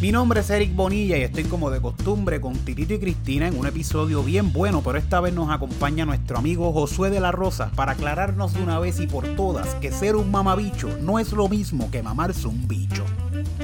Mi 0.00 0.12
nombre 0.12 0.40
es 0.40 0.50
Eric 0.50 0.76
Bonilla 0.76 1.18
y 1.18 1.22
estoy 1.22 1.42
como 1.42 1.70
de 1.70 1.80
costumbre 1.80 2.40
con 2.40 2.52
Titito 2.54 2.94
y 2.94 3.00
Cristina 3.00 3.48
en 3.48 3.58
un 3.58 3.66
episodio 3.66 4.22
bien 4.22 4.52
bueno, 4.52 4.80
pero 4.84 4.96
esta 4.96 5.20
vez 5.20 5.34
nos 5.34 5.50
acompaña 5.50 6.04
nuestro 6.04 6.38
amigo 6.38 6.72
Josué 6.72 7.10
de 7.10 7.18
la 7.18 7.32
Rosa 7.32 7.72
para 7.74 7.92
aclararnos 7.92 8.54
de 8.54 8.62
una 8.62 8.78
vez 8.78 9.00
y 9.00 9.08
por 9.08 9.26
todas 9.34 9.74
que 9.76 9.90
ser 9.90 10.14
un 10.14 10.30
mamabicho 10.30 10.88
no 11.00 11.18
es 11.18 11.32
lo 11.32 11.48
mismo 11.48 11.90
que 11.90 12.04
mamarse 12.04 12.46
un 12.46 12.68
bicho. 12.68 13.04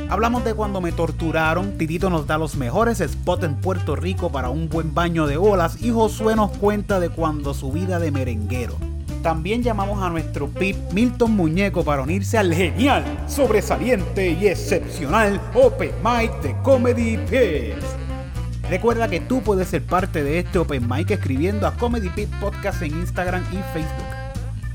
Hablamos 0.09 0.45
de 0.45 0.55
cuando 0.55 0.81
me 0.81 0.91
torturaron, 0.91 1.79
Titito 1.79 2.11
nos 2.11 2.27
da 2.27 2.37
los 2.37 2.57
mejores 2.57 2.99
spots 2.99 3.45
en 3.45 3.55
Puerto 3.61 3.95
Rico 3.95 4.33
para 4.33 4.49
un 4.49 4.69
buen 4.69 4.93
baño 4.93 5.29
de 5.29 5.37
olas 5.37 5.81
y 5.81 5.91
Josué 5.91 6.35
nos 6.35 6.51
cuenta 6.51 6.99
de 6.99 7.11
cuando 7.11 7.55
su 7.55 7.71
vida 7.71 8.01
de 8.01 8.11
merenguero. 8.11 8.92
También 9.23 9.63
llamamos 9.63 10.03
a 10.03 10.11
nuestro 10.11 10.49
pip 10.49 10.77
Milton 10.93 11.37
Muñeco 11.37 11.85
para 11.85 12.03
unirse 12.03 12.39
al 12.39 12.53
genial, 12.53 13.05
sobresaliente 13.29 14.31
y 14.31 14.49
excepcional 14.49 15.41
Open 15.55 15.93
Mic 16.03 16.33
de 16.43 16.57
Comedy 16.63 17.17
Pips. 17.19 17.85
Recuerda 18.69 19.07
que 19.09 19.21
tú 19.21 19.41
puedes 19.41 19.69
ser 19.69 19.83
parte 19.83 20.25
de 20.25 20.41
este 20.41 20.59
Open 20.59 20.89
Mic 20.89 21.11
escribiendo 21.13 21.69
a 21.69 21.75
Comedy 21.77 22.09
Pip 22.09 22.31
Podcast 22.41 22.83
en 22.83 22.99
Instagram 22.99 23.45
y 23.53 23.57
Facebook. 23.73 24.22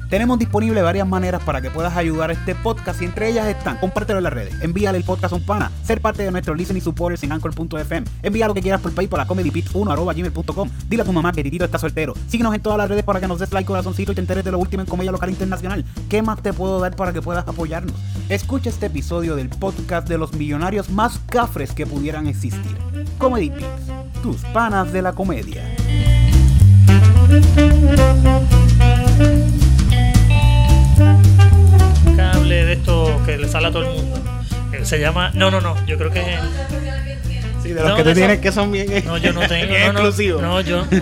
Tenemos 0.09 0.39
disponible 0.39 0.81
varias 0.81 1.05
maneras 1.05 1.43
para 1.43 1.59
que 1.59 1.69
puedas 1.69 1.97
ayudar 1.97 2.29
a 2.29 2.33
este 2.33 2.55
podcast 2.55 3.01
y 3.01 3.05
entre 3.05 3.29
ellas 3.29 3.45
están 3.47 3.77
compártelo 3.77 4.19
en 4.19 4.23
las 4.23 4.31
redes, 4.31 4.55
envíale 4.61 4.97
el 4.97 5.03
podcast 5.03 5.33
a 5.33 5.35
un 5.35 5.45
pana, 5.45 5.69
ser 5.83 5.99
parte 5.99 6.23
de 6.23 6.31
nuestro 6.31 6.55
listening 6.55 6.81
supporters 6.81 7.23
en 7.23 7.33
anchor.fm, 7.33 8.07
envía 8.23 8.47
lo 8.47 8.53
que 8.53 8.61
quieras 8.61 8.79
por 8.79 8.93
PayPal 8.93 9.19
a 9.19 9.27
comedypit1.gmail.com, 9.27 10.69
dile 10.87 11.01
a 11.01 11.05
tu 11.05 11.11
mamá 11.11 11.33
que 11.33 11.43
Titito 11.43 11.65
está 11.65 11.77
soltero, 11.77 12.13
síguenos 12.29 12.55
en 12.55 12.61
todas 12.61 12.77
las 12.77 12.87
redes 12.87 13.03
para 13.03 13.19
que 13.19 13.27
nos 13.27 13.39
des 13.39 13.51
like, 13.51 13.67
corazoncito 13.67 14.13
y 14.13 14.15
te 14.15 14.21
enteres 14.21 14.45
de 14.45 14.51
lo 14.51 14.59
último 14.59 14.81
en 14.81 14.87
comedia 14.87 15.11
local 15.11 15.29
internacional. 15.29 15.83
¿Qué 16.07 16.21
más 16.21 16.41
te 16.41 16.53
puedo 16.53 16.79
dar 16.79 16.95
para 16.95 17.11
que 17.11 17.21
puedas 17.21 17.45
apoyarnos? 17.45 17.95
Escucha 18.29 18.69
este 18.69 18.85
episodio 18.85 19.35
del 19.35 19.49
podcast 19.49 20.07
de 20.07 20.17
los 20.17 20.33
millonarios 20.33 20.89
más 20.89 21.19
cafres 21.27 21.73
que 21.73 21.85
pudieran 21.85 22.27
existir. 22.27 22.77
Comedy 23.17 23.51
tus 24.23 24.37
panas 24.53 24.93
de 24.93 25.01
la 25.01 25.11
comedia. 25.11 25.63
Cable 32.47 32.65
de 32.65 32.73
esto 32.73 33.21
que 33.25 33.37
le 33.37 33.47
sale 33.47 33.67
a 33.67 33.71
todo 33.71 33.83
el 33.83 33.89
mundo. 34.01 34.21
Que 34.71 34.85
se 34.85 34.99
llama. 34.99 35.31
No, 35.33 35.51
no, 35.51 35.61
no. 35.61 35.75
Yo 35.85 35.97
creo 35.97 36.11
que 36.11 36.19
es. 36.21 36.39
Sí, 37.63 37.69
de 37.69 37.75
los 37.81 37.89
No, 37.89 37.95
que 37.97 38.03
tú 38.03 38.13
tienes 38.13 38.39
que 38.39 38.51
son 38.51 38.71
bien, 38.71 38.87
No, 39.05 39.17
yo 39.17 39.33
no 39.33 39.41
tengo. 39.47 39.73
no, 39.73 39.93
no, 39.93 39.99
exclusivos. 39.99 40.41
No, 40.41 40.61
yo. 40.61 40.85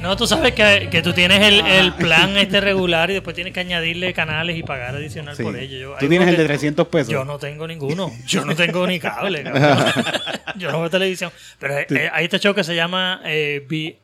No, 0.00 0.16
tú 0.16 0.26
sabes 0.26 0.54
que, 0.54 0.88
que 0.90 1.02
tú 1.02 1.12
tienes 1.12 1.42
el, 1.42 1.60
el 1.60 1.92
plan 1.92 2.34
este 2.38 2.58
regular 2.62 3.10
y 3.10 3.12
después 3.12 3.36
tienes 3.36 3.52
que 3.52 3.60
añadirle 3.60 4.14
canales 4.14 4.56
y 4.56 4.62
pagar 4.62 4.94
adicional 4.96 5.36
Sí. 5.36 5.42
por 5.42 5.54
ello. 5.56 5.78
Yo- 5.78 5.88
Tú 5.90 5.96
hay 6.06 6.08
tienes 6.08 6.26
el 6.28 6.36
de 6.38 6.42
que- 6.44 6.48
300 6.48 6.88
pesos. 6.88 7.08
Yo 7.12 7.26
no 7.26 7.38
tengo 7.38 7.66
ninguno. 7.68 8.10
Yo 8.26 8.46
no 8.46 8.56
tengo 8.56 8.86
ni 8.86 8.98
cable. 8.98 9.44
Yo 10.56 10.72
no 10.72 10.80
veo 10.80 10.88
televisión. 10.88 11.30
Pero 11.58 11.76
eh, 11.80 11.86
eh, 11.90 12.08
hay 12.10 12.24
este 12.24 12.38
show 12.38 12.54
que 12.54 12.64
se 12.64 12.74
llama 12.74 13.20
eh, 13.26 13.62
Be- 13.68 13.98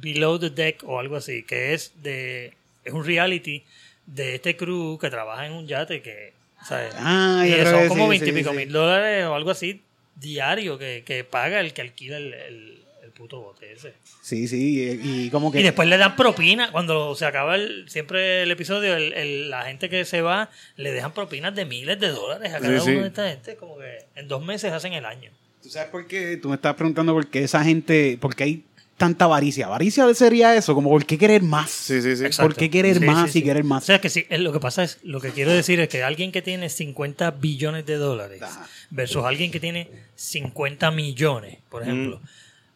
Below 0.00 0.38
the 0.38 0.50
Deck 0.50 0.84
o 0.86 1.00
algo 1.00 1.16
así, 1.16 1.42
que 1.42 1.74
es 1.74 1.90
de 2.04 2.52
es 2.84 2.92
un 2.92 3.04
reality 3.04 3.64
de 4.06 4.34
este 4.34 4.56
crew 4.56 4.98
que 4.98 5.10
trabaja 5.10 5.46
en 5.46 5.52
un 5.52 5.66
yate 5.66 6.02
que 6.02 6.32
¿sabes? 6.66 6.94
Ah, 6.98 7.42
que 7.46 7.64
son 7.64 7.88
como 7.88 8.04
sí, 8.04 8.10
veintipico 8.18 8.50
sí, 8.50 8.56
mil 8.56 8.72
dólares 8.72 9.24
o 9.26 9.34
algo 9.34 9.50
así 9.50 9.82
diario 10.16 10.78
que, 10.78 11.02
que 11.04 11.24
paga 11.24 11.60
el 11.60 11.72
que 11.72 11.80
alquila 11.82 12.16
el, 12.16 12.34
el- 12.34 12.78
el 13.02 13.10
puto 13.10 13.40
bote 13.40 13.72
ese. 13.72 13.94
Sí, 14.22 14.46
sí, 14.46 14.98
y, 15.02 15.24
y 15.26 15.30
como 15.30 15.50
que... 15.50 15.58
Y 15.60 15.62
después 15.64 15.88
le 15.88 15.98
dan 15.98 16.14
propina. 16.16 16.70
Cuando 16.70 17.14
se 17.16 17.26
acaba 17.26 17.56
el, 17.56 17.88
siempre 17.88 18.42
el 18.44 18.50
episodio, 18.52 18.96
el- 18.96 19.12
el- 19.12 19.50
la 19.50 19.64
gente 19.64 19.88
que 19.90 20.04
se 20.04 20.22
va 20.22 20.50
le 20.76 20.92
dejan 20.92 21.12
propinas 21.12 21.54
de 21.54 21.64
miles 21.64 21.98
de 21.98 22.08
dólares 22.08 22.54
a 22.54 22.60
cada 22.60 22.80
Sí, 22.80 22.90
uno 22.92 23.00
de 23.02 23.08
esta 23.08 23.28
gente. 23.28 23.56
Como 23.56 23.76
que 23.78 23.98
en 24.14 24.28
dos 24.28 24.42
meses 24.44 24.72
hacen 24.72 24.92
el 24.92 25.04
año. 25.04 25.30
¿Tú 25.62 25.68
sabes 25.68 25.90
por 25.90 26.06
qué? 26.06 26.36
Tú 26.36 26.48
me 26.48 26.54
estabas 26.54 26.76
preguntando 26.76 27.12
por 27.12 27.26
qué 27.28 27.42
esa 27.44 27.62
gente... 27.64 28.16
¿Por 28.20 28.34
qué 28.36 28.44
hay 28.44 28.64
tanta 28.96 29.24
avaricia? 29.24 29.66
Avaricia 29.66 30.12
sería 30.14 30.54
eso, 30.54 30.74
como 30.74 30.90
¿por 30.90 31.04
qué 31.04 31.18
querer 31.18 31.42
más? 31.42 31.70
Sí, 31.70 32.00
sí, 32.02 32.16
sí. 32.16 32.24
Exacto. 32.24 32.48
¿Por 32.50 32.56
qué 32.56 32.70
querer 32.70 32.98
Sí, 32.98 33.04
más 33.04 33.30
sí, 33.32 33.38
y 33.40 33.42
querer 33.42 33.62
O 33.62 33.66
más? 33.66 33.84
sea 33.84 34.00
que 34.00 34.08
sí, 34.10 34.26
es 34.28 34.40
lo 34.40 34.52
que 34.52 34.60
pasa 34.60 34.82
es, 34.84 34.98
lo 35.02 35.20
que 35.20 35.30
quiero 35.30 35.50
decir 35.52 35.80
es 35.80 35.88
que 35.88 36.02
alguien 36.02 36.30
que 36.32 36.42
tiene 36.42 36.68
50 36.68 37.30
billones 37.32 37.84
de 37.86 37.96
dólares 37.96 38.42
Ajá. 38.42 38.66
versus 38.90 39.24
alguien 39.24 39.50
que 39.50 39.60
tiene 39.60 39.90
50 40.14 40.90
millones, 40.92 41.58
por 41.68 41.82
ejemplo, 41.82 42.20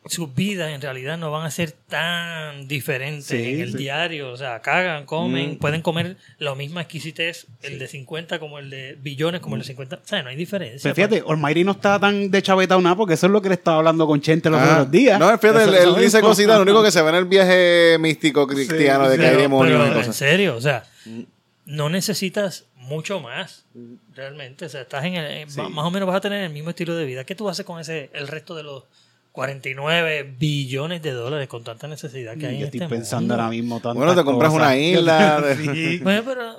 sus 0.09 0.35
vidas 0.35 0.71
en 0.73 0.81
realidad 0.81 1.19
no 1.19 1.31
van 1.31 1.47
a 1.47 1.51
ser 1.51 1.73
tan 1.73 2.69
diferentes 2.69 3.27
Sí, 3.27 3.55
en 3.55 3.61
el 3.61 3.73
sí. 3.73 3.79
diario. 3.79 4.31
O 4.31 4.37
sea, 4.37 4.61
cagan, 4.61 5.05
comen, 5.05 5.59
pueden 5.59 5.83
comer 5.83 6.17
la 6.39 6.55
misma 6.55 6.83
exquisitez, 6.83 7.47
el 7.63 7.79
de 7.79 7.89
50 7.89 8.39
como 8.39 8.59
el 8.59 8.71
de 8.71 8.97
billones, 9.01 9.41
como 9.41 9.57
el 9.57 9.63
de 9.63 9.67
50. 9.69 9.97
O 9.97 10.01
sea, 10.05 10.23
no 10.23 10.29
hay 10.31 10.37
diferencia. 10.37 10.81
Pero 10.83 10.95
fíjate, 10.95 11.23
Olmairi 11.27 11.65
no 11.65 11.73
está 11.73 11.99
tan 11.99 12.31
de 12.31 12.43
chavetado 12.43 12.81
nada 12.81 12.95
porque 12.97 13.15
eso 13.15 13.27
es 13.27 13.33
lo 13.33 13.43
que 13.43 13.49
le 13.49 13.55
estaba 13.57 13.79
hablando 13.79 14.07
con 14.07 14.21
Chente 14.21 14.49
los 14.51 14.61
Ah, 14.61 14.73
otros 14.73 14.91
días. 14.91 15.19
No, 15.19 15.27
fíjate, 15.39 15.65
él, 15.65 15.69
Eso- 15.71 15.79
eso 15.79 15.97
él 15.97 16.03
dice 16.05 16.21
cositas, 16.21 16.57
lo 16.57 16.63
único 16.63 16.83
que 16.83 16.91
se 16.91 17.03
ve 17.03 17.09
en 17.09 17.15
el 17.17 17.25
viaje 17.25 17.97
místico 17.99 18.47
cristiano 18.47 19.09
de 19.09 19.19
que 19.19 19.27
hay 19.27 19.37
demonios 19.37 19.81
pero 19.89 20.01
y 20.01 20.05
en 20.05 20.13
serio, 20.13 20.57
o 20.57 20.61
sea, 20.61 20.85
no 21.65 21.89
necesitas 21.89 22.65
mucho 22.77 23.19
más, 23.21 23.65
realmente. 24.15 24.67
O 24.67 24.69
sea, 24.69 24.83
estás 24.83 25.05
en 25.05 25.15
el, 25.15 25.31
en- 25.31 25.51
Sí. 25.51 25.61
más 25.61 25.85
o 25.85 25.91
menos 25.91 26.07
vas 26.07 26.17
a 26.17 26.21
tener 26.21 26.45
el 26.45 26.51
mismo 26.51 26.71
estilo 26.71 26.95
de 26.95 27.05
vida. 27.05 27.25
¿Qué 27.25 27.35
tú 27.35 27.49
haces 27.49 27.67
con 27.67 27.81
ese 27.81 28.11
el 28.13 28.29
resto 28.29 28.55
de 28.55 28.63
los 28.63 28.85
49 29.37 30.35
billones 30.39 31.03
de 31.03 31.13
dólares 31.13 31.47
con 31.47 31.63
tanta 31.63 31.87
necesidad 31.87 32.37
que 32.39 32.47
hay 32.47 32.55
Yo 32.55 32.59
en 32.61 32.65
estoy 32.65 32.81
este 32.81 32.89
pensando 32.95 33.21
mundo? 33.21 33.35
ahora 33.35 33.49
mismo 33.51 33.77
tantas 33.81 33.95
Bueno, 33.97 34.15
te 34.15 34.25
compras 34.25 34.51
cosas. 34.51 34.67
una 34.67 34.77
isla 34.79 35.41
de- 35.43 35.57
Sí. 35.75 35.99
Bueno, 36.03 36.23
pero 36.25 36.57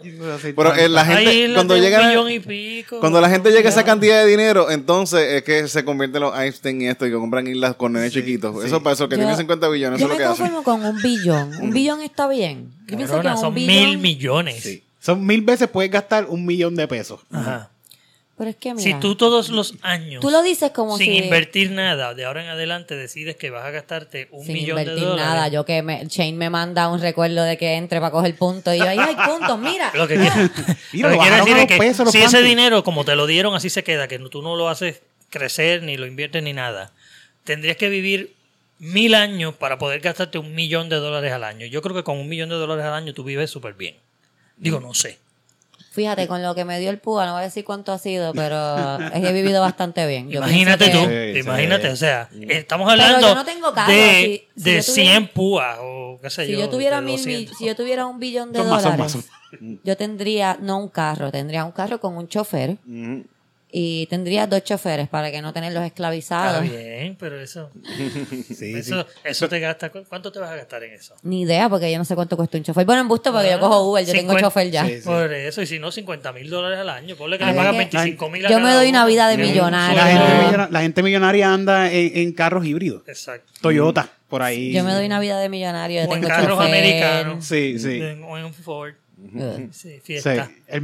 Pero 0.56 0.76
eh, 0.76 0.88
la 0.88 1.04
gente, 1.06 1.52
cuando 1.56 1.76
llega 1.76 2.00
un 2.02 2.08
millón 2.08 2.32
y 2.32 2.40
pico. 2.40 3.00
Cuando 3.00 3.20
la 3.20 3.30
gente 3.30 3.50
llega 3.52 3.68
a 3.68 3.72
esa 3.72 3.84
cantidad 3.84 4.24
de 4.24 4.30
dinero, 4.30 4.70
entonces 4.70 5.22
es 5.34 5.44
que 5.44 5.68
se 5.68 5.84
convierten 5.84 6.22
los 6.22 6.38
Einstein 6.38 6.82
y 6.84 6.88
esto 6.88 7.08
y 7.08 7.10
que 7.10 7.16
compran 7.16 7.48
islas 7.48 7.76
con 7.76 7.94
nenes 7.94 8.14
chiquitos. 8.14 8.64
Eso 8.64 8.84
para 8.84 8.94
eso 8.94 9.10
que 9.10 9.16
Yo- 9.16 9.22
tiene 9.24 9.36
50 9.36 9.68
billones, 9.70 10.00
Yo 10.00 10.06
eso 10.06 10.14
es 10.14 10.20
me 10.20 10.24
lo 10.26 10.36
que 10.36 10.44
hacen. 10.44 10.64
con 10.64 10.86
un 10.86 11.02
billón. 11.02 11.56
Un 11.60 11.72
billón 11.72 12.02
está 12.02 12.28
bien. 12.28 12.70
Yo 12.88 12.96
pienso 12.96 13.20
que 13.22 13.30
son 13.38 13.54
billón. 13.56 13.74
mil 13.90 13.98
millones. 13.98 14.62
Sí. 14.64 14.84
Son 15.00 15.26
mil 15.26 15.42
veces 15.42 15.68
puedes 15.68 15.90
gastar 15.92 16.26
un 16.30 16.46
millón 16.46 16.76
de 16.76 16.88
pesos. 16.88 17.22
Ajá. 17.32 17.72
Pero 18.38 18.52
es 18.52 18.56
que 18.56 18.74
mira. 18.74 18.84
Si 18.84 18.94
tú 19.00 19.16
todos 19.16 19.50
los 19.50 19.74
años, 19.82 20.22
Tú 20.22 20.30
lo 20.30 20.44
dices 20.44 20.70
como 20.72 20.98
sin 20.98 21.12
si. 21.12 21.18
invertir 21.18 21.72
nada, 21.72 22.14
de 22.14 22.26
ahora 22.26 22.44
en 22.44 22.50
adelante 22.50 22.96
decides 22.96 23.36
que 23.36 23.50
vas 23.50 23.66
a 23.66 23.72
gastarte 23.72 24.28
un 24.32 24.46
sin 24.46 24.54
millón 24.54 24.76
de 24.76 24.84
invertir 24.84 25.06
dólares. 25.06 25.26
nada. 25.26 25.48
Yo 25.48 25.66
que 25.66 25.82
me, 25.82 26.06
Shane 26.06 26.34
me 26.34 26.50
manda 26.52 26.88
un 26.90 27.02
recuerdo 27.02 27.44
de 27.44 27.58
que 27.58 27.74
entre 27.74 28.00
para 28.00 28.12
coger 28.12 28.36
puntos. 28.36 28.76
Y 28.76 28.78
yo, 28.78 28.88
ahí 28.88 29.00
hay 29.00 29.16
puntos, 29.16 29.58
mira. 29.58 29.92
Lo 29.96 30.08
que, 30.08 30.16
quiero, 30.18 30.36
Mira, 30.36 31.10
lo 31.10 31.16
lo 31.16 31.16
que 31.16 31.18
quiero 31.18 31.18
bajaron 31.18 31.46
decir 31.46 31.58
es 31.58 31.68
que 31.68 31.78
pesos 31.78 32.12
si 32.12 32.20
ese 32.20 32.44
dinero, 32.44 32.84
como 32.84 33.04
te 33.04 33.16
lo 33.16 33.26
dieron, 33.26 33.56
así 33.56 33.72
se 33.72 33.84
queda, 33.84 34.08
que 34.08 34.20
tú 34.20 34.44
no 34.44 34.56
lo 34.56 34.70
haces 34.70 35.02
crecer, 35.30 35.82
ni 35.82 35.98
lo 35.98 36.06
inviertes, 36.06 36.44
ni 36.44 36.54
nada, 36.54 36.92
tendrías 37.44 37.78
que 37.78 37.90
vivir 37.90 38.36
mil 38.80 39.16
años 39.16 39.56
para 39.56 39.80
poder 39.80 40.00
gastarte 40.02 40.38
un 40.38 40.54
millón 40.54 40.90
de 40.90 40.98
dólares 40.98 41.32
al 41.32 41.44
año. 41.44 41.66
Yo 41.66 41.82
creo 41.82 41.96
que 41.96 42.04
con 42.04 42.18
un 42.18 42.30
millón 42.30 42.50
de 42.50 42.56
dólares 42.56 42.86
al 42.86 42.94
año 42.94 43.14
tú 43.14 43.24
vives 43.24 43.50
súper 43.50 43.74
bien. 43.74 43.96
Digo, 44.58 44.80
no 44.80 44.94
sé. 44.94 45.18
Fíjate, 45.98 46.28
con 46.28 46.44
lo 46.44 46.54
que 46.54 46.64
me 46.64 46.80
dio 46.80 46.92
el 46.92 47.00
púa, 47.00 47.26
no 47.26 47.32
voy 47.34 47.42
a 47.42 47.46
decir 47.46 47.66
cuánto 47.66 47.92
ha 47.92 47.98
sido, 47.98 48.32
pero 48.34 49.00
es 49.00 49.12
que 49.22 49.30
he 49.30 49.34
vivido 49.34 49.62
bastante 49.62 50.06
bien. 50.06 50.30
Yo 50.30 50.38
imagínate 50.38 50.90
tú, 50.90 51.00
que- 51.08 51.32
Sí, 51.34 51.40
imagínate, 51.40 51.88
sí. 51.88 51.94
o 51.94 51.96
sea, 51.96 52.30
estamos 52.50 52.88
Pero 52.88 53.02
hablando 53.04 53.28
yo 53.30 53.34
no 53.36 53.44
tengo 53.46 53.74
carro, 53.74 53.92
de, 53.92 54.46
si- 54.56 54.62
si 54.62 54.64
de 54.64 54.82
tuviera- 54.84 54.84
100 54.84 55.28
púas 55.30 55.78
o 55.82 56.20
qué 56.22 56.30
sé 56.30 56.46
Si 56.46 56.52
yo. 56.52 56.60
yo 56.60 56.70
tuviera 56.70 56.98
de 56.98 57.02
mil, 57.08 57.16
mil- 57.26 57.46
200. 57.48 57.58
si 57.58 57.66
yo 57.66 57.76
tuviera 57.76 58.06
un 58.06 58.20
billón 58.20 58.52
de 58.54 58.60
Son 58.60 58.70
más, 58.70 58.84
son 58.84 58.92
dólares, 58.98 59.16
más, 59.16 59.80
yo 59.84 59.98
tendría 59.98 60.56
no 60.62 60.78
un 60.78 60.90
carro, 60.90 61.32
tendría 61.32 61.66
un 61.66 61.72
carro 61.72 62.00
con 62.00 62.16
un 62.16 62.28
chofer. 62.28 62.78
Y 63.80 64.08
tendría 64.08 64.48
dos 64.48 64.64
choferes 64.64 65.08
para 65.08 65.30
que 65.32 65.42
no 65.42 65.54
tenerlos 65.54 65.82
Está 65.84 65.88
esclavizados. 65.88 66.64
bien, 66.64 67.16
pero 67.20 67.40
eso, 67.40 67.70
Sí, 67.86 68.44
sí. 68.56 68.74
eso, 68.74 69.06
eso 69.24 69.48
te 69.48 69.60
gasta. 69.60 69.90
¿cu- 69.92 70.04
¿Cuánto 70.08 70.32
te 70.32 70.40
vas 70.40 70.50
a 70.52 70.56
gastar 70.56 70.84
en 70.84 70.94
eso? 70.94 71.16
Ni 71.24 71.42
idea, 71.42 71.70
porque 71.70 71.92
yo 71.92 71.98
no 71.98 72.06
sé 72.06 72.16
cuánto 72.16 72.36
cuesta 72.38 72.58
un 72.58 72.64
chofer. 72.64 72.86
Bueno, 72.86 73.02
en 73.02 73.08
busto, 73.08 73.32
porque 73.32 73.52
yo 73.52 73.60
cojo 73.60 73.92
Uber, 73.92 74.06
yo 74.06 74.12
tengo 74.14 74.32
50. 74.34 74.48
chofer 74.48 74.72
ya. 74.72 74.86
Sí, 74.86 74.98
sí. 75.02 75.06
Por 75.06 75.32
eso, 75.34 75.62
y 75.62 75.68
si 75.68 75.80
no, 75.80 75.92
50 75.92 76.34
mil 76.34 76.50
dólares 76.50 76.80
al 76.80 76.90
año. 76.90 77.16
Ponle 77.16 77.38
que 77.38 77.44
A 77.44 77.52
le 77.54 77.54
que- 77.72 77.78
25 77.78 78.30
mil 78.30 78.48
Yo 78.48 78.60
me 78.60 78.72
doy 78.72 78.90
una 78.90 79.06
vida 79.06 79.28
de 79.30 79.38
millonario. 79.38 79.96
La 79.98 80.06
gente, 80.08 80.34
no. 80.34 80.44
millona- 80.48 80.68
la 80.72 80.82
gente 80.82 81.04
millonaria 81.04 81.54
anda 81.54 81.92
en, 81.92 82.18
en 82.18 82.32
carros 82.34 82.66
híbridos. 82.66 83.04
Exacto. 83.08 83.52
Toyota, 83.62 84.10
por 84.28 84.42
ahí. 84.42 84.72
Yo 84.74 84.84
me 84.84 84.94
doy 84.94 85.06
una 85.06 85.20
vida 85.20 85.40
de 85.40 85.50
millonario, 85.50 86.04
yo 86.04 86.10
O 86.10 86.14
en 86.16 86.22
tengo 86.22 86.28
carros 86.34 86.58
chofer. 86.58 86.68
americanos. 86.68 87.46
Sí, 87.46 87.78
sí. 87.80 88.02
En- 88.02 88.24
O 88.24 88.38
en 88.38 88.46
un 88.46 88.54
Ford. 88.54 88.94
Sí, 89.72 90.00
el, 90.68 90.82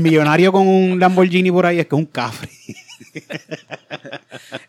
millonario 0.00 0.52
con 0.52 0.66
un 0.66 0.98
Lamborghini 1.00 1.50
por 1.50 1.66
ahí 1.66 1.80
es 1.80 1.86
que 1.86 1.94
es 1.94 1.98
un 1.98 2.06
cafre. 2.06 2.48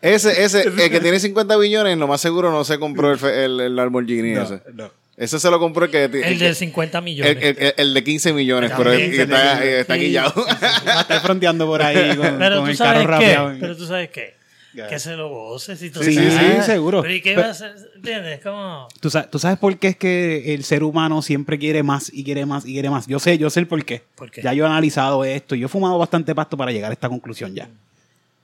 Ese, 0.02 0.42
ese, 0.44 0.62
el 0.62 0.90
que 0.90 1.00
tiene 1.00 1.18
50 1.20 1.56
billones, 1.56 1.96
lo 1.98 2.06
más 2.08 2.20
seguro 2.20 2.50
no 2.50 2.64
se 2.64 2.78
compró 2.78 3.12
el, 3.12 3.24
el, 3.24 3.60
el 3.60 3.76
Lamborghini 3.76 4.32
ese. 4.32 4.60
no. 4.74 4.90
Ese 5.16 5.38
se 5.38 5.50
lo 5.50 5.58
compró 5.58 5.84
el 5.84 5.90
que... 5.90 6.04
El 6.04 6.38
de 6.38 6.54
50 6.54 7.00
millones. 7.02 7.36
el, 7.42 7.56
el- 7.58 7.74
el 7.76 7.92
de 7.94 8.02
15 8.04 8.32
millones, 8.32 8.72
pero 8.74 8.90
También. 8.90 9.10
el 9.10 9.16
que 9.16 9.22
está, 9.24 9.58
Sí, 9.60 9.68
está 9.68 9.94
sí. 9.96 10.00
guillado. 10.00 10.46
Estar 10.48 11.20
fronteando 11.20 11.66
por 11.66 11.82
ahí 11.82 12.16
con, 12.16 12.38
pero 12.38 12.56
con 12.56 12.64
tú 12.64 12.70
el 12.70 12.78
carro 12.78 13.00
qué. 13.00 13.06
rapeado. 13.06 13.52
Pero 13.60 13.76
tú 13.76 13.84
sabes 13.86 14.08
qué. 14.08 14.39
Que 14.74 14.98
se 14.98 15.16
lo 15.16 15.28
goce. 15.28 15.76
Si 15.76 15.90
tú 15.90 16.02
Sí, 16.02 16.14
sabes. 16.14 16.34
sí, 16.58 16.62
seguro. 16.72 17.02
Pero 17.02 17.14
¿y 17.14 17.20
qué 17.20 17.30
Pero- 17.30 17.42
va 17.42 17.48
a 17.48 17.50
hacer? 17.50 17.74
¿Entiendes? 17.96 18.40
Como... 18.40 18.88
¿Tú 19.00 19.10
sabes, 19.10 19.30
tú 19.30 19.38
sabes 19.38 19.58
por 19.58 19.78
qué 19.78 19.88
es 19.88 19.96
que 19.96 20.54
el 20.54 20.64
ser 20.64 20.82
humano 20.82 21.22
siempre 21.22 21.58
quiere 21.58 21.82
más 21.82 22.10
y 22.12 22.24
quiere 22.24 22.46
más 22.46 22.64
y 22.66 22.72
quiere 22.72 22.90
más. 22.90 23.06
Yo 23.06 23.18
sé, 23.18 23.36
yo 23.38 23.50
sé 23.50 23.60
el 23.60 23.66
por 23.66 23.84
qué. 23.84 24.02
¿Por 24.14 24.30
qué? 24.30 24.42
Ya 24.42 24.52
yo 24.54 24.64
he 24.64 24.66
analizado 24.66 25.24
esto 25.24 25.54
y 25.54 25.60
yo 25.60 25.66
he 25.66 25.68
fumado 25.68 25.98
bastante 25.98 26.34
pasto 26.34 26.56
para 26.56 26.72
llegar 26.72 26.90
a 26.90 26.94
esta 26.94 27.08
conclusión 27.08 27.54
ya. 27.54 27.68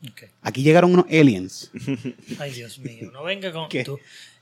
Ok. 0.08 0.24
Aquí 0.42 0.62
llegaron 0.62 0.92
unos 0.92 1.06
aliens. 1.06 1.70
Ay, 2.38 2.52
Dios 2.52 2.78
mío. 2.78 3.10
No 3.12 3.24
venga 3.24 3.50
con 3.52 3.68
¿Qué? 3.68 3.84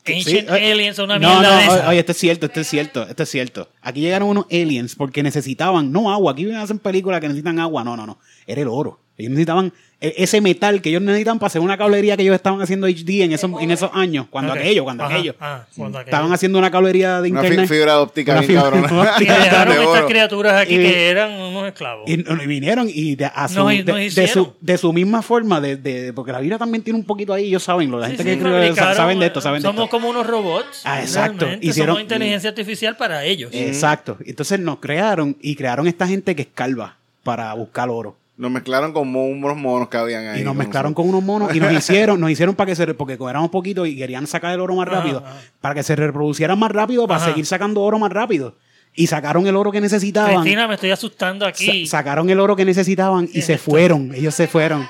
¿Qué? 0.03 0.17
Ancient 0.17 0.49
Sí, 0.51 0.55
Aliens 0.55 0.99
una 0.99 1.19
no, 1.19 1.29
mierda 1.31 1.51
no, 1.51 1.57
de 1.57 1.65
esa. 1.65 1.89
oye, 1.89 1.99
esto 2.01 2.13
es 2.13 2.19
cierto, 2.19 2.45
esto 2.45 2.61
es 2.61 2.67
cierto, 2.69 3.03
esto 3.09 3.23
es 3.23 3.29
cierto. 3.31 3.71
Aquí 3.81 4.01
llegaron 4.03 4.29
unos 4.29 4.45
aliens 4.51 4.95
porque 4.97 5.23
necesitaban, 5.23 5.91
no 5.93 6.13
agua, 6.13 6.33
aquí 6.33 6.51
hacen 6.53 6.79
películas 6.79 7.23
que 7.23 7.29
necesitan 7.29 7.59
agua, 7.59 7.83
no, 7.85 7.97
no, 7.97 8.05
no, 8.07 8.19
era 8.47 8.61
el 8.61 8.69
oro. 8.69 9.01
Ellos 9.17 9.31
necesitaban 9.31 9.73
ese 10.17 10.41
metal 10.41 10.81
que 10.83 10.91
ellos 10.91 11.03
necesitan 11.03 11.39
para 11.39 11.47
hacer 11.49 11.61
una 11.61 11.77
cablería 11.79 12.17
que 12.17 12.23
ellos 12.23 12.35
estaban 12.35 12.61
haciendo 12.61 12.87
HD 12.87 13.23
en 13.25 13.33
esos, 13.33 13.51
en 13.61 13.71
esos 13.71 13.91
años, 13.95 14.27
cuando 14.31 14.53
Ok. 14.53 14.59
aquello, 14.59 14.85
cuando 14.85 15.05
Ajá, 15.05 15.15
aquello. 15.15 15.35
ah, 15.41 15.65
cuando 15.77 15.99
aquello. 15.99 16.11
Estaban 16.17 16.33
haciendo 16.33 16.59
una 16.59 16.71
cablería 16.71 17.21
de 17.21 17.31
Una 17.31 17.43
internet. 17.43 17.69
fibra 17.69 18.01
óptica 18.01 18.33
Una 18.33 18.41
bien 18.43 18.61
cabrona. 18.61 18.89
Y 19.21 19.25
dejaron 19.25 19.77
de 19.77 19.83
estas 19.85 20.05
criaturas 20.05 20.55
aquí 20.55 20.75
Y- 20.75 20.79
que 20.79 21.09
eran 21.09 21.33
unos 21.33 21.67
esclavos. 21.67 22.09
Y, 22.09 22.13
y 22.21 22.47
vinieron 22.47 22.89
y 22.93 23.17
de, 23.17 23.25
a 23.27 23.49
su, 23.49 23.55
Nos- 23.61 23.69
de, 23.71 23.85
nos 23.85 23.97
de 23.97 24.11
su, 24.11 24.21
hicieron. 24.23 24.53
de 24.61 24.79
su 24.79 24.93
misma 24.93 25.23
forma, 25.23 25.61
de, 25.61 25.77
de- 25.77 26.13
porque 26.13 26.33
la 26.33 26.41
vida 26.41 26.59
también 26.59 26.83
tiene 26.83 26.99
un 26.99 27.05
poquito 27.05 27.33
ahí, 27.33 27.47
ellos 27.47 27.63
saben, 27.63 27.91
lo- 27.91 27.99
la 27.99 28.09
gente 28.09 28.23
sí, 28.23 28.29
que 28.29 28.39
cree- 28.39 28.53
fabricaron, 28.53 28.97
saben 28.97 29.19
de 29.19 29.27
esto, 29.27 29.41
saben 29.41 29.63
de 29.63 29.69
Somos 29.69 29.85
esto. 29.85 29.91
como 29.91 30.09
unos 30.11 30.27
robots. 30.27 30.83
Ah, 30.85 31.01
exacto. 31.01 31.47
Hicieron- 31.61 31.95
Somos 31.95 32.03
inteligencia 32.03 32.51
artificial 32.51 32.97
para 32.97 33.25
ellos. 33.25 33.51
Exacto. 33.53 34.19
Entonces 34.27 34.61
nos 34.61 34.79
crearon 34.79 35.37
y 35.41 35.55
crearon 35.57 35.87
esta 35.87 36.07
gente 36.07 36.35
que 36.35 36.43
es 36.43 36.49
calva 36.55 36.97
para 37.23 37.53
buscar 37.55 37.89
oro. 37.89 38.17
Nos 38.37 38.51
mezclaron 38.51 38.93
como 38.93 39.27
unos 39.27 39.57
monos 39.57 39.89
que 39.89 39.97
habían 39.97 40.27
ahí. 40.27 40.41
Y 40.41 40.45
nos 40.45 40.57
mezclaron 40.57 40.93
con 40.93 41.09
unos 41.09 41.23
monos 41.23 41.55
y 41.55 41.61
nos 41.61 41.73
hicieron, 41.79 42.19
nos 42.21 42.31
hicieron 42.31 42.55
para 42.57 42.67
que 42.71 42.75
se, 42.77 42.93
porque 42.95 43.17
como 43.17 43.31
éramos 43.31 43.51
poquito 43.51 43.87
y 43.87 43.97
querían 43.97 44.27
sacar 44.27 44.53
el 44.53 44.61
oro 44.61 44.75
más 44.75 44.89
rápido, 44.89 45.19
ajá. 45.25 45.37
para 45.61 45.75
que 45.77 45.83
se 45.85 45.95
reproducieran 45.95 46.59
más 46.59 46.73
rápido, 46.73 47.07
para 47.07 47.19
Ajá. 47.21 47.31
seguir 47.31 47.47
sacando 47.47 47.81
oro 47.83 47.99
más 47.99 48.11
rápido. 48.13 48.57
Y 48.97 49.07
sacaron 49.09 49.47
el 49.47 49.55
oro 49.57 49.71
que 49.73 49.81
necesitaban. 49.81 50.41
Cristina, 50.43 50.67
me 50.69 50.75
estoy 50.75 50.91
asustando 50.91 51.47
aquí. 51.47 51.87
Sa- 51.87 51.99
sacaron 51.99 52.29
el 52.31 52.39
oro 52.41 52.55
que 52.57 52.65
necesitaban 52.65 53.29
y 53.33 53.43
se 53.43 53.55
esto- 53.55 53.71
fueron. 53.71 54.13
Ellos 54.15 54.35
se 54.35 54.47
fueron. 54.49 54.87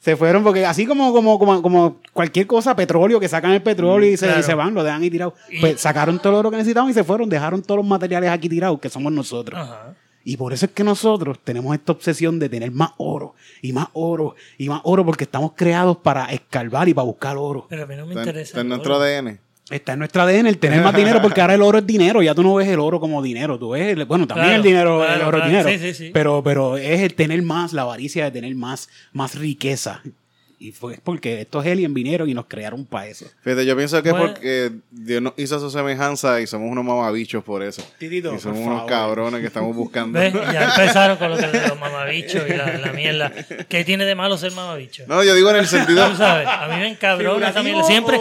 Se 0.00 0.16
fueron 0.16 0.44
porque 0.44 0.64
así 0.64 0.86
como, 0.86 1.12
como, 1.12 1.38
como, 1.38 1.60
como 1.60 1.96
cualquier 2.12 2.46
cosa, 2.46 2.76
petróleo, 2.76 3.18
que 3.20 3.28
sacan 3.28 3.50
el 3.52 3.62
petróleo 3.62 4.08
y, 4.10 4.16
se, 4.16 4.26
claro. 4.26 4.40
y 4.40 4.42
se 4.44 4.54
van, 4.54 4.72
lo 4.72 4.84
dejan 4.84 5.02
ahí 5.02 5.10
tirado. 5.10 5.34
Y- 5.50 5.60
Pues 5.60 5.80
sacaron 5.80 6.18
todo 6.18 6.30
el 6.34 6.38
oro 6.38 6.50
que 6.50 6.56
necesitaban 6.58 6.88
y 6.90 6.94
se 6.94 7.04
fueron, 7.04 7.28
dejaron 7.28 7.60
todos 7.62 7.78
los 7.78 7.86
materiales 7.86 8.30
aquí 8.30 8.48
tirados, 8.48 8.78
que 8.80 8.88
somos 8.88 9.12
nosotros. 9.12 9.58
Ajá. 9.60 9.94
Y 10.30 10.36
por 10.36 10.52
eso 10.52 10.66
es 10.66 10.72
que 10.72 10.84
nosotros 10.84 11.38
tenemos 11.42 11.74
esta 11.74 11.90
obsesión 11.92 12.38
de 12.38 12.50
tener 12.50 12.70
más 12.70 12.90
oro 12.98 13.34
y 13.62 13.72
más 13.72 13.88
oro 13.94 14.34
y 14.58 14.68
más 14.68 14.82
oro 14.84 15.02
porque 15.02 15.24
estamos 15.24 15.52
creados 15.56 15.96
para 15.96 16.26
escarbar 16.26 16.86
y 16.86 16.92
para 16.92 17.06
buscar 17.06 17.38
oro. 17.38 17.64
Pero 17.66 17.84
a 17.84 17.86
mí 17.86 17.96
no 17.96 18.04
me 18.04 18.10
Está, 18.12 18.22
en- 18.24 18.28
interesa. 18.28 18.48
está 18.50 18.60
en 18.60 18.68
nuestro. 18.68 18.96
ADN. 18.96 19.38
Está 19.70 19.92
en 19.94 19.98
nuestra 20.00 20.24
ADN 20.24 20.46
el 20.46 20.58
tener 20.58 20.82
más 20.82 20.94
dinero 20.94 21.22
porque 21.22 21.40
ahora 21.40 21.54
el 21.54 21.62
oro 21.62 21.78
es 21.78 21.86
dinero. 21.86 22.20
Ya 22.20 22.34
tú 22.34 22.42
no 22.42 22.54
ves 22.56 22.68
el 22.68 22.78
oro 22.78 23.00
como 23.00 23.22
dinero. 23.22 23.58
Tú 23.58 23.70
ves, 23.70 23.96
el- 23.96 24.04
bueno, 24.04 24.26
también 24.26 24.48
Claro, 24.48 24.56
el 24.58 24.62
dinero, 24.62 25.00
el 25.02 25.06
claro, 25.14 25.28
oro 25.28 25.38
es 25.38 25.46
dinero. 25.46 25.68
Sí, 25.70 25.78
sí, 25.78 25.94
sí. 25.94 26.10
Pero, 26.12 26.42
pero 26.42 26.76
es 26.76 27.00
el 27.00 27.14
tener 27.14 27.40
más, 27.40 27.72
la 27.72 27.82
avaricia 27.82 28.24
de 28.24 28.30
tener 28.30 28.54
más, 28.54 28.90
más 29.14 29.34
riqueza. 29.34 30.02
Y 30.60 30.72
fue 30.72 30.98
porque 31.04 31.40
estos 31.42 31.64
aliens 31.64 31.94
vinieron 31.94 32.28
y 32.28 32.34
nos 32.34 32.46
crearon 32.46 32.84
para 32.84 33.06
eso. 33.06 33.26
Fíjate, 33.42 33.64
yo 33.64 33.76
pienso 33.76 34.02
que 34.02 34.10
Bueno. 34.10 34.26
es 34.26 34.32
porque 34.32 34.72
Dios 34.90 35.22
nos 35.22 35.34
hizo 35.36 35.60
su 35.60 35.70
semejanza 35.70 36.40
y 36.40 36.48
somos 36.48 36.68
unos 36.70 36.84
mamabichos 36.84 37.44
por 37.44 37.62
eso. 37.62 37.80
Titito, 37.98 38.34
y 38.34 38.40
somos 38.40 38.58
unos 38.58 38.78
favor. 38.78 38.90
cabrones 38.90 39.40
que 39.40 39.46
estamos 39.46 39.76
buscando. 39.76 40.18
¿Ves? 40.18 40.32
Ya 40.52 40.64
empezaron 40.70 41.16
con 41.16 41.30
lo 41.30 41.36
que 41.36 41.46
de 41.46 41.68
los 41.68 41.78
mamabichos 41.78 42.42
y 42.48 42.54
la, 42.54 42.76
la 42.78 42.92
mierda. 42.92 43.32
¿Qué 43.68 43.84
tiene 43.84 44.04
de 44.04 44.16
malo 44.16 44.36
ser 44.36 44.50
mamabicho? 44.50 45.04
No, 45.06 45.22
yo 45.22 45.32
digo 45.36 45.48
en 45.50 45.56
el 45.56 45.66
sentido. 45.68 46.10
Tú 46.10 46.16
sabes, 46.16 46.48
a 46.48 46.66
mí 46.68 46.76
me 46.80 46.88
encabrona 46.88 47.50
esa 47.50 47.62
mierda. 47.62 47.84
Siempre, 47.84 48.18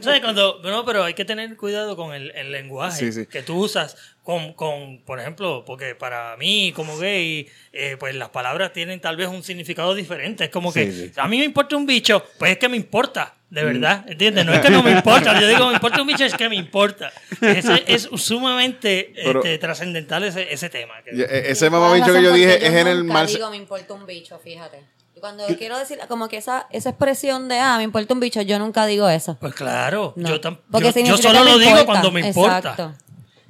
¿Sabes? 0.00 0.20
Cuando, 0.22 0.60
no, 0.64 0.84
pero 0.86 1.04
hay 1.04 1.12
que 1.12 1.26
tener 1.26 1.54
cuidado 1.58 1.96
con 1.96 2.14
el, 2.14 2.30
el 2.30 2.50
lenguaje 2.50 2.98
Sí, 2.98 3.12
sí. 3.12 3.26
que 3.26 3.42
tú 3.42 3.58
usas 3.58 3.96
con, 4.22 4.52
con, 4.52 5.00
por 5.04 5.18
ejemplo, 5.18 5.64
porque 5.66 5.94
para 5.96 6.36
mí 6.36 6.72
como 6.76 6.96
gay, 6.96 7.48
eh, 7.72 7.96
pues 7.98 8.14
las 8.14 8.28
palabras 8.28 8.72
tienen 8.72 9.00
tal 9.00 9.16
vez 9.16 9.28
un 9.28 9.42
significado 9.42 9.94
diferente. 9.94 10.44
Es 10.44 10.50
como 10.50 10.72
que 10.72 10.90
Sí, 10.92 11.08
sí. 11.08 11.12
a 11.16 11.26
mí 11.26 11.38
me 11.38 11.44
importa 11.44 11.76
un 11.76 11.86
bicho, 11.86 12.24
pues 12.38 12.52
es 12.52 12.58
que 12.58 12.68
me 12.68 12.76
importa, 12.76 13.34
de 13.50 13.64
verdad, 13.64 14.04
¿entiendes? 14.08 14.46
No 14.46 14.52
es 14.54 14.60
que 14.60 14.70
no 14.70 14.82
me 14.82 14.90
importa, 14.98 15.40
yo 15.40 15.48
digo 15.48 15.66
me 15.66 15.74
importa 15.74 16.00
un 16.00 16.06
bicho, 16.06 16.24
es 16.24 16.34
que 16.34 16.48
me 16.48 16.54
importa. 16.56 17.10
Ese, 17.40 17.82
es 17.88 18.08
sumamente 18.14 19.12
este, 19.16 19.58
trascendental 19.58 20.22
ese, 20.24 20.52
ese 20.52 20.68
tema. 20.70 20.94
que- 21.04 21.10
e- 21.20 21.50
Ese 21.50 21.64
la 21.66 21.70
mamabicho 21.72 22.12
que 22.12 22.22
yo 22.22 22.32
dije 22.32 22.64
es 22.64 22.72
en 22.74 22.86
el 22.86 23.04
mal. 23.04 23.26
digo 23.26 23.50
me 23.50 23.56
importa 23.56 23.92
un 23.94 24.06
bicho, 24.06 24.38
fíjate. 24.38 24.82
Y 25.16 25.20
Cuando 25.20 25.44
quiero 25.58 25.78
decir, 25.78 25.98
como 26.08 26.28
que 26.28 26.36
esa, 26.36 26.66
esa 26.70 26.90
expresión 26.90 27.48
de, 27.48 27.58
ah, 27.58 27.76
me 27.76 27.82
importa 27.82 28.14
un 28.14 28.20
bicho, 28.20 28.40
yo 28.42 28.58
nunca 28.58 28.86
digo 28.86 29.08
eso. 29.08 29.36
Pues 29.40 29.54
claro, 29.54 30.12
No. 30.16 30.28
yo, 30.28 30.40
tam- 30.40 30.58
Porque 30.70 30.92
yo, 31.04 31.16
solo 31.16 31.44
lo 31.44 31.58
digo 31.58 31.84
cuando 31.86 32.10
me 32.12 32.20
importa. 32.26 32.58
Exacto. 32.70 32.94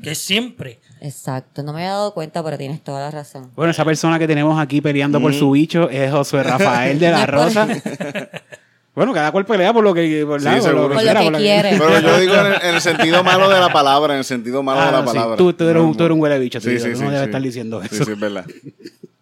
Que 0.03 0.11
es 0.13 0.19
siempre. 0.19 0.81
Exacto, 1.01 1.63
no 1.63 1.73
me 1.73 1.81
había 1.81 1.93
dado 1.93 2.13
cuenta, 2.15 2.43
pero 2.43 2.59
tienes 2.59 2.83
toda 2.83 3.01
la 3.01 3.11
razón. 3.11 3.51
Bueno, 3.55 3.71
esa 3.71 3.85
persona 3.85 4.19
que 4.19 4.27
tenemos 4.27 4.61
aquí 4.61 4.81
peleando 4.81 5.21
por 5.21 5.33
su 5.35 5.51
bicho 5.53 5.89
es 5.91 6.11
Josué 6.11 6.43
Rafael 6.43 6.99
de 6.99 7.11
la 7.11 7.27
Rosa. 7.27 7.67
bueno, 8.95 9.13
cada 9.13 9.31
cual 9.33 9.47
pelea 9.47 9.73
por 9.73 9.83
lo 9.85 9.95
que, 9.95 10.25
por, 10.27 10.41
Sí, 10.41 10.49
lo 10.49 10.91
quiera, 10.97 11.21
que 11.21 11.31
por 11.31 11.37
quiere. 11.39 11.71
Pero 11.79 12.01
yo 12.01 12.19
digo 12.21 12.35
en 12.35 12.47
el, 12.47 12.53
en 12.63 12.75
el 12.75 12.81
sentido 12.81 13.23
malo 13.25 13.49
de 13.49 13.61
la 13.61 13.73
palabra, 13.73 14.13
en 14.15 14.19
el 14.19 14.25
sentido 14.25 14.63
malo 14.63 14.81
Ah, 14.81 14.87
de 14.87 14.93
la 14.93 14.99
sí, 15.01 15.05
palabra. 15.07 15.37
Tú, 15.37 15.53
tú 15.53 15.69
eres, 15.69 15.83
un- 15.83 15.97
tú 15.97 16.05
eres 16.05 16.15
un 16.15 16.21
huele 16.21 16.39
bicho, 16.39 16.61
Sí, 16.61 16.69
tío, 16.71 16.79
sí, 16.81 16.95
sí. 16.97 17.03
no 17.03 17.07
debes 17.11 17.21
sí. 17.21 17.25
estar 17.27 17.43
diciendo 17.43 17.81
Sí, 17.83 17.89
eso. 17.93 18.05
sí, 18.05 18.13
es 18.13 18.21
verdad. 18.21 18.45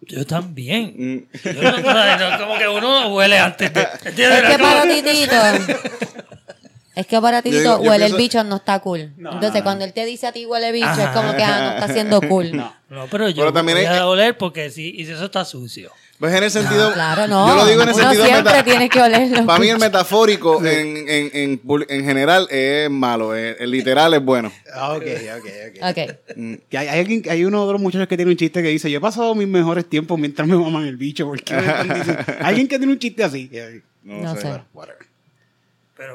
Yo 0.01 0.25
también. 0.25 0.93
Mm. 0.97 1.37
Yo 1.55 1.71
no- 1.71 1.81
¿sabes? 1.83 2.31
No, 2.31 2.45
como 2.45 2.57
que 2.59 2.67
uno 2.67 3.07
huele 3.15 3.37
antes 3.39 3.73
de. 3.73 3.81
Es 3.81 4.13
que 4.13 4.57
para 4.59 4.83
Titito. 4.83 5.35
Es 6.95 7.07
que 7.07 7.19
para 7.21 7.41
yo 7.43 7.79
huele 7.79 8.05
el 8.05 8.15
bicho 8.15 8.43
no 8.43 8.57
está 8.57 8.79
cool. 8.79 9.13
No, 9.17 9.31
Entonces, 9.33 9.53
no, 9.53 9.57
no. 9.59 9.63
cuando 9.63 9.85
él 9.85 9.93
te 9.93 10.05
dice 10.05 10.27
a 10.27 10.31
ti 10.31 10.45
huele 10.45 10.71
bicho, 10.71 10.89
es 11.01 11.07
como 11.09 11.35
que 11.35 11.43
ah, 11.43 11.61
no 11.61 11.71
está 11.85 11.93
siendo 11.93 12.21
cool. 12.29 12.55
No. 12.55 12.73
No, 12.89 13.07
pero 13.09 13.29
yo 13.29 13.37
Pero 13.43 13.53
también 13.53 13.77
voy 13.77 13.85
hay- 13.87 13.97
a 13.99 14.07
oler 14.07 14.37
porque 14.37 14.69
si, 14.69 14.89
y 14.89 15.05
si 15.05 15.11
eso 15.13 15.25
está 15.25 15.45
sucio. 15.45 15.91
Pues 16.19 16.35
en 16.35 16.43
el 16.43 16.51
sentido. 16.51 16.93
Claro, 16.93 17.27
no. 17.27 17.47
Yo 17.47 17.55
lo 17.55 17.65
digo 17.65 17.81
en 17.81 17.89
el 17.89 17.95
Uno 17.95 18.03
sentido. 18.03 18.25
siempre 18.25 18.51
meta- 18.53 18.63
tiene 18.63 18.89
que 18.89 19.01
olerlo. 19.01 19.43
Para 19.47 19.57
mí 19.59 19.69
el 19.69 19.79
metafórico 19.79 20.63
en, 20.63 21.09
en, 21.09 21.31
en, 21.33 21.61
en 21.89 22.05
general 22.05 22.47
es 22.51 22.89
malo. 22.91 23.33
El 23.35 23.71
literal 23.71 24.13
es 24.13 24.21
bueno. 24.23 24.51
Ah, 24.71 24.91
ok, 24.93 25.03
ok, 25.03 25.45
ok. 25.79 25.89
Ok. 25.89 26.59
Que 26.69 26.77
hay, 26.77 26.87
hay 26.89 26.99
alguien, 26.99 27.23
hay 27.27 27.43
uno 27.45 27.65
de 27.65 27.73
los 27.73 27.81
muchachos 27.81 28.07
que 28.07 28.17
tiene 28.17 28.29
un 28.31 28.37
chiste 28.37 28.61
que 28.61 28.67
dice, 28.67 28.91
yo 28.91 28.97
he 28.97 29.01
pasado 29.01 29.33
mis 29.33 29.47
mejores 29.47 29.89
tiempos 29.89 30.19
mientras 30.19 30.47
me 30.47 30.55
maman 30.57 30.85
el 30.85 30.97
bicho. 30.97 31.25
¿Por 31.25 31.41
qué? 31.41 31.55
Alguien 32.41 32.67
que 32.67 32.77
tiene 32.77 32.93
un 32.93 32.99
chiste 32.99 33.23
así. 33.23 33.49
No 34.03 34.35
sé. 34.35 34.41
Pero 34.43 34.93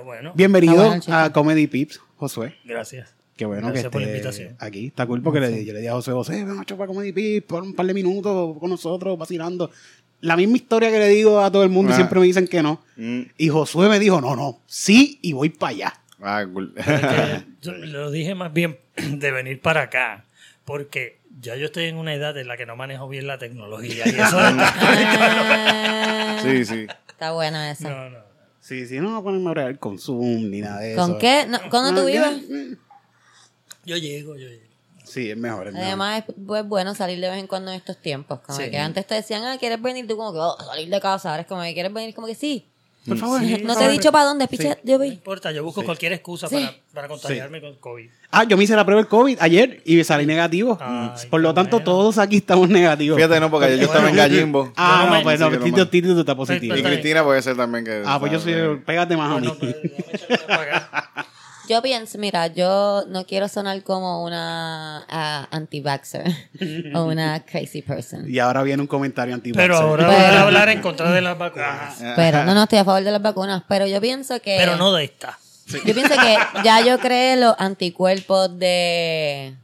bueno, 0.04 0.32
Bienvenido 0.34 0.74
Está 0.74 0.84
bueno 0.86 1.00
chiste. 1.00 1.12
a 1.12 1.32
Comedy 1.32 1.66
Pips, 1.66 2.00
Josué. 2.16 2.54
gracias. 2.64 3.14
Qué 3.36 3.44
bueno 3.44 3.66
Gracias 3.68 3.84
que 3.84 3.90
por 3.90 4.00
la 4.00 4.06
esté 4.06 4.16
invitación. 4.18 4.56
aquí. 4.58 4.86
Está 4.86 5.06
cool 5.06 5.22
porque 5.22 5.40
le, 5.40 5.62
yo 5.64 5.72
le 5.74 5.80
dije 5.80 5.90
a 5.90 5.94
José, 5.94 6.12
José, 6.12 6.44
ven 6.44 6.58
a 6.58 6.64
chupar 6.64 6.86
Comedy 6.88 7.12
Pips 7.12 7.46
por 7.46 7.62
un 7.62 7.74
par 7.74 7.84
de 7.86 7.92
minutos 7.94 8.56
con 8.58 8.70
nosotros, 8.70 9.18
vacilando. 9.18 9.70
La 10.22 10.36
misma 10.36 10.56
historia 10.56 10.90
que 10.90 10.98
le 10.98 11.08
digo 11.08 11.40
a 11.40 11.50
todo 11.52 11.62
el 11.62 11.68
mundo 11.68 11.90
y 11.90 11.92
Ah. 11.92 11.96
siempre 11.96 12.18
me 12.20 12.24
dicen 12.26 12.48
que 12.48 12.62
no. 12.62 12.80
Mm. 12.96 13.20
Y 13.36 13.48
Josué 13.48 13.88
me 13.90 13.98
dijo, 13.98 14.20
no, 14.22 14.34
no, 14.34 14.60
sí 14.66 15.18
y 15.20 15.34
voy 15.34 15.50
para 15.50 15.70
allá. 15.70 15.92
Ah, 16.22 16.46
cool. 16.50 16.72
Yo 17.60 17.72
lo 17.72 18.10
dije 18.10 18.34
más 18.34 18.52
bien 18.54 18.78
de 18.96 19.30
venir 19.30 19.60
para 19.60 19.82
acá, 19.82 20.24
porque 20.64 21.18
ya 21.38 21.54
yo 21.56 21.66
estoy 21.66 21.84
en 21.84 21.98
una 21.98 22.14
edad 22.14 22.38
en 22.38 22.48
la 22.48 22.56
que 22.56 22.64
no 22.64 22.76
manejo 22.76 23.06
bien 23.10 23.26
la 23.26 23.36
tecnología. 23.36 24.04
Y 24.06 24.08
eso 24.08 24.38
Ah, 24.40 26.38
sí, 26.42 26.64
sí. 26.64 26.86
Está 27.08 27.32
buena 27.32 27.70
esa. 27.70 27.90
no, 27.90 28.08
no. 28.10 28.25
Sí, 28.66 28.84
sí, 28.86 28.98
no 28.98 29.10
voy 29.10 29.20
a 29.20 29.22
ponerme 29.22 29.48
a 29.48 29.52
bregar 29.52 29.78
con 29.78 29.96
Zoom 29.96 30.50
ni 30.50 30.60
nada 30.60 30.80
de 30.80 30.94
eso. 30.94 31.00
¿Con 31.00 31.18
qué? 31.20 31.46
No, 31.46 31.58
¿Cuándo 31.70 32.00
tú 32.00 32.08
Ah, 32.08 32.10
vives? 32.10 32.48
ya. 32.48 32.76
Yo 33.84 33.96
llego, 33.96 34.34
yo 34.36 34.48
llego. 34.48 34.66
Sí, 35.04 35.30
es 35.30 35.36
mejor. 35.36 35.68
Es 35.68 35.72
mejor. 35.72 35.86
Además, 35.86 36.24
es 36.26 36.34
pues, 36.44 36.66
bueno 36.66 36.92
salir 36.96 37.20
de 37.20 37.28
vez 37.30 37.38
en 37.38 37.46
cuando 37.46 37.70
en 37.70 37.76
estos 37.76 37.96
tiempos. 37.98 38.40
Como 38.40 38.58
Sí. 38.58 38.68
que 38.68 38.78
antes 38.78 39.06
te 39.06 39.14
decían, 39.14 39.44
ah, 39.44 39.56
¿quieres 39.56 39.80
venir? 39.80 40.08
Tú 40.08 40.16
como 40.16 40.32
que, 40.32 40.40
oh, 40.40 40.56
salir 40.66 40.88
de 40.88 41.00
casa. 41.00 41.30
Ahora 41.30 41.42
es 41.42 41.46
como 41.46 41.62
que, 41.62 41.74
¿quieres 41.74 41.92
venir? 41.92 42.12
Como 42.12 42.26
que 42.26 42.34
sí. 42.34 42.66
Por 43.06 43.18
favor. 43.18 43.40
Sí, 43.40 43.62
No 43.64 43.76
te 43.76 43.84
he 43.84 43.88
dicho 43.90 44.10
para 44.12 44.24
dónde, 44.24 44.48
piche, 44.48 44.76
yo 44.82 44.94
No 44.94 44.98
voy. 44.98 45.08
importa, 45.08 45.52
yo 45.52 45.62
busco 45.64 45.84
cualquier 45.84 46.12
excusa 46.12 46.48
Sí. 46.48 46.56
para, 46.56 46.74
para 46.94 47.08
contagiarme 47.08 47.60
con 47.60 47.74
COVID. 47.76 48.08
Ah, 48.30 48.44
yo 48.44 48.56
me 48.56 48.64
hice 48.64 48.74
la 48.76 48.84
prueba 48.84 49.00
del 49.00 49.08
COVID 49.08 49.38
ayer 49.40 49.80
y 49.84 50.02
salí 50.04 50.26
negativo. 50.26 50.76
Ay, 50.80 51.10
Por 51.30 51.40
lo 51.40 51.54
tanto, 51.54 51.76
bueno. 51.78 51.84
todos 51.84 52.18
aquí 52.18 52.36
estamos 52.38 52.68
negativos. 52.68 53.16
Fíjate, 53.16 53.38
no, 53.40 53.50
porque 53.50 53.66
ayer 53.66 53.78
yo 53.78 53.86
estaba 53.86 54.08
en 54.10 54.16
Gallimbo. 54.16 54.72
Ah, 54.76 55.06
no 55.08 55.16
no, 55.16 55.22
pues 55.22 55.38
no, 55.40 55.50
Tito, 55.50 55.76
no 55.78 55.88
Tito, 55.88 56.14
tú 56.14 56.20
estás 56.20 56.34
positivo. 56.34 56.74
Y 56.74 56.78
Está 56.78 56.88
bien. 56.88 57.00
Cristina 57.00 57.24
puede 57.24 57.42
ser 57.42 57.56
también 57.56 57.84
que. 57.84 58.02
Ah, 58.04 58.18
pues 58.18 58.32
yo 58.32 58.40
soy, 58.40 58.80
pégate 58.84 59.16
más 59.16 59.36
a 59.36 59.40
mí. 59.40 59.52
Yo 61.68 61.82
pienso, 61.82 62.18
mira, 62.18 62.46
yo 62.48 63.04
no 63.08 63.26
quiero 63.26 63.48
sonar 63.48 63.82
como 63.82 64.22
una 64.24 65.04
ah, 65.08 65.48
anti-vaxxer 65.50 66.24
o 66.94 67.04
una 67.04 67.44
crazy 67.44 67.82
person. 67.82 68.24
Y 68.32 68.38
ahora 68.38 68.62
viene 68.62 68.80
un 68.82 68.86
comentario 68.86 69.34
anti 69.34 69.52
Pero 69.52 69.76
ahora 69.76 70.06
Pero- 70.06 70.16
voy 70.28 70.36
a 70.36 70.42
hablar 70.42 70.68
en 70.68 70.80
contra 70.82 71.10
de 71.12 71.20
las 71.20 71.36
vacunas. 71.36 71.96
Pero 72.16 72.44
no, 72.44 72.54
no 72.54 72.62
estoy 72.64 72.78
a 72.78 72.84
favor 72.84 73.02
de 73.02 73.10
las 73.10 73.22
vacunas. 73.22 73.62
Pero 73.68 73.86
yo 73.86 74.00
pienso 74.00 74.40
que. 74.40 74.56
Pero 74.58 74.76
no 74.76 74.92
de 74.92 75.04
esta. 75.04 75.38
Yo 75.84 75.94
pienso 75.94 76.14
que 76.14 76.36
ya 76.62 76.80
yo 76.84 76.98
creé 77.00 77.36
los 77.36 77.54
anticuerpos 77.58 78.56
de 78.58 79.54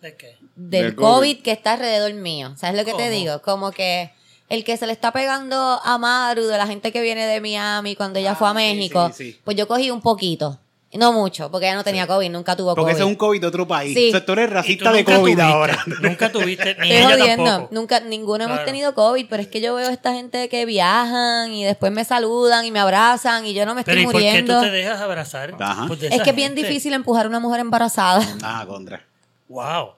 ¿De 0.00 0.14
qué? 0.16 0.36
del 0.56 0.70
Del 0.86 0.94
COVID. 0.94 1.06
COVID. 1.16 1.42
que 1.42 1.52
está 1.52 1.72
alrededor 1.74 2.14
mío. 2.14 2.54
¿Sabes 2.56 2.76
lo 2.78 2.84
que 2.86 2.94
te 2.94 3.10
digo? 3.10 3.42
Como 3.42 3.70
que 3.70 4.10
el 4.48 4.64
que 4.64 4.76
se 4.78 4.86
le 4.86 4.92
está 4.92 5.12
pegando 5.12 5.56
a 5.84 5.98
Maru 5.98 6.44
de 6.46 6.56
la 6.56 6.66
gente 6.66 6.92
que 6.92 7.02
viene 7.02 7.26
de 7.26 7.40
Miami 7.42 7.94
cuando 7.96 8.18
ella 8.18 8.34
fue 8.34 8.46
a 8.48 8.50
Ah, 8.52 8.54
sí, 8.54 8.58
México, 8.58 9.10
sí, 9.14 9.32
sí. 9.32 9.40
pues 9.44 9.56
yo 9.56 9.66
cogí 9.68 9.90
un 9.90 10.00
poquito. 10.00 10.58
No 10.94 11.12
mucho, 11.12 11.50
porque 11.50 11.66
ella 11.66 11.74
no 11.74 11.82
tenía 11.84 12.06
COVID, 12.06 12.30
nunca 12.30 12.54
tuvo 12.54 12.74
Porque 12.74 12.92
COVID. 12.92 12.92
ese 12.94 13.00
es 13.02 13.06
un 13.08 13.16
COVID 13.16 13.40
de 13.40 13.46
otro 13.46 13.66
país. 13.66 13.94
Sí. 13.94 14.08
O 14.08 14.10
sea, 14.12 14.24
tú 14.24 14.32
eres 14.32 14.44
Y 14.46 14.48
tú 14.48 14.54
racista 14.54 14.92
de 14.92 15.04
COVID 15.04 15.20
tuviste, 15.20 15.42
ahora. 15.42 15.78
Nunca 16.02 16.30
tuviste, 16.30 16.76
ni 16.80 16.92
Estoy 16.92 17.12
ella 17.14 17.18
jodiendo. 17.18 17.44
tampoco. 17.44 17.74
Nunca, 17.74 18.00
ninguno 18.00 18.44
hemos 18.44 18.54
Claro. 18.56 18.66
tenido 18.66 18.94
COVID, 18.94 19.26
pero 19.28 19.42
es 19.42 19.48
que 19.48 19.60
yo 19.60 19.74
veo 19.74 19.88
a 19.88 19.92
esta 19.92 20.12
gente 20.12 20.48
que 20.48 20.64
viajan 20.66 21.52
y 21.52 21.64
después 21.64 21.90
me 21.92 22.04
saludan 22.04 22.64
y 22.64 22.70
me 22.70 22.78
abrazan 22.80 23.44
y 23.44 23.54
yo 23.54 23.66
no 23.66 23.74
me 23.74 23.82
Pero 23.84 24.00
estoy 24.00 24.02
¿y 24.02 24.12
por 24.12 24.20
qué 24.20 24.26
muriendo. 24.28 24.54
tú 24.60 24.60
te 24.66 24.70
dejas 24.70 25.00
abrazar? 25.00 25.54
Ajá. 25.58 25.84
Pues 25.88 26.00
de 26.00 26.08
Es 26.08 26.22
que 26.22 26.30
es 26.30 26.36
bien 26.36 26.54
gente? 26.54 26.66
difícil 26.68 26.92
empujar 26.92 27.26
a 27.26 27.28
una 27.28 27.40
mujer 27.40 27.60
embarazada. 27.60 28.24
Ah, 28.42 28.64
contra. 28.66 29.04
Wow. 29.48 29.94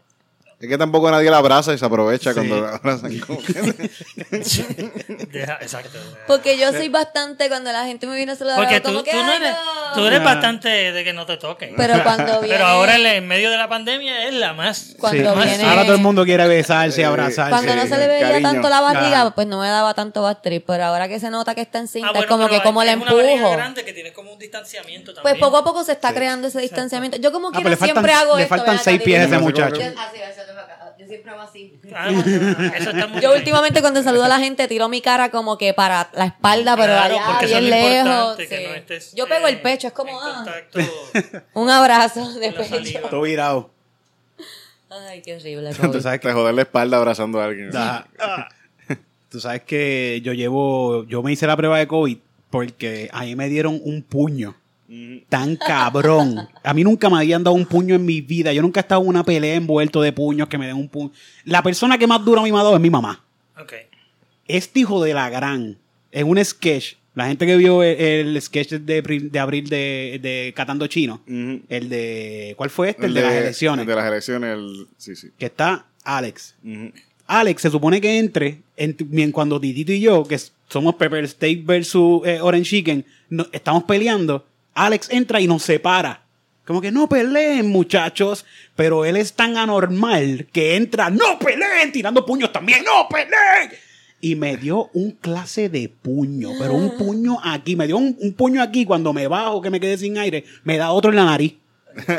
Es 0.59 0.69
que 0.71 0.79
tampoco 0.79 1.11
nadie 1.11 1.31
la 1.31 1.37
abraza 1.37 1.75
y 1.75 1.79
se 1.79 1.85
aprovecha 1.85 2.31
Sí. 2.31 2.35
cuando 2.35 2.61
la 2.63 2.77
abrazan. 2.77 3.19
Como 3.21 3.41
que- 3.43 3.53
Deja- 5.31 5.59
exacto. 5.61 5.99
Porque 6.27 6.57
yo 6.59 6.73
soy 6.73 6.89
bastante 6.89 7.49
cuando 7.49 7.71
la 7.73 7.85
gente 7.85 8.07
me 8.07 8.17
viene 8.17 8.33
a 8.33 8.37
saludar. 8.37 8.59
Porque 8.59 8.81
como 8.81 8.99
tú, 9.01 9.05
que, 9.05 9.11
tú 9.11 9.17
no 9.19 9.31
"Ay, 9.33 9.37
eres, 9.37 9.51
no". 9.53 9.95
tú 9.95 10.07
eres 10.07 10.25
bastante 10.25 10.69
de 10.93 11.05
que 11.05 11.13
no 11.13 11.27
te 11.27 11.37
toquen. 11.37 11.75
Pero 11.77 11.95
cuando 12.03 12.41
viene. 12.41 12.57
Pero 12.57 12.67
ahora 12.67 12.97
en, 12.97 13.29
medio 13.29 13.51
de 13.51 13.59
la 13.59 13.69
pandemia 13.69 14.27
es 14.29 14.35
la 14.35 14.55
más. 14.55 14.95
Cuando 14.99 15.35
Sí. 15.35 15.41
viene- 15.47 15.65
Ahora 15.65 15.83
todo 15.85 15.95
el 15.95 16.01
mundo 16.01 16.25
quiere 16.25 16.49
besarse, 16.49 17.05
abrazarse. 17.05 17.51
Cuando 17.51 17.77
no 17.77 17.83
se 17.87 17.99
le 17.99 18.07
veía 18.09 18.29
Cariño. 18.31 18.51
tanto 18.53 18.69
la 18.71 18.81
barriga, 18.81 19.31
pues 19.35 19.47
no 19.47 19.61
me 19.61 19.69
daba 19.69 19.93
tanto 19.93 20.23
bastriz. 20.23 20.63
Pero 20.67 20.85
ahora 20.85 21.07
que 21.09 21.21
se 21.21 21.29
nota 21.31 21.55
que 21.55 21.61
está 21.61 21.81
en 21.81 21.89
cinta, 21.89 22.13
Ah, 22.15 22.21
es 22.21 22.27
como 22.27 22.49
que 22.49 22.63
como 22.63 22.83
la 22.83 22.97
una 22.97 23.05
empujo. 23.11 23.51
grande 23.51 23.85
que 23.85 23.93
tienes 23.93 24.13
como 24.15 24.33
un 24.33 24.39
distanciamiento 24.39 25.13
Pues 25.13 25.23
también. 25.23 25.39
poco 25.41 25.59
a 25.59 25.65
poco 25.65 25.85
se 25.85 25.93
está 25.93 26.15
creando 26.15 26.49
ese 26.49 26.61
distanciamiento. 26.61 27.19
Yo 27.19 27.31
como 27.31 27.49
Ah, 27.49 27.61
le 27.61 27.77
faltan- 27.77 27.85
siempre 27.85 28.13
hago 28.15 28.37
le 28.37 28.45
esto. 28.45 28.55
faltan 28.57 28.77
ven 28.77 28.85
seis 28.85 29.03
pies 29.03 29.21
a 29.21 29.25
ese 29.25 29.39
muchacho. 29.39 29.77
Así, 29.77 30.23
así. 30.23 30.41
Yo 31.07 31.11
siempre 31.11 31.31
hago 31.31 31.43
así. 31.43 31.79
Ah, 31.95 32.11
bueno, 32.11 32.75
eso 32.75 32.91
está 32.91 33.07
muy 33.07 33.21
Yo 33.21 33.29
bien. 33.31 33.39
últimamente 33.41 33.81
cuando 33.81 34.03
saludo 34.03 34.25
a 34.25 34.29
la 34.29 34.39
gente 34.39 34.67
tiro 34.67 34.89
mi 34.89 35.01
cara 35.01 35.31
como 35.31 35.57
que 35.57 35.73
para 35.73 36.11
la 36.15 36.27
espalda, 36.27 36.77
pero 36.77 36.93
Claro, 36.95 37.15
allá, 37.19 37.47
bien 37.47 37.71
lejos. 37.71 37.99
importante, 38.09 38.49
que 38.49 38.57
sí. 38.57 38.65
no 38.69 38.75
estés, 38.75 39.15
Yo 39.15 39.27
pego 39.29 39.47
el 39.47 39.55
eh, 39.55 39.61
pecho, 39.63 39.87
es 39.87 39.93
como 39.93 40.21
ah, 40.21 40.45
un 41.55 41.71
abrazo 41.71 42.33
de 42.41 42.53
pecho. 42.53 43.01
Todo 43.09 43.23
virado. 43.23 43.71
Ay, 44.91 45.23
qué 45.23 45.37
horrible. 45.37 45.73
Tú 45.93 46.01
sabes 46.01 46.21
que 46.21 46.29
Te 46.29 46.35
joder 46.35 46.55
la 46.55 46.63
espalda 46.63 46.97
abrazando 46.97 47.41
a 47.41 47.45
alguien. 47.45 47.75
Ajá. 47.77 48.09
Tú 49.29 49.41
sabes 49.41 49.63
que 49.63 50.21
yo 50.25 50.33
llevo, 50.33 51.05
yo 51.05 51.23
me 51.23 51.33
hice 51.33 51.47
la 51.47 51.57
prueba 51.57 51.79
de 51.79 51.87
COVID 51.87 52.19
porque 52.51 53.11
a 53.13 53.23
mí 53.23 53.37
me 53.37 53.49
dieron 53.49 53.81
un 53.85 54.03
puño 54.03 54.57
tan 55.29 55.57
cabrón. 55.57 56.49
A 56.63 56.73
mí 56.75 56.85
nunca 56.85 57.09
me 57.11 57.17
habían 57.19 57.43
dado 57.43 57.57
un 57.57 57.67
puño 57.67 57.95
en 57.95 58.05
mi 58.05 58.21
vida. 58.21 58.53
Yo 58.53 58.63
nunca 58.63 58.81
he 58.81 58.83
estado 58.83 59.03
en 59.03 59.09
una 59.09 59.25
pelea 59.25 59.55
envuelto 59.55 60.01
de 60.03 60.13
puños 60.13 60.49
que 60.49 60.59
me 60.59 60.67
den 60.67 60.77
un 60.77 60.89
puño. 60.89 61.11
La 61.45 61.63
persona 61.63 61.99
que 61.99 62.07
más 62.07 62.25
duro 62.25 62.41
a 62.41 62.45
mí 62.45 62.53
me 62.53 62.59
ha 62.59 62.63
dado 62.63 62.75
es 62.77 62.81
mi 62.81 62.91
mamá. 62.91 63.25
Ok. 63.61 63.73
Este 64.49 64.81
hijo 64.81 65.03
de 65.03 65.13
la 65.15 65.29
gran, 65.29 65.77
en 66.13 66.29
un 66.29 66.45
sketch, 66.45 66.95
la 67.15 67.27
gente 67.27 67.47
que 67.47 67.57
vio 67.57 67.83
el, 67.83 67.97
el 68.37 68.43
sketch 68.43 68.73
de, 68.75 69.39
abril 69.41 69.69
de, 69.69 70.21
de 70.23 70.53
Catando 70.55 70.87
Chino, 70.87 71.21
el 71.27 71.89
de, 71.89 72.55
¿cuál 72.57 72.71
fue 72.71 72.91
este? 72.91 73.07
El, 73.07 73.09
El 73.09 73.15
de, 73.15 73.23
las 73.23 73.33
elecciones. 73.33 73.83
El 73.83 73.89
de 73.89 73.97
las 73.97 74.07
elecciones, 74.07 74.55
el... 74.57 74.87
Sí, 74.99 75.17
sí. 75.17 75.29
Que 75.39 75.47
está 75.47 75.87
Alex. 76.05 76.55
Alex 77.27 77.63
se 77.63 77.71
supone 77.71 78.01
que 78.01 78.19
entre 78.19 78.61
en, 78.77 79.33
cuando 79.33 79.59
Titito 79.61 79.91
y 79.93 80.01
yo, 80.01 80.23
que 80.25 80.39
somos 80.69 80.95
Pepper 80.95 81.27
Steak 81.27 81.65
versus 81.65 82.25
eh, 82.27 82.39
Orange 82.41 82.71
Chicken, 82.71 83.05
no- 83.31 83.47
estamos 83.51 83.83
peleando. 83.85 84.45
Alex 84.77 85.09
entra 85.11 85.41
y 85.41 85.49
nos 85.49 85.63
separa. 85.63 86.23
Como 86.65 86.81
que 86.81 86.93
no 86.93 87.09
peleen, 87.09 87.69
muchachos. 87.69 88.45
Pero 88.77 89.05
él 89.05 89.17
es 89.17 89.33
tan 89.33 89.57
anormal 89.57 90.47
que 90.53 90.77
entra, 90.77 91.11
no 91.11 91.39
peleen, 91.39 91.93
tirando 91.93 92.25
puños 92.27 92.53
también, 92.53 92.85
no 92.85 93.09
peleen. 93.09 93.79
Y 94.21 94.35
me 94.35 94.57
dio 94.57 94.91
un 94.93 95.13
clase 95.13 95.69
de 95.69 95.89
puño, 95.89 96.51
pero 96.59 96.75
un 96.75 96.97
puño 96.99 97.39
aquí. 97.43 97.75
Me 97.77 97.87
dio 97.87 97.97
un, 97.97 98.17
un 98.21 98.33
puño 98.35 98.63
aquí 98.63 98.85
cuando 98.85 99.13
me 99.13 99.29
bajo, 99.29 99.63
que 99.63 99.71
me 99.71 99.81
quedé 99.81 99.97
sin 99.99 100.19
aire. 100.19 100.45
Me 100.65 100.77
da 100.77 100.91
otro 100.91 101.11
en 101.11 101.17
la 101.17 101.25
nariz. 101.25 101.55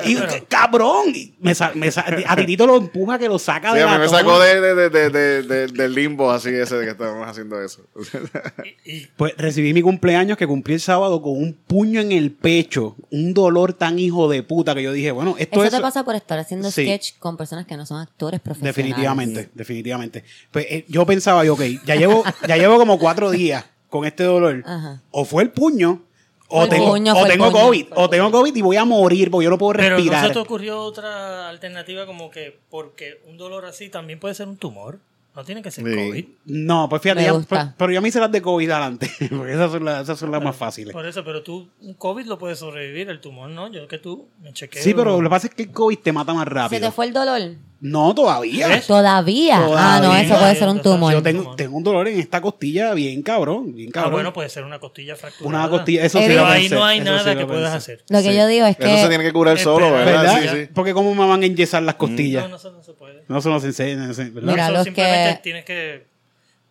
Y 0.06 0.16
cabrón, 0.48 1.08
y 1.14 1.36
me 1.40 1.54
sa- 1.54 1.72
me 1.76 1.92
sa- 1.92 2.06
a 2.28 2.36
Titito 2.36 2.66
lo 2.66 2.78
empuja 2.78 3.20
que 3.20 3.28
lo 3.28 3.38
saca 3.38 3.72
Sí, 3.74 3.78
de 3.80 3.86
la 3.86 3.98
me 4.00 4.08
sacó 4.10 4.40
de, 4.40 4.60
de, 4.60 4.76
de, 4.76 4.90
de, 4.90 5.10
de- 5.10 5.44
de- 5.44 5.68
del 5.68 5.94
limbo 5.94 6.32
así 6.32 6.50
ese 6.50 6.76
de 6.78 6.86
que 6.86 6.92
estábamos 6.92 7.28
haciendo 7.28 7.62
eso. 7.62 7.82
Pues 9.18 9.34
recibí 9.38 9.74
mi 9.74 9.82
cumpleaños 9.82 10.38
que 10.38 10.48
cumplí 10.48 10.76
el 10.76 10.80
sábado 10.80 11.22
con 11.22 11.34
un 11.38 11.54
puño 11.54 12.00
en 12.02 12.12
el 12.12 12.32
pecho, 12.32 12.96
un 13.12 13.34
dolor 13.34 13.74
tan 13.74 14.00
hijo 14.00 14.30
de 14.30 14.44
puta 14.44 14.74
que 14.76 14.84
yo 14.84 14.92
dije, 14.92 15.12
bueno, 15.12 15.36
esto 15.38 15.56
Eso 15.60 15.66
es 15.66 15.72
te 15.76 15.82
pasa 15.82 16.04
por 16.04 16.16
estar 16.16 16.40
haciendo 16.40 16.72
Sí. 16.72 16.84
sketch 16.84 17.18
con 17.20 17.38
personas 17.38 17.66
que 17.66 17.76
no 17.78 17.86
son 17.86 18.00
actores 18.02 18.40
profesionales. 18.40 18.76
definitivamente, 18.76 19.50
definitivamente. 19.54 20.24
Pues 20.52 20.66
eh, 20.70 20.86
yo 20.88 21.06
pensaba, 21.06 21.44
yo, 21.46 21.54
ok, 21.54 21.62
ya 21.86 21.96
llevo, 21.96 22.24
ya 22.48 22.58
llevo 22.58 22.78
como 22.78 22.98
cuatro 23.00 23.30
días 23.32 23.66
con 23.90 24.06
este 24.06 24.24
dolor. 24.24 24.64
Ajá. 24.66 25.02
O 25.12 25.26
fue 25.26 25.44
el 25.44 25.50
puño, 25.52 26.04
o 26.50 26.64
el 26.64 26.70
tengo, 26.70 26.92
puño, 26.92 27.14
o 27.18 27.26
tengo 27.26 27.52
COVID, 27.52 27.86
o 27.96 28.10
tengo 28.10 28.32
COVID 28.32 28.56
y 28.56 28.62
voy 28.62 28.78
a 28.78 28.86
morir 28.86 29.30
porque 29.32 29.46
yo 29.46 29.50
no 29.50 29.58
puedo 29.58 29.74
pero 29.74 29.90
¿no 29.92 29.96
respirar. 29.98 30.28
se 30.28 30.34
te 30.34 30.40
ocurrió 30.40 30.80
otra 30.82 31.50
alternativa 31.50 32.06
como 32.06 32.30
que 32.32 32.58
porque 32.70 33.20
un 33.28 33.38
dolor 33.38 33.66
así 33.66 33.90
también 33.90 34.20
puede 34.20 34.34
ser 34.36 34.48
un 34.48 34.58
tumor? 34.58 35.00
No 35.36 35.44
tiene 35.44 35.62
que 35.62 35.70
ser 35.70 35.86
Sí. 35.86 35.94
COVID. 35.96 36.26
No, 36.46 36.90
pues 36.90 37.00
fíjate, 37.04 37.22
ya- 37.24 37.32
gusta. 37.32 37.48
pero, 37.50 37.74
pero 37.78 37.92
yo 37.92 38.02
me 38.02 38.08
hice 38.08 38.20
las 38.20 38.32
de 38.32 38.42
COVID 38.42 38.72
adelante, 38.72 39.08
porque 39.38 39.54
esas 39.54 39.72
son 39.72 39.86
las, 39.86 40.02
esas 40.04 40.18
son 40.18 40.32
las 40.32 40.42
más 40.44 40.56
fáciles. 40.56 40.94
Por 40.94 41.06
eso, 41.06 41.24
pero 41.24 41.44
tú, 41.44 41.70
un 41.82 41.94
COVID 41.94 42.26
lo 42.26 42.40
puedes 42.40 42.58
sobrevivir, 42.58 43.08
el 43.10 43.22
tumor 43.22 43.48
no. 43.50 43.72
Yo 43.72 43.88
que 43.88 44.00
tú 44.00 44.28
me 44.42 44.52
chequeo. 44.52 44.82
Sí, 44.82 44.96
pero 44.96 45.18
lo 45.22 45.24
que 45.24 45.30
pasa 45.30 45.46
es 45.48 45.54
que 45.54 45.64
el 45.64 45.72
COVID 45.72 46.00
te 46.00 46.12
mata 46.12 46.34
más 46.34 46.46
¿Se 46.46 46.50
rápido. 46.50 46.82
te 46.88 46.92
fue 46.92 47.06
el 47.06 47.14
dolor? 47.14 47.42
No, 47.80 48.16
todavía. 48.16 48.82
¿Todavía? 48.88 49.60
Ah, 49.76 50.00
no, 50.02 50.16
eso 50.16 50.36
puede 50.38 50.56
ser 50.56 50.68
un 50.68 50.82
tumor. 50.82 51.14
Yo 51.14 51.22
tengo, 51.22 51.56
tengo 51.56 51.78
un 51.78 51.84
dolor 51.84 52.08
en 52.08 52.20
esta 52.20 52.42
costilla 52.42 52.94
bien 52.96 53.22
cabrón, 53.22 53.76
bien 53.76 53.90
Ah, 53.90 53.94
cabrón. 53.94 54.14
bueno, 54.14 54.34
puede 54.34 54.50
ser 54.50 54.64
una 54.64 54.80
costilla 54.80 55.16
fracturada. 55.16 55.48
Una 55.66 55.70
costilla, 55.70 56.04
eso 56.04 56.18
sí 56.18 56.26
Pero 56.28 56.40
lo 56.40 56.42
Pero 56.46 56.54
ahí 56.54 56.62
pensé, 56.62 56.76
no 56.76 56.86
hay 56.86 56.98
eso 57.00 57.06
nada 57.06 57.20
sí 57.24 57.30
que 57.36 57.42
lo 57.42 57.48
puedas 57.48 57.74
hacer. 57.76 58.04
Lo 58.10 58.18
que 58.24 58.32
Sí. 58.32 58.36
yo 58.38 58.48
digo 58.48 58.66
es 58.66 58.78
Eso 58.80 58.96
se 58.98 59.02
que 59.04 59.10
tiene 59.10 59.24
que 59.24 59.34
curar 59.34 59.60
solo, 59.60 59.92
¿verdad? 59.92 60.06
¿Verdad? 60.24 60.42
Sí, 60.42 60.48
sí. 60.66 60.70
Porque 60.74 60.94
cómo 60.94 61.14
me 61.14 61.28
van 61.28 61.44
a 61.44 61.46
enyesar 61.46 61.84
las 61.84 61.96
costillas. 61.96 62.44
No, 62.44 62.50
no, 62.50 62.56
eso 62.56 62.72
no 62.72 62.82
se 62.82 62.94
puede. 62.94 63.24
No 63.28 63.42
se 63.42 63.50
nos 63.50 63.64
enseña, 63.64 64.08
¿verdad? 64.08 64.26
Mira, 64.42 64.64
Eso 64.66 64.74
los 64.74 64.84
simplemente 64.86 65.36
que- 65.36 65.44
tienes 65.44 65.66
que 65.66 66.06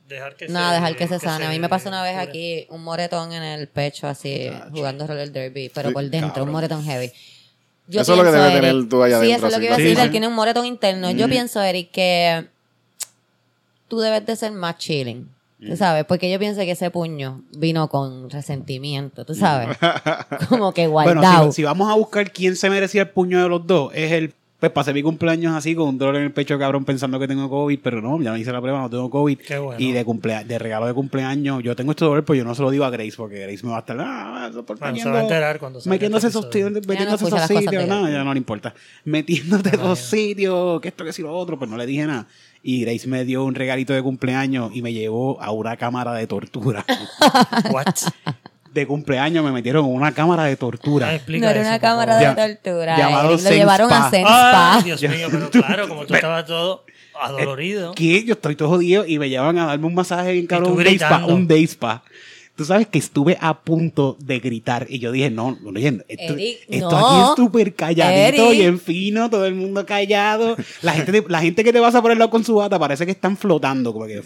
dejar 0.08 0.34
que 0.34 0.48
Nada, 0.48 0.70
se, 0.70 0.74
dejar 0.76 0.96
que 0.96 1.06
se 1.08 1.18
sane. 1.20 1.46
A 1.46 1.50
mí 1.50 1.58
me 1.60 1.68
pasó 1.68 1.88
una 1.88 2.02
vez 2.02 2.16
aquí 2.16 2.66
un 2.70 2.82
moretón 2.82 3.32
en 3.32 3.42
el 3.44 3.68
pecho, 3.68 4.08
así, 4.08 4.50
jugando 4.72 5.06
roller 5.06 5.30
derby, 5.30 5.70
pero 5.72 5.88
Sí, 5.90 5.94
por 5.94 6.04
dentro, 6.10 6.42
un 6.42 6.50
moretón 6.50 6.84
heavy. 6.84 7.12
Yo 7.88 8.00
Eso 8.00 8.12
es 8.12 8.18
lo 8.18 8.24
que 8.24 8.30
debe 8.32 8.50
tener 8.60 8.88
tú 8.88 9.02
allá 9.02 9.20
Sí, 9.20 9.30
eso 9.30 9.46
es 9.46 9.52
lo 9.52 9.58
que 9.60 9.66
iba 9.66 9.74
a 9.74 9.78
decir. 9.78 9.96
sí. 9.96 10.02
Él 10.02 10.10
tiene 10.10 10.26
un 10.28 10.34
moretón 10.34 10.66
interno. 10.66 11.12
Mm. 11.12 11.16
Yo 11.16 11.28
pienso, 11.28 11.62
Eric, 11.62 11.90
que 11.92 12.46
tú 13.88 14.00
debes 14.00 14.26
de 14.26 14.36
ser 14.36 14.52
más 14.52 14.78
chilling. 14.78 15.28
¿Tú 15.58 15.74
sabes? 15.76 16.04
Porque 16.04 16.30
yo 16.30 16.38
pienso 16.38 16.60
que 16.60 16.72
ese 16.72 16.90
puño 16.90 17.42
vino 17.56 17.88
con 17.88 18.28
resentimiento, 18.28 19.24
¿tú 19.24 19.34
sabes? 19.34 19.76
Como 20.50 20.72
que 20.74 20.86
Bueno, 20.86 21.20
guardado. 21.20 21.50
si, 21.50 21.56
si 21.56 21.62
vamos 21.62 21.90
a 21.90 21.94
buscar 21.94 22.30
quién 22.30 22.56
se 22.56 22.68
merecía 22.68 23.02
el 23.02 23.08
puño 23.08 23.42
de 23.42 23.48
los 23.48 23.66
dos, 23.66 23.90
es 23.94 24.12
el. 24.12 24.34
Pues 24.58 24.72
pasé 24.72 24.94
mi 24.94 25.02
cumpleaños 25.02 25.54
así 25.54 25.74
con 25.74 25.88
un 25.88 25.98
dolor 25.98 26.16
en 26.16 26.22
el 26.22 26.32
pecho, 26.32 26.58
cabrón, 26.58 26.86
pensando 26.86 27.18
que 27.18 27.28
tengo 27.28 27.50
COVID, 27.50 27.78
pero 27.82 28.00
no, 28.00 28.18
ya 28.22 28.32
me 28.32 28.40
hice 28.40 28.52
la 28.52 28.62
prueba, 28.62 28.80
no 28.80 28.88
tengo 28.88 29.10
COVID. 29.10 29.38
Qué 29.38 29.58
bueno. 29.58 29.78
Y 29.78 29.92
de 29.92 30.02
cumplea 30.02 30.44
de 30.44 30.58
regalo 30.58 30.86
de 30.86 30.94
cumpleaños, 30.94 31.62
yo 31.62 31.76
tengo 31.76 31.90
este 31.90 32.06
dolor, 32.06 32.24
pero 32.24 32.38
yo 32.38 32.44
no 32.44 32.54
se 32.54 32.62
lo 32.62 32.70
digo 32.70 32.86
a 32.86 32.90
Grace, 32.90 33.12
porque 33.18 33.40
Grace 33.40 33.62
me 33.62 33.72
va 33.72 33.76
a 33.76 33.80
estar, 33.80 33.98
ah, 34.00 34.50
por 34.66 34.78
Bueno, 34.78 34.96
se 34.96 35.10
va 35.10 35.18
a 35.18 35.22
enterar 35.22 35.58
cuando 35.58 35.78
salga 35.78 35.94
Metiéndose 35.94 36.28
este 36.28 36.38
esos 36.38 36.72
no 36.72 36.80
metiéndose 36.88 37.26
esos 37.26 37.42
sitios, 37.42 37.86
no, 37.86 38.06
él. 38.06 38.14
ya 38.14 38.24
no 38.24 38.32
le 38.32 38.38
importa. 38.38 38.74
Metiéndote 39.04 39.76
esos 39.76 39.98
sitios, 39.98 40.80
que 40.80 40.88
esto, 40.88 41.04
que 41.04 41.12
si 41.12 41.20
lo 41.20 41.36
otro, 41.36 41.58
pues 41.58 41.70
no 41.70 41.76
le 41.76 41.84
dije 41.84 42.06
nada. 42.06 42.26
Y 42.62 42.80
Grace 42.80 43.06
me 43.06 43.26
dio 43.26 43.44
un 43.44 43.54
regalito 43.54 43.92
de 43.92 44.02
cumpleaños 44.02 44.70
y 44.74 44.80
me 44.80 44.94
llevó 44.94 45.38
a 45.42 45.50
una 45.50 45.76
cámara 45.76 46.14
de 46.14 46.26
tortura. 46.26 46.82
What? 47.70 47.94
De 48.80 48.86
cumpleaños 48.86 49.44
me 49.44 49.52
metieron 49.52 49.84
en 49.86 49.92
una 49.92 50.12
cámara 50.12 50.44
de 50.44 50.56
tortura. 50.56 51.08
Ah, 51.10 51.20
no 51.26 51.34
era 51.36 51.50
eso, 51.50 51.60
una 51.60 51.68
favor. 51.68 51.80
cámara 51.80 52.16
de 52.18 52.34
tortura. 52.56 52.96
llamado 52.96 53.30
Eric. 53.34 53.44
Lo 53.44 53.50
llevaron 53.50 53.88
Spa. 53.90 54.06
a 54.06 54.10
Zen 54.10 54.24
Ay, 54.26 54.50
Spa. 54.50 54.82
Dios 54.84 55.02
mío, 55.02 55.28
pero 55.30 55.50
claro, 55.50 55.88
como 55.88 56.06
tú 56.06 56.14
estabas 56.14 56.46
todo 56.46 56.84
adolorido. 57.20 57.94
que 57.94 58.24
yo 58.24 58.34
estoy 58.34 58.56
todo 58.56 58.68
jodido 58.68 59.06
y 59.06 59.18
me 59.18 59.28
llevan 59.28 59.58
a 59.58 59.66
darme 59.66 59.86
un 59.86 59.94
masaje 59.94 60.32
bien 60.32 60.46
tú 60.46 60.56
un 60.56 60.84
day 60.84 60.96
spa, 60.96 61.24
un 61.26 61.48
day 61.48 61.64
spa. 61.64 62.02
Tú 62.56 62.64
sabes 62.64 62.86
que 62.86 62.98
estuve 62.98 63.36
a 63.38 63.60
punto 63.60 64.16
de 64.18 64.38
gritar 64.40 64.86
y 64.88 64.98
yo 64.98 65.12
dije, 65.12 65.28
no, 65.30 65.58
no, 65.60 65.78
esto, 65.78 66.02
Eric, 66.08 66.58
esto 66.68 66.90
no. 66.90 67.06
aquí 67.06 67.20
es 67.30 67.36
súper 67.36 67.74
calladito 67.74 68.46
Eric. 68.50 68.54
y 68.58 68.62
en 68.62 68.80
fino, 68.80 69.28
todo 69.28 69.44
el 69.44 69.54
mundo 69.54 69.84
callado. 69.84 70.56
La 70.80 70.92
gente, 70.92 71.12
te- 71.20 71.28
la 71.28 71.40
gente 71.42 71.62
que 71.62 71.70
te 71.72 71.80
pasa 71.82 72.00
por 72.00 72.12
el 72.12 72.18
lado 72.18 72.30
con 72.30 72.44
su 72.44 72.54
bata 72.54 72.78
parece 72.78 73.04
que 73.04 73.12
están 73.12 73.36
flotando, 73.36 73.92
como 73.92 74.06
que... 74.06 74.22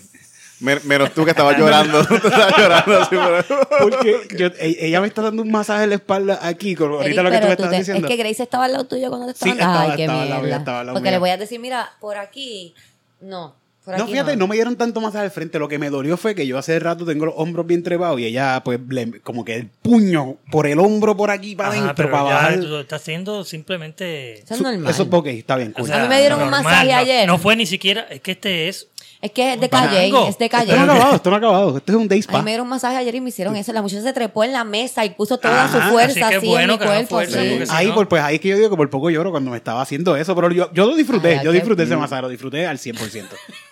Men- 0.61 0.81
Menos 0.85 1.13
tú 1.15 1.25
que 1.25 1.31
estabas 1.31 1.57
llorando. 1.59 2.05
Tú 2.07 2.15
estabas 2.15 2.55
llorando 2.59 3.01
así 3.01 3.17
por 3.17 3.47
Porque 3.81 4.21
yo- 4.37 4.47
e- 4.59 4.77
ella 4.87 5.01
me 5.01 5.07
está 5.07 5.23
dando 5.23 5.43
un 5.43 5.51
masaje 5.51 5.85
en 5.85 5.89
la 5.91 5.97
espalda 5.97 6.39
aquí, 6.43 6.75
con 6.75 6.93
ahorita 6.93 7.21
Eric, 7.21 7.23
lo 7.25 7.31
que 7.31 7.39
tú 7.39 7.47
me 7.49 7.57
tú 7.57 7.63
estás 7.63 7.71
te- 7.71 7.77
diciendo. 7.79 8.07
Es 8.07 8.11
que 8.11 8.17
Grace 8.23 8.43
estaba 8.43 8.65
al 8.67 8.73
lado 8.73 8.85
tuyo 8.87 9.09
cuando 9.09 9.27
te 9.29 9.33
Sí, 9.35 9.49
estaban 9.51 9.59
estaba- 9.59 9.81
Ay, 9.93 9.97
qué 9.97 10.03
estaba 10.05 10.25
mío, 10.25 10.41
mierda. 10.43 10.57
estaba 10.59 10.93
Porque 10.93 11.11
le 11.11 11.19
voy 11.19 11.31
a 11.31 11.37
decir, 11.39 11.59
mira, 11.61 11.91
por 12.01 12.17
aquí, 12.19 12.75
no. 13.21 13.55
Por 13.85 13.97
No, 13.97 14.03
aquí 14.05 14.13
fíjate, 14.13 14.37
no 14.37 14.47
me 14.47 14.57
dieron 14.57 14.77
tanto 14.77 15.01
masaje 15.01 15.25
al 15.25 15.31
frente. 15.31 15.59
Lo 15.59 15.67
que 15.67 15.79
me 15.79 15.89
dolió 15.89 16.19
fue 16.19 16.35
que 16.35 16.47
yo 16.47 16.59
hace 16.59 16.79
rato 16.79 17.07
tengo 17.07 17.25
los 17.25 17.35
hombros 17.39 17.67
bien 17.67 17.83
trepados 17.83 18.21
y 18.21 18.27
ella, 18.27 18.61
pues, 18.63 18.79
le- 18.91 19.21
como 19.23 19.43
que 19.43 19.57
el 19.57 19.67
puño 19.69 20.37
por 20.53 20.67
el 20.67 20.79
hombro 20.79 21.17
por 21.17 21.31
aquí 21.31 21.57
para 21.57 21.71
adentro, 21.71 21.95
pero 21.95 22.11
para 22.11 22.25
ya 22.29 22.35
bajar. 22.35 22.59
lo 22.59 22.81
estás 22.81 23.01
haciendo 23.01 23.43
simplemente... 23.45 24.41
Eso 24.41 24.55
es 24.55 24.61
normal. 24.61 24.91
Eso, 24.91 25.09
ok, 25.11 25.27
está 25.29 25.57
bien. 25.57 25.75
o 25.79 25.87
sea, 25.87 25.97
A 25.97 26.03
mí 26.03 26.09
me 26.09 26.21
dieron 26.21 26.43
un 26.43 26.51
masaje 26.51 26.89
no- 26.93 26.97
ayer. 26.99 27.27
No 27.27 27.39
fue 27.39 27.57
ni 27.57 27.65
siquiera... 27.65 28.03
Es 28.11 28.21
que 28.21 28.33
este 28.33 28.69
es 28.69 28.89
Es 29.23 29.33
que 29.33 29.53
es 29.53 29.61
de 29.61 29.69
calle, 29.69 30.07
es 30.29 30.39
de 30.39 30.47
Esto 30.47 30.57
no 30.57 30.63
ha 30.63 30.67
calle. 30.67 30.73
acabado, 30.73 31.17
esto 31.17 31.29
no 31.31 31.37
ha 31.37 31.39
acabado. 31.39 31.77
Esto 31.77 31.93
es 31.93 31.99
un 31.99 32.09
day 32.09 32.17
A 32.17 32.21
mí 32.21 32.23
spa. 32.23 32.43
me 32.43 32.51
dieron 32.53 32.65
un 32.65 32.71
masaje 32.71 32.97
ayer 32.97 33.15
y 33.17 33.21
me 33.21 33.29
hicieron 33.29 33.55
eso. 33.55 33.71
La 33.75 33.83
muchacha 33.83 34.03
se 34.03 34.13
trepó 34.15 34.45
en 34.45 34.53
la 34.53 34.65
mesa 34.65 35.05
y 35.05 35.11
puso 35.11 35.37
toda 35.37 35.65
Ajá, 35.67 35.85
su 35.87 35.91
fuerza 35.93 36.21
así 36.27 36.31
que 36.31 36.37
así 36.37 36.47
bueno 36.47 36.63
en 36.65 36.71
mi 36.71 36.79
que 36.79 36.85
cuerpo. 36.87 37.09
fuerza, 37.17 37.43
sí. 37.43 37.49
porque 37.51 37.67
si 37.67 37.73
Ahí, 37.75 37.89
no- 37.89 37.95
por, 37.95 38.09
pues 38.09 38.23
ahí 38.23 38.37
es 38.37 38.41
que 38.41 38.49
yo 38.49 38.57
digo 38.57 38.71
que 38.71 38.77
por 38.77 38.89
poco 38.89 39.11
lloro 39.11 39.31
cuando 39.31 39.51
me 39.51 39.59
estaba 39.59 39.83
haciendo 39.83 40.17
eso, 40.17 40.35
pero 40.35 40.51
yo, 40.51 40.73
yo 40.73 40.87
lo 40.87 40.97
disfruté, 40.97 41.39
Ay, 41.39 41.45
yo 41.45 41.53
disfruté 41.53 41.83
ese 41.83 41.97
masaje, 41.99 42.23
lo 42.23 42.29
disfruté 42.31 42.67
al 42.67 42.79
100%. 42.79 43.25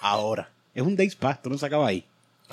Ahora, 0.02 0.50
es 0.74 0.82
un 0.82 0.94
day 0.96 1.06
spa, 1.08 1.32
esto 1.32 1.48
no 1.48 1.56
se 1.56 1.64
acaba 1.66 1.86
ahí. 1.88 2.04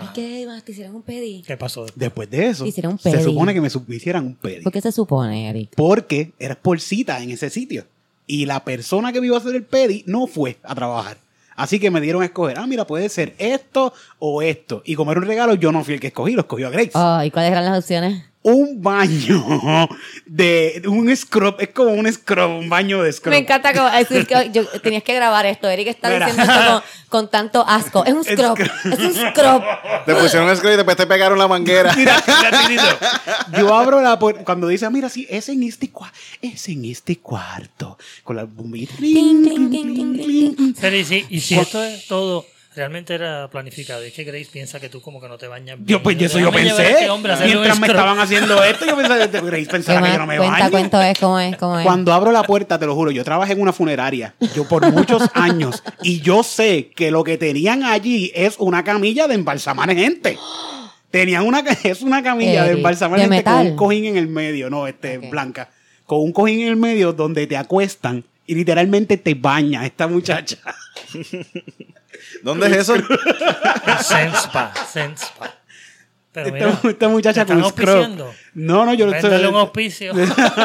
¿Y 0.02 0.14
qué 0.14 0.46
más? 0.48 0.64
¿Te 0.64 0.72
hicieron 0.74 0.96
un 0.96 1.02
pedi? 1.04 1.42
¿Qué 1.46 1.56
pasó? 1.58 1.86
Después 1.96 2.30
de 2.30 2.48
eso, 2.48 2.66
hicieron 2.66 2.94
un 2.94 3.00
se 3.00 3.12
pedi. 3.12 3.24
supone 3.24 3.54
que 3.54 3.62
me, 3.62 3.70
hicieran 3.90 4.25
un 4.25 4.36
pedi. 4.36 4.62
¿Por 4.64 4.72
qué 4.74 4.82
se 4.82 4.92
supone, 4.94 5.50
Eric? 5.50 5.72
Porque 5.75 6.32
era 6.40 6.56
por 6.56 6.80
cita 6.82 7.22
en 7.22 7.32
ese 7.32 7.50
sitio. 7.50 7.86
Y 8.28 8.46
la 8.46 8.64
persona 8.64 9.14
que 9.14 9.22
me 9.22 9.28
iba 9.28 9.36
a 9.38 9.40
hacer 9.40 9.56
el 9.56 9.64
pedi 9.64 10.04
no 10.08 10.28
fue 10.28 10.58
a 10.64 10.74
trabajar. 10.75 11.18
Así 11.56 11.80
que 11.80 11.90
me 11.92 12.02
dieron 12.02 12.22
a 12.22 12.26
escoger, 12.26 12.58
ah, 12.60 12.68
mira, 12.68 12.86
puede 12.86 13.10
ser 13.10 13.36
esto 13.38 13.94
o 14.20 14.42
esto. 14.42 14.82
Y 14.86 14.96
como 14.96 15.12
era 15.12 15.22
un 15.22 15.28
regalo, 15.28 15.56
yo 15.56 15.72
no 15.72 15.84
fui 15.84 15.94
el 15.96 16.00
que 16.00 16.08
escogí, 16.08 16.34
lo 16.34 16.42
escogió 16.42 16.68
a 16.68 16.70
Grace. 16.70 16.92
Oh, 16.94 17.24
¿Y 17.24 17.32
cuáles 17.32 17.52
eran 17.52 17.66
las 17.66 17.80
opciones? 17.80 18.26
Un 18.48 18.80
baño 18.80 19.90
de 20.28 20.84
un 20.86 21.16
scrub, 21.16 21.56
es 21.58 21.70
como 21.70 21.94
un 21.94 22.12
scrub, 22.14 22.60
un 22.60 22.70
baño 22.70 23.02
de 23.02 23.12
scrub. 23.12 23.32
Me 23.32 23.40
encanta 23.40 23.74
como, 23.74 23.88
es 23.88 24.08
que 24.08 24.52
yo, 24.52 24.68
tenías 24.82 25.02
que 25.02 25.16
grabar 25.16 25.48
esto. 25.48 25.68
Eric 25.68 25.88
está 25.88 26.10
Mira. 26.10 26.28
diciendo 26.28 26.54
esto 26.54 26.84
con, 27.10 27.22
con 27.22 27.32
tanto 27.32 27.66
asco. 27.68 28.06
Es 28.06 28.14
un 28.14 28.24
scrub. 28.24 28.56
scrub. 28.56 28.94
Es 28.94 29.00
un 29.00 29.14
scrub. 29.16 29.64
Te 30.06 30.14
pusieron 30.14 30.48
un 30.48 30.56
screen 30.56 30.75
y 30.75 30.78
después 30.78 30.96
te 30.96 31.08
pegaron 31.08 31.40
la 31.40 31.48
manguera. 31.48 31.92
Mira. 31.96 32.22
Yo 33.58 33.74
abro 33.74 34.00
la 34.00 34.20
puerta 34.20 34.44
cuando 34.44 34.68
dice, 34.68 34.88
mira, 34.92 35.10
sí, 35.10 35.25
es 35.28 35.50
en 35.50 35.64
este 35.64 35.90
cuarto, 35.90 36.16
es 36.40 36.70
en 36.70 36.86
este 36.86 37.18
cuarto, 37.18 37.98
con 38.24 38.36
las. 38.36 38.46
Pero 40.82 40.96
y 40.96 41.04
si, 41.04 41.25
y 41.30 41.40
si 41.40 41.56
esto 41.56 41.84
es 41.84 42.06
todo 42.06 42.46
realmente 42.75 43.13
era 43.13 43.48
planificado, 43.50 44.03
y 44.03 44.08
es 44.08 44.13
que 44.13 44.24
Grace 44.24 44.50
piensa 44.51 44.79
que 44.79 44.89
tú 44.89 45.01
como 45.01 45.22
que 45.22 45.27
no 45.27 45.38
te 45.38 45.48
bañas 45.48 45.77
bien. 45.77 45.88
Yo, 45.88 46.03
pues, 46.03 46.22
eso 46.22 46.39
yo 46.39 46.51
pensé. 46.51 46.91
este 46.91 47.10
hombre 47.10 47.34
Mientras 47.44 47.79
me 47.79 47.88
estaban 47.88 48.20
haciendo 48.20 48.63
esto, 48.63 48.86
yo 48.86 48.96
pensaba, 48.96 49.25
Grace 49.25 49.63
¿Qué 49.63 49.65
pensaba 49.65 50.01
que 50.01 50.12
yo 50.12 50.17
no 50.17 50.27
me 50.27 50.38
Cuenta, 50.38 50.60
baño. 50.60 50.72
cuento 50.72 51.01
es, 51.01 51.20
¿cómo 51.20 51.39
es? 51.39 51.55
¿Cómo 51.58 51.79
es? 51.79 51.86
Cuando 51.86 52.13
abro 52.13 52.32
la 52.32 52.44
puerta, 52.44 52.77
te 52.77 52.86
lo 52.86 52.96
juro, 52.96 53.12
yo 53.12 53.24
trabajé 53.24 53.53
en 53.53 53.62
una 53.62 53.74
funeraria, 53.74 54.36
yo 54.53 54.67
por 54.67 54.91
muchos 54.91 55.24
años, 55.34 55.84
y 56.03 56.22
yo 56.22 56.44
sé 56.44 56.91
que 56.96 57.12
lo 57.12 57.24
que 57.24 57.38
tenían 57.38 57.84
allí 57.84 58.32
es 58.36 58.55
una 58.60 58.84
camilla 58.84 59.27
de 59.27 59.36
embalsamar 59.36 59.94
gente. 59.96 60.38
Tenían 61.12 61.46
una, 61.46 61.63
es 61.84 62.01
una 62.01 62.22
camilla 62.22 62.65
de 62.65 62.74
embalsamar 62.74 63.20
¿de 63.20 63.25
gente 63.25 63.44
con 63.44 63.67
un 63.67 63.75
cojín 63.75 64.05
en 64.05 64.17
el 64.17 64.27
medio, 64.27 64.70
no, 64.70 64.88
este, 64.88 65.17
blanca, 65.17 65.70
con 66.05 66.20
un 66.20 66.34
cojín 66.34 66.62
en 66.62 66.67
el 66.67 66.75
medio 66.75 67.13
donde 67.13 67.48
te 67.48 67.55
acuestan 67.55 68.25
y 68.48 68.55
literalmente 68.55 69.17
te 69.17 69.34
baña 69.34 69.86
esta 69.86 70.08
muchacha. 70.08 70.58
¿Dónde 72.44 72.68
es 72.68 72.77
eso? 72.77 72.96
Senspa, 74.01 74.74
Senspa. 74.92 75.56
Pero 76.32 76.51
mira, 76.51 76.70
Esta, 76.70 76.89
esta 76.89 77.08
muchacha 77.08 77.46
¿te 77.46 77.54
con 77.54 77.63
scrub. 77.70 78.25
No, 78.54 78.86
no, 78.86 78.94
yo 78.94 79.06
no 79.06 79.13
Véndele 79.13 79.48
un 79.48 79.56
auspicio. 79.56 80.13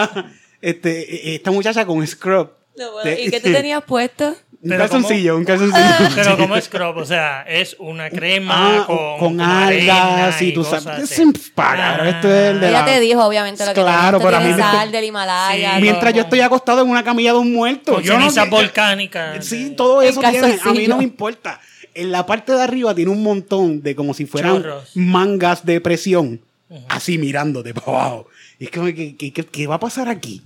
este, 0.61 1.35
esta 1.35 1.51
muchacha 1.51 1.87
con 1.87 2.05
scrub. 2.07 2.51
No, 2.77 2.93
bueno, 2.93 3.11
¿Y 3.11 3.31
qué 3.31 3.41
te 3.41 3.53
tenías 3.53 3.85
puesto? 3.85 4.35
Un 4.63 4.71
calzoncillo, 4.71 5.37
un 5.39 5.45
calzoncillo. 5.47 5.85
Pero 6.15 6.37
como 6.37 6.61
scrub, 6.61 6.97
o 6.99 7.05
sea, 7.07 7.43
es 7.49 7.77
una 7.79 8.11
crema 8.11 8.81
Ah, 8.83 8.85
con, 8.87 8.97
con 8.97 9.19
como 9.39 9.45
algas 9.45 10.43
y 10.43 10.53
tú 10.53 10.63
sabes. 10.65 11.11
Es 11.11 11.19
un 11.19 11.33
cabrón, 11.55 12.07
esto 12.09 12.29
es 12.29 12.51
el 12.51 12.61
de 12.61 12.69
Ella 12.69 12.81
la- 12.81 12.85
te 12.85 13.01
dijo, 13.01 13.25
obviamente, 13.25 13.65
lo 13.65 13.73
que 13.73 13.81
Claro, 13.81 14.19
te 14.19 14.25
pero 14.25 14.37
a 14.37 14.41
mí 14.41 14.53
sal 14.55 14.93
del 14.93 15.05
Himalaya. 15.05 15.77
Sí. 15.77 15.83
Mientras 15.83 16.13
todo. 16.13 16.17
yo 16.17 16.23
estoy 16.23 16.41
acostado 16.41 16.83
en 16.83 16.89
una 16.91 17.03
camilla 17.03 17.33
de 17.33 17.39
un 17.39 17.53
muerto. 17.53 17.95
Con 17.95 18.03
yo 18.03 18.13
cenizas 18.13 18.45
que- 18.45 18.51
volcánicas. 18.51 19.45
Sí, 19.45 19.73
todo 19.77 20.03
eso 20.03 20.21
tiene. 20.21 20.59
A 20.63 20.73
mí 20.73 20.87
no 20.87 20.99
me 20.99 21.05
importa. 21.05 21.61
En 21.95 22.13
la 22.13 22.25
parte 22.27 22.53
de 22.53 22.63
arriba 22.63 22.95
tiene 22.95 23.11
un 23.11 23.23
montón 23.23 23.83
de 23.83 23.97
como 23.97 24.15
si 24.15 24.25
fueran 24.27 24.57
Chorros. 24.63 24.91
mangas 24.95 25.65
de 25.65 25.81
presión. 25.81 26.41
Así 26.89 27.19
mirándote 27.19 27.75
para 27.75 27.87
abajo. 27.87 28.27
Y 28.59 28.65
es 28.67 28.71
como, 28.71 28.87
¿qué, 28.87 29.17
qué, 29.17 29.33
qué- 29.33 29.45
qué 29.45 29.67
va 29.67 29.77
a 29.77 29.81
pasar 29.81 30.09
aquí? 30.09 30.43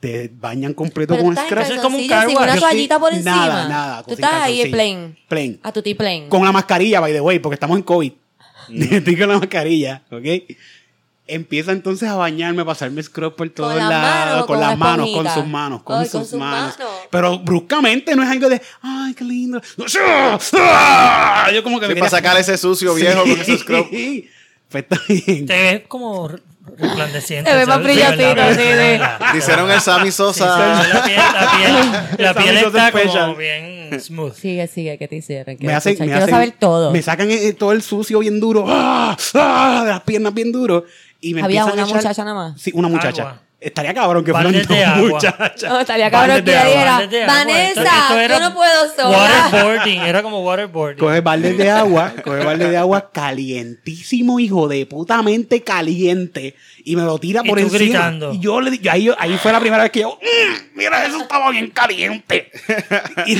Te 0.00 0.30
bañan 0.32 0.74
completo 0.74 1.14
Pero 1.14 1.24
con 1.24 1.36
en. 1.38 1.44
Eso 1.44 1.74
es 1.74 1.80
como 1.80 1.96
un 1.96 2.06
calzoncillos 2.06 2.28
sin 2.30 2.36
car 2.36 2.48
una 2.48 2.60
toallita 2.60 2.98
por 2.98 3.12
encima. 3.14 3.36
Nada, 3.36 3.68
nada. 3.68 4.02
Tú 4.02 4.12
estás 4.12 4.32
ahí 4.32 4.40
calzoncillo. 4.58 4.70
plain. 4.72 5.18
Plain. 5.28 5.60
A 5.62 5.72
tu 5.72 5.82
ti 5.82 5.94
plain. 5.94 6.28
Con 6.28 6.44
la 6.44 6.52
mascarilla, 6.52 7.00
by 7.00 7.12
the 7.12 7.20
way, 7.20 7.38
porque 7.38 7.54
estamos 7.54 7.76
en 7.78 7.82
COVID. 7.82 8.12
Estoy 8.90 9.16
con 9.16 9.28
la 9.28 9.38
mascarilla, 9.38 10.02
¿ok? 10.10 10.24
Empieza 11.28 11.72
entonces 11.72 12.08
a 12.08 12.14
bañarme, 12.14 12.62
a 12.62 12.64
pasarme 12.64 13.02
scrub 13.02 13.34
por 13.34 13.48
todos 13.50 13.74
lados, 13.76 14.46
con 14.46 14.58
con 14.58 14.60
las 14.60 14.78
manos, 14.78 15.08
con 15.10 15.28
sus 15.28 15.44
manos, 15.46 15.82
con, 15.82 15.98
Ay, 15.98 16.04
sus, 16.04 16.12
con 16.12 16.24
sus 16.26 16.38
manos. 16.38 16.78
manos. 16.78 16.92
Pero 17.10 17.38
bruscamente 17.40 18.14
no 18.14 18.22
es 18.22 18.28
algo 18.30 18.48
de, 18.48 18.62
ay, 18.82 19.12
qué 19.14 19.24
lindo. 19.24 19.60
¡Ah! 20.54 21.48
Yo 21.52 21.64
como 21.64 21.80
que 21.80 21.86
Sí, 21.86 21.94
me 21.94 21.98
para 21.98 22.10
sacar 22.10 22.36
ese 22.36 22.56
sucio 22.56 22.94
viejo 22.94 23.22
con 23.22 23.40
ese 23.40 23.58
scrub. 23.58 23.88
Pues 24.68 24.82
está 24.82 25.00
bien. 25.08 25.46
Te 25.46 25.62
ves 25.62 25.82
como 25.86 26.28
resplandeciente. 26.76 27.50
Te 27.50 27.56
ves 27.56 27.66
más 27.68 27.82
¿verdad? 27.82 28.54
sí. 28.54 29.32
Le 29.32 29.38
hicieron 29.38 29.70
el 29.70 29.80
Sammy 29.80 30.06
Sí, 30.06 30.12
Sosa. 30.12 30.82
sí, 30.84 30.88
la 30.92 31.02
piel, 31.04 31.16
la 31.16 31.50
piel, 31.56 32.18
la 32.18 32.34
piel 32.34 32.56
está 32.58 32.92
como 32.92 33.34
bien 33.36 34.00
smooth. 34.00 34.34
Sigue, 34.34 34.66
sigue, 34.66 34.98
¿qué 34.98 35.08
te 35.08 35.16
hicieron? 35.16 35.54
Me 35.54 35.56
Quiero, 35.58 35.76
hacen, 35.76 35.92
escuchar, 35.94 36.16
me 36.16 36.22
hacen- 36.24 36.30
saber 36.30 36.54
todo. 36.58 36.90
Me 36.90 37.02
sacan 37.02 37.30
eh, 37.30 37.52
todo 37.52 37.72
el 37.72 37.82
sucio 37.82 38.18
bien 38.18 38.40
duro. 38.40 38.64
¡Ah! 38.68 39.16
¡Ah! 39.34 39.82
De 39.84 39.90
las 39.90 40.00
piernas 40.02 40.34
bien 40.34 40.52
duro. 40.52 40.84
Y 41.20 41.34
me 41.34 41.42
¿Había 41.42 41.60
empiezan 41.62 41.78
a 41.80 41.82
una 41.84 41.90
echar- 41.92 41.96
muchacha 42.02 42.24
nada 42.24 42.34
más? 42.36 42.60
Sí, 42.60 42.70
una 42.74 42.88
muchacha. 42.88 43.22
Agua. 43.22 43.40
Estaría 43.66 43.92
cabrón 43.94 44.24
que 44.24 44.32
fueran 44.32 44.52
dos 44.52 44.70
agua. 44.70 45.08
muchachas. 45.08 45.62
No, 45.70 45.80
estaría 45.80 46.10
cabrón 46.10 46.44
que 46.44 46.56
agua. 46.56 47.02
Vanessa, 47.26 47.82
Esto- 47.82 47.82
esto 47.82 48.20
era 48.20 48.38
yo 48.38 48.48
no 48.48 48.54
puedo 48.54 48.94
sola. 48.94 49.18
Waterboarding, 49.50 50.00
era 50.02 50.22
como 50.22 50.40
waterboarding. 50.44 50.98
Coge 50.98 51.20
baldes 51.20 51.58
de 51.58 51.70
agua, 51.70 52.12
coge 52.22 52.44
baldes 52.44 52.70
de 52.70 52.76
agua 52.76 53.10
calientísimo, 53.12 54.38
hijo 54.38 54.68
de 54.68 54.86
putamente 54.86 55.62
caliente, 55.62 56.54
y 56.84 56.94
me 56.96 57.02
lo 57.02 57.18
tira 57.18 57.40
Y 57.44 57.48
por 57.48 57.58
tú 57.58 57.64
encima. 57.64 57.78
gritando. 57.80 58.32
Y 58.34 58.38
yo 58.38 58.60
le 58.60 58.70
di- 58.70 58.88
ahí, 58.88 59.10
ahí 59.18 59.36
fue 59.42 59.50
la 59.52 59.58
primera 59.60 59.82
vez 59.82 59.90
que 59.92 60.00
yo, 60.00 60.18
"Mm, 60.22 60.78
mira, 60.78 61.04
eso 61.04 61.20
estaba 61.22 61.50
bien 61.50 61.70
caliente. 61.70 62.50
y, 63.26 63.32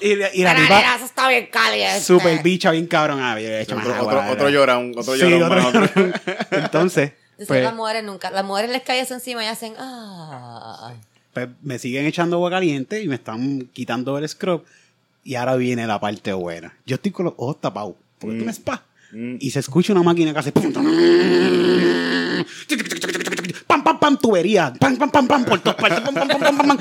y, 0.00 0.16
la- 0.16 0.34
y 0.34 0.42
la 0.42 0.54
tipa, 0.56 0.94
eso 0.96 1.04
está 1.04 1.28
bien 1.28 1.46
caliente. 1.52 2.00
super 2.00 2.42
bicha, 2.42 2.72
bien 2.72 2.86
cabrón. 2.86 3.20
Ah, 3.22 3.38
yo 3.38 3.48
le 3.48 3.60
echo 3.62 3.76
más 3.76 3.84
Otro, 3.86 3.96
agua, 3.96 4.06
otro, 4.12 4.18
la 4.24 4.30
otro 4.32 4.44
verdad. 4.46 4.58
llorón, 4.58 4.92
otro 4.96 5.14
Sí, 5.14 5.22
otro- 5.22 5.38
llorón. 5.38 6.14
Entonces, 6.50 7.12
Entonces 7.42 7.48
pues, 7.48 7.64
las 7.64 7.74
mujeres 7.74 8.04
nunca, 8.04 8.30
las 8.30 8.44
mujeres 8.44 8.70
les 8.70 8.82
cae 8.82 9.00
eso 9.00 9.14
encima 9.14 9.42
y 9.42 9.48
hacen, 9.48 9.74
ah. 9.78 10.92
pues, 11.34 11.48
me 11.62 11.78
siguen 11.78 12.06
echando 12.06 12.36
agua 12.36 12.50
caliente 12.50 13.02
y 13.02 13.08
me 13.08 13.16
están 13.16 13.68
quitando 13.72 14.16
el 14.16 14.28
scrub. 14.28 14.64
Y 15.24 15.34
ahora 15.34 15.56
viene 15.56 15.86
la 15.86 16.00
parte 16.00 16.32
buena. 16.32 16.76
Yo 16.86 16.96
estoy 16.96 17.10
con 17.12 17.26
los 17.26 17.34
ojos 17.36 17.60
tapados, 17.60 17.94
porque 18.18 18.36
esto 18.36 18.44
no 18.44 18.50
es 18.50 18.56
spa. 18.58 18.84
Mm. 19.12 19.36
Y 19.40 19.50
se 19.50 19.58
escucha 19.60 19.92
una 19.92 20.02
máquina 20.02 20.32
que 20.32 20.38
hace 20.38 20.52
pum, 20.52 20.72
pam, 23.66 23.84
pam, 23.84 24.00
pam, 24.00 24.16
tubería, 24.18 24.72
pam, 24.78 24.96
pam, 24.96 25.10
pam, 25.10 25.26
pam, 25.26 25.44
por 25.44 25.60
todas 25.60 25.76
partes, 25.76 26.00
pam, 26.00 26.14
pam, 26.14 26.28
pam, 26.28 26.40
pam, 26.40 26.56
pam, 26.56 26.68
pam. 26.68 26.78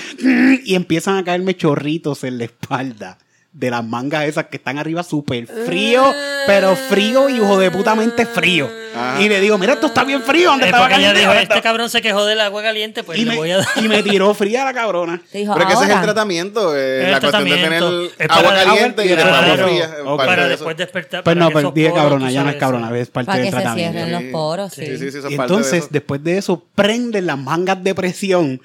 y 0.64 0.76
empiezan 0.76 1.18
a 1.18 1.24
caerme 1.24 1.56
chorritos 1.56 2.24
en 2.24 2.38
la 2.38 2.46
espalda 2.46 3.18
de 3.54 3.70
las 3.70 3.84
mangas 3.84 4.26
esas 4.26 4.46
que 4.46 4.56
están 4.58 4.78
arriba 4.78 5.04
súper 5.04 5.46
frío, 5.46 6.14
pero 6.48 6.74
frío 6.76 7.30
y 7.30 7.36
hijo 7.36 7.60
de 7.60 7.70
putamente 7.70 8.26
frío. 8.26 8.70
Ajá. 8.96 9.22
Y 9.22 9.28
le 9.30 9.40
digo, 9.42 9.58
mira, 9.58 9.74
esto 9.74 9.88
está 9.88 10.04
bien 10.06 10.22
frío, 10.22 10.50
¿dónde 10.52 10.66
Eh, 10.66 10.70
estaba 10.70 10.88
caliente? 10.88 11.20
dijo, 11.20 11.32
este 11.34 11.44
está-". 11.44 11.62
cabrón 11.62 11.90
se 11.90 12.02
quejó 12.02 12.26
del 12.26 12.40
agua 12.42 12.62
caliente, 12.62 13.04
pues 13.04 13.20
y, 13.20 13.26
le 13.26 13.32
me, 13.32 13.38
voy 13.38 13.52
a 13.52 13.58
dar. 13.58 13.68
y 13.76 13.88
me 13.90 14.04
tiró 14.04 14.34
fría 14.34 14.64
la 14.66 14.74
cabrona. 14.74 15.22
Dijo, 15.34 15.54
Pero 15.54 15.68
que 15.68 15.74
ese 15.74 15.84
es 15.84 15.90
el 15.90 16.02
tratamiento, 16.02 16.76
eh, 16.78 17.06
El 17.06 17.12
la 17.12 17.20
cuestión 17.20 17.44
de 17.44 17.50
tener 17.56 17.70
tratamiento 17.80 18.14
es 18.18 18.30
agua 18.30 18.44
para- 18.50 18.64
caliente 18.64 19.06
y 19.06 19.08
después 19.10 19.34
agua 19.34 19.58
fría. 19.68 19.90
para 20.18 20.44
de 20.44 20.50
después 20.50 20.78
despertar. 20.78 21.24
Pues 21.24 21.36
para 21.36 21.46
no, 21.46 21.48
pero 21.50 21.60
esos 21.60 21.74
dije 21.74 21.94
cabrona, 21.94 22.32
ya 22.32 22.44
no 22.44 22.50
es 22.52 22.56
cabrona, 22.56 22.98
es 23.00 23.10
parte 23.10 23.26
Para 23.28 23.38
del 23.40 23.46
que 23.48 23.52
se 23.52 23.62
tratamiento. 23.62 23.92
cierren 24.00 24.12
los 24.14 24.32
poros, 24.32 24.74
sí. 24.74 24.86
Sí, 24.86 24.98
sí, 24.98 25.12
sí, 25.12 25.18
Y 25.18 25.22
de 25.22 25.36
entonces, 25.36 25.88
después 25.90 26.24
de 26.24 26.38
eso, 26.38 26.64
prenden 26.76 27.26
las 27.28 27.38
mangas 27.38 27.84
de 27.84 27.96
presión. 27.96 28.62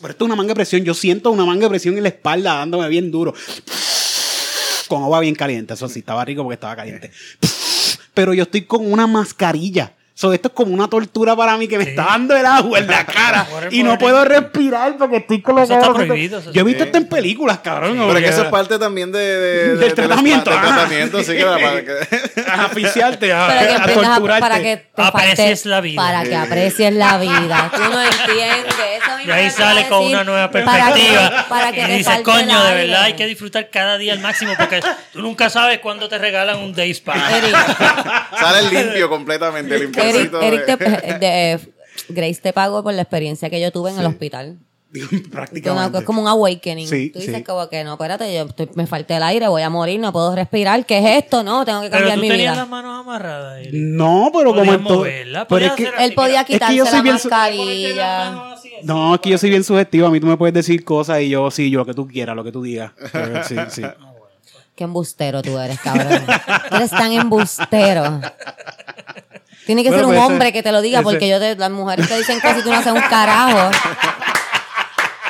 Pero 0.00 0.12
esto 0.12 0.24
es 0.24 0.26
una 0.26 0.36
manga 0.36 0.48
de 0.50 0.54
presión. 0.56 0.84
Yo 0.84 0.94
siento 0.94 1.30
una 1.30 1.44
manga 1.44 1.62
de 1.62 1.70
presión 1.70 1.96
en 1.96 2.02
la 2.02 2.08
espalda 2.10 2.54
dándome 2.54 2.88
bien 2.88 3.10
duro. 3.10 3.34
Con 4.88 5.02
agua 5.02 5.20
bien 5.20 5.34
caliente. 5.34 5.74
Eso 5.74 5.88
sí, 5.88 6.00
estaba 6.00 6.24
rico 6.24 6.42
porque 6.42 6.54
estaba 6.54 6.76
caliente. 6.76 7.10
Pero 8.14 8.32
yo 8.34 8.44
estoy 8.44 8.62
con 8.62 8.90
una 8.90 9.06
mascarilla. 9.06 9.94
So, 10.20 10.32
esto 10.32 10.48
es 10.48 10.54
como 10.54 10.74
una 10.74 10.88
tortura 10.88 11.36
para 11.36 11.56
mí 11.56 11.68
que 11.68 11.78
me 11.78 11.84
Sí. 11.84 11.90
está 11.90 12.06
dando 12.06 12.36
el 12.36 12.44
agua 12.44 12.80
en 12.80 12.88
la 12.88 13.04
cara 13.06 13.46
y 13.70 13.84
no 13.84 13.96
puedo 13.98 14.24
respirar 14.24 14.96
porque 14.98 15.18
estoy 15.18 15.40
con 15.40 15.54
los 15.54 15.70
ojos- 15.70 15.96
Yo 16.08 16.12
he 16.12 16.16
visto 16.16 16.40
sí. 16.82 16.86
esto 16.86 16.98
en 16.98 17.06
películas, 17.08 17.60
cabrón. 17.60 17.92
Pero 17.92 18.06
porque- 18.08 18.22
que 18.24 18.28
eso 18.30 18.42
es 18.42 18.48
parte 18.48 18.80
también 18.80 19.12
de, 19.12 19.18
de- 19.20 19.68
de- 19.68 19.76
Del 19.76 19.94
tratamiento, 19.94 20.50
spa- 20.50 20.60
Del 20.60 20.70
tratamiento, 20.74 21.22
sí, 21.22 21.32
que 21.36 21.44
la- 21.44 21.58
para 21.58 21.84
que- 21.84 22.40
a 22.50 22.64
asfixiarte, 22.64 23.32
a, 23.32 23.46
Para 23.46 23.60
que 23.68 23.74
a 23.74 23.94
torturarte. 23.94 24.40
para 24.40 24.60
que 24.60 24.76
te 24.96 25.02
Aprecies 25.02 25.60
falte- 25.62 25.68
la 25.68 25.80
vida. 25.82 26.02
Para 26.02 26.22
que 26.24 26.34
aprecies 26.36 26.92
la 26.94 27.18
vida. 27.18 27.70
Tú 27.76 27.82
no 27.84 28.02
entiendes. 28.02 28.74
Eso 29.00 29.12
a 29.12 29.16
mí 29.18 29.22
Y 29.22 29.26
me 29.28 29.32
ahí 29.34 29.44
lo 29.44 29.50
sale 29.52 29.86
con 29.88 30.04
una 30.04 30.24
nueva 30.24 30.50
para 30.50 30.64
que- 30.64 30.70
perspectiva. 31.00 31.46
Para 31.48 31.70
que 31.72 31.80
y 31.80 31.96
dices, 31.98 32.20
coño, 32.24 32.60
de 32.64 32.68
aire". 32.70 32.86
verdad 32.88 33.02
hay 33.04 33.12
que 33.12 33.26
disfrutar 33.26 33.70
cada 33.70 33.96
día 33.98 34.14
al 34.14 34.18
máximo 34.18 34.54
porque 34.58 34.80
tú 35.12 35.22
nunca 35.22 35.48
sabes 35.48 35.78
cuándo 35.78 36.08
te 36.08 36.18
regalan 36.18 36.58
un 36.58 36.74
day 36.74 36.90
spa. 36.90 37.14
Sale 38.40 38.62
limpio 38.70 39.08
completamente, 39.08 39.78
Eric, 40.08 40.32
limpiecito. 40.32 40.40
Eric 40.42 40.78
te- 41.20 41.26
de- 41.26 41.60
Grace 42.10 42.40
te 42.40 42.52
pagó 42.52 42.82
por 42.82 42.94
la 42.94 43.02
experiencia 43.02 43.50
que 43.50 43.60
yo 43.60 43.70
tuve 43.72 43.90
en 43.90 43.98
el 43.98 44.06
hospital. 44.06 44.58
Prácticamente. 45.30 45.98
es 45.98 46.04
como 46.04 46.22
un 46.22 46.28
awakening. 46.28 46.88
Sí, 46.88 47.10
tú 47.10 47.18
dices 47.18 47.36
sí. 47.36 47.42
como 47.44 47.68
que 47.68 47.84
no, 47.84 47.92
espérate, 47.94 48.32
yo 48.34 48.44
estoy- 48.44 48.70
me 48.74 48.86
falta 48.86 49.16
el 49.18 49.22
aire, 49.22 49.46
voy 49.48 49.60
a 49.60 49.68
morir, 49.68 50.00
no 50.00 50.12
puedo 50.12 50.34
respirar. 50.34 50.86
¿Qué 50.86 50.98
es 50.98 51.24
esto? 51.24 51.42
No, 51.42 51.64
tengo 51.66 51.82
que 51.82 51.88
Pero 51.90 51.98
cambiar 51.98 52.16
tú 52.16 52.22
mi 52.22 52.28
tenías 52.28 52.52
vida. 52.54 52.62
las 52.62 52.68
manos 52.70 53.00
amarradas. 53.00 53.58
Eric. 53.60 53.72
No, 53.74 54.30
pero 54.32 54.54
como 54.54 54.72
en 54.72 54.84
todo. 54.84 54.98
moverla, 54.98 55.46
Pero 55.46 55.66
es 55.66 55.72
que, 55.72 55.88
así, 55.88 55.94
Él 56.04 56.14
podía 56.14 56.44
que 56.44 56.54
quitarse 56.54 56.76
yo 56.76 56.86
soy 56.86 56.94
la 56.96 57.02
bien 57.02 57.14
mascarilla. 57.16 58.30
manos 58.30 58.58
así, 58.58 58.68
así. 58.76 58.86
no, 58.86 59.14
es 59.14 59.20
que 59.20 59.28
yo 59.30 59.36
soy 59.38 59.50
bien 59.50 59.64
subjetivo. 59.64 60.06
A 60.06 60.10
mí 60.10 60.20
tú 60.20 60.26
me 60.26 60.36
puedes 60.38 60.54
decir 60.54 60.82
cosas 60.84 61.20
y 61.20 61.28
yo, 61.28 61.50
sí, 61.50 61.68
yo 61.70 61.80
lo 61.80 61.84
que 61.86 61.92
tú 61.94 62.06
quieras, 62.08 62.34
lo 62.34 62.44
que 62.44 62.52
tú 62.52 62.62
digas. 62.62 62.92
Pero 63.12 63.44
sí, 63.44 63.56
sí. 63.68 63.82
Qué 64.74 64.84
embustero 64.84 65.42
tú 65.42 65.58
eres, 65.58 65.78
cabrón. 65.80 66.22
Tú 66.70 66.76
eres 66.76 66.90
tan 66.90 67.12
embustero. 67.12 68.20
Tiene 69.68 69.82
que 69.82 69.90
Bueno, 69.90 69.98
ser 70.04 70.06
un 70.06 70.12
pues 70.14 70.18
ese- 70.24 70.32
hombre 70.32 70.52
que 70.54 70.62
te 70.62 70.72
lo 70.72 70.80
diga, 70.80 71.00
ese- 71.00 71.04
porque 71.04 71.28
yo 71.28 71.38
te- 71.38 71.54
las 71.56 71.70
mujeres 71.70 72.08
te 72.08 72.16
dicen 72.16 72.40
cosas 72.40 72.58
y 72.60 72.62
tú 72.62 72.70
no 72.70 72.76
haces 72.78 72.90
un 72.92 73.02
carajo. 73.02 73.70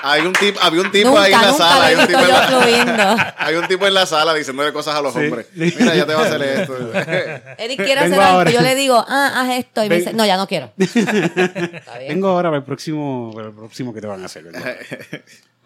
Hay 0.01 0.23
un 0.23 0.33
tipo, 0.33 0.61
había 0.63 0.81
un 0.83 0.93
tipo 0.93 1.09
nunca, 1.09 1.23
ahí 1.25 1.33
en 1.33 1.43
la 1.43 1.53
sala. 1.53 1.85
Hay 1.87 1.95
un, 1.97 2.07
tipo 2.07 2.19
en 2.21 2.29
la, 2.29 2.43
fluyendo. 2.43 3.17
hay 3.37 3.55
un 3.57 3.67
tipo 3.67 3.87
en 3.89 3.95
la 3.95 4.07
sala 4.07 4.33
diciéndole 4.33 4.73
cosas 4.73 4.95
a 4.95 5.03
los 5.03 5.13
Sí. 5.13 5.19
hombres. 5.19 5.49
Mira, 5.55 5.95
ya 5.97 6.07
te 6.07 6.15
va 6.15 6.23
a 6.23 6.25
hacer 6.27 6.41
esto. 6.43 6.73
Eric 7.59 7.85
quiere 7.85 8.03
Vengo 8.03 8.15
hacer 8.15 8.21
algo, 8.21 8.23
ahora. 8.39 8.51
yo 8.53 8.61
le 8.63 8.75
digo, 8.77 9.05
ah, 9.07 9.33
haz 9.41 9.59
esto, 9.59 9.85
y 9.85 9.89
me 9.89 9.97
dice, 9.97 10.13
no, 10.15 10.25
ya 10.25 10.37
no 10.37 10.47
quiero. 10.47 10.71
Está 10.79 11.99
bien. 11.99 12.09
Vengo 12.11 12.29
ahora 12.29 12.49
para 12.51 12.59
el 12.59 12.63
próximo, 12.65 13.33
para 13.35 13.49
el 13.49 13.53
próximo 13.55 13.93
que 13.93 14.01
te 14.01 14.07
van 14.07 14.23
a 14.23 14.27
hacer. 14.27 14.45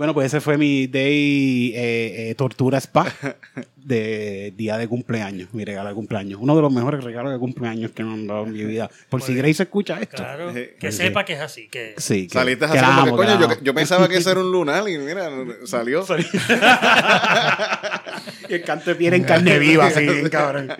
Bueno, 0.02 0.14
pues 0.14 0.26
ese 0.26 0.40
fue 0.40 0.58
mi 0.58 0.88
day 0.88 1.72
eh, 1.76 2.30
eh, 2.30 2.34
tortura 2.34 2.78
spa 2.78 3.06
de 3.76 4.52
día 4.56 4.76
de 4.76 4.88
cumpleaños, 4.88 5.50
mi 5.52 5.64
regalo 5.64 5.90
de 5.90 5.94
cumpleaños. 5.94 6.40
Uno 6.42 6.56
de 6.56 6.62
los 6.62 6.72
mejores 6.72 7.04
regalos 7.04 7.32
de 7.32 7.38
cumpleaños 7.38 7.92
que 7.92 8.02
me 8.02 8.12
han 8.12 8.26
dado 8.26 8.42
en 8.44 8.52
mi 8.52 8.64
vida. 8.64 8.90
Por 9.08 9.22
si 9.22 9.32
Grace 9.32 9.62
escucha 9.62 10.00
esto. 10.00 10.16
Claro, 10.16 10.52
que 10.52 10.76
Sí. 10.90 10.98
sepa 10.98 11.24
que 11.24 11.34
es 11.34 11.40
así. 11.40 11.68
Que 11.68 11.94
Sí, 11.98 12.26
que- 12.26 12.32
Saliste 12.34 12.66
que 12.66 12.72
así 12.72 12.76
la 12.80 12.86
como 12.86 12.96
que, 13.04 13.08
amo, 13.10 13.16
que 13.38 13.46
coño, 13.46 13.62
yo, 13.62 13.74
pensaba 13.74 14.08
que 14.08 14.16
ese 14.16 14.32
era 14.32 14.40
un 14.40 14.50
lunar 14.52 14.88
y 14.88 14.98
mira, 14.98 15.30
salió. 15.66 16.04
Y 18.48 18.54
el 18.54 18.62
canto 18.64 18.90
de 18.90 18.96
piel 18.96 19.14
en 19.14 19.22
carne 19.24 19.58
viva, 19.60 19.86
así, 19.86 20.00
bien 20.00 20.28
cabrón. 20.28 20.72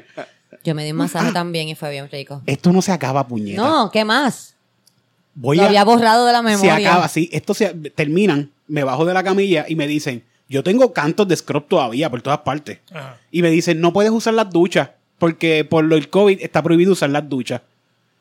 Yo 0.64 0.74
me 0.74 0.84
di 0.84 0.90
un 0.90 0.96
masaje 0.96 1.30
también 1.32 1.68
y 1.68 1.74
fue 1.76 1.90
bien 1.92 2.08
rico. 2.10 2.42
Esto 2.46 2.72
no 2.72 2.82
se 2.82 2.90
acaba, 2.92 3.26
puñeta. 3.26 3.62
No, 3.62 3.90
¿qué 3.92 4.04
más? 4.04 4.54
Voy 5.34 5.56
Lo 5.56 5.62
a, 5.62 5.66
había 5.66 5.84
borrado 5.84 6.26
de 6.26 6.32
la 6.32 6.38
se 6.40 6.44
memoria. 6.44 6.74
acaba, 6.90 7.08
sí. 7.08 7.28
Esto 7.32 7.54
se 7.54 7.70
terminan, 7.94 8.50
me 8.72 8.84
bajo 8.84 9.04
de 9.04 9.12
la 9.14 9.22
camilla 9.22 9.66
y 9.68 9.76
me 9.76 9.86
dicen, 9.86 10.24
yo 10.48 10.62
tengo 10.62 10.92
cantos 10.92 11.28
de 11.28 11.36
scrub 11.36 11.66
todavía 11.68 12.10
por 12.10 12.22
todas 12.22 12.38
partes. 12.40 12.78
Ajá. 12.90 13.18
Y 13.30 13.42
me 13.42 13.50
dicen, 13.50 13.80
no 13.80 13.92
puedes 13.92 14.10
usar 14.10 14.34
las 14.34 14.50
duchas 14.50 14.90
porque 15.18 15.64
por 15.64 15.84
lo 15.84 15.94
del 15.94 16.08
COVID 16.08 16.38
está 16.40 16.62
prohibido 16.62 16.92
usar 16.92 17.10
las 17.10 17.28
duchas. 17.28 17.60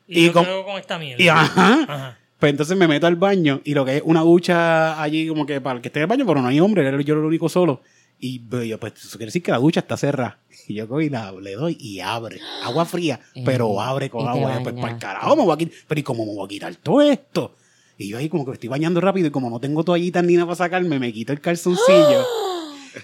Y, 0.06 0.20
Y 0.20 0.26
yo 0.26 0.32
con- 0.34 0.44
creo 0.44 0.64
con 0.64 0.78
esta 0.78 0.98
mierda. 0.98 1.22
Y 1.22 1.28
ajá. 1.28 1.82
Ajá. 1.88 2.18
Pues 2.38 2.50
entonces 2.50 2.76
me 2.76 2.86
meto 2.88 3.06
al 3.06 3.16
baño 3.16 3.60
y 3.64 3.72
lo 3.72 3.84
que 3.84 3.96
es 3.98 4.02
una 4.04 4.20
ducha 4.20 5.00
allí 5.00 5.28
como 5.28 5.46
que 5.46 5.60
para 5.60 5.76
el 5.76 5.82
que 5.82 5.88
esté 5.88 6.00
en 6.00 6.02
el 6.02 6.08
baño, 6.08 6.26
pero 6.26 6.42
no 6.42 6.48
hay 6.48 6.58
hombre, 6.60 6.86
era 6.86 7.00
yo 7.00 7.14
el 7.14 7.20
único 7.20 7.48
solo. 7.48 7.80
Y 8.18 8.40
veo 8.40 8.62
yo, 8.64 8.78
pues 8.80 8.92
eso 8.96 9.16
quiere 9.18 9.26
decir 9.26 9.42
que 9.42 9.52
la 9.52 9.58
ducha 9.58 9.80
está 9.80 9.96
cerrada. 9.96 10.38
Y 10.68 10.74
yo 10.74 10.86
cojo 10.86 11.00
y 11.00 11.08
la, 11.10 11.32
le 11.32 11.54
doy 11.54 11.76
y 11.80 11.98
abre. 11.98 12.38
Agua 12.62 12.84
fría, 12.84 13.18
pero 13.44 13.80
abre 13.80 14.08
con 14.10 14.28
agua. 14.28 14.60
Pues 14.62 14.76
para 14.76 14.92
el 14.92 14.98
carajo 15.00 15.34
me 15.34 15.42
voy 15.44 15.54
a 15.54 15.56
quitar. 15.56 15.74
Pero 15.88 16.00
¿y 16.00 16.02
cómo 16.04 16.24
me 16.24 16.32
voy 16.34 16.44
a 16.44 16.48
quitar 16.48 16.74
todo 16.76 17.02
esto? 17.02 17.56
Y 17.98 18.08
yo 18.08 18.18
ahí 18.18 18.28
como 18.28 18.44
que 18.44 18.50
me 18.50 18.54
estoy 18.54 18.68
bañando 18.68 19.00
rápido 19.00 19.28
y 19.28 19.30
como 19.30 19.50
no 19.50 19.60
tengo 19.60 19.84
toallitas 19.84 20.24
ni 20.24 20.34
nada 20.34 20.46
para 20.46 20.56
sacarme, 20.56 20.98
me 20.98 21.12
quito 21.12 21.32
el 21.32 21.40
calzoncillo. 21.40 22.26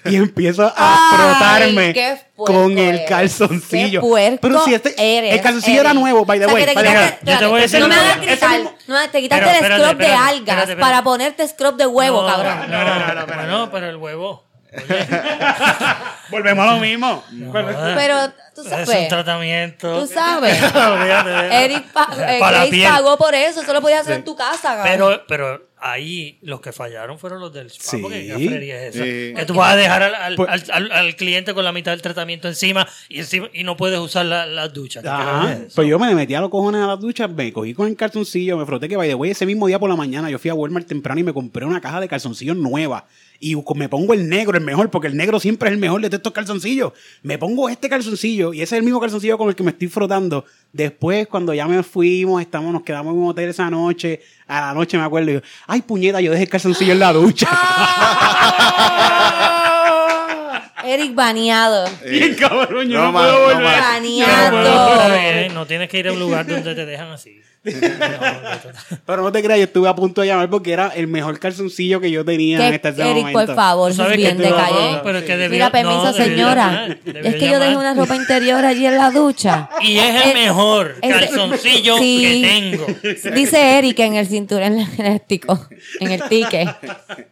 Y 0.05 0.17
empiezo 0.17 0.65
a 0.67 0.75
Ay, 0.77 1.17
frotarme 1.17 2.21
con 2.37 2.73
el 2.73 2.97
eres. 2.97 3.09
calzoncillo. 3.09 4.03
Qué 4.03 4.39
Pero 4.39 4.63
si 4.63 4.75
este, 4.75 4.95
eres, 4.99 5.33
el 5.35 5.41
calzoncillo 5.41 5.81
era 5.81 5.91
Eric. 5.93 6.01
nuevo, 6.03 6.27
by 6.27 6.39
the 6.39 6.45
O 6.45 6.49
sea, 6.51 6.55
way. 6.57 6.67
te 6.67 6.75
way. 6.75 6.85
quitaste- 6.85 7.19
Yo 7.25 7.39
te 7.39 7.47
voy 7.47 7.59
a 7.59 7.63
decir 7.63 7.81
no 7.81 7.89
me 7.89 7.95
hagas 7.95 8.21
gritar. 8.21 8.61
No, 8.87 9.11
te 9.11 9.21
quitaste 9.23 9.45
Pero, 9.47 9.49
el 9.49 9.55
espérate, 9.57 9.83
scrub 9.83 9.97
de 9.99 10.05
espérate, 10.05 10.15
algas 10.15 10.39
espérate, 10.39 10.61
espérate. 10.73 10.81
para 10.81 11.03
ponerte 11.03 11.49
scrub 11.49 11.77
de 11.79 11.87
huevo, 11.87 12.21
No, 12.21 12.29
cabrón. 12.29 12.71
No, 12.71 12.85
no, 12.85 13.15
no, 13.15 13.27
bueno, 13.35 13.69
pero 13.73 13.89
el 13.89 13.97
huevo. 13.97 14.45
Volvemos 16.31 16.67
a 16.69 16.75
lo 16.75 16.81
mismo. 16.81 17.25
Pero 17.53 18.29
tú 18.55 18.61
es 18.63 18.67
un 18.67 18.87
sabes. 18.87 19.09
tratamiento. 19.09 20.01
Tú 20.01 20.07
sabes. 20.07 20.59
Eric 21.53 21.85
pa- 21.93 22.07
Para 22.07 22.39
la 22.39 22.51
Grace 22.51 22.71
piel. 22.71 22.89
pagó 22.89 23.17
por 23.17 23.35
eso. 23.35 23.63
Eso 23.63 23.73
lo 23.73 23.81
podías 23.81 24.03
hacer 24.03 24.17
en 24.17 24.25
tu 24.25 24.37
casa. 24.37 24.81
Pero, 24.85 25.23
pero 25.27 25.69
ahí 25.81 26.39
los 26.43 26.61
que 26.61 26.73
fallaron 26.73 27.19
fueron 27.19 27.41
los 27.41 27.53
del 27.53 27.69
spa. 27.69 27.83
Sí. 27.93 27.97
Porque 28.03 28.27
es 28.27 28.95
esa. 28.95 29.05
Sí. 29.05 29.33
Que 29.37 29.45
tú 29.47 29.55
vas 29.55 29.73
a 29.73 29.77
dejar 29.77 30.03
al, 30.03 30.15
al, 30.15 30.37
Pues- 30.37 30.51
al- 30.51 30.65
al- 30.71 30.93
al 30.93 31.17
cliente 31.17 31.55
con 31.55 31.65
la 31.65 31.73
mitad 31.73 31.93
del 31.93 32.03
tratamiento 32.03 32.47
encima 32.49 32.87
y, 33.09 33.21
encima, 33.21 33.49
y 33.55 33.65
no 33.65 33.77
puedes 33.77 33.99
usar 33.99 34.27
la, 34.27 34.45
la 34.45 34.69
ducha. 34.69 35.01
¿Qué 35.01 35.07
carajo 35.07 35.31
Ajá. 35.31 35.53
es 35.55 35.59
eso? 35.61 35.77
Pues 35.77 35.89
yo 35.89 35.99
me 35.99 36.15
metí 36.15 36.35
a 36.35 36.41
los 36.41 36.51
cojones 36.51 36.83
a 36.83 36.87
la 36.89 36.97
ducha, 36.97 37.27
me 37.27 37.51
cogí 37.55 37.73
con 37.73 37.89
el 37.89 37.97
calzoncillo, 37.97 38.59
me 38.59 38.67
froté 38.67 38.87
que 38.89 38.97
vaya, 38.99 39.15
güey, 39.15 39.31
ese 39.31 39.47
mismo 39.47 39.67
día 39.67 39.79
por 39.79 39.89
la 39.89 39.97
mañana 39.97 40.29
yo 40.29 40.39
fui 40.39 40.51
a 40.51 40.55
Walmart 40.55 40.87
temprano 40.87 41.21
y 41.21 41.25
me 41.25 41.33
compré 41.33 41.65
una 41.65 41.81
caja 41.81 42.01
de 42.01 42.09
calzoncillos 42.09 42.57
nueva. 42.57 43.07
Y 43.41 43.55
me 43.77 43.89
pongo 43.89 44.15
el 44.15 44.29
negro, 44.29 44.59
el 44.59 44.65
mejor, 44.65 44.91
porque 44.91 45.07
el 45.07 45.17
negro 45.17 45.39
siempre 45.39 45.69
es 45.69 45.75
el 45.75 45.79
mejor 45.79 46.01
de 46.01 46.15
estos 46.15 46.33
calzoncillos. 46.33 46.93
Me 47.23 47.39
pongo 47.39 47.69
este 47.69 47.89
calzoncillo 47.89 48.53
y 48.53 48.63
ese 48.63 48.75
es 48.75 48.79
el 48.81 48.85
mismo 48.85 49.01
calzoncillo 49.01 49.39
con 49.39 49.49
el 49.49 49.55
que 49.55 49.63
me 49.63 49.71
estoy 49.71 49.89
frotando. 49.89 50.45
Después, 50.73 51.29
cuando 51.29 51.55
ya 51.55 51.67
me 51.67 51.83
fuimos, 51.83 52.43
estamos, 52.43 52.73
nos 52.73 52.83
quedamos 52.83 53.15
en 53.15 53.21
un 53.21 53.29
hotel 53.29 53.51
esa 53.51 53.71
noche, 53.71 54.21
a 54.47 54.61
la 54.61 54.75
noche 54.75 54.99
me 54.99 55.05
acuerdo, 55.05 55.31
y 55.31 55.35
yo, 55.35 55.41
ay 55.67 55.83
puñeta, 55.83 56.21
yo 56.21 56.33
dejé 56.33 56.45
el 56.45 56.51
calzoncillo 56.51 56.93
en 56.93 56.99
la 56.99 57.13
ducha. 57.13 57.49
Eric 60.85 61.15
baneado. 61.15 61.89
Bien 62.09 62.35
cabrón, 62.35 62.89
yo 62.89 62.99
No 62.99 63.07
no, 63.07 63.13
puedo 63.13 63.33
no 63.33 63.55
volver. 63.55 63.81
Baneado. 63.81 65.13
Bien, 65.13 65.55
no 65.55 65.67
tienes 65.67 65.89
que 65.89 65.99
ir 65.99 66.09
a 66.09 66.13
un 66.13 66.19
lugar 66.19 66.47
donde 66.47 66.75
te 66.75 66.87
dejan 66.87 67.11
así. 67.11 67.41
Pero 69.07 69.23
no 69.23 69.33
te 69.33 69.43
creas, 69.43 69.59
yo 69.59 69.65
estuve 69.65 69.89
a 69.89 69.95
punto 69.95 70.21
de 70.21 70.29
llamar 70.29 70.49
porque 70.51 70.73
era 70.73 70.89
el 70.89 71.07
mejor 71.09 71.39
calzoncillo 71.39 72.01
que 72.01 72.11
yo 72.11 72.25
tenía 72.25 72.59
en 72.67 72.71
Que- 72.81 72.89
este 72.89 72.89
Eric, 73.03 73.25
momento. 73.27 73.47
por 73.47 73.55
favor, 73.55 73.93
sabes 73.95 74.13
que 74.13 74.17
bien 74.19 74.37
tú- 74.37 74.43
de 74.43 74.51
no, 74.51 74.57
calle. 74.57 75.01
pero 75.05 75.19
es 75.19 75.25
que 75.25 75.37
debió- 75.37 75.51
Mira, 75.51 75.71
permiso, 75.71 76.05
no, 76.05 76.13
señora. 76.13 76.97
debió 77.05 77.23
es 77.23 77.35
que 77.37 77.49
yo 77.51 77.59
dejé 77.59 77.77
una 77.77 77.95
ropa 77.95 78.17
interior 78.17 78.65
allí 78.65 78.87
en 78.87 78.97
la 78.97 79.11
ducha. 79.11 79.69
Y 79.81 79.99
es 79.99 80.25
el 80.25 80.31
Eh, 80.31 80.35
mejor 80.35 80.97
es- 81.01 81.15
calzoncillo 81.15 81.99
Sí. 81.99 82.43
que 82.43 82.49
tengo. 82.49 82.87
Dice 83.35 83.79
Eric 83.79 83.99
en 84.01 84.15
el 84.17 84.27
cinturón 84.27 84.79
elástico, 84.99 85.67
en 86.01 86.13
el 86.13 86.23
ticket. 86.29 86.69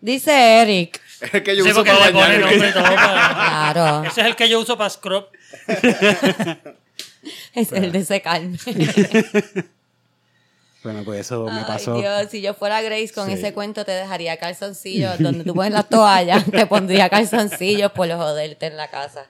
Dice 0.01 0.63
Eric. 0.63 1.01
Es 1.21 1.43
que 1.43 1.57
yo 1.57 1.65
Sí, 1.65 1.71
uso 1.71 1.83
para 1.85 1.99
bañarme. 1.99 2.39
nombre 2.39 2.73
todo 2.73 2.83
para- 2.83 3.73
Claro, 3.73 4.05
Ese 4.05 4.21
es 4.21 4.27
el 4.27 4.37
que 4.37 4.49
yo 4.51 4.61
uso 4.61 4.77
para 4.77 4.91
scrub. 4.91 5.25
es 7.55 7.73
el 7.73 7.91
de 7.93 8.05
secarme. 8.05 8.59
Bueno, 10.83 11.03
pues 11.05 11.21
eso 11.21 11.45
me 11.47 11.61
Ay, 11.61 11.65
pasó. 11.67 11.99
Dios, 11.99 12.29
si 12.31 12.41
yo 12.41 12.55
fuera 12.55 12.81
Grace 12.81 13.13
con 13.13 13.27
Sí. 13.27 13.33
ese 13.33 13.53
cuento 13.53 13.85
te 13.85 13.93
dejaría 13.93 14.37
calzoncillos 14.37 15.19
donde 15.19 15.45
tú 15.45 15.55
pones 15.55 15.73
las 15.73 15.89
toallas, 15.89 16.45
te 16.51 16.67
pondría 16.67 17.09
calzoncillos 17.09 17.91
por 17.93 18.09
joderte 18.11 18.67
en 18.67 18.77
la 18.77 18.89
casa. 18.89 19.27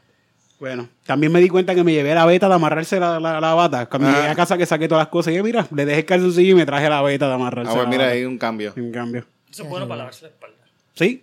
Bueno, 0.58 0.88
también 1.04 1.32
me 1.32 1.40
di 1.40 1.48
cuenta 1.48 1.74
que 1.74 1.84
me 1.84 1.92
llevé 1.92 2.14
la 2.14 2.24
beta 2.26 2.48
de 2.48 2.54
amarrarse 2.54 2.98
la, 2.98 3.20
la, 3.20 3.40
la 3.40 3.54
bata. 3.54 3.86
Cuando 3.86 4.08
Ah. 4.08 4.12
llegué 4.16 4.28
a 4.28 4.34
casa 4.34 4.56
que 4.58 4.66
saqué 4.66 4.88
todas 4.88 5.02
las 5.02 5.08
cosas, 5.10 5.32
y 5.32 5.36
yo, 5.36 5.44
mira, 5.44 5.66
le 5.74 5.84
dejé 5.84 6.00
el 6.00 6.06
calzoncillo 6.06 6.52
y 6.52 6.54
me 6.54 6.66
traje 6.66 6.88
la 6.88 7.02
beta 7.02 7.28
de 7.28 7.34
amarrarse 7.34 7.72
Ah, 7.72 7.76
pues 7.76 7.88
mira, 7.88 8.08
ahí 8.08 8.24
un 8.24 8.38
cambio. 8.38 8.72
En 8.76 8.90
cambio. 8.92 9.26
Eso 9.50 9.62
es 9.64 9.68
bueno 9.68 9.86
para 9.86 9.98
lavarse 9.98 10.22
la 10.22 10.28
espalda. 10.28 10.56
Sí. 10.94 11.22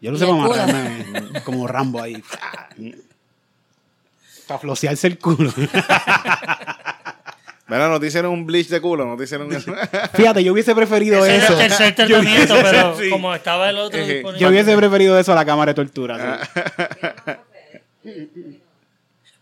Yo 0.00 0.10
lo 0.10 0.16
¿Y 0.16 0.20
sé 0.20 0.26
para 0.26 0.64
amarrarme 0.64 1.42
como 1.44 1.66
Rambo 1.66 2.00
ahí. 2.02 2.22
para 4.46 4.60
flosearse 4.60 5.06
el 5.08 5.18
culo. 5.18 5.52
Mira, 7.66 7.88
no 7.88 7.98
te 7.98 8.06
hicieron 8.08 8.30
un 8.32 8.44
bleach 8.44 8.68
de 8.68 8.80
culo, 8.80 9.06
no 9.06 9.16
te 9.16 9.24
hicieron 9.24 9.50
eso. 9.56 9.72
Fíjate, 10.14 10.44
yo 10.44 10.52
hubiese 10.52 10.74
preferido 10.74 11.24
Ese 11.24 11.36
era 11.36 11.44
eso. 11.44 11.52
el 11.54 11.58
tercer 11.68 11.94
tratamiento, 11.94 12.54
hubiese- 12.54 12.62
pero 12.70 12.96
sí. 13.00 13.10
como 13.10 13.34
estaba 13.34 13.70
el 13.70 13.78
otro 13.78 14.04
disponible. 14.06 14.38
Yo 14.40 14.48
hubiese 14.48 14.76
preferido 14.76 15.18
eso 15.18 15.32
a 15.32 15.34
la 15.34 15.44
cámara 15.44 15.70
de 15.72 15.74
tortura. 15.76 16.40
sí. 18.02 18.60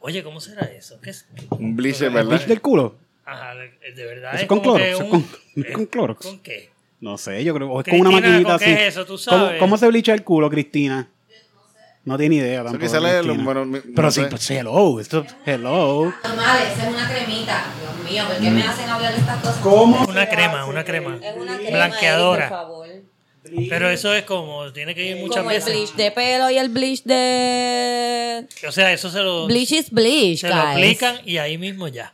Oye, 0.04 0.22
¿cómo 0.24 0.40
será 0.40 0.62
eso? 0.66 1.00
¿Qué 1.00 1.11
es? 1.11 1.26
un 1.50 1.76
bleach, 1.76 1.98
de 1.98 2.06
¿El 2.06 2.12
bleach 2.12 2.28
¿verdad? 2.28 2.46
del 2.46 2.61
culo? 2.61 2.96
Ajá, 3.24 3.54
de 3.54 4.04
verdad. 4.04 4.35
Eso 4.35 4.42
es 4.42 4.48
con 4.48 4.61
cloro, 4.61 4.78
que 4.78 4.90
eso 4.90 5.02
es 5.04 5.12
un- 5.12 5.22
con- 5.22 5.72
con 5.72 5.87
cloro. 5.87 6.16
¿Con 6.16 6.38
qué? 6.40 6.70
No 7.00 7.18
sé, 7.18 7.42
yo 7.44 7.54
creo. 7.54 7.70
O 7.70 7.80
es 7.80 7.87
con 7.87 8.00
una 8.00 8.11
Cristina, 8.11 8.28
maquinita 8.30 8.48
¿con 8.48 8.56
así. 8.56 8.64
qué 8.64 8.72
es 8.87 8.94
eso? 8.94 9.04
¿Tú 9.04 9.18
¿Cómo, 9.28 9.44
sabes? 9.44 9.58
cómo 9.61 9.76
se 9.76 9.87
blicha 9.88 10.12
el 10.14 10.24
culo, 10.24 10.50
Cristina? 10.50 11.08
No 12.05 12.19
tiene 12.19 12.35
idea 12.37 12.55
Eso 12.55 12.65
tampoco. 12.65 12.81
que 12.83 12.88
sale, 12.88 13.09
Cristina. 13.11 13.35
lo- 13.35 13.45
bueno, 13.45 13.65
mi- 13.65 13.79
Pero 13.81 14.03
no 14.03 14.11
sí, 14.11 14.21
sé. 14.23 14.27
pues 14.27 14.51
hello, 14.51 14.99
esto 15.01 15.25
hello. 15.47 16.12
Normal, 16.25 16.59
esa 16.73 16.88
es 16.88 16.95
una 16.95 17.09
cremita. 17.09 17.65
Dios 17.81 18.11
mío, 18.11 18.25
¿por 18.27 18.37
qué 18.38 18.51
me 18.51 18.62
hacen 18.65 18.88
hablar 18.91 19.12
de 19.15 19.21
estas 19.21 19.38
cosas? 19.41 19.57
¿Cómo? 19.59 20.05
Una 20.09 20.29
crema, 20.29 20.65
una 20.67 20.85
crema. 20.85 21.19
Es 21.23 21.37
una 21.37 21.57
crema, 21.59 21.71
Blanqueadora. 21.71 22.47
Eric, 22.47 22.49
por 22.51 22.59
favor. 22.59 22.88
Pero 23.69 23.91
eso 23.91 24.15
es 24.15 24.25
como, 24.25 24.73
tiene 24.73 24.95
que 24.95 25.05
ir 25.11 25.17
muchas 25.17 25.38
Como 25.38 25.51
el 25.51 25.57
veces. 25.59 25.73
bleach 25.75 25.93
de 25.95 26.11
pelo 26.11 26.51
y 26.51 26.59
el 26.59 26.69
bleach 26.71 27.03
de... 27.05 28.47
O 28.67 28.73
sea, 28.73 28.93
eso 28.93 29.11
se 29.11 29.19
lo, 29.21 29.47
Bleach 29.47 29.73
is 29.73 29.91
bleach, 29.91 30.41
se 30.41 30.49
lo 30.49 30.55
guys. 30.55 30.67
aplican 30.73 31.17
y 31.25 31.37
ahí 31.38 31.59
mismo 31.59 31.87
ya. 31.88 32.12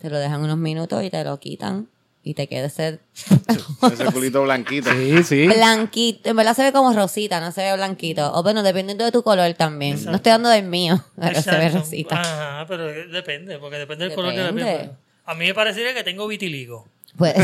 Te 0.00 0.10
lo 0.10 0.18
dejan 0.18 0.42
unos 0.42 0.58
minutos 0.58 1.02
y 1.04 1.10
te 1.10 1.24
lo 1.24 1.38
quitan. 1.40 1.88
Y 2.24 2.34
te 2.34 2.46
queda 2.46 2.66
ese 2.66 3.00
Ese 3.92 4.04
culito 4.12 4.42
blanquito. 4.42 4.90
Sí, 4.92 5.24
sí. 5.24 5.46
blanquito. 5.48 6.30
En 6.30 6.36
verdad 6.36 6.54
se 6.54 6.62
ve 6.62 6.72
como 6.72 6.92
rosita, 6.92 7.40
no 7.40 7.50
se 7.50 7.62
ve 7.62 7.74
blanquito. 7.74 8.32
O 8.34 8.42
bueno, 8.44 8.62
dependiendo 8.62 9.04
de 9.04 9.10
tu 9.10 9.22
color 9.22 9.52
también. 9.54 10.02
No 10.04 10.14
estoy 10.16 10.30
dando 10.30 10.48
del 10.48 10.64
mío, 10.64 11.04
pero 11.20 11.42
se 11.42 11.50
ve 11.50 11.56
Exacto. 11.56 11.78
rosita. 11.78 12.20
Ajá, 12.20 12.66
pero 12.68 12.86
depende, 12.86 13.58
porque 13.58 13.78
depende 13.78 14.04
del 14.06 14.14
color 14.14 14.34
de 14.34 14.42
la 14.44 14.52
piel. 14.52 14.90
A 15.24 15.34
mí 15.34 15.46
me 15.46 15.54
parecería 15.54 15.94
que 15.94 16.04
tengo 16.04 16.26
vitiligo. 16.28 16.88
Puede, 17.16 17.34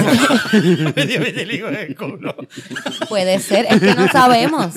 culo. 1.94 2.34
puede 3.08 3.38
ser, 3.38 3.66
es 3.68 3.80
que 3.80 3.94
no 3.94 4.08
sabemos. 4.08 4.74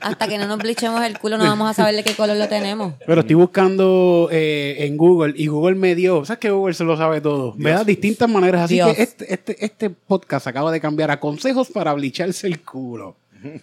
Hasta 0.00 0.26
que 0.26 0.38
no 0.38 0.46
nos 0.46 0.58
blichemos 0.58 1.02
el 1.04 1.18
culo 1.18 1.36
no 1.36 1.44
vamos 1.44 1.70
a 1.70 1.74
saber 1.74 1.94
de 1.96 2.02
qué 2.02 2.14
color 2.14 2.36
lo 2.36 2.48
tenemos. 2.48 2.94
Pero 3.06 3.20
estoy 3.20 3.36
buscando 3.36 4.28
eh, 4.32 4.76
en 4.80 4.96
Google 4.96 5.34
y 5.36 5.48
Google 5.48 5.74
me 5.74 5.94
dio, 5.94 6.24
¿sabes 6.24 6.40
que 6.40 6.50
Google 6.50 6.74
se 6.74 6.84
lo 6.84 6.96
sabe 6.96 7.20
todo? 7.20 7.54
Me 7.58 7.70
da 7.70 7.84
distintas 7.84 8.28
maneras, 8.28 8.62
así 8.62 8.74
Dios. 8.74 8.94
que 8.94 9.02
este, 9.02 9.34
este, 9.34 9.64
este 9.64 9.90
podcast 9.90 10.46
acaba 10.46 10.72
de 10.72 10.80
cambiar 10.80 11.10
a 11.10 11.20
consejos 11.20 11.68
para 11.68 11.92
blicharse 11.92 12.46
el 12.46 12.62
culo. 12.62 13.16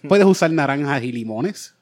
Puedes 0.08 0.26
usar 0.26 0.52
naranjas 0.52 1.02
y 1.02 1.10
limones. 1.10 1.74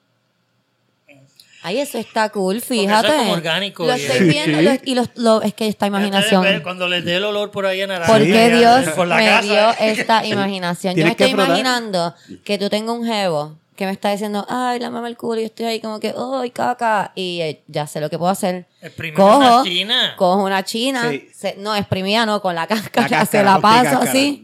Ay, 1.69 1.81
eso 1.81 1.99
está 1.99 2.29
cool, 2.31 2.57
eso 2.57 2.73
es 2.75 2.81
fíjate. 2.81 3.09
como 3.17 3.33
orgánico 3.33 3.87
Lo 3.87 3.97
y- 3.97 4.01
estoy 4.01 4.19
Sí. 4.19 4.25
viendo 4.25 4.63
lo- 4.63 4.79
y 4.85 4.95
los- 4.95 5.11
lo- 5.17 5.43
es 5.43 5.53
que 5.55 5.67
esta 5.69 5.87
imaginación. 5.87 6.45
Cuando 6.63 6.89
les 6.89 7.05
dé 7.05 7.17
el 7.17 7.25
olor 7.25 7.51
por 7.51 7.67
ahí 7.67 7.81
a 7.83 7.87
naranja. 7.87 8.11
¿Por 8.13 8.23
qué 8.23 8.51
Dios 8.51 8.89
por 8.97 9.07
la 9.07 9.17
me 9.17 9.27
casa. 9.27 9.43
dio 9.43 9.71
esta 9.87 10.25
imaginación? 10.27 10.95
Yo 10.95 11.05
me 11.05 11.15
Tienes 11.15 11.17
que 11.17 11.25
estoy 11.25 11.45
imaginando 11.45 12.15
que 12.45 12.59
tú 12.59 12.69
tengas 12.71 12.97
un 12.97 13.05
jevo 13.07 13.59
que 13.77 13.87
me 13.87 13.93
está 13.93 14.11
diciendo, 14.11 14.45
ay, 14.49 14.81
la 14.81 14.89
el 15.07 15.17
culo, 15.17 15.39
y 15.39 15.43
yo 15.43 15.47
estoy 15.47 15.67
ahí 15.67 15.81
como 15.81 16.01
que, 16.01 16.13
ay, 16.17 16.51
caca, 16.51 17.13
y 17.15 17.41
eh, 17.43 17.63
ya 17.69 17.87
sé 17.87 18.01
lo 18.01 18.11
que 18.11 18.19
puedo 18.19 18.31
hacer. 18.33 18.67
Exprimir 18.83 19.15
Cojo, 19.15 19.37
una 19.39 19.63
china. 19.63 20.15
cojo 20.17 20.43
una 20.43 20.65
china, 20.65 21.09
Sí. 21.11 21.29
se- 21.33 21.55
no, 21.59 21.77
exprimida 21.77 22.27
no, 22.27 22.43
con 22.43 22.57
la 22.57 22.67
cáscara, 22.67 23.03
La 23.03 23.09
se 23.09 23.15
cáscara, 23.15 23.45
la 23.45 23.53
con 23.53 23.63
paso 23.63 23.85
cáscara. 23.85 24.11
así, 24.11 24.43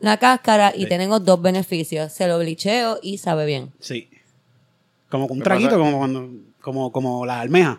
la 0.00 0.16
cáscara, 0.16 0.72
y 0.74 0.86
tenemos 0.86 1.22
dos 1.24 1.42
beneficios, 1.42 2.10
se 2.10 2.26
lo 2.26 2.38
blicheo 2.38 2.98
y 3.02 3.18
sabe 3.18 3.44
bien. 3.44 3.70
Sí. 3.80 4.08
Como 5.10 5.28
con 5.28 5.38
un 5.38 5.42
traguito, 5.42 5.76
como 5.78 5.98
cuando, 5.98 6.28
como, 6.62 6.92
como 6.92 7.26
la 7.26 7.40
almeja. 7.40 7.78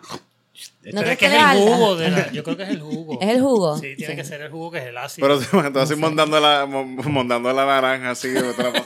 ¿No 0.84 1.00
Pero 1.00 1.02
te 1.04 1.12
es 1.12 1.18
que 1.18 1.26
es 1.26 1.32
el 1.32 1.58
jugo 1.58 1.96
de 1.96 2.10
la, 2.10 2.30
Yo 2.32 2.44
creo 2.44 2.56
que 2.56 2.62
es 2.64 2.68
el 2.68 2.80
jugo. 2.80 3.18
¿Es 3.20 3.28
el 3.30 3.40
jugo? 3.40 3.78
Sí, 3.78 3.94
tiene 3.96 4.14
que 4.16 4.22
ser 4.24 4.42
el 4.42 4.50
jugo 4.50 4.70
que 4.70 4.78
es 4.78 4.84
el 4.86 4.98
ácido. 4.98 5.26
Pero 5.26 5.40
tú, 5.40 5.72
tú 5.72 5.78
así 5.78 5.96
montando 5.96 6.38
la, 6.38 6.66
mon- 6.66 6.96
montando 7.10 7.52
la 7.52 7.64
naranja 7.64 8.10
así. 8.10 8.28
te 8.32 8.62
la. 8.62 8.70
No, 8.72 8.84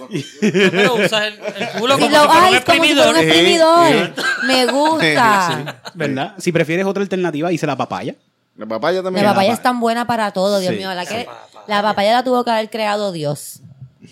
pero 0.70 0.94
usas 0.94 1.24
el, 1.26 1.34
el 1.34 1.68
culo 1.80 1.98
como 1.98 2.08
lo- 2.08 2.22
si 2.22 2.28
ay, 2.30 2.60
como 2.64 2.84
si 2.84 2.94
fuera 2.94 3.10
un 3.10 3.16
exprimidor. 3.16 4.12
Me 4.46 4.66
gusta. 4.66 5.82
¿Verdad? 5.94 6.34
Si 6.38 6.52
prefieres 6.52 6.86
otra 6.86 7.02
alternativa, 7.02 7.50
hice 7.52 7.66
la 7.66 7.76
papaya. 7.76 8.14
La 8.56 8.66
papaya 8.66 9.02
también. 9.02 9.24
La 9.24 9.32
papaya 9.32 9.48
la 9.48 9.54
es 9.54 9.62
tan 9.62 9.80
buena 9.80 10.06
para 10.06 10.30
todo, 10.30 10.60
Dios 10.60 10.72
Sí. 10.72 10.78
mío. 10.78 10.94
La, 10.94 11.04
que, 11.04 11.26
la 11.66 11.82
papaya 11.82 12.12
la 12.12 12.22
tuvo 12.24 12.44
que 12.44 12.50
haber 12.52 12.70
creado 12.70 13.10
Dios. 13.12 13.60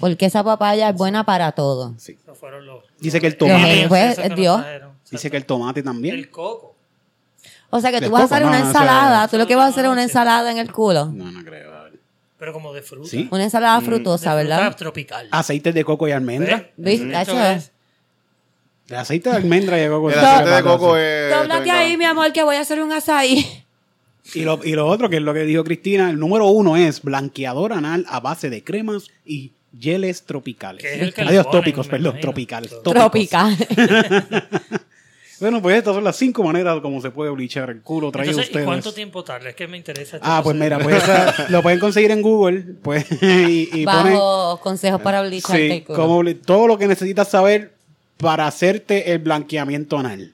Porque 0.04 0.26
esa 0.26 0.44
papaya 0.44 0.90
es 0.90 0.94
buena 0.96 1.24
para 1.24 1.52
todo. 1.52 1.94
Sí. 1.96 2.18
Esos 2.22 2.36
fueron 2.36 2.66
los- 2.66 2.84
Dice 3.00 3.22
que 3.22 3.26
el 3.26 3.38
tomate- 3.38 3.88
Pues, 3.88 4.18
que 4.18 4.28
Dios. 4.34 4.62
Dice 5.10 5.30
que 5.30 5.38
el 5.38 5.46
tomate 5.46 5.82
también. 5.82 6.14
El 6.16 6.28
coco. 6.28 6.74
O 7.70 7.80
sea 7.80 7.90
que 7.90 8.02
tú 8.02 8.10
vas 8.10 8.20
a 8.20 8.24
hacer 8.26 8.42
no, 8.42 8.48
una 8.48 8.58
no, 8.60 8.66
ensalada. 8.66 9.26
Tú 9.28 9.38
lo 9.38 9.46
que 9.46 9.56
vas 9.56 9.64
a 9.64 9.68
hacer 9.68 9.86
es 9.86 9.90
una 9.90 10.02
ensalada 10.02 10.50
en 10.50 10.58
el 10.58 10.70
culo. 10.70 11.06
No, 11.06 11.32
no 11.32 11.42
creo. 11.42 11.72
Pero 12.38 12.52
como 12.52 12.74
de 12.74 12.82
fruta. 12.82 13.08
Sí. 13.08 13.26
Una 13.30 13.44
ensalada 13.44 13.80
De 13.80 13.86
frutosa, 13.86 14.32
fruta 14.32 14.34
¿verdad? 14.34 14.76
tropical. 14.76 15.26
Aceites 15.30 15.72
de 15.72 15.84
coco 15.86 16.06
y 16.06 16.12
almendra. 16.12 16.68
¿Viste? 16.76 17.10
Es- 17.22 17.72
El 18.90 18.96
aceite 18.96 19.30
de 19.30 19.36
almendra 19.36 19.78
y 19.78 19.84
de 19.84 19.88
coco. 19.88 20.10
El 20.10 20.18
aceite 20.18 20.50
de 20.50 20.62
coco 20.62 20.98
es. 20.98 21.48
También 21.48 21.74
ahí, 21.76 21.96
mi 21.96 22.04
amor, 22.04 22.30
que 22.30 22.42
voy 22.42 22.56
a 22.56 22.60
hacer 22.60 22.82
un 22.82 22.92
azaí. 22.92 23.64
Y 24.34 24.42
lo, 24.42 24.60
y 24.62 24.72
lo 24.72 24.86
otro, 24.86 25.08
que 25.08 25.16
es 25.16 25.22
lo 25.22 25.32
que 25.32 25.44
dijo 25.44 25.64
Cristina, 25.64 26.10
el 26.10 26.18
número 26.18 26.46
uno 26.48 26.76
es 26.76 27.00
blanqueador 27.02 27.72
anal 27.72 28.04
a 28.08 28.20
base 28.20 28.50
de 28.50 28.62
cremas 28.62 29.08
y 29.24 29.52
geles 29.78 30.22
tropicales. 30.24 30.82
Que 30.82 30.94
es 30.94 31.00
el 31.02 31.14
que 31.14 31.22
le 31.24 31.30
Adiós, 31.30 31.46
ponen, 31.46 31.60
tópicos, 31.60 31.86
perdón, 31.88 32.04
imagino. 32.12 32.20
tropicales. 32.20 32.70
Tópicos. 32.70 32.94
Tropical. 32.94 33.56
Bueno, 35.40 35.60
pues 35.60 35.76
estas 35.76 35.94
son 35.94 36.04
las 36.04 36.16
cinco 36.16 36.44
maneras 36.44 36.80
como 36.80 37.02
se 37.02 37.10
puede 37.10 37.30
blichar 37.32 37.68
el 37.68 37.82
culo. 37.82 38.12
Traído 38.12 38.30
Entonces, 38.30 38.48
¿y 38.48 38.52
ustedes. 38.52 38.66
cuánto 38.66 38.94
tiempo 38.94 39.24
tarda? 39.24 39.48
Es 39.50 39.56
que 39.56 39.66
me 39.66 39.76
interesa. 39.76 40.16
este 40.16 40.26
Ah, 40.30 40.40
pues 40.42 40.56
mira, 40.56 40.78
pues 40.78 41.02
esa- 41.02 41.46
lo 41.50 41.60
pueden 41.60 41.80
conseguir 41.80 42.12
en 42.12 42.22
Google, 42.22 42.62
pues, 42.82 43.04
y, 43.20 43.68
y 43.80 43.84
ponen 43.84 44.12
Bajo 44.14 44.60
consejos 44.60 45.02
para 45.02 45.22
blicharte 45.22 45.66
sí, 45.68 45.72
el 45.72 45.84
culo. 45.84 45.98
como 45.98 46.34
todo 46.36 46.68
lo 46.68 46.78
que 46.78 46.86
necesitas 46.86 47.28
saber 47.28 47.72
para 48.16 48.46
hacerte 48.46 49.10
el 49.12 49.18
blanqueamiento 49.18 49.98
anal. 49.98 50.32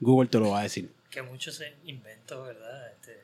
Google 0.00 0.28
te 0.28 0.38
lo 0.38 0.50
va 0.50 0.60
a 0.60 0.62
decir. 0.64 0.90
Que 1.10 1.22
mucho 1.22 1.50
se 1.50 1.72
inventó, 1.86 2.42
¿verdad? 2.44 2.92
Este, 2.92 3.18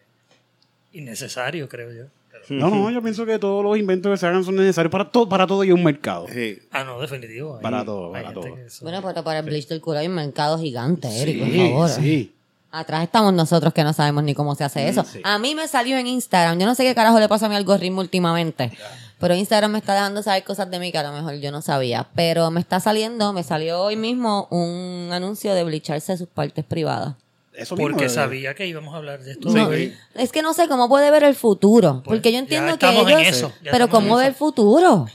innecesario, 0.94 1.68
creo 1.68 1.92
yo. 1.92 2.04
No, 2.50 2.68
no, 2.70 2.90
yo 2.90 3.02
pienso 3.02 3.24
que 3.24 3.38
todos 3.38 3.62
los 3.64 3.78
inventos 3.78 4.10
que 4.12 4.16
se 4.16 4.26
hagan 4.26 4.44
son 4.44 4.56
necesarios 4.56 4.90
para 4.90 5.10
todo, 5.10 5.28
para 5.28 5.46
todo 5.46 5.62
y 5.64 5.72
un 5.72 5.82
mercado. 5.84 6.26
Sí. 6.32 6.58
ah, 6.72 6.84
no, 6.84 7.00
definitivo. 7.00 7.58
Para 7.60 7.84
todo, 7.84 8.12
para 8.12 8.32
todo. 8.32 8.56
eso- 8.58 8.84
Bueno, 8.84 9.00
pero 9.02 9.22
para 9.24 9.38
el 9.40 9.44
bleach 9.46 9.68
del 9.68 9.80
culo 9.80 9.98
hay 9.98 10.08
un 10.08 10.14
mercado 10.14 10.58
gigante, 10.58 11.08
Eric, 11.22 11.38
por 11.40 11.48
Sí, 11.50 11.58
favor. 11.70 11.88
sí. 11.90 12.34
Atrás 12.72 13.02
estamos 13.02 13.32
nosotros 13.34 13.72
que 13.74 13.82
no 13.82 13.92
sabemos 13.92 14.22
ni 14.22 14.32
cómo 14.34 14.54
se 14.54 14.62
hace 14.64 14.88
eso. 14.88 15.02
sí. 15.04 15.20
A 15.24 15.38
mí 15.38 15.54
me 15.56 15.66
salió 15.66 15.96
en 15.98 16.06
Instagram. 16.06 16.58
Yo 16.58 16.66
no 16.66 16.74
sé 16.76 16.84
qué 16.84 16.94
carajo 16.94 17.18
le 17.18 17.28
pasa 17.28 17.46
a 17.46 17.48
mi 17.48 17.56
algoritmo 17.56 18.00
últimamente. 18.00 18.70
Pero 19.18 19.34
Instagram 19.34 19.72
me 19.72 19.78
está 19.78 19.94
dejando 19.94 20.22
saber 20.22 20.44
cosas 20.44 20.70
de 20.70 20.78
mí 20.78 20.92
que 20.92 20.98
a 20.98 21.02
lo 21.02 21.12
mejor 21.12 21.34
yo 21.40 21.50
no 21.50 21.62
sabía. 21.62 22.06
Pero 22.14 22.50
me 22.52 22.60
está 22.60 22.78
saliendo, 22.80 23.32
me 23.32 23.42
salió 23.42 23.80
hoy 23.82 23.96
mismo 23.96 24.46
un 24.50 25.08
anuncio 25.12 25.52
de 25.54 25.64
blicharse 25.64 26.16
sus 26.16 26.28
partes 26.28 26.64
privadas. 26.64 27.16
Eso 27.52 27.74
mismo, 27.76 27.90
Porque 27.90 28.06
eh, 28.06 28.08
sabía 28.08 28.54
que 28.54 28.66
íbamos 28.66 28.94
a 28.94 28.98
hablar 28.98 29.22
de 29.22 29.32
esto. 29.32 29.50
No, 29.50 29.70
es 29.72 30.32
que 30.32 30.40
no 30.42 30.54
sé 30.54 30.68
cómo 30.68 30.88
puede 30.88 31.10
ver 31.10 31.24
el 31.24 31.34
futuro. 31.34 32.00
Pues, 32.04 32.16
porque 32.18 32.30
yo 32.30 32.34
ya 32.34 32.38
entiendo 32.38 32.78
que 32.78 32.86
en 32.86 33.08
ellos. 33.08 33.22
eso, 33.26 33.52
pero 33.70 33.88
¿cómo 33.88 34.16
ve 34.16 34.26
el 34.28 34.34
futuro? 34.34 35.06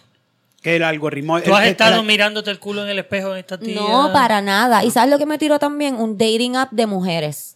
Que 0.61 0.75
el 0.77 0.83
algoritmo. 0.83 1.39
¿Tú 1.41 1.53
has 1.55 1.63
el- 1.63 1.69
estado 1.71 2.01
el- 2.01 2.07
mirándote 2.07 2.51
el 2.51 2.59
culo 2.59 2.83
en 2.83 2.89
el 2.89 2.99
espejo 2.99 3.31
en 3.33 3.37
estos 3.39 3.59
días? 3.61 3.75
No, 3.81 4.11
para 4.11 4.41
nada. 4.41 4.83
¿Y 4.83 4.91
sabes 4.91 5.11
lo 5.11 5.17
que 5.17 5.25
me 5.25 5.37
tiró 5.37 5.59
también? 5.59 5.95
Un 5.95 6.17
dating 6.17 6.55
app 6.55 6.71
de 6.71 6.85
mujeres. 6.87 7.55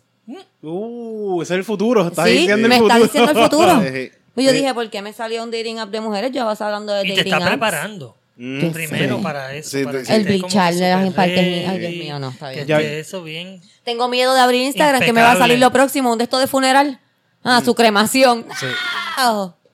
Uh, 0.62 1.42
ese 1.42 1.54
es 1.56 1.58
el 1.60 1.63
futuro. 1.63 2.08
Está 2.08 2.26
sí, 2.26 2.32
diciendo 2.32 2.68
el 2.68 2.70
me 2.70 2.78
futuro. 2.78 2.94
está 2.96 3.04
diciendo 3.04 3.32
el 3.32 3.38
futuro. 3.50 3.82
Yo 4.42 4.54
dije, 4.54 4.74
¿por 4.74 4.89
qué 4.89 5.02
me 5.02 5.12
salió 5.12 5.44
un 5.44 5.52
dating 5.52 5.80
app 5.80 5.89
de 5.89 6.00
mujeres? 6.02 6.32
Yo 6.32 6.46
vas 6.46 6.62
hablando 6.62 6.94
de 6.94 7.02
Y 7.06 7.10
te 7.10 7.15
dating 7.18 7.34
está 7.34 7.38
apps. 7.38 7.48
preparando. 7.50 8.15
Mm. 8.41 8.71
Primero 8.71 9.17
sé. 9.17 9.23
para 9.23 9.54
eso. 9.54 9.78
Sí, 9.78 9.84
para 9.84 9.99
sí. 9.99 10.06
que 10.08 10.15
El 10.15 10.23
blichar 10.23 10.73
de 10.73 10.89
las 10.89 11.13
partes. 11.13 11.67
Ay, 11.67 11.78
Dios 11.80 11.91
mío, 11.91 12.19
no, 12.19 12.30
está 12.30 12.49
bien. 12.52 12.62
Que 12.62 12.69
Ya- 12.69 12.78
esté 12.80 12.99
eso 13.02 13.21
bien. 13.21 13.62
Tengo 13.84 14.08
miedo 14.08 14.34
de 14.34 14.39
abrir 14.39 14.62
Instagram, 14.62 15.02
que 15.02 15.12
me 15.12 15.21
va 15.21 15.34
a 15.34 15.38
salir 15.38 15.60
lo 15.60 15.71
próximo, 15.71 16.10
un 16.12 16.17
de 16.17 16.23
esto 16.23 16.39
de 16.39 16.47
funeral. 16.47 16.99
Ah, 17.43 17.62
su 17.63 17.75
cremación. 17.75 18.45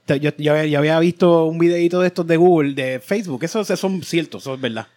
Te- 0.06 0.20
Yo, 0.20 0.32
yo 0.38 0.52
había- 0.54 0.66
yo 0.66 0.80
había 0.80 1.00
visto 1.00 1.46
un 1.46 1.58
videito 1.60 2.00
de 2.02 2.08
estos 2.08 2.26
de 2.28 2.38
Google, 2.38 2.74
de 2.74 3.00
Facebook, 3.00 3.44
esos 3.44 3.68
son 3.80 4.02
ciertos, 4.04 4.44
eso 4.44 4.54
es 4.56 4.62
verdad. 4.62 4.88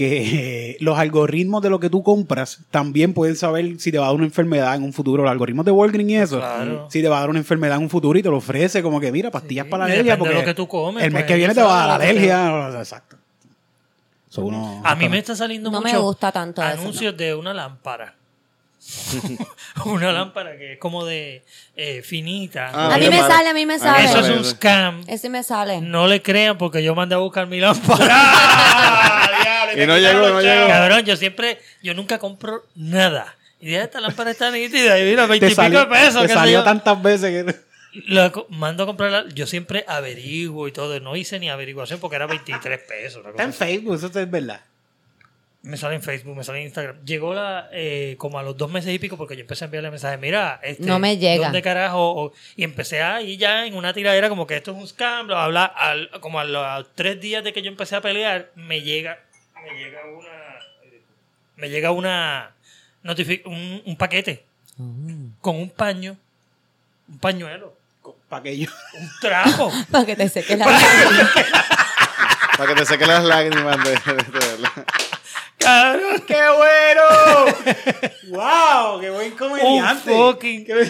Que 0.00 0.78
los 0.80 0.98
algoritmos 0.98 1.60
de 1.60 1.68
lo 1.68 1.78
que 1.78 1.90
tú 1.90 2.02
compras 2.02 2.60
también 2.70 3.12
pueden 3.12 3.36
saber 3.36 3.78
si 3.78 3.92
te 3.92 3.98
va 3.98 4.06
a 4.06 4.08
dar 4.08 4.16
una 4.16 4.24
enfermedad 4.24 4.74
en 4.74 4.82
un 4.82 4.94
futuro. 4.94 5.22
Los 5.24 5.30
algoritmos 5.30 5.66
de 5.66 5.72
Walgreens 5.72 6.10
y 6.10 6.16
eso, 6.16 6.38
Claro. 6.38 6.86
si 6.90 7.02
te 7.02 7.08
va 7.08 7.18
a 7.18 7.20
dar 7.20 7.28
una 7.28 7.38
enfermedad 7.38 7.76
en 7.76 7.82
un 7.82 7.90
futuro 7.90 8.18
y 8.18 8.22
te 8.22 8.30
lo 8.30 8.38
ofrece 8.38 8.82
como 8.82 8.98
que, 8.98 9.12
mira, 9.12 9.30
pastillas 9.30 9.66
Sí, 9.66 9.70
para 9.70 9.86
la 9.86 9.92
alergia. 9.92 10.12
de 10.14 10.18
Porque 10.18 10.34
lo 10.34 10.42
que 10.44 10.54
tú 10.54 10.66
comes, 10.66 11.04
el 11.04 11.10
mes 11.10 11.20
pues, 11.22 11.28
que 11.28 11.36
viene 11.36 11.54
te 11.54 11.60
va 11.62 11.84
a 11.84 11.86
dar 11.86 12.00
alergia. 12.00 12.68
Exacto. 12.78 13.16
So, 14.30 14.42
uno- 14.44 14.80
A 14.84 14.94
mí 14.94 15.06
me 15.10 15.18
está 15.18 15.36
saliendo 15.36 15.70
No 15.70 15.82
me 15.82 15.90
mucho 15.90 16.02
gusta 16.02 16.32
tanto 16.32 16.62
eso, 16.62 16.80
anuncios 16.80 17.14
de 17.16 17.34
una 17.34 17.52
lámpara. 17.52 18.14
una 19.84 20.10
lámpara 20.12 20.56
que 20.56 20.72
es 20.72 20.78
como 20.78 21.04
de 21.04 21.44
eh, 21.76 22.00
finita. 22.02 22.70
Ah, 22.72 22.94
A 22.94 22.98
mí 22.98 23.08
me 23.10 23.18
mal. 23.20 23.30
sale, 23.30 23.48
a 23.50 23.52
mí 23.54 23.66
me 23.66 23.78
sale. 23.78 24.04
Eso 24.06 24.20
es 24.20 24.30
un 24.30 24.44
scam. 24.44 25.02
Ese 25.06 25.28
me 25.28 25.42
sale. 25.42 25.82
No 25.82 26.06
le 26.06 26.22
crean 26.22 26.56
porque 26.56 26.82
yo 26.82 26.94
mandé 26.94 27.14
a 27.14 27.18
buscar 27.18 27.46
mi 27.46 27.60
lámpara. 27.60 28.16
Y 29.76 29.86
no 29.86 29.98
llegó, 29.98 30.28
no 30.28 30.40
llegó. 30.40 30.66
Cabrón, 30.68 31.04
yo 31.04 31.16
siempre, 31.16 31.58
yo 31.82 31.94
nunca 31.94 32.18
compro 32.18 32.64
nada. 32.74 33.36
Y 33.60 33.66
dije, 33.66 33.82
esta 33.82 34.00
lámpara 34.00 34.30
está 34.30 34.50
nítida. 34.50 34.98
Y 34.98 35.04
mira, 35.04 35.24
te 35.24 35.28
veintipico 35.30 35.62
salió, 35.62 35.80
de 35.80 35.86
pesos. 35.86 36.22
te 36.22 36.28
sé 36.28 36.34
salió 36.34 36.62
tantas 36.62 37.02
veces 37.02 37.44
que... 37.46 37.70
Lo 38.06 38.46
mando 38.50 38.84
a 38.84 38.86
comprar. 38.86 39.10
la- 39.10 39.28
yo 39.34 39.46
siempre 39.46 39.84
averiguo 39.88 40.68
y 40.68 40.72
todo. 40.72 40.98
No 41.00 41.16
hice 41.16 41.40
ni 41.40 41.50
averiguación 41.50 41.98
porque 41.98 42.16
era 42.16 42.26
23 42.26 42.80
pesos. 42.88 43.24
Está 43.26 43.42
en. 43.42 43.52
Facebook, 43.52 43.96
eso 43.96 44.06
es 44.06 44.30
verdad. 44.30 44.60
Me 45.62 45.76
sale 45.76 45.96
en 45.96 46.02
Facebook, 46.02 46.36
me 46.36 46.44
sale 46.44 46.60
en 46.60 46.64
Instagram. 46.66 47.04
Llegó 47.04 47.34
la 47.34 47.68
eh, 47.72 48.14
como 48.16 48.38
a 48.38 48.42
los 48.44 48.56
dos 48.56 48.70
meses 48.70 48.94
y 48.94 48.98
pico 49.00 49.18
porque 49.18 49.34
yo 49.34 49.40
empecé 49.42 49.64
a 49.64 49.66
enviarle 49.66 49.90
mensajes. 49.90 50.18
Mira, 50.20 50.58
este, 50.62 50.84
No 50.84 50.98
me 51.00 51.18
llega. 51.18 51.42
¿Dónde 51.46 51.60
carajo? 51.62 51.98
O- 52.26 52.32
y 52.56 52.62
empecé 52.64 53.02
ahí 53.02 53.36
ya 53.36 53.66
en 53.66 53.74
una 53.74 53.92
tiradera 53.92 54.28
como 54.28 54.46
que 54.46 54.56
esto 54.56 54.70
es 54.70 54.78
un 54.78 54.86
scam, 54.86 55.26
bla, 55.26 55.48
bla, 55.48 55.48
bla. 55.48 55.64
Al- 55.64 56.10
como 56.20 56.38
a 56.40 56.44
los 56.44 56.94
tres 56.94 57.20
días 57.20 57.42
de 57.44 57.52
que 57.52 57.60
yo 57.60 57.68
empecé 57.68 57.96
a 57.96 58.00
pelear, 58.00 58.52
me 58.54 58.80
llega, 58.82 59.18
me 59.62 59.74
llega 59.78 60.00
una, 60.06 60.58
me 61.56 61.68
llega 61.70 61.90
una, 61.92 62.52
un, 63.44 63.82
un 63.84 63.96
paquete 63.96 64.44
con 65.40 65.56
un 65.56 65.70
paño, 65.70 66.16
un 67.08 67.18
pañuelo, 67.18 67.74
Para 68.28 68.42
que 68.44 68.58
yo... 68.58 68.70
un 68.98 69.10
trapo. 69.20 69.72
Para 69.90 70.06
que 70.06 70.16
te 70.16 70.28
seque 70.28 70.56
la 70.56 70.64
Para 72.56 72.68
que 72.68 72.74
te 72.80 72.86
seque 72.86 73.06
las 73.06 73.24
lágrimas 73.24 73.76
de, 73.84 73.90
de- 73.90 74.22
de 74.22 74.38
verla. 74.48 74.72
Cabrón, 75.58 76.22
¡Qué 76.26 76.40
bueno! 76.56 77.02
¡Wow! 78.28 79.00
¡Qué 79.00 79.10
buen 79.10 79.32
un 79.32 79.38
comediante! 79.38 80.10
fucking 80.16 80.64
paño. 80.64 80.88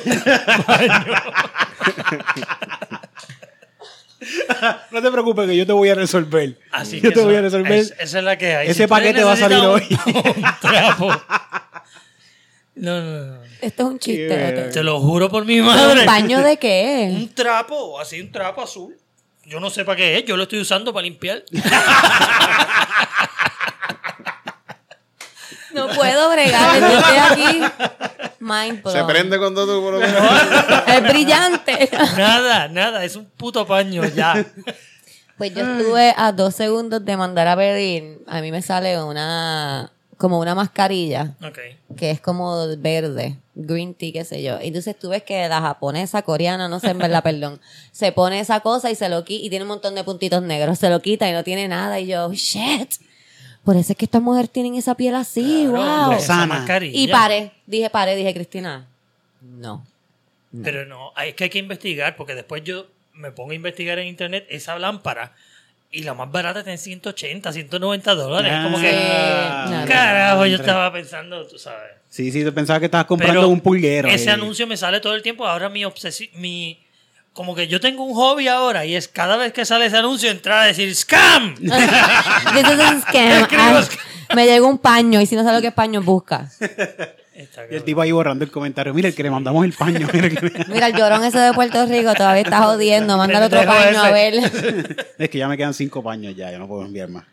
No 4.90 5.02
te 5.02 5.10
preocupes 5.10 5.46
que 5.48 5.56
yo 5.56 5.66
te 5.66 5.72
voy 5.72 5.88
a 5.88 5.94
resolver. 5.94 6.58
Así 6.72 7.00
yo 7.00 7.10
que 7.10 7.14
te 7.16 7.24
voy 7.24 7.34
a 7.34 7.38
eso- 7.38 7.42
resolver. 7.58 7.72
es- 7.72 7.94
esa 7.98 8.18
es 8.18 8.24
la 8.24 8.36
que 8.38 8.54
hay. 8.56 8.68
Ese 8.68 8.86
paquete 8.88 9.22
va 9.24 9.32
a 9.32 9.36
salir 9.36 9.58
necesitas 9.58 10.06
un- 10.06 10.44
trapo. 10.60 11.10
No, 12.76 13.02
no, 13.02 13.26
no. 13.26 13.42
Esto 13.60 13.82
es 13.82 13.88
un 13.90 13.98
chiste. 13.98 14.70
Te 14.72 14.82
lo 14.82 15.00
juro 15.00 15.28
por 15.28 15.44
mi 15.44 15.56
¿Pero 15.56 15.66
madre. 15.66 16.00
¿Un 16.00 16.06
baño 16.06 16.40
de 16.42 16.56
qué? 16.56 17.10
Un 17.14 17.28
trapo, 17.34 18.00
así 18.00 18.20
un 18.20 18.32
trapo 18.32 18.62
azul. 18.62 18.96
Yo 19.44 19.60
no 19.60 19.68
sé 19.68 19.84
para 19.84 19.96
qué 19.96 20.16
es, 20.18 20.24
yo 20.24 20.36
lo 20.36 20.44
estoy 20.44 20.60
usando 20.60 20.90
para 20.92 21.02
limpiar. 21.04 21.42
No 25.90 25.94
puedo 25.96 26.30
bregar, 26.30 26.80
yo 26.80 26.86
estoy 26.98 27.16
aquí. 27.16 27.60
Mind 28.40 28.82
Se 28.88 29.04
prende 29.04 29.38
cuando 29.38 29.66
tú 29.66 29.82
por 29.82 29.94
lo 29.94 30.00
menos- 30.00 30.30
Es 30.88 31.02
brillante. 31.02 31.90
nada, 32.16 32.68
nada, 32.68 33.04
es 33.04 33.16
un 33.16 33.26
puto 33.26 33.66
paño 33.66 34.04
ya. 34.06 34.44
Pues 35.36 35.54
yo 35.54 35.60
estuve 35.60 36.14
a 36.16 36.32
dos 36.32 36.54
segundos 36.54 37.04
de 37.04 37.16
mandar 37.16 37.48
a 37.48 37.56
pedir. 37.56 38.22
A 38.26 38.40
mí 38.40 38.50
me 38.50 38.60
sale 38.62 39.02
una, 39.02 39.90
como 40.18 40.38
una 40.38 40.54
mascarilla 40.54 41.34
Ok. 41.42 41.58
que 41.96 42.10
es 42.10 42.20
como 42.20 42.66
verde, 42.78 43.36
green 43.54 43.94
tea, 43.94 44.12
qué 44.12 44.24
sé 44.24 44.42
yo. 44.42 44.58
Y 44.62 44.68
entonces 44.68 44.98
tú 44.98 45.08
ves 45.10 45.22
que 45.22 45.48
la 45.48 45.60
japonesa, 45.62 46.22
coreana, 46.22 46.68
no 46.68 46.78
sé 46.80 46.90
en 46.90 46.98
verdad, 46.98 47.22
perdón, 47.24 47.60
se 47.92 48.12
pone 48.12 48.40
esa 48.40 48.60
cosa 48.60 48.90
y 48.90 48.94
se 48.94 49.08
lo 49.08 49.24
quita 49.24 49.46
y 49.46 49.50
tiene 49.50 49.62
un 49.64 49.68
montón 49.68 49.94
de 49.94 50.04
puntitos 50.04 50.42
negros. 50.42 50.78
Se 50.78 50.90
lo 50.90 51.00
quita 51.00 51.28
y 51.28 51.32
no 51.32 51.42
tiene 51.44 51.68
nada. 51.68 52.00
Y 52.00 52.06
yo, 52.08 52.30
shit. 52.32 52.90
Por 53.70 53.76
eso 53.76 53.92
es 53.92 53.96
que 53.98 54.04
estas 54.04 54.20
mujeres 54.20 54.50
tienen 54.50 54.74
esa 54.74 54.96
piel 54.96 55.14
así, 55.14 55.64
wow. 55.68 56.18
Y 56.92 57.06
paré, 57.06 57.52
dije 57.66 57.88
paré, 57.88 58.16
dije 58.16 58.34
Cristina, 58.34 58.88
no. 59.40 59.86
Pero 60.64 60.86
no, 60.86 61.12
es 61.24 61.36
que 61.36 61.44
hay 61.44 61.50
que 61.50 61.60
investigar, 61.60 62.16
porque 62.16 62.34
después 62.34 62.64
yo 62.64 62.88
me 63.12 63.30
pongo 63.30 63.52
a 63.52 63.54
investigar 63.54 64.00
en 64.00 64.08
internet 64.08 64.44
esa 64.50 64.76
lámpara 64.76 65.36
y 65.92 66.02
la 66.02 66.14
más 66.14 66.32
barata 66.32 66.58
está 66.58 66.72
en 66.72 66.78
180, 66.78 67.52
190 67.52 68.14
dólares. 68.16 68.52
Ah, 68.52 68.64
como 68.64 68.80
que, 68.80 68.90
no, 69.70 69.80
no. 69.82 69.86
carajo, 69.86 70.46
yo 70.46 70.56
estaba 70.56 70.92
pensando, 70.92 71.46
tú 71.46 71.56
sabes. 71.56 71.92
Sí, 72.08 72.32
sí, 72.32 72.44
tú 72.44 72.52
pensabas 72.52 72.80
que 72.80 72.86
estabas 72.86 73.06
comprando 73.06 73.42
Pero 73.42 73.48
un 73.50 73.60
pulguero. 73.60 74.08
ese 74.08 74.30
ahí. 74.30 74.34
anuncio 74.34 74.66
me 74.66 74.76
sale 74.76 74.98
todo 74.98 75.14
el 75.14 75.22
tiempo. 75.22 75.46
Ahora 75.46 75.68
mi 75.68 75.84
obsesión, 75.84 76.28
mi. 76.34 76.76
Como 77.32 77.54
que 77.54 77.68
yo 77.68 77.80
tengo 77.80 78.04
un 78.04 78.14
hobby 78.14 78.48
ahora 78.48 78.84
y 78.84 78.96
es 78.96 79.06
cada 79.08 79.36
vez 79.36 79.52
que 79.52 79.64
sale 79.64 79.86
ese 79.86 79.96
anuncio 79.96 80.30
entrar 80.30 80.64
a 80.64 80.66
decir 80.66 80.94
¡Scam! 80.94 81.54
This 81.54 81.68
is 81.68 82.80
a 82.80 83.00
scam. 83.00 83.46
Ay, 83.50 83.84
me 84.34 84.46
llegó 84.46 84.68
un 84.68 84.78
paño 84.78 85.20
y 85.20 85.26
si 85.26 85.36
no 85.36 85.42
sabes 85.42 85.58
lo 85.58 85.62
que 85.62 85.68
es 85.68 85.74
paño, 85.74 86.02
busca. 86.02 86.50
Y 87.70 87.74
el 87.74 87.82
tipo 87.84 88.00
ahí 88.00 88.12
borrando 88.12 88.44
el 88.44 88.50
comentario. 88.50 88.92
Mira, 88.94 89.08
el 89.08 89.14
que 89.14 89.22
le 89.22 89.30
mandamos 89.30 89.64
el 89.64 89.72
paño. 89.72 90.08
Mira 90.12 90.26
el 90.26 90.38
que- 90.38 90.64
Mira, 90.68 90.86
el 90.88 90.94
llorón 90.94 91.24
ese 91.24 91.38
de 91.38 91.52
Puerto 91.52 91.84
Rico 91.86 92.14
todavía 92.14 92.42
está 92.42 92.62
jodiendo. 92.62 93.16
Mándale 93.16 93.46
otro 93.46 93.64
paño 93.64 94.02
a 94.02 94.10
ver. 94.10 94.34
es 95.18 95.28
que 95.30 95.38
ya 95.38 95.48
me 95.48 95.56
quedan 95.56 95.74
cinco 95.74 96.02
paños 96.02 96.34
ya. 96.36 96.50
Yo 96.52 96.58
no 96.58 96.66
puedo 96.68 96.84
enviar 96.84 97.08
más. 97.08 97.24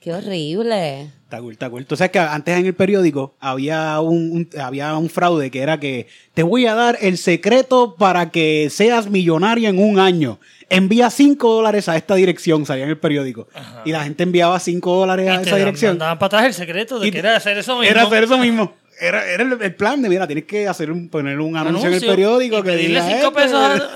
Qué 0.00 0.12
horrible. 0.12 1.10
Está 1.24 1.40
cool, 1.40 1.52
está 1.52 1.68
cool. 1.68 1.84
Tú 1.84 1.94
sabes 1.96 2.10
que 2.10 2.18
antes 2.18 2.56
en 2.58 2.64
el 2.66 2.74
periódico 2.74 3.34
había 3.40 4.00
un, 4.00 4.30
un- 4.32 4.60
había 4.60 4.96
un 4.96 5.10
fraude 5.10 5.50
que 5.50 5.60
era 5.60 5.78
que 5.78 6.06
te 6.32 6.42
voy 6.42 6.66
a 6.66 6.74
dar 6.74 6.96
el 7.02 7.18
secreto 7.18 7.96
para 7.98 8.30
que 8.30 8.68
seas 8.70 9.10
millonario 9.10 9.68
en 9.68 9.78
un 9.78 9.98
año. 9.98 10.38
Envía 10.70 11.08
5 11.10 11.50
dólares 11.54 11.88
a 11.88 11.96
esta 11.96 12.14
dirección, 12.14 12.66
salía 12.66 12.84
en 12.84 12.90
el 12.90 12.98
periódico. 12.98 13.48
Y 13.86 13.92
la 13.92 14.04
gente 14.04 14.22
enviaba 14.22 14.58
5 14.60 14.94
dólares 14.96 15.28
a 15.30 15.34
Y 15.34 15.38
te 15.38 15.42
esa 15.48 15.56
dirección. 15.56 15.92
mandaban 15.92 16.18
para 16.18 16.26
atrás 16.26 16.44
el 16.46 16.54
secreto 16.54 16.98
de 16.98 17.08
Y 17.08 17.10
que 17.10 17.18
era 17.18 17.36
hacer 17.36 17.56
eso 17.58 17.72
mismo. 17.78 17.90
Era 17.90 18.02
hacer 18.02 18.24
eso 18.24 18.36
mismo. 18.38 18.72
Era, 19.00 19.24
era 19.26 19.42
el, 19.44 19.60
el 19.62 19.74
plan 19.74 20.02
de, 20.02 20.08
mira, 20.08 20.26
tienes 20.26 20.44
que 20.44 20.66
hacer 20.66 20.90
un, 20.90 21.08
poner 21.08 21.38
un 21.40 21.56
anuncio, 21.56 21.88
en 21.88 21.94
el 21.94 22.00
periódico 22.00 22.58
y 22.58 22.62
que 22.62 22.76
diga 22.76 23.02
cinco 23.02 23.16
esto. 23.16 23.32
pesos 23.32 23.82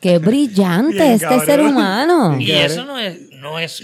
Qué 0.00 0.18
brillante 0.18 0.94
Bien, 0.96 1.12
este 1.12 1.26
cabrón. 1.26 1.46
ser 1.46 1.60
humano. 1.60 2.40
Y 2.40 2.50
eso 2.50 2.84
no 2.84 2.98
es, 2.98 3.20
no 3.34 3.58
es. 3.60 3.82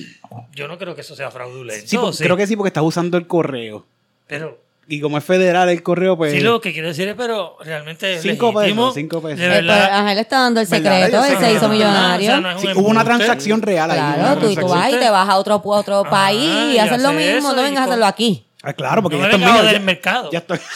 Yo 0.52 0.66
no 0.66 0.76
creo 0.76 0.94
que 0.96 1.02
eso 1.02 1.14
sea 1.14 1.30
fraudulento. 1.30 1.86
Sí, 1.86 1.96
po- 1.96 2.12
sí. 2.12 2.24
creo 2.24 2.36
que 2.36 2.46
sí, 2.46 2.56
porque 2.56 2.68
estás 2.68 2.82
usando 2.82 3.16
el 3.16 3.26
correo. 3.28 3.86
Pero 4.26 4.60
Y 4.90 5.00
como 5.02 5.18
es 5.18 5.24
federal 5.24 5.68
el 5.68 5.82
correo, 5.82 6.16
pues... 6.16 6.32
sí, 6.32 6.40
lo 6.40 6.62
que 6.62 6.72
quiero 6.72 6.88
decir 6.88 7.06
es, 7.08 7.14
pero 7.14 7.58
realmente 7.60 8.14
es 8.14 8.22
Cinco 8.22 8.52
legítimo. 8.52 8.84
pesos, 8.84 8.94
cinco 8.94 9.20
pesos. 9.22 9.38
De 9.38 9.44
Eh, 9.44 9.48
Eh, 9.48 9.50
pues, 9.50 9.66
verdad. 9.66 9.90
ajá, 9.98 10.12
él 10.12 10.18
está 10.18 10.38
dando 10.40 10.60
el 10.60 10.66
secreto, 10.66 11.24
él 11.24 11.36
se 11.38 11.52
hizo 11.52 11.68
millonario. 11.68 12.40
no 12.40 12.58
Sí, 12.58 12.68
hubo 12.74 12.88
una 12.88 13.04
transacción 13.04 13.60
real 13.60 13.90
ahí. 13.90 13.98
Claro, 13.98 14.34
tú, 14.40 14.46
tú 14.48 14.54
transacción. 14.54 14.78
vas 14.80 14.88
y 14.92 14.96
te 14.98 15.10
vas 15.10 15.28
a 15.28 15.36
otro, 15.36 15.54
a 15.54 15.58
otro 15.58 16.02
Ah, 16.06 16.10
país 16.10 16.42
y 16.72 16.76
y 16.76 16.78
haces 16.78 17.02
lo 17.02 17.12
mismo, 17.12 17.38
eso 17.38 17.52
no 17.54 17.60
y 17.60 17.64
vengas 17.64 17.82
a 17.82 17.84
hacerlo 17.84 18.06
aquí. 18.06 18.46
Ah, 18.62 18.72
claro, 18.72 19.02
porque 19.02 19.18
No 19.18 19.24
ya 19.24 19.28
me 19.28 19.34
esto 19.34 19.36
es 19.36 19.40
vengas 19.42 19.50
a 19.50 19.52
mío, 19.52 19.60
joder 19.60 19.72
ya- 19.72 19.78
el 19.78 19.84
mercado. 19.84 20.30
Ya 20.32 20.38
estoy... 20.38 20.58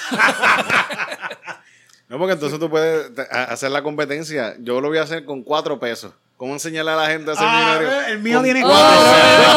No, 2.09 2.19
porque 2.19 2.35
entonces 2.35 2.59
tú 2.59 2.69
puedes 2.69 3.11
hacer 3.31 3.71
la 3.71 3.83
competencia. 3.83 4.55
Yo 4.61 4.83
lo 4.83 4.89
voy 4.89 4.99
a 4.99 5.03
hacer 5.03 5.25
con 5.25 5.43
cuatro 5.43 5.81
pesos. 5.81 6.13
¿Cómo 6.43 6.55
enseñarle 6.55 6.91
a 6.91 6.97
la 6.97 7.07
gente 7.07 7.31
a 7.31 7.35
ser 7.37 7.45
Ah, 7.49 7.77
millonario? 7.79 8.07
el 8.09 8.19
mío 8.19 8.43
tiene 8.43 8.63
cuatro 8.63 9.01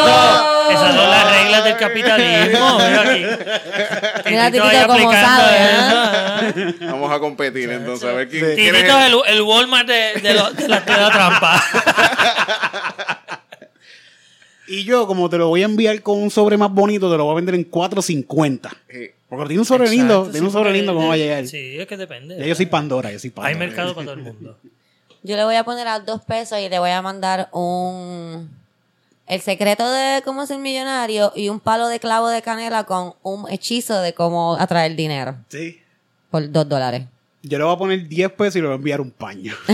cuatro. 0.04 0.70
Esas 0.70 0.94
son 0.94 1.10
las 1.10 1.36
reglas 1.36 1.64
del 1.64 1.76
capitalismo. 1.78 2.78
Mira 4.30 4.50
Titito 4.52 4.86
como 4.86 5.12
sabe, 5.12 5.58
ajá. 5.58 6.52
Vamos 6.82 7.10
a 7.12 7.18
competir 7.18 7.70
entonces, 7.72 8.08
a 8.08 8.12
ver 8.12 8.28
quién 8.28 8.44
Sí. 8.50 8.54
quién 8.54 8.72
es 8.76 8.82
Titito 8.82 8.98
es 9.00 9.06
el, 9.06 9.34
el 9.34 9.42
Walmart 9.42 9.88
de, 9.88 10.20
de, 10.22 10.34
lo- 10.34 10.52
de 10.52 10.68
la, 10.68 10.84
trampa. 10.84 11.60
Y 14.68 14.84
yo, 14.84 15.08
como 15.08 15.28
te 15.28 15.38
lo 15.38 15.48
voy 15.48 15.62
a 15.62 15.64
enviar 15.64 16.00
con 16.02 16.22
un 16.22 16.30
sobre 16.30 16.56
más 16.56 16.70
bonito, 16.70 17.10
te 17.10 17.16
lo 17.16 17.24
voy 17.24 17.32
a 17.32 17.36
vender 17.36 17.56
en 17.56 17.68
4.50. 17.68 18.70
Sí. 18.88 19.10
Porque 19.28 19.46
tiene 19.46 19.58
un 19.60 19.66
sobre 19.66 19.88
lindo, 19.88 20.28
tiene 20.30 20.46
un 20.46 20.52
sobre 20.52 20.72
lindo, 20.72 20.94
¿cómo 20.94 21.08
va 21.08 21.14
a 21.14 21.16
llegar? 21.16 21.44
Sí, 21.48 21.80
es 21.80 21.86
que 21.88 21.96
depende. 21.96 22.36
Ya 22.38 22.46
yo 22.46 22.54
soy 22.54 22.66
Pandora, 22.66 23.10
yo 23.10 23.18
soy 23.18 23.30
Pandora. 23.30 23.48
Hay 23.52 23.58
mercado 23.58 23.92
para 23.92 24.04
todo 24.06 24.14
el 24.14 24.22
mundo. 24.22 24.56
Yo 25.26 25.36
le 25.36 25.44
voy 25.44 25.56
a 25.56 25.64
poner 25.64 25.88
a 25.88 25.98
dos 25.98 26.22
pesos 26.22 26.60
y 26.60 26.68
le 26.68 26.78
voy 26.78 26.90
a 26.90 27.02
mandar 27.02 27.48
un... 27.50 28.48
El 29.26 29.40
secreto 29.40 29.90
de 29.90 30.22
cómo 30.24 30.46
ser 30.46 30.58
millonario 30.58 31.32
y 31.34 31.48
un 31.48 31.58
palo 31.58 31.88
de 31.88 31.98
clavo 31.98 32.28
de 32.28 32.42
canela 32.42 32.84
con 32.84 33.14
un 33.24 33.50
hechizo 33.50 34.00
de 34.00 34.14
cómo 34.14 34.54
atraer 34.56 34.94
dinero. 34.94 35.34
Sí. 35.48 35.82
Por 36.30 36.48
dos 36.52 36.68
dólares. 36.68 37.06
Yo 37.42 37.58
le 37.58 37.64
voy 37.64 37.74
a 37.74 37.76
poner 37.76 38.06
10 38.06 38.32
pesos 38.34 38.54
y 38.54 38.60
le 38.60 38.68
voy 38.68 38.74
a 38.74 38.76
enviar 38.76 39.00
un 39.00 39.10
paño. 39.10 39.52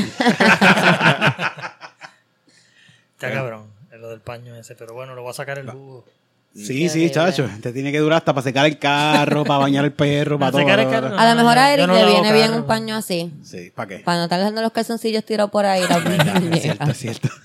Está 3.13 3.31
cabrón, 3.31 3.67
es 3.93 4.01
lo 4.01 4.09
del 4.09 4.21
paño 4.21 4.57
ese. 4.57 4.75
Pero 4.75 4.95
bueno, 4.95 5.15
lo 5.15 5.21
voy 5.21 5.33
a 5.33 5.35
sacar 5.35 5.59
el 5.59 5.71
jugo. 5.71 6.07
Sí, 6.55 6.89
sí, 6.89 7.11
chacho. 7.11 7.49
Te 7.63 7.73
tiene 7.73 7.91
que 7.93 7.99
durar 7.99 8.19
hasta 8.19 8.35
para 8.35 8.45
secar 8.45 8.67
el 8.67 8.79
carro, 8.79 9.43
para 9.45 9.61
bañar 9.61 9.85
el 9.87 9.93
perro, 9.93 10.39
para 10.39 10.51
todo. 10.53 10.61
secar 10.61 10.79
el 10.81 10.87
para 10.87 11.01
carro. 11.01 11.11
todo. 11.11 11.19
A 11.21 11.31
lo 11.31 11.37
mejor 11.43 11.59
a 11.59 11.73
Eric 11.73 11.87
no 11.87 11.95
le 11.95 12.07
viene 12.07 12.33
bien 12.33 12.53
un 12.53 12.67
paño 12.67 12.95
así. 12.95 13.33
Sí, 13.43 13.73
¿para 13.75 13.89
qué? 13.89 13.99
Para 14.01 14.19
no 14.19 14.25
estar 14.25 14.39
dejando 14.39 14.61
los 14.63 14.73
calzoncillos 14.73 15.25
tirados 15.25 15.51
por 15.51 15.65
ahí. 15.65 15.83
la 15.89 15.97
Es 16.57 16.63
cierto, 16.63 16.91
es 16.91 16.99
cierto. 16.99 17.29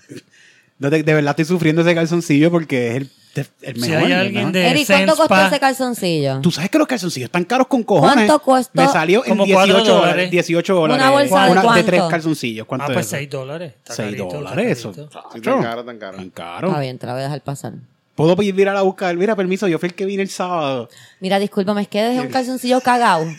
No, 0.79 0.91
de, 0.91 1.01
de 1.01 1.11
verdad 1.15 1.31
estoy 1.31 1.45
sufriendo 1.45 1.81
ese 1.81 1.95
calzoncillo 1.95 2.51
porque 2.51 2.89
es 2.89 2.95
el, 2.97 3.09
el 3.63 3.75
Si 3.81 3.89
mejor. 3.89 4.05
hay 4.05 4.11
alguien 4.11 4.51
de 4.51 4.67
Eric, 4.67 4.85
¿cuánto 4.85 5.15
costó 5.15 5.29
Pa- 5.29 5.47
ese 5.47 5.59
calzoncillo? 5.59 6.39
Tú 6.41 6.51
sabes 6.51 6.69
que 6.69 6.77
los 6.77 6.85
calzoncillos 6.85 7.25
están 7.29 7.45
caros 7.45 7.65
con 7.65 7.81
cojones. 7.81 8.13
¿Cuánto 8.13 8.39
costó? 8.43 8.71
Me 8.79 8.87
salió 8.87 9.23
en 9.25 9.29
Como 9.29 9.45
18 9.45 9.73
cuatro 9.73 9.93
dólares. 9.95 10.11
dólares. 10.11 10.31
18 10.31 10.75
dólares. 10.75 11.01
¿Una 11.03 11.11
bolsa 11.11 11.43
de 11.47 11.55
de 11.55 11.61
cuánto? 11.63 11.85
tres 11.87 12.03
calzoncillos. 12.11 12.67
¿Cuánto 12.67 12.83
Ah, 12.83 12.93
pues 12.93 13.07
es 13.07 13.07
eso? 13.07 13.15
6 13.17 13.29
dólares. 13.31 13.73
Está 13.75 13.93
6 13.95 14.05
carito, 14.05 14.23
está 14.25 14.37
dólares, 14.37 14.77
eso. 14.77 14.93
Sí, 14.93 15.01
tan 15.41 15.61
caro, 15.63 15.83
tan 15.83 15.97
caro. 15.97 16.17
Tan 16.17 16.29
caro. 16.29 16.67
Está 16.67 16.79
bien, 16.79 16.99
te 16.99 17.07
la 17.07 17.13
voy 17.13 17.21
a 17.21 17.23
dejar 17.23 17.41
pasar. 17.41 17.73
Puedo 18.17 18.36
pedir 18.36 18.60
ir 18.60 18.67
a 18.67 18.73
la 18.73 18.82
buscar. 18.82 19.15
Mira, 19.15 19.36
permiso, 19.36 19.67
yo 19.69 19.80
fui 19.80 19.88
el 19.88 19.95
que 19.95 20.06
vine 20.06 20.23
el 20.23 20.30
sábado. 20.30 20.89
Mira, 21.21 21.39
discúlpame, 21.39 21.84
es 21.84 21.88
que 21.88 22.01
dejé 22.03 22.19
un 22.19 22.27
calzoncillo 22.27 22.82
cagado. 22.82 23.25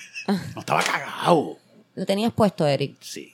No 0.54 0.60
estaba 0.60 0.82
cagado. 0.82 1.56
Lo 1.94 2.04
tenías 2.06 2.32
puesto, 2.34 2.66
Eric. 2.66 2.96
Sí. 3.00 3.32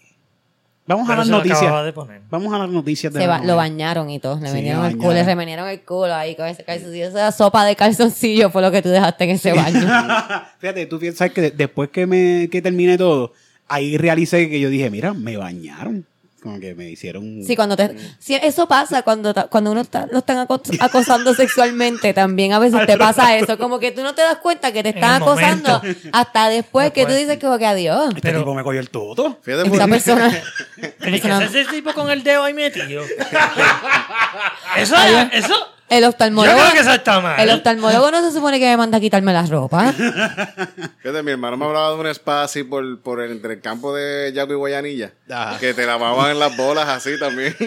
Vamos 0.86 1.08
a 1.10 1.16
las 1.16 1.28
noticias. 1.28 1.60
acababa 1.62 1.82
de 1.84 1.92
poner. 1.92 2.20
Vamos 2.30 2.52
a 2.54 2.58
las 2.58 2.68
noticias 2.68 3.12
de 3.12 3.20
Se 3.20 3.26
la 3.26 3.38
ba- 3.38 3.44
lo 3.44 3.56
bañaron 3.56 4.10
y 4.10 4.18
todo. 4.20 4.38
Le 4.38 4.48
Sí, 4.48 4.54
vinieron 4.56 4.84
el 4.86 4.96
culo, 4.96 5.12
le 5.14 5.24
remenieron 5.24 5.68
el 5.68 5.80
culo 5.82 6.14
ahí 6.14 6.36
con 6.36 6.46
ese 6.46 6.62
calzoncillo. 6.62 7.08
Esa 7.08 7.32
sopa 7.32 7.64
de 7.64 7.74
calzoncillo 7.74 8.48
fue 8.50 8.62
lo 8.62 8.70
que 8.70 8.80
tú 8.82 8.90
dejaste 8.90 9.24
en 9.24 9.30
ese 9.30 9.52
baño. 9.54 9.80
Fíjate, 10.60 10.86
tú 10.86 10.98
piensas 11.00 11.30
que 11.32 11.40
de- 11.40 11.50
después 11.50 11.88
que 11.90 12.06
me 12.06 12.48
que 12.50 12.62
terminé 12.62 12.96
todo, 12.96 13.32
ahí 13.66 13.96
realicé 13.96 14.48
que 14.48 14.60
yo 14.60 14.68
dije, 14.68 14.88
mira, 14.90 15.14
me 15.14 15.36
bañaron. 15.36 16.06
Como 16.44 16.60
que 16.60 16.74
me 16.74 16.88
hicieron. 16.90 17.42
Sí, 17.44 17.56
cuando 17.56 17.74
te, 17.74 17.96
sí, 18.20 18.36
eso 18.40 18.68
pasa 18.68 19.02
cuando, 19.02 19.34
cuando 19.48 19.72
uno 19.72 19.80
está, 19.80 20.06
lo 20.12 20.18
están 20.18 20.36
acos- 20.46 20.76
acosando 20.80 21.34
sexualmente. 21.34 22.12
También 22.14 22.52
a 22.52 22.58
veces 22.60 22.86
te 22.86 22.96
pasa 22.98 23.36
eso. 23.36 23.58
Como 23.58 23.78
que 23.80 23.90
tú 23.92 24.02
no 24.02 24.14
te 24.14 24.20
das 24.22 24.36
cuenta 24.36 24.70
que 24.70 24.82
te 24.82 24.90
están 24.90 25.22
acosando 25.22 25.78
momento. 25.78 26.08
hasta 26.12 26.48
después 26.50 26.92
que 26.92 27.06
tú 27.06 27.12
dices 27.14 27.38
como 27.40 27.56
que 27.58 27.66
adiós. 27.66 28.08
Este 28.10 28.20
Pero- 28.20 28.40
tipo 28.40 28.54
me 28.54 28.62
cogió 28.62 28.78
el 28.80 28.90
todo. 28.90 29.38
Fíjate, 29.42 29.68
Esta 29.70 29.88
persona. 29.88 30.42
¿Qué 31.02 31.16
es 31.16 31.24
ese 31.24 31.64
tipo 31.70 31.92
con 31.94 32.10
el 32.10 32.22
dedo 32.22 32.44
ahí 32.44 32.52
metido? 32.54 33.02
eso, 34.76 34.96
eso. 35.32 35.68
El 35.90 36.02
Yo 36.02 36.08
oftalmólogo. 36.08 36.56
creo 36.58 36.72
que 36.72 36.78
eso 36.80 36.92
está 36.92 37.20
mal. 37.20 37.38
El 37.38 37.50
oftalmólogo 37.50 38.10
no 38.10 38.22
se 38.22 38.32
supone 38.34 38.58
que 38.58 38.66
me 38.66 38.76
manda 38.76 38.98
a 38.98 39.00
quitarme 39.00 39.32
la 39.32 39.44
ropa. 39.46 39.92
Fíjate, 41.02 41.22
mi 41.22 41.30
hermano 41.32 41.56
me 41.58 41.66
hablaba 41.66 41.90
de 41.90 41.96
un 41.96 42.06
spa 42.08 42.42
así 42.42 42.62
por, 42.64 43.00
por 43.00 43.20
el, 43.20 43.32
entre 43.32 43.54
el 43.54 43.60
campo 43.60 43.94
de 43.94 44.32
Yaco 44.34 44.52
y 44.52 44.56
Guayanilla. 44.56 45.12
Ajá. 45.30 45.58
Que 45.58 45.74
te 45.74 45.84
lavaban 45.86 46.30
en 46.30 46.38
las 46.38 46.56
bolas 46.56 46.88
así 46.88 47.18
también. 47.18 47.54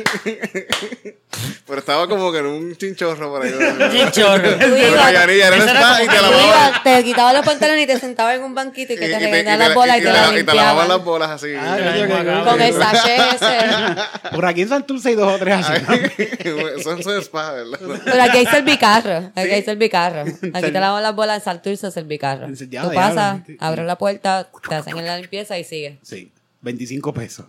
Pero 1.67 1.79
estaba 1.79 2.07
como 2.07 2.31
que 2.31 2.39
en 2.39 2.45
un 2.47 2.75
chinchorro 2.75 3.29
por 3.29 3.43
ahí. 3.43 3.53
Chinchorro. 3.91 4.49
Guayanilla, 4.57 5.47
era 5.47 5.55
un 5.57 5.61
spa 5.69 6.03
y 6.03 6.07
te 6.07 6.21
lavaban. 6.21 6.83
te 6.83 7.03
quitabas 7.03 7.33
los 7.35 7.45
pantalones 7.45 7.83
y 7.83 7.87
te 7.87 7.99
sentabas 7.99 8.35
en 8.37 8.43
un 8.43 8.55
banquito 8.55 8.93
y 8.93 8.97
que 8.97 9.05
y- 9.05 9.09
te 9.13 9.19
te- 9.43 9.43
las 9.57 9.73
bolas 9.75 9.97
y, 9.97 9.99
y 9.99 10.03
te 10.03 10.07
te 10.07 10.13
las 10.13 10.31
la- 10.33 10.39
y 10.39 10.43
te 10.43 10.53
lavaban 10.55 10.87
las 10.87 10.97
limpiaban. 10.97 11.05
bolas 11.05 11.29
así. 11.29 11.53
Ah, 11.55 11.77
yo- 11.77 12.05
yo-. 12.05 12.45
Con 12.45 12.61
el 12.61 12.73
sachet 12.73 13.21
ese. 13.35 14.31
Por 14.33 14.45
aquí 14.45 14.61
en 14.61 14.69
Santurce 14.69 15.09
hay 15.09 15.15
dos 15.15 15.33
o 15.33 15.37
tres 15.37 15.55
así. 15.67 16.81
Son 16.83 17.03
son 17.03 17.21
spa, 17.21 17.51
¿verdad? 17.51 17.79
Pero 18.11 18.23
aquí 18.23 18.37
hay 18.37 18.45
servicarro. 18.51 19.31
Aquí 19.35 19.49
hay 19.51 19.63
servicarro. 19.63 20.21
Aquí 20.21 20.71
te 20.71 20.71
lavan 20.71 21.03
las 21.03 21.15
bolas 21.15 21.37
en 21.39 21.43
Santurce, 21.43 21.91
servicarro. 21.91 22.47
Ya, 22.69 22.83
Tú 22.83 22.93
pasas, 22.93 23.41
abres 23.59 23.85
la 23.85 23.97
puerta, 23.97 24.49
te 24.67 24.75
hacen 24.75 24.95
la 25.05 25.17
limpieza 25.17 25.57
y 25.59 25.63
sigue. 25.63 25.99
Sí, 26.01 26.31
25 26.61 27.13
pesos. 27.13 27.45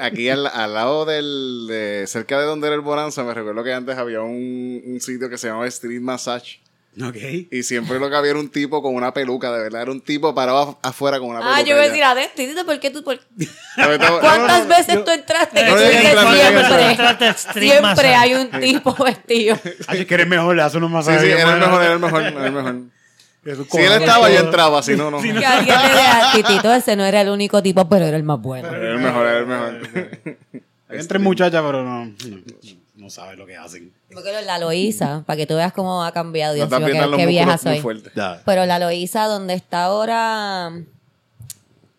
Aquí 0.00 0.28
al, 0.30 0.46
al 0.46 0.72
lado 0.74 1.04
del. 1.04 1.66
de- 1.68 2.04
cerca 2.06 2.38
de 2.40 2.46
donde 2.46 2.66
era 2.66 2.74
el 2.76 2.80
Bonanza, 2.80 3.22
me 3.24 3.34
recuerdo 3.34 3.62
que 3.62 3.72
antes 3.74 3.96
había 3.98 4.22
un, 4.22 4.82
un 4.86 5.00
sitio 5.00 5.28
que 5.28 5.36
se 5.36 5.48
llamaba 5.48 5.66
Street 5.68 6.00
Massage. 6.00 6.60
Ok. 7.00 7.16
Y 7.52 7.62
siempre 7.62 8.00
lo 8.00 8.10
que 8.10 8.16
había 8.16 8.30
era 8.32 8.40
un 8.40 8.48
tipo 8.50 8.82
con 8.82 8.94
una 8.94 9.14
peluca, 9.14 9.52
de 9.52 9.62
verdad. 9.62 9.82
Era 9.82 9.92
un 9.92 10.00
tipo 10.00 10.34
parado 10.34 10.66
af- 10.72 10.78
afuera 10.82 11.18
con 11.20 11.28
una 11.28 11.38
peluca. 11.38 11.56
Ah, 11.56 11.62
yo 11.62 11.76
voy 11.76 11.84
a 11.84 11.88
decir 11.88 12.02
adentro. 12.02 12.34
Tito, 12.36 12.66
¿por 12.66 12.80
qué 12.80 12.90
tú? 12.90 13.04
por- 13.04 13.20
¿Cuántas 13.76 14.10
no, 14.58 14.64
no, 14.64 14.66
veces 14.76 15.04
tú 15.04 15.10
entraste? 15.12 15.60
Que 15.64 15.70
No, 15.70 15.76
tú 15.76 15.82
no, 15.82 15.86
no, 15.86 16.22
no, 16.22 16.22
no, 16.28 16.34
siempre. 16.34 17.26
A 17.28 17.34
Siempre 17.34 18.14
hay 18.14 18.34
un 18.34 18.50
tipo 18.60 18.92
vestido. 19.04 19.56
Ay, 19.86 20.04
que 20.04 20.14
eres 20.14 20.26
mejor, 20.26 20.56
le 20.56 20.62
haces 20.62 20.76
unos 20.76 20.90
Sí, 20.90 20.94
masajes. 20.94 21.20
sí, 21.20 21.26
bien 21.28 21.38
era 21.38 21.52
el 21.54 21.60
mejor, 21.60 21.82
era 21.82 21.92
el 21.92 21.98
mejor, 22.00 22.22
era 22.22 22.46
el 22.46 22.52
mejor. 22.52 22.76
Si 23.70 23.78
él 23.78 23.92
estaba, 23.92 24.28
yo 24.28 24.40
entraba, 24.40 24.82
si 24.82 24.96
no, 24.96 25.10
no. 25.10 25.22
Que 25.22 25.30
alguien 25.30 25.76
le 25.80 25.88
diga, 25.88 26.32
Titito, 26.34 26.74
ese 26.74 26.96
no 26.96 27.04
era 27.06 27.20
el 27.22 27.28
único 27.30 27.62
tipo, 27.62 27.88
pero 27.88 28.04
era 28.04 28.16
el 28.16 28.22
más 28.24 28.38
bueno. 28.40 28.68
Era 28.68 28.92
el 28.92 28.98
mejor, 28.98 29.26
era 29.26 29.38
el 29.38 29.46
mejor. 29.46 29.88
Tres 31.08 31.20
muchachas, 31.22 31.62
pero 31.64 31.82
no, 31.84 32.12
no, 33.10 33.14
no 33.14 33.24
sabes 33.26 33.38
lo 33.38 33.46
que 33.46 33.56
hacen. 33.56 33.92
Porque 34.12 34.30
la 34.44 34.58
Loíza, 34.58 35.24
para 35.26 35.36
que 35.36 35.46
tú 35.46 35.56
veas 35.56 35.72
cómo 35.72 36.04
ha 36.04 36.12
cambiado, 36.12 36.54
Dios 36.54 36.70
No 36.70 36.78
mío, 36.78 36.86
aprietan 36.86 37.16
qué, 37.16 37.26
vieja 37.26 37.58
soy. 37.58 37.82
Pero 38.44 38.66
la 38.66 38.78
Loíza, 38.78 39.24
donde 39.26 39.54
está 39.54 39.84
ahora. 39.84 40.72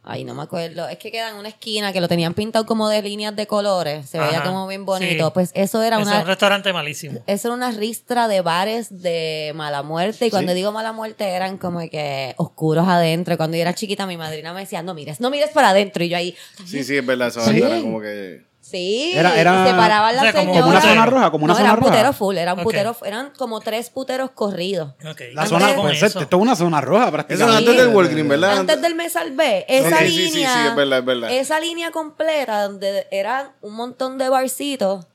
Ay, 0.04 0.24
no 0.24 0.34
me 0.34 0.42
acuerdo. 0.42 0.90
Es 0.90 0.98
que 0.98 1.12
queda 1.12 1.30
en 1.30 1.36
una 1.36 1.50
esquina 1.50 1.94
que 1.94 2.02
lo 2.02 2.08
tenían 2.08 2.34
pintado 2.34 2.66
como 2.66 2.90
de 2.90 3.04
líneas 3.04 3.36
de 3.36 3.46
colores. 3.46 4.10
Se 4.10 4.20
veía 4.20 4.42
como 4.42 4.66
bien 4.68 4.84
bonito. 4.84 5.28
sí. 5.28 5.32
Pues 5.32 5.52
eso 5.54 5.84
era 5.84 5.98
Eso 5.98 6.08
una. 6.08 6.16
es 6.18 6.22
un 6.24 6.28
restaurante 6.28 6.74
malísimo. 6.74 7.20
Eso 7.28 7.50
era 7.50 7.56
una 7.56 7.70
ristra 7.72 8.28
de 8.28 8.42
bares 8.42 9.04
de 9.04 9.52
mala 9.54 9.84
muerte. 9.84 10.26
Y 10.26 10.32
cuando 10.32 10.56
digo 10.56 10.72
mala 10.72 10.92
muerte 10.92 11.26
eran 11.30 11.60
como 11.60 11.80
que 11.82 12.34
oscuros 12.38 12.88
adentro. 12.88 13.38
Cuando 13.38 13.58
yo 13.58 13.62
era 13.62 13.76
chiquita, 13.76 14.08
mi 14.08 14.18
madrina 14.18 14.54
me 14.54 14.62
decía, 14.62 14.82
no 14.82 14.96
mires, 14.96 15.20
no 15.22 15.30
mires 15.30 15.52
para 15.52 15.70
adentro. 15.70 16.04
Y 16.04 16.10
yo 16.10 16.18
ahí, 16.18 16.36
Sí, 16.66 16.84
sí, 16.84 16.98
es 16.98 17.06
verdad. 17.06 17.28
Eso 17.28 17.42
Sí. 17.46 17.62
era 17.62 17.80
como 17.80 18.02
que. 18.02 18.50
Sí. 18.72 19.12
Era- 19.14 19.40
era- 19.40 19.64
y 19.66 19.70
se 19.70 19.74
paraban 19.76 20.12
o 20.12 20.14
las 20.16 20.22
sea, 20.24 20.32
como- 20.34 20.54
señoras. 20.54 20.62
como 20.64 20.72
una 20.72 20.82
zona 20.82 21.06
roja, 21.06 21.32
como 21.32 21.46
una 21.46 21.54
no, 21.54 21.58
zona 21.58 21.66
era 21.70 21.74
un 21.74 21.80
roja. 21.80 21.92
putero 21.92 22.14
full. 22.14 22.38
Era 22.38 22.54
un 22.54 22.60
Ok. 22.60 22.64
putero, 22.64 22.96
eran 23.06 23.32
como 23.38 23.60
tres 23.60 23.90
puteros 23.90 24.32
corridos. 24.32 24.94
La 25.00 25.14
¿Qué 25.16 25.34
zona, 25.48 25.76
con 25.76 25.86
pues, 25.88 25.98
eso? 26.02 26.20
esto 26.20 26.38
es 26.38 26.42
una 26.42 26.56
zona 26.56 26.82
roja 26.82 27.10
Eso 27.30 27.48
es 27.50 27.56
antes 27.56 27.78
del 27.78 27.88
Walgreens, 27.90 28.30
¿verdad? 28.30 28.58
Antes 28.60 28.82
del 28.82 28.96
Me 28.96 29.10
Salvé, 29.10 29.66
esa 29.68 29.88
Ok, 29.90 30.02
sí, 30.04 30.08
sí, 30.10 30.32
línea. 30.34 30.54
sí, 30.54 30.68
es 30.70 30.76
verdad, 30.76 31.00
es 31.00 31.06
verdad. 31.06 31.32
Esa 31.32 31.60
línea 31.60 31.92
completa 31.92 32.64
donde 32.64 33.08
eran 33.12 33.52
un 33.62 33.74
montón 33.76 34.18
de 34.18 34.30
barcitos, 34.30 35.06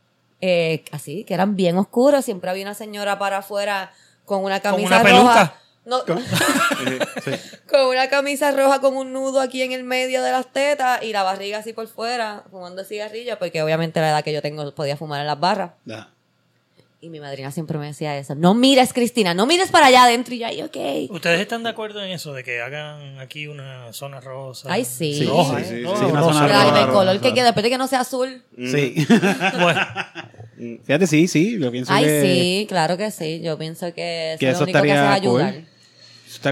eh, 0.41 0.85
así, 0.93 1.25
que 1.25 1.35
eran 1.35 1.57
bien 1.57 1.79
oscuros. 1.79 2.25
Siempre 2.25 2.51
había 2.51 2.65
una 2.65 2.75
señora 2.75 3.19
para 3.19 3.39
afuera 3.39 3.93
con 4.25 4.45
una 4.45 4.61
Con 4.61 4.73
camisa 4.73 5.01
una 5.01 5.11
roja. 5.11 5.55
No, 5.87 6.03
con 7.71 7.81
una 7.87 8.09
camisa 8.09 8.51
roja 8.51 8.81
con 8.81 8.97
un 8.97 9.13
nudo 9.13 9.41
aquí 9.41 9.63
en 9.63 9.71
el 9.71 9.85
medio 9.85 10.21
de 10.21 10.33
las 10.33 10.53
tetas 10.53 11.01
y 11.05 11.13
la 11.13 11.23
barriga 11.23 11.59
así 11.59 11.73
por 11.73 11.87
fuera, 11.87 12.43
fumando 12.51 12.83
cigarrillos, 12.85 13.39
porque 13.39 13.63
obviamente 13.63 14.01
la 14.01 14.11
edad 14.11 14.25
que 14.25 14.33
yo 14.33 14.43
tengo 14.43 14.75
podía 14.75 14.97
fumar 14.97 15.21
en 15.21 15.29
las 15.29 15.39
barras. 15.39 15.71
Y 17.01 17.09
mi 17.09 17.21
madrina 17.21 17.53
siempre 17.53 17.79
me 17.79 17.87
decía 17.87 18.19
eso. 18.19 18.35
No 18.35 18.55
mires, 18.55 18.93
Cristina, 18.93 19.33
no 19.33 19.47
mires 19.47 19.71
para 19.71 19.87
allá 19.87 20.05
adentro. 20.05 20.35
Y 20.35 20.39
yo 20.39 20.47
ahí, 20.47 20.63
ok. 20.63 21.11
¿Ustedes 21.11 21.41
están 21.41 21.63
de 21.63 21.69
acuerdo 21.69 22.03
en 22.03 22.11
eso? 22.11 22.33
De 22.33 22.43
que 22.43 22.61
hagan 22.61 23.21
aquí 23.21 23.47
una 23.47 23.93
zona 23.93 24.19
rosa. 24.21 24.69
Ay, 24.73 24.85
sí. 24.85 25.15
Sí, 25.15 25.27
Roja, 25.27 25.59
sí, 25.59 25.63
¿eh? 25.63 25.67
sí, 25.69 25.83
Roja 25.85 25.99
sí, 25.99 26.05
o 26.05 26.09
una 26.09 26.21
rosa. 26.21 26.33
zona 26.33 26.47
Claro, 26.49 26.71
roja, 26.71 26.83
el 26.83 26.89
color 26.89 27.21
que 27.21 27.33
quede, 27.35 27.45
después 27.45 27.63
de 27.63 27.71
que 27.71 27.79
no 27.79 27.87
sea 27.87 28.01
azul. 28.01 28.43
Sí. 28.57 29.07
Bueno, 29.61 29.81
Fíjate, 30.85 31.07
sí, 31.07 31.29
sí. 31.29 31.59
Yo 31.61 31.71
pienso 31.71 31.93
Ay, 31.93 32.05
que, 32.05 32.23
sí, 32.23 32.67
claro 32.67 32.97
que 32.97 33.11
sí. 33.11 33.41
Yo 33.43 33.59
pienso 33.59 33.93
que 33.93 34.33
eso, 34.33 34.39
que 34.41 34.49
es 34.49 34.59
lo 34.59 34.65
único 34.65 34.83
que 34.83 34.93
hace 34.93 35.15
ayudar. 35.15 35.55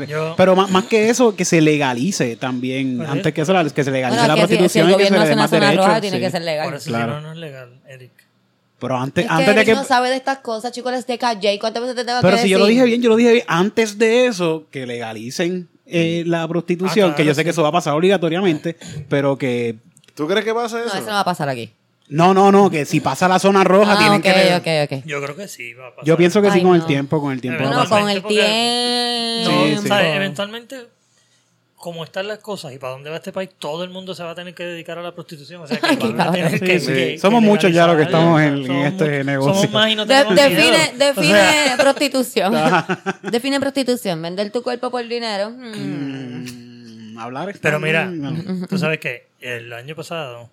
Yo- 0.08 0.34
Pero 0.36 0.56
más, 0.56 0.70
más 0.70 0.84
que 0.84 1.08
eso, 1.10 1.34
que 1.36 1.44
se 1.44 1.60
legalice 1.60 2.36
también. 2.36 2.96
Pues 2.98 3.08
Antes 3.08 3.32
que 3.34 3.40
eso, 3.42 3.52
la- 3.52 3.64
que 3.68 3.84
se 3.84 3.90
legalice 3.90 4.20
Bueno, 4.20 4.34
la 4.36 4.40
que 4.42 4.48
si- 4.48 4.54
si, 4.54 4.58
prostitución 4.58 4.86
el 4.88 4.92
y 4.92 4.96
que 4.96 5.04
se 5.04 5.10
gobierno 5.10 5.24
le 5.24 5.28
dé 5.30 5.36
más 5.36 5.50
derechos. 5.50 5.76
roja, 5.86 6.00
tiene 6.00 6.16
sí. 6.18 6.22
que 6.22 6.30
ser 6.30 6.42
legal. 6.42 6.64
por 6.66 6.74
eso 6.74 6.88
Claro. 6.90 7.04
si 7.04 7.14
no, 7.16 7.20
no 7.22 7.32
es 7.32 7.38
legal, 7.38 7.80
Eric. 7.88 8.10
Pero 8.80 8.98
antes, 8.98 9.24
Es 9.24 9.30
antes 9.30 9.46
que 9.46 9.50
de 9.54 9.60
Eric 9.60 9.66
que. 9.66 9.74
no 9.74 9.84
sabe 9.84 10.10
de 10.10 10.16
estas 10.16 10.38
cosas, 10.38 10.72
chicos, 10.72 10.92
les 10.92 11.06
de 11.06 11.16
calle. 11.16 11.58
¿Cuántas 11.58 11.82
veces 11.82 11.96
te 11.96 12.04
tengo 12.04 12.18
Pero 12.20 12.36
que 12.36 12.42
si 12.42 12.48
yo 12.48 12.58
lo 12.58 12.64
decir? 12.66 12.76
dije 12.82 12.86
bien, 12.86 13.02
yo 13.02 13.08
lo 13.08 13.16
dije 13.16 13.32
bien. 13.32 13.44
Antes 13.48 13.98
de 13.98 14.26
eso, 14.26 14.66
que 14.70 14.84
legalicen 14.86 15.68
eh, 15.86 16.24
la 16.26 16.46
prostitución, 16.48 17.10
Ah, 17.10 17.14
claro, 17.14 17.16
que 17.16 17.24
yo 17.26 17.34
sé 17.34 17.40
sí. 17.42 17.44
que 17.44 17.50
eso 17.50 17.62
va 17.62 17.68
a 17.68 17.72
pasar 17.72 17.94
obligatoriamente, 17.94 18.76
pero 19.08 19.36
que. 19.38 19.76
¿Tú 20.14 20.26
crees 20.26 20.44
que 20.44 20.54
pasa 20.54 20.78
No, 20.78 20.84
eso? 20.86 20.96
eso 20.96 21.06
no 21.06 21.12
va 21.12 21.20
a 21.20 21.24
pasar 21.24 21.48
aquí. 21.48 21.70
No, 22.08 22.34
no, 22.34 22.52
no, 22.52 22.70
que 22.70 22.84
si 22.84 23.00
pasa 23.00 23.26
la 23.28 23.38
zona 23.38 23.64
roja, 23.64 23.94
Ah, 23.94 23.98
tienen 23.98 24.18
ok, 24.20 24.62
que. 24.62 24.84
ok, 24.86 24.92
ok. 25.00 25.04
Yo 25.06 25.22
creo 25.22 25.36
que 25.36 25.48
sí 25.48 25.72
va 25.72 25.86
a 25.88 25.90
pasar. 25.90 26.04
Yo 26.04 26.16
pienso 26.18 26.42
que 26.42 26.50
sí 26.50 26.58
Ay, 26.58 26.62
con 26.62 26.74
el 26.74 26.80
no. 26.82 26.86
tiempo, 26.86 27.20
con 27.20 27.32
el 27.32 27.40
tiempo. 27.40 27.58
Pero 27.58 27.70
va 27.70 27.76
a 27.76 27.78
No, 27.78 27.84
pasar. 27.84 28.00
con 28.02 28.10
el 28.10 28.20
porque- 28.22 28.34
tiempo. 28.36 29.50
No, 29.50 29.66
Sí, 29.66 29.82
sí. 29.82 29.88
¿sabes? 29.88 30.16
Eventualmente, 30.16 30.76
como 31.76 32.04
están 32.04 32.28
las 32.28 32.38
cosas 32.40 32.72
y 32.74 32.78
para 32.78 32.92
dónde 32.92 33.08
va 33.10 33.16
este 33.16 33.32
país, 33.32 33.50
todo 33.58 33.84
el 33.84 33.90
mundo 33.90 34.14
se 34.14 34.22
va 34.22 34.30
a 34.32 34.34
tener 34.34 34.54
que 34.54 34.64
dedicar 34.64 34.98
a 34.98 35.02
la 35.02 35.14
prostitución. 35.14 35.62
O 35.62 35.66
sea, 35.66 35.78
que 35.78 35.96
van 35.96 36.20
a 36.20 36.32
tener 36.32 36.60
que, 36.60 36.78
sí. 36.80 36.86
que- 36.92 37.18
Somos 37.18 37.40
que 37.42 37.46
muchos 37.46 37.72
ya 37.72 37.86
los 37.86 37.96
que 37.96 38.02
estamos 38.02 38.40
en- 38.40 38.54
en 38.58 38.66
Somos 38.66 38.86
este 38.86 39.18
mu- 39.18 39.24
negocio. 39.24 39.54
Somos 39.54 39.70
más 39.72 39.90
y 39.90 39.94
no 39.96 40.04
De- 40.06 40.14
tenemos 40.14 40.34
define, 40.36 40.62
dinero. 40.62 40.98
define 40.98 41.30
O 41.64 41.66
sea, 41.66 41.76
prostitución. 41.78 42.54
define 43.32 43.60
prostitución. 43.60 44.20
Vender 44.22 44.50
tu 44.52 44.62
cuerpo 44.62 44.90
por 44.90 45.06
dinero. 45.08 45.50
Mm. 45.50 47.14
Mm, 47.14 47.18
hablar 47.18 47.48
está 47.48 47.60
pero 47.62 47.80
mira, 47.80 48.06
bien. 48.08 48.66
tú 48.68 48.78
sabes 48.78 48.98
que 49.00 49.28
el 49.40 49.72
año 49.72 49.94
pasado 49.96 50.50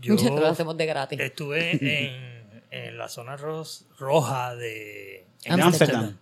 yo 0.00 0.14
Nosotros 0.14 0.40
lo 0.40 0.46
hacemos 0.48 0.76
de 0.76 0.86
gratis. 0.86 1.18
estuve 1.20 1.70
en, 1.80 2.62
en 2.70 2.98
la 2.98 3.08
zona 3.08 3.36
ros- 3.36 3.84
roja 3.98 4.54
de 4.56 5.24
en 5.44 5.60
Amsterdam. 5.60 6.16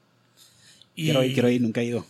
Y 0.94 1.04
Quiero 1.06 1.22
ir, 1.24 1.32
quiero 1.34 1.48
ir, 1.48 1.60
nunca 1.60 1.80
he 1.80 1.84
ido. 1.84 2.06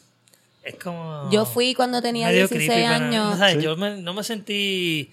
es 0.62 0.74
como 0.76 1.30
Yo 1.30 1.44
fui 1.46 1.74
cuando 1.74 2.02
tenía 2.02 2.26
medio 2.28 2.48
16 2.48 2.70
creepy, 2.70 2.84
años. 2.84 3.38
¿sabes? 3.38 3.62
Yo 3.62 3.76
me- 3.76 3.96
no 4.00 4.12
me 4.14 4.22
sentí. 4.24 5.10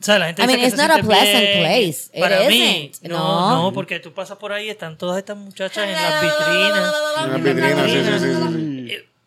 O 0.00 0.04
sea, 0.04 0.18
la 0.18 0.26
gente 0.26 0.42
I 0.42 0.46
mean, 0.48 0.58
it's 0.60 0.76
not 0.76 0.90
a 0.90 0.98
pleasant 1.00 1.38
bien. 1.44 1.58
place. 1.60 2.10
It 2.12 2.20
Para 2.20 2.48
mí, 2.48 2.90
no, 3.02 3.08
No. 3.18 3.62
no, 3.62 3.72
porque 3.72 4.00
tú 4.00 4.12
pasas 4.12 4.36
por 4.36 4.52
ahí, 4.52 4.68
están 4.68 4.98
todas 4.98 5.16
estas 5.18 5.36
muchachas 5.36 5.84
en 5.86 5.92
las 5.92 6.22
vitrinas. 6.22 6.94
En 7.22 7.30
las 7.32 7.42
vitrinas, 7.44 7.90
sí, 7.90 7.98
sí, 7.98 8.04
sí, 8.04 8.18
sí, 8.18 8.52
sí. 8.52 8.71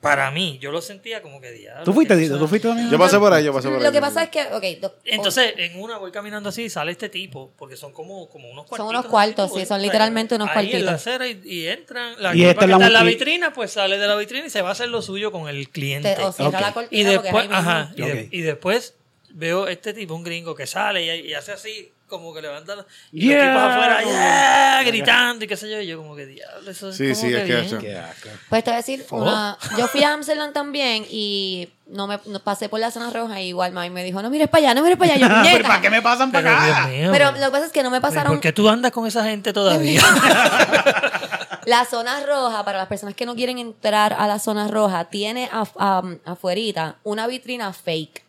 Para 0.06 0.30
mí, 0.30 0.60
yo 0.62 0.72
lo 0.72 0.82
sentía 0.82 1.22
como 1.24 1.42
que 1.42 1.52
diablo. 1.52 1.84
¿Tú 1.84 1.92
fuiste, 1.94 2.14
cosa. 2.16 2.38
¿Tú 2.40 2.48
fuiste 2.48 2.68
también? 2.68 2.92
Yo 2.92 3.00
pasé 3.00 3.18
por 3.18 3.34
ahí, 3.34 3.44
yo 3.44 3.52
pasé 3.52 3.70
por 3.70 3.78
ahí. 3.78 3.84
Lo 3.84 3.92
que 3.92 4.00
pasa 4.00 4.24
es 4.24 4.30
que, 4.30 4.44
ok, 4.54 4.64
do- 4.80 4.96
Entonces, 5.04 5.54
en 5.58 5.82
una 5.82 5.98
voy 5.98 6.12
caminando 6.12 6.50
así 6.50 6.64
y 6.66 6.70
sale 6.70 6.92
este 6.92 7.10
tipo, 7.10 7.52
porque 7.58 7.76
son 7.76 7.92
como, 7.92 8.30
como 8.30 8.48
unos 8.50 8.68
cuartos. 8.68 8.88
unos 8.90 9.06
cuartos, 9.08 9.52
sí, 9.54 9.66
son 9.66 9.82
literalmente 9.82 10.36
unos 10.36 10.50
ahí 10.50 10.72
en 10.74 10.86
la 10.86 10.92
cuartitos. 10.92 11.08
acera 11.08 11.28
y, 11.28 11.42
y 11.44 11.68
entran. 11.68 12.14
La 12.22 12.36
Y 12.36 12.44
esta 12.46 12.60
que 12.60 12.66
es 12.66 12.70
la 12.70 12.76
está 12.76 12.88
en 12.88 12.94
la 12.94 13.04
y- 13.04 13.08
vitrina, 13.14 13.52
pues 13.54 13.72
sale 13.72 13.98
de 13.98 14.08
la 14.08 14.16
vitrina 14.16 14.46
y 14.46 14.50
se 14.52 14.62
va 14.62 14.70
a 14.70 14.72
hacer 14.74 14.90
lo 14.90 15.02
suyo 15.02 15.32
con 15.32 15.50
el 15.50 15.70
cliente. 15.70 16.14
te- 16.16 16.22
o 16.24 16.32
cierra 16.32 16.50
Ok. 16.60 16.62
la 16.62 16.70
Y 16.70 16.74
cortina 16.74 17.12
es 17.14 17.22
después, 17.24 17.48
ajá, 17.52 17.92
y, 17.96 18.02
de- 18.02 18.30
y 18.32 18.42
después 18.42 18.94
veo 19.32 19.68
este 19.68 19.94
tipo, 19.94 20.14
un 20.14 20.24
gringo, 20.24 20.54
que 20.54 20.68
sale 20.68 21.04
y, 21.18 21.30
y 21.30 21.34
hace 21.34 21.52
así, 21.52 21.92
como 22.18 22.34
que 22.34 22.42
levanta 22.42 22.76
la- 22.76 22.86
y 23.12 23.28
Yeah. 23.28 23.38
los 23.46 23.48
tipos 23.54 23.72
afuera, 23.72 24.04
yeah, 24.04 24.84
gritando 24.86 25.46
y 25.46 25.48
qué 25.48 25.58
sé 25.58 25.70
yo, 25.70 25.80
y 25.82 25.88
yo 25.88 25.98
como 25.98 26.16
que 26.16 26.26
diablo, 26.26 26.70
eso 26.72 26.90
es 26.90 26.96
Sí, 26.98 27.04
como 27.04 27.16
sí, 27.16 27.28
que 27.30 27.42
es 27.60 27.80
bien. 27.82 28.06
Pues 28.50 28.64
te 28.64 28.70
voy 28.72 28.74
a 28.76 28.78
decir, 28.78 29.06
una, 29.12 29.58
yo 29.78 29.88
fui 29.88 30.04
a 30.04 30.14
Amsterdam 30.14 30.54
también 30.54 31.06
y 31.10 31.70
no 31.88 32.08
me 32.08 32.20
no 32.26 32.40
pasé 32.40 32.68
por 32.68 32.80
la 32.80 32.90
zona 32.92 33.10
roja 33.12 33.40
y 33.42 33.50
igual 33.50 33.72
mami 33.72 33.90
me 33.92 34.04
dijo, 34.04 34.22
no 34.22 34.30
mires 34.30 34.50
para 34.50 34.66
allá, 34.66 34.74
no 34.74 34.82
mires 34.84 34.98
para 34.98 35.14
allá. 35.14 35.28
Yo, 35.28 35.36
Pero. 35.58 35.68
¿para 35.68 35.82
qué 35.82 35.90
me 35.90 36.02
pasan 36.02 36.32
Pero 36.32 36.48
para 36.48 36.66
Dios 36.66 36.78
acá? 36.78 36.88
mío. 36.88 37.10
Pero 37.12 37.32
lo 37.32 37.38
que 37.46 37.52
pasa 37.52 37.66
es 37.68 37.72
que 37.72 37.84
no 37.84 37.92
me 37.92 38.02
pasaron 38.02 38.34
¿Por 38.34 38.42
qué 38.42 38.52
tú 38.54 38.68
andas 38.70 38.92
con 38.92 39.06
esa 39.06 39.24
gente 39.24 39.54
todavía? 39.54 40.02
La 41.66 41.84
zona 41.86 42.24
roja, 42.26 42.64
para 42.64 42.78
las 42.78 42.88
personas 42.88 43.16
que 43.16 43.26
no 43.26 43.36
quieren 43.36 43.58
entrar 43.58 44.14
a 44.14 44.28
la 44.28 44.38
zona 44.38 44.68
roja, 44.68 45.06
tiene 45.06 45.50
af- 45.50 46.20
afuerita 46.26 46.98
una 47.04 47.26
vitrina 47.26 47.74
fake. 47.74 48.24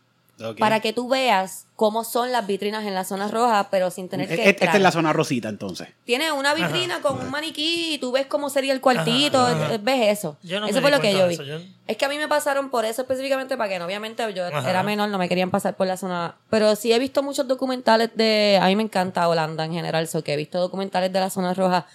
Para 0.58 0.80
que 0.80 0.92
tú 0.92 1.08
veas 1.08 1.66
cómo 1.76 2.04
son 2.04 2.30
las 2.30 2.46
vitrinas 2.46 2.84
en 2.84 2.94
la 2.94 3.04
zona 3.04 3.28
roja, 3.28 3.68
pero 3.70 3.90
sin 3.90 4.08
tener 4.10 4.28
que 4.28 4.34
E- 4.34 4.48
entrar. 4.50 4.68
Esta 4.68 4.76
es 4.76 4.82
la 4.82 4.92
zona 4.92 5.12
rosita, 5.14 5.48
entonces. 5.48 5.88
Tiene 6.04 6.30
una 6.32 6.52
vitrina 6.52 7.00
con 7.00 7.18
un 7.18 7.30
maniquí 7.30 7.94
y 7.94 7.98
tú 7.98 8.12
ves 8.12 8.26
cómo 8.26 8.50
sería 8.50 8.72
el 8.74 8.80
cuartito, 8.82 9.38
Ajá, 9.40 9.64
ajá. 9.64 9.74
eh, 9.74 9.78
ves 9.82 10.18
eso. 10.18 10.36
Yo 10.42 10.60
no 10.60 10.66
eso 10.66 10.80
fue 10.82 10.90
lo 10.90 11.00
que 11.00 11.12
yo 11.14 11.26
vi. 11.26 11.34
eso, 11.34 11.42
yo- 11.42 11.58
Es 11.86 11.96
que 11.96 12.04
a 12.04 12.08
mí 12.08 12.18
me 12.18 12.28
pasaron 12.28 12.68
por 12.70 12.84
eso 12.84 13.02
específicamente, 13.02 13.56
para 13.56 13.70
que 13.70 13.78
no, 13.78 13.86
obviamente 13.86 14.22
yo 14.34 14.46
Ajá. 14.46 14.68
era 14.68 14.82
menor, 14.82 15.08
no 15.08 15.16
me 15.18 15.28
querían 15.28 15.50
pasar 15.50 15.74
por 15.76 15.86
la 15.86 15.96
zona. 15.96 16.36
Pero 16.50 16.76
sí 16.76 16.92
he 16.92 16.98
visto 16.98 17.22
muchos 17.22 17.48
documentales 17.48 18.10
de. 18.14 18.58
A 18.60 18.66
mí 18.66 18.76
me 18.76 18.82
encanta 18.82 19.28
Holanda 19.28 19.64
en 19.64 19.72
general, 19.72 20.06
so 20.08 20.22
que 20.22 20.34
he 20.34 20.36
visto 20.36 20.60
documentales 20.60 21.12
de 21.12 21.20
la 21.20 21.30
zona 21.30 21.54
roja. 21.54 21.86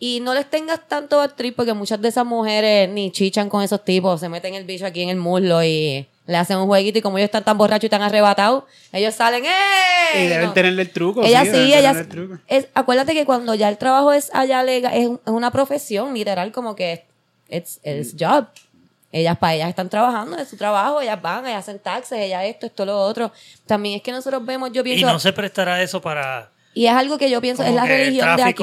Y 0.00 0.20
no 0.20 0.32
les 0.34 0.48
tengas 0.48 0.86
tanto 0.86 1.20
actriz 1.20 1.54
porque 1.56 1.72
muchas 1.74 2.00
de 2.00 2.08
esas 2.08 2.24
mujeres 2.24 2.88
ni 2.88 3.10
chichan 3.10 3.48
con 3.48 3.62
esos 3.62 3.84
tipos, 3.84 4.20
se 4.20 4.28
meten 4.28 4.54
el 4.54 4.64
bicho 4.64 4.86
aquí 4.86 5.02
en 5.02 5.08
el 5.08 5.16
muslo 5.16 5.64
y 5.64 6.06
le 6.28 6.36
hacen 6.36 6.58
un 6.58 6.66
jueguito 6.66 6.98
y 6.98 7.02
como 7.02 7.18
ellos 7.18 7.26
están 7.28 7.42
tan 7.42 7.58
borrachos 7.58 7.86
y 7.86 7.88
tan 7.88 8.02
arrebatados, 8.02 8.62
ellos 8.92 9.14
salen 9.14 9.44
¡eh! 9.44 10.22
Y 10.24 10.26
deben 10.28 10.46
No. 10.46 10.52
tenerle 10.52 10.82
el 10.82 10.90
truco. 10.90 11.24
Ella 11.24 11.42
sí, 11.44 11.50
sí, 11.50 11.74
ella 11.74 11.90
el 11.90 12.08
truco. 12.08 12.38
es, 12.46 12.68
acuérdate 12.74 13.14
que 13.14 13.24
cuando 13.24 13.54
ya 13.54 13.68
el 13.68 13.78
trabajo 13.78 14.12
es 14.12 14.30
allá 14.34 14.62
legal, 14.62 14.92
es, 14.94 15.08
un- 15.08 15.20
es 15.26 15.32
una 15.32 15.50
profesión, 15.50 16.14
literal, 16.14 16.52
como 16.52 16.76
que 16.76 17.04
it's, 17.48 17.80
it's 17.82 18.14
job. 18.18 18.46
Ellas 19.10 19.38
para 19.38 19.54
ellas 19.54 19.70
están 19.70 19.88
trabajando 19.88 20.36
de 20.36 20.44
su 20.44 20.58
trabajo, 20.58 21.00
ellas 21.00 21.20
van, 21.22 21.46
ellas 21.46 21.60
hacen 21.66 21.78
taxes, 21.78 22.18
ellas 22.18 22.44
esto, 22.44 22.66
esto, 22.66 22.84
lo 22.84 23.00
otro. 23.00 23.32
También 23.66 23.96
es 23.96 24.02
que 24.02 24.12
nosotros 24.12 24.44
vemos, 24.44 24.70
yo 24.70 24.82
y 24.82 24.84
pienso, 24.84 25.06
no 25.10 25.18
se 25.18 25.32
prestará 25.32 25.82
eso 25.82 26.00
para 26.02 26.50
y 26.74 26.86
es 26.86 26.92
algo 26.92 27.16
que 27.16 27.30
yo 27.30 27.40
pienso, 27.40 27.62
es 27.64 27.72
la 27.74 27.86
religión 27.86 28.36
de 28.36 28.42
aquí. 28.42 28.62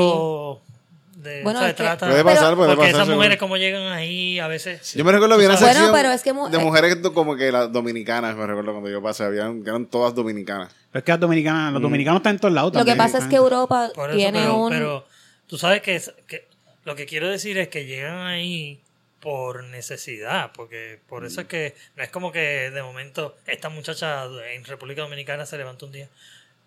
De, 1.26 1.44
Bueno, 1.44 1.60
o 1.60 1.64
sea, 1.64 1.76
trata- 1.76 2.06
Puede 2.08 2.24
Pero- 2.24 2.36
pasar, 2.36 2.56
puede 2.56 2.70
porque 2.70 2.76
pasar. 2.78 2.90
esas 2.90 3.00
seguro. 3.02 3.16
mujeres 3.18 3.38
como 3.38 3.58
llegan 3.58 3.92
ahí 3.92 4.40
a 4.40 4.48
veces 4.48 4.94
Yo 4.94 5.04
me 5.04 5.12
recuerdo 5.12 5.38
bien 5.38 5.52
Bueno, 5.52 5.66
sección 5.68 5.92
pero 5.92 6.12
es 6.14 6.22
que 6.24 6.32
mu- 6.32 6.48
de 6.50 6.58
eh, 6.58 6.62
mujeres 6.62 6.96
como 7.14 7.36
que 7.36 7.52
las 7.52 7.70
dominicanas, 7.72 8.36
me 8.38 8.46
recuerdo 8.48 8.72
cuando 8.72 8.90
yo 8.90 9.02
pasé, 9.02 9.26
habían, 9.26 9.62
que 9.64 9.70
eran 9.70 9.88
todas 9.88 10.16
dominicanas. 10.16 10.74
Es 10.94 11.04
que 11.04 11.12
las 11.12 11.20
dominicanas, 11.20 11.74
los 11.74 11.82
dominicanos 11.82 12.20
están 12.20 12.36
en 12.36 12.40
todos 12.40 12.54
lados 12.54 12.74
Lo 12.74 12.86
que 12.86 12.96
pasa 12.96 13.18
es 13.18 13.26
que 13.26 13.36
Europa 13.36 13.92
Por 13.94 14.12
eso, 14.12 14.18
tiene 14.18 14.40
pero, 14.40 14.56
un... 14.58 14.70
pero 14.72 15.06
tú 15.48 15.58
sabes 15.58 15.82
que, 15.82 15.96
es- 15.98 16.14
que 16.28 16.48
lo 16.86 16.96
que 16.96 17.06
quiero 17.06 17.28
decir 17.30 17.58
es 17.58 17.68
que 17.68 17.86
llegan 17.86 18.28
ahí 18.28 18.80
por 19.20 19.64
necesidad, 19.64 20.52
porque 20.56 21.00
por 21.10 21.26
eso 21.26 21.42
es 21.42 21.48
que 21.48 21.76
no 21.96 22.04
es 22.04 22.10
como 22.10 22.32
que 22.32 22.70
de 22.70 22.84
momento 22.84 23.36
esta 23.48 23.70
muchacha 23.70 24.26
en 24.54 24.64
República 24.66 25.02
Dominicana 25.02 25.48
se 25.48 25.58
levanta 25.58 25.86
un 25.88 25.92
día, 25.92 26.08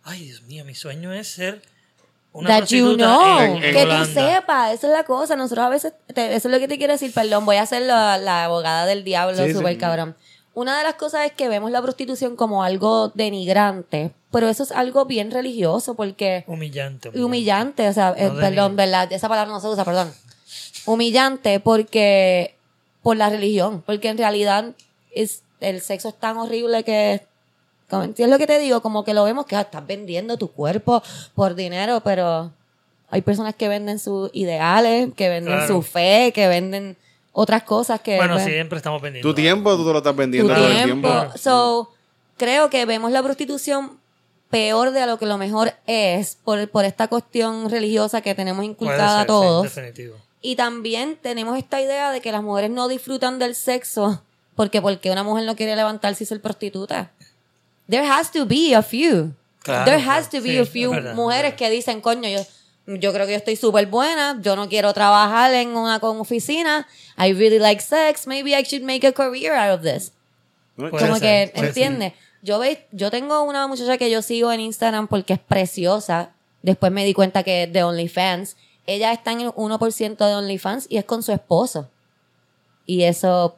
ay 0.02 0.24
Dios 0.24 0.42
mío, 0.42 0.64
mi 0.64 0.74
sueño 0.74 1.12
es 1.12 1.28
ser 1.28 1.62
una 2.38 2.48
That 2.60 2.66
you 2.68 2.94
know, 2.96 3.38
en, 3.40 3.56
en 3.56 3.60
que 3.62 3.82
tú 3.82 3.88
Holanda". 3.90 4.04
sepas, 4.36 4.72
eso 4.74 4.86
es 4.86 4.92
la 4.92 5.04
cosa. 5.04 5.36
Nosotros 5.36 5.66
a 5.66 5.68
veces, 5.68 5.92
te- 6.14 6.34
eso 6.34 6.48
es 6.48 6.52
lo 6.52 6.58
que 6.58 6.68
te 6.68 6.78
quiero 6.78 6.92
decir, 6.92 7.12
perdón, 7.12 7.44
voy 7.44 7.56
a 7.56 7.66
ser 7.66 7.82
la, 7.82 8.16
la 8.18 8.44
abogada 8.44 8.86
del 8.86 9.04
diablo, 9.04 9.36
Sí, 9.44 9.76
cabrón. 9.76 10.16
Una 10.54 10.76
de 10.78 10.82
las 10.84 10.94
cosas 10.94 11.24
es 11.26 11.32
que 11.32 11.48
vemos 11.48 11.70
la 11.70 11.80
prostitución 11.80 12.34
como 12.34 12.64
algo 12.64 13.08
denigrante, 13.14 14.12
pero 14.32 14.48
eso 14.48 14.64
es 14.64 14.72
algo 14.72 15.04
bien 15.04 15.30
religioso 15.30 15.94
porque 15.94 16.42
Humillante. 16.48 17.10
humillante, 17.10 17.86
o 17.88 17.92
sea, 17.92 18.12
eh, 18.16 18.28
No 18.32 18.40
perdón, 18.40 18.74
verdad, 18.74 19.12
esa 19.12 19.28
palabra 19.28 19.52
no 19.52 19.60
se 19.60 19.68
usa, 19.68 19.84
perdón. 19.84 20.12
Humillante 20.86 21.60
porque 21.60 22.54
por 23.02 23.16
la 23.16 23.30
religión, 23.30 23.82
porque 23.86 24.08
en 24.08 24.18
realidad 24.18 24.72
es 25.14 25.42
el 25.60 25.80
sexo 25.80 26.08
es 26.08 26.18
tan 26.18 26.36
horrible 26.38 26.82
que 26.84 27.26
como- 27.88 28.02
¿entiendes 28.04 28.32
lo 28.32 28.38
que 28.38 28.46
te 28.46 28.58
digo? 28.58 28.80
Como 28.82 29.04
que 29.04 29.14
lo 29.14 29.24
vemos 29.24 29.46
que 29.46 29.56
ah, 29.56 29.62
estás 29.62 29.86
vendiendo 29.86 30.36
tu 30.36 30.48
cuerpo 30.52 31.02
por 31.34 31.54
dinero, 31.54 32.00
pero 32.04 32.50
hay 33.10 33.22
personas 33.22 33.54
que 33.54 33.68
venden 33.68 33.98
sus 33.98 34.30
ideales, 34.34 35.10
que 35.16 35.28
venden 35.28 35.54
Claro. 35.54 35.68
su 35.74 35.82
fe, 35.82 36.32
que 36.34 36.48
venden 36.48 36.96
otras 37.32 37.62
cosas 37.62 38.00
que 38.00 38.16
Bueno, 38.16 38.34
pues, 38.34 38.44
siempre 38.46 38.76
estamos 38.78 39.00
vendiendo. 39.00 39.28
Tu 39.28 39.34
tiempo 39.34 39.76
tú 39.76 39.86
te 39.86 39.92
lo 39.92 39.98
estás 39.98 40.12
tu 40.12 40.18
vendiendo 40.18 40.54
todo 40.54 40.66
el 40.68 40.84
tiempo. 40.84 41.08
So, 41.36 41.90
creo 42.36 42.68
que 42.70 42.84
vemos 42.84 43.10
la 43.12 43.22
prostitución 43.22 43.98
peor 44.50 44.90
de 44.92 45.02
a 45.02 45.06
lo 45.06 45.18
que 45.18 45.26
lo 45.26 45.38
mejor 45.38 45.72
es 45.86 46.36
por, 46.44 46.68
por 46.70 46.84
esta 46.84 47.08
cuestión 47.08 47.68
religiosa 47.70 48.20
que 48.22 48.34
tenemos 48.34 48.64
inculcada 48.64 49.08
ser, 49.10 49.18
a 49.18 49.20
sí, 49.22 49.26
todos. 49.26 49.62
definitivo. 49.64 50.16
y 50.40 50.56
también 50.56 51.18
tenemos 51.20 51.58
esta 51.58 51.80
idea 51.82 52.10
de 52.12 52.20
que 52.20 52.32
las 52.32 52.42
mujeres 52.42 52.70
no 52.70 52.88
disfrutan 52.88 53.38
del 53.38 53.54
sexo 53.54 54.22
porque 54.56 54.80
porque 54.80 55.10
una 55.10 55.22
mujer 55.22 55.44
no 55.44 55.54
quiere 55.54 55.76
levantarse 55.76 56.24
y 56.24 56.26
ser 56.26 56.40
prostituta. 56.40 57.10
There 57.88 58.06
has 58.06 58.30
to 58.32 58.44
be 58.46 58.74
a 58.74 58.82
few. 58.82 59.34
Claro, 59.62 59.84
There 59.84 59.98
has 60.00 60.28
to 60.30 60.40
be 60.40 60.50
Sí, 60.50 60.58
a 60.58 60.64
few 60.66 60.90
verdad, 60.90 61.10
es 61.12 61.16
mujeres 61.16 61.54
que 61.54 61.68
dicen, 61.70 62.00
coño, 62.00 62.28
yo, 62.28 62.40
yo 62.86 63.12
creo 63.12 63.26
que 63.26 63.32
yo 63.32 63.38
estoy 63.38 63.56
súper 63.56 63.86
buena, 63.86 64.38
yo 64.40 64.56
no 64.56 64.68
quiero 64.68 64.92
trabajar 64.94 65.52
en 65.54 65.76
una 65.76 65.98
con 66.00 66.18
oficina, 66.20 66.86
I 67.18 67.32
really 67.32 67.58
like 67.58 67.82
sex, 67.82 68.26
maybe 68.26 68.50
I 68.58 68.62
should 68.62 68.82
make 68.84 69.06
a 69.06 69.12
career 69.12 69.52
out 69.54 69.78
of 69.78 69.82
this. 69.82 70.12
Puede 70.76 70.90
Como 70.90 71.16
ser, 71.18 71.52
que, 71.52 71.60
¿entiendes? 71.60 72.12
Yo, 72.40 72.58
ve, 72.60 72.86
yo 72.92 73.10
tengo 73.10 73.42
una 73.42 73.66
muchacha 73.66 73.98
que 73.98 74.10
yo 74.10 74.22
sigo 74.22 74.52
en 74.52 74.60
Instagram 74.60 75.08
porque 75.08 75.32
es 75.34 75.40
preciosa. 75.40 76.30
Después 76.62 76.92
me 76.92 77.04
di 77.04 77.12
cuenta 77.12 77.42
que 77.42 77.64
es 77.64 77.72
de 77.72 77.82
OnlyFans. 77.82 78.56
Ella 78.86 79.12
está 79.12 79.32
en 79.32 79.40
el 79.40 79.48
1% 79.48 80.16
de 80.26 80.34
OnlyFans 80.34 80.86
y 80.88 80.98
es 80.98 81.04
con 81.04 81.22
su 81.22 81.32
esposo. 81.32 81.90
Y 82.86 83.02
eso, 83.02 83.56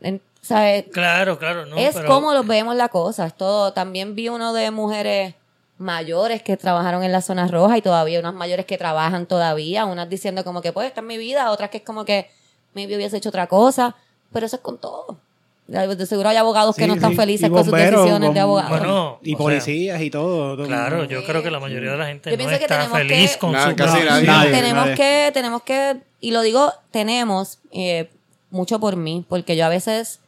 en- 0.00 0.20
¿sabes? 0.46 0.84
Claro, 0.92 1.38
claro. 1.38 1.66
No, 1.66 1.76
es 1.76 1.94
pero- 1.94 2.08
como 2.08 2.32
lo 2.32 2.42
vemos 2.44 2.74
la 2.76 2.88
cosa. 2.88 3.26
Es 3.26 3.36
todo. 3.36 3.72
También 3.72 4.14
vi 4.14 4.28
uno 4.28 4.52
de 4.52 4.70
mujeres 4.70 5.34
mayores 5.78 6.42
que 6.42 6.56
trabajaron 6.56 7.02
en 7.04 7.12
la 7.12 7.20
zona 7.20 7.46
roja 7.48 7.76
y 7.76 7.82
todavía 7.82 8.18
unas 8.20 8.34
mayores 8.34 8.64
que 8.66 8.78
trabajan 8.78 9.26
todavía. 9.26 9.84
Unas 9.84 10.08
diciendo 10.08 10.42
como 10.44 10.62
que 10.62 10.72
pues 10.72 10.86
esta 10.88 11.00
es 11.00 11.06
mi 11.06 11.18
vida, 11.18 11.50
otras 11.50 11.70
que 11.70 11.78
es 11.78 11.82
como 11.82 12.04
que 12.04 12.30
maybe 12.74 12.96
hubiese 12.96 13.18
hecho 13.18 13.28
otra 13.28 13.46
cosa. 13.46 13.94
Pero 14.32 14.46
eso 14.46 14.56
es 14.56 14.62
con 14.62 14.78
todo. 14.78 15.18
De 15.66 16.06
seguro 16.06 16.28
hay 16.28 16.36
abogados 16.36 16.76
que 16.76 16.86
no 16.86 16.94
están 16.94 17.10
sí. 17.10 17.16
felices 17.16 17.50
con 17.50 17.64
sus 17.64 17.74
decisiones 17.74 18.32
de 18.32 18.40
bom- 18.40 18.42
abogado. 18.42 18.68
Bueno, 18.68 19.18
Y 19.22 19.34
policías 19.34 20.00
y 20.00 20.10
todo. 20.10 20.56
todo. 20.56 20.66
Claro, 20.66 21.04
yo 21.04 21.24
creo 21.24 21.42
que 21.42 21.50
la 21.50 21.58
mayoría 21.58 21.90
de 21.90 21.96
la 21.96 22.06
gente 22.06 22.30
Yo 22.30 22.36
no 22.36 22.50
está 22.50 22.88
feliz 22.88 23.32
que- 23.32 23.38
con 23.40 23.50
Nada, 23.52 23.70
su 23.70 23.76
casi 23.76 23.90
profesión. 23.98 24.26
nadie. 24.26 24.26
Nadie, 24.28 24.50
tenemos 24.52 24.84
nadie. 24.86 24.94
que, 24.96 25.30
tenemos 25.34 25.62
que, 25.62 25.96
y 26.20 26.30
lo 26.30 26.42
digo, 26.42 26.72
tenemos, 26.92 27.58
eh, 27.72 28.08
mucho 28.50 28.78
por 28.78 28.94
mí, 28.94 29.24
porque 29.28 29.56
yo 29.56 29.66
a 29.66 29.68
veces 29.68 30.20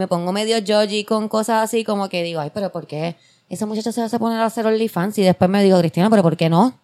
me 0.00 0.08
pongo 0.08 0.32
medio 0.32 0.56
judgy 0.58 1.04
con 1.04 1.28
cosas 1.28 1.62
así, 1.62 1.84
como 1.84 2.08
que 2.08 2.22
digo, 2.22 2.40
ay, 2.40 2.50
pero 2.52 2.72
¿por 2.72 2.86
qué 2.86 3.14
esa 3.48 3.66
muchacha 3.66 3.92
se 3.92 4.00
va 4.00 4.06
a 4.06 4.18
poner 4.18 4.40
a 4.40 4.46
hacer 4.46 4.66
OnlyFans? 4.66 5.18
Y 5.18 5.22
después 5.22 5.48
me 5.50 5.62
digo, 5.62 5.78
Cristina, 5.78 6.08
pero 6.10 6.22
¿por 6.22 6.36
qué 6.36 6.48
no? 6.48 6.78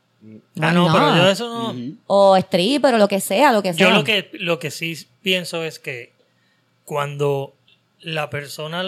Ah, 0.60 0.72
no, 0.72 0.88
pero 0.92 1.06
not? 1.06 1.16
yo 1.16 1.28
eso 1.30 1.72
no. 1.72 1.94
O 2.06 2.36
stripper, 2.36 2.94
o 2.94 2.98
lo 2.98 3.08
que 3.08 3.20
sea, 3.20 3.52
lo 3.52 3.62
que 3.62 3.72
sea. 3.74 3.88
Yo 3.88 3.94
lo 3.94 4.04
que, 4.04 4.30
lo 4.34 4.58
que 4.58 4.70
sí 4.70 4.96
pienso 5.22 5.64
es 5.64 5.78
que 5.78 6.12
cuando 6.84 7.54
la 8.00 8.30
persona 8.30 8.84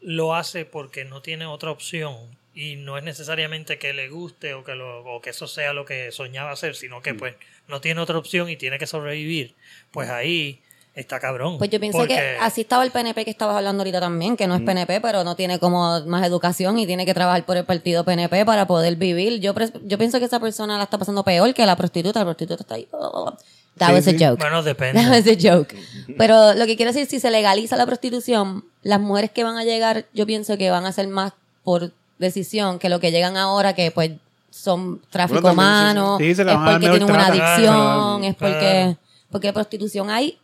lo 0.00 0.34
hace 0.34 0.64
porque 0.64 1.04
no 1.04 1.20
tiene 1.22 1.46
otra 1.46 1.70
opción 1.70 2.14
y 2.54 2.76
no 2.76 2.98
es 2.98 3.04
necesariamente 3.04 3.78
que 3.78 3.92
le 3.92 4.08
guste 4.08 4.54
o 4.54 4.64
que, 4.64 4.74
lo, 4.74 5.04
o 5.04 5.20
que 5.20 5.30
eso 5.30 5.46
sea 5.46 5.72
lo 5.72 5.84
que 5.84 6.12
soñaba 6.12 6.50
hacer, 6.52 6.74
sino 6.76 7.00
Mm. 7.00 7.02
que 7.02 7.14
pues 7.14 7.34
no 7.68 7.80
tiene 7.80 8.00
otra 8.00 8.18
opción 8.18 8.48
y 8.50 8.56
tiene 8.56 8.78
que 8.78 8.86
sobrevivir, 8.86 9.54
pues 9.90 10.10
ahí 10.10 10.60
está 10.94 11.18
cabrón. 11.20 11.58
Pues 11.58 11.70
yo 11.70 11.80
pienso 11.80 11.98
Porque- 11.98 12.14
que 12.16 12.36
así 12.40 12.60
estaba 12.62 12.84
el 12.84 12.90
PNP 12.90 13.24
que 13.24 13.30
estabas 13.30 13.56
hablando 13.56 13.80
ahorita 13.82 14.00
también, 14.00 14.36
que 14.36 14.46
no 14.46 14.54
es 14.54 14.60
PNP, 14.62 15.00
pero 15.00 15.24
no 15.24 15.36
tiene 15.36 15.58
como 15.58 16.00
más 16.06 16.26
educación 16.26 16.78
y 16.78 16.86
tiene 16.86 17.06
que 17.06 17.14
trabajar 17.14 17.44
por 17.44 17.56
el 17.56 17.64
partido 17.64 18.04
PNP 18.04 18.44
para 18.44 18.66
poder 18.66 18.96
vivir. 18.96 19.40
Yo, 19.40 19.54
yo 19.84 19.98
pienso 19.98 20.18
que 20.18 20.26
esa 20.26 20.38
persona 20.40 20.76
la 20.76 20.84
está 20.84 20.98
pasando 20.98 21.24
peor 21.24 21.52
que 21.54 21.64
la 21.66 21.76
prostituta. 21.76 22.18
La 22.20 22.24
prostituta 22.26 22.62
está 22.62 22.74
ahí. 22.74 22.86
oh, 22.92 23.32
That 23.78 23.88
Sí, 23.88 23.94
was 23.94 24.06
a 24.06 24.10
sí. 24.10 24.16
joke. 24.22 24.38
Bueno, 24.38 24.56
That 24.62 24.64
depende. 24.64 25.00
was 25.08 25.26
a 25.26 25.34
joke. 25.56 25.74
Pero 26.18 26.52
lo 26.54 26.66
que 26.66 26.76
quiero 26.76 26.92
decir, 26.92 27.06
si 27.08 27.20
se 27.20 27.30
legaliza 27.30 27.76
la 27.76 27.86
prostitución, 27.86 28.64
las 28.82 29.00
mujeres 29.00 29.30
que 29.30 29.44
van 29.44 29.56
a 29.56 29.64
llegar, 29.64 30.04
yo 30.12 30.26
pienso 30.26 30.58
que 30.58 30.70
van 30.70 30.84
a 30.84 30.92
ser 30.92 31.08
más 31.08 31.32
por 31.64 31.90
decisión 32.18 32.78
que 32.78 32.90
lo 32.90 33.00
que 33.00 33.10
llegan 33.10 33.38
ahora, 33.38 33.74
que 33.74 33.90
pues 33.90 34.10
son 34.50 35.00
tráfico 35.08 35.40
Bueno, 35.40 36.18
también, 36.18 36.18
sí, 36.18 36.34
sí. 36.34 36.42
humano, 36.42 36.60
es 36.66 36.70
porque 36.74 36.90
tienen 36.90 37.02
una 37.10 37.26
adicción, 37.28 37.74
Claro, 37.74 38.24
es 38.24 38.34
porque, 38.34 38.58
claro. 38.58 38.96
porque 39.30 39.52
prostitución 39.54 40.10
hay, 40.10 40.38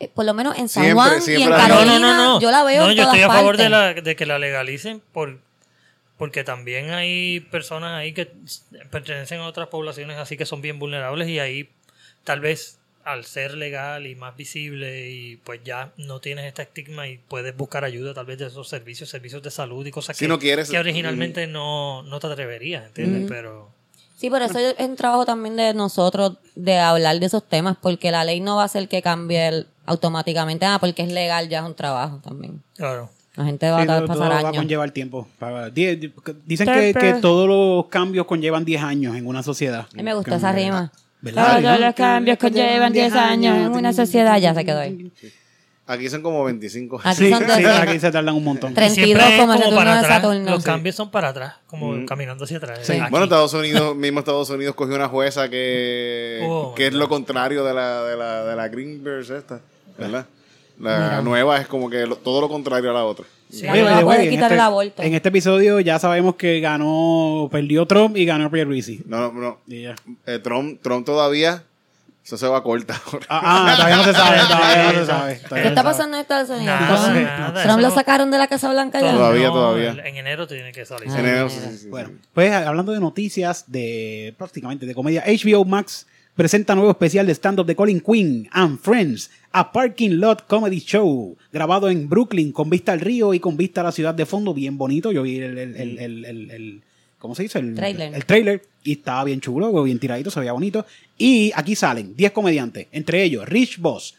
eh, 0.00 0.08
por 0.14 0.24
lo 0.24 0.34
menos 0.34 0.56
en 0.58 0.68
San 0.68 0.84
Siempre, 0.84 1.04
Juan 1.04 1.18
y 1.18 1.20
siempre 1.22 1.44
en 1.46 1.52
hay. 1.54 1.68
No, 1.68 1.74
Carolina, 1.74 1.98
no, 1.98 2.14
no, 2.16 2.24
no. 2.34 2.40
yo 2.40 2.50
la 2.50 2.62
veo 2.64 2.84
No, 2.84 2.90
en 2.90 2.96
yo 2.96 3.02
todas 3.04 3.16
estoy 3.16 3.30
a 3.30 3.34
favor 3.34 3.56
de, 3.56 3.68
la, 3.68 3.94
de 3.94 4.16
que 4.16 4.26
la 4.26 4.38
legalicen 4.38 5.02
por, 5.12 5.38
porque 6.16 6.44
también 6.44 6.90
hay 6.90 7.40
personas 7.40 7.94
ahí 7.98 8.12
que 8.12 8.30
pertenecen 8.90 9.40
a 9.40 9.46
otras 9.46 9.68
poblaciones 9.68 10.16
así 10.18 10.36
que 10.36 10.46
son 10.46 10.62
bien 10.62 10.78
vulnerables 10.78 11.28
y 11.28 11.38
ahí 11.38 11.68
tal 12.24 12.40
vez 12.40 12.78
al 13.04 13.24
ser 13.24 13.54
legal 13.54 14.06
y 14.06 14.14
más 14.14 14.36
visible 14.36 15.08
y 15.10 15.36
pues 15.36 15.60
ya 15.64 15.92
no 15.96 16.20
tienes 16.20 16.44
este 16.44 16.62
estigma 16.62 17.08
y 17.08 17.16
puedes 17.16 17.56
buscar 17.56 17.82
ayuda 17.84 18.12
tal 18.12 18.26
vez 18.26 18.36
de 18.38 18.46
esos 18.48 18.68
servicios, 18.68 19.08
servicios 19.08 19.42
de 19.42 19.50
salud 19.50 19.86
y 19.86 19.90
cosas 19.90 20.14
Si 20.16 20.24
que, 20.26 20.28
no 20.28 20.38
quieres- 20.38 20.68
que 20.70 20.78
originalmente 20.78 21.46
no, 21.46 22.02
no 22.02 22.20
te 22.20 22.26
atreverías, 22.26 22.84
¿entiendes? 22.86 23.24
Pero 23.28 23.70
Sí, 24.16 24.28
pero 24.30 24.44
eso 24.46 24.58
es 24.58 24.74
un 24.80 24.96
trabajo 24.96 25.24
también 25.24 25.54
de 25.56 25.72
nosotros 25.74 26.34
de 26.56 26.76
hablar 26.76 27.18
de 27.20 27.26
esos 27.26 27.48
temas, 27.48 27.76
porque 27.80 28.10
la 28.10 28.24
ley 28.24 28.40
no 28.40 28.56
va 28.56 28.62
a 28.62 28.66
hacer 28.66 28.88
que 28.88 29.00
cambie 29.00 29.46
el- 29.46 29.66
automáticamente, 29.88 30.64
ah, 30.66 30.78
porque 30.80 31.02
es 31.02 31.12
legal, 31.12 31.48
ya 31.48 31.60
es 31.60 31.64
un 31.66 31.74
trabajo 31.74 32.18
también. 32.22 32.62
claro. 32.76 33.10
La 33.36 33.44
gente 33.44 33.70
va 33.70 33.76
Sí, 33.76 33.82
a 33.84 33.86
todo, 33.98 34.06
pasar 34.08 34.16
todo 34.16 34.28
va 34.30 34.34
a 34.34 34.38
años. 34.48 34.56
conllevar 34.56 34.90
tiempo. 34.90 35.28
Para- 35.38 35.70
die- 35.70 35.94
di- 35.94 36.12
Dicen 36.44 36.66
que, 36.66 36.92
que 36.92 37.12
todos 37.20 37.46
los 37.46 37.86
cambios 37.86 38.26
conllevan 38.26 38.64
10 38.64 38.82
años 38.82 39.14
en 39.16 39.28
una 39.28 39.44
sociedad. 39.44 39.86
A 39.92 39.96
mí 39.96 40.02
me 40.02 40.12
gustó 40.12 40.34
esa 40.34 40.50
rima. 40.50 40.90
¿Verdad? 41.20 41.62
Todos 41.62 41.78
los 41.78 41.94
cambios 41.94 42.36
conllevan 42.36 42.92
10 42.92 43.12
años 43.14 43.56
en 43.56 43.70
una 43.72 43.92
sociedad, 43.92 44.36
ya 44.40 44.54
se 44.54 44.64
quedó 44.64 44.80
ahí. 44.80 45.12
Aquí 45.86 46.08
son 46.10 46.20
como 46.20 46.42
25. 46.44 47.00
Aquí 47.04 47.16
Sí, 47.26 47.30
son 47.30 47.44
sí, 47.48 47.64
aquí 47.64 48.00
se 48.00 48.10
tardan 48.10 48.34
un 48.34 48.42
montón. 48.42 48.72
Tre- 48.72 48.92
32 48.92 49.04
Siempre 49.06 49.34
es 49.36 49.40
como 49.40 49.52
el 49.54 49.58
como 49.60 49.70
retorno 49.70 49.76
para 49.78 49.92
de 49.92 49.98
atrás. 50.00 50.20
Saturno. 50.22 50.50
Los 50.50 50.64
cambios 50.64 50.96
son 50.96 51.10
para 51.12 51.28
atrás, 51.28 51.54
como 51.68 52.04
caminando 52.06 52.42
hacia 52.44 52.56
atrás. 52.56 52.80
Sí. 52.82 52.94
Bueno, 53.08 53.24
Estados 53.24 53.54
Unidos, 53.54 53.94
mismo 53.94 54.18
Estados 54.18 54.50
Unidos 54.50 54.74
cogió 54.74 54.96
una 54.96 55.08
jueza 55.08 55.48
que, 55.48 56.40
Oh, 56.44 56.74
que 56.74 56.88
es 56.88 56.92
lo 56.92 57.08
contrario 57.08 57.62
de 57.64 57.72
la, 57.72 58.02
de 58.02 58.16
la, 58.16 58.44
de 58.44 58.56
la 58.56 58.68
Greenberg 58.68 59.30
esta, 59.30 59.60
¿verdad? 59.98 60.26
La 60.80 61.22
nueva 61.22 61.58
es 61.60 61.66
como 61.66 61.90
que 61.90 62.06
lo- 62.06 62.16
todo 62.16 62.40
lo 62.40 62.48
contrario 62.48 62.90
a 62.90 62.94
la 62.94 63.04
otra. 63.04 63.24
Sí. 63.50 63.62
La 63.64 63.72
Oye, 63.72 63.80
nueva 63.82 63.94
by 63.96 64.00
the 64.02 64.06
way, 64.06 64.16
puede 64.16 64.24
en 64.28 64.30
quitar 64.30 64.44
este- 64.44 64.54
el 64.54 64.60
aborto. 64.60 65.02
En 65.02 65.14
este 65.14 65.28
episodio 65.30 65.80
ya 65.80 65.98
sabemos 65.98 66.36
que 66.36 66.60
ganó, 66.60 67.48
perdió 67.50 67.86
Trump 67.86 68.16
y 68.16 68.24
ganó 68.24 68.50
Pierluisi. 68.50 69.02
No, 69.06 69.32
no, 69.32 69.40
no. 69.40 69.58
Y 69.66 69.82
ya. 69.82 69.96
Eh, 70.26 70.38
Trump, 70.38 70.80
Trump 70.82 71.04
todavía, 71.06 71.64
eso 72.24 72.36
se 72.36 72.46
va 72.46 72.62
corta 72.62 73.00
ahora. 73.06 73.26
Ah, 73.30 73.40
ah, 73.70 73.74
todavía 73.76 73.96
no 73.96 74.04
se 74.04 74.12
sabe, 74.12 74.38
todavía 74.48 74.92
no 74.92 74.98
se 75.00 75.06
sabe. 75.06 75.34
¿Qué 75.34 75.48
no 75.50 75.56
está 75.56 75.68
se 75.68 75.74
sabe. 75.74 75.82
pasando 75.82 76.16
en 76.16 76.20
Estados 76.20 76.50
Unidos? 76.50 76.66
Nada, 76.66 77.04
Trump- 77.12 77.24
nada, 77.24 77.62
Trump 77.64 77.80
lo 77.80 77.90
sacaron 77.90 78.30
de 78.30 78.38
la 78.38 78.46
Casa 78.48 78.70
Blanca 78.70 79.00
ya. 79.00 79.12
Todavía, 79.12 79.48
No, 79.48 79.52
todavía. 79.54 79.90
En 80.04 80.16
enero 80.16 80.46
tiene 80.46 80.70
que 80.72 80.84
salir. 80.84 81.08
Ah. 81.10 81.14
En 81.14 81.26
enero, 81.26 81.48
mira. 81.48 81.60
sí, 81.60 81.68
sí, 81.70 81.78
sí. 81.78 81.88
Bueno, 81.88 82.10
pues 82.34 82.52
hablando 82.52 82.92
de 82.92 83.00
noticias 83.00 83.64
de 83.66 84.34
prácticamente 84.38 84.84
de 84.86 84.94
comedia, 84.94 85.24
HBO 85.26 85.64
Max 85.64 86.06
presenta 86.38 86.76
nuevo 86.76 86.92
especial 86.92 87.26
de 87.26 87.34
stand-up 87.34 87.66
de 87.66 87.74
Colin 87.74 88.00
Quinn 88.00 88.48
and 88.52 88.78
Friends, 88.78 89.28
a 89.50 89.72
Parking 89.72 90.20
Lot 90.20 90.46
Comedy 90.46 90.78
Show, 90.78 91.36
grabado 91.52 91.90
en 91.90 92.08
Brooklyn 92.08 92.52
con 92.52 92.70
vista 92.70 92.92
al 92.92 93.00
río 93.00 93.34
y 93.34 93.40
con 93.40 93.56
vista 93.56 93.80
a 93.80 93.84
la 93.84 93.90
ciudad 93.92 94.14
de 94.14 94.24
fondo, 94.24 94.54
bien 94.54 94.78
bonito. 94.78 95.10
Yo 95.10 95.22
vi 95.24 95.38
el, 95.40 95.58
el, 95.58 95.98
el, 95.98 96.24
el- 96.24 96.82
¿cómo 97.18 97.34
se 97.34 97.42
dice? 97.42 97.58
El 97.58 97.74
Trailer. 97.74 98.14
El 98.14 98.24
trailer 98.24 98.62
y 98.84 98.92
estaba 98.92 99.24
bien 99.24 99.40
chulo, 99.40 99.82
bien 99.82 99.98
tiradito, 99.98 100.30
se 100.30 100.38
veía 100.38 100.52
bonito. 100.52 100.86
Y 101.18 101.50
aquí 101.56 101.74
salen 101.74 102.14
10 102.14 102.30
comediantes, 102.30 102.86
entre 102.92 103.24
ellos 103.24 103.44
Rich 103.48 103.78
Boss, 103.80 104.14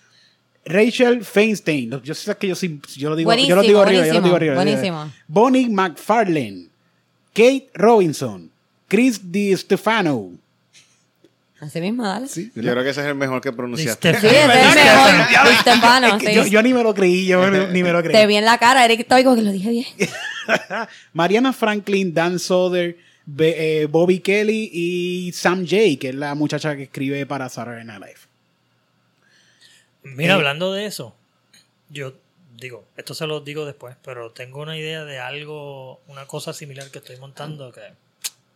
Rachel 0.66 1.24
Feinstein, 1.24 2.02
yo 2.04 2.14
sé 2.14 2.36
que 2.36 2.50
yo, 2.50 2.56
sí- 2.56 2.82
yo 2.98 3.10
lo 3.12 3.16
digo, 3.16 3.30
yo 3.50 3.56
lo 3.56 3.62
digo 3.62 3.80
arriba, 3.82 4.06
yo 4.08 4.14
lo 4.16 4.20
digo 4.26 4.36
arriba. 4.36 4.56
buenísimo. 4.56 5.12
Bonnie 5.26 5.70
McFarlane, 5.70 6.66
Kate 7.34 7.70
Robinson, 7.76 8.52
Chris 8.90 9.32
Di 9.32 9.56
Stefano. 9.56 10.32
Así 11.62 11.82
mismo, 11.82 12.06
dale. 12.08 12.28
Yo 12.28 12.52
creo 12.72 12.84
que 12.84 12.90
ese 12.90 13.02
es 13.02 13.08
el 13.08 13.16
mejor 13.16 13.42
que 13.42 13.52
pronunciaste. 13.52 14.14
Sí, 14.20 14.28
es 14.28 14.34
el 14.34 14.48
mejor. 14.48 16.04
Es 16.06 16.14
que 16.24 16.28
sí. 16.30 16.34
yo, 16.36 16.46
yo 16.48 16.62
ni 16.64 16.74
me 16.74 16.84
lo 16.84 16.94
creí, 16.94 17.26
yo 17.26 17.50
ni 17.50 17.84
me 17.84 17.92
lo 17.92 18.02
creí. 18.02 18.14
Te 18.14 18.26
vi 18.28 18.36
en 18.38 18.46
la 18.46 18.58
cara, 18.58 18.86
Eric, 18.86 19.06
como 19.08 19.36
que 19.36 19.42
lo 19.42 19.52
dije 19.52 19.70
bien. 19.70 19.86
Mariana 21.14 21.52
Franklin, 21.54 22.14
Dan 22.14 22.40
Soder, 22.40 22.98
Be- 23.26 23.82
eh, 23.82 23.86
Bobby 23.88 24.20
Kelly 24.20 24.70
y 24.74 25.32
Sam 25.34 25.66
Jay, 25.68 25.98
que 25.98 26.10
es 26.10 26.16
la 26.16 26.34
muchacha 26.34 26.76
que 26.76 26.84
escribe 26.84 27.26
para 27.26 27.50
Saturday 27.50 27.84
Night 27.84 28.00
Live. 28.02 28.20
Mira, 30.04 30.34
Eh, 30.34 30.36
hablando 30.38 30.74
de 30.74 30.86
eso, 30.86 31.14
yo 31.90 32.14
digo, 32.58 32.86
esto 32.98 33.14
se 33.14 33.28
lo 33.28 33.42
digo 33.42 33.66
después, 33.66 33.96
pero 34.04 34.32
tengo 34.32 34.62
una 34.62 34.78
idea 34.78 35.04
de 35.04 35.20
algo, 35.20 36.00
una 36.08 36.26
cosa 36.26 36.54
similar 36.54 36.90
que 36.90 37.00
estoy 37.00 37.18
montando 37.18 37.72
que 37.72 37.82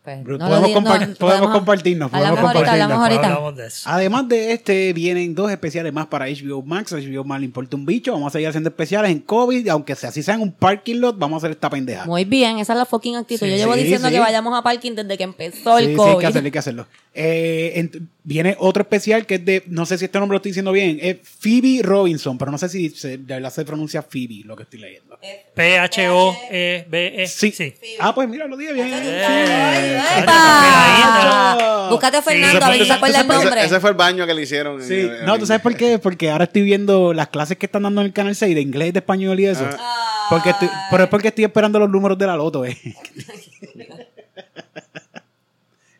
Pues, 0.04 0.18
Podemos 0.22 0.40
no 0.40 0.50
lo 0.50 0.68
di- 0.68 0.74
no, 0.74 0.82
compar- 0.82 1.18
podemos 1.18 1.50
compartirnos, 1.52 2.12
podemos 2.12 2.40
compartirnos. 2.42 2.92
ahorita. 2.92 3.40
Además 3.86 4.28
de 4.28 4.52
este, 4.52 4.92
vienen 4.92 5.34
dos 5.34 5.50
especiales 5.50 5.94
más 5.94 6.08
para 6.08 6.26
HBO 6.28 6.62
Max. 6.62 6.92
HBO 6.92 7.24
Max 7.24 7.40
le 7.40 7.46
importa 7.46 7.78
un 7.78 7.86
bicho. 7.86 8.12
Vamos 8.12 8.28
a 8.28 8.32
seguir 8.32 8.50
haciendo 8.50 8.70
especiales 8.70 9.12
en 9.12 9.20
COVID. 9.20 9.66
Aunque 9.70 9.96
sea 9.96 10.10
así 10.10 10.22
sea 10.22 10.36
en 10.36 10.42
un 10.42 10.52
parking 10.52 10.96
lot, 10.98 11.18
vamos 11.18 11.36
a 11.36 11.46
hacer 11.46 11.52
esta 11.52 11.70
pendeja. 11.70 12.06
Muy 12.06 12.26
bien, 12.26 12.60
esa 12.60 12.74
es 12.74 12.80
la 12.80 12.86
fucking 12.86 13.16
actitud. 13.16 13.46
Sí, 13.46 13.52
Yo 13.52 13.56
llevo 13.56 13.74
sí, 13.76 13.80
diciendo 13.84 14.10
sí. 14.10 14.14
que 14.16 14.20
vayamos 14.20 14.54
a 14.58 14.62
parking 14.62 14.92
desde 14.94 15.18
que 15.18 15.24
empezó 15.24 15.78
Sí, 15.78 15.86
el 15.86 15.90
sí, 15.92 15.96
COVID. 15.96 16.10
hay 16.12 16.18
que 16.20 16.28
hacerlo, 16.28 16.46
hay 16.48 16.52
que 16.52 16.60
hacerlo. 16.60 16.88
Eh, 17.16 17.90
viene 18.24 18.56
otro 18.58 18.82
especial 18.82 19.26
que 19.28 19.36
es 19.36 19.46
de, 19.46 19.62
no 19.68 19.86
sé 19.86 20.00
si 20.00 20.06
este 20.06 20.18
nombre 20.18 20.34
lo 20.34 20.38
estoy 20.38 20.50
diciendo 20.50 20.72
bien, 20.72 20.98
es 21.00 21.18
Phoebe 21.22 21.82
Robinson, 21.84 22.38
pero 22.40 22.50
no 22.50 22.58
sé 22.58 22.70
si 22.70 22.90
se, 22.90 23.10
de 23.20 23.36
verdad 23.36 23.52
se 23.54 23.64
pronuncia 23.66 24.02
Phoebe, 24.02 24.42
lo 24.46 24.56
que 24.56 24.64
estoy 24.64 24.80
leyendo. 24.80 25.20
P-H-O-E-B-E. 25.54 27.28
Sí. 27.28 27.52
sí. 27.52 27.76
Ah, 28.00 28.16
pues 28.16 28.28
mira, 28.28 28.48
lo 28.48 28.58
dije 28.58 28.74
bien. 28.74 28.88
Búscate 31.90 32.18
a 32.18 32.22
Sí, 32.22 32.30
Fernando, 32.30 32.66
a 32.66 32.70
ver 32.70 32.80
si 32.80 32.86
se 32.86 32.94
acuerda 32.94 33.20
el 33.20 33.26
Ese, 33.30 33.34
nombre. 33.44 33.64
ese 33.66 33.80
fue 33.80 33.90
el 33.92 33.96
baño 33.96 34.26
que 34.26 34.34
le 34.34 34.42
hicieron. 34.42 34.82
en- 34.82 34.88
Sí, 34.88 35.00
en- 35.02 35.26
no, 35.26 35.38
¿tú 35.38 35.46
sabes 35.46 35.62
por 35.62 35.76
qué? 35.76 36.00
Porque 36.00 36.32
ahora 36.32 36.46
estoy 36.46 36.64
viendo 36.64 37.14
las 37.14 37.28
clases 37.28 37.58
que 37.58 37.66
están 37.68 37.84
dando 37.84 38.02
en 38.02 38.08
el 38.08 38.14
Canal 38.14 38.36
6 38.36 38.56
de 38.56 38.62
inglés, 38.62 38.94
de 38.94 39.00
español 39.00 39.40
y 39.40 39.46
eso. 39.46 39.68
Porque 40.30 40.50
estoy, 40.52 40.70
pero 40.90 41.04
es 41.04 41.10
porque 41.10 41.28
estoy 41.28 41.44
esperando 41.44 41.78
los 41.80 41.90
números 41.90 42.18
de 42.18 42.26
la 42.26 42.36
loto, 42.36 42.66
eh. 42.66 42.78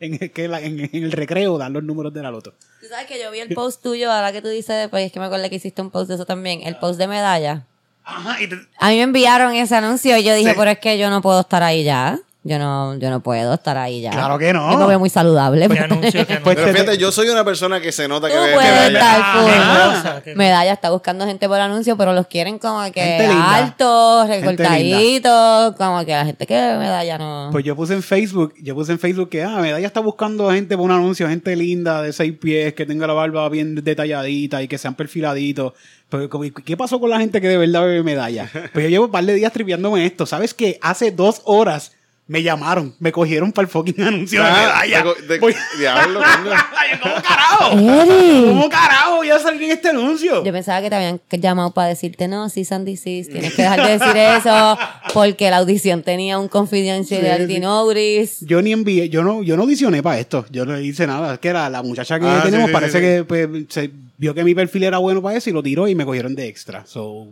en, 0.06 0.18
el, 0.20 0.30
que 0.32 0.48
la- 0.48 0.60
en- 0.60 0.80
en 0.80 1.04
el 1.04 1.12
recreo 1.12 1.58
dan 1.58 1.72
los 1.72 1.82
números 1.82 2.12
de 2.12 2.22
la 2.22 2.30
loto. 2.30 2.54
Tú 2.80 2.86
sabes 2.88 3.06
que 3.06 3.20
yo 3.20 3.30
vi 3.30 3.40
el 3.40 3.54
post 3.54 3.82
tuyo, 3.82 4.10
ahora 4.12 4.32
que 4.32 4.42
tú 4.42 4.48
dices, 4.48 4.88
pues 4.90 5.06
es 5.06 5.12
que 5.12 5.20
me 5.20 5.26
acuerdo 5.26 5.48
que 5.48 5.56
hiciste 5.56 5.80
un 5.82 5.90
post 5.90 6.08
de 6.08 6.14
eso 6.16 6.26
también, 6.26 6.62
el 6.62 6.76
post 6.76 6.98
de 6.98 7.06
medalla. 7.08 7.66
Ajá, 8.04 8.40
y 8.42 8.46
te- 8.48 8.56
A 8.78 8.90
mí 8.90 8.96
me 8.96 9.02
enviaron 9.02 9.54
ese 9.54 9.74
anuncio 9.76 10.16
y 10.18 10.22
yo 10.24 10.34
dije, 10.34 10.50
Sí. 10.50 10.56
pero 10.58 10.70
es 10.70 10.78
que 10.78 10.98
yo 10.98 11.08
no 11.10 11.22
puedo 11.22 11.40
estar 11.40 11.62
ahí 11.62 11.84
ya. 11.84 12.18
Yo 12.46 12.58
no, 12.58 12.94
yo 12.98 13.08
no 13.08 13.20
puedo 13.20 13.54
estar 13.54 13.78
ahí 13.78 14.02
ya. 14.02 14.10
Claro 14.10 14.36
que 14.38 14.52
no. 14.52 14.70
Yo 14.70 14.78
me 14.78 14.86
veo 14.86 14.98
muy 14.98 15.08
saludable. 15.08 15.66
¿Qué 15.66 15.78
anuncio 15.78 16.26
que 16.26 16.34
no? 16.38 16.40
Pues 16.44 16.56
Pero 16.56 16.66
te- 16.68 16.72
fíjate, 16.74 16.98
yo 16.98 17.10
soy 17.10 17.28
una 17.30 17.42
persona 17.42 17.80
que 17.80 17.90
se 17.90 18.06
nota 18.06 18.28
que 18.28 18.34
Tú 18.34 18.40
ve 18.42 18.52
puedes 18.52 18.70
medalla. 18.92 18.98
estar 18.98 19.32
full. 19.32 19.52
Ah, 19.56 20.22
Medalla 20.36 20.72
está 20.74 20.90
buscando 20.90 21.24
gente 21.26 21.48
por 21.48 21.58
anuncio, 21.58 21.96
pero 21.96 22.12
los 22.12 22.26
quieren 22.26 22.58
como 22.58 22.82
que 22.92 23.16
altos, 23.26 24.28
recortaditos, 24.28 25.74
como 25.76 26.04
que 26.04 26.12
la 26.12 26.24
gente 26.26 26.46
que 26.46 26.54
ve 26.54 26.76
medalla 26.78 27.18
no. 27.18 27.48
Pues 27.52 27.64
yo 27.64 27.74
puse 27.76 27.94
en 27.94 28.02
Facebook, 28.02 28.54
yo 28.60 28.74
puse 28.74 28.92
en 28.92 28.98
Facebook 28.98 29.28
que, 29.30 29.42
ah, 29.42 29.56
Medalla 29.60 29.86
está 29.86 30.00
buscando 30.00 30.50
gente 30.50 30.76
por 30.76 30.84
un 30.84 30.92
anuncio, 30.92 31.28
gente 31.28 31.56
linda 31.56 32.02
de 32.02 32.12
seis 32.12 32.34
pies, 32.38 32.74
que 32.74 32.86
tenga 32.86 33.06
la 33.06 33.12
barba 33.14 33.48
bien 33.48 33.74
detalladita 33.76 34.62
y 34.62 34.68
que 34.68 34.78
sean 34.78 34.94
perfiladitos. 34.94 35.72
Pues, 36.08 36.28
como, 36.28 36.44
¿qué 36.64 36.76
pasó 36.76 37.00
con 37.00 37.10
la 37.10 37.18
gente 37.18 37.40
que 37.40 37.48
de 37.48 37.56
verdad 37.56 37.82
bebe 37.82 38.02
medalla? 38.02 38.48
Pues 38.72 38.84
yo 38.84 38.88
llevo 38.90 39.04
un 39.06 39.10
par 39.10 39.24
de 39.24 39.34
días 39.34 39.52
triviándome 39.52 40.04
esto. 40.06 40.26
¿Sabes 40.26 40.54
qué? 40.54 40.78
Hace 40.82 41.10
dos 41.10 41.40
horas 41.44 41.92
me 42.26 42.42
llamaron, 42.42 42.94
me 43.00 43.12
cogieron 43.12 43.52
para 43.52 43.66
el 43.66 43.70
fucking 43.70 44.00
anuncio 44.02 44.42
de 44.42 44.48
Ah, 44.48 44.54
medalla. 44.86 45.04
de- 45.20 45.26
de- 45.26 45.38
Voy- 45.40 45.54
diablo, 45.78 46.20
¿Cómo 47.02 47.14
carajo? 47.22 47.70
¿Cómo 47.70 48.68
carajo 48.70 49.16
voy 49.16 49.30
a 49.30 49.38
salir 49.38 49.62
en 49.64 49.70
este 49.72 49.88
anuncio? 49.90 50.42
Yo 50.44 50.52
pensaba 50.52 50.80
que 50.80 50.88
te 50.88 50.96
habían 50.96 51.20
llamado 51.30 51.72
para 51.72 51.88
decirte, 51.88 52.26
no, 52.28 52.48
sí, 52.48 52.64
Sandy, 52.64 52.96
sí, 52.96 53.26
tienes 53.30 53.54
que 53.54 53.62
dejar 53.62 53.82
de 53.86 53.98
decir 53.98 54.16
eso, 54.16 54.78
porque 55.12 55.50
la 55.50 55.58
audición 55.58 56.02
tenía 56.02 56.38
un 56.38 56.48
confidentiality 56.48 57.46
Sí, 57.46 57.54
sí. 57.54 57.60
notice. 57.60 58.46
Yo 58.46 58.62
ni 58.62 58.72
envié, 58.72 59.08
yo 59.10 59.22
no, 59.22 59.42
yo 59.42 59.56
no 59.56 59.62
audicioné 59.64 60.02
para 60.02 60.18
esto, 60.18 60.46
yo 60.50 60.64
no 60.64 60.78
hice 60.78 61.06
nada. 61.06 61.34
Es 61.34 61.40
que 61.40 61.52
la, 61.52 61.68
la 61.68 61.82
muchacha 61.82 62.18
que 62.18 62.26
Ah, 62.26 62.40
tenemos 62.44 62.68
sí, 62.68 62.72
parece 62.72 62.98
sí, 62.98 63.04
que 63.04 63.24
pues, 63.24 63.48
se 63.68 63.90
vio 64.16 64.32
que 64.34 64.44
mi 64.44 64.54
perfil 64.54 64.84
era 64.84 64.98
bueno 64.98 65.20
para 65.20 65.36
eso 65.36 65.50
y 65.50 65.52
lo 65.52 65.62
tiró 65.62 65.88
y 65.88 65.94
me 65.94 66.04
cogieron 66.06 66.34
de 66.34 66.46
extra. 66.48 66.84
So, 66.86 67.26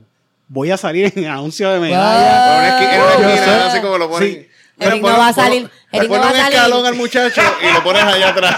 voy 0.48 0.70
a 0.70 0.76
salir 0.76 1.10
en 1.16 1.24
el 1.24 1.30
anuncio 1.30 1.70
de 1.70 1.80
medalla. 1.80 2.44
Por 2.44 2.58
una 2.58 2.78
esqui- 2.78 2.94
en 2.94 3.00
una 3.00 3.12
Yo 3.22 3.34
esquina, 3.34 3.58
sé. 3.58 3.64
así 3.68 3.80
como 3.80 3.98
lo 3.98 4.10
ponen. 4.10 4.28
Sí. 4.32 4.46
Eric 4.82 5.02
no 5.02 5.16
va 5.18 5.28
a 5.28 5.32
salir, 5.32 5.68
Eric 5.92 6.10
no 6.10 6.18
va 6.18 6.28
a 6.28 6.30
un 6.32 6.36
salir. 6.36 6.54
escalón 6.54 6.86
al 6.86 6.94
muchacho 6.94 7.40
y 7.68 7.72
lo 7.74 7.82
pones 7.84 8.02
allá 8.02 8.28
atrás. 8.30 8.56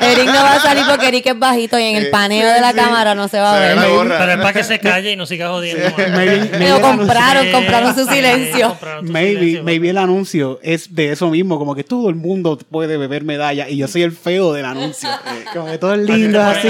Eric 0.00 0.26
no 0.26 0.32
va 0.42 0.54
a 0.56 0.60
salir 0.60 0.84
porque 0.88 1.08
Eric 1.08 1.26
es 1.26 1.38
bajito 1.38 1.78
y 1.78 1.82
en 1.84 1.96
el 1.96 2.04
Sí, 2.06 2.10
paneo 2.10 2.48
sí, 2.48 2.54
de 2.54 2.60
la 2.60 2.70
sí. 2.70 2.76
cámara 2.76 3.14
no 3.14 3.28
se 3.28 3.38
va 3.38 3.52
a 3.52 3.54
Se 3.54 3.60
ver. 3.74 3.78
Pero 4.08 4.32
es 4.32 4.36
para 4.38 4.52
que 4.52 4.64
se 4.64 4.78
calle 4.80 5.12
y 5.12 5.16
no 5.16 5.24
siga 5.26 5.48
jodiendo. 5.50 5.88
Maybe, 5.96 6.50
maybe 6.58 6.68
el 6.74 6.80
compraron, 6.80 7.44
Sí, 7.46 7.52
compraron 7.52 7.94
su 7.94 8.04
sí, 8.06 8.14
silencio. 8.14 8.68
compraron 8.70 9.10
Maybe, 9.12 9.38
silencio, 9.38 9.64
maybe 9.64 9.90
el 9.90 9.98
anuncio 9.98 10.58
es 10.62 10.94
de 10.94 11.12
eso 11.12 11.30
mismo, 11.30 11.58
como 11.58 11.74
que 11.74 11.84
todo 11.84 12.08
el 12.08 12.16
mundo 12.16 12.58
puede 12.70 12.96
beber 12.96 13.22
medalla 13.24 13.68
y 13.68 13.76
yo 13.76 13.86
soy 13.88 14.02
el 14.02 14.12
feo 14.12 14.52
del 14.52 14.64
anuncio. 14.64 15.08
como 15.52 15.66
que 15.66 15.78
todo 15.78 15.94
es 15.94 16.00
lindo 16.00 16.40
así. 16.42 16.68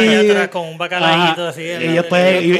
con 0.50 0.66
un 0.68 0.78
bacalaíto 0.78 1.52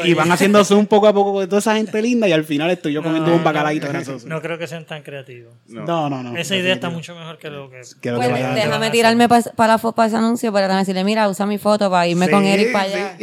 Y, 0.05 0.15
van 0.15 0.33
haciendo 0.33 0.65
zoom 0.65 0.87
poco 0.87 1.07
a 1.09 1.13
poco 1.13 1.41
de 1.41 1.47
toda 1.47 1.59
esa 1.59 1.75
gente 1.77 2.01
linda 2.01 2.29
y 2.29 2.33
al 2.33 2.45
final 2.45 2.71
estoy 2.71 2.93
yo 2.93 3.03
comiendo 3.03 3.31
No, 3.31 3.37
un 3.37 3.45
bacalaíto 3.45 3.87
no, 3.87 3.93
grasoso. 3.93 4.27
No 4.27 4.41
creo 4.41 4.59
que 4.59 4.67
sean 4.67 4.85
tan 4.87 5.03
creativos. 5.03 5.53
No, 5.69 6.09
no, 6.09 6.23
no. 6.23 6.37
Esa 6.37 6.57
idea 6.57 6.75
está 6.75 6.89
mucho 6.91 7.15
mejor 7.15 7.39
que 7.43 7.51
lo 7.51 7.69
que. 7.69 7.81
Que 8.01 8.11
lo 8.13 8.17
Pues 8.19 8.29
que 8.29 8.33
vaya- 8.35 8.55
déjame 8.55 8.91
tirarme 8.91 9.29
para 9.29 10.07
ese 10.09 10.17
anuncio 10.17 10.53
para 10.53 10.77
decirle, 10.77 11.03
mira, 11.05 11.29
usa 11.29 11.45
mi 11.45 11.59
foto 11.59 11.91
para 11.91 12.07
irme 12.07 12.27
Sí, 12.27 12.31
con 12.33 12.45
Eric 12.45 12.73
para 12.73 12.89
sí. 12.89 12.95
allá. 12.95 13.17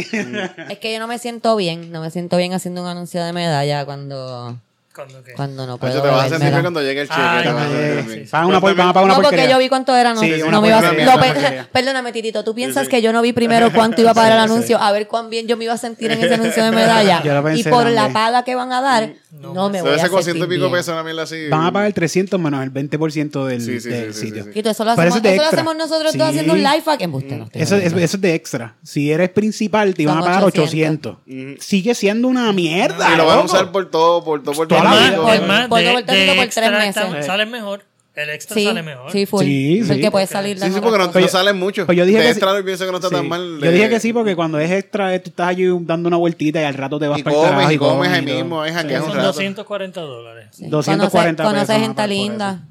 Es 0.70 0.78
que 0.80 0.94
yo 0.94 1.00
no 1.00 1.08
me 1.08 1.18
siento 1.20 1.56
bien, 1.56 1.92
no 1.92 2.02
me 2.02 2.12
siento 2.12 2.36
bien 2.38 2.54
haciendo 2.54 2.82
un 2.82 2.88
anuncio 2.88 3.24
de 3.24 3.32
medalla 3.34 3.86
cuando, 3.86 4.60
Cuando 4.94 5.24
que- 5.24 5.34
cuando 5.34 5.66
no 5.68 5.74
Macho, 5.78 5.80
puedo 5.80 6.02
te 6.02 6.08
vas 6.10 6.26
a 6.26 6.30
sentir 6.40 6.62
cuando 6.62 6.82
llegue 6.82 7.02
el 7.02 7.08
cheque. 7.08 7.22
Ay, 7.22 7.44
te 7.44 7.52
vas 7.54 7.64
a 7.64 7.68
sentir 7.70 8.02
sí, 8.02 8.08
bien. 8.16 8.26
sí. 8.26 8.32
Pagan 8.32 8.48
una, 8.50 8.60
por- 8.60 8.76
van 8.76 8.88
a 8.90 8.94
pagar 8.94 9.06
una 9.06 9.14
No, 9.14 9.22
porque 9.22 9.36
porquería. 9.38 9.52
yo 9.56 9.60
vi 9.60 9.70
cuánto 9.70 9.96
era, 9.96 10.14
no, 10.14 10.20
Sí, 10.20 10.30
no 10.40 10.48
una 10.48 10.62
me 10.62 10.68
iba 10.68 10.78
a- 10.78 10.82
porquería, 10.82 11.06
no, 11.06 11.12
una 11.14 11.22
pe- 11.22 11.34
porquería. 11.34 11.70
Perdóname, 11.72 12.12
Titito, 12.12 12.44
¿tú 12.44 12.56
piensas 12.56 12.86
sí. 12.86 12.90
que 12.90 13.02
yo 13.02 13.14
no 13.14 13.22
vi 13.22 13.32
primero 13.32 13.72
cuánto 13.72 14.02
iba 14.02 14.12
a 14.12 14.14
pagar 14.14 14.32
el 14.34 14.38
Sí, 14.48 14.52
anuncio? 14.54 14.78
A 14.82 14.92
ver 14.92 15.08
cuán 15.08 15.30
bien 15.30 15.48
yo 15.48 15.58
me 15.58 15.66
iba 15.66 15.74
a 15.74 15.78
sentir 15.78 16.12
en 16.12 16.20
ese 16.24 16.34
anuncio 16.54 16.64
de 16.64 16.72
medalla. 16.72 17.22
Yo 17.24 17.34
lo 17.34 17.44
pensé 17.44 17.70
y 17.70 17.72
por 17.72 17.86
la 17.86 17.96
también. 18.04 18.14
paga 18.14 18.44
que 18.44 18.56
van 18.56 18.72
a 18.74 18.82
dar, 18.82 19.14
no, 19.32 19.70
me 19.70 19.82
voy 19.82 19.90
Debe 19.92 19.96
a 19.96 20.00
ser 20.02 20.10
con 20.10 20.24
sentir 20.24 20.42
ciento 20.42 20.54
y 20.54 20.58
pico 20.58 20.68
bien. 20.70 20.80
pesos 20.80 20.94
una 20.94 21.04
mierda 21.04 21.22
así. 21.24 21.48
Van 21.50 21.66
a 21.66 21.72
pagar 21.72 21.94
300 21.94 22.40
menos 22.40 22.64
el 22.64 22.72
20% 22.72 23.46
del, 23.46 23.62
Sí, 23.62 23.80
sí, 23.80 23.90
del 23.90 24.14
sí, 24.14 24.20
sí, 24.20 24.26
sitio. 24.28 24.44
sí, 24.44 24.50
sí. 24.50 24.54
Tito, 24.56 24.70
eso 24.72 24.84
lo 24.84 24.96
Pero 24.96 25.02
hacemos, 25.10 25.10
eso 25.10 25.18
es 25.18 25.24
de 25.24 25.30
eso 25.30 25.38
lo 25.38 25.44
extra. 25.44 25.60
hacemos 25.62 25.76
nosotros 25.78 26.14
dos 26.18 26.24
Sí. 26.28 26.30
haciendo 26.30 26.54
un 26.54 26.60
live 26.64 26.82
hack. 26.84 27.02
Embuste, 27.02 27.38
no 27.38 27.46
estoy 27.46 27.62
Eso, 27.62 27.76
es- 27.76 27.82
jodiendo. 27.84 28.00
eso 28.06 28.18
es 28.18 28.22
de 28.22 28.34
extra. 28.34 28.76
Si 28.84 29.12
eres 29.12 29.30
principal, 29.30 29.94
te 29.94 30.06
van 30.06 30.18
a 30.18 30.22
Son 30.22 30.28
pagar 30.30 30.44
800. 30.46 31.18
800. 31.28 31.64
Sigue 31.64 31.94
siendo 31.96 32.28
una 32.28 32.52
mierda. 32.54 33.14
Y 33.14 33.18
lo 33.18 33.26
van 33.28 33.34
a 33.40 33.42
loco. 33.44 33.54
usar 33.54 33.72
por 33.72 33.90
todo, 33.92 34.24
por 34.24 34.42
todo, 34.44 34.56
por 34.56 34.68
Toda 34.68 34.89
más, 34.90 35.12
Por- 35.14 35.34
es 35.36 35.48
más, 35.48 35.68
por 35.68 35.80
de, 35.80 35.86
todo 35.86 35.98
el 36.00 36.06
de 36.06 36.12
término 36.14 36.36
por 36.36 36.44
extra 36.46 36.68
tres 36.68 36.80
meses. 36.80 37.04
está- 37.04 37.24
sale 37.24 37.46
mejor. 37.46 37.84
El 38.16 38.30
extra 38.32 38.54
Sí, 38.56 38.66
sale 38.66 38.84
mejor. 38.84 39.12
sí, 39.14 39.26
full. 39.26 39.44
Sí, 39.46 39.82
sí. 39.86 39.92
El 39.94 40.02
que 40.02 40.12
puede 40.12 40.28
salir 40.28 40.60
Sí, 40.60 40.66
sí, 40.66 40.80
porque 40.82 40.98
no, 40.98 41.08
no 41.08 41.28
salen 41.30 41.58
mucho. 41.58 41.86
Pues 41.86 41.98
yo 41.98 42.06
dije 42.06 42.18
de 42.18 42.24
que 42.26 42.30
extra 42.32 42.58
sí. 42.58 42.64
pienso 42.64 42.86
que 42.86 42.92
no 42.92 42.98
está 42.98 43.08
Sí. 43.10 43.16
tan 43.16 43.30
mal. 43.30 43.60
Yo 43.62 43.72
dije 43.72 43.88
que 43.90 44.00
sí 44.02 44.12
porque 44.12 44.36
cuando 44.36 44.60
es 44.60 44.70
extra 44.72 45.16
eh, 45.16 45.20
tú 45.20 45.30
estás 45.30 45.48
allí 45.48 45.66
dando 45.82 46.08
una 46.08 46.18
vueltita 46.18 46.60
y 46.62 46.66
al 46.66 46.74
rato 46.74 47.00
te 47.00 47.08
vas 47.08 47.20
Y 47.20 47.24
para 47.24 47.36
el 47.38 47.42
comes, 47.54 47.72
y 47.72 47.78
comes 47.78 48.10
ahí 48.12 48.22
mismo, 48.22 48.66
es 48.66 48.74
Son 48.74 48.90
rato. 48.90 49.22
240 49.24 50.02
dólares. 50.02 50.48
Sí. 50.52 50.66
240 50.68 51.44
Conoce, 51.44 51.60
pesos, 51.62 51.68
conoce 51.68 51.80
¿no? 51.80 51.86
gente 51.96 52.08
linda. 52.14 52.64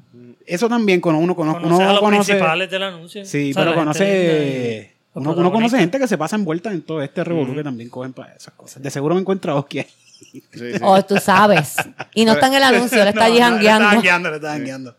Eso 0.45 0.67
también 0.69 0.99
cuando 1.01 1.21
uno 1.21 1.35
conoce, 1.35 1.61
Conoces 1.61 1.79
a 1.79 1.83
uno 1.83 1.93
los 1.93 1.99
conoce 2.01 2.31
principales 2.33 2.69
del 2.69 2.83
anuncio. 2.83 3.25
Sí, 3.25 3.51
pero 3.55 3.73
conoce 3.73 4.88
uno, 5.13 5.33
uno 5.33 5.51
conoce 5.51 5.77
gente 5.79 5.97
que 5.99 6.07
se 6.07 6.17
pasa 6.17 6.35
envuelta 6.35 6.71
en 6.71 6.81
todo 6.81 7.01
este 7.01 7.23
revolú 7.23 7.55
que 7.55 7.63
también 7.63 7.89
cogen 7.89 8.13
para 8.13 8.33
esas 8.33 8.53
cosas. 8.53 8.81
De 8.81 8.91
seguro 8.91 9.15
me 9.15 9.21
encuentra 9.21 9.55
Oski 9.55 9.79
ahí. 9.79 9.87
Sí, 10.19 10.43
sí. 10.53 10.73
O 10.81 11.03
tú 11.03 11.17
sabes. 11.17 11.75
Y 12.13 12.25
no 12.25 12.33
está 12.33 12.47
en 12.47 12.53
el 12.55 12.63
anuncio, 12.63 13.03
le 13.03 13.09
está 13.09 13.25
allí 13.25 13.39
No, 13.39 13.49
no, 13.49 13.55
jangueando. 13.55 13.79
Le 13.79 13.85
está 13.85 13.95
jangueando, 13.95 14.29
le 14.29 14.35
está 14.35 14.49
jangueando. 14.49 14.95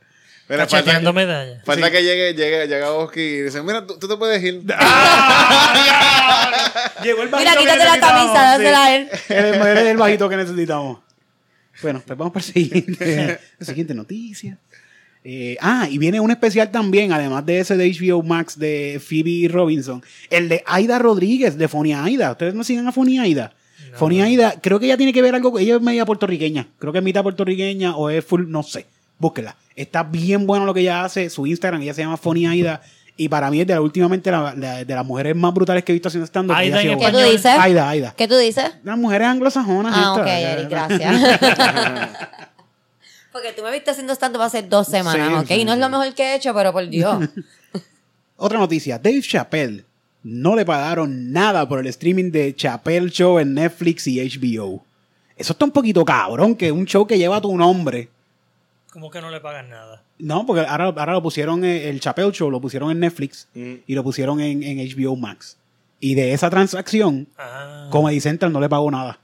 Mira, 0.49 0.67
falta, 0.67 1.13
medallas. 1.13 1.65
falta 1.65 1.91
que 1.93 2.03
llegue, 2.03 2.35
llegue, 2.35 2.67
llega 2.67 2.91
Oski 2.91 3.21
y 3.21 3.43
dice, 3.43 3.63
mira, 3.63 3.87
tú, 3.87 3.97
tú 4.01 4.09
te 4.09 4.17
puedes 4.17 4.43
ir. 4.43 4.65
Llegó 7.05 7.23
el 7.23 7.29
Mira, 7.29 7.55
bajito 7.55 7.55
que 7.55 7.61
quítate 7.61 7.85
la 7.85 8.01
camisa, 8.01 8.43
dásela 8.43 8.85
a 8.85 8.97
él. 8.97 9.09
Eres, 9.29 9.57
eres 9.65 9.87
el 9.87 9.97
bajito 9.97 10.29
que 10.29 10.37
necesitamos. 10.37 10.99
Bueno, 11.83 12.03
pues 12.05 12.19
vamos 12.19 12.33
para 12.33 12.45
el 12.45 12.53
siguiente, 12.53 13.41
la 13.59 13.65
siguiente 13.65 13.95
noticia. 13.95 14.59
Eh, 15.23 15.59
ah, 15.61 15.87
y 15.91 15.99
viene 15.99 16.19
un 16.21 16.31
especial 16.31 16.71
también, 16.71 17.13
además 17.13 17.45
de 17.45 17.61
ese 17.61 17.77
de 17.77 17.91
HBO 17.93 18.23
Max 18.23 18.59
de 18.59 19.01
Phoebe 19.07 19.49
Robinson, 19.49 20.03
el 20.31 20.49
de 20.49 20.63
Aida 20.67 20.99
Rodríguez, 20.99 21.59
de 21.59 21.69
Fonia 21.69 22.03
Aida. 22.05 22.31
¿Ustedes 22.33 22.55
no 22.55 22.65
siguen 22.65 22.87
a 22.89 22.93
Fonia 22.93 23.23
Aida? 23.23 23.53
Fonia 23.95 24.25
Aida, 24.25 24.55
creo 24.63 24.79
que 24.81 24.87
ella 24.87 24.97
tiene 24.97 25.13
que 25.13 25.21
ver 25.21 25.35
algo, 25.35 25.59
ella 25.59 25.77
es 25.77 25.83
media 25.83 26.07
puertorriqueña, 26.07 26.69
creo 26.79 26.93
que 26.93 26.99
es 27.01 27.05
mitad 27.05 27.23
puertorriqueña 27.23 27.97
o 27.97 28.09
es 28.09 28.25
full, 28.25 28.45
no 28.49 28.63
sé, 28.63 28.87
búsquela. 29.19 29.57
Está 29.77 30.05
bien 30.05 30.47
bueno 30.47 30.65
lo 30.65 30.73
que 30.73 30.81
ella 30.81 31.05
hace, 31.05 31.29
su 31.29 31.47
Instagram, 31.47 31.83
ella 31.83 31.93
se 31.93 32.03
llama 32.03 32.17
Fonia 32.17 32.51
Aida, 32.51 32.81
y 33.17 33.29
para 33.29 33.51
mí 33.51 33.61
es 33.61 33.67
de 33.67 33.75
la, 33.75 33.81
últimamente 33.83 34.31
la- 34.31 34.55
la- 34.57 34.85
de 34.85 34.95
las 34.95 35.05
mujeres 35.05 35.37
más 35.37 35.53
brutales 35.53 35.85
que 35.85 35.93
he 35.93 35.95
visto 35.95 36.09
haciendo 36.09 36.25
stand-up. 36.27 36.55
Aida 36.57 36.81
¿Qué 36.81 37.11
tú 37.11 37.19
dices? 37.19 37.47
Aida, 37.59 37.91
Aida. 37.91 38.15
¿Qué 38.17 38.27
tú 38.29 38.37
dices? 38.39 38.65
Las 38.85 38.97
mujeres 38.97 39.29
anglosajonas. 39.29 39.93
Ah, 39.95 40.15
ok, 40.15 40.27
Eric, 40.27 40.71
gracias. 40.71 41.41
Porque 43.33 43.53
tú 43.53 43.63
me 43.63 43.71
viste 43.71 43.91
haciendo 43.91 44.13
stand-up 44.15 44.43
hace 44.43 44.63
dos 44.63 44.87
semanas, 44.89 45.29
Sí, 45.29 45.35
¿ok? 45.55 45.59
sí, 45.61 45.65
no 45.65 45.73
es 45.75 45.79
lo 45.79 45.89
mejor 45.89 46.13
que 46.15 46.23
he 46.23 46.35
hecho, 46.37 46.53
pero 46.55 46.73
por 46.73 46.89
Dios. 46.89 47.29
Otra 48.37 48.59
noticia, 48.59 48.99
Dave 48.99 49.21
Chappelle 49.23 49.85
no 50.23 50.57
le 50.57 50.65
pagaron 50.65 51.33
nada 51.33 51.69
por 51.69 51.79
el 51.81 51.87
streaming 51.87 52.31
de 52.31 52.55
Chappelle 52.55 53.11
Show 53.11 53.39
en 53.39 53.55
Netflix 53.55 54.07
y 54.07 54.19
HBO. 54.21 54.85
Eso 55.37 55.53
está 55.53 55.65
un 55.65 55.71
poquito 55.71 56.05
cabrón, 56.05 56.55
que 56.55 56.71
un 56.73 56.85
show 56.87 57.07
que 57.07 57.17
lleva 57.19 57.41
tu 57.41 57.57
nombre. 57.57 58.09
Como 58.93 59.11
que 59.11 59.21
no 59.21 59.31
le 59.31 59.41
pagan 59.41 59.71
nada. 59.71 60.03
No, 60.19 60.45
porque 60.45 60.67
ahora, 60.67 60.87
ahora 60.87 61.13
lo 61.13 61.23
pusieron, 61.23 61.65
el 61.65 62.01
Chappelle 62.01 62.33
Show 62.33 62.51
lo 62.51 62.61
pusieron 62.61 62.91
en 62.91 63.01
Netflix 63.01 63.47
Mm. 63.55 63.75
y 63.87 63.95
lo 63.95 64.03
pusieron 64.03 64.41
en, 64.41 64.63
en 64.63 64.79
HBO 64.79 65.17
Max. 65.17 65.57
Y 66.01 66.15
de 66.15 66.33
esa 66.33 66.51
transacción, 66.51 67.29
Ah. 67.39 67.89
Comedy 67.91 68.21
Central 68.21 68.53
no 68.53 68.61
le 68.61 68.69
pagó 68.69 68.91
nada. 68.91 69.19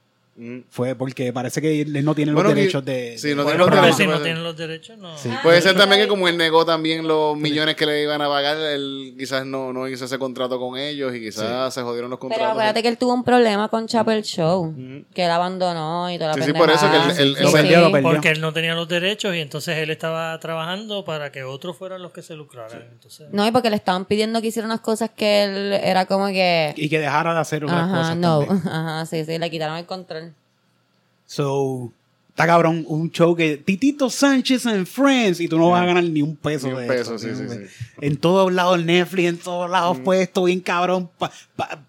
Fue 0.69 0.95
porque 0.95 1.33
parece 1.33 1.63
que 1.63 1.81
él 1.81 2.05
no 2.05 2.15
tiene 2.15 2.33
Bueno, 2.33 2.51
los 2.51 2.57
derechos 2.59 2.85
de... 2.85 3.17
sí, 3.17 3.35
no 3.35 3.43
Bueno, 3.45 3.51
tiene 3.53 3.59
los 3.59 3.69
pero 3.69 3.77
derechos, 3.81 3.97
si 3.97 4.05
no 4.05 4.11
puede 4.13 4.25
tienen 4.25 4.45
los 4.45 4.57
derechos, 4.57 4.99
no. 4.99 5.17
Sí. 5.17 5.31
Puede 5.43 5.63
ser 5.63 5.77
también 5.77 6.03
que 6.03 6.09
como 6.09 6.29
él 6.29 6.37
negó 6.37 6.67
también 6.67 7.09
los 7.09 7.37
millones 7.39 7.75
que 7.75 7.87
le 7.87 8.03
iban 8.03 8.21
a 8.21 8.29
pagar, 8.29 8.59
él 8.59 9.15
quizás 9.19 9.47
no, 9.47 9.73
no 9.73 9.89
hizo 9.89 10.05
ese 10.05 10.19
contrato 10.19 10.59
con 10.59 10.79
ellos 10.79 11.15
y 11.15 11.21
quizás 11.21 11.73
se 11.73 11.81
jodieron 11.81 12.11
los 12.11 12.19
Pero 12.19 12.29
contratos. 12.29 12.51
acuérdate 12.53 12.83
que 12.83 12.89
él 12.89 12.99
tuvo 12.99 13.15
un 13.15 13.25
problema 13.25 13.69
con 13.69 13.87
Chapel 13.87 14.23
Show. 14.23 14.75
Que 15.15 15.25
él 15.25 15.31
abandonó 15.31 16.11
y 16.11 16.19
toda 16.19 16.29
la 16.29 16.35
Sí, 16.35 16.43
sí, 16.43 16.53
por 16.53 16.71
eso 16.71 16.91
que 16.91 16.97
él- 16.97 17.03
pendejada. 17.03 17.23
él- 17.23 17.37
él 17.39 17.43
Lo 17.43 17.49
Sí, 17.49 17.55
perdió, 17.57 17.81
lo 17.81 17.93
perdió. 17.93 18.11
Porque 18.11 18.29
él 18.31 18.41
no 18.43 18.53
tenía 18.53 18.75
los 18.75 18.89
derechos 18.89 19.35
y 19.35 19.41
entonces 19.41 19.79
él 19.79 19.91
estaba 19.91 20.39
trabajando 20.39 21.05
para 21.05 21.33
que 21.33 21.45
otros 21.45 21.77
fueran 21.79 22.03
los 22.03 22.13
que 22.13 22.21
se 22.23 22.35
lucraran. 22.35 22.83
Entonces, 22.93 23.29
No, 23.33 23.47
y 23.47 23.51
porque 23.53 23.71
le 23.71 23.77
estaban 23.77 24.05
pidiendo 24.05 24.43
que 24.43 24.49
hiciera 24.49 24.67
unas 24.67 24.81
cosas 24.81 25.09
que 25.17 25.45
él 25.45 25.73
era 25.73 26.05
como 26.05 26.27
que... 26.27 26.75
Y 26.77 26.89
que 26.91 26.99
dejara 26.99 27.33
de 27.33 27.41
hacer 27.41 27.65
otras 27.65 27.85
Ajá, 27.85 27.97
cosas 27.97 28.17
no. 28.19 28.41
también. 28.45 28.69
Ajá, 28.73 29.07
sí, 29.07 29.25
sí, 29.25 29.39
le 29.39 29.51
quitaron 29.51 29.79
el 29.79 29.87
control. 29.87 30.26
So, 31.27 31.93
está 32.29 32.47
cabrón, 32.47 32.85
un 32.87 33.11
show 33.11 33.35
que 33.35 33.57
Titito 33.57 34.09
Sánchez 34.11 34.67
and 34.67 34.87
Friends 34.87 35.41
y 35.41 35.49
tú 35.49 35.59
no 35.59 35.71
vas 35.71 35.83
a 35.83 35.87
ganar 35.87 36.05
ni 36.05 36.23
un 36.23 36.37
peso 36.37 36.69
Ni 36.69 36.75
un 36.75 36.81
de 36.83 36.87
peso, 36.87 37.17
eso, 37.17 37.19
sí, 37.19 37.43
¿no? 37.43 37.51
sí, 37.53 37.59
sí. 37.69 37.85
En 38.01 38.17
todos 38.17 38.53
lados 38.53 38.83
Netflix, 38.85 39.29
en 39.29 39.39
todos 39.39 39.71
lados 39.71 39.99
puesto 40.01 40.45
bien 40.45 40.61
cabrón. 40.61 41.11
pa- 41.19 41.33
pa- 41.57 41.83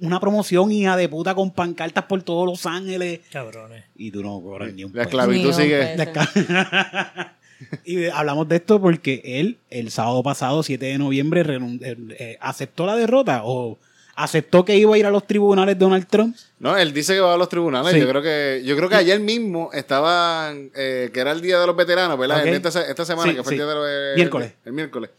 una 0.00 0.20
promoción 0.20 0.70
hija 0.72 0.96
de 0.96 1.08
puta 1.08 1.34
con 1.34 1.50
pancartas 1.50 2.04
por 2.04 2.22
todos 2.22 2.46
Los 2.46 2.66
Ángeles 2.66 3.20
cabrones. 3.32 3.84
y 3.96 4.10
tú 4.10 4.22
no 4.22 4.40
cobras 4.42 4.74
ni 4.74 4.84
un 4.84 4.90
La 4.92 5.04
peso. 5.04 5.08
esclavitud 5.08 5.42
Ni 5.42 5.46
un 5.48 5.54
sigue. 5.54 5.96
y 7.84 8.04
hablamos 8.06 8.48
de 8.48 8.56
esto 8.56 8.80
porque 8.80 9.22
él, 9.24 9.58
el 9.70 9.90
sábado 9.90 10.22
pasado, 10.22 10.62
7 10.62 10.84
de 10.86 10.98
noviembre, 10.98 11.44
renun- 11.44 11.80
eh, 11.82 11.96
eh, 12.18 12.36
aceptó 12.40 12.84
la 12.86 12.96
derrota 12.96 13.42
o 13.44 13.78
aceptó 14.16 14.64
que 14.64 14.76
iba 14.76 14.94
a 14.94 14.98
ir 14.98 15.06
a 15.06 15.10
los 15.10 15.26
tribunales 15.26 15.78
Donald 15.78 16.06
Trump. 16.06 16.36
No, 16.58 16.76
él 16.76 16.92
dice 16.92 17.14
que 17.14 17.20
va 17.20 17.34
a 17.34 17.36
los 17.36 17.48
tribunales. 17.48 17.92
Sí. 17.92 18.00
Yo 18.00 18.08
creo 18.08 18.22
que 18.22 18.62
yo 18.64 18.76
creo 18.76 18.88
que 18.88 18.96
ayer 18.96 19.20
mismo 19.20 19.70
estaban, 19.72 20.70
eh, 20.74 21.10
que 21.12 21.20
era 21.20 21.32
el 21.32 21.40
día 21.40 21.58
de 21.60 21.66
los 21.66 21.76
veteranos, 21.76 22.18
¿verdad? 22.18 22.46
Esta, 22.46 22.88
esta 22.88 23.04
semana, 23.04 23.30
Sí, 23.30 23.36
que 23.36 23.42
fue 23.42 23.50
sí. 23.50 23.60
el 23.60 23.66
día 23.66 23.74
de 23.74 23.74
los 23.74 24.16
Miércoles. 24.16 24.52
El, 24.64 24.72
miércoles. 24.72 25.10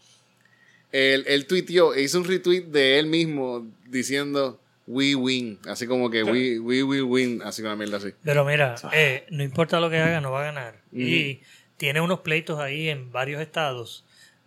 Él, 0.92 1.24
él 1.26 1.46
tuiteó, 1.46 1.94
e 1.94 2.02
hizo 2.02 2.18
un 2.18 2.24
retweet 2.24 2.62
de 2.62 2.98
él 2.98 3.06
mismo 3.06 3.66
diciendo 3.86 4.58
We 4.86 5.14
win. 5.14 5.58
Así 5.66 5.86
como 5.86 6.10
que 6.10 6.22
we, 6.22 6.60
we 6.60 6.82
will 6.82 7.02
win. 7.02 7.42
Así 7.42 7.62
una 7.62 7.76
mierda 7.76 7.96
así. 7.98 8.12
Pero 8.22 8.44
mira, 8.44 8.76
eh, 8.92 9.26
no 9.30 9.42
importa 9.42 9.80
lo 9.80 9.90
que 9.90 9.98
haga, 9.98 10.20
no 10.20 10.30
va 10.30 10.42
a 10.42 10.44
ganar. 10.44 10.76
Y 10.92 11.40
tiene 11.76 12.00
unos 12.00 12.20
pleitos 12.20 12.58
ahí 12.60 12.88
en 12.88 13.12
varios 13.12 13.40
estados, 13.42 14.04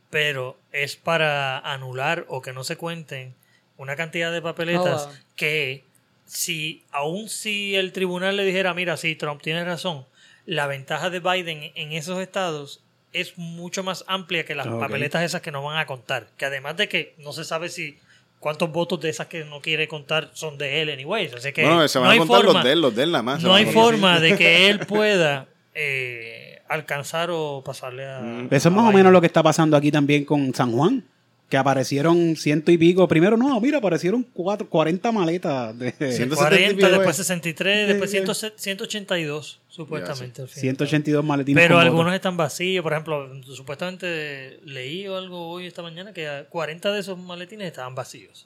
pero 0.10 0.58
es 0.72 0.96
para 0.96 1.60
anular 1.60 2.26
o 2.30 2.42
que 2.42 2.54
no 2.54 2.64
se 2.64 2.78
cuenten 2.78 3.36
una 3.80 3.96
cantidad 3.96 4.32
de 4.32 4.42
papeletas 4.44 5.04
Oh, 5.04 5.08
wow. 5.08 5.16
que 5.36 5.84
si 6.28 6.84
aun 6.92 7.28
si 7.30 7.76
el 7.76 7.92
tribunal 7.92 8.38
le 8.38 8.44
dijera, 8.46 8.76
mira, 8.76 8.96
sí, 8.98 9.16
Trump 9.16 9.42
tiene 9.42 9.64
razón, 9.66 10.06
la 10.46 10.68
ventaja 10.68 11.10
de 11.10 11.20
Biden 11.20 11.72
en 11.74 11.94
esos 11.94 12.20
estados 12.20 12.84
es 13.14 13.36
mucho 13.40 13.82
más 13.82 14.04
amplia 14.08 14.46
que 14.46 14.54
las 14.54 14.68
papeletas 14.68 15.24
esas 15.24 15.42
que 15.42 15.52
no 15.52 15.64
van 15.64 15.78
a 15.80 15.88
contar. 15.88 16.28
Que 16.38 16.46
además 16.46 16.78
de 16.78 16.88
que 16.88 17.16
no 17.18 17.34
se 17.34 17.44
sabe 17.44 17.70
si 17.70 17.98
cuántos 18.40 18.72
votos 18.72 19.00
de 19.02 19.10
esas 19.10 19.26
que 19.26 19.44
no 19.46 19.62
quiere 19.62 19.88
contar 19.88 20.30
son 20.34 20.60
de 20.60 20.82
él 20.82 20.92
anyways. 20.92 21.34
Así 21.34 21.52
que 21.52 21.64
Bueno, 21.64 21.88
se 21.88 21.98
van 21.98 22.06
no 22.06 22.10
a 22.10 22.14
hay 22.14 22.20
contar 22.20 22.38
forma, 22.44 22.54
los 22.54 22.64
de 22.64 22.72
él, 22.72 22.82
los 22.82 22.96
de 22.96 23.04
él 23.04 23.12
nada 23.12 23.24
más. 23.24 23.42
no 23.42 23.56
hay 23.56 23.66
forma 23.66 24.20
de 24.20 24.36
que 24.38 24.68
él 24.70 24.80
pueda 24.82 25.48
eh, 25.74 26.62
alcanzar 26.68 27.30
o 27.32 27.64
pasarle 27.66 28.06
a. 28.06 28.20
Eso 28.52 28.70
es 28.70 28.76
más 28.76 28.88
o 28.88 28.92
menos 28.92 29.12
lo 29.12 29.20
que 29.22 29.28
está 29.28 29.42
pasando 29.42 29.76
aquí 29.76 29.92
también 29.92 30.24
con 30.26 30.54
San 30.54 30.72
Juan. 30.72 31.04
Que 31.50 31.58
aparecieron 31.58 32.36
ciento 32.36 32.72
y 32.72 32.78
pico. 32.78 33.08
Primero, 33.08 33.36
no, 33.36 33.60
mira, 33.60 33.80
aparecieron 33.80 34.22
cuatro, 34.34 34.70
40 34.70 35.12
maletas 35.12 35.78
de 35.80 35.92
Ciento- 36.14 36.36
40, 36.36 36.58
170 36.58 36.90
después 36.90 37.16
y 37.16 37.18
63, 37.18 37.88
después 37.88 38.12
100 38.12 38.28
182, 38.56 39.60
supuestamente. 39.68 40.44
al 40.44 40.48
final. 40.48 40.62
182 40.62 41.26
maletines. 41.26 41.64
Pero 41.64 41.80
algunos 41.80 42.14
están 42.14 42.38
vacíos. 42.38 42.84
Por 42.84 42.94
ejemplo, 42.94 43.32
supuestamente 43.46 44.60
leí 44.64 45.06
algo 45.08 45.50
hoy 45.50 45.66
esta 45.66 45.82
mañana 45.82 46.14
que 46.14 46.46
40 46.50 46.92
de 46.94 47.00
esos 47.00 47.18
maletines 47.18 47.66
estaban 47.68 47.96
vacíos. 47.96 48.46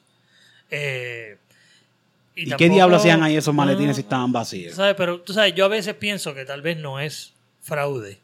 Eh, 0.71 1.35
¿Y 2.35 2.45
qué 2.45 2.49
tampoco- 2.51 2.73
diablos 2.73 2.99
hacían 3.01 3.21
ahí 3.21 3.35
esos 3.35 3.53
maletines 3.53 3.89
no, 3.89 3.93
si 3.95 4.01
estaban 4.01 4.31
vacíos? 4.31 4.75
sabes, 4.75 4.95
pero 4.95 5.19
tú 5.19 5.33
sabes, 5.33 5.53
yo 5.55 5.65
a 5.65 5.67
veces 5.67 5.93
pienso 5.95 6.33
que 6.33 6.45
tal 6.45 6.61
vez 6.61 6.77
no 6.77 6.99
es 7.01 7.33
fraude. 7.61 8.17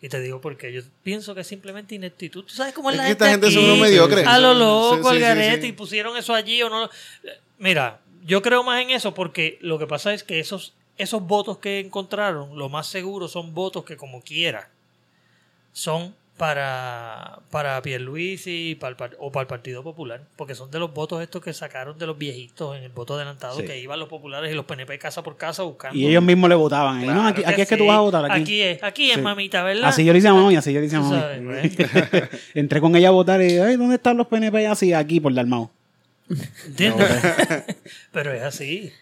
Y 0.00 0.08
te 0.08 0.20
digo 0.20 0.40
porque 0.40 0.72
yo 0.72 0.82
pienso 1.02 1.34
que 1.34 1.40
es 1.40 1.46
simplemente 1.46 1.94
ineptitud. 1.94 2.44
¿Tú 2.44 2.54
sabes 2.54 2.74
cómo 2.74 2.90
es 2.90 2.94
Es 2.94 2.98
la 2.98 3.02
que 3.04 3.08
gente 3.08 3.24
esta 3.24 3.30
gente 3.32 3.46
aquí? 3.46 3.54
son 3.54 3.64
unos 3.64 3.78
mediocres. 3.78 4.26
A 4.26 4.38
lo 4.38 4.54
loco, 4.54 5.08
al 5.08 5.16
sí, 5.16 5.22
garete, 5.22 5.62
sí. 5.62 5.68
y 5.68 5.72
pusieron 5.72 6.16
eso 6.16 6.34
allí 6.34 6.62
o 6.62 6.68
no. 6.68 6.90
Mira, 7.58 8.00
yo 8.24 8.42
creo 8.42 8.62
más 8.62 8.82
en 8.82 8.90
eso 8.90 9.14
porque 9.14 9.58
lo 9.62 9.78
que 9.78 9.86
pasa 9.86 10.12
es 10.12 10.22
que 10.22 10.38
esos, 10.38 10.74
esos 10.98 11.22
votos 11.22 11.58
que 11.58 11.80
encontraron, 11.80 12.58
lo 12.58 12.68
más 12.68 12.86
seguro 12.88 13.28
son 13.28 13.54
votos 13.54 13.84
que 13.84 13.96
como 13.96 14.20
quiera 14.22 14.70
son 15.72 16.14
para, 16.36 17.40
para 17.50 17.80
Pierluisi 17.80 18.70
y 18.70 18.74
para 18.74 18.90
el 18.90 18.96
par- 18.96 19.16
o 19.18 19.32
para 19.32 19.42
el 19.42 19.46
Partido 19.46 19.82
Popular, 19.82 20.20
porque 20.36 20.54
son 20.54 20.70
de 20.70 20.78
los 20.78 20.92
votos 20.92 21.22
estos 21.22 21.42
que 21.42 21.52
sacaron 21.54 21.98
de 21.98 22.06
los 22.06 22.18
viejitos 22.18 22.76
en 22.76 22.82
el 22.84 22.90
voto 22.90 23.14
adelantado, 23.14 23.58
Sí. 23.58 23.64
que 23.66 23.78
iban 23.80 23.98
los 23.98 24.08
populares 24.08 24.52
y 24.52 24.54
los 24.54 24.64
PNP 24.66 24.98
casa 24.98 25.22
por 25.22 25.36
casa 25.36 25.62
buscando. 25.62 25.98
Y 25.98 26.06
ellos 26.06 26.22
mismos 26.22 26.50
le 26.50 26.56
votaban. 26.56 26.98
ahí, 26.98 27.06
no, 27.06 27.26
aquí, 27.26 27.42
aquí 27.44 27.62
es 27.62 27.68
que 27.68 27.76
tú 27.76 27.86
vas 27.86 27.96
a 27.96 28.00
votar. 28.00 28.24
Aquí, 28.30 28.42
Aquí 28.42 28.60
es, 28.62 28.82
aquí 28.82 29.10
es, 29.10 29.16
Sí. 29.16 29.22
mamita, 29.22 29.62
¿verdad? 29.62 29.88
Así 29.88 30.04
yo 30.04 30.12
le 30.12 30.18
hice 30.18 30.28
a 30.28 30.34
mami, 30.34 30.56
así 30.56 30.72
yo 30.72 30.80
le 30.80 30.86
hice 30.86 30.96
a 30.96 31.00
Tú 31.00 31.04
mami. 31.06 31.20
sabes, 31.20 31.46
¿ves? 31.46 32.28
Entré 32.54 32.80
con 32.80 32.94
ella 32.96 33.08
a 33.08 33.12
votar 33.12 33.40
y, 33.40 33.58
ay, 33.58 33.76
¿dónde 33.76 33.94
están 33.96 34.16
los 34.16 34.26
PNP? 34.26 34.66
Así, 34.66 34.92
aquí, 34.92 35.20
por 35.20 35.32
Dalmao. 35.32 35.70
¿Entiendes? 36.66 37.08
Pero 38.12 38.32
es 38.34 38.42
así. 38.42 38.92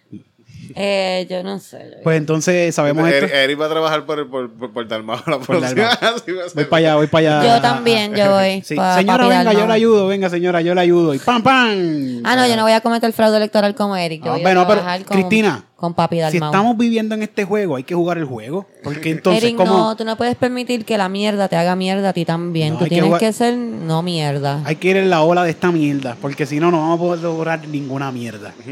Eh, 0.75 1.27
yo 1.31 1.43
no 1.43 1.59
sé. 1.59 1.79
yo- 1.97 2.03
Pues 2.03 2.17
entonces 2.19 2.75
sabemos 2.75 3.09
Eric, 3.09 3.25
esto. 3.25 3.37
Eric 3.37 3.61
va 3.61 3.67
a 3.67 3.69
trabajar 3.71 4.07
por, 4.07 4.29
por, 4.31 4.51
por, 4.53 4.73
por 4.73 4.89
Dalmau 4.89 5.19
la 5.27 5.39
próxima. 5.41 5.83
Va 5.91 5.93
a. 5.93 6.15
Voy 6.55 6.65
para 6.65 6.77
allá, 6.79 6.95
voy 6.97 7.07
para 7.07 7.39
allá. 7.41 7.57
Yo 7.57 7.63
también, 7.63 8.15
yo 8.15 8.31
voy. 8.31 8.63
Sí. 8.65 8.75
pa- 8.77 8.97
Señora, 8.97 9.27
venga, 9.29 9.53
yo 9.53 9.67
la 9.67 9.75
ayudo. 9.75 10.07
Venga, 10.07 10.29
señora, 10.31 10.61
yo 10.61 10.75
la 10.75 10.81
ayudo. 10.83 11.15
Y 11.15 11.19
¡pam, 11.19 11.43
pam! 11.43 12.23
Ah, 12.25 12.37
no, 12.37 12.47
yo 12.47 12.57
no 12.57 12.63
voy 12.63 12.73
a 12.73 12.81
cometer 12.81 13.13
fraude 13.13 13.37
electoral 13.37 13.75
como 13.75 13.97
Eric. 13.97 14.23
Yo 14.25 14.31
Ah, 14.31 14.35
voy 14.35 14.43
bueno, 14.43 14.61
a 14.63 14.67
pero, 14.67 14.81
trabajar 14.81 15.05
con, 15.05 15.17
Cristina, 15.19 15.65
con 15.77 15.95
papi 15.95 16.17
Si 16.17 16.23
Dalmau. 16.23 16.51
estamos 16.51 16.77
viviendo 16.79 17.15
en 17.15 17.23
este 17.23 17.45
juego, 17.45 17.77
hay 17.77 17.85
que 17.85 17.95
jugar 17.95 18.19
el 18.19 18.25
juego. 18.25 18.67
Porque 18.83 19.11
entonces, 19.11 19.43
Eric, 19.45 19.57
¿cómo? 19.57 19.73
no, 19.77 19.97
tú 19.97 20.05
no 20.05 20.17
puedes 20.17 20.37
permitir 20.37 20.85
que 20.85 20.97
la 20.99 21.09
mierda 21.09 21.49
te 21.49 21.57
haga 21.57 21.77
mierda 21.77 22.11
a 22.11 22.13
ti 22.13 22.25
también. 22.25 22.75
No, 22.75 22.79
tú 22.79 22.85
que 22.85 22.91
tienes 22.91 23.07
jugar- 23.07 23.21
que 23.21 23.33
ser 23.33 23.57
no 23.57 24.03
mierda. 24.03 24.63
Hay 24.65 24.77
que 24.77 24.89
ir 24.89 24.97
en 24.97 25.11
la 25.11 25.23
ola 25.23 25.43
de 25.45 25.51
esta 25.51 25.71
mierda. 25.73 26.17
Porque 26.21 26.47
si 26.47 26.61
no, 26.61 26.71
no 26.71 26.79
vamos 26.81 26.97
a 26.99 27.03
poder 27.03 27.23
lograr 27.23 27.67
ninguna 27.69 28.11
mierda. 28.13 28.53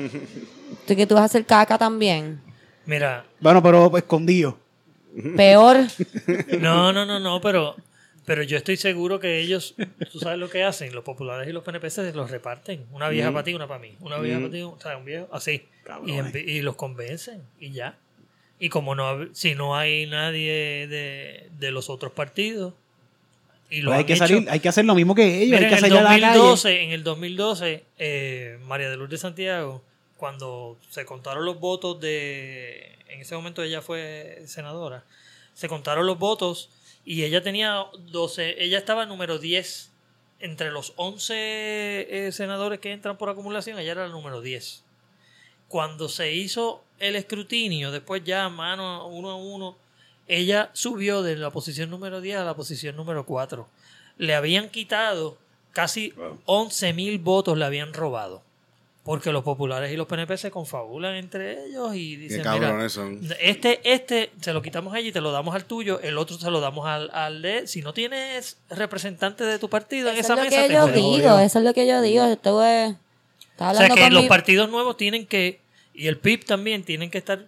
Que 0.97 1.07
tú 1.07 1.14
vas 1.14 1.22
a 1.22 1.26
hacer 1.26 1.45
caca 1.47 1.78
también. 1.78 2.40
Mira, 2.86 3.24
Bueno, 3.40 3.62
pero 3.62 3.97
escondido. 3.97 4.59
Peor. 5.36 5.78
no, 6.61 6.93
no, 6.93 7.05
no, 7.05 7.20
no, 7.20 7.40
pero, 7.40 7.76
pero 8.24 8.43
yo 8.43 8.57
estoy 8.57 8.76
seguro 8.76 9.20
que 9.20 9.40
ellos, 9.40 9.74
tú 10.11 10.18
sabes 10.18 10.38
lo 10.38 10.49
que 10.49 10.64
hacen, 10.64 10.95
los 10.95 11.05
populares 11.05 11.49
y 11.49 11.53
los 11.53 11.62
PNP 11.62 11.90
se 11.90 12.12
los 12.12 12.30
reparten. 12.30 12.86
Una 12.93 13.09
vieja 13.09 13.30
para 13.30 13.45
ti, 13.45 13.55
una 13.55 13.68
para 13.68 13.80
mí. 13.80 13.95
Una 14.01 14.18
vieja 14.18 14.38
para 14.40 14.51
ti, 14.51 14.62
o 14.62 14.78
sea, 14.80 14.97
un 14.97 15.05
viejo, 15.05 15.28
así. 15.32 15.66
Y, 16.07 16.12
en- 16.12 16.32
y 16.34 16.61
los 16.62 16.76
convencen 16.76 17.43
y 17.61 17.72
ya. 17.72 17.99
Y 18.59 18.68
como 18.68 18.95
no, 18.95 19.34
si 19.34 19.55
no 19.55 19.76
hay 19.76 20.07
nadie 20.07 20.86
de, 20.88 21.49
de 21.59 21.70
los 21.72 21.90
otros 21.90 22.12
partidos, 22.12 22.74
y 23.68 23.80
lo 23.80 23.90
Pues 23.90 23.99
hay 24.01 24.05
que 24.05 24.12
hecho- 24.14 24.26
salir, 24.28 24.49
hay 24.51 24.61
que 24.61 24.68
hacer 24.68 24.84
lo 24.84 24.95
mismo 24.95 25.14
que 25.14 25.38
ellos. 25.43 25.59
Mira, 25.59 25.59
hay 25.59 25.64
que 25.64 25.68
en, 25.68 25.74
el 25.74 25.80
salir 25.80 25.99
a 25.99 26.03
la 26.03 26.09
calle. 26.11 26.26
2012, 26.38 26.82
en 26.82 26.90
el 26.90 27.03
2012, 27.05 27.84
eh, 27.99 28.59
María 28.66 28.88
de 28.90 28.97
Lourdes 28.97 29.20
Santiago, 29.20 29.82
cuando 30.23 30.79
se 30.89 31.05
contaron 31.05 31.45
los 31.45 31.59
votos 31.59 31.99
de... 31.99 32.97
En 33.09 33.23
ese 33.23 33.35
momento 33.35 33.61
ella 33.64 33.83
fue 33.83 34.45
senadora. 34.47 35.03
Se 35.53 35.68
contaron 35.68 36.07
los 36.07 36.16
votos 36.16 36.70
y 37.05 37.25
ella 37.25 37.43
tenía 37.43 37.87
12... 37.99 38.62
Ella 38.62 38.79
estaba 38.79 39.05
número 39.05 39.41
10. 39.41 39.91
Entre 40.39 40.70
los 40.70 40.93
11 40.95 42.27
eh, 42.27 42.31
senadores 42.31 42.79
que 42.79 42.93
entran 42.93 43.18
por 43.18 43.31
acumulación, 43.31 43.81
ella 43.81 43.91
era 43.91 44.05
el 44.05 44.12
número 44.12 44.41
10. 44.41 44.85
Cuando 45.66 46.09
se 46.09 46.33
hizo 46.33 46.85
el 47.01 47.16
escrutinio, 47.16 47.91
después 47.91 48.23
ya 48.23 48.49
mano 48.49 49.09
uno 49.09 49.31
a 49.31 49.35
uno, 49.35 49.77
ella 50.29 50.70
subió 50.73 51.25
de 51.25 51.35
la 51.35 51.51
posición 51.51 51.91
número 51.91 52.20
10 52.20 52.39
a 52.39 52.45
la 52.45 52.55
posición 52.55 52.95
número 52.95 53.27
4. 53.27 53.68
Le 54.18 54.37
habían 54.37 54.68
quitado 54.68 55.37
casi 55.73 56.14
11 56.45 56.93
mil 56.93 57.18
votos, 57.18 57.59
le 57.59 57.64
habían 57.64 57.93
robado. 57.93 58.45
Porque 59.05 59.32
los 59.32 59.42
populares 59.42 59.90
y 59.92 59.96
los 59.96 60.07
PNP 60.07 60.36
se 60.36 60.53
confabulan 60.53 61.16
entre 61.16 61.64
ellos 61.66 61.92
y 61.96 62.12
Qué 62.14 62.22
dicen, 62.22 62.38
mira, 62.38 62.53
cabrones 62.68 62.92
son. 62.92 63.20
este, 63.40 63.80
este 63.92 64.30
se 64.40 64.53
lo 64.53 64.62
quitamos 64.62 64.94
allí 64.94 65.09
y 65.09 65.12
te 65.12 65.20
lo 65.20 65.32
damos 65.32 65.57
al 65.57 65.64
tuyo, 65.64 65.98
el 66.00 66.16
otro 66.18 66.38
se 66.38 66.48
lo 66.53 66.61
damos 66.61 66.86
al, 66.86 67.11
al 67.12 67.42
de... 67.42 67.66
Si 67.66 67.82
no 67.82 67.92
tienes 67.92 68.59
representante 68.70 69.42
de 69.44 69.59
tu 69.59 69.68
partido 69.68 70.09
en 70.09 70.18
Eso 70.18 70.34
esa 70.34 70.34
es 70.34 70.38
lo 70.38 70.44
mesa, 70.44 70.62
que 70.62 70.68
te 70.68 70.74
yo 70.74 70.86
digo, 70.86 71.38
eso 71.40 71.59
es 71.59 71.64
lo 71.64 71.74
que 71.74 71.86
yo 71.88 72.00
digo. 72.00 72.24
Estuve, 72.26 72.94
estaba 73.50 73.72
O 73.72 73.74
sea 73.74 73.82
hablando 73.86 73.94
que 73.96 74.00
con 74.03 74.14
los 74.14 74.22
mi- 74.22 74.28
partidos 74.28 74.70
nuevos 74.70 74.96
tienen 74.96 75.26
que, 75.26 75.59
y 75.94 76.07
el 76.07 76.18
PIB 76.18 76.44
también, 76.44 76.84
tienen 76.84 77.11
que 77.11 77.18
estar 77.18 77.46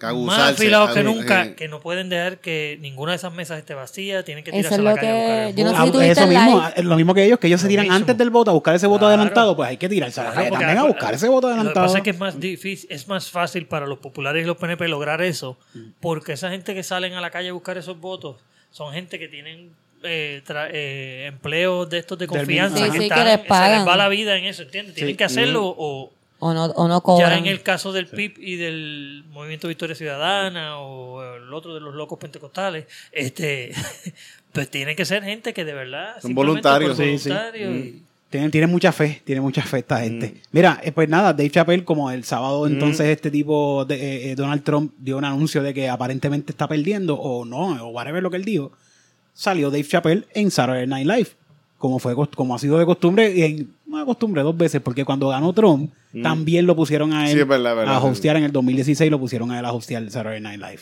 más 0.00 0.52
afilados 0.52 0.90
que 0.92 1.02
nunca, 1.02 1.40
ay. 1.42 1.54
que 1.54 1.68
no 1.68 1.80
pueden 1.80 2.08
dejar 2.08 2.38
que 2.38 2.76
ninguna 2.80 3.12
de 3.12 3.16
esas 3.16 3.32
mesas 3.32 3.58
esté 3.58 3.74
vacía, 3.74 4.22
tienen 4.24 4.44
que 4.44 4.50
Eso 4.50 4.56
tirarse 4.58 4.74
es 4.74 4.80
a 4.80 4.82
la 4.82 4.90
lo 4.90 4.96
calle 4.96 5.08
a 5.10 5.14
buscar 5.14 5.36
que- 5.44 5.48
el 5.50 5.56
yo 5.56 5.64
no 5.64 5.70
voto. 5.70 5.98
sé 5.98 6.04
si 6.04 6.08
Ah, 6.08 6.12
eso 6.12 6.26
mismo, 6.26 6.58
live. 6.60 6.72
es 6.76 6.84
lo 6.84 6.96
mismo 6.96 7.14
que 7.14 7.24
ellos, 7.24 7.38
que 7.38 7.46
ellos 7.46 7.60
se 7.60 7.68
tiran 7.68 7.84
mismo. 7.84 7.96
antes 7.96 8.18
del 8.18 8.30
voto 8.30 8.50
a 8.50 8.54
buscar 8.54 8.74
ese 8.74 8.86
voto 8.86 8.98
Claro. 9.00 9.14
adelantado, 9.14 9.56
pues 9.56 9.68
hay 9.70 9.76
que 9.76 9.88
tirarse 9.88 10.20
a 10.20 10.24
la 10.24 10.32
calle 10.34 10.50
también 10.50 10.78
a 10.78 10.84
buscar 10.84 11.14
ese 11.14 11.28
voto 11.28 11.46
Lo 11.48 11.54
que 11.54 11.60
adelantado. 11.60 11.86
pasa 11.86 11.98
es 11.98 12.04
que 12.04 12.10
es 12.10 12.18
más 12.18 12.38
difícil, 12.40 12.88
es 12.90 13.08
más 13.08 13.30
fácil 13.30 13.66
para 13.66 13.86
los 13.86 13.98
populares 13.98 14.44
y 14.44 14.46
los 14.46 14.56
PNP 14.56 14.88
lograr 14.88 15.22
eso, 15.22 15.56
porque 16.00 16.32
esa 16.34 16.50
gente 16.50 16.74
que 16.74 16.82
salen 16.82 17.14
a 17.14 17.20
la 17.20 17.30
calle 17.30 17.48
a 17.48 17.52
buscar 17.52 17.78
esos 17.78 17.98
votos 17.98 18.36
son 18.70 18.92
gente 18.92 19.18
que 19.18 19.28
tienen 19.28 19.70
eh, 20.06 20.42
eh, 20.72 21.24
empleos 21.28 21.88
de 21.88 21.96
estos 21.98 22.18
de 22.18 22.26
confianza, 22.26 22.76
Sí, 22.76 22.82
sí, 22.90 23.02
están- 23.04 23.18
que 23.20 23.24
les 23.24 23.32
se 23.32 23.38
les 23.38 23.46
pagan. 23.48 23.88
va 23.88 23.96
la 23.96 24.08
vida 24.08 24.36
en 24.36 24.44
eso, 24.44 24.62
¿entiendes? 24.64 24.94
Tienen 24.94 25.16
que 25.16 25.24
hacerlo 25.24 25.74
o 25.78 26.12
o 26.38 26.52
no, 26.52 26.64
o 26.66 26.88
no 26.88 27.02
ya 27.18 27.38
en 27.38 27.46
el 27.46 27.62
caso 27.62 27.92
del 27.92 28.06
PIB 28.06 28.34
y 28.38 28.56
del 28.56 29.24
Movimiento 29.30 29.68
Victoria 29.68 29.94
Ciudadana 29.94 30.78
o 30.78 31.22
el 31.36 31.52
otro 31.54 31.74
de 31.74 31.80
los 31.80 31.94
locos 31.94 32.18
pentecostales, 32.18 32.86
este 33.12 33.72
pues 34.52 34.68
tiene 34.70 34.94
que 34.96 35.04
ser 35.04 35.22
gente 35.24 35.52
que 35.54 35.64
de 35.64 35.72
verdad 35.74 36.16
Son 36.20 36.34
voluntarios. 36.34 36.96
por 36.96 37.04
Sí, 37.06 37.18
sí. 37.18 37.28
voluntario 37.30 37.70
y- 37.76 38.02
Tienen, 38.30 38.50
tienen 38.50 38.68
mucha 38.70 38.90
fe, 38.90 39.22
tiene 39.24 39.40
mucha 39.40 39.62
fe 39.62 39.78
esta 39.78 40.00
gente. 40.00 40.34
Mira, 40.50 40.80
eh, 40.82 40.90
pues 40.90 41.08
nada, 41.08 41.32
Dave 41.32 41.50
Chappelle, 41.50 41.84
como 41.84 42.10
el 42.10 42.24
sábado 42.24 42.66
entonces 42.66 43.06
este 43.06 43.30
tipo, 43.30 43.84
de, 43.84 43.94
eh, 43.94 44.30
eh, 44.30 44.34
Donald 44.34 44.64
Trump 44.64 44.92
dio 44.98 45.16
un 45.18 45.24
anuncio 45.24 45.62
de 45.62 45.72
que 45.72 45.88
aparentemente 45.88 46.50
está 46.50 46.66
perdiendo, 46.66 47.14
o 47.14 47.44
no, 47.44 47.80
o 47.86 47.88
whatever 47.90 48.20
lo 48.24 48.30
que 48.32 48.38
él 48.38 48.44
dijo, 48.44 48.72
salió 49.34 49.70
Dave 49.70 49.84
Chappelle 49.84 50.24
en 50.34 50.50
Saturday 50.50 50.84
Night 50.88 51.06
Live, 51.06 51.28
como 51.78 52.00
fue 52.00 52.16
como 52.34 52.56
ha 52.56 52.58
sido 52.58 52.76
de 52.76 52.84
costumbre, 52.86 53.32
y 53.36 53.42
en, 53.42 53.74
de 54.04 54.06
costumbre, 54.06 54.42
dos 54.42 54.56
veces, 54.56 54.80
porque 54.80 55.04
cuando 55.04 55.28
ganó 55.28 55.52
Trump, 55.52 55.90
también 56.22 56.66
lo 56.66 56.76
pusieron 56.76 57.12
a 57.12 57.26
él 57.28 57.34
Sí, 57.34 57.40
es 57.40 57.46
verdad, 57.48 57.72
es 57.72 57.78
verdad, 57.78 57.96
a 57.96 58.00
sí. 58.00 58.06
hostear 58.06 58.36
en 58.36 58.44
el 58.44 58.52
2016, 58.52 59.10
lo 59.10 59.18
pusieron 59.18 59.50
a 59.50 59.58
él 59.58 59.64
a 59.64 59.72
hostear 59.72 60.08
Saturday 60.10 60.40
Night 60.40 60.60
Live. 60.60 60.80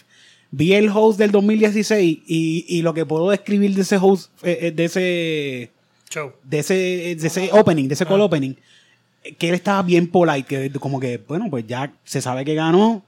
Vi 0.51 0.75
el 0.75 0.91
host 0.91 1.19
del 1.19 1.31
2016 1.31 2.19
y, 2.27 2.65
y 2.69 2.83
lo 2.83 2.93
que 2.93 3.07
puedo 3.07 3.31
describir 3.31 3.75
de 3.75 3.81
ese 3.83 3.97
host, 3.97 4.31
eh, 4.43 4.59
eh, 4.63 4.71
de 4.71 4.85
ese 4.85 5.71
show. 6.11 6.33
de 6.45 6.59
ese, 6.59 6.75
de 6.75 7.27
ese 7.27 7.49
opening, 7.53 7.89
de 7.89 7.95
ese 7.95 8.05
call 8.05 8.21
opening, 8.21 8.55
que 9.39 9.49
él 9.49 9.55
estaba 9.55 9.83
bien 9.83 10.09
polite, 10.09 10.45
que 10.45 10.71
como 10.79 11.01
que, 11.01 11.19
bueno, 11.27 11.47
pues 11.49 11.67
ya 11.67 11.91
se 12.05 12.21
sabe 12.21 12.45
que 12.45 12.55
ganó, 12.55 13.03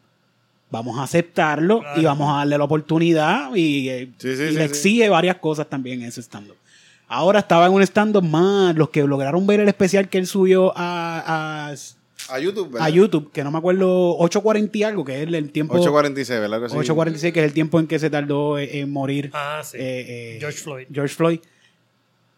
vamos 0.70 0.98
a 0.98 1.02
aceptarlo 1.02 1.80
Claro. 1.80 2.00
y 2.00 2.04
vamos 2.04 2.30
a 2.32 2.38
darle 2.38 2.56
la 2.56 2.64
oportunidad 2.64 3.54
y, 3.54 3.88
eh, 3.90 4.08
Sí, 4.18 4.34
sí, 4.36 4.42
y 4.44 4.48
sí, 4.48 4.54
le 4.54 4.60
sí. 4.60 4.64
exige 4.64 5.08
varias 5.10 5.36
cosas 5.36 5.68
también 5.68 6.00
en 6.02 6.08
ese 6.08 6.22
stand-up. 6.22 6.56
Ahora 7.08 7.40
estaba 7.40 7.66
en 7.66 7.72
un 7.72 7.82
stand-up 7.82 8.22
más, 8.24 8.74
los 8.76 8.88
que 8.90 9.02
lograron 9.04 9.46
ver 9.46 9.60
el 9.60 9.68
especial 9.68 10.08
que 10.08 10.18
él 10.18 10.26
subió 10.26 10.72
a, 10.76 11.68
a, 11.70 11.74
A 12.34 12.38
YouTube, 12.40 12.70
¿verdad? 12.72 12.86
a 12.86 12.90
YouTube, 12.90 13.30
que 13.32 13.44
no 13.44 13.50
me 13.50 13.58
acuerdo, 13.58 14.18
8.40 14.18 14.70
y 14.74 14.82
algo, 14.82 15.04
que 15.04 15.22
es 15.22 15.28
el, 15.28 15.50
tiempo... 15.52 15.74
8.46, 15.76 16.28
¿verdad? 16.40 16.62
que 16.62 16.68
sí? 16.70 16.76
8.46, 16.76 17.32
que 17.32 17.40
es 17.40 17.46
el 17.46 17.52
tiempo 17.52 17.78
en 17.78 17.86
que 17.86 17.98
se 17.98 18.08
tardó 18.10 18.58
en, 18.58 18.68
en 18.72 18.90
morir 18.90 19.30
Ah, 19.34 19.60
sí. 19.62 19.76
eh, 19.78 20.34
eh, 20.36 20.36
George 20.40 20.58
Floyd. 20.58 20.86
George 20.92 21.14
Floyd. 21.14 21.40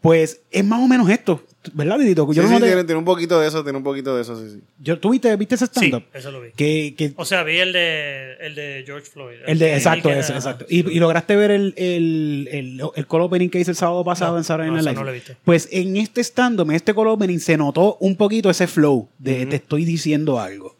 Pues 0.06 0.40
es 0.52 0.64
más 0.64 0.80
o 0.80 0.86
menos 0.86 1.10
esto, 1.10 1.42
¿verdad, 1.72 1.98
Didito? 1.98 2.26
Sí, 2.30 2.36
Yo 2.36 2.44
sí, 2.44 2.48
no 2.52 2.60
te- 2.60 2.66
tiene, 2.66 2.84
tiene 2.84 2.98
un 3.00 3.04
poquito 3.04 3.40
de 3.40 3.48
eso, 3.48 3.64
tiene 3.64 3.76
un 3.78 3.82
poquito 3.82 4.14
de 4.14 4.22
eso, 4.22 4.40
sí, 4.40 4.50
sí. 4.54 4.60
yo, 4.78 5.00
¿Tú 5.00 5.10
viste, 5.10 5.34
viste 5.34 5.56
ese 5.56 5.66
Sí, 5.66 5.72
stand-up? 5.72 6.04
eso 6.14 6.30
lo 6.30 6.40
vi. 6.40 6.50
Que, 6.52 6.94
que- 6.96 7.12
O 7.16 7.24
sea, 7.24 7.42
vi 7.42 7.56
el 7.58 7.72
de, 7.72 8.34
el 8.40 8.54
de 8.54 8.84
George 8.86 9.06
Floyd. 9.10 9.38
el 9.46 9.58
de, 9.58 9.66
que- 9.66 9.74
exacto, 9.74 10.10
ese, 10.10 10.28
era- 10.30 10.36
exacto. 10.38 10.64
Y, 10.68 10.82
sí. 10.82 10.88
y 10.92 10.98
lograste 11.00 11.34
ver 11.34 11.50
el, 11.50 11.74
el, 11.76 12.48
el, 12.52 12.82
el 12.94 13.06
call 13.08 13.22
opening 13.22 13.48
que 13.48 13.58
hice 13.58 13.72
el 13.72 13.76
sábado 13.76 14.04
pasado 14.04 14.32
No, 14.34 14.38
en 14.38 14.44
Saturday 14.44 14.70
Night 14.70 14.84
Live. 14.84 14.94
no 14.94 15.02
lo 15.04 15.12
visto. 15.12 15.32
Pues 15.44 15.68
en 15.72 15.96
este 15.96 16.20
stand-up, 16.22 16.70
en 16.70 16.76
este 16.76 16.94
call 16.94 17.08
opening, 17.08 17.38
se 17.40 17.56
notó 17.56 17.96
un 17.98 18.14
poquito 18.16 18.48
ese 18.48 18.68
flow 18.68 19.08
de 19.18 19.44
te 19.46 19.56
estoy 19.56 19.84
diciendo 19.84 20.38
algo. 20.38 20.76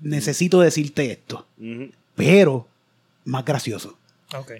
Necesito 0.00 0.60
decirte 0.60 1.10
esto. 1.10 1.46
Pero 2.14 2.68
más 3.24 3.44
gracioso. 3.44 3.98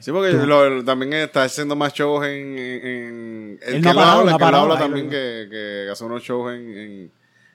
Sí, 0.00 0.10
porque 0.12 0.32
lo- 0.32 0.84
también 0.84 1.12
está 1.14 1.44
haciendo 1.44 1.74
más 1.76 1.92
shows 1.92 2.24
en... 2.26 2.58
en, 2.58 2.86
en- 2.86 3.58
el 3.66 3.74
Él 3.76 3.82
que 3.82 3.88
no 3.88 3.94
parado, 3.94 4.20
habla, 4.20 4.36
que 4.38 4.44
habla 4.44 4.78
también 4.78 5.08
que, 5.10 5.46
que 5.50 5.88
hace 5.90 6.04
unos 6.04 6.22
shows 6.22 6.52
en, 6.54 6.76
en, 6.78 7.10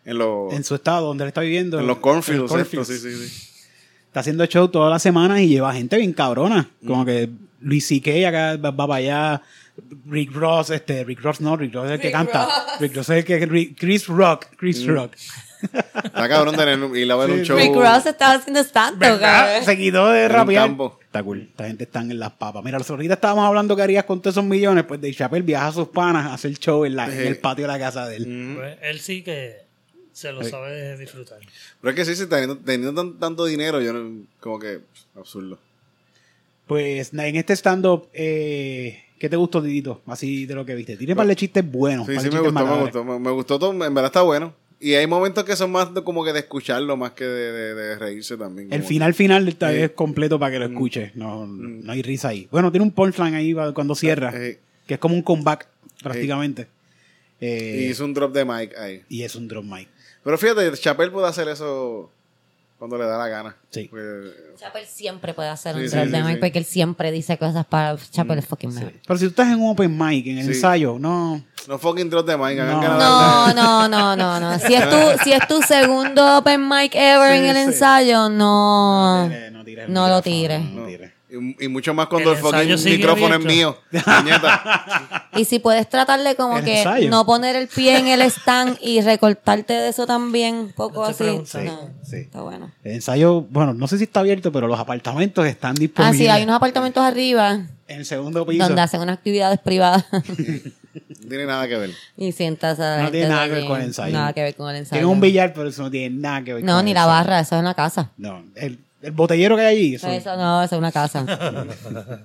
en 0.05 0.17
los, 0.17 0.53
En 0.53 0.63
su 0.63 0.75
estado, 0.75 1.07
donde 1.07 1.23
él 1.23 1.27
está 1.29 1.41
viviendo. 1.41 1.79
en 1.79 1.87
los 1.87 1.97
en 1.97 2.01
cornfields, 2.01 2.41
los 2.41 2.51
cornfields. 2.51 2.87
sí, 2.87 2.97
sí, 2.97 3.27
sí. 3.27 3.49
está 4.07 4.21
haciendo 4.21 4.45
show 4.47 4.67
todas 4.69 4.89
las 4.91 5.01
semanas 5.01 5.39
y 5.39 5.47
lleva 5.49 5.73
gente 5.73 5.97
bien 5.97 6.13
cabrona. 6.13 6.69
Como 6.85 7.05
que 7.05 7.29
Luis 7.61 7.85
C.K. 7.87 8.27
acá 8.27 8.57
va, 8.57 8.71
va 8.71 8.87
para 8.87 8.95
allá. 8.95 9.41
Rick 10.07 10.33
Ross, 10.33 10.71
este, 10.71 11.05
Rick 11.05 11.21
Ross 11.21 11.39
no, 11.39 11.55
Rick 11.55 11.73
Ross 11.73 11.85
es 11.85 11.91
el 11.91 11.99
que 11.99 12.07
Rick 12.07 12.15
canta. 12.17 12.45
Ross. 12.45 12.53
Rick 12.81 12.95
Ross 12.97 13.09
es 13.11 13.17
el 13.17 13.23
que, 13.25 13.45
Rick- 13.45 13.77
Chris 13.79 14.07
Rock, 14.07 14.47
Chris 14.57 14.85
Rock. 14.85 15.13
Está 15.61 16.27
cabrón 16.27 16.55
tener 16.55 16.77
ir 16.97 17.11
a 17.11 17.15
ver 17.15 17.29
un 17.31 17.39
Sí, 17.39 17.45
show. 17.45 17.57
Rick 17.57 17.75
Ross 17.75 18.05
estaba 18.05 18.33
haciendo 18.33 18.59
stand-up, 18.61 18.99
¿Verdad? 18.99 19.45
cabrón. 19.45 19.65
Se 19.65 19.77
quitó 19.77 20.09
de 20.09 20.25
En 20.25 20.31
un 20.31 20.37
rapear. 20.37 20.69
Está 21.09 21.23
cool. 21.23 21.41
Esta 21.49 21.65
gente 21.65 21.85
está 21.85 22.01
en 22.01 22.19
las 22.19 22.33
papas. 22.33 22.63
Mira, 22.63 22.77
los 22.77 22.87
ahorita 22.87 23.15
estábamos 23.15 23.43
hablando 23.45 23.75
que 23.75 23.81
harías 23.81 24.03
con 24.05 24.21
todos 24.21 24.35
esos 24.35 24.43
millones. 24.45 24.83
Pues 24.83 25.01
de 25.01 25.11
Chappelle 25.11 25.41
viaja 25.43 25.67
a 25.67 25.71
sus 25.71 25.87
panas 25.87 26.27
a 26.27 26.35
hacer 26.35 26.53
show 26.59 26.85
en, 26.85 26.95
la, 26.95 27.05
en 27.11 27.25
el 27.27 27.37
patio 27.39 27.63
de 27.63 27.67
la 27.67 27.79
casa 27.79 28.07
de 28.07 28.17
él. 28.17 28.51
Ujú. 28.51 28.59
Pues, 28.59 28.77
él 28.83 28.99
sí 28.99 29.23
que 29.23 29.55
se 30.11 30.31
lo 30.31 30.43
Sí. 30.43 30.51
sabe 30.51 30.97
disfrutar. 30.99 31.39
Pero 31.81 31.89
es 31.89 31.95
que 31.95 32.05
sí, 32.05 32.15
sí, 32.15 32.27
teniendo, 32.29 32.57
teniendo 32.59 32.93
tan- 33.01 33.17
tanto 33.19 33.45
dinero, 33.45 33.81
yo 33.81 33.91
no, 33.91 34.23
como 34.39 34.59
que 34.59 34.81
absurdo. 35.15 35.57
Pues 36.67 37.11
en 37.13 37.35
este 37.35 37.53
stand-up, 37.55 38.09
eh, 38.13 39.01
¿qué 39.17 39.27
te 39.29 39.35
gustó, 39.35 39.61
Didito? 39.61 40.03
Así 40.05 40.45
de 40.45 40.53
lo 40.53 40.63
que 40.63 40.75
viste. 40.75 40.95
Tiene 40.95 41.13
un 41.13 41.17
par 41.17 41.25
de 41.25 41.35
chistes 41.35 41.65
buenos. 41.71 42.05
Sí, 42.05 42.13
sí, 42.19 42.29
me 42.29 42.39
gustó, 42.39 42.51
me 42.65 42.81
gustó. 42.83 43.03
Me, 43.03 43.19
me 43.19 43.31
gustó 43.31 43.57
todo, 43.57 43.71
en 43.71 43.79
verdad 43.79 44.05
está 44.05 44.21
bueno. 44.21 44.53
Y 44.81 44.93
hay 44.93 45.07
momentos 45.07 45.43
que 45.43 45.55
son 45.57 45.71
más 45.71 45.93
de- 45.93 46.03
como 46.03 46.23
que 46.23 46.31
de 46.31 46.39
escucharlo, 46.39 46.95
más 46.95 47.11
que 47.11 47.25
de, 47.25 47.51
de- 47.51 47.73
de 47.75 47.95
reírse 47.99 48.37
también. 48.37 48.71
El 48.71 48.83
final 48.83 49.13
final 49.13 49.47
está 49.47 49.71
Sí. 49.71 49.77
es 49.79 49.91
completo 49.91 50.39
para 50.39 50.53
que 50.53 50.59
lo 50.59 50.65
escuches. 50.65 51.15
No, 51.15 51.45
no 51.47 51.91
hay 51.91 52.01
risa 52.01 52.29
ahí. 52.29 52.47
Bueno, 52.51 52.71
tiene 52.71 52.85
un 52.85 52.91
punchline 52.91 53.35
ahí 53.35 53.53
cuando 53.73 53.93
cierra, 53.95 54.31
que- 54.31 54.47
eh, 54.51 54.59
que 54.87 54.93
es 54.93 54.99
como 54.99 55.15
un 55.15 55.21
comeback 55.21 55.67
prácticamente. 56.01 56.67
Eh, 57.41 57.85
y 57.87 57.91
hizo 57.91 58.03
un 58.05 58.13
drop 58.13 58.33
de 58.33 58.45
mic 58.45 58.77
ahí. 58.77 59.01
y 59.09 59.23
es 59.23 59.35
un 59.35 59.47
drop 59.47 59.63
mic. 59.65 59.87
Pero 60.23 60.37
fíjate, 60.37 60.71
Chappelle 60.77 61.11
puede 61.11 61.27
hacer 61.27 61.47
eso 61.47 62.11
cuando 62.79 62.97
le 62.97 63.05
da 63.05 63.17
la 63.17 63.27
gana. 63.27 63.55
Sí. 63.69 63.87
Pues, 63.91 64.05
Chappelle 64.57 64.87
siempre 64.87 65.33
puede 65.33 65.49
hacer 65.49 65.75
un 65.75 65.81
Sí, 65.81 65.89
sí, 65.89 65.95
drop 65.95 66.05
sí, 66.07 66.11
de 66.13 66.23
mic 66.23 66.33
sí. 66.35 66.39
porque 66.39 66.57
él 66.59 66.65
siempre 66.65 67.11
dice 67.11 67.37
cosas 67.37 67.65
para 67.65 67.97
Chappelle 67.97 68.39
es 68.39 68.45
fucking 68.47 68.73
man. 68.73 68.93
Pero 69.05 69.19
si 69.19 69.25
tú 69.25 69.29
estás 69.31 69.49
en 69.49 69.61
un 69.61 69.69
open 69.71 69.95
mic, 69.97 70.25
en 70.27 70.37
el 70.39 70.45
Sí. 70.45 70.51
ensayo, 70.53 70.97
no. 70.97 71.43
no 71.67 71.77
fucking 71.77 72.09
drop 72.09 72.25
de 72.25 72.37
mic, 72.37 72.57
No. 72.57 72.81
No, 72.81 73.53
no, 73.53 73.87
no, 73.89 74.15
no, 74.15 74.39
no. 74.39 74.59
Si 74.59 74.73
es 74.73 74.89
tu, 74.89 74.95
si 75.23 75.33
es 75.33 75.47
tu 75.47 75.61
segundo 75.61 76.37
open 76.37 76.67
mic 76.67 76.95
ever 76.95 77.33
Sí, 77.33 77.37
en 77.39 77.45
el 77.45 77.55
sí. 77.57 77.61
ensayo, 77.63 78.29
no. 78.29 79.27
tires- 79.29 79.51
no 79.51 79.63
tires 79.65 79.85
el 79.87 79.93
no 79.93 80.07
lo 80.07 80.21
tires. 80.21 80.61
no 80.61 80.87
No. 80.87 81.18
Y, 81.31 81.65
y 81.65 81.67
mucho 81.67 81.93
más 81.93 82.07
cuando 82.07 82.31
El 82.31 82.37
el, 82.37 82.41
fucking 82.43 82.91
micrófono 82.91 83.35
es 83.35 83.45
mío. 83.45 83.77
Y 85.35 85.45
si 85.45 85.59
puedes 85.59 85.87
tratarle 85.87 86.35
como 86.35 86.57
El 86.57 86.63
que 86.65 86.79
ensayo. 86.79 87.09
no 87.09 87.25
poner 87.25 87.55
el 87.55 87.67
pie 87.67 87.97
en 87.99 88.07
el 88.07 88.21
stand 88.23 88.77
y 88.81 88.99
recortarte 89.01 89.73
de 89.73 89.89
eso 89.89 90.07
también, 90.07 90.55
un 90.55 90.71
poco 90.73 91.01
No 91.03 91.07
así. 91.09 91.23
pregunto. 91.23 91.61
No, 91.61 91.89
Sí. 92.03 92.15
Está 92.17 92.41
bueno. 92.41 92.71
El 92.83 92.93
ensayo, 92.93 93.41
bueno, 93.41 93.73
no 93.75 93.87
sé 93.87 93.97
si 93.99 94.05
está 94.05 94.21
abierto, 94.21 94.51
pero 94.51 94.67
los 94.67 94.79
apartamentos 94.79 95.45
están 95.45 95.75
Ah, 95.75 95.79
disponibles. 95.79 96.17
sí, 96.17 96.27
hay 96.27 96.43
unos 96.43 96.55
apartamentos 96.55 97.03
arriba 97.03 97.51
En 97.87 97.99
el 97.99 98.05
segundo 98.05 98.45
piso. 98.45 98.65
donde 98.65 98.81
hacen 98.81 98.99
unas 99.01 99.17
actividades 99.17 99.59
privadas 99.59 100.05
No 100.11 100.19
tiene 101.29 101.45
nada 101.45 101.67
que 101.67 101.77
ver. 101.77 101.91
y 102.17 102.31
sientas 102.31 102.79
a 102.79 102.97
la 102.97 103.03
No 103.03 103.11
tiene 103.11 103.29
nada 103.29 103.45
que 103.45 103.53
ver 103.53 103.65
con 103.65 103.79
el 103.79 103.85
ensayo. 103.87 104.13
Nada 104.13 104.33
que 104.33 104.41
ver 104.41 104.55
con 104.55 104.69
el 104.71 104.75
ensayo. 104.77 104.99
Tienen 104.99 105.09
un 105.15 105.21
billar, 105.21 105.53
pero 105.53 105.69
eso 105.69 105.83
no 105.83 105.91
tiene 105.91 106.15
nada 106.15 106.41
que 106.43 106.55
ver 106.55 106.63
No, 106.63 106.77
con 106.77 106.85
ni 106.85 106.91
el 106.91 106.95
la 106.95 107.01
ensayo. 107.01 107.13
barra, 107.19 107.39
eso 107.39 107.55
es 107.55 107.61
una 107.61 107.75
casa. 107.75 108.09
No, 108.17 108.43
el, 108.55 108.79
el 109.01 109.11
botellero 109.11 109.55
que 109.55 109.61
hay 109.63 109.75
allí. 109.77 109.95
Eso, 109.95 110.07
Eso 110.07 110.35
no, 110.35 110.61
eso 110.63 110.75
es 110.75 110.79
una 110.79 110.91
casa. 110.91 111.25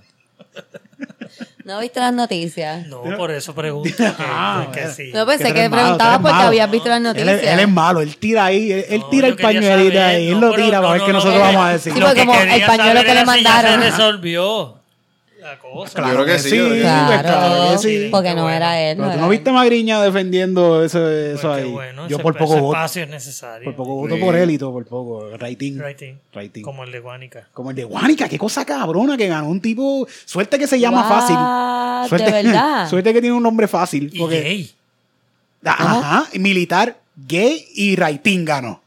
¿No 1.65 1.81
viste 1.81 1.99
las 1.99 2.13
noticias? 2.13 2.87
No, 2.89 3.03
por 3.17 3.31
eso 3.31 3.55
pregunto. 3.55 3.89
Que, 3.97 4.05
Ah, 4.19 4.67
que 4.73 4.87
sí. 4.89 5.11
No 5.15 5.25
pensé 5.27 5.45
que 5.55 5.61
eres 5.61 5.71
malo, 5.71 5.83
preguntaba 5.83 6.11
tú 6.11 6.15
eres 6.19 6.23
porque 6.23 6.33
malo. 6.35 6.49
habías 6.49 6.71
visto 6.71 6.89
las 6.91 6.99
Él 6.99 7.03
noticias. 7.05 7.43
es, 7.43 7.49
él 7.49 7.61
es 7.61 7.69
malo, 7.69 8.01
él 8.03 8.17
tira 8.19 8.45
ahí, 8.45 8.71
él, 8.71 8.85
él 8.89 9.01
No, 9.01 9.09
tira 9.09 9.29
el 9.29 9.37
pañuelito 9.37 9.95
saber, 9.95 9.99
ahí, 9.99 10.29
él 10.29 10.41
no, 10.41 10.49
lo 10.49 10.55
tira 10.55 10.67
no, 10.77 10.83
para 10.83 10.93
ver 10.93 11.01
no, 11.01 11.07
qué 11.07 11.13
no, 11.13 11.19
nosotros 11.19 11.39
no, 11.41 11.45
vamos 11.47 11.65
a 11.65 11.71
decir. 11.73 11.93
Sí, 11.95 11.99
Lo 12.01 12.07
porque 12.07 12.21
que 12.21 12.27
como 12.27 12.41
el 12.41 12.63
pañuelo 12.67 13.01
que 13.01 13.07
le 13.07 13.13
era 13.13 13.21
si 13.21 13.27
ya 13.27 13.51
mandaron. 13.51 13.83
se 13.83 13.91
resolvió 13.91 14.75
la 15.45 15.59
cosa. 15.59 15.95
Claro 16.03 16.25
que 16.25 16.33
que 16.33 16.39
sí, 16.39 16.59
pues, 16.59 16.81
claro 16.81 17.23
Claro, 17.23 17.73
que 17.73 17.79
sí. 17.79 18.09
porque 18.11 18.29
Qué 18.31 18.35
no 18.35 18.43
bueno. 18.43 18.57
era 18.57 18.81
él. 18.81 18.97
Pero 18.97 19.09
tú 19.09 19.13
era 19.15 19.23
no 19.23 19.29
viste 19.29 19.51
a 19.51 19.53
Magriña 19.53 20.03
defendiendo 20.03 20.83
eso, 20.85 21.09
eso 21.11 21.49
Pues 21.49 21.63
ahí. 21.65 21.71
bueno, 21.71 22.09
Yo 22.09 22.17
ese- 22.17 22.23
por 22.23 22.37
poco 22.37 22.57
voto. 22.61 22.73
espacio 22.77 23.03
es 23.05 23.09
necesario. 23.11 23.65
Por 23.67 23.77
poco 23.77 23.95
voto 23.97 24.15
Sí. 24.17 24.21
por 24.23 24.35
él 24.37 24.51
y 24.51 24.59
todo, 24.59 24.73
por 24.73 24.85
poco. 24.87 25.37
Rating. 25.37 25.79
Rating. 25.79 26.15
Rating. 26.33 26.63
Como 26.63 26.85
el 26.85 26.93
de 26.93 27.01
Guánica. 27.01 27.49
Como 27.53 27.71
el 27.71 27.77
de 27.77 27.85
Guánica, 27.85 28.29
qué 28.29 28.39
cosa 28.39 28.65
cabrona 28.65 29.17
que 29.17 29.29
ganó 29.29 29.49
un 29.49 29.61
tipo. 29.61 30.07
Suerte 30.25 30.59
que 30.59 30.67
se 30.67 30.81
llama 30.81 31.05
fácil. 31.09 32.09
Suerte, 32.09 32.31
¿De 32.33 32.43
verdad? 32.43 32.89
suerte 32.91 33.13
que 33.13 33.21
tiene 33.21 33.37
un 33.37 33.43
nombre 33.43 33.69
fácil. 33.69 34.11
Y 34.13 34.19
Porque, 34.19 34.41
gay. 34.43 34.71
Ajá, 35.65 36.27
y 36.33 36.39
militar. 36.39 36.97
gay 37.29 37.65
y 37.75 37.97
raitíngano. 37.97 38.81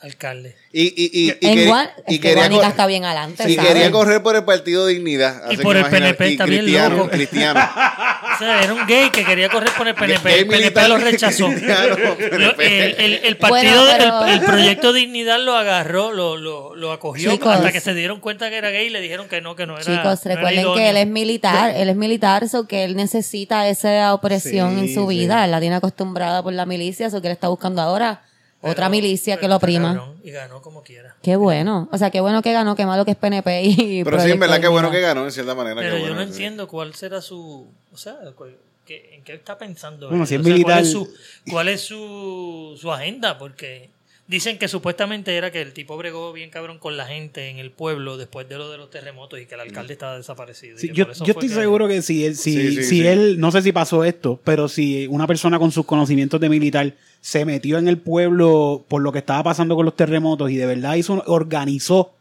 Alcalde. 0.00 0.56
Y, 0.72 0.82
y, 0.82 1.10
y, 1.12 1.26
y, 1.28 1.46
En 1.46 1.54
que- 1.56 1.66
Guan- 1.68 1.90
y 2.06 2.14
es 2.14 2.20
que 2.20 2.34
quería, 2.34 2.68
está 2.68 2.86
bien 2.86 3.04
adelante, 3.04 3.44
y 3.50 3.54
¿sabes? 3.54 3.68
quería 3.70 3.90
correr 3.90 4.22
por 4.22 4.34
el 4.34 4.44
Partido 4.44 4.86
Dignidad. 4.86 5.50
Y 5.50 5.58
por 5.58 5.76
el 5.76 5.80
imagínate, 5.82 6.14
PNP 6.14 6.36
también 6.38 6.62
cristiano, 6.62 6.96
loco. 6.96 7.10
cristiano. 7.10 7.60
O 8.28 8.38
sea, 8.38 8.62
era 8.62 8.72
un 8.72 8.86
gay 8.86 9.10
que 9.10 9.24
quería 9.24 9.48
correr 9.48 9.70
por 9.76 9.88
el 9.88 9.94
PNP. 9.94 10.22
Gay 10.28 10.38
el 10.40 10.46
PNP 10.46 10.88
lo 10.88 10.98
rechazó. 10.98 11.48
cristiano, 11.48 11.96
Lo- 11.98 12.16
PNP. 12.16 12.84
el, 12.84 12.94
el- 13.00 13.20
el 13.24 13.36
partido, 13.36 13.80
Bueno, 13.82 13.94
pero- 13.98 14.24
el, 14.26 14.34
el 14.34 14.40
proyecto 14.44 14.92
Dignidad 14.92 15.40
lo 15.40 15.56
agarró, 15.56 16.12
lo, 16.12 16.36
lo, 16.36 16.74
lo 16.76 16.92
acogió 16.92 17.32
Chicos. 17.32 17.52
hasta 17.54 17.72
que 17.72 17.80
se 17.80 17.94
dieron 17.94 18.20
cuenta 18.20 18.48
que 18.48 18.56
era 18.58 18.70
gay 18.70 18.86
y 18.86 18.90
le 18.90 19.00
dijeron 19.00 19.28
que 19.28 19.40
no, 19.40 19.56
que 19.56 19.66
no 19.66 19.74
era. 19.76 19.82
Chicos, 19.84 20.24
no 20.24 20.30
era 20.30 20.40
recuerden 20.40 20.74
que 20.74 20.88
él 20.90 20.96
es 20.98 21.06
militar, 21.08 21.74
él 21.76 21.88
es 21.88 21.96
militar, 21.96 22.44
eso 22.44 22.66
que 22.68 22.84
él 22.84 22.94
necesita 22.96 23.68
esa 23.68 24.14
opresión 24.14 24.74
Sí, 24.74 24.80
en 24.88 24.94
su 24.94 25.08
sí. 25.10 25.18
vida, 25.18 25.44
él 25.44 25.50
la 25.50 25.60
tiene 25.60 25.76
acostumbrada 25.76 26.42
por 26.42 26.52
la 26.52 26.64
milicia, 26.64 27.08
eso 27.08 27.20
que 27.20 27.26
él 27.28 27.32
está 27.32 27.48
buscando 27.48 27.82
ahora, 27.82 28.22
otra 28.60 28.74
Pero- 28.74 28.90
milicia 28.90 29.36
que 29.38 29.48
lo 29.48 29.58
prima. 29.60 30.14
Y 30.22 30.30
ganó 30.30 30.60
como 30.62 30.82
quiera. 30.82 31.16
Qué 31.22 31.36
bueno, 31.36 31.88
o 31.92 31.98
sea, 31.98 32.10
qué 32.10 32.20
bueno 32.20 32.42
que 32.42 32.52
ganó, 32.52 32.74
qué 32.76 32.84
malo 32.86 33.04
que 33.04 33.12
es 33.12 33.16
PNP 33.16 33.62
y 33.64 34.04
Pero 34.04 34.20
sí, 34.20 34.30
en 34.32 34.40
verdad, 34.40 34.60
qué 34.60 34.68
bueno 34.68 34.90
que 34.90 35.00
ganó, 35.00 35.24
en 35.24 35.32
cierta 35.32 35.54
manera. 35.54 35.76
Pero 35.80 35.94
qué 35.94 36.00
yo 36.00 36.06
bueno, 36.08 36.16
no 36.20 36.22
sí. 36.26 36.32
entiendo 36.32 36.68
cuál 36.68 36.94
será 36.94 37.20
su. 37.20 37.66
O 37.92 37.96
sea, 37.96 38.16
cu- 38.36 38.46
qué- 38.84 39.14
¿en 39.14 39.22
qué 39.24 39.34
está 39.34 39.56
pensando? 39.58 40.08
Bueno, 40.08 40.24
él? 40.24 40.28
si 40.28 40.34
es 40.34 40.40
O 40.40 40.44
sea, 40.44 40.50
¿Cuál 40.52 40.58
militar- 40.58 40.82
es 40.82 40.90
su, 40.92 41.14
cuál 41.50 41.68
es 41.68 41.80
su, 41.82 42.78
su 42.80 42.92
agenda? 42.92 43.38
Porque 43.38 43.90
dicen 44.28 44.58
que 44.58 44.68
supuestamente 44.68 45.34
era 45.36 45.50
que 45.50 45.60
el 45.62 45.72
tipo 45.72 45.96
bregó 45.96 46.32
bien 46.32 46.50
cabrón 46.50 46.78
con 46.78 46.96
la 46.96 47.06
gente 47.06 47.48
en 47.48 47.58
el 47.58 47.70
pueblo 47.72 48.16
después 48.18 48.48
de 48.48 48.56
lo 48.58 48.70
de 48.70 48.76
los 48.78 48.90
terremotos 48.90 49.40
y 49.40 49.46
que 49.46 49.54
el 49.54 49.60
alcalde 49.62 49.94
estaba 49.94 50.16
desaparecido. 50.16 50.76
y 50.76 50.80
Sí, 50.80 50.88
que 50.90 50.94
yo, 50.94 51.06
estoy 51.10 51.48
seguro 51.48 51.88
que 51.88 52.02
si 52.02 52.24
él, 52.24 52.36
si, 52.36 52.52
Sí, 52.52 52.68
sí, 52.68 52.82
si 52.82 52.88
sí. 53.00 53.06
él, 53.06 53.40
no 53.40 53.50
sé 53.50 53.62
si 53.62 53.72
pasó 53.72 54.04
esto, 54.04 54.38
pero 54.44 54.68
si 54.68 55.06
una 55.08 55.26
persona 55.26 55.58
con 55.58 55.72
sus 55.72 55.86
conocimientos 55.86 56.38
de 56.40 56.48
militar 56.48 56.94
se 57.20 57.44
metió 57.44 57.78
en 57.78 57.88
el 57.88 57.98
pueblo 57.98 58.84
por 58.86 59.02
lo 59.02 59.10
que 59.12 59.18
estaba 59.18 59.42
pasando 59.42 59.74
con 59.74 59.84
los 59.84 59.96
terremotos 59.96 60.50
y 60.50 60.56
de 60.56 60.66
verdad 60.66 60.94
hizo, 60.94 61.22
organizó 61.26 62.12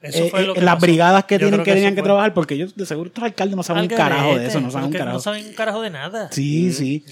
Eso 0.00 0.24
eh, 0.24 0.30
fue 0.30 0.42
lo 0.46 0.52
eh, 0.52 0.54
que 0.54 0.60
las 0.62 0.76
pasó. 0.76 0.86
brigadas 0.86 1.24
que 1.24 1.34
Yo 1.34 1.38
tienen 1.40 1.54
creo 1.54 1.64
que 1.64 1.74
tenían 1.74 1.94
que 1.96 2.02
trabajar, 2.02 2.32
porque 2.34 2.54
ellos 2.54 2.76
de 2.76 2.86
seguro 2.86 3.08
estos 3.08 3.24
alcaldes 3.24 3.56
no 3.56 3.62
saben 3.64 3.82
un 3.82 3.88
carajo 3.88 4.38
de 4.38 4.46
eso, 4.46 4.60
no 4.60 4.70
saben 4.70 4.86
un 4.86 4.92
carajo. 4.92 5.16
No 5.16 5.20
saben 5.20 5.46
un 5.46 5.54
carajo 5.54 5.82
de 5.82 5.90
nada. 5.90 6.30
Sí, 6.30 6.72
sí. 6.72 7.04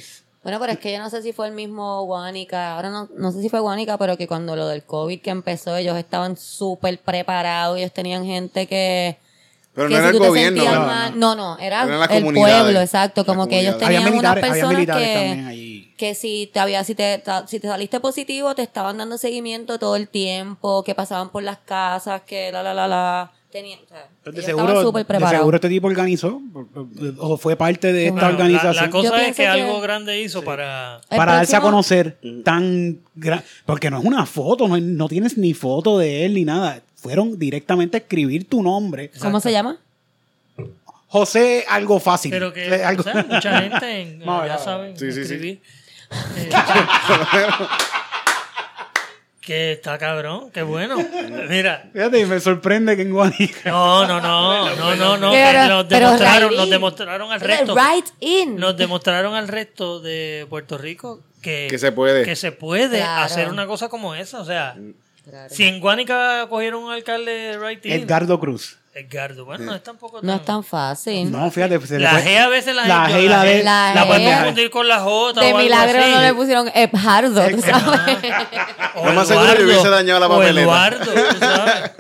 Bueno, 0.47 0.61
pero 0.61 0.75
es 0.75 0.79
que 0.79 0.93
yo 0.93 1.01
no 1.01 1.11
sé 1.11 1.23
si 1.23 1.33
fue 1.33 1.49
el 1.49 1.55
mismo 1.55 2.05
Guánica, 2.05 2.77
ahora 2.77 2.89
no, 2.89 3.09
no 3.17 3.33
sé 3.33 3.43
si 3.43 3.49
fue 3.49 3.59
Guánica, 3.59 3.99
pero 3.99 4.17
que 4.17 4.29
cuando 4.29 4.55
lo 4.55 4.69
del 4.69 4.85
COVID 4.85 5.21
que 5.21 5.31
empezó, 5.31 5.75
ellos 5.77 5.97
estaban 5.99 6.37
súper 6.37 7.01
preparados, 7.01 7.77
ellos 7.79 7.91
tenían 7.93 8.25
gente 8.25 8.69
que... 8.69 9.19
Pero 9.75 9.89
que 9.89 9.95
no 9.95 10.01
si 10.03 10.07
era 10.07 10.11
el 10.11 10.19
gobierno. 10.29 10.63
¿no? 10.65 10.87
mal- 10.87 11.19
no, 11.19 11.35
no, 11.35 11.59
era 11.59 11.85
el 12.19 12.23
pueblo, 12.33 12.81
exacto, 12.81 13.27
como 13.27 13.49
que 13.49 13.59
ellos 13.59 13.77
tenían 13.77 14.05
unas 14.21 14.35
personas 14.53 14.87
que, 14.87 15.93
que 15.99 16.15
si 16.15 16.49
te 16.53 16.61
había, 16.61 16.85
si 16.85 16.95
te, 16.95 17.25
si 17.49 17.59
te 17.59 17.67
saliste 17.67 17.99
positivo, 17.99 18.55
te 18.55 18.63
estaban 18.63 18.99
dando 18.99 19.19
seguimiento 19.19 19.81
todo 19.81 19.97
el 19.97 20.07
tiempo, 20.09 20.85
que 20.85 20.95
pasaban 20.95 21.31
por 21.31 21.43
las 21.43 21.59
casas, 21.59 22.23
que 22.23 22.53
la 22.53 22.63
la 22.63 22.73
la 22.73 22.87
la 22.87 23.33
tenían, 23.51 23.81
o 23.85 23.89
sea, 23.89 24.09
de 24.33 24.43
seguro, 24.43 24.93
de 24.93 25.55
este 25.57 25.69
tipo 25.69 25.87
organizó 25.87 26.41
o 27.19 27.37
fue 27.39 27.57
parte 27.57 27.93
de 27.93 28.07
esta 28.09 28.13
Bueno, 28.15 28.29
la- 28.29 28.35
organización 28.35 28.75
La, 28.77 28.85
Yo 28.87 28.91
cosa 28.91 29.07
es 29.17 29.21
pienso 29.23 29.37
que, 29.37 29.43
que- 29.43 29.49
algo 29.49 29.81
grande 29.81 30.21
hizo 30.21 30.43
para. 30.43 31.01
Para 31.09 31.35
darse 31.37 31.57
a 31.57 31.61
próximo- 31.61 31.71
conocer 31.71 32.19
tan 32.45 32.99
gran 33.15 33.43
porque 33.65 33.91
no 33.91 33.99
es 34.01 34.05
una 34.05 34.27
foto, 34.27 34.69
no, 34.69 34.77
no 34.79 35.09
tienes 35.09 35.39
ni 35.39 35.55
foto 35.55 35.99
de 35.99 36.25
él 36.27 36.35
ni 36.35 36.45
nada. 36.45 36.83
Fueron 36.97 37.39
directamente 37.39 37.97
a 37.97 38.01
escribir 38.01 38.49
tu 38.49 38.63
nombre. 38.63 39.11
¿Cómo 39.21 39.41
se 39.41 39.53
llama? 39.53 39.79
José, 41.09 41.65
algo 41.69 42.01
fácil. 42.01 42.31
Pero 42.33 42.53
que 42.53 42.83
algo- 42.85 43.01
o 43.01 43.05
sea, 43.05 43.25
mucha 43.29 43.61
gente 43.63 44.01
en- 44.03 44.19
No, 44.27 44.41
ya 44.43 44.57
ya. 44.57 44.59
saben 44.59 44.97
Sí, 44.99 45.13
sí, 45.13 45.25
sí. 45.25 45.33
escribir. 45.35 45.61
Eh, 46.37 46.51
que 49.47 49.73
está 49.73 49.97
cabrón, 49.97 50.51
qué 50.51 50.63
bueno. 50.63 50.97
Mira, 51.49 51.89
Fíjate, 51.93 52.27
me 52.27 52.41
sorprende 52.41 52.97
que 52.97 53.03
en 53.03 53.13
Guanica. 53.13 53.71
no, 53.71 54.05
no, 54.07 54.21
no, 54.21 54.75
no, 54.77 54.97
no, 54.97 55.17
no. 55.17 55.31
Pero- 55.31 55.69
nos 55.69 55.89
demostraron, 55.89 56.57
nos 56.57 56.69
demostraron 56.69 57.33
al 57.33 57.41
resto. 57.41 57.75
Right 57.77 58.07
in. 58.21 58.57
Nos 58.57 58.77
demostraron 58.77 59.35
al 59.35 59.47
resto 59.47 60.01
de 60.01 60.47
Puerto 60.51 60.77
Rico 60.77 61.21
que, 61.41 61.69
Que 61.71 61.79
se 61.79 61.93
puede. 61.93 62.25
que 62.25 62.35
se 62.35 62.51
puede 62.51 62.99
Claro. 62.99 63.23
hacer 63.23 63.49
una 63.49 63.67
cosa 63.69 63.89
como 63.89 64.15
esa. 64.17 64.41
O 64.41 64.45
sea, 64.45 64.75
Claro. 65.25 65.55
si 65.55 65.65
en 65.65 65.79
Guánica 65.81 66.47
cogieron 66.49 66.83
un 66.83 66.93
alcalde 66.93 67.57
right 67.59 67.87
in, 67.87 67.93
Edgardo 67.93 68.39
Cruz. 68.41 68.79
Edgardo, 68.99 69.45
bueno, 69.45 69.65
no 69.67 69.75
es 69.75 69.83
tampoco 69.83 70.21
No 70.23 70.35
es 70.35 70.45
tan 70.45 70.65
fácil. 70.65 71.31
No, 71.31 71.51
fíjate. 71.51 71.79
le 71.79 71.99
La 71.99 72.21
G 72.23 72.39
a 72.39 72.49
veces 72.49 72.75
la, 72.75 72.87
La 72.87 73.09
G 73.11 73.23
y 73.25 73.29
la 73.29 73.43
D. 73.45 73.63
La 73.63 73.93
La 73.95 74.05
G. 74.05 74.07
pueden 74.07 74.35
confundir 74.39 74.71
con 74.71 74.89
la 74.89 75.01
J 75.01 75.11
o 75.11 75.33
de 75.35 75.47
algo 75.49 75.59
milagro 75.59 75.99
así. 76.03 76.11
no 76.13 76.21
le 76.23 76.35
pusieron 76.35 76.71
Ebhardo, 76.75 77.49
tú 77.51 77.61
sabes. 77.61 78.33
O 78.97 79.07
Lo 79.07 79.13
más 79.13 79.29
seguro 79.29 79.55
que 79.55 79.65
hubiese 79.65 79.89
dañado 79.91 80.21
la 80.21 80.27
o 80.27 80.31
papeleta. 80.31 80.61
Eduardo, 80.63 81.05
tú 81.05 81.39
sabes. 81.39 81.91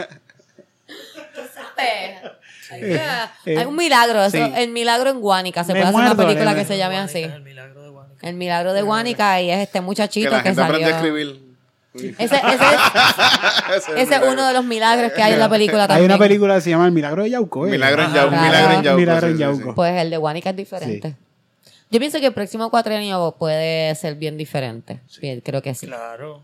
Hay 2.71 2.81
que- 2.81 3.59
Hay 3.59 3.65
un 3.67 3.77
milagro, 3.77 4.25
eso, 4.25 4.37
Sí. 4.37 4.53
el 4.57 4.71
milagro 4.71 5.11
en 5.11 5.21
Guánica. 5.21 5.63
Se 5.65 5.73
Me 5.73 5.81
puede 5.81 5.85
hacer 5.91 5.95
una 5.95 6.15
muerdo, 6.15 6.27
película 6.27 6.55
que 6.55 6.65
se 6.65 6.79
llame 6.79 6.99
así. 6.99 7.23
El 7.23 7.43
milagro 7.43 7.83
de 7.83 7.91
Guánica. 7.91 8.29
El 8.29 8.35
milagro 8.37 8.73
de 8.73 8.83
Guánica 8.83 9.41
y 9.41 9.51
es 9.51 9.59
este 9.61 9.79
Que 9.79 9.81
muchachito 9.83 10.31
la 10.31 10.39
que, 10.43 10.49
gente 10.49 10.63
salió. 10.63 10.75
aprendió 10.75 10.95
a 10.95 10.99
escribir. 10.99 11.46
Ese, 11.97 12.37
ese, 12.37 12.37
ese 13.97 14.15
es 14.17 14.21
uno 14.29 14.47
de 14.47 14.53
los 14.55 14.65
milagros 14.65 15.13
que 15.13 15.23
hay 15.23 15.33
en 15.35 15.39
la 15.39 15.49
película 15.49 15.83
Hay 15.83 15.89
también. 15.89 16.11
una 16.11 16.19
película 16.19 16.55
que 16.57 16.61
se 16.61 16.71
llama 16.71 16.87
El 16.87 16.93
Milagro 16.93 17.23
de 17.23 17.31
Yauco. 17.31 17.67
¿eh? 17.67 17.71
Milagro 17.71 18.03
en. 18.05 18.13
Yauco. 18.13 18.31
Claro. 18.31 18.47
Milagro 18.47 18.73
en 18.77 18.83
Yauco. 18.83 19.01
Milagro 19.01 19.27
en 19.29 19.33
sí, 19.37 19.43
sí, 19.43 19.51
sí. 19.51 19.59
Yauco. 19.59 19.75
Pues 19.75 20.01
el 20.03 20.11
de 20.11 20.17
Guánica 20.17 20.51
es 20.51 20.57
diferente. 20.57 21.15
Yo 21.91 21.99
pienso 22.01 22.19
que 22.21 22.27
el 22.27 22.33
próximo 22.35 22.71
cuatrienio 22.71 23.35
puede 23.39 23.95
ser 23.95 24.17
bien 24.17 24.37
diferente. 24.37 25.01
Bien, 25.21 25.41
creo 25.41 25.63
que 25.63 25.75
sí. 25.75 25.87
Claro. 25.87 26.43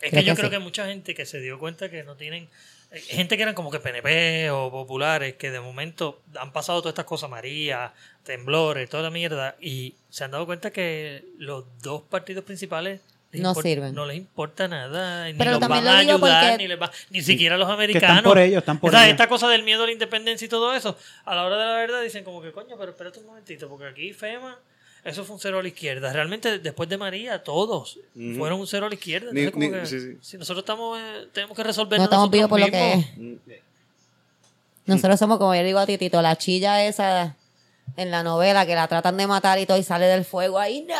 Es 0.00 0.10
Creo 0.10 0.20
que 0.22 0.26
yo 0.26 0.34
que 0.34 0.40
creo 0.40 0.50
sí. 0.50 0.56
que 0.56 0.62
mucha 0.62 0.86
gente 0.86 1.14
que 1.14 1.26
se 1.26 1.40
dio 1.40 1.58
cuenta 1.58 1.90
que 1.90 2.02
no 2.04 2.14
tienen. 2.14 2.48
eh, 2.92 3.00
Gente 3.00 3.36
que 3.36 3.42
eran 3.42 3.54
como 3.54 3.70
que 3.70 3.80
PNP 3.80 4.50
o 4.50 4.70
populares, 4.70 5.34
que 5.34 5.50
de 5.50 5.60
momento 5.60 6.20
han 6.38 6.52
pasado 6.52 6.80
todas 6.80 6.92
estas 6.92 7.06
cosas, 7.06 7.28
María, 7.30 7.92
temblores, 8.22 8.88
toda 8.88 9.02
la 9.02 9.10
mierda, 9.10 9.56
y 9.60 9.94
se 10.10 10.24
han 10.24 10.30
dado 10.30 10.46
cuenta 10.46 10.70
que 10.70 11.24
los 11.38 11.64
dos 11.82 12.02
partidos 12.02 12.44
principales 12.44 13.00
les 13.00 13.13
No 13.42 13.54
sirven. 13.54 13.94
no 13.94 14.06
les 14.06 14.16
importa 14.16 14.68
nada, 14.68 15.26
ni 15.26 15.34
Pero 15.34 15.52
los 15.52 15.60
van 15.60 15.84
lo 15.84 15.90
a 15.90 15.98
ayudar, 15.98 16.18
porque- 16.20 16.56
ni, 16.58 16.68
les 16.68 16.80
va- 16.80 16.90
ni 17.10 17.22
siquiera 17.22 17.56
los 17.56 17.68
americanos. 17.68 18.22
por 18.22 18.38
ellos, 18.38 18.58
están 18.58 18.78
por 18.78 18.90
O 18.90 18.92
sea, 18.92 19.02
ellos. 19.04 19.12
Esta 19.12 19.28
cosa 19.28 19.48
del 19.48 19.62
miedo 19.62 19.82
a 19.82 19.86
la 19.86 19.92
independencia 19.92 20.44
y 20.46 20.48
todo 20.48 20.74
eso, 20.74 20.96
a 21.24 21.34
la 21.34 21.44
hora 21.44 21.56
de 21.58 21.64
la 21.64 21.74
verdad 21.74 22.02
dicen 22.02 22.24
como 22.24 22.40
que 22.42 22.52
coño, 22.52 22.76
pero 22.78 22.92
espérate 22.92 23.20
un 23.20 23.26
momentito, 23.26 23.68
porque 23.68 23.86
aquí 23.86 24.12
FEMA, 24.12 24.58
eso 25.04 25.24
fue 25.24 25.34
un 25.34 25.40
cero 25.40 25.58
a 25.58 25.62
la 25.62 25.68
izquierda. 25.68 26.12
Realmente, 26.12 26.58
después 26.60 26.88
de 26.88 26.96
María, 26.96 27.42
todos 27.42 27.98
fueron 28.36 28.60
un 28.60 28.66
cero 28.66 28.86
a 28.86 28.88
la 28.88 28.94
izquierda. 28.94 29.30
Ni- 29.32 29.40
Entonces, 29.42 29.52
como 29.52 29.76
ni- 29.76 29.80
que 29.82 29.86
sí, 29.86 30.00
sí. 30.00 30.18
Si 30.20 30.38
nosotros 30.38 30.62
estamos, 30.62 30.98
eh, 30.98 31.26
tenemos 31.32 31.56
que 31.56 31.62
resolver 31.62 31.98
No 31.98 32.04
estamos 32.04 32.30
vivos 32.30 32.48
por 32.48 32.60
lo 32.60 32.66
que 32.66 32.92
es. 32.94 33.06
Nosotros 34.86 35.18
somos, 35.18 35.38
como 35.38 35.54
yo 35.54 35.62
digo 35.62 35.78
a 35.78 35.86
Titito, 35.86 36.20
la 36.20 36.36
chilla 36.36 36.84
esa 36.84 37.36
en 37.96 38.10
la 38.10 38.22
novela 38.24 38.66
que 38.66 38.74
la 38.74 38.88
tratan 38.88 39.16
de 39.16 39.26
matar 39.26 39.58
y 39.58 39.66
todo 39.66 39.76
y 39.78 39.82
sale 39.84 40.06
del 40.06 40.24
fuego 40.24 40.58
ahí. 40.58 40.84
¡No! 40.88 40.94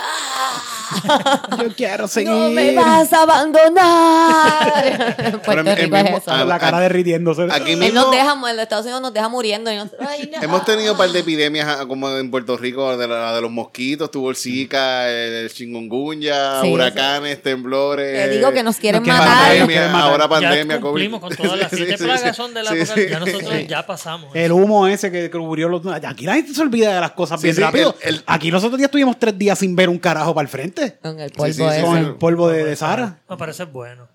Yo 1.63 1.75
quiero 1.75 2.07
seguir. 2.09 2.31
¡No 2.33 2.51
me 2.51 2.75
vas 2.75 3.13
a 3.13 3.23
abandonar! 3.23 5.15
En 5.25 5.41
Puerto 5.41 5.43
Pero 5.47 5.61
el 5.71 5.77
Rico 5.77 5.97
es 5.97 6.03
mismo- 6.05 6.19
eso. 6.19 6.31
ah, 6.31 6.45
La 6.45 6.59
cara 6.59 6.79
derritiéndose. 6.81 7.49
Aquí 7.51 7.73
Él 7.73 7.79
mismo 7.79 8.01
nos 8.01 8.11
deja, 8.11 8.33
en 8.35 8.41
los 8.57 8.63
Estados 8.63 8.85
Unidos 8.85 9.01
nos 9.03 9.13
deja 9.13 9.29
muriendo 9.29 9.73
y 9.73 9.77
nosotros, 9.77 10.07
¡ay, 10.09 10.31
no! 10.33 10.43
hemos 10.43 10.65
tenido 10.65 10.93
un 10.93 10.99
par 10.99 11.09
de 11.11 11.19
epidemias 11.21 11.67
ah, 11.69 11.87
como 11.87 12.09
en 12.11 12.31
Puerto 12.31 12.57
Rico, 12.57 12.97
de, 12.97 13.09
la, 13.09 13.35
de 13.35 13.41
los 13.41 13.51
mosquitos, 13.51 14.11
tuvo 14.11 14.31
el 14.31 14.37
Zika, 14.37 15.09
el 15.11 15.53
chingungunya, 15.53 16.61
Sí, 16.63 16.73
huracanes, 16.73 17.43
temblores. 17.43 18.13
Te 18.29 18.37
digo 18.37 18.53
que 18.53 18.63
nos 18.63 18.77
quieren 18.77 19.03
Nos 19.03 19.05
quieren 19.09 19.19
matar. 19.19 19.35
matar, 19.35 19.49
nos 19.49 19.59
Pandemia, 19.59 19.67
quieren 19.77 19.93
matar. 19.93 20.11
ahora 20.11 20.25
Ya 20.25 20.29
pandemia, 20.29 20.81
cumplimos 20.81 21.21
COVID. 21.21 21.37
con 21.37 21.47
todas 21.47 21.61
las 21.61 21.71
Sí, 21.71 21.77
siete 21.77 21.99
sí, 21.99 22.05
plagas 22.05 22.21
sí. 22.23 22.35
son 22.35 22.55
de 22.55 22.63
la 22.63 22.71
Sí, 22.71 22.77
época, 22.79 22.95
sí. 22.95 23.07
ya 23.11 23.19
nosotros 23.21 23.53
ya 23.69 23.87
pasamos. 23.87 24.31
El 24.35 24.53
humo 24.53 24.87
ese 24.87 25.11
que 25.11 25.31
cubrió 25.31 25.69
los. 25.69 25.83
Aquí 25.87 26.25
la 26.27 26.35
gente 26.35 26.55
se 26.55 26.63
olvida 26.63 26.84
de 26.93 27.01
las 27.01 27.13
cosas 27.13 27.41
Sí, 27.41 27.47
bien 27.47 27.57
sí, 27.57 27.63
rápido. 27.63 27.95
el- 28.03 28.17
el- 28.17 28.25
Aquí 28.27 28.51
nosotros 28.51 28.79
ya 28.81 28.87
estuvimos 28.87 29.19
tres 29.19 29.39
días 29.39 29.59
sin 29.59 29.75
ver 29.77 29.89
un 29.89 29.99
carajo 29.99 30.35
para 30.35 30.43
el 30.45 30.49
frente. 30.51 30.99
Con 31.01 31.21
el 31.21 31.31
polvo 31.31 31.53
Sí, 31.53 31.63
ese. 31.63 31.83
Con 31.83 31.97
el 31.99 32.15
polvo 32.17 32.49
de, 32.49 32.65
de 32.65 32.77
Sara. 32.77 33.21
Me 33.29 33.37
parece 33.37 33.65
bueno. 33.65 34.09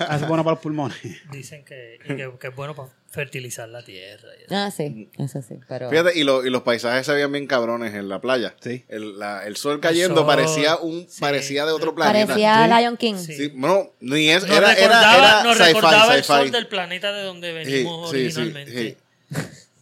Hace 0.00 0.26
bueno 0.26 0.44
para 0.44 0.54
los 0.56 0.58
pulmones. 0.62 0.98
Dicen 1.32 1.64
que, 1.64 1.98
y 2.04 2.08
que, 2.16 2.30
que 2.38 2.48
es 2.48 2.54
bueno 2.54 2.74
para 2.74 2.88
fertilizar 3.10 3.68
la 3.68 3.82
tierra. 3.82 4.28
y 4.38 4.44
eso. 4.44 4.54
Ah, 4.54 4.70
sí, 4.70 5.08
eso 5.18 5.40
sí, 5.40 5.54
pero... 5.68 5.88
Fíjate, 5.88 6.18
y, 6.18 6.24
lo- 6.24 6.44
y 6.44 6.50
los 6.50 6.62
paisajes 6.62 7.06
se 7.06 7.12
veían 7.14 7.30
bien 7.32 7.46
cabrones 7.46 7.94
en 7.94 8.08
la 8.08 8.20
playa. 8.20 8.54
Sí. 8.60 8.84
El, 8.88 9.18
la- 9.18 9.46
el 9.46 9.56
sol 9.56 9.80
cayendo 9.80 10.16
sol, 10.16 10.26
parecía 10.26 10.76
un 10.76 11.06
sí. 11.08 11.20
parecía 11.20 11.64
de 11.64 11.72
otro 11.72 11.94
planeta. 11.94 12.26
Parecía 12.34 12.64
Sí. 12.66 12.80
Lion 12.82 12.96
King. 12.98 13.14
Sí. 13.16 13.34
Sí, 13.34 13.48
bueno, 13.54 13.90
ni 14.00 14.28
es, 14.30 14.46
Nos 14.46 14.56
era, 14.58 14.74
recordaba, 14.74 15.14
era, 15.16 15.28
era 15.28 15.42
nos 15.44 15.56
sci-fi, 15.56 15.72
recordaba 15.72 16.16
el 16.16 16.24
sol 16.24 16.50
del 16.50 16.66
planeta 16.66 17.12
de 17.12 17.22
donde 17.22 17.52
venimos 17.52 18.10
Sí, 18.10 18.16
sí, 18.16 18.32
sí, 18.32 18.40
originalmente. 18.40 18.96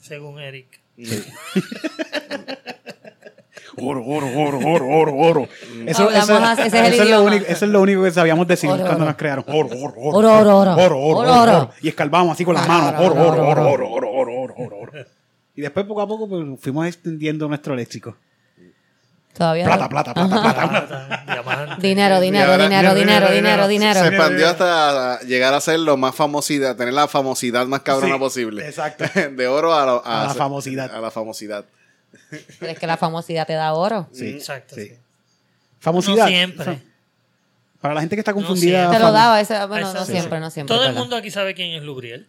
Según 0.03 0.39
Eric. 0.41 0.80
Oro, 3.83 4.05
oro, 4.05 4.27
oro, 4.27 4.59
oro, 4.59 4.87
oro, 4.89 5.15
oro. 5.17 5.49
Eso, 5.87 6.11
eso, 6.11 6.39
ese 6.53 6.67
es 6.67 6.75
el 6.75 6.93
eso 6.93 7.03
es 7.03 7.09
lo 7.09 7.23
único, 7.23 7.47
eso 7.47 7.65
es 7.65 7.71
lo 7.71 7.81
único 7.81 8.03
que 8.03 8.11
sabíamos 8.11 8.47
decir 8.47 8.69
Oro, 8.69 8.81
cuando 8.81 8.97
oro. 8.97 9.07
nos 9.07 9.17
crearon. 9.17 9.45
Oro, 9.49 9.69
oro, 9.69 9.95
oro. 9.97 10.19
Oro, 10.19 10.39
oro, 10.39 10.59
oro. 10.59 10.73
Oro, 10.75 10.99
oro, 10.99 11.19
oro. 11.19 11.43
oro. 11.43 11.71
Y 11.81 11.89
escarbamos 11.89 12.33
así 12.33 12.45
con 12.45 12.55
las 12.55 12.69
manos. 12.69 13.01
Oro, 13.01 13.15
oro, 13.15 13.49
oro, 13.49 13.71
oro, 13.71 13.91
oro, 13.91 14.11
oro, 14.11 14.55
oro, 14.57 14.77
oro. 14.77 14.93
Y 15.55 15.63
después 15.63 15.87
poco 15.87 16.03
a 16.03 16.07
poco 16.07 16.29
pues, 16.29 16.61
fuimos 16.61 16.87
extendiendo 16.87 17.49
nuestro 17.49 17.75
léxico. 17.75 18.17
Todavía. 19.41 19.65
Plata, 19.65 19.89
plata, 19.89 20.13
plata, 20.13 20.43
plata. 20.43 20.69
Plata, 20.69 21.25
diamante. 21.33 21.77
Dinero, 21.89 22.21
dinero, 22.21 22.53
ahora- 22.53 22.65
dinero, 22.65 22.95
dinero, 22.95 23.31
dinero, 23.31 23.69
dinero. 23.69 24.01
Se 24.01 24.09
expandió 24.09 24.49
hasta 24.51 25.19
llegar 25.21 25.55
a 25.55 25.61
ser 25.63 25.79
lo 25.81 25.97
más 25.97 26.15
famosidad, 26.15 26.77
tener 26.77 26.93
la 26.93 27.09
famosidad 27.09 27.65
más 27.67 27.81
cabrona 27.81 28.17
Sí, 28.17 28.21
posible. 28.21 28.69
exacto. 28.69 29.05
De 29.33 29.49
oro 29.49 29.73
a, 29.75 29.87
lo- 29.87 30.03
A 30.05 30.25
la 30.25 30.35
famosidad. 30.35 30.95
A 30.95 31.01
la 31.01 31.11
famosidad. 31.11 31.65
Pero 32.59 32.73
es 32.73 32.79
que 32.79 32.87
la 32.87 32.99
famosidad 32.99 33.47
te 33.47 33.55
da 33.55 33.73
oro. 33.73 34.09
Sí, 34.13 34.29
Exacto. 34.29 34.75
sí. 34.75 34.89
sí. 34.89 34.95
Famosidad. 35.79 36.25
No 36.25 36.29
siempre. 36.29 36.83
Para 37.81 37.95
la 37.95 38.01
gente 38.01 38.17
que 38.17 38.21
está 38.21 38.33
No 38.33 38.37
confundida. 38.37 38.79
siempre. 38.81 38.99
Te 38.99 39.03
lo 39.05 39.13
daba 39.13 39.41
ese, 39.41 39.65
bueno, 39.65 39.91
no 39.95 40.05
sí. 40.05 40.13
siempre, 40.13 40.39
no 40.39 40.51
siempre. 40.51 40.77
Todo 40.77 40.87
el 40.87 40.93
mundo 40.95 41.17
aquí 41.17 41.31
sabe 41.31 41.55
quién 41.55 41.71
es 41.73 41.83
Lubriel. 41.83 42.27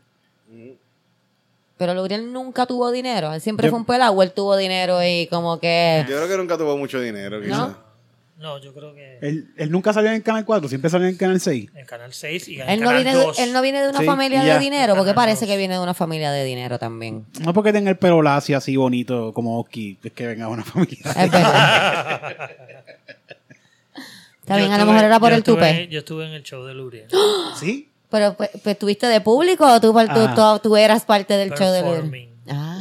Pero 1.81 1.95
Luriel 1.95 2.31
nunca 2.31 2.67
tuvo 2.67 2.91
dinero. 2.91 3.33
Él 3.33 3.41
siempre 3.41 3.65
Yo- 3.65 3.71
fue 3.71 3.79
un 3.79 3.85
pelado. 3.85 4.21
Él 4.21 4.31
tuvo 4.33 4.55
dinero 4.55 4.99
y 5.03 5.25
como 5.31 5.59
que. 5.59 6.05
Yo 6.07 6.15
creo 6.17 6.27
que 6.27 6.37
nunca 6.37 6.55
tuvo 6.55 6.77
mucho 6.77 7.01
dinero, 7.01 7.41
quizás. 7.41 7.57
¿No? 7.57 7.91
No, 8.37 8.57
yo 8.59 8.71
creo 8.73 8.93
que 8.93 9.17
Él, 9.21 9.47
él 9.57 9.71
nunca 9.71 9.91
salió 9.93 10.09
en 10.09 10.17
el 10.17 10.23
canal 10.23 10.45
4, 10.45 10.67
siempre 10.69 10.89
salió 10.91 11.07
en 11.07 11.13
el 11.13 11.17
canal 11.19 11.39
6. 11.39 11.69
en 11.75 11.85
Canal 11.87 12.13
6 12.13 12.47
y 12.49 12.61
en 12.61 12.69
Él 12.69 12.79
no, 12.81 12.85
Canal 12.87 13.03
viene 13.03 13.17
de, 13.19 13.23
2. 13.25 13.39
él 13.39 13.53
no 13.53 13.61
viene 13.63 13.81
de 13.81 13.89
una 13.89 13.99
Sí, 13.99 14.05
familia 14.05 14.43
de 14.43 14.59
dinero, 14.59 14.93
porque 14.95 15.11
Canal 15.11 15.15
parece 15.15 15.47
que 15.47 15.57
viene 15.57 15.73
de 15.75 15.79
una 15.79 15.93
familia 15.95 16.31
de 16.31 16.43
dinero 16.43 16.77
también. 16.79 17.25
No 17.39 17.51
porque 17.53 17.73
tenga 17.73 17.89
el 17.89 17.97
pelo 17.97 18.21
lacio 18.21 18.55
así 18.57 18.75
bonito 18.75 19.31
como 19.33 19.59
Oski, 19.59 19.97
es 20.03 20.11
que 20.11 20.27
venga 20.27 20.45
de 20.47 20.51
una 20.53 20.63
familia. 20.63 20.99
Es 21.17 21.31
verdad. 21.31 22.31
Está 24.41 24.53
Yo 24.57 24.65
bien, 24.65 24.71
a 24.71 24.77
lo 24.79 24.85
mejor 24.87 25.03
era 25.03 25.19
por 25.19 25.31
el 25.33 25.39
estuve- 25.39 25.55
tupe. 25.55 25.87
Yo 25.89 25.99
estuve 25.99 26.25
en 26.27 26.33
el 26.33 26.43
show 26.43 26.63
de 26.65 26.73
Lubriel. 26.73 27.07
¿Sí? 27.59 27.89
Pero, 28.11 28.33
pues, 28.35 28.49
pues, 28.63 28.77
¿tuviste 28.77 29.07
de 29.07 29.21
público 29.21 29.65
o 29.65 29.79
tú, 29.81 29.91
tú, 29.93 29.99
Ah. 29.99 30.59
tú- 30.61 30.69
tú 30.69 30.77
eras 30.77 31.03
parte 31.05 31.35
del 31.35 31.51
show 31.53 31.71
de 31.71 31.81
Luriel? 31.81 32.29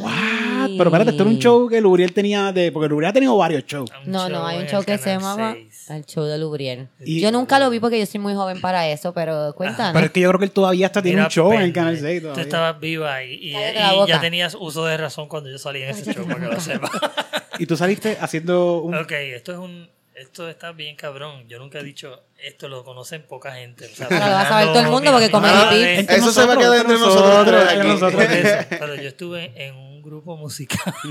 What? 0.01 0.70
Pero 0.76 0.85
espérate, 0.85 1.11
esto 1.11 1.22
era 1.22 1.31
un 1.31 1.39
show 1.39 1.68
que 1.68 1.81
Luriel 1.81 2.12
tenía 2.12 2.53
de. 2.53 2.70
Porque 2.72 2.89
Luriel 2.89 3.11
ha 3.11 3.12
tenido 3.12 3.37
varios 3.37 3.64
shows. 3.64 3.91
Un 4.05 4.11
No, 4.12 4.28
no, 4.28 4.47
hay 4.47 4.59
un 4.59 4.66
show 4.66 4.83
que 4.85 4.99
se 4.99 5.11
llamaba 5.11 5.53
6. 5.55 5.91
El 5.91 6.05
Show 6.05 6.24
de 6.24 6.39
Lubriel. 6.39 6.89
Y- 7.05 7.20
yo 7.20 7.33
nunca 7.33 7.59
lo 7.59 7.70
vi 7.70 7.81
porque 7.81 7.99
yo 7.99 8.07
soy 8.07 8.20
muy 8.20 8.35
joven 8.35 8.61
para 8.61 8.89
eso, 8.89 9.12
pero 9.12 9.53
cuéntanos. 9.55 9.93
Pero 9.93 10.07
es 10.07 10.12
que 10.12 10.20
yo 10.20 10.28
creo 10.28 10.39
que 10.39 10.45
él 10.47 10.51
todavía 10.53 10.87
hasta 10.87 11.03
tiene 11.03 11.16
Mira, 11.16 11.24
un 11.26 11.31
show 11.31 11.53
en 11.53 11.61
el 11.62 11.72
canal 11.72 11.99
6. 11.99 12.20
Tú 12.20 12.24
todavía. 12.26 12.43
estabas 12.45 12.81
viva 12.81 13.24
y, 13.24 13.35
y- 13.35 13.57
y 13.57 14.07
ya 14.09 14.20
tenías 14.20 14.57
uso 14.59 14.85
de 14.85 14.97
razón 14.97 15.28
cuando 15.28 15.51
yo 15.51 15.59
salí 15.59 15.83
en 15.83 15.91
ese 15.91 16.12
show, 16.14 16.26
para 16.26 16.41
que 16.41 16.47
lo 16.55 16.61
sepas. 16.61 16.91
Y 17.59 17.66
tú 17.66 17.76
saliste 17.76 18.16
haciendo 18.20 18.83
un. 18.83 18.95
ok, 18.95 19.12
esto 19.12 19.53
es 19.53 19.59
un... 19.59 19.89
Esto 20.21 20.49
está 20.51 20.73
bien 20.73 20.97
cabrón. 20.97 21.49
Yo 21.49 21.59
nunca 21.59 21.79
he 21.79 21.83
dicho 21.83 22.25
esto, 22.39 22.68
lo 22.68 22.85
conocen 22.85 23.23
poca 23.27 23.53
gente. 23.55 23.87
O 23.87 23.89
sea, 23.89 24.09
lo 24.11 24.18
va 24.18 24.41
a 24.43 24.49
saber 24.49 24.66
todo 24.68 24.81
el 24.81 24.89
mundo 24.89 25.12
porque 25.12 25.31
madre, 25.31 26.05
Beats- 26.07 26.11
Eso 26.11 26.31
se 26.33 26.45
va 26.45 26.55
a 26.55 26.57
quedar 26.59 26.77
entre 26.81 26.99
nosotros 26.99 27.39
entre 27.62 27.79
aquí. 27.81 27.89
nosotros. 27.89 28.23
eso. 28.23 28.66
Pero 28.68 28.95
yo 28.97 29.09
estuve 29.09 29.53
en 29.57 29.75
un 29.77 30.03
grupo 30.03 30.37
musical 30.37 30.93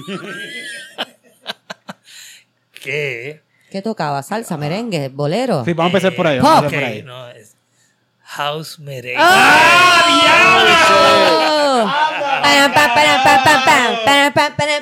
que... 2.82 3.42
¿Qué 3.72 3.82
tocaba? 3.82 4.24
¿Salsa, 4.24 4.58
merengue, 4.58 5.10
bolero? 5.10 5.64
Sí, 5.66 5.74
vamos 5.74 5.94
a 5.94 5.98
empezar 5.98 6.16
por 6.16 6.28
ahí. 6.28 6.40
Vamos 6.40 6.64
a 6.64 6.66
empezar 6.66 6.80
por 6.84 6.90
ahí. 6.92 7.04
no, 7.04 7.30
es 7.30 7.56
House 8.24 8.80
Merengue. 8.80 9.18
Pam, 9.18 9.30
pam, 10.60 11.49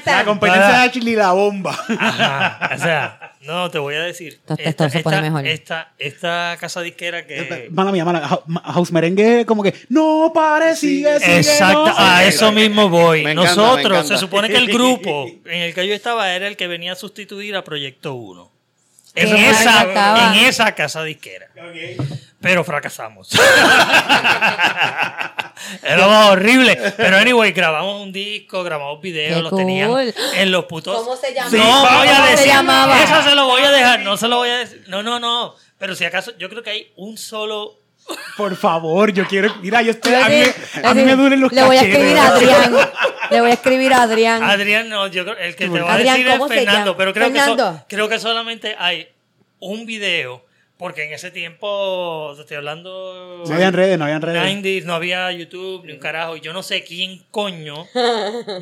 La 0.05 0.23
competencia 0.25 0.79
de 0.81 0.91
Chile 0.91 1.15
la 1.15 1.31
bomba. 1.31 1.77
Ajá, 1.99 2.69
o 2.73 2.77
sea, 2.77 3.31
no, 3.41 3.69
te 3.69 3.79
voy 3.79 3.95
a 3.95 4.01
decir. 4.01 4.39
Se 4.89 4.99
pone 5.01 5.21
mejor. 5.21 5.45
Esta, 5.47 5.91
esta 5.97 6.57
casa 6.59 6.81
disquera 6.81 7.25
que... 7.25 7.67
Mala 7.71 7.91
mía, 7.91 8.03
mala. 8.05 8.27
Hou- 8.29 8.43
House 8.73 8.91
Merengue, 8.91 9.45
como 9.45 9.63
que 9.63 9.73
no 9.89 10.31
pare, 10.33 10.75
sigue, 10.75 11.19
sigue. 11.19 11.37
Exacto, 11.37 11.85
no 11.87 11.95
a 11.97 12.17
sigue". 12.19 12.29
eso 12.29 12.51
mismo 12.51 12.89
voy. 12.89 13.23
Me 13.23 13.31
encanta, 13.31 13.51
me 13.51 13.55
Nosotros, 13.55 14.07
se 14.07 14.17
supone 14.17 14.49
que 14.49 14.57
el 14.57 14.67
grupo 14.73 15.27
en 15.45 15.61
el 15.61 15.73
que 15.73 15.87
yo 15.87 15.93
estaba 15.93 16.31
era 16.33 16.47
el 16.47 16.57
que 16.57 16.67
venía 16.67 16.93
a 16.93 16.95
sustituir 16.95 17.55
a 17.55 17.63
Proyecto 17.63 18.13
1. 18.15 18.51
En 19.15 19.35
esa, 19.35 20.33
en 20.33 20.45
esa 20.45 20.73
casa 20.75 21.03
disquera. 21.03 21.47
Pero 22.39 22.63
fracasamos. 22.63 23.29
Era 25.83 26.07
más 26.07 26.29
horrible. 26.29 26.77
Pero 26.97 27.17
anyway, 27.17 27.51
grabamos 27.51 28.01
un 28.01 28.11
disco, 28.11 28.63
grabamos 28.63 29.01
videos, 29.01 29.49
tenían 29.55 29.89
cool. 29.89 30.13
en 30.35 30.51
los 30.51 30.65
putos. 30.65 30.95
¿Cómo 30.97 31.15
se 31.15 31.33
llamaba? 31.33 31.57
No 31.57 31.87
¿Cómo 31.87 31.97
voy 31.99 32.07
a 32.07 32.25
se 32.25 32.31
decir. 32.31 32.47
llamaba? 32.47 33.03
Eso 33.03 33.23
se 33.23 33.35
lo 33.35 33.45
voy 33.45 33.61
a 33.63 33.71
dejar. 33.71 33.99
No 34.01 34.17
se 34.17 34.27
lo 34.27 34.37
voy 34.37 34.49
a 34.49 34.57
decir. 34.59 34.83
No, 34.87 35.03
no, 35.03 35.19
no. 35.19 35.55
Pero 35.77 35.95
si 35.95 36.05
acaso, 36.05 36.31
yo 36.37 36.49
creo 36.49 36.63
que 36.63 36.69
hay 36.71 36.91
un 36.95 37.17
solo. 37.17 37.75
Por 38.37 38.55
favor, 38.55 39.11
yo 39.11 39.27
quiero. 39.27 39.53
Mira, 39.61 39.81
yo 39.81 39.91
estoy. 39.91 40.13
A 40.13 40.29
mí, 40.29 40.41
a 40.83 40.93
mí 40.93 41.03
me 41.03 41.15
duelen 41.15 41.41
los 41.41 41.51
Le 41.51 41.61
voy 41.63 41.75
a 41.75 41.81
escribir 41.81 42.17
a 42.17 42.27
Adrián. 42.27 42.77
Le 43.31 43.41
voy 43.41 43.49
a 43.51 43.53
escribir 43.53 43.93
a 43.93 44.01
Adrián. 44.03 44.43
Adrián, 44.43 44.87
no, 44.87 45.07
yo 45.07 45.25
creo 45.25 45.37
el 45.37 45.55
que 45.57 45.67
te 45.67 45.79
va 45.81 45.91
a 45.91 45.93
Adrián, 45.95 46.15
decir 46.15 46.27
es 46.31 46.37
¿cómo 46.37 46.47
se 46.47 46.53
Fernando, 46.55 46.95
pero 46.95 47.13
creo 47.13 47.33
que, 47.33 47.39
so- 47.41 47.85
creo 47.89 48.07
que 48.07 48.17
solamente 48.19 48.75
hay 48.79 49.09
un 49.59 49.85
video, 49.85 50.45
porque 50.78 51.05
en 51.05 51.13
ese 51.13 51.32
tiempo, 51.32 52.34
te 52.36 52.41
estoy 52.41 52.57
hablando. 52.57 53.43
No 53.47 53.53
habían 53.55 53.73
redes, 53.73 53.97
no 53.97 54.05
habían 54.05 54.21
redes. 54.21 54.41
90s, 54.41 54.84
no 54.86 54.93
había 54.93 55.32
YouTube 55.32 55.86
ni 55.86 55.93
un 55.93 55.99
carajo. 55.99 56.38
Y 56.38 56.41
yo 56.41 56.53
no 56.53 56.61
sé 56.63 56.84
quién 56.84 57.23
coño, 57.32 57.86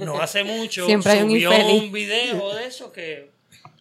no 0.01 0.17
hace 0.21 0.43
mucho, 0.43 0.85
Siempre 0.85 1.11
hay 1.11 1.21
un 1.23 1.29
subió 1.31 1.51
infeliz. 1.53 1.81
un 1.83 1.91
video 1.91 2.55
de 2.55 2.65
eso 2.65 2.91
que. 2.91 3.29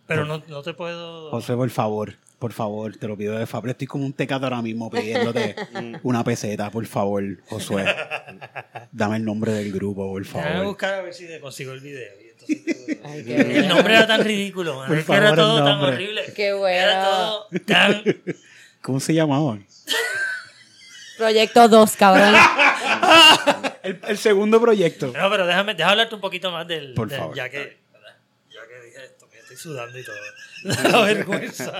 Pero 0.06 0.24
no, 0.24 0.42
no 0.48 0.62
te 0.62 0.74
puedo. 0.74 1.30
José, 1.30 1.54
por 1.54 1.70
favor, 1.70 2.14
por 2.38 2.52
favor, 2.52 2.96
te 2.96 3.08
lo 3.08 3.16
pido 3.16 3.38
de 3.38 3.46
favor. 3.46 3.70
Estoy 3.70 3.86
como 3.86 4.04
un 4.04 4.12
tecato 4.12 4.44
ahora 4.44 4.60
mismo 4.60 4.90
pidiéndote 4.90 5.54
una 6.02 6.22
peseta, 6.24 6.70
por 6.70 6.84
favor, 6.86 7.22
Josué. 7.48 7.84
Dame 8.92 9.16
el 9.16 9.24
nombre 9.24 9.52
del 9.52 9.72
grupo, 9.72 10.08
por 10.08 10.24
favor. 10.24 10.64
buscar 10.66 10.94
a 10.94 11.02
ver 11.02 11.14
si 11.14 11.26
te 11.26 11.40
consigo 11.40 11.72
el 11.72 11.80
video. 11.80 12.23
Y 12.48 12.52
entonces 12.52 12.86
tú- 13.02 13.08
Ay, 13.08 13.24
qué 13.24 13.58
el 13.58 13.68
nombre 13.68 13.94
era 13.94 14.06
tan 14.06 14.24
ridículo, 14.24 14.76
man. 14.76 14.88
Por 14.88 14.98
Es 14.98 15.04
que 15.06 15.12
era 15.14 15.30
el 15.30 15.36
todo 15.36 15.56
tan 15.56 15.64
nombre. 15.66 15.94
horrible. 15.94 16.32
Qué 16.34 16.52
bueno. 16.52 16.76
Era 16.78 17.02
todo 17.04 17.48
tan. 17.66 18.02
¿Cómo 18.82 19.00
se 19.00 19.14
llamaban? 19.14 19.66
Proyecto 21.18 21.68
2, 21.68 21.96
cabrón. 21.96 22.34
El, 23.84 24.00
el 24.08 24.16
segundo 24.18 24.58
proyecto. 24.60 25.08
No, 25.08 25.30
pero 25.30 25.46
déjame, 25.46 25.74
déjame 25.74 25.90
hablarte 25.92 26.14
un 26.14 26.20
poquito 26.22 26.50
más 26.50 26.66
del. 26.66 26.94
Por 26.94 27.06
del- 27.08 27.18
favor. 27.18 27.36
Ya 27.36 27.48
que, 27.50 27.76
ya 28.50 28.60
que 28.66 28.86
dije 28.86 29.04
esto, 29.04 29.28
que 29.28 29.38
estoy 29.40 29.53
sudando 29.64 29.98
y 29.98 30.04
todo. 30.04 30.16
La 30.92 31.00
vergüenza. 31.02 31.72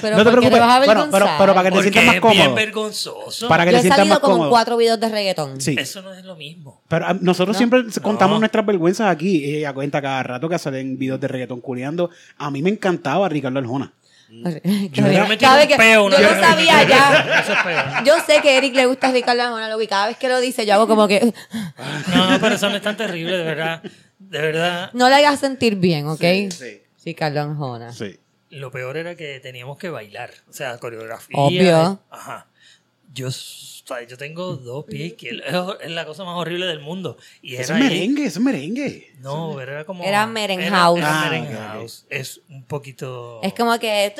Pero 0.00 0.16
No 0.18 0.24
te 0.24 0.30
¿por 0.30 0.40
qué 0.40 0.48
preocupes. 0.48 0.60
vas 0.60 0.70
a 0.76 0.84
Bueno, 0.84 1.08
pero, 1.10 1.26
pero 1.38 1.54
para 1.54 1.70
que 1.70 1.76
te 1.76 1.82
sientas 1.82 2.04
más 2.04 2.14
es 2.16 2.20
bien 2.22 2.36
cómodo. 2.38 2.54
vergonzoso. 2.54 3.48
Para 3.48 3.64
que 3.64 3.70
Yo 3.72 3.76
te 3.76 3.78
he 3.78 3.82
sientas 3.82 3.98
más 4.06 4.08
salido 4.18 4.20
como 4.20 4.44
en 4.44 4.50
cuatro 4.50 4.76
videos 4.76 5.00
de 5.00 5.08
reggaetón. 5.08 5.60
Sí. 5.60 5.74
Eso 5.78 6.02
no 6.02 6.12
es 6.14 6.24
lo 6.24 6.36
mismo. 6.36 6.82
Pero 6.88 7.06
ah, 7.06 7.16
nosotros 7.20 7.54
¿No? 7.54 7.58
siempre 7.58 7.84
contamos 8.02 8.38
nuestras 8.40 8.64
vergüenzas 8.66 9.08
aquí. 9.10 9.44
Y 9.44 9.56
ella 9.56 9.72
cuenta 9.72 10.00
cada 10.02 10.22
rato 10.22 10.48
que 10.48 10.58
salen 10.58 10.98
videos 10.98 11.20
de 11.20 11.28
reggaetón 11.28 11.60
culeando. 11.60 12.10
A 12.36 12.50
mí 12.50 12.62
me 12.62 12.70
encantaba 12.70 13.28
Ricardo 13.28 13.58
Arjona. 13.58 13.92
Yo 14.30 15.02
me 15.26 15.38
Cada 15.38 15.56
vez 15.56 15.68
que- 15.68 15.76
peo 15.76 16.10
yo 16.10 16.18
no 16.20 16.40
sabía 16.40 16.82
ya. 16.86 17.44
Es. 18.00 18.06
Yo 18.06 18.14
sé 18.26 18.42
que 18.42 18.50
a 18.50 18.58
Eric 18.58 18.74
le 18.74 18.84
gusta 18.86 19.10
Ricardo 19.10 19.42
Arjona, 19.42 19.68
lo 19.70 19.78
que 19.78 19.88
cada 19.88 20.08
vez 20.08 20.18
que 20.18 20.28
lo 20.28 20.38
dice 20.40 20.66
yo 20.66 20.74
hago 20.74 20.86
como 20.86 21.08
que 21.08 21.32
No, 22.14 22.30
no, 22.30 22.38
pero 22.40 22.54
eso 22.56 22.68
no 22.68 22.76
es 22.76 22.82
tan 22.82 22.96
terrible, 22.96 23.38
de 23.38 23.44
verdad. 23.44 23.82
De 24.18 24.38
verdad. 24.40 24.90
no 24.92 25.08
le 25.08 25.14
hagas 25.14 25.40
sentir 25.40 25.76
bien, 25.76 26.06
¿ok? 26.08 26.20
Sí. 26.50 26.82
Ricardo 27.08 27.40
Arjona. 27.40 27.92
Sí. 27.92 28.18
Lo 28.50 28.70
peor 28.70 28.96
era 28.96 29.14
que 29.14 29.40
teníamos 29.40 29.78
que 29.78 29.88
bailar. 29.88 30.30
O 30.48 30.52
sea, 30.52 30.78
coreografía. 30.78 31.38
Obvio. 31.38 32.02
Ajá. 32.10 32.46
Yo, 33.14 33.28
sea, 33.88 34.06
yo 34.06 34.16
tengo 34.18 34.56
dos 34.56 34.84
pies 34.84 35.12
izquierdos. 35.12 35.78
Es, 35.80 35.90
la 35.90 36.04
cosa 36.04 36.24
más 36.24 36.36
horrible 36.36 36.66
del 36.66 36.80
mundo. 36.80 37.16
Y 37.42 37.54
era 37.54 37.62
es 37.62 37.70
merengue, 37.70 38.26
es 38.26 38.38
merengue. 38.38 39.12
No, 39.20 39.54
pero 39.56 39.72
era 39.72 39.84
como. 39.84 40.04
Era 40.04 40.26
merenhouse. 40.26 40.98
Era, 40.98 41.22
Ah, 41.22 41.26
era 41.26 41.40
merenhouse. 41.42 42.06
Es 42.10 42.40
un 42.48 42.64
poquito. 42.64 43.40
Es 43.42 43.52
como 43.54 43.78
que 43.78 44.14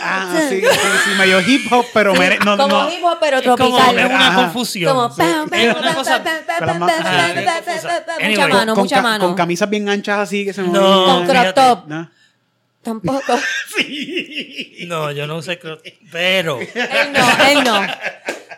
Ah, 0.00 0.46
sí, 0.48 0.60
sí, 0.60 0.66
sí, 0.66 1.10
medio 1.18 1.40
hip 1.40 1.70
hop, 1.72 1.84
pero 1.92 2.12
Sí, 2.14 2.18
mere- 2.20 2.38
no, 2.44 2.56
como 2.56 2.68
no. 2.84 2.90
hip 2.90 3.02
hop 3.04 3.18
pero 3.20 3.38
es 3.38 3.42
como 3.44 3.56
tropical. 3.56 3.98
es 3.98 4.06
una 4.06 4.28
Ajá. 4.28 4.42
confusión. 4.44 4.94
Como 4.94 5.14
pam, 5.16 5.48
pam, 5.50 5.60
Es 5.60 5.66
pam, 5.74 5.82
una 5.82 5.86
pam, 5.88 5.94
cosa. 5.96 6.24
pam, 6.24 6.34
pam, 6.46 6.58
con 6.58 6.66
la 6.66 6.72
pam, 6.72 6.78
ma- 6.80 6.86
pam, 6.86 7.00
ajá, 7.00 7.16
pam, 7.16 7.26
sí, 7.28 7.44
pam, 7.44 7.64
confusa. 7.64 7.88
pam, 7.88 8.04
pam, 8.06 8.16
Anyway. 8.24 8.34
Mucha 8.36 8.48
mano, 8.48 8.74
con, 8.74 8.82
mucha 8.84 9.02
mano. 9.02 9.24
con 9.26 9.34
camisas 9.34 9.70
bien 9.70 9.88
anchas 9.88 10.18
así 10.20 10.44
que 10.44 10.52
se 10.52 10.62
No. 10.62 10.68
movían. 10.72 11.26
Con 11.26 11.26
crop 11.26 11.54
top. 11.54 11.86
¿No? 11.88 12.10
Tampoco. 12.82 13.38
No, 14.86 15.10
yo 15.12 15.26
no 15.26 15.40
sé. 15.42 15.58
creo- 15.58 15.78
Pero. 16.12 16.60
Él 16.60 16.68
no, 17.12 17.46
él 17.48 17.64
no. 17.64 17.80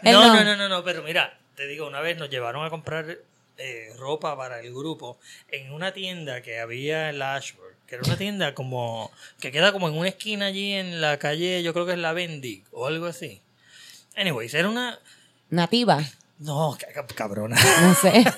No, 0.03 0.35
no. 0.35 0.45
no, 0.45 0.57
no, 0.57 0.69
no, 0.69 0.85
pero 0.85 1.03
mira, 1.03 1.39
te 1.55 1.67
digo, 1.67 1.87
una 1.87 2.01
vez 2.01 2.17
nos 2.19 2.31
llevaron 2.31 2.65
a 2.65 2.71
comprar 2.71 3.19
eh, 3.59 3.89
ropa 3.99 4.37
para 4.37 4.61
el 4.61 4.71
grupo 4.73 5.19
en 5.51 5.73
una 5.73 5.93
tienda 5.93 6.43
que 6.43 6.61
había 6.61 7.09
en 7.11 7.19
la 7.19 7.35
Ashford, 7.37 7.73
que 7.87 7.95
era 7.97 8.05
una 8.05 8.17
tienda 8.17 8.55
como 8.55 9.11
que 9.41 9.51
queda 9.53 9.73
como 9.73 9.89
en 9.89 9.97
una 9.97 10.09
esquina 10.09 10.47
allí 10.47 10.73
en 10.73 11.01
la 11.01 11.19
calle, 11.19 11.63
yo 11.63 11.73
creo 11.73 11.87
que 11.87 11.93
es 11.93 11.99
la 11.99 12.13
Bendig 12.13 12.65
o 12.73 12.87
algo 12.87 13.07
así. 13.07 13.41
Anyways, 14.17 14.53
era 14.55 14.69
una 14.69 14.99
Nativa. 15.51 16.03
no, 16.39 16.77
ca- 16.79 17.07
cabrona. 17.15 17.57
No 17.83 17.95
sé. 17.95 18.25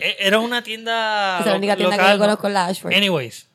E- 0.00 0.16
Era 0.20 0.38
una 0.40 0.62
tienda 0.62 1.38
es 1.40 1.46
la 1.46 1.56
única 1.56 1.74
tienda 1.76 1.96
que 1.96 2.02
local, 2.02 2.16
yo 2.16 2.20
conozco 2.24 2.42
¿no? 2.44 2.48
en 2.48 2.54
la 2.54 2.66
Ashford. 2.66 2.92
Anyways, 2.94 3.46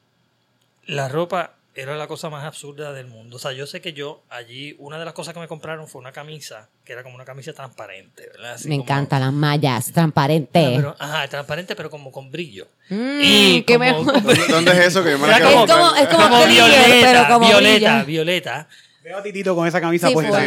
la 0.85 1.07
ropa 1.07 1.53
era 1.81 1.95
la 1.97 2.07
cosa 2.07 2.29
más 2.29 2.43
absurda 2.45 2.93
del 2.93 3.07
mundo. 3.07 3.37
O 3.37 3.39
sea, 3.39 3.51
yo 3.51 3.65
sé 3.67 3.81
que 3.81 3.93
yo 3.93 4.23
allí, 4.29 4.75
una 4.79 4.97
de 4.99 5.05
las 5.05 5.13
cosas 5.13 5.33
que 5.33 5.39
me 5.39 5.47
compraron 5.47 5.87
fue 5.87 6.01
una 6.01 6.11
camisa, 6.11 6.69
que 6.83 6.93
era 6.93 7.03
como 7.03 7.15
una 7.15 7.25
camisa 7.25 7.53
transparente, 7.53 8.27
¿verdad? 8.31 8.53
Así 8.53 8.67
Me 8.67 8.75
como- 8.75 8.83
encantan 8.83 9.21
las 9.21 9.33
mallas, 9.33 9.91
transparentes. 9.91 10.75
pero- 10.77 10.95
ajá, 10.99 11.27
transparente, 11.27 11.75
pero 11.75 11.89
como 11.89 12.11
con 12.11 12.31
brillo. 12.31 12.67
Mm, 12.89 13.19
y 13.21 13.63
qué 13.63 13.73
como- 13.77 13.85
mejor. 14.03 14.23
¿Dónde, 14.23 14.47
dónde 14.47 14.71
es 14.71 14.77
eso? 14.87 15.03
Que 15.03 15.11
yo 15.11 15.19
me 15.19 15.27
la 15.27 15.37
Es 15.37 15.43
como, 15.43 15.57
comprar. 15.67 15.79
es 16.03 16.07
como, 16.07 16.45
violeta, 16.45 16.85
pero 17.01 17.27
como 17.33 17.47
violeta, 17.47 17.77
brilla. 17.77 18.03
violeta. 18.03 18.67
Veo 19.03 19.17
a 19.17 19.23
Titito 19.23 19.55
con 19.55 19.67
esa 19.67 19.79
camisa 19.81 20.07
Sí, 20.07 20.13
puesta. 20.13 20.37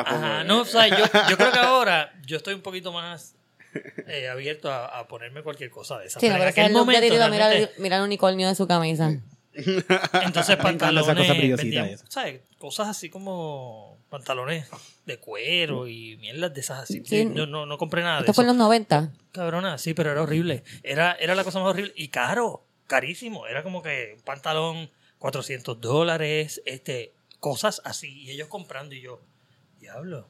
Ajá, 0.00 0.44
no, 0.44 0.60
o 0.60 0.64
sea, 0.64 0.86
yo, 0.88 1.04
yo 1.28 1.36
creo 1.36 1.52
que 1.52 1.58
ahora 1.58 2.12
yo 2.24 2.36
estoy 2.36 2.54
un 2.54 2.62
poquito 2.62 2.92
más 2.92 3.34
eh, 4.08 4.28
abierto 4.28 4.70
a, 4.70 4.86
a 4.86 5.06
ponerme 5.06 5.42
cualquier 5.42 5.70
cosa 5.70 5.98
de 5.98 6.06
esa. 6.06 6.18
Sí, 6.18 6.26
pero 6.26 6.34
pero 6.34 6.44
en 6.44 6.48
aquel 6.50 6.72
momento, 6.72 7.00
Tito, 7.02 7.14
mira, 7.14 7.46
el- 7.46 7.52
realmente, 7.52 7.74
mira 7.78 7.96
el 7.98 8.02
unicornio 8.02 8.48
de 8.48 8.54
su 8.54 8.66
camisa. 8.66 9.12
Entonces 9.52 10.06
cosa 10.32 10.58
pantalones, 10.58 11.28
brillosita 11.28 11.56
vendían, 11.62 11.86
esa. 11.86 12.06
¿sabes? 12.08 12.40
Cosas 12.58 12.88
así 12.88 13.10
como 13.10 13.98
pantalones 14.08 14.68
de 15.06 15.18
cuero 15.18 15.88
y 15.88 16.16
mierdas 16.18 16.54
de 16.54 16.60
esas 16.60 16.80
así. 16.80 17.02
Sí. 17.04 17.24
No, 17.24 17.46
no, 17.46 17.66
no 17.66 17.78
compré 17.78 18.02
nada 18.02 18.16
de 18.16 18.20
Esto 18.20 18.32
eso. 18.32 18.36
fue 18.36 18.44
en 18.44 18.48
los 18.48 18.56
90. 18.56 19.12
Cabrona, 19.32 19.78
sí, 19.78 19.94
pero 19.94 20.10
era 20.12 20.22
horrible. 20.22 20.62
Era, 20.82 21.12
era 21.14 21.34
la 21.34 21.44
cosa 21.44 21.58
más 21.60 21.68
horrible. 21.70 21.92
Y 21.96 22.08
caro, 22.08 22.64
carísimo. 22.86 23.46
Era 23.46 23.62
como 23.62 23.82
que 23.82 24.14
un 24.16 24.22
pantalón, 24.22 24.90
400 25.18 25.80
dólares, 25.80 26.62
este, 26.64 27.12
cosas 27.38 27.82
así. 27.84 28.22
Y 28.22 28.30
ellos 28.30 28.48
comprando 28.48 28.94
y 28.94 29.00
yo, 29.02 29.20
diablo. 29.80 30.28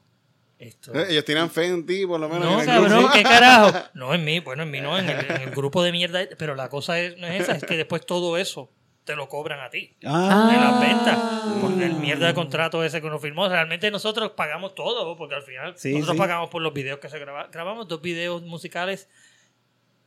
Esto. 0.59 0.95
Eh, 0.95 1.07
Ellos 1.09 1.25
tienen 1.25 1.49
fe 1.51 1.69
en 1.69 1.87
ti, 1.87 2.05
por 2.07 2.21
lo 2.21 2.29
menos. 2.29 2.45
No, 2.45 2.55
en 2.55 2.61
el 2.61 2.67
cabrón, 2.67 2.99
grupo. 2.99 3.15
¿qué 3.15 3.23
carajo? 3.23 3.79
No, 3.95 4.15
en 4.15 4.23
mí, 4.25 4.41
bueno, 4.41 4.63
en 4.65 4.71
mí 4.71 4.83
no, 4.83 4.99
en 4.99 5.09
el, 5.09 5.25
en 5.31 5.41
el 5.41 5.51
grupo 5.53 5.83
de 5.83 5.91
mierda. 5.91 6.21
Pero 6.37 6.55
la 6.55 6.69
cosa 6.69 7.01
es, 7.01 7.17
no 7.17 7.27
es 7.27 7.41
esa, 7.43 7.53
es 7.57 7.65
que 7.65 7.79
después 7.79 8.05
todo 8.05 8.37
eso 8.37 8.71
te 9.05 9.16
lo 9.16 9.28
cobran 9.28 9.60
a 9.60 9.70
ti. 9.70 9.94
Ah, 10.05 10.48
De 10.52 10.56
las 10.59 10.81
ventas. 10.81 11.18
Porque 11.60 11.85
el 11.86 11.94
mierda 11.94 12.27
de 12.28 12.35
contrato 12.35 12.85
ese 12.85 13.01
que 13.01 13.06
uno 13.06 13.18
firmó. 13.18 13.48
Realmente 13.48 13.90
nosotros 13.90 14.32
pagamos 14.36 14.74
todo, 14.74 15.16
porque 15.16 15.35
al 15.35 15.43
final 15.43 15.74
Sí, 15.77 15.93
nosotros 15.94 16.14
sí. 16.16 16.18
pagamos 16.18 16.48
por 16.51 16.62
los 16.62 16.72
videos 16.72 16.98
que 17.01 17.09
se 17.09 17.18
grabaron. 17.18 17.51
Grabamos 17.51 17.89
dos 17.89 18.01
videos 18.02 18.43
musicales 18.43 19.09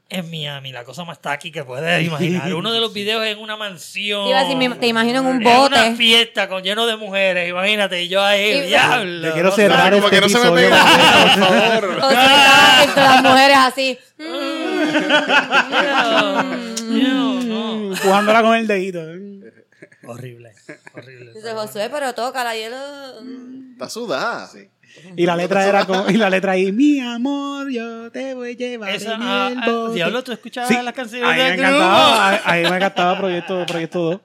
en 0.09 0.29
Miami, 0.29 0.71
la 0.71 0.83
cosa 0.83 1.05
más 1.05 1.19
taqui 1.21 1.51
que 1.51 1.63
puedes 1.63 2.05
imaginar. 2.07 2.53
Uno 2.53 2.71
de 2.71 2.79
los 2.79 2.93
videos 2.93 3.25
en 3.25 3.39
una 3.39 3.57
mansión. 3.57 4.25
Te 4.25 4.29
iba 4.29 4.39
a 4.39 4.43
decir, 4.43 4.57
me- 4.57 4.75
te 4.75 4.87
imagino 4.87 5.19
en 5.21 5.25
un 5.25 5.41
En 5.41 5.47
una 5.47 5.57
bote. 5.57 5.95
fiesta 5.95 6.47
con 6.47 6.61
lleno 6.61 6.85
de 6.85 6.95
mujeres, 6.97 7.49
imagínate, 7.49 8.03
y 8.03 8.09
yo 8.09 8.21
ahí, 8.21 8.51
Y- 8.51 8.61
diablo. 8.67 9.27
Te 9.29 9.33
quiero 9.33 9.51
cerrar 9.51 9.93
este 9.93 10.09
que 10.11 10.21
no 10.21 10.29
se 10.29 10.37
me 10.37 10.43
episodio. 10.43 10.69
pega 10.69 10.83
por 10.83 11.39
favor. 11.39 11.97
O 12.03 12.09
sea, 12.09 12.93
las 12.95 13.23
mujeres 13.23 13.57
así. 13.57 13.97
No, 15.83 16.43
no. 17.33 17.42
Empujándola 18.03 18.41
con 18.41 18.55
el 18.55 18.67
dedito. 18.67 18.99
Horrible, 20.05 20.53
horrible. 20.93 21.34
Dice 21.34 21.51
Josué, 21.53 21.89
pero 21.89 22.13
tócala. 22.13 22.55
Y 22.57 22.61
él. 22.63 22.73
Está 23.73 23.89
sudada. 23.89 24.49
Y 25.15 25.25
la 25.25 25.35
letra 25.35 25.67
era 25.67 25.85
como, 25.85 26.09
y 26.09 26.13
la 26.13 26.30
letra 26.30 26.53
ahí, 26.53 26.71
mi 26.71 26.99
amor, 26.99 27.69
yo 27.71 28.11
te 28.11 28.34
voy 28.34 28.51
a 28.51 28.55
llevar 28.55 28.89
Esa, 28.91 29.15
en 29.15 29.21
ah, 29.23 29.49
el 29.51 29.57
ah, 29.59 29.71
bote". 29.71 29.95
Diablo, 29.95 30.23
¿tú 30.23 30.31
escuchabas 30.31 30.69
Sí, 30.69 30.77
las 30.84 30.93
canciones 30.93 31.27
a 31.27 31.31
mí 31.34 31.39
me 31.39 31.53
encantaba, 31.53 32.30
a, 32.30 32.35
a 32.35 32.55
mí 32.55 32.61
me 32.69 32.75
encantaba 32.75 33.17
Proyecto, 33.17 33.65
Proyecto 33.65 33.99
2. 33.99 34.21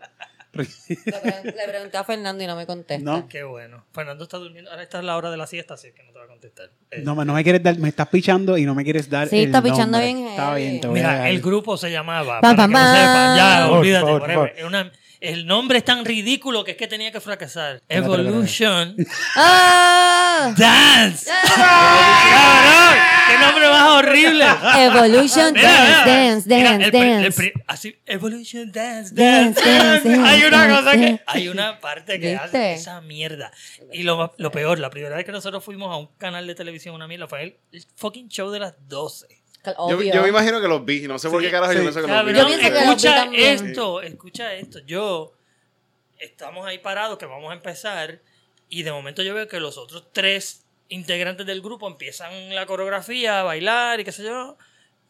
Le, 0.58 1.12
pre- 1.12 1.42
le 1.44 1.68
pregunté 1.68 1.96
a 1.96 2.04
Fernando 2.04 2.42
y 2.42 2.46
no 2.46 2.56
me 2.56 2.66
contesta. 2.66 3.02
No, 3.04 3.28
Qué 3.28 3.42
bueno. 3.44 3.84
Fernando 3.92 4.24
está 4.24 4.36
durmiendo. 4.38 4.70
Ahora 4.70 4.82
está 4.82 5.00
la 5.02 5.16
hora 5.16 5.30
de 5.30 5.36
la 5.36 5.46
siesta, 5.46 5.74
así 5.74 5.92
que 5.92 6.02
no 6.02 6.12
te 6.12 6.18
va 6.18 6.24
a 6.24 6.28
contestar. 6.28 6.70
Eh, 6.90 7.02
no, 7.04 7.14
no 7.24 7.32
me 7.34 7.42
quieres 7.44 7.62
dar, 7.62 7.78
me 7.78 7.88
estás 7.88 8.08
pichando 8.08 8.58
y 8.58 8.64
no 8.64 8.74
me 8.74 8.84
quieres 8.84 9.08
dar 9.08 9.28
Sí, 9.28 9.38
el 9.40 9.46
está 9.46 9.62
pichando 9.62 9.98
nombre. 9.98 10.14
bien 10.14 10.26
Está 10.28 10.46
heavy. 10.50 10.62
bien, 10.62 10.80
te 10.80 10.88
voy 10.88 10.98
a 11.00 11.02
Mira, 11.02 11.30
el 11.30 11.40
grupo 11.40 11.76
se 11.76 11.90
llamaba. 11.90 12.40
Pam, 12.40 12.56
para 12.56 12.56
pam, 12.56 12.70
que 12.70 12.74
pam. 12.74 12.96
sepan. 12.96 13.36
Ya, 13.36 13.66
Por 13.68 13.78
olvídate. 13.78 14.06
por 14.06 14.66
una- 14.66 14.92
el 15.20 15.46
nombre 15.46 15.78
es 15.78 15.84
tan 15.84 16.04
ridículo 16.04 16.64
que 16.64 16.72
es 16.72 16.76
que 16.76 16.86
tenía 16.86 17.10
que 17.12 17.20
fracasar. 17.20 17.76
espera, 17.76 18.00
espera. 18.00 18.22
Evolution 18.28 18.96
¡Ah! 19.36 20.54
Dance. 20.56 21.30
¡Cabrón! 21.54 22.98
¡Qué 23.28 23.38
nombre 23.38 23.68
más 23.68 23.88
horrible! 23.90 24.44
Evolution 24.78 25.54
Dance. 25.54 26.10
Dance, 26.10 26.48
Dance, 26.48 26.90
Dance. 26.90 27.52
así, 27.66 27.96
Evolution 28.06 28.70
Dance, 28.72 29.14
Dance, 29.14 29.60
Dance. 29.60 30.08
Hay 30.14 30.44
una 30.44 30.68
cosa 30.76 30.92
que. 30.92 31.20
Hay 31.26 31.48
una 31.48 31.80
parte 31.80 32.18
que 32.20 32.36
hace 32.36 32.74
esa 32.74 33.00
mierda. 33.00 33.50
Y 33.92 34.02
lo, 34.02 34.34
lo 34.38 34.50
peor, 34.50 34.78
la 34.78 34.90
primera 34.90 35.16
vez 35.16 35.24
que 35.24 35.32
nosotros 35.32 35.64
fuimos 35.64 35.92
a 35.92 35.96
un 35.96 36.06
canal 36.16 36.46
de 36.46 36.54
televisión, 36.54 36.94
una 36.94 37.06
mierda, 37.08 37.26
fue 37.26 37.42
el, 37.42 37.56
el 37.72 37.84
fucking 37.96 38.28
show 38.28 38.50
de 38.50 38.60
las 38.60 38.74
12. 38.88 39.37
Yo, 39.64 40.22
me 40.22 40.28
imagino 40.28 40.60
que 40.60 40.68
los 40.68 40.84
vi. 40.84 41.06
No 41.06 41.18
sé 41.18 41.28
por 41.28 41.42
qué 41.42 41.50
carajo 41.50 41.72
yo 41.72 41.80
pienso 41.80 42.00
que 42.00 42.06
los 42.06 42.26
vi. 42.26 42.32
Yo 42.34 42.46
pienso 42.46 42.62
que 42.62 42.70
los 42.70 42.80
vi 42.82 42.88
escucha 42.88 43.30
esto, 43.34 44.00
escucha 44.02 44.54
esto. 44.54 44.78
Yo 44.86 45.32
estamos 46.18 46.66
ahí 46.66 46.78
parados 46.78 47.18
que 47.18 47.26
vamos 47.26 47.50
a 47.50 47.54
empezar 47.54 48.20
y 48.68 48.82
de 48.82 48.92
momento 48.92 49.22
yo 49.22 49.34
veo 49.34 49.48
que 49.48 49.60
los 49.60 49.78
otros 49.78 50.08
tres 50.12 50.64
integrantes 50.88 51.46
del 51.46 51.60
grupo 51.60 51.86
empiezan 51.86 52.54
la 52.54 52.66
coreografía 52.66 53.40
a 53.40 53.42
bailar 53.42 54.00
y 54.00 54.04
qué 54.04 54.12
sé 54.12 54.24
yo, 54.24 54.56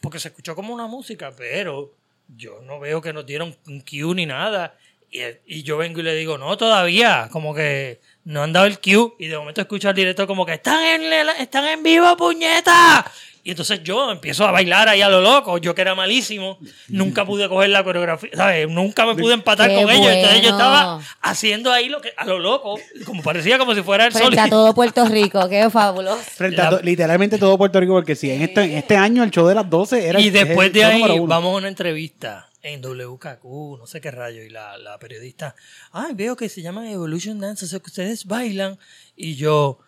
porque 0.00 0.18
se 0.18 0.28
escuchó 0.28 0.54
como 0.54 0.74
una 0.74 0.86
música, 0.86 1.32
pero 1.36 1.94
yo 2.36 2.60
no 2.62 2.78
veo 2.80 3.00
que 3.00 3.12
nos 3.12 3.26
dieron 3.26 3.56
un 3.66 3.80
cue 3.80 4.14
ni 4.14 4.26
nada. 4.26 4.76
Y, 5.10 5.20
y 5.46 5.62
yo 5.62 5.78
vengo 5.78 6.00
y 6.00 6.02
le 6.02 6.14
digo, 6.14 6.36
no, 6.36 6.56
todavía, 6.58 7.28
como 7.32 7.54
que 7.54 8.00
no 8.24 8.42
han 8.42 8.52
dado 8.52 8.66
el 8.66 8.78
cue. 8.78 9.14
Y 9.18 9.28
de 9.28 9.38
momento 9.38 9.60
escucho 9.60 9.88
al 9.88 9.94
director 9.94 10.26
como 10.26 10.44
que 10.44 10.54
están 10.54 10.84
en, 10.84 11.28
están 11.40 11.66
en 11.66 11.82
vivo, 11.82 12.16
puñeta. 12.16 13.10
Y 13.48 13.52
entonces 13.52 13.82
yo 13.82 14.10
empiezo 14.12 14.46
a 14.46 14.50
bailar 14.50 14.90
ahí 14.90 15.00
a 15.00 15.08
lo 15.08 15.22
loco. 15.22 15.56
Yo 15.56 15.74
que 15.74 15.80
era 15.80 15.94
malísimo, 15.94 16.58
nunca 16.88 17.24
pude 17.24 17.48
coger 17.48 17.70
la 17.70 17.82
coreografía, 17.82 18.28
¿sabes? 18.34 18.68
Nunca 18.68 19.06
me 19.06 19.14
pude 19.14 19.32
empatar 19.32 19.70
Qué 19.70 19.74
con 19.76 19.88
ellos. 19.90 20.06
Entonces 20.06 20.42
yo 20.42 20.50
estaba 20.50 21.00
haciendo 21.22 21.72
ahí 21.72 21.88
lo 21.88 22.02
que, 22.02 22.12
a 22.14 22.26
lo 22.26 22.38
loco, 22.40 22.78
como 23.06 23.22
parecía 23.22 23.56
como 23.56 23.74
si 23.74 23.80
fuera 23.82 24.04
el 24.04 24.12
sol. 24.12 24.20
Frente 24.20 24.40
a 24.40 24.50
todo 24.50 24.74
Puerto 24.74 25.06
Rico, 25.06 25.48
qué 25.48 25.70
fabuloso. 25.70 26.18
Frente 26.18 26.60
a 26.60 26.68
to- 26.68 26.80
literalmente 26.82 27.38
todo 27.38 27.56
Puerto 27.56 27.80
Rico, 27.80 27.94
porque 27.94 28.14
si 28.14 28.30
en 28.30 28.42
este, 28.42 28.64
en 28.64 28.72
este 28.76 28.98
año 28.98 29.22
el 29.24 29.30
show 29.30 29.46
de 29.46 29.54
las 29.54 29.70
12 29.70 30.06
era 30.06 30.20
Y 30.20 30.28
después 30.28 30.66
el 30.66 30.72
de 30.74 30.84
ahí 30.84 31.02
vamos 31.26 31.54
a 31.54 31.56
una 31.56 31.68
entrevista 31.68 32.50
en 32.60 32.82
WKQ, 32.82 33.78
no 33.78 33.86
sé 33.86 34.02
qué 34.02 34.10
rayo, 34.10 34.42
y 34.42 34.50
la, 34.50 34.76
la 34.76 34.98
periodista, 34.98 35.54
ay, 35.92 36.12
veo 36.12 36.36
que 36.36 36.50
se 36.50 36.60
llama 36.60 36.90
Evolution 36.90 37.40
Dance, 37.40 37.64
o 37.64 37.68
sea 37.68 37.78
que 37.78 37.86
ustedes 37.86 38.26
bailan. 38.26 38.78
Y 39.16 39.36
yo, 39.36 39.78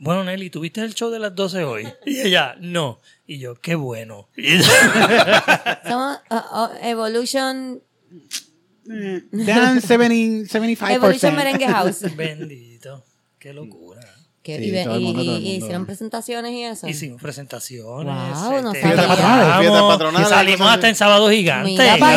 bueno, 0.00 0.24
Nelly, 0.24 0.50
¿tuviste 0.50 0.80
el 0.82 0.94
show 0.94 1.10
de 1.10 1.18
las 1.18 1.34
12 1.34 1.62
hoy? 1.64 1.88
Y 2.06 2.20
ella, 2.20 2.56
no. 2.58 3.00
Y 3.26 3.38
yo, 3.38 3.54
qué 3.60 3.74
bueno. 3.76 4.28
Somos 5.88 6.18
uh, 6.30 6.34
uh, 6.34 6.68
Evolution, 6.82 7.80
Eh, 8.90 9.22
Dan 9.30 9.80
70, 9.80 10.48
75%. 10.58 10.90
Evolution 10.94 11.36
Merengue 11.36 11.68
House. 11.68 12.00
Bendito, 12.16 13.04
qué 13.38 13.52
locura. 13.52 14.00
Que- 14.42 14.56
Sí, 14.58 14.70
y, 14.70 14.72
mundo, 15.04 15.22
y- 15.22 15.28
y 15.28 15.56
hicieron 15.56 15.84
presentaciones 15.86 16.52
y 16.52 16.64
eso. 16.64 16.88
Hicimos 16.88 17.20
presentaciones. 17.20 18.06
Wow, 18.40 18.62
no 18.62 18.72
este, 18.72 18.80
sabía. 18.80 19.04
Fiestas 19.04 19.08
bailamos, 19.18 19.92
patronales, 19.92 20.28
Salimos 20.28 20.68
hasta 20.70 20.88
en 20.88 20.94
Sábado 20.96 21.30
Gigante. 21.30 21.70
Mira 21.70 21.96
para 21.98 22.16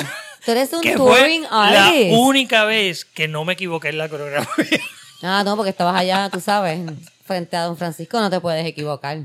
allá. 0.00 0.10
Tú 0.44 0.50
eres 0.50 0.72
un 0.72 0.82
touring 0.82 1.42
la 1.42 1.86
artist. 1.86 2.10
única 2.18 2.64
vez 2.64 3.04
que 3.04 3.28
no 3.28 3.44
me 3.44 3.52
equivoqué 3.52 3.90
en 3.90 3.98
la 3.98 4.08
coreografía. 4.08 4.80
Ah, 5.24 5.42
no, 5.44 5.56
porque 5.56 5.70
estabas 5.70 5.96
allá, 5.96 6.28
tú 6.30 6.38
sabes, 6.40 6.80
frente 7.24 7.56
a 7.56 7.62
Don 7.64 7.76
Francisco, 7.76 8.20
no 8.20 8.28
te 8.30 8.40
puedes 8.40 8.64
equivocar. 8.66 9.18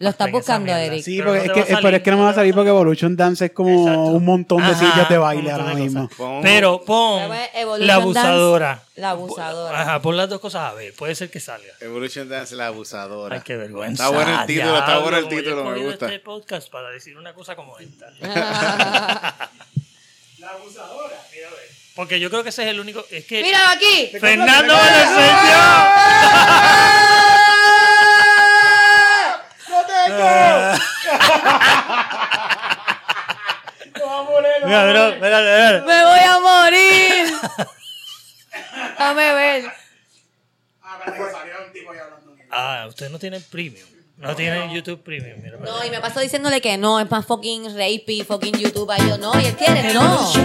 Lo 0.00 0.08
estás 0.08 0.30
buscando. 0.32 0.72
Eric. 0.72 1.02
Sí, 1.04 1.18
Pero 1.18 1.32
porque 1.34 1.46
no 1.46 1.52
es 1.52 1.52
que, 1.52 1.60
a 1.60 1.66
salir. 1.66 1.82
pero 1.82 1.96
es 1.98 2.02
que 2.02 2.10
no 2.10 2.16
me 2.16 2.22
va 2.22 2.30
a 2.30 2.34
salir 2.34 2.54
porque 2.54 2.70
Evolution 2.70 3.16
Dance 3.16 3.44
es 3.44 3.52
como 3.52 3.80
Exacto. 3.82 4.00
un 4.00 4.24
montón 4.24 4.58
de 4.58 4.64
Ajá, 4.72 4.74
sillas 4.78 5.08
de 5.10 5.18
baile 5.18 5.50
ahora 5.52 5.74
mismo. 5.74 6.08
Pon- 6.16 6.40
Pero 6.40 6.80
pon 6.86 7.30
Evolution 7.54 7.86
la 7.86 7.92
Dance, 7.98 8.02
abusadora. 8.18 8.82
La 8.96 9.10
abusadora. 9.10 9.80
Ajá, 9.82 10.00
pon 10.00 10.16
las 10.16 10.30
dos 10.30 10.40
cosas 10.40 10.70
a 10.70 10.74
ver. 10.74 10.94
Puede 10.94 11.14
ser 11.14 11.30
que 11.30 11.38
salga. 11.38 11.68
Evolution 11.80 12.30
Dance, 12.30 12.56
la 12.56 12.68
abusadora. 12.68 13.36
Ay, 13.36 13.42
qué 13.44 13.56
vergüenza. 13.58 14.04
Está 14.06 14.16
bueno 14.16 14.40
el 14.40 14.46
título, 14.46 14.78
está 14.78 14.98
bueno 15.00 15.16
el 15.18 15.28
título, 15.28 15.64
me 15.66 15.78
gusta. 15.84 16.06
este 16.06 16.18
podcast 16.20 16.70
para 16.72 16.88
decir 16.88 17.18
una 17.18 17.34
cosa 17.34 17.54
como 17.54 17.78
esta. 17.78 18.06
La 20.38 20.48
abusadora. 20.52 21.09
Mira. 22.00 22.06
Porque 22.06 22.18
yo 22.18 22.30
creo 22.30 22.42
que 22.42 22.48
ese 22.48 22.62
es 22.62 22.68
el 22.70 22.80
único. 22.80 23.04
Es 23.10 23.26
que. 23.26 23.42
¡Míralo 23.42 23.68
aquí! 23.68 24.10
¡Fernando 24.18 24.74
me 24.74 24.90
lo 24.90 25.00
enseñó! 25.02 25.60
Mira, 34.64 34.84
mira, 34.84 35.08
espérate, 35.08 35.48
espérate. 35.50 35.86
¡Me 35.86 36.04
voy 36.04 36.20
a 36.20 36.40
morir! 36.40 37.34
Dame 38.98 39.34
ver. 39.34 39.72
Ah, 42.50 42.86
ustedes 42.88 43.12
no 43.12 43.18
tienen 43.18 43.42
premium. 43.50 43.99
No 44.20 44.36
tienen 44.36 44.70
YouTube 44.70 45.02
premium. 45.02 45.40
Mira, 45.42 45.56
No, 45.56 45.82
y 45.82 45.88
me 45.88 45.98
pasó 45.98 46.20
diciéndole 46.20 46.60
que 46.60 46.76
no, 46.76 47.00
es 47.00 47.10
más 47.10 47.24
fucking 47.24 47.74
rapey, 47.74 48.22
fucking 48.22 48.52
YouTube. 48.54 48.92
Y 48.98 49.08
yo, 49.08 49.16
no, 49.16 49.32
y 49.40 49.46
él 49.46 49.56
quiere, 49.56 49.94
no. 49.94 50.30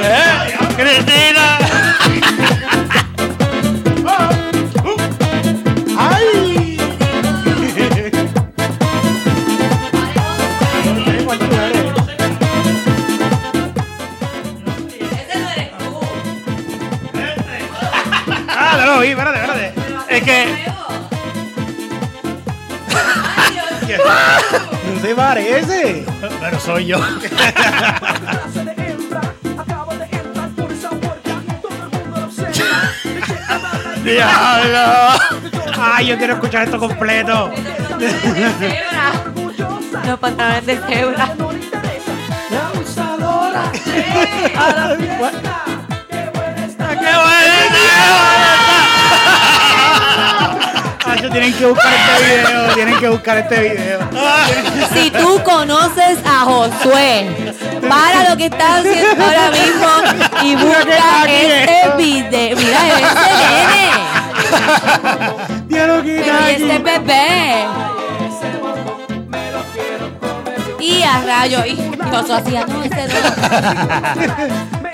¡Eh! 0.00 0.56
¡Cristina! 0.76 1.58
Es 20.18 20.24
que 20.24 20.68
No 24.94 25.00
se 25.00 25.14
parece. 25.14 26.04
Pero 26.40 26.60
soy 26.60 26.86
yo. 26.86 26.98
¡Diablo! 34.02 35.20
Ay, 35.80 36.06
yo 36.06 36.18
quiero 36.18 36.34
escuchar 36.34 36.64
esto 36.64 36.78
completo. 36.78 37.52
Los 40.04 40.18
pantalones 40.18 40.66
de 40.66 40.76
cebra. 40.78 41.32
Qué 46.10 46.30
buena 46.34 46.64
está. 46.66 46.88
¡Qué! 46.98 48.67
Tienen 51.20 51.52
que 51.52 51.66
buscar 51.66 51.92
este 51.92 52.24
video. 52.24 52.74
Tienen 52.74 52.98
que 52.98 53.08
buscar 53.08 53.38
este 53.38 53.60
video. 53.60 53.98
Si 54.94 55.10
tú 55.10 55.42
conoces 55.42 56.18
a 56.24 56.40
Josué, 56.40 57.54
para 57.88 58.30
lo 58.30 58.36
que 58.36 58.46
estás 58.46 58.80
haciendo 58.80 59.24
ahora 59.24 59.50
mismo 59.50 59.88
y 60.42 60.54
busca 60.56 61.24
este 61.26 61.96
video. 61.96 62.56
Mira 62.56 62.86
ese 62.88 63.30
nene. 63.38 63.90
Pero 65.68 66.02
este 66.46 66.78
bebé. 66.78 67.66
Y 70.78 71.02
a 71.02 71.20
rayo. 71.20 71.64
Y 71.66 71.76
Josué 72.10 72.36
hacía 72.36 72.64
no 72.66 72.84
ese. 72.84 73.08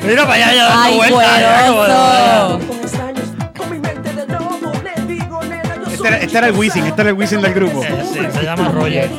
Mira 0.01 0.23
para 0.23 0.35
allá, 0.35 0.55
ya 0.55 0.65
dando 0.65 0.83
Ay, 0.83 0.97
vueltas. 0.97 2.74
Este 6.05 6.17
era, 6.17 6.23
este 6.27 6.37
era 6.39 6.47
el 6.49 6.53
Wisin, 6.55 6.87
este 6.87 7.01
era 7.01 7.11
el 7.11 7.17
Wisin 7.17 7.41
del 7.41 7.55
grupo. 7.55 7.83
Eh, 7.83 8.05
Sí, 8.13 8.19
se 8.31 8.43
llama 8.45 8.69
Roger. 8.69 9.11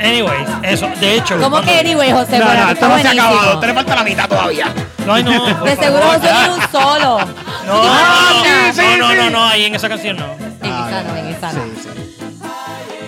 Anyways, 0.00 0.48
eso, 0.64 0.88
de 1.00 1.14
hecho. 1.16 1.36
¿Cómo 1.36 1.50
cuando- 1.50 1.70
que 1.70 1.78
anyway, 1.78 2.10
José? 2.10 2.38
No, 2.40 2.46
Bueno, 2.46 2.64
no, 2.64 2.70
está 2.72 2.88
no 2.88 2.98
se 2.98 3.06
ha 3.06 3.10
acabado. 3.12 3.52
Esto 3.54 3.66
le 3.66 3.74
falta 3.74 3.94
la 3.94 4.02
mitad 4.04 4.28
todavía. 4.28 4.74
No, 5.06 5.14
ay, 5.14 5.22
no. 5.22 5.30
por 5.60 5.68
De 5.68 5.76
seguro 5.76 6.02
favor, 6.02 6.20
José 6.20 6.32
tiene 6.32 6.54
un 6.54 6.60
solo. 6.72 7.18
No, 7.66 7.82
Ah, 7.84 8.72
sí, 8.74 8.80
no, 8.80 8.82
sí, 8.82 8.98
no, 8.98 9.10
sí. 9.10 9.16
no, 9.16 9.30
no, 9.30 9.44
ahí 9.44 9.64
en 9.64 9.74
esa 9.76 9.88
canción 9.88 10.16
no. 10.16 10.32
En 10.34 10.72
esa 10.72 11.02
no, 11.04 11.16
en 11.16 11.26
esa 11.28 11.52
no. 11.52 11.62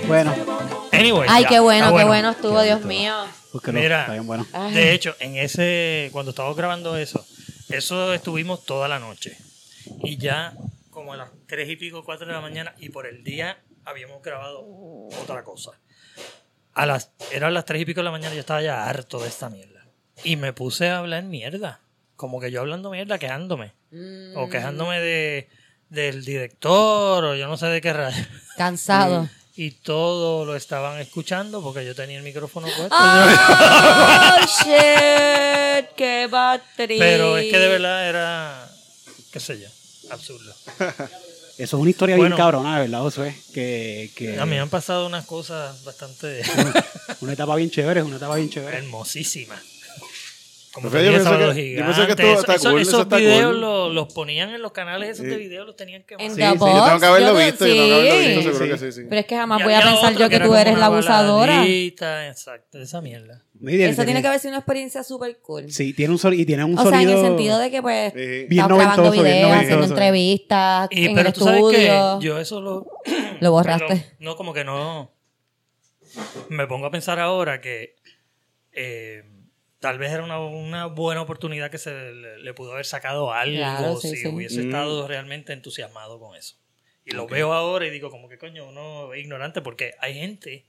Bueno, 0.06 0.34
Anyways. 0.92 1.30
Ay, 1.32 1.42
ya, 1.42 1.48
qué 1.48 1.58
bueno, 1.58 1.86
está 1.86 1.98
qué 1.98 2.04
bueno 2.04 2.30
estuvo, 2.30 2.62
Dios 2.62 2.82
mío. 2.84 3.12
búsquelo. 3.52 3.80
Mira. 3.80 4.00
Está 4.02 4.12
bien 4.12 4.26
bueno. 4.26 4.46
Ay. 4.52 4.72
De 4.72 4.92
hecho, 4.92 5.14
en 5.18 5.36
ese, 5.36 6.10
cuando 6.12 6.30
estábamos 6.30 6.56
grabando 6.56 6.96
eso, 6.96 7.24
eso 7.68 8.12
estuvimos 8.14 8.64
toda 8.64 8.86
la 8.86 8.98
noche. 9.00 9.36
Y 10.02 10.16
ya 10.16 10.54
como 10.90 11.12
a 11.12 11.16
las 11.16 11.30
tres 11.46 11.68
y 11.68 11.76
pico, 11.76 12.04
cuatro 12.04 12.26
de 12.26 12.32
la 12.32 12.40
mañana, 12.40 12.74
y 12.78 12.88
por 12.88 13.06
el 13.06 13.22
día 13.22 13.58
habíamos 13.84 14.22
grabado 14.22 14.64
otra 15.22 15.44
cosa. 15.44 15.72
A 16.74 16.86
las, 16.86 17.12
eran 17.32 17.54
las 17.54 17.64
tres 17.64 17.82
y 17.82 17.84
pico 17.84 18.00
de 18.00 18.04
la 18.04 18.10
mañana 18.10 18.32
y 18.32 18.36
yo 18.36 18.40
estaba 18.40 18.62
ya 18.62 18.84
harto 18.84 19.20
de 19.20 19.28
esta 19.28 19.48
mierda. 19.48 19.86
Y 20.24 20.36
me 20.36 20.52
puse 20.52 20.88
a 20.88 20.98
hablar 20.98 21.22
mierda. 21.24 21.80
Como 22.16 22.40
que 22.40 22.50
yo 22.50 22.60
hablando 22.60 22.90
mierda, 22.90 23.18
quejándome. 23.18 23.74
O 24.34 24.48
quejándome 24.48 25.00
de, 25.00 25.48
del 25.88 26.24
director, 26.24 27.24
o 27.24 27.34
yo 27.34 27.46
no 27.46 27.56
sé 27.56 27.66
de 27.66 27.80
qué 27.80 27.92
rayo. 27.92 28.24
Cansado. 28.56 29.28
Y 29.60 29.72
todo 29.72 30.44
lo 30.44 30.54
estaban 30.54 31.00
escuchando 31.00 31.60
porque 31.60 31.84
yo 31.84 31.92
tenía 31.92 32.18
el 32.18 32.22
micrófono 32.22 32.68
puesto. 32.68 32.94
Oh, 32.94 34.36
shit, 34.46 35.88
qué 35.96 36.28
batería. 36.30 37.00
Pero 37.00 37.36
es 37.36 37.50
que 37.50 37.58
de 37.58 37.66
verdad 37.66 38.08
era, 38.08 38.70
qué 39.32 39.40
sé 39.40 39.58
yo, 39.58 39.66
absurdo. 40.10 40.54
Eso 41.58 41.76
es 41.76 41.80
una 41.80 41.90
historia 41.90 42.16
Bueno. 42.16 42.36
bien 42.36 42.44
cabrona, 42.44 42.76
de 42.76 42.82
verdad, 42.82 43.00
Josué. 43.00 43.34
Que, 43.52 44.10
que 44.14 44.38
A 44.38 44.44
mí 44.46 44.50
me 44.52 44.60
han 44.60 44.68
pasado 44.70 45.06
unas 45.06 45.26
cosas 45.26 45.82
bastante 45.84 46.42
una 47.20 47.32
etapa 47.32 47.56
bien 47.56 47.68
chévere, 47.70 47.98
es 48.00 48.06
una 48.06 48.16
etapa 48.16 48.36
bien 48.36 48.48
chévere. 48.48 48.76
hermosísimas. 48.78 49.60
Como 50.72 50.86
yo 50.90 50.92
pensé 50.92 51.08
que- 51.08 51.14
yo 51.40 51.52
Gigante, 51.54 51.82
pensé 51.82 52.06
que 52.06 52.12
estuvo- 52.12 52.54
eso- 52.54 52.70
cool, 52.70 52.80
esos 52.82 53.00
está 53.02 53.16
videos 53.16 53.50
cool. 53.50 53.60
lo- 53.60 53.88
los 53.88 54.12
ponían 54.12 54.50
en 54.50 54.62
los 54.62 54.70
canales 54.70 55.08
esos 55.08 55.26
de 55.26 55.36
videos, 55.36 55.66
los 55.66 55.74
tenían 55.74 56.04
que 56.04 56.14
En 56.14 56.30
Sí, 56.30 56.36
The 56.36 56.42
sí, 56.52 56.58
yo 56.60 56.84
tengo 56.84 57.00
que 57.00 57.06
haberlo 57.06 57.32
yo- 57.40 57.44
visto, 57.46 57.66
yo 57.66 57.72
tengo 57.74 57.86
que 57.88 58.10
haberlo 58.10 58.28
visto, 58.28 58.42
seguro 58.52 58.64
Sí. 58.64 58.70
que 58.84 58.92
sí, 58.92 59.00
sí. 59.00 59.06
Pero 59.08 59.20
es 59.20 59.26
que 59.26 59.36
jamás 59.36 59.60
Y 59.60 59.64
voy 59.64 59.74
a 59.74 59.80
pensar 59.80 60.12
otro 60.12 60.20
yo 60.20 60.28
que 60.28 60.38
tú 60.40 60.54
eres 60.54 60.78
la 60.78 60.86
abusadora. 60.86 61.54
baladita, 61.56 62.28
exacto, 62.28 62.78
esa 62.80 63.00
mierda. 63.00 63.42
Eso 63.66 64.04
tiene 64.04 64.20
que 64.20 64.28
haber 64.28 64.40
sido 64.40 64.50
una 64.52 64.58
experiencia 64.58 65.02
súper 65.02 65.38
cool. 65.40 65.70
Sí, 65.70 65.92
tiene 65.92 66.14
un, 66.14 66.34
y 66.34 66.44
tiene 66.46 66.64
un 66.64 66.78
O 66.78 66.82
sea, 66.82 67.00
en 67.02 67.08
sonido. 67.08 67.20
el 67.20 67.26
sentido 67.26 67.58
de 67.58 67.70
que 67.70 67.82
pues 67.82 68.12
Sí. 68.12 68.46
Bien 68.48 68.66
grabando 68.66 69.10
bien 69.10 69.24
videos, 69.24 69.52
haciendo 69.52 69.84
entrevistas 69.86 70.88
Y, 70.92 71.06
en 71.06 71.14
pero 71.14 71.28
el 71.28 71.34
tú 71.34 71.40
sabes 71.40 71.60
que 71.70 71.86
estudio. 71.86 72.20
yo 72.20 72.38
eso 72.38 72.60
lo... 72.60 72.86
Lo 73.40 73.50
borraste. 73.52 74.16
No, 74.18 74.34
como 74.36 74.52
que 74.52 74.64
no. 74.64 75.12
Me 76.48 76.66
pongo 76.66 76.86
a 76.86 76.90
pensar 76.90 77.18
ahora 77.20 77.60
que 77.60 77.96
eh, 78.72 79.22
tal 79.78 79.98
vez 79.98 80.10
era 80.12 80.24
una, 80.24 80.40
una 80.40 80.86
buena 80.86 81.22
oportunidad 81.22 81.70
que 81.70 81.78
se 81.78 81.92
le, 81.92 82.38
le 82.38 82.54
pudo 82.54 82.72
haber 82.72 82.86
sacado 82.86 83.32
algo 83.32 83.56
Claro, 83.56 83.96
sí, 83.96 84.10
si 84.10 84.16
sí. 84.16 84.26
hubiese 84.28 84.62
estado 84.62 85.06
realmente 85.06 85.52
entusiasmado 85.52 86.18
con 86.18 86.34
eso. 86.36 86.56
Y 87.04 87.12
lo 87.12 87.26
veo 87.26 87.52
ahora 87.52 87.86
y 87.86 87.90
digo, 87.90 88.10
como 88.10 88.28
que 88.28 88.38
coño, 88.38 88.68
uno 88.68 89.12
es 89.14 89.20
ignorante 89.20 89.62
porque 89.62 89.92
hay 90.00 90.14
gente 90.14 90.66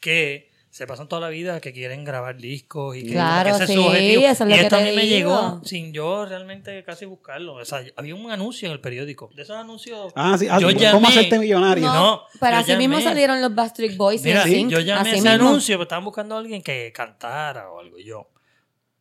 que 0.00 0.50
se 0.70 0.86
pasan 0.86 1.08
toda 1.08 1.22
la 1.22 1.28
vida 1.28 1.60
que 1.60 1.72
quieren 1.72 2.04
grabar 2.04 2.36
discos 2.36 2.96
y 2.96 3.04
que, 3.04 3.12
Claro, 3.12 3.50
ese 3.50 3.64
es 3.64 3.70
sí, 3.70 3.74
su 3.74 3.82
objetivo. 3.84 4.22
eso 4.22 4.30
es 4.32 4.40
lo 4.40 4.46
y 4.54 4.58
que 4.58 4.64
esto 4.64 4.76
a 4.76 4.80
mí 4.80 4.92
me 4.94 5.06
llegó 5.06 5.60
sin 5.64 5.92
yo 5.92 6.26
realmente 6.26 6.84
casi 6.84 7.06
buscarlo. 7.06 7.54
O 7.54 7.64
sea, 7.64 7.82
había 7.96 8.14
un 8.14 8.30
anuncio 8.30 8.66
en 8.66 8.72
el 8.72 8.80
periódico. 8.80 9.30
De 9.34 9.42
esos 9.42 9.56
anuncios. 9.56 10.12
Ah, 10.14 10.36
sí, 10.38 10.46
ah, 10.50 10.58
¿cómo 10.92 11.08
hacerte 11.08 11.38
millonario? 11.38 11.86
No, 11.86 11.92
No, 11.94 12.22
pero 12.38 12.78
mismo 12.78 13.00
salieron 13.00 13.40
los 13.40 13.54
Backstreet 13.54 13.96
Boys 13.96 14.22
Mira, 14.22 14.46
y 14.48 14.62
el 14.62 14.68
yo 14.70 14.80
llamé 14.80 15.00
así 15.10 15.18
ese 15.20 15.28
mismo. 15.30 15.48
anuncio, 15.48 15.74
pero 15.76 15.82
estaban 15.84 16.04
buscando 16.04 16.34
a 16.36 16.38
alguien 16.38 16.62
que 16.62 16.92
cantara 16.94 17.70
o 17.70 17.80
algo. 17.80 17.98
Y 17.98 18.04
yo, 18.04 18.30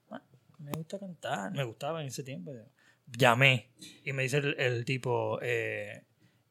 "Ah, 0.10 0.22
me 0.60 0.72
gusta 0.72 0.98
cantar, 1.00 1.52
me 1.52 1.64
gustaba 1.66 2.02
en 2.02 2.08
ese 2.08 2.24
tiempo. 2.24 2.54
Llamé 3.18 3.70
y 4.04 4.14
me 4.14 4.24
dice 4.24 4.38
el, 4.38 4.56
el 4.60 4.86
tipo, 4.86 5.40
eh, 5.42 6.04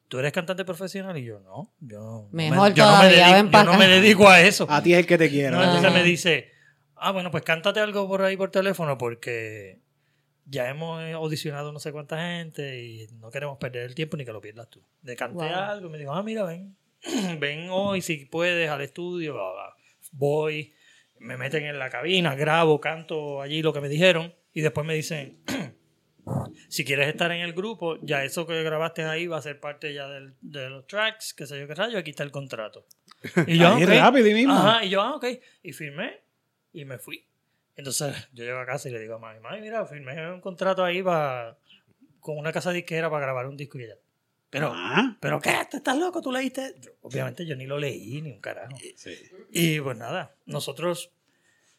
¿tú 0.07 0.19
eres 0.19 0.31
cantante 0.31 0.63
profesional? 0.65 1.17
Y 1.17 1.23
yo, 1.25 1.39
no, 1.39 1.73
yo 1.79 1.99
no. 1.99 2.29
Mejor 2.31 2.69
me, 2.69 2.75
yo 2.75 2.85
no 2.85 2.99
me 2.99 3.07
dedico, 3.07 3.33
ven 3.33 3.51
pa' 3.51 3.59
yo 3.59 3.63
no 3.65 3.71
acá. 3.71 3.79
me 3.79 3.87
dedico 3.87 4.27
a 4.29 4.41
eso. 4.41 4.65
A 4.69 4.81
ti 4.83 4.93
es 4.93 4.99
el 4.99 5.05
que 5.07 5.17
te 5.17 5.29
quiero. 5.29 5.57
No, 5.57 5.63
entonces 5.63 5.91
me 5.91 6.03
dice, 6.03 6.51
ah, 6.95 7.11
bueno, 7.11 7.31
pues 7.31 7.43
cántate 7.43 7.79
algo 7.79 8.07
por 8.07 8.21
ahí 8.21 8.37
por 8.37 8.51
teléfono 8.51 8.97
porque 8.97 9.79
ya 10.45 10.69
hemos 10.69 11.01
audicionado 11.13 11.71
no 11.73 11.79
sé 11.79 11.91
cuánta 11.91 12.17
gente 12.17 12.81
y 12.81 13.07
no 13.19 13.29
queremos 13.31 13.57
perder 13.57 13.83
el 13.83 13.95
tiempo 13.95 14.15
ni 14.17 14.23
que 14.25 14.31
lo 14.31 14.39
pierdas 14.41 14.69
tú. 14.69 14.81
De 15.01 15.15
canté 15.15 15.35
Wow. 15.45 15.53
algo 15.55 15.87
y 15.87 15.91
me 15.91 15.97
dijo, 15.97 16.13
ah, 16.13 16.23
mira, 16.23 16.43
ven, 16.43 16.77
ven 17.39 17.67
hoy 17.69 18.01
si 18.01 18.25
puedes 18.25 18.69
al 18.69 18.81
estudio, 18.81 19.33
bla, 19.33 19.43
bla. 19.51 19.75
voy, 20.13 20.73
me 21.19 21.35
meten 21.35 21.65
en 21.65 21.77
la 21.79 21.89
cabina, 21.89 22.35
grabo, 22.35 22.79
canto 22.79 23.41
allí 23.41 23.61
lo 23.61 23.73
que 23.73 23.81
me 23.81 23.89
dijeron 23.89 24.33
y 24.53 24.61
después 24.61 24.85
me 24.87 24.93
dicen, 24.93 25.43
si 26.69 26.83
quieres 26.85 27.07
estar 27.07 27.31
en 27.31 27.41
el 27.41 27.53
grupo, 27.53 27.97
ya 28.01 28.23
eso 28.23 28.45
que 28.47 28.61
grabaste 28.63 29.03
ahí 29.03 29.27
va 29.27 29.37
a 29.37 29.41
ser 29.41 29.59
parte 29.59 29.93
ya 29.93 30.07
del- 30.07 30.35
de 30.41 30.69
los 30.69 30.85
tracks, 30.87 31.33
qué 31.33 31.45
sé 31.45 31.59
yo 31.59 31.67
qué 31.67 31.75
rayo, 31.75 31.97
aquí 31.97 32.09
está 32.11 32.23
el 32.23 32.31
contrato. 32.31 32.85
Y 33.47 33.57
yo, 33.57 33.67
Ahí 33.75 33.83
ok. 33.83 33.89
rápido 33.89 34.27
y 34.27 34.33
mismo. 34.33 34.53
Ajá, 34.53 34.83
y 34.85 34.89
yo, 34.89 35.01
ah, 35.01 35.15
ok. 35.15 35.25
Y 35.63 35.73
firmé 35.73 36.21
y 36.73 36.85
me 36.85 36.97
fui. 36.97 37.25
Entonces 37.75 38.15
yo 38.33 38.43
llego 38.43 38.59
a 38.59 38.65
casa 38.65 38.89
y 38.89 38.91
le 38.91 38.99
digo 38.99 39.15
a 39.15 39.19
mami, 39.19 39.39
mami, 39.39 39.61
mira, 39.61 39.85
firmé 39.85 40.31
un 40.31 40.41
contrato 40.41 40.83
ahí 40.83 41.01
para 41.03 41.57
con 42.19 42.37
una 42.37 42.51
casa 42.51 42.71
disquera 42.71 43.09
para 43.09 43.21
grabar 43.25 43.47
un 43.47 43.55
disco 43.55 43.77
y 43.79 43.83
ella. 43.83 43.95
Pero, 44.49 44.71
Ah, 44.73 45.15
¿pero 45.19 45.39
qué? 45.39 45.51
¿Te 45.69 45.77
estás 45.77 45.97
loco? 45.97 46.21
¿Tú 46.21 46.31
leíste? 46.31 46.73
Yo, 46.79 46.91
obviamente 47.01 47.45
yo 47.45 47.55
ni 47.55 47.65
lo 47.67 47.77
leí, 47.77 48.21
ni 48.21 48.31
un 48.31 48.39
carajo. 48.41 48.75
Y 49.51 49.79
pues 49.81 49.97
nada, 49.97 50.35
nosotros, 50.45 51.11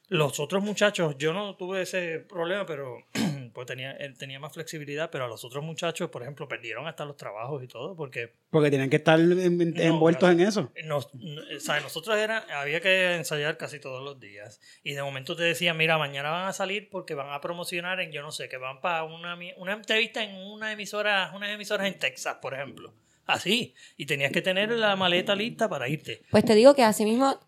los 0.09 0.39
otros 0.39 0.63
muchachos, 0.63 1.17
yo 1.19 1.33
no 1.33 1.57
tuve 1.57 1.83
ese 1.83 2.21
problema, 2.21 2.65
pero 2.67 2.99
pues 3.59 3.67
tenía, 3.67 3.91
él 3.93 4.17
tenía 4.17 4.39
más 4.39 4.53
flexibilidad, 4.55 5.11
pero 5.11 5.25
a 5.25 5.29
los 5.29 5.45
otros 5.45 5.65
muchachos, 5.65 6.11
por 6.11 6.23
ejemplo, 6.23 6.47
perdieron 6.47 6.87
hasta 6.87 7.05
los 7.05 7.17
trabajos 7.17 7.61
y 7.65 7.67
todo, 7.67 7.97
porque 7.97 8.35
porque 8.51 8.71
tienen 8.71 8.89
que 8.89 8.97
estar 8.97 9.19
en- 9.19 9.39
en- 9.61 9.75
No, 9.75 9.83
envueltos 9.83 10.31
en 10.31 10.41
eso. 10.41 10.73
nos, 10.85 11.13
no- 11.15 11.43
o 11.57 11.61
sea, 11.61 11.81
nosotros 11.81 12.17
era, 12.17 12.47
había 12.61 12.81
que 12.81 13.17
ensayar 13.17 13.57
casi 13.57 13.81
todos 13.81 14.03
los 14.05 14.21
días. 14.21 14.61
Y 14.85 14.93
de 14.95 15.03
momento 15.03 15.35
te 15.35 15.43
decían, 15.43 15.77
mira, 15.77 15.99
mañana 15.99 16.31
van 16.31 16.47
a 16.47 16.53
salir 16.53 16.89
porque 16.89 17.15
van 17.15 17.33
a 17.33 17.41
promocionar 17.41 17.99
en, 18.01 18.13
yo 18.13 18.23
no 18.23 18.31
sé, 18.31 18.49
que 18.49 18.57
van 18.59 18.81
para 18.81 19.03
una, 19.03 19.37
una 19.57 19.73
entrevista 19.73 20.23
en 20.23 20.37
una 20.37 20.71
emisora, 20.73 21.33
unas 21.35 21.51
emisoras 21.51 21.89
en 21.89 21.99
Texas, 21.99 22.37
por 22.41 22.55
ejemplo. 22.55 22.95
Así. 23.29 23.75
Y 23.97 24.07
tenías 24.07 24.33
que 24.33 24.43
tener 24.43 24.71
la 24.71 24.97
maleta 24.97 25.37
lista 25.37 25.69
para 25.69 25.89
irte. 25.89 26.23
Pues 26.31 26.45
te 26.45 26.57
digo 26.57 26.75
que 26.75 26.83
así 26.83 27.05
mismo 27.05 27.39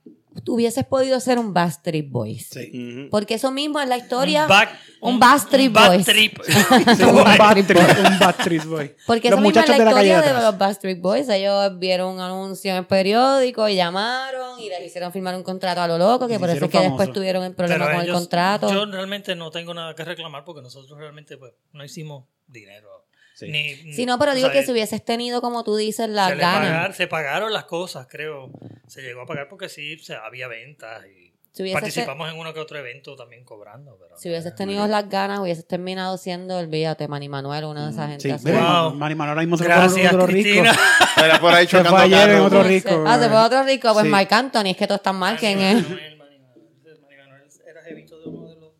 hubieses 0.47 0.85
podido 0.85 1.19
ser 1.21 1.39
un 1.39 1.53
Backstreet 1.53 2.09
Boys. 2.09 2.49
Sí. 2.51 3.09
Porque 3.11 3.35
eso 3.35 3.51
mismo 3.51 3.81
es 3.81 3.89
la 3.89 3.97
historia. 3.97 4.47
back- 4.47 4.79
un 5.01 5.19
Backstreet 5.19 5.69
un 5.69 5.73
back 5.73 5.89
Boys. 5.89 6.07
Sí, 6.97 7.05
un 7.05 7.25
Backstreet, 7.39 7.99
un 7.99 8.19
Backstreet 8.19 8.65
Boy. 8.65 8.95
Porque 9.07 9.31
Los 9.31 9.39
eso 9.39 9.43
mismo 9.43 9.61
es 9.61 9.69
la 9.69 9.79
de 9.79 9.85
la 9.85 9.93
calle 9.93 10.09
de 10.09 10.15
historia 10.15 10.39
de, 10.39 10.45
los 10.45 10.59
Backstreet 10.59 11.01
Boys. 11.01 11.29
Ellos 11.29 11.79
vieron 11.79 12.15
un 12.15 12.21
anuncio 12.21 12.71
en 12.71 12.77
el 12.79 12.87
periódico 12.87 13.69
y 13.69 13.77
llamaron 13.77 14.61
y 14.61 14.69
les 14.69 14.87
hicieron 14.87 15.13
firmar 15.13 15.35
un 15.35 15.43
contrato 15.43 15.81
a 15.81 15.89
lo 15.89 15.99
loco, 15.99 16.29
que 16.29 16.35
Se 16.35 16.41
por 16.41 16.51
eso 16.51 16.65
es 16.67 16.71
que 16.71 16.79
después 16.79 17.13
tuvieron 17.13 17.43
el 17.45 17.55
problema 17.55 17.87
Pero 17.87 17.99
con 17.99 18.07
el 18.07 18.13
contrato. 18.13 18.73
Yo 18.73 18.87
realmente 18.87 19.35
no 19.35 19.51
tengo 19.51 19.75
nada 19.75 19.95
que 19.95 20.05
reclamar 20.05 20.45
porque 20.45 20.63
nosotros 20.63 20.99
realmente 20.99 21.37
pues, 21.39 21.53
no 21.73 21.85
hicimos 21.85 22.25
dinero. 22.47 23.00
Sí. 23.41 23.51
Ni, 23.51 23.93
Sí, 23.95 24.07
no, 24.07 24.19
pero 24.19 24.35
digo 24.35 24.51
que 24.51 24.63
si 24.63 24.71
hubieses 24.73 25.05
tenido, 25.05 25.41
como 25.41 25.65
tú 25.65 25.75
dices, 25.77 26.09
las 26.09 26.31
se, 26.31 26.37
ganas. 26.37 26.69
pagar- 26.71 26.95
se 26.95 27.07
pagaron 27.07 27.53
las 27.53 27.65
cosas, 27.65 28.07
creo. 28.11 28.51
Se 28.87 29.01
llegó 29.03 29.23
a 29.23 29.27
pagar 29.27 29.49
porque 29.49 29.69
sí, 29.69 29.99
se, 29.99 30.15
había 30.15 30.47
ventas 30.49 31.05
y 31.07 31.33
Si 31.53 31.73
participamos 31.73 32.31
en 32.31 32.39
uno 32.39 32.53
que 32.55 32.61
otro 32.61 32.79
evento 32.79 33.17
también 33.17 33.45
cobrando. 33.45 33.97
Pero, 34.01 34.17
si 34.19 34.29
hubieses 34.29 34.55
tenido 34.55 34.87
las 34.87 35.09
ganas, 35.09 35.41
hubieses 35.41 35.67
terminado 35.67 36.17
siendo, 36.19 36.59
olvídate, 36.59 37.09
Manny 37.09 37.29
Manuel, 37.29 37.65
una 37.65 37.87
de 37.87 37.93
esas 37.93 38.09
gente 38.11 38.23
Sí, 38.23 38.31
así. 38.31 38.45
mira, 38.47 38.83
Wow. 38.83 38.95
Manny 38.95 39.15
Manuel 39.15 39.31
ahora 39.31 39.41
mismo 39.43 39.57
se 39.57 39.65
fue 39.65 39.73
por 39.75 39.83
Gracias, 39.83 40.13
otro 40.13 40.27
rico. 40.27 40.43
Cristina. 40.63 40.79
Era 41.25 41.41
por 41.41 41.53
ahí 41.55 41.67
Se 41.67 41.83
fue 41.85 42.01
ayer 42.03 42.31
en 42.31 42.41
otro 42.41 42.63
rico. 42.63 43.05
Ah, 43.07 43.19
se 43.19 43.29
fue 43.29 43.39
otro 43.39 43.63
rico. 43.65 43.93
Pues 43.93 44.05
Sí. 44.05 44.11
Marc 44.11 44.33
Anthony, 44.33 44.67
es 44.71 44.77
que 44.77 44.87
todos 44.87 44.99
están 45.01 45.17
mal. 45.17 45.37
¿Quién 45.39 45.59
es? 45.61 45.83
Manuel, 45.83 46.17
Manny 46.19 46.39
Manuel. 46.39 47.01
Manny 47.01 47.17
Manuel 47.17 47.43
era 47.67 47.83
jevito 47.83 48.21
de 48.21 48.29
uno 48.29 48.49
de 48.49 48.57
los... 48.57 48.71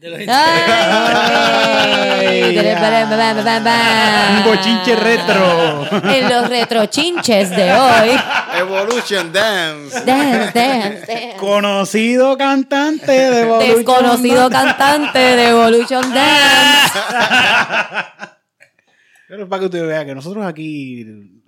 De, 0.00 0.08
de 0.08 0.26
los 0.26 0.28
¡Ay! 0.28 0.80
Un 4.38 4.44
bochinche 4.44 4.96
retro. 4.96 5.86
En 6.10 6.28
los 6.28 6.48
retrochinches 6.48 7.50
de 7.50 7.72
hoy. 7.72 8.18
Evolution 8.58 9.30
Dance. 9.30 10.00
Dance, 10.04 10.58
dance, 10.58 11.06
dance. 11.06 11.36
Conocido 11.38 12.38
cantante 12.38 13.12
de 13.12 13.42
Evolution 13.42 13.76
Desconocido 13.76 14.48
Dance. 14.48 14.74
cantante 14.76 15.18
de 15.18 15.48
Evolution 15.50 16.14
Dance. 16.14 16.98
Pero 19.28 19.48
para 19.48 19.60
que 19.60 19.66
usted 19.66 19.86
vea 19.86 20.04
que 20.06 20.14
nosotros 20.14 20.44
aquí, 20.46 21.04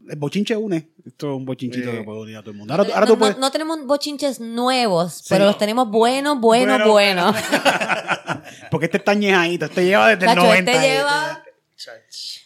el 0.09 0.16
bochinche 0.19 0.57
une. 0.57 0.89
Esto 1.07 1.33
es 1.33 1.37
un 1.37 1.45
bochinchito 1.45 1.91
que 1.91 2.03
puede 2.03 2.20
unir 2.20 2.37
a 2.37 2.41
todo 2.43 2.51
el 2.53 2.57
mundo. 2.59 2.74
Ahora, 2.74 2.85
ahora 2.95 3.07
No, 3.07 3.12
tú 3.12 3.19
puedes. 3.19 3.39
no 3.39 3.51
tenemos 3.51 3.85
bochinches 3.87 4.41
nuevos, 4.41 5.24
pero 5.29 5.45
los 5.47 5.59
tenemos 5.59 5.89
buenos, 5.91 6.39
buenos, 6.41 6.79
Bueno. 6.87 7.33
buenos. 7.33 7.37
Porque 8.70 8.87
este 8.87 8.99
está 8.99 9.15
ñejadito, 9.15 9.66
este 9.66 9.85
lleva 9.85 10.09
desde 10.09 10.24
el 10.24 10.29
Sacho, 10.31 10.47
90. 10.47 10.73
este 10.73 10.89
lleva... 10.89 11.43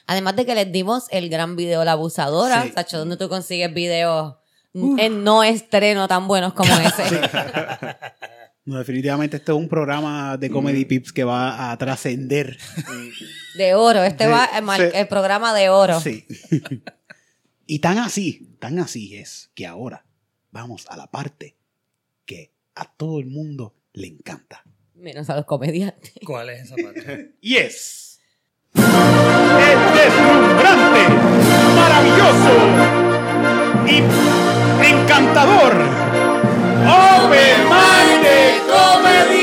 Además 0.07 0.37
de 0.37 0.47
que 0.47 0.55
les 0.55 0.71
dimos 0.73 1.05
el 1.11 1.29
gran 1.29 1.57
video 1.57 1.85
La 1.85 1.93
Abusadora. 1.93 2.63
Sí. 2.63 2.73
Sacho, 2.75 2.99
¿dónde 2.99 3.17
tú 3.17 3.29
consigues 3.29 3.73
videos 3.75 4.37
en 4.75 5.25
no 5.25 5.43
estreno 5.43 6.07
tan 6.09 6.27
buenos 6.29 6.53
como 6.55 6.73
ese? 6.75 7.03
No, 8.69 8.79
definitivamente 8.79 9.37
este 9.37 9.53
es 9.53 9.57
un 9.57 9.69
programa 9.69 10.37
de 10.37 10.51
Comedy 10.51 10.85
Pips 10.87 11.13
que 11.13 11.23
va 11.23 11.71
a 11.71 11.79
trascender. 11.79 12.59
De 13.57 13.77
oro. 13.77 14.03
Este 14.03 14.25
Sí, 14.25 14.31
va 14.33 14.45
el, 14.57 14.65
mar- 14.65 14.81
sí. 14.81 14.89
el 14.93 15.07
programa 15.07 15.55
de 15.55 15.69
oro. 15.69 16.01
Sí. 16.01 16.27
y 17.67 17.81
tan 17.81 17.99
así, 17.99 18.57
tan 18.61 18.79
así 18.79 19.17
es 19.17 19.51
que 19.55 19.67
ahora 19.67 20.07
vamos 20.53 20.87
a 20.89 20.97
la 20.97 21.11
parte 21.11 21.57
que 22.25 22.53
a 22.75 22.85
todo 22.85 23.19
el 23.19 23.27
mundo 23.27 23.75
le 23.93 24.07
encanta. 24.07 24.63
Menos 24.95 25.29
a 25.31 25.37
los 25.37 25.45
comediantes. 25.45 26.13
¿Cuál 26.25 26.51
es 26.51 26.63
esa 26.63 26.77
parte? 26.77 27.35
Y 27.41 27.57
es. 27.57 28.21
El 28.75 28.85
deslumbrante, 29.95 31.09
maravilloso 31.75 32.55
y 33.89 33.97
encantador. 34.87 35.73
Open 36.87 38.23
de 38.23 38.61
Comedy 38.71 39.36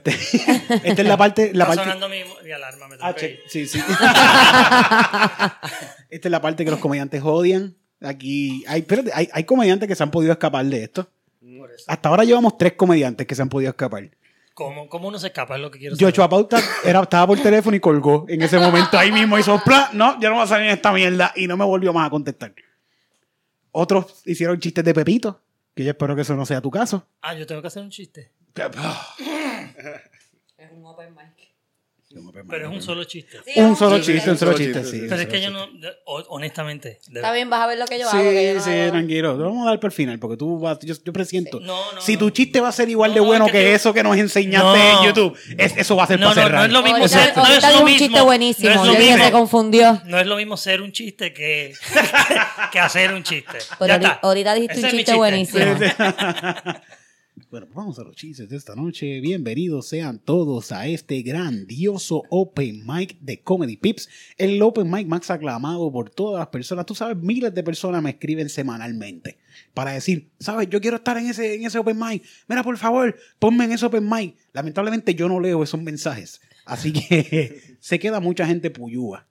Pues 0.00 0.34
Esta 0.84 1.02
es 1.02 1.08
la 1.08 1.16
parte. 1.16 1.52
La 1.52 1.64
Está 1.64 1.76
parte 1.76 1.82
sonando 1.92 2.08
mi, 2.08 2.18
mi 2.44 2.50
alarma. 2.52 2.88
Me 2.88 2.96
Ah, 3.00 3.14
che- 3.14 3.40
sí, 3.46 3.66
sí. 3.66 3.78
Esta 6.08 6.28
es 6.28 6.30
la 6.30 6.40
parte 6.40 6.64
que 6.64 6.70
los 6.70 6.80
comediantes 6.80 7.22
odian. 7.24 7.74
Aquí 8.00 8.64
hay, 8.66 8.80
espérate, 8.80 9.10
hay, 9.14 9.28
hay 9.32 9.44
comediantes 9.44 9.88
que 9.88 9.94
se 9.94 10.02
han 10.02 10.10
podido 10.10 10.32
escapar 10.32 10.64
de 10.64 10.84
esto. 10.84 11.08
Hasta 11.86 12.08
ahora 12.08 12.24
llevamos 12.24 12.56
tres 12.58 12.72
comediantes 12.72 13.26
que 13.26 13.34
se 13.34 13.42
han 13.42 13.48
podido 13.48 13.70
escapar. 13.70 14.10
¿Cómo, 14.54 14.88
¿Cómo 14.88 15.08
uno 15.08 15.18
se 15.18 15.28
escapa? 15.28 15.54
Es 15.56 15.60
lo 15.62 15.70
que 15.70 15.78
quiero 15.78 15.96
saber. 15.96 16.30
Pauta 16.30 16.60
era, 16.84 17.00
estaba 17.02 17.26
por 17.26 17.40
teléfono 17.40 17.76
y 17.76 17.80
colgó 17.80 18.26
en 18.28 18.42
ese 18.42 18.58
momento. 18.58 18.98
Ahí 18.98 19.10
mismo 19.12 19.38
hizo 19.38 19.58
¡plá! 19.64 19.90
No, 19.92 20.20
ya 20.20 20.28
no 20.30 20.36
va 20.36 20.42
a 20.42 20.46
salir 20.46 20.66
en 20.68 20.74
esta 20.74 20.92
mierda. 20.92 21.32
Y 21.36 21.46
no 21.46 21.56
me 21.56 21.64
volvió 21.64 21.92
más 21.92 22.06
a 22.06 22.10
contestar. 22.10 22.54
Otros 23.70 24.22
hicieron 24.26 24.58
chistes 24.60 24.84
de 24.84 24.92
Pepito. 24.92 25.40
Que 25.74 25.84
yo 25.84 25.90
espero 25.90 26.14
que 26.14 26.20
eso 26.22 26.36
no 26.36 26.44
sea 26.44 26.60
tu 26.60 26.70
caso. 26.70 27.06
Ah, 27.22 27.34
yo 27.34 27.46
tengo 27.46 27.62
que 27.62 27.68
hacer 27.68 27.82
un 27.82 27.88
chiste. 27.90 28.30
Es 30.58 30.70
un 30.70 30.84
open 30.86 31.14
mic. 31.14 31.48
Pero 32.46 32.68
es 32.68 32.74
un 32.76 32.82
solo 32.82 33.04
chiste. 33.04 33.38
Un 33.56 33.74
solo 33.74 33.96
Sí, 33.96 34.12
chiste, 34.12 34.30
un 34.30 34.36
solo 34.36 34.52
chiste, 34.52 34.82
chiste, 34.82 34.98
sí. 34.98 35.06
Pero 35.08 35.22
es 35.22 35.28
que 35.28 35.40
yo 35.40 35.48
no, 35.50 35.66
honestamente, 36.28 37.00
de- 37.08 37.20
Está 37.20 37.32
bien, 37.32 37.48
vas 37.48 37.60
a 37.62 37.66
ver 37.66 37.78
lo 37.78 37.86
que 37.86 37.98
yo 37.98 38.06
hago. 38.06 38.22
que 38.22 38.38
Sí, 38.38 38.46
yo 38.48 38.54
no 38.56 38.60
sí, 38.62 38.70
hago. 38.80 38.90
tranquilo. 38.92 39.32
Lo 39.38 39.44
vamos 39.46 39.66
a 39.66 39.70
dar 39.70 39.80
por 39.80 39.88
el 39.88 39.92
final, 39.92 40.18
porque 40.18 40.36
tú 40.36 40.60
vas, 40.60 40.78
yo, 40.82 40.94
yo 41.02 41.10
presiento. 41.14 41.58
No, 41.60 41.92
no, 41.92 42.00
si 42.02 42.18
tu 42.18 42.28
chiste 42.28 42.60
va 42.60 42.68
a 42.68 42.72
ser 42.72 42.90
igual 42.90 43.14
de 43.14 43.20
No, 43.20 43.26
bueno 43.26 43.46
es 43.46 43.52
que, 43.52 43.72
eso 43.74 43.94
que 43.94 44.02
nos 44.02 44.14
enseñaste 44.18 44.78
No. 44.78 45.00
en 45.00 45.06
YouTube, 45.06 45.38
es- 45.56 45.74
eso 45.78 45.96
va 45.96 46.04
a 46.04 46.06
ser 46.06 46.20
No, 46.20 46.28
para 46.28 46.42
no, 46.42 46.46
cerrar. 46.48 46.60
no 46.60 46.66
es 46.66 46.72
lo 46.72 46.82
mismo 46.82 46.98
Ahorita, 46.98 47.18
ser- 47.18 47.34
no 47.34 47.46
es 47.46 47.62
lo 47.72 47.78
un 47.78 47.84
mismo. 47.86 47.98
chiste 47.98 48.20
buenísimo. 48.20 48.68
No 48.68 48.74
es 48.74 48.80
lo 48.80 48.84
yo 48.84 48.90
dije 48.98 49.02
mismo. 49.12 49.16
que 49.16 49.24
se 49.24 49.32
confundió. 49.32 50.02
no 50.04 50.18
es 50.20 50.26
lo 50.26 50.36
mismo 50.36 50.56
ser 50.58 50.82
un 50.82 50.92
chiste 50.92 51.32
que, 51.32 51.72
que 52.72 52.78
hacer 52.78 53.14
un 53.14 53.22
chiste. 53.22 53.56
Pero 53.78 53.98
Ya 53.98 54.18
ahorita, 54.20 54.50
está. 54.50 54.54
dijiste 54.60 54.78
Ese 54.80 54.86
un 54.86 54.92
chiste 54.98 55.14
buenísimo. 55.14 55.64
Bueno, 57.34 57.66
pues 57.66 57.76
vamos 57.76 57.98
a 57.98 58.04
los 58.04 58.14
chistes 58.14 58.46
de 58.48 58.56
esta 58.56 58.74
noche. 58.74 59.20
Bienvenidos 59.20 59.88
sean 59.88 60.18
todos 60.18 60.70
a 60.70 60.86
este 60.86 61.22
grandioso 61.22 62.24
Open 62.28 62.86
Mic 62.86 63.18
de 63.20 63.40
Comedy 63.40 63.78
Pips. 63.78 64.08
El 64.36 64.60
Open 64.60 64.90
Mic 64.90 65.06
más 65.06 65.30
aclamado 65.30 65.90
por 65.90 66.10
todas 66.10 66.40
las 66.40 66.48
personas. 66.48 66.84
Tú 66.84 66.94
sabes, 66.94 67.16
miles 67.16 67.54
de 67.54 67.62
personas 67.62 68.02
me 68.02 68.10
escriben 68.10 68.50
semanalmente 68.50 69.38
para 69.72 69.92
decir, 69.92 70.30
¿sabes? 70.40 70.68
Yo 70.68 70.80
quiero 70.82 70.98
estar 70.98 71.16
en 71.16 71.26
ese, 71.26 71.54
en 71.54 71.64
ese 71.64 71.78
Open 71.78 71.98
Mic. 71.98 72.22
Mira, 72.48 72.62
por 72.62 72.76
favor, 72.76 73.16
ponme 73.38 73.64
en 73.64 73.72
ese 73.72 73.86
Open 73.86 74.06
Mic. 74.06 74.36
Lamentablemente 74.52 75.14
yo 75.14 75.26
no 75.26 75.40
leo 75.40 75.62
esos 75.62 75.80
mensajes. 75.80 76.42
Así 76.66 76.92
que 76.92 77.76
se 77.80 77.98
queda 77.98 78.20
mucha 78.20 78.46
gente 78.46 78.70
puyúa. 78.70 79.26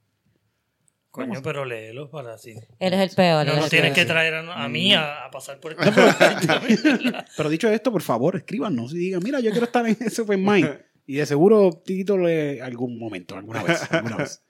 Coño, 1.12 1.42
pero 1.44 1.66
léelo 1.66 2.10
para 2.10 2.34
así. 2.36 2.56
Eres 2.80 3.00
el 3.02 3.16
peor. 3.16 3.46
No 3.46 3.52
el 3.66 3.70
tienes 3.70 3.92
peor. 3.92 3.96
que 3.96 4.06
traer 4.06 4.34
a, 4.34 4.64
a 4.64 4.70
mí 4.70 4.94
a, 4.94 5.26
a 5.26 5.32
pasar 5.32 5.60
por 5.60 5.74
este 5.74 5.92
Pero 7.38 7.50
dicho 7.50 7.68
esto, 7.70 7.92
por 7.92 8.02
favor, 8.02 8.36
escríbanos 8.38 8.94
y 8.94 8.98
digan, 8.98 9.22
mira, 9.24 9.40
yo 9.40 9.52
quiero 9.52 9.66
estar 9.66 9.86
en 9.88 9.98
ese 10.00 10.22
Open 10.22 10.44
Mic. 10.44 10.86
Y 11.08 11.16
de 11.16 11.26
seguro 11.26 11.72
Tito 11.84 12.18
le 12.18 12.62
algún 12.62 12.98
momento, 12.98 13.36
alguna 13.36 13.62
vez, 13.64 13.82
alguna 13.92 14.18
vez. 14.18 14.42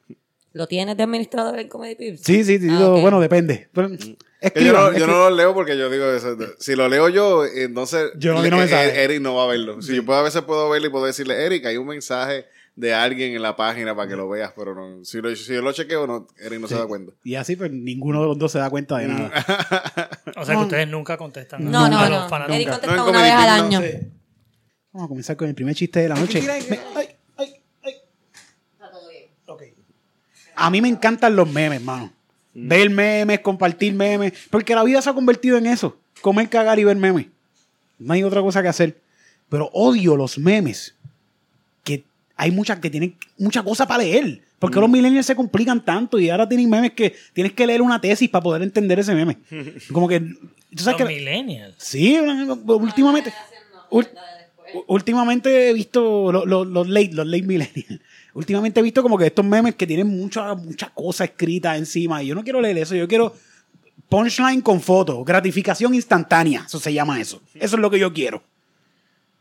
¿Lo 0.53 0.67
tienes 0.67 0.97
de 0.97 1.03
administrador 1.03 1.57
en 1.57 1.69
Comedy 1.69 1.95
Pips? 1.95 2.21
Sí, 2.23 2.43
sí, 2.43 2.59
Tito, 2.59 2.97
Ah, 2.97 2.99
bueno, 3.01 3.19
depende. 3.21 3.69
Pero, 3.73 3.89
Que 4.53 4.65
yo, 4.65 4.73
no, 4.73 4.95
yo 4.97 5.07
no 5.07 5.13
lo 5.13 5.35
leo 5.35 5.53
porque 5.53 5.77
yo 5.77 5.89
digo 5.89 6.05
eso. 6.11 6.35
Si 6.59 6.75
lo 6.75 6.89
leo 6.89 7.07
yo, 7.09 7.45
entonces 7.45 8.11
Yo 8.17 8.33
no- 8.33 8.43
yo 8.43 8.51
no 8.51 8.57
le- 8.63 8.65
eh, 8.71 9.03
Eric 9.03 9.21
no 9.21 9.33
va 9.35 9.45
a 9.45 9.47
verlo. 9.47 9.81
Si 9.81 9.95
yo 9.95 10.05
puedo, 10.05 10.19
a 10.19 10.23
veces 10.23 10.41
puedo 10.41 10.69
verlo 10.69 10.87
y 10.87 10.91
puedo 10.91 11.05
decirle, 11.05 11.45
Eric, 11.45 11.65
hay 11.65 11.77
un 11.77 11.87
mensaje 11.87 12.45
de 12.75 12.93
alguien 12.93 13.35
en 13.35 13.41
la 13.41 13.55
página 13.55 13.95
para 13.95 14.07
que 14.09 14.15
lo 14.15 14.27
veas, 14.29 14.53
pero 14.55 14.73
no, 14.73 15.03
si, 15.03 15.19
lo- 15.21 15.35
si 15.35 15.53
yo 15.53 15.61
lo 15.61 15.71
chequeo, 15.73 16.07
no, 16.07 16.27
Eric 16.39 16.59
no 16.61 16.67
se 16.67 16.75
da 16.75 16.87
cuenta. 16.87 17.13
Y 17.23 17.35
así, 17.35 17.55
pues 17.55 17.71
ninguno 17.71 18.21
de 18.21 18.27
los 18.27 18.37
dos 18.37 18.51
se 18.51 18.59
da 18.59 18.69
cuenta 18.69 18.97
de 18.97 19.07
nada. 19.07 19.31
O 20.37 20.45
sea 20.45 20.55
que 20.55 20.61
ustedes 20.61 20.87
nunca 20.87 21.17
contestan 21.17 21.69
No, 21.69 21.87
no, 21.89 22.09
los 22.09 22.29
no. 22.31 22.47
Eric 22.55 22.69
contesta 22.69 23.03
una 23.03 23.21
vez 23.21 23.31
al 23.33 23.59
no. 23.59 23.65
año. 23.65 23.81
Sí. 23.81 23.97
Vamos 24.93 25.05
a 25.05 25.07
comenzar 25.09 25.35
con 25.37 25.47
el 25.49 25.55
primer 25.55 25.75
chiste 25.75 25.99
de 25.99 26.09
la 26.09 26.15
noche. 26.15 26.41
Me- 26.41 26.49
ay, 26.51 27.15
ay, 27.37 27.53
ay. 27.83 27.95
Ok. 29.47 29.63
A 30.55 30.69
mí 30.69 30.81
me 30.81 30.87
encantan 30.87 31.35
los 31.35 31.49
memes, 31.51 31.81
mano. 31.81 32.11
Ver 32.53 32.89
memes, 32.89 33.39
compartir 33.39 33.93
memes. 33.93 34.33
Porque 34.49 34.75
la 34.75 34.83
vida 34.83 35.01
se 35.01 35.09
ha 35.09 35.13
convertido 35.13 35.57
en 35.57 35.65
eso. 35.67 35.97
Comer, 36.21 36.49
cagar 36.49 36.79
y 36.79 36.83
ver 36.83 36.97
memes. 36.97 37.27
No 37.99 38.13
hay 38.13 38.23
otra 38.23 38.41
cosa 38.41 38.61
que 38.61 38.67
hacer. 38.69 38.99
Pero 39.49 39.69
odio 39.73 40.15
los 40.15 40.37
memes. 40.37 40.95
Hay 42.41 42.49
muchas 42.51 42.79
que 42.79 42.89
tienen 42.89 43.15
mucha 43.37 43.61
cosa 43.61 43.85
para 43.87 44.01
leer. 44.03 44.41
Porque 44.57 44.79
los 44.79 44.89
millennials 44.89 45.25
se 45.27 45.35
complican 45.35 45.83
tanto 45.85 46.17
y 46.19 46.29
ahora 46.29 46.47
tienen 46.49 46.69
memes 46.69 46.91
que 46.93 47.15
tienes 47.33 47.53
que 47.53 47.65
leer 47.67 47.81
una 47.81 47.99
tesis 48.01 48.29
para 48.29 48.41
poder 48.43 48.61
entender 48.63 48.97
ese 48.99 49.13
meme. 49.13 49.37
Como 49.93 50.07
que. 50.07 50.19
¿tú 50.19 50.83
sabes 50.83 50.99
Los 50.99 51.09
que- 51.09 51.15
millennials. 51.15 51.75
Sí, 51.77 52.17
últimamente. 52.65 53.33
últimamente 54.87 55.69
he 55.69 55.73
visto 55.73 56.31
lo- 56.31 56.45
lo- 56.45 56.65
los 56.65 56.87
late, 56.87 57.11
los 57.13 57.25
late 57.27 57.43
millennials. 57.43 57.99
Últimamente 58.33 58.79
he 58.79 58.83
visto 58.83 59.03
como 59.03 59.17
que 59.17 59.25
estos 59.27 59.43
memes 59.43 59.75
que 59.75 59.85
tienen 59.85 60.07
mucha, 60.07 60.53
mucha 60.55 60.89
cosa 60.93 61.25
escrita 61.25 61.75
encima. 61.75 62.23
Y 62.23 62.27
yo 62.27 62.35
no 62.35 62.43
quiero 62.43 62.61
leer 62.61 62.77
eso, 62.77 62.95
yo 62.95 63.05
quiero 63.07 63.35
punchline 64.07 64.61
con 64.61 64.79
foto, 64.79 65.23
gratificación 65.25 65.93
instantánea. 65.93 66.63
Eso 66.65 66.79
se 66.79 66.93
llama 66.93 67.19
eso. 67.19 67.41
Eso 67.55 67.75
es 67.75 67.81
lo 67.81 67.91
que 67.91 67.99
yo 67.99 68.13
quiero. 68.13 68.41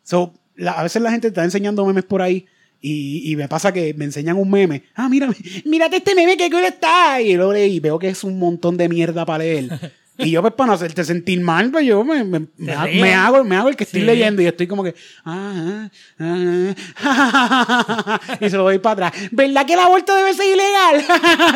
So, 0.03 0.35
la- 0.57 0.73
a 0.73 0.83
veces 0.83 1.01
la 1.03 1.13
gente 1.13 1.29
está 1.29 1.45
enseñando 1.45 1.87
memes 1.87 2.05
por 2.05 2.21
ahí 2.21 2.47
Y, 2.83 3.31
y 3.31 3.37
me 3.37 3.47
pasa 3.49 3.73
que 3.73 3.93
me 3.95 4.07
enseñan 4.07 4.37
un 4.39 4.51
meme. 4.51 4.85
Ah, 4.95 5.09
mira, 5.09 5.29
mírate 5.67 5.97
este 5.99 6.15
meme 6.15 6.37
que 6.37 6.51
cool 6.51 6.65
está. 6.65 7.21
Y 7.21 7.35
lo 7.37 7.53
leí 7.53 7.75
y 7.77 7.81
veo 7.81 7.99
que 7.99 8.09
es 8.09 8.25
un 8.25 8.39
montón 8.39 8.77
de 8.77 8.89
mierda 8.89 9.25
para 9.27 9.45
leer. 9.45 9.93
Y 10.23 10.33
yo, 10.33 10.43
pues, 10.43 10.53
para 10.53 10.67
no 10.67 10.73
hacerte 10.75 11.03
sentir 11.03 11.41
mal, 11.41 11.71
pues 11.71 11.87
yo 11.87 12.05
me, 12.05 12.23
me, 12.25 12.47
me, 12.59 13.15
hago, 13.15 13.43
me 13.43 13.57
hago 13.57 13.71
el 13.71 13.77
que 13.77 13.85
estoy 13.85 14.01
Sí. 14.03 14.07
leyendo 14.07 14.43
y 14.43 14.47
estoy 14.47 14.67
como 14.67 14.85
que. 14.85 14.95
Ah, 15.25 15.89
ah, 16.19 16.75
ah, 16.99 18.21
y 18.41 18.51
se 18.51 18.57
lo 18.59 18.65
doy 18.65 18.79
para 18.81 19.07
atrás. 19.09 19.29
¿Verdad 19.31 19.65
que 19.65 19.73
el 19.73 19.79
aborto 19.79 20.15
debe 20.15 20.35
ser 20.35 20.45
ilegal? 20.47 21.07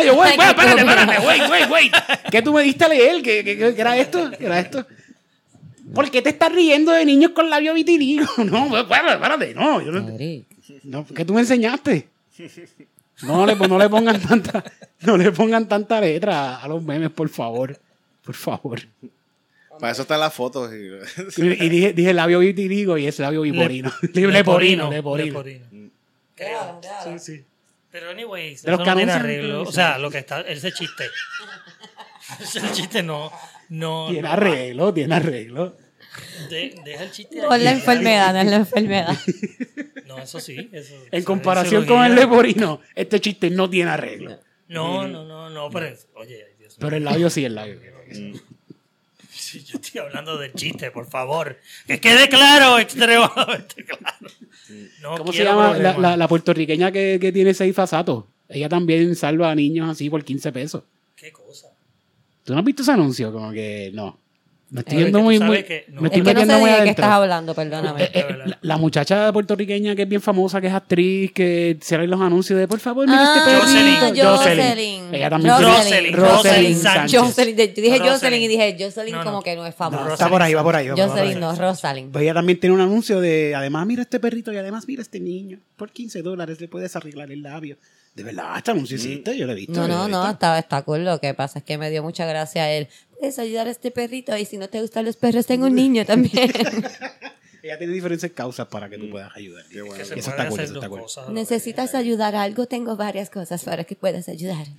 yo, 0.07 0.15
güey, 0.15 0.31
espérate, 0.31 0.81
espérate, 0.81 1.23
güey, 1.23 1.47
güey, 1.47 1.67
güey. 1.69 1.91
¿Qué 2.31 2.41
tú 2.41 2.55
me 2.55 2.63
diste 2.63 2.85
a 2.85 2.89
leer? 2.89 3.21
¿Qué, 3.23 3.45
qué, 3.45 3.59
qué- 3.59 3.75
qué 3.75 3.81
era 3.83 3.99
esto? 3.99 4.31
¿Qué 4.39 4.47
era 4.47 4.59
esto? 4.61 4.87
¿Por 5.95 6.11
qué 6.11 6.23
te 6.23 6.31
estás 6.31 6.51
riendo 6.51 6.93
de 6.93 7.05
niños 7.05 7.33
con 7.33 7.51
labio 7.51 7.75
vitiligo? 7.75 8.25
No, 8.47 8.69
pues, 8.71 8.83
espérate, 8.85 9.13
espérate, 9.13 9.55
no. 9.55 9.83
Yo 9.83 9.93
no. 9.93 10.07
No, 10.85 11.07
¿Qué 11.07 11.25
tú 11.25 11.35
me 11.35 11.41
enseñaste? 11.41 12.09
No 13.23 13.47
le, 13.47 13.55
no 13.55 13.79
le 13.79 13.89
pongan 13.89 14.21
tanta, 14.21 14.65
no 15.01 15.17
le 15.17 15.31
pongan 15.33 15.69
tanta 15.69 16.01
letra 16.01 16.57
a 16.57 16.67
los 16.69 16.83
memes, 16.83 17.11
por 17.11 17.29
favor. 17.29 17.79
Por 18.25 18.35
favor. 18.35 18.81
Para 19.79 19.93
eso 19.93 20.03
están 20.03 20.21
las 20.21 20.33
fotos. 20.35 20.71
y- 20.73 21.43
Y, 21.43 21.69
dije, 21.69 21.93
dije 21.93 22.13
labio 22.15 22.39
vitiligo 22.41 22.97
y 22.99 23.07
es 23.07 23.19
labio 23.19 23.43
viporino. 23.43 23.93
Le- 24.13 24.27
leporino, 24.29 24.91
leporino, 24.91 25.43
leporino. 25.43 25.43
leporino. 26.37 26.81
Sí, 27.05 27.19
sí. 27.19 27.45
Pero 27.91 28.11
anyways, 28.11 28.63
De 28.63 28.71
los 28.73 28.81
eso 28.81 28.85
que 28.85 28.91
no 28.91 28.97
tiene 28.97 29.13
arreglo. 29.13 29.63
O 29.63 29.71
sea, 29.73 29.99
lo 29.99 30.11
que 30.11 30.19
está, 30.19 30.41
ese 30.41 30.73
chiste. 30.73 31.05
ese 32.41 32.61
chiste 32.73 33.03
no, 33.03 33.31
no. 33.69 34.07
Tiene 34.11 34.23
no- 34.23 34.33
arreglo, 34.35 34.93
tiene 34.95 35.15
arreglo. 35.15 35.77
de- 36.51 36.81
deja 36.85 37.05
el 37.05 37.11
chiste 37.13 37.37
No 37.37 37.55
es 37.55 37.63
la 37.63 37.71
enfermedad, 37.73 38.33
no 38.33 38.41
es 38.41 38.47
la 38.47 38.57
enfermedad. 38.57 39.17
No, 40.17 40.23
eso 40.23 40.41
sí. 40.41 40.69
Eso, 40.73 40.95
En 41.11 41.19
eso- 41.19 41.27
comparación 41.27 41.87
con 41.87 42.05
el 42.05 42.15
leporino, 42.15 42.81
este 42.95 43.21
chiste 43.21 43.51
no 43.51 43.69
tiene 43.71 43.91
arreglo. 43.91 44.39
No, 44.69 45.07
no, 45.07 45.25
no, 45.25 45.51
no, 45.51 45.71
pero. 45.71 45.95
Oye, 46.15 46.45
ay, 46.47 46.55
Dios 46.59 46.73
mío. 46.73 46.79
Pero 46.81 46.97
el 46.97 47.05
labio 47.05 47.31
sí, 47.31 47.45
el 47.45 47.55
labio. 47.55 47.79
Sí, 49.37 49.63
yo 49.65 49.79
estoy 49.81 50.01
hablando 50.01 50.39
del 50.39 50.53
chiste, 50.53 50.91
por 50.91 51.07
favor. 51.09 51.59
Que 51.87 52.01
quede 52.01 52.29
claro, 52.29 52.79
extremadamente 52.79 53.85
claro. 53.85 54.29
No 55.03 55.17
¿Cómo 55.19 55.33
se 55.33 55.45
llama 55.45 55.77
la- 55.77 56.17
la 56.17 56.29
puertorriqueña 56.29 56.91
que, 56.93 57.19
que 57.21 57.31
tiene 57.33 57.53
seis 57.53 57.75
fasatos? 57.75 58.25
Ella 58.49 58.69
también 58.69 59.15
salva 59.17 59.51
a 59.51 59.55
niños 59.55 59.89
así 59.91 60.09
por 60.09 60.25
15 60.25 60.51
pesos. 60.53 60.83
¿Qué 61.17 61.31
cosa? 61.33 61.69
¿Tú 62.45 62.53
no 62.53 62.59
has 62.61 62.65
visto 62.65 62.83
ese 62.83 62.93
anuncio? 62.93 63.33
Como 63.33 63.53
que 63.53 63.91
no. 63.93 64.19
Me 64.75 64.81
estoy 64.81 64.99
Eh, 64.99 65.05
yendo 65.05 65.21
muy, 65.21 65.39
muy- 65.39 65.63
que 65.63 65.85
no. 65.87 66.01
me 66.01 66.09
Es 66.09 66.15
estoy 66.17 66.35
que 66.35 66.35
no 66.35 66.41
sé 66.41 66.47
de 66.47 66.65
qué 66.65 66.71
adentro. 66.71 66.91
estás 66.91 67.11
hablando, 67.11 67.55
perdóname. 67.55 68.03
Eh, 68.03 68.11
eh, 68.13 68.27
la, 68.45 68.59
la 68.61 68.77
muchacha 68.77 69.33
puertorriqueña 69.33 69.95
que 69.95 70.03
es 70.03 70.09
bien 70.09 70.21
famosa, 70.21 70.61
que 70.61 70.67
es 70.67 70.73
actriz, 70.75 71.31
que 71.31 71.79
sale 71.81 72.05
en 72.05 72.11
los 72.11 72.21
anuncios 72.21 72.59
de 72.59 72.67
por 72.67 72.81
favor, 72.81 73.07
mira 73.07 73.21
Ah, 73.21 73.37
este 73.39 73.51
perrito. 74.11 74.29
Jocelyn. 74.37 74.65
Jocelyn. 74.67 75.15
Ella 75.15 75.31
también 75.31 75.55
Roselyn, 75.61 76.03
tiene- 76.03 76.17
Roselyn 76.17 76.77
Sánchez. 76.77 77.21
Jocelyn. 77.21 77.57
Yo 77.57 77.67
dije. 77.83 77.99
Jocelyn 78.01 78.43
y 78.43 78.49
dije 78.49 78.77
Jocelyn 78.81 79.13
No, 79.13 79.19
no. 79.19 79.25
como 79.25 79.43
que 79.43 79.55
no 79.55 79.65
es 79.65 79.75
No, 79.75 79.77
famosa. 79.79 80.13
está 80.15 80.29
por 80.29 80.43
ahí, 80.43 80.55
va 80.55 80.65
por 80.65 80.75
ahí. 80.75 80.89
va 80.89 80.95
por 80.97 81.03
ahí. 81.05 81.09
Jocelyn 81.11 81.39
no, 81.41 81.55
Rosalind. 81.55 82.13
Pues 82.13 82.23
ella 82.25 82.35
también 82.35 82.59
tiene 82.59 82.75
un 82.75 82.81
anuncio 82.81 83.21
de, 83.21 83.55
además, 83.55 83.87
mira 83.87 84.03
este 84.03 84.19
perrito 84.19 84.53
y 84.53 84.57
además, 84.57 84.89
mira 84.89 85.03
este 85.03 85.21
niño. 85.21 85.61
Por 85.77 85.93
15 85.93 86.21
dólares 86.23 86.61
le 86.61 86.67
puedes 86.67 86.97
arreglar 86.97 87.31
el 87.31 87.43
labio. 87.45 87.77
De 88.15 88.23
verdad, 88.23 88.57
este 88.57 88.71
anuncio 88.71 88.97
existe, 88.97 89.37
yo 89.37 89.45
lo 89.47 89.53
he 89.53 89.57
visto. 89.57 89.73
No, 89.73 89.89
no, 89.89 90.07
no, 90.09 90.31
está, 90.31 90.57
está 90.59 90.83
cool. 90.83 91.05
Lo 91.05 91.19
que 91.21 91.35
pasa 91.35 91.59
es 91.61 91.65
que 91.65 91.79
me 91.79 91.91
dio 91.91 92.03
mucha 92.03 92.25
gracia 92.27 92.71
él. 92.71 92.87
Puedes 93.25 93.39
ayudar 93.39 93.69
a 93.69 93.71
este 93.71 93.91
perrito 93.91 94.37
y 94.37 94.45
si 94.45 94.59
no 94.59 94.69
te 94.69 94.83
gustan 94.83 95.07
los 95.07 95.17
perros, 95.17 95.47
tengo 95.47 95.65
un 95.65 95.75
niño 95.75 96.05
también. 96.05 96.53
Ella 97.63 97.79
tiene 97.79 97.95
diferentes 97.95 98.31
causas 98.33 98.67
para 98.67 98.91
que 98.91 98.99
tú 98.99 99.09
puedas 99.09 99.35
ayudar. 99.35 99.65
Bueno. 99.73 99.95
Que 99.95 100.03
Eso 100.03 100.13
está 100.29 100.47
cool, 100.51 100.61
eso 100.61 100.75
está 100.75 100.89
cool. 100.91 101.01
cosas 101.01 101.31
¿Necesitas 101.31 101.95
ayudar 101.95 102.37
a 102.37 102.43
algo? 102.43 102.67
Tengo 102.67 102.97
varias 102.97 103.31
cosas 103.31 103.65
para 103.65 103.85
que 103.85 103.97
puedas 103.97 104.29
ayudar. 104.29 104.67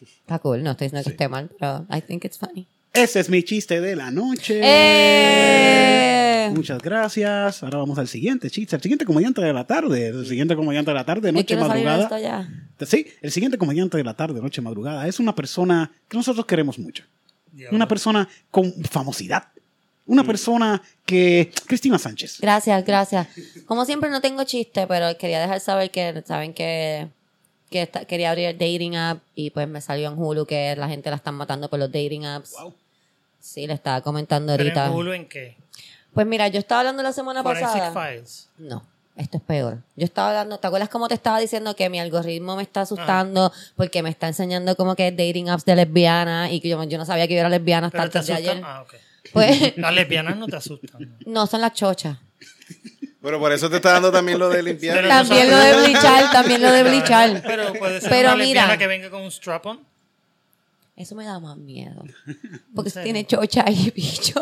Está 0.00 0.38
cool, 0.40 0.62
no 0.62 0.72
estoy 0.72 0.86
diciendo 0.86 1.04
que 1.04 1.10
esté 1.10 1.28
mal, 1.28 1.50
pero 1.58 1.86
I 1.90 2.00
think 2.00 2.24
it's 2.24 2.38
funny. 2.38 2.66
Ese 2.92 3.20
es 3.20 3.30
mi 3.30 3.42
chiste 3.44 3.80
de 3.80 3.94
la 3.96 4.10
noche. 4.10 4.60
¡Eh! 4.62 6.50
Muchas 6.54 6.82
gracias. 6.82 7.62
Ahora 7.62 7.78
vamos 7.78 7.98
al 7.98 8.08
siguiente 8.08 8.50
chiste. 8.50 8.74
El 8.74 8.82
siguiente 8.82 9.04
comediante 9.04 9.40
de 9.40 9.52
la 9.52 9.64
tarde. 9.64 10.08
El 10.08 10.26
siguiente 10.26 10.56
comediante 10.56 10.90
de 10.90 10.94
la 10.96 11.04
tarde, 11.04 11.30
noche 11.30 11.56
madrugada. 11.56 12.02
esto 12.04 12.18
ya. 12.18 12.48
Sí, 12.86 13.06
el 13.22 13.30
siguiente 13.30 13.56
comediante 13.58 13.96
de 13.96 14.02
la 14.04 14.14
tarde, 14.14 14.40
noche 14.40 14.60
madrugada, 14.60 15.06
es 15.06 15.20
una 15.20 15.34
persona 15.34 15.92
que 16.08 16.16
nosotros 16.16 16.44
queremos 16.46 16.78
mucho. 16.78 17.04
Diablo. 17.52 17.76
Una 17.76 17.86
persona 17.86 18.28
con 18.50 18.72
famosidad. 18.90 19.44
Una 20.06 20.24
persona 20.24 20.82
que... 21.06 21.52
Cristina 21.66 21.96
Sánchez. 21.98 22.38
Gracias, 22.40 22.84
gracias. 22.84 23.28
Como 23.66 23.84
siempre 23.84 24.10
no 24.10 24.20
tengo 24.20 24.42
chiste, 24.42 24.86
pero 24.88 25.16
quería 25.16 25.40
dejar 25.40 25.60
saber 25.60 25.90
que 25.92 26.24
saben 26.26 26.52
que, 26.52 27.06
que 27.70 27.82
esta- 27.82 28.04
quería 28.06 28.30
abrir 28.30 28.46
el 28.46 28.58
dating 28.58 28.96
app 28.96 29.22
y 29.36 29.50
pues 29.50 29.68
me 29.68 29.80
salió 29.80 30.08
en 30.10 30.18
Hulu 30.18 30.46
que 30.46 30.74
la 30.74 30.88
gente 30.88 31.10
la 31.10 31.16
están 31.16 31.36
matando 31.36 31.70
por 31.70 31.78
los 31.78 31.92
dating 31.92 32.24
apps. 32.24 32.54
Wow. 32.60 32.74
Sí, 33.40 33.66
le 33.66 33.74
estaba 33.74 34.00
comentando 34.02 34.52
¿Pero 34.52 34.62
ahorita. 34.64 34.86
en 34.86 34.92
Hulu 34.92 35.12
en 35.12 35.28
qué? 35.28 35.56
Pues 36.12 36.26
mira, 36.26 36.48
yo 36.48 36.58
estaba 36.58 36.80
hablando 36.80 37.02
la 37.02 37.12
semana 37.12 37.42
Forensic 37.42 37.68
pasada. 37.68 38.08
Files. 38.10 38.48
No, 38.58 38.84
esto 39.16 39.36
es 39.38 39.42
peor. 39.42 39.78
Yo 39.96 40.04
estaba 40.04 40.28
hablando, 40.30 40.58
¿te 40.58 40.66
acuerdas 40.66 40.88
cómo 40.88 41.08
te 41.08 41.14
estaba 41.14 41.38
diciendo 41.38 41.74
que 41.76 41.88
mi 41.88 42.00
algoritmo 42.00 42.56
me 42.56 42.62
está 42.62 42.82
asustando 42.82 43.52
porque 43.76 44.02
me 44.02 44.10
está 44.10 44.26
enseñando 44.28 44.76
como 44.76 44.94
que 44.96 45.10
dating 45.12 45.48
apps 45.48 45.64
de 45.64 45.76
lesbianas 45.76 46.50
y 46.52 46.60
que 46.60 46.68
yo, 46.68 46.82
yo 46.84 46.98
no 46.98 47.04
sabía 47.06 47.26
que 47.28 47.34
yo 47.34 47.40
era 47.40 47.48
lesbiana 47.48 47.86
hasta 47.88 48.02
antes 48.02 48.26
de 48.26 48.32
asustan. 48.34 48.56
ayer? 48.56 48.64
Ah, 48.66 48.82
ok. 48.82 48.94
Pues 49.32 49.72
Las 49.76 49.94
lesbianas 49.94 50.36
no 50.36 50.46
te 50.46 50.56
asustan. 50.56 51.16
no, 51.26 51.46
son 51.46 51.60
las 51.60 51.72
chochas. 51.74 52.18
Pero 53.22 53.38
por 53.38 53.52
eso 53.52 53.68
te 53.68 53.76
está 53.76 53.92
dando 53.92 54.10
también 54.10 54.38
lo 54.38 54.48
de 54.48 54.62
limpiar. 54.64 54.96
Pero 54.96 55.08
También 55.08 55.50
no 55.50 55.56
lo 55.56 55.62
de 55.62 55.82
blichar, 55.84 56.32
también 56.32 56.62
lo 56.62 56.72
de 56.72 56.82
blichar. 56.84 57.42
Pero 57.46 57.72
puede 57.74 58.00
ser 58.00 58.10
Pero 58.10 58.28
una 58.34 58.36
mira. 58.44 58.60
lesbiana 58.62 58.78
que 58.78 58.86
venga 58.86 59.10
con 59.10 59.22
un 59.22 59.30
strap-on. 59.30 59.80
Eso 61.00 61.14
me 61.14 61.24
da 61.24 61.40
más 61.40 61.56
miedo. 61.56 62.04
Porque 62.74 62.90
eso 62.90 63.00
serio? 63.00 63.04
tiene 63.04 63.26
chocha 63.26 63.64
y 63.70 63.90
bicho. 63.90 64.38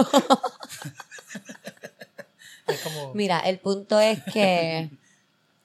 Es 2.66 2.80
como... 2.80 3.14
Mira, 3.14 3.39
el 3.40 3.60
punto 3.60 4.01
es 4.01 4.20
que. 4.24 4.90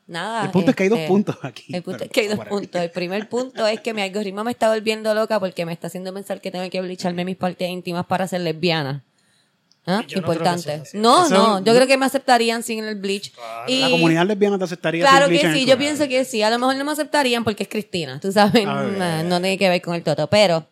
Nada. 0.06 0.45
El 0.45 0.52
punto 0.52 0.70
es 0.70 0.76
que 0.76 0.84
hay 0.84 0.90
dos 0.90 0.99
este, 0.99 1.07
puntos 1.07 1.38
aquí. 1.41 1.76
El 1.76 1.82
punto 1.82 1.98
Pero 1.98 2.06
es 2.06 2.11
que 2.11 2.20
hay 2.20 2.28
dos 2.28 2.45
puntos. 2.45 2.80
El 2.80 2.91
primer 2.91 3.28
punto 3.28 3.65
es 3.65 3.80
que 3.82 3.91
mi 3.95 4.03
algoritmo 4.03 4.44
me 4.44 4.52
está 4.52 4.70
volviendo 4.70 5.15
loca 5.15 5.40
porque 5.40 5.65
me 5.65 5.74
está 5.74 5.88
haciendo 5.88 6.14
pensar 6.14 6.41
que 6.41 6.52
tengo 6.52 6.70
que 6.70 6.80
blicharme 6.80 7.26
mis 7.26 7.38
partes 7.38 7.68
íntimas 7.68 8.06
para 8.06 8.28
ser 8.28 8.41
lesbiana. 8.41 9.03
¿Ah? 9.88 10.03
Yo 10.07 10.20
Importante. 10.20 10.84
No, 10.94 11.26
Eso- 11.26 11.34
no, 11.34 11.64
yo 11.64 11.74
creo 11.74 11.88
que 11.88 11.98
me 11.98 12.06
aceptarían 12.06 12.61
sin 12.61 12.84
el 12.84 12.95
bleach. 12.95 13.34
Y- 13.68 13.82
La 13.82 13.90
comunidad 13.90 14.28
lesbiana 14.28 14.60
te 14.60 14.65
aceptaría 14.65 15.02
Claro 15.02 15.26
sin 15.26 15.38
que 15.38 15.48
bleach 15.48 15.57
sí, 15.57 15.65
yo 15.65 15.76
pienso 15.80 16.07
que 16.07 16.24
sí. 16.24 16.44
A 16.44 16.52
lo 16.52 16.60
mejor 16.60 16.76
no 16.76 16.86
me 16.86 16.91
aceptarían 16.91 17.44
porque 17.44 17.64
es 17.64 17.70
Cristina, 17.70 18.20
tú 18.20 18.32
sabes, 18.32 18.68
A 18.68 18.84
ver. 18.84 18.98
no, 18.99 19.24
no 19.24 19.41
tiene 19.41 19.57
que 19.57 19.70
ver 19.70 19.82
con 19.82 19.95
el 19.95 20.03
toto. 20.03 20.28
Pero 20.28 20.68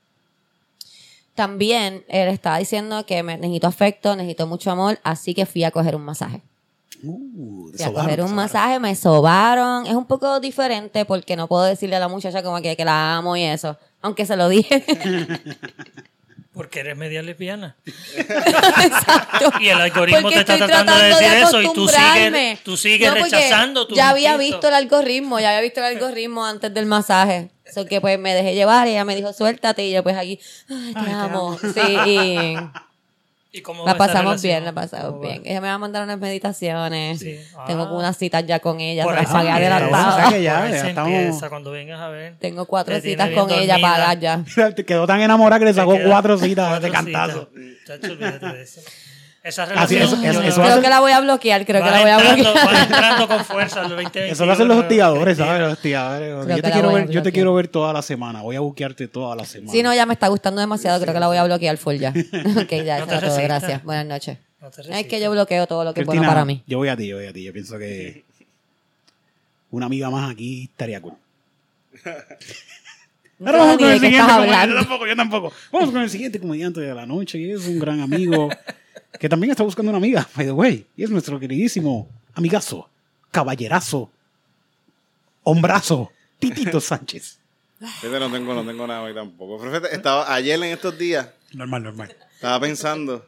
también 1.35 2.03
él 2.07 2.27
estaba 2.27 2.57
diciendo 2.57 3.05
que 3.05 3.23
me 3.23 3.37
necesito 3.37 3.67
afecto, 3.67 4.15
necesito 4.15 4.47
mucho 4.47 4.71
amor, 4.71 4.99
así 5.03 5.33
que 5.33 5.45
fui 5.45 5.63
a 5.63 5.71
coger 5.71 5.95
un 5.95 6.03
masaje. 6.03 6.41
Uh, 7.03 7.71
Fui 7.71 7.81
a 7.81 7.87
sobaron, 7.87 8.03
coger 8.05 8.21
un 8.23 8.35
masaje, 8.35 8.79
me 8.79 8.95
sobaron. 8.95 9.87
Es 9.87 9.93
un 9.93 10.05
poco 10.05 10.39
diferente 10.39 11.03
porque 11.05 11.35
no 11.35 11.47
puedo 11.47 11.63
decirle 11.63 11.95
a 11.95 11.99
la 11.99 12.07
muchacha 12.07 12.43
como 12.43 12.61
que, 12.61 12.75
que 12.75 12.85
la 12.85 13.15
amo 13.17 13.35
y 13.35 13.43
eso. 13.43 13.77
Aunque 14.01 14.25
se 14.25 14.35
lo 14.35 14.49
dije. 14.49 14.83
Porque 16.53 16.81
eres 16.81 16.97
media 16.97 17.21
lesbiana. 17.21 17.77
Exacto. 18.17 19.53
Y 19.61 19.69
el 19.69 19.79
algoritmo 19.79 20.23
Porque 20.23 20.43
te 20.43 20.53
está 20.53 20.57
tratando 20.57 20.97
de 20.97 21.07
decir 21.07 21.27
eso 21.27 21.61
y 21.61 21.73
tú 21.73 21.87
sigues, 21.87 22.63
tú 22.63 22.75
sigues 22.75 23.09
No, 23.09 23.23
rechazando 23.23 23.87
tu 23.87 23.95
Ya 23.95 24.09
había 24.09 24.33
instinto. 24.33 24.57
visto 24.57 24.67
el 24.67 24.73
algoritmo, 24.73 25.39
ya 25.39 25.51
había 25.51 25.61
visto 25.61 25.79
el 25.79 25.85
algoritmo 25.85 26.45
antes 26.45 26.73
del 26.73 26.87
masaje. 26.87 27.51
Eso 27.71 27.85
que 27.85 28.01
pues 28.01 28.19
me 28.19 28.33
dejé 28.35 28.53
llevar 28.53 28.87
y 28.87 28.91
ella 28.91 29.05
me 29.05 29.15
dijo, 29.15 29.31
suéltate. 29.33 29.85
Y 29.87 29.93
yo 29.93 30.03
pues 30.03 30.15
aquí, 30.17 30.39
ay, 30.69 30.93
te 30.93 30.99
Ay, 30.99 31.05
te 31.05 31.11
amo. 31.11 31.51
amo. 31.53 31.57
Sí, 31.59 31.97
y 32.07 32.55
¿Y 33.53 33.61
cómo 33.61 33.85
la 33.85 33.97
pasamos 33.97 34.41
bien, 34.41 34.63
la 34.63 34.71
pasamos 34.71 35.07
¿Cómo 35.07 35.23
va? 35.23 35.27
bien. 35.27 35.41
Ella 35.43 35.59
me 35.59 35.67
va 35.67 35.73
a 35.73 35.77
mandar 35.77 36.03
unas 36.05 36.17
meditaciones. 36.19 37.19
Sí. 37.19 37.37
Tengo 37.67 37.83
Ah. 37.83 37.91
unas 37.91 38.15
citas 38.17 38.45
ya 38.45 38.59
con 38.59 38.79
ella, 38.79 39.03
Por 39.03 39.13
se 39.13 39.19
ahí 39.19 39.23
las 39.25 39.33
pagué 39.33 39.49
adelantado. 39.51 40.09
O 40.09 40.15
sea 40.21 40.29
que 40.29 40.41
ya, 40.43 40.69
ya 40.69 40.87
estamos- 40.87 41.11
empieza 41.13 41.49
cuando 41.49 41.71
vengas 41.71 41.99
a 41.99 42.07
ver. 42.07 42.35
Tengo 42.39 42.65
cuatro 42.65 42.95
Te 42.95 43.01
citas 43.01 43.27
bien 43.27 43.39
con 43.41 43.51
ella 43.51 43.73
dormida. 43.73 43.89
pagadas 43.89 44.19
ya. 44.21 44.37
Mira, 44.55 44.73
te 44.75 44.85
quedó 44.85 45.05
tan 45.05 45.19
enamorada 45.19 45.59
que 45.59 45.65
le 45.65 45.73
sacó 45.73 45.97
cuatro 46.05 46.37
citas 46.37 46.69
cuatro 46.69 46.87
de 46.87 46.91
cantazo. 46.93 47.49
Chacho, 47.85 48.11
olvídate 48.13 48.45
de 48.45 48.61
eso. 48.63 48.81
Esa 49.43 49.63
Así, 49.63 49.95
relación. 49.95 50.01
eso- 50.03 50.41
eso- 50.43 50.61
Creo 50.61 50.73
hace- 50.73 50.81
que 50.83 50.89
la 50.89 50.99
voy 50.99 51.11
a 51.13 51.19
bloquear, 51.19 51.65
creo 51.65 51.83
que 51.83 51.89
la 51.89 52.01
voy 52.01 52.09
a 52.11 52.15
entrando- 52.19 52.43
bloquear. 52.53 52.67
va 52.75 52.83
entrando 52.83 53.27
con 53.27 53.43
fuerza 53.45 53.81
al 53.81 53.89
2021. 53.89 54.31
Eso 54.33 54.45
lo 54.45 54.51
hacen 54.51 54.67
los 54.67 54.77
hostigadores, 54.77 55.37
¿sabes? 55.37 55.61
Los 55.61 55.73
hostigadores. 55.73 56.47
Yo 56.47 56.61
te, 56.61 56.71
quiero 56.71 56.93
ver, 56.93 57.09
yo 57.09 57.23
te 57.23 57.31
quiero 57.31 57.53
ver 57.55 57.67
toda 57.67 57.91
la 57.91 58.03
semana. 58.03 58.41
Voy 58.43 58.55
a 58.55 58.59
buquearte 58.59 59.07
toda 59.07 59.35
la 59.35 59.43
semana. 59.45 59.71
Sí, 59.71 59.81
no, 59.81 59.95
ya 59.95 60.05
me 60.05 60.13
está 60.13 60.27
gustando 60.27 60.61
demasiado, 60.61 61.01
creo 61.01 61.11
que 61.13 61.19
la 61.19 61.25
voy 61.27 61.37
a 61.37 61.43
bloquear 61.43 61.77
full 61.77 61.95
ya. 61.95 62.09
ok, 62.55 62.69
ya, 62.85 62.99
No 63.05 63.11
era 63.11 63.19
todo, 63.21 63.35
gracias. 63.41 63.83
Buenas 63.83 64.05
noches. 64.05 64.37
No 64.61 64.69
Es 64.95 65.07
que 65.07 65.19
yo 65.19 65.31
bloqueo 65.31 65.65
todo 65.65 65.83
lo 65.85 65.93
que 65.95 66.01
es 66.01 66.05
Cristina, 66.05 66.21
bueno 66.27 66.31
para 66.33 66.45
mí. 66.45 66.61
Yo 66.67 66.77
voy 66.77 66.89
a 66.89 66.95
ti, 66.95 67.07
yo 67.07 67.17
voy 67.17 67.25
a 67.25 67.33
ti. 67.33 67.41
Yo 67.43 67.51
pienso 67.51 67.79
que 67.79 68.23
una 69.71 69.87
amiga 69.87 70.11
más 70.11 70.29
aquí 70.31 70.65
estaría 70.71 71.01
cool. 71.01 71.13
Ahora 73.43 73.57
vamos 73.57 73.77
con 73.77 73.87
el 73.89 73.99
siguiente. 73.99 74.17
Yo 74.67 74.75
tampoco, 74.75 75.07
yo 75.07 75.15
tampoco. 75.15 75.51
Vamos 75.71 75.89
con 75.91 76.01
el 76.03 76.09
siguiente 76.11 76.39
comediante 76.39 76.79
de 76.81 76.93
la 76.93 77.07
noche, 77.07 77.39
que 77.39 77.53
es 77.53 77.67
un 77.67 77.79
gran 77.79 77.99
amigo 78.01 78.49
que 79.19 79.29
también 79.29 79.51
está 79.51 79.63
buscando 79.63 79.89
una 79.91 79.97
amiga, 79.97 80.27
by 80.35 80.45
the 80.45 80.51
way. 80.51 80.87
Y 80.95 81.03
es 81.03 81.09
nuestro 81.09 81.39
queridísimo 81.39 82.07
amigazo, 82.33 82.89
caballerazo, 83.31 84.11
hombrazo, 85.43 86.11
Titito 86.39 86.79
Sánchez. 86.79 87.39
Fíjate, 87.79 88.19
no 88.19 88.31
tengo, 88.31 88.53
no 88.53 88.65
tengo 88.65 88.85
nada 88.87 89.01
hoy 89.01 89.13
tampoco. 89.13 89.59
Pero 89.59 89.87
estaba 89.87 90.33
ayer 90.33 90.57
en 90.57 90.65
estos 90.71 90.97
días, 90.97 91.29
Normal, 91.53 91.83
normal. 91.83 92.15
estaba 92.35 92.59
pensando 92.59 93.25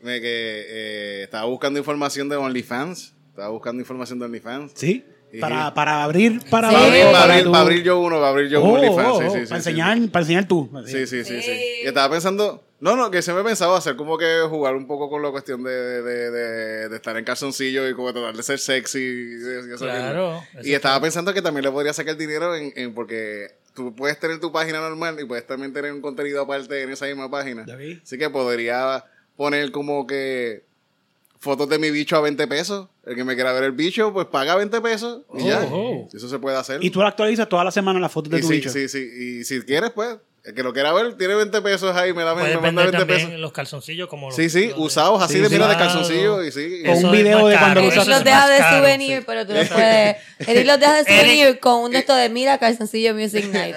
de 0.00 0.20
que 0.20 0.64
eh, 0.68 1.22
estaba 1.24 1.44
buscando 1.46 1.78
información 1.78 2.28
de 2.28 2.36
OnlyFans. 2.36 3.12
Estaba 3.30 3.48
buscando 3.50 3.80
información 3.80 4.18
de 4.18 4.24
OnlyFans. 4.26 4.72
¿Sí? 4.74 5.04
Sí. 5.30 5.38
Para, 5.40 5.74
para 5.74 6.02
abrir, 6.04 6.40
para 6.50 6.70
Sí. 6.70 6.74
Para 6.74 6.86
abrir, 6.86 7.04
para 7.12 7.22
abrir, 7.24 7.44
tu- 7.44 7.50
para 7.52 7.62
abrir 7.62 7.82
yo 7.82 7.98
uno, 8.00 8.16
para 8.16 8.28
abrir 8.28 8.48
yo 8.48 8.62
Oh, 8.62 8.68
un 8.70 8.76
OnlyFans. 8.78 9.08
oh, 9.08 9.18
sí, 9.20 9.24
oh, 9.26 9.30
sí, 9.30 9.38
sí, 9.40 9.46
para, 9.46 9.46
sí. 9.46 9.54
enseñar, 9.70 10.10
para 10.10 10.22
enseñar 10.22 10.48
tú. 10.48 10.70
Sí, 10.86 11.06
sí, 11.06 11.24
sí, 11.24 11.24
sí. 11.24 11.42
Sí. 11.42 11.60
Y 11.84 11.86
estaba 11.86 12.10
pensando, 12.10 12.64
no, 12.80 12.96
no, 12.96 13.10
que 13.10 13.20
se 13.20 13.32
me 13.34 13.42
pensaba 13.44 13.76
hacer 13.76 13.96
como 13.96 14.16
que 14.16 14.40
jugar 14.48 14.74
un 14.74 14.86
poco 14.86 15.10
con 15.10 15.20
la 15.22 15.30
cuestión 15.30 15.62
de, 15.64 15.70
de, 15.70 16.30
de, 16.30 16.88
de 16.88 16.96
estar 16.96 17.16
en 17.16 17.24
calzoncillo 17.24 17.86
y 17.88 17.94
como 17.94 18.12
tratar 18.12 18.34
de 18.36 18.42
ser 18.42 18.58
sexy. 18.58 18.98
Y, 19.00 19.68
y 19.70 19.74
eso 19.74 19.84
Claro, 19.84 20.42
y 20.62 20.72
estaba 20.72 20.98
pensando 21.00 21.34
que 21.34 21.42
también 21.42 21.64
le 21.64 21.70
podría 21.72 21.92
sacar 21.92 22.16
dinero 22.16 22.54
en, 22.56 22.72
en 22.76 22.94
porque 22.94 23.48
tú 23.74 23.94
puedes 23.94 24.18
tener 24.18 24.40
tu 24.40 24.50
página 24.50 24.80
normal 24.80 25.18
y 25.20 25.24
puedes 25.26 25.46
también 25.46 25.72
tener 25.74 25.92
un 25.92 26.00
contenido 26.00 26.40
aparte 26.42 26.82
en 26.82 26.90
esa 26.90 27.04
misma 27.06 27.30
página. 27.30 27.64
Ya 27.66 27.76
vi. 27.76 28.00
Así 28.02 28.16
que 28.16 28.30
podría 28.30 29.04
poner 29.36 29.70
como 29.72 30.06
que 30.06 30.64
fotos 31.40 31.68
de 31.68 31.78
mi 31.78 31.90
bicho 31.90 32.16
a 32.16 32.20
20 32.20 32.46
pesos. 32.46 32.88
El 33.04 33.14
que 33.16 33.24
me 33.24 33.34
quiera 33.34 33.52
ver 33.52 33.64
el 33.64 33.72
bicho, 33.72 34.12
pues 34.12 34.26
paga 34.26 34.56
20 34.56 34.80
pesos 34.80 35.22
y 35.34 35.44
ya. 35.44 35.66
Oh. 35.70 36.08
Eso 36.12 36.28
se 36.28 36.38
puede 36.38 36.56
hacer. 36.56 36.82
Y 36.84 36.90
tú 36.90 37.02
actualizas 37.02 37.48
toda 37.48 37.64
la 37.64 37.70
semana 37.70 37.98
las 38.00 38.12
fotos 38.12 38.30
de 38.30 38.38
Y 38.38 38.40
tu 38.42 38.48
sí, 38.48 38.54
bicho. 38.54 38.70
sí, 38.70 38.88
sí. 38.88 38.98
Y 38.98 39.44
si 39.44 39.60
quieres, 39.62 39.90
pues, 39.94 40.16
el 40.48 40.54
que 40.54 40.62
lo 40.62 40.72
quiera 40.72 40.92
ver, 40.92 41.14
tiene 41.14 41.34
20 41.34 41.60
pesos 41.62 41.94
ahí, 41.96 42.12
me, 42.12 42.22
da, 42.24 42.34
me 42.34 42.42
manda 42.42 42.60
vender 42.60 42.84
20 42.86 42.98
también 42.98 43.26
pesos. 43.28 43.40
los 43.40 43.52
calzoncillos 43.52 44.08
como 44.08 44.28
los 44.28 44.36
Sí, 44.36 44.48
sí, 44.50 44.68
los 44.68 44.76
de- 44.76 44.82
usados 44.82 45.22
así 45.22 45.34
Sí, 45.34 45.40
de 45.40 45.46
sí. 45.48 45.52
mira 45.54 45.68
de 45.68 45.76
Claro. 45.76 45.90
calzoncillo 45.92 46.44
y 46.44 46.50
sí. 46.52 46.82
Con 46.86 47.04
un 47.04 47.12
video 47.12 47.46
de 47.48 47.56
cuando 47.56 47.58
caro, 47.58 47.74
lo 47.80 47.86
Eric 47.86 47.92
usas 47.92 48.08
los 48.08 48.24
deja 48.24 48.48
de 48.48 48.58
caro, 48.58 48.78
souvenir, 48.78 49.18
sí. 49.18 49.24
pero 49.26 49.46
tú 49.46 49.52
los 49.52 49.68
puedes. 49.68 50.16
Eric 50.46 50.66
los 50.66 50.80
deja 50.80 50.94
de 50.94 51.04
souvenir 51.04 51.58
con 51.60 51.74
un 51.84 51.90
de 51.92 51.98
estos 51.98 52.16
de 52.16 52.28
mira, 52.28 52.58
calzoncillo 52.58 53.14
Music 53.14 53.46
Night. 53.52 53.76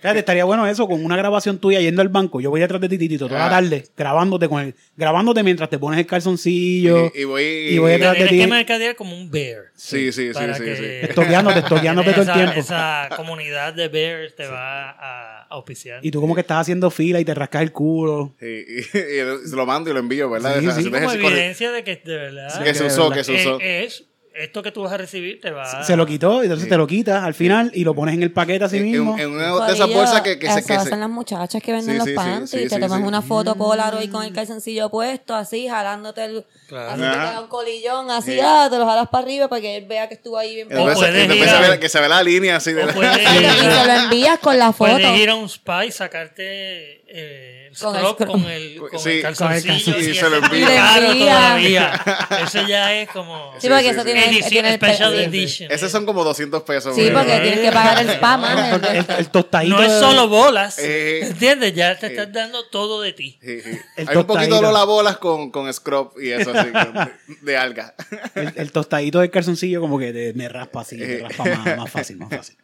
Fíjate, 0.00 0.18
estaría 0.18 0.44
bueno 0.44 0.66
eso, 0.66 0.86
con 0.86 1.04
una 1.04 1.16
grabación 1.16 1.58
tuya 1.58 1.80
yendo 1.80 2.02
al 2.02 2.08
banco. 2.08 2.40
Yo 2.40 2.50
voy 2.50 2.60
detrás 2.60 2.80
de 2.80 2.88
ti, 2.88 2.98
Titito, 2.98 3.28
toda 3.28 3.40
la 3.40 3.46
Ah. 3.46 3.50
tarde, 3.50 3.84
grabándote 3.96 4.48
con 4.48 4.60
el, 4.62 4.74
grabándote 4.96 5.42
mientras 5.42 5.70
te 5.70 5.78
pones 5.78 5.98
el 6.00 6.06
calzoncillo. 6.06 7.12
Y, 7.14 7.20
y 7.20 7.24
voy. 7.24 7.42
y 7.42 7.78
voy 7.78 7.92
detrás 7.92 8.12
de 8.12 8.18
tienes 8.26 8.36
que 8.40 8.44
ti. 8.44 8.50
mercadear 8.50 8.96
como 8.96 9.16
un 9.16 9.30
bear. 9.30 9.64
Sí, 9.74 10.12
sí, 10.12 10.32
sí, 10.32 10.40
sí, 10.56 10.76
sí. 10.76 10.84
Estoqueándote, 11.02 11.58
estoqueándote 11.60 12.12
todo 12.14 12.22
el 12.22 12.32
tiempo. 12.32 12.52
Esa 12.56 13.08
comunidad 13.16 13.74
de 13.74 13.88
bears 13.88 14.34
te 14.36 14.46
va 14.46 14.90
a 14.90 15.51
auspiciar. 15.52 16.04
Y 16.04 16.10
tú 16.10 16.20
como 16.20 16.34
que 16.34 16.40
estás 16.42 16.60
haciendo 16.60 16.90
fila 16.90 17.20
y 17.20 17.24
te 17.24 17.34
rascas 17.34 17.62
el 17.62 17.72
culo. 17.72 18.34
Y, 18.40 18.46
y- 18.46 18.80
y 18.80 19.48
se 19.48 19.56
lo 19.56 19.66
mando 19.66 19.90
y 19.90 19.92
lo 19.92 20.00
envío, 20.00 20.28
¿verdad? 20.30 20.58
Sí, 20.60 20.82
sí. 20.82 20.90
como 20.90 21.12
evidencia 21.12 21.70
de 21.72 21.84
que 21.84 21.96
de 22.04 22.16
verdad 22.16 22.62
que 22.62 22.74
se 22.74 22.84
usó, 22.86 23.10
que 23.10 23.24
se 23.24 23.34
usó. 23.34 23.58
es 23.60 24.04
esto 24.34 24.62
que 24.62 24.72
tú 24.72 24.80
vas 24.82 24.92
a 24.92 24.96
recibir 24.96 25.40
te 25.42 25.50
va 25.50 25.84
Se 25.84 25.94
lo 25.94 26.06
quitó 26.06 26.40
y 26.42 26.46
entonces 26.46 26.66
te 26.66 26.78
lo 26.78 26.86
quitas 26.86 27.22
al 27.22 27.34
final 27.34 27.70
y 27.74 27.84
lo 27.84 27.94
pones 27.94 28.14
en 28.14 28.22
el 28.22 28.32
paquete 28.32 28.64
así 28.64 28.78
En, 28.78 28.84
mismo. 28.84 29.18
en 29.18 29.28
una 29.30 29.66
de 29.66 29.72
esas 29.74 29.92
bolsas 29.92 30.22
que, 30.22 30.38
que 30.38 30.46
se. 30.48 30.56
Que 30.56 30.62
se 30.62 30.72
hacen 30.74 31.00
las 31.00 31.10
muchachas 31.10 31.62
que 31.62 31.70
venden 31.70 31.92
Sí, 31.92 31.98
los 31.98 32.06
sí, 32.06 32.10
sí, 32.12 32.16
panties. 32.16 32.50
sí, 32.50 32.56
te 32.68 32.74
sí, 32.76 32.80
tomas 32.80 32.98
sí. 33.00 33.04
una 33.06 33.20
foto 33.20 33.54
Polaroid 33.56 34.10
con 34.10 34.24
el 34.24 34.32
calzoncillo 34.32 34.88
puesto, 34.88 35.34
así, 35.34 35.68
jalándote 35.68 36.24
el. 36.24 36.46
Claro. 36.72 36.90
Así 37.04 37.34
te 37.34 37.38
un 37.42 37.48
colillón, 37.48 38.10
así, 38.10 38.38
ah, 38.42 38.66
te 38.70 38.78
lo 38.78 38.86
jalas 38.86 39.08
para 39.10 39.24
arriba 39.24 39.46
para 39.48 39.60
que 39.60 39.76
él 39.76 39.84
vea 39.86 40.08
que 40.08 40.14
estuvo 40.14 40.38
ahí 40.38 40.54
bien 40.54 40.68
O 40.68 40.88
se- 40.88 40.94
puedes 40.94 41.24
ir 41.34 41.48
a- 41.50 41.78
que 41.78 41.88
se 41.90 42.00
ve 42.00 42.08
la 42.08 42.22
línea 42.22 42.56
así 42.56 42.72
de 42.72 42.84
O 42.84 42.86
la- 42.86 42.92
puedes, 42.94 43.18
Y 43.20 43.60
se 43.60 43.84
lo 43.86 43.92
envías 43.92 44.38
con 44.38 44.58
la 44.58 44.72
foto. 44.72 44.92
puedes 44.92 45.18
ir 45.18 45.28
a 45.28 45.34
un 45.34 45.50
spa 45.50 45.84
y 45.84 45.92
sacarte 45.92 47.02
eh, 47.14 47.68
el 47.72 47.78
Con 47.78 47.94
el 47.94 48.02
scrub 48.02 48.14
scrub. 48.16 48.30
con 48.32 48.44
el, 48.50 48.78
con 48.90 48.98
Sí, 49.00 49.10
el 49.10 49.22
calzoncillo 49.22 49.44
con 49.44 49.52
el 49.52 49.64
calzoncillo. 49.84 49.98
y 50.08 50.10
Y 50.10 50.14
se 50.14 50.30
lo 50.30 50.36
envía. 50.36 50.98
Le 51.00 51.06
envía. 51.08 51.26
todavía. 51.34 52.00
Eso 52.42 52.66
ya 52.66 52.94
es 52.94 53.08
como 53.10 53.52
Sí, 53.58 53.68
porque 53.68 53.82
Sí, 53.84 53.88
eso 53.90 53.98
sí, 54.00 54.04
tiene, 54.06 54.24
edición 54.26 54.48
tiene 54.50 54.68
el 54.70 54.74
special 54.76 55.12
sí. 55.16 55.22
edition. 55.24 55.70
Esos 55.72 55.92
son 55.92 56.06
como 56.06 56.24
200 56.24 56.62
pesos. 56.62 56.94
Sí, 56.94 57.10
porque 57.12 57.38
tienes 57.40 57.60
que 57.60 57.70
pagar 57.72 57.98
el 58.00 58.08
spa 58.10 58.36
más. 58.38 58.72
el 58.82 58.96
el, 58.96 59.06
el 59.18 59.28
tostadito. 59.30 59.76
No 59.76 59.82
es 59.82 59.92
solo 59.92 60.28
bolas, 60.28 60.78
Eh, 60.78 61.20
¿entiendes? 61.24 61.74
Ya 61.74 61.98
te 61.98 62.06
estás 62.06 62.32
dando 62.32 62.66
todo 62.68 63.00
de 63.02 63.12
ti. 63.12 63.38
Sí, 63.42 63.60
sí. 63.60 63.78
El 63.96 64.08
Hay 64.08 64.16
un 64.16 64.24
poquito 64.24 64.44
de 64.44 64.48
tostadito. 64.48 64.62
Lola 64.62 64.84
bolas 64.84 65.16
con, 65.18 65.50
con 65.50 65.72
scrub 65.72 66.12
y 66.18 66.30
eso 66.30 66.50
así, 66.54 66.61
con- 66.70 67.12
de 67.42 67.56
alga. 67.56 67.94
El, 68.34 68.52
el 68.56 68.72
tostadito 68.72 69.20
del 69.20 69.30
calzoncillo 69.30 69.80
como 69.80 69.98
que 69.98 70.12
te- 70.12 70.34
me 70.34 70.48
raspa 70.48 70.82
así, 70.82 70.96
te 70.98 71.16
Eh. 71.18 71.22
raspa 71.26 71.44
más, 71.44 71.76
más 71.78 71.90
fácil, 71.90 72.16
más 72.18 72.30
fácil. 72.30 72.56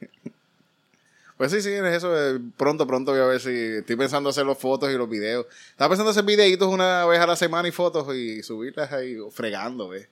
Pues 1.36 1.52
sí, 1.52 1.62
sí, 1.62 1.70
es 1.70 1.82
eso. 1.84 2.12
eh, 2.16 2.40
Pronto, 2.56 2.86
pronto 2.86 3.12
voy 3.12 3.20
a 3.20 3.24
ver 3.24 3.40
si 3.40 3.50
estoy 3.78 3.94
pensando 3.96 4.28
hacer 4.30 4.44
los 4.44 4.58
fotos 4.58 4.90
y 4.92 4.94
los 4.96 5.08
videos. 5.08 5.46
Estaba 5.70 5.88
pensando 5.90 6.10
hacer 6.10 6.24
videitos 6.24 6.68
una 6.68 7.06
vez 7.06 7.20
a 7.20 7.26
la 7.26 7.36
semana 7.36 7.68
y 7.68 7.72
fotos 7.72 8.12
y 8.14 8.42
subirlas 8.42 8.92
ahí 8.92 9.16
fregando, 9.32 9.88
¿ves? 9.88 10.08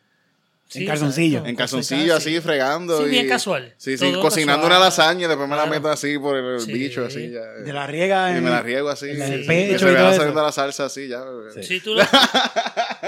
Sí, 0.68 0.84
calzoncillo. 0.84 1.44
En 1.46 1.54
calzoncillo, 1.54 2.16
así, 2.16 2.40
fregando. 2.40 2.98
Sí, 2.98 3.04
y- 3.06 3.10
bien 3.10 3.28
casual. 3.28 3.72
Sí, 3.76 3.96
sí, 3.96 4.10
Todo 4.10 4.20
cocinando 4.22 4.62
casual. 4.62 4.78
una 4.78 4.84
lasaña 4.84 5.24
y 5.26 5.28
después 5.28 5.48
me 5.48 5.54
la 5.54 5.66
meto 5.66 5.88
así 5.88 6.18
por 6.18 6.36
el, 6.36 6.60
Sí. 6.60 6.72
bicho, 6.72 7.04
así 7.04 7.30
ya. 7.30 7.40
De 7.40 7.72
la 7.72 7.86
riega. 7.86 8.32
Y 8.32 8.38
en- 8.38 8.44
me 8.44 8.50
la 8.50 8.62
riego 8.62 8.88
así. 8.88 9.10
en 9.10 9.22
el 9.22 9.46
pecho 9.46 9.86
y 9.88 9.94
se 9.94 10.16
saliendo 10.16 10.42
la 10.42 10.50
salsa 10.50 10.86
así 10.86 11.06
ya. 11.06 11.22
Sí, 11.62 11.78
tú 11.80 11.94
lo, 11.94 12.02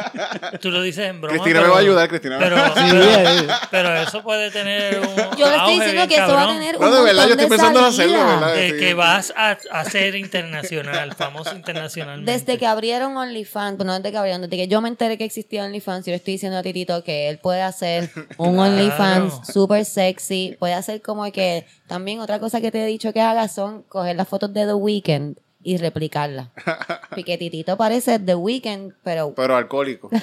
tú 0.60 0.70
lo 0.70 0.82
dices 0.82 1.06
en 1.08 1.20
broma. 1.20 1.34
Cristina 1.38 1.60
me 1.60 1.62
pero- 1.64 1.72
va 1.72 1.78
a 1.78 1.80
ayudar, 1.82 2.08
Cristina 2.08 2.38
me 2.38 2.44
Pero, 2.44 2.56
pero, 2.74 3.02
eh, 3.02 3.46
pero 3.70 3.94
eso 3.94 4.22
puede 4.22 4.50
tener 4.50 4.98
un. 5.00 5.36
Yo 5.36 5.48
le 5.50 5.56
estoy 5.56 5.74
diciendo 5.74 6.08
que 6.08 6.14
eso 6.14 6.22
va 6.28 6.42
a 6.42 6.44
cabrón. 6.46 6.54
tener 6.58 6.80
No, 6.80 6.86
un 6.88 6.94
de 6.94 7.02
verdad, 7.02 7.22
yo 7.22 7.28
montón 7.28 7.30
estoy 7.30 7.44
de 7.44 7.48
pensando 7.48 7.80
en 7.80 7.84
hacerlo. 7.86 8.18
¿verdad? 8.26 8.54
De 8.54 8.76
que 8.76 8.94
vas 8.94 9.32
a, 9.36 9.58
a 9.70 9.84
ser 9.84 10.14
internacional, 10.14 11.14
famoso 11.14 11.54
internacionalmente. 11.54 12.30
Desde 12.32 12.58
que 12.58 12.66
abrieron 12.66 13.16
OnlyFans, 13.16 13.76
pues 13.76 13.86
no 13.86 13.94
desde 13.98 14.10
que 14.10 14.16
abrieron, 14.18 14.42
desde 14.42 14.56
que 14.56 14.68
yo 14.68 14.80
me 14.80 14.88
enteré 14.88 15.18
que 15.18 15.24
existía 15.24 15.64
OnlyFans, 15.64 16.06
yo 16.06 16.10
le 16.10 16.16
estoy 16.16 16.34
diciendo 16.34 16.58
a 16.58 16.62
Titito 16.62 17.02
que 17.04 17.28
él 17.28 17.38
puede 17.38 17.62
hacer 17.62 18.10
un 18.36 18.54
Claro. 18.54 18.70
OnlyFans 18.72 19.46
super 19.52 19.84
sexy, 19.84 20.56
puede 20.58 20.74
hacer 20.74 21.02
como 21.02 21.30
que 21.32 21.66
también 21.86 22.20
otra 22.20 22.38
cosa 22.38 22.60
que 22.60 22.70
te 22.70 22.82
he 22.82 22.86
dicho 22.86 23.12
que 23.12 23.20
haga 23.20 23.48
son 23.48 23.82
coger 23.82 24.16
las 24.16 24.28
fotos 24.28 24.52
de 24.52 24.66
The 24.66 24.74
Weeknd 24.74 25.38
y 25.62 25.76
replicarlas. 25.76 26.48
Porque 27.10 27.36
Titito 27.38 27.76
parece 27.76 28.18
The 28.18 28.34
Weeknd, 28.34 28.92
pero, 29.02 29.34
Pero 29.34 29.56
alcohólico. 29.56 30.10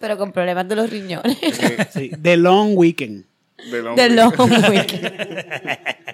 pero 0.00 0.18
con 0.18 0.32
problemas 0.32 0.68
de 0.68 0.76
los 0.76 0.90
riñones. 0.90 1.38
sí, 1.92 2.10
The 2.20 2.36
Long 2.36 2.76
Weekend. 2.76 3.24
The 3.70 4.10
Long 4.10 4.34
Weeknd. 4.38 5.04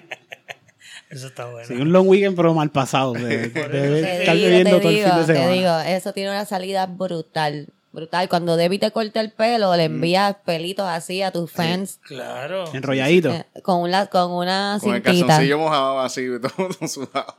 Eso 1.09 1.27
está 1.27 1.45
bueno. 1.45 1.67
Sí, 1.67 1.73
un 1.73 1.91
long 1.91 2.07
weekend 2.07 2.37
pero 2.37 2.53
mal 2.53 2.69
pasado. 2.71 3.11
De, 3.11 3.49
de- 3.49 3.49
de 3.49 4.01
Te 4.01 4.19
estar 4.21 4.33
digo, 4.33 4.47
bebiendo 4.47 4.77
te 4.77 4.81
todo 4.81 4.89
el 4.91 4.95
fin 4.95 5.03
de 5.03 5.11
digo, 5.11 5.25
te 5.25 5.33
semana. 5.33 5.51
digo, 5.51 5.79
eso 5.97 6.13
tiene 6.13 6.29
una 6.29 6.45
salida 6.45 6.85
brutal. 6.85 7.67
Brutal. 7.93 8.29
Cuando 8.29 8.55
Debbie 8.55 8.79
te 8.79 8.91
corta 8.91 9.19
el 9.19 9.31
pelo, 9.31 9.75
le 9.75 9.83
envías 9.85 10.35
pelitos 10.45 10.85
así 10.87 11.21
a 11.21 11.31
tus 11.31 11.51
fans 11.51 11.99
Claro. 12.03 12.63
Enrolladito. 12.73 13.31
eh, 13.31 13.45
con, 13.63 13.81
una, 13.81 14.05
con 14.07 14.31
una 14.31 14.77
Con 14.81 14.95
el 14.95 15.01
calzoncillo 15.01 15.57
mojado 15.59 15.99
así, 15.99 16.25
todo 16.41 16.87
sudado. 16.87 17.35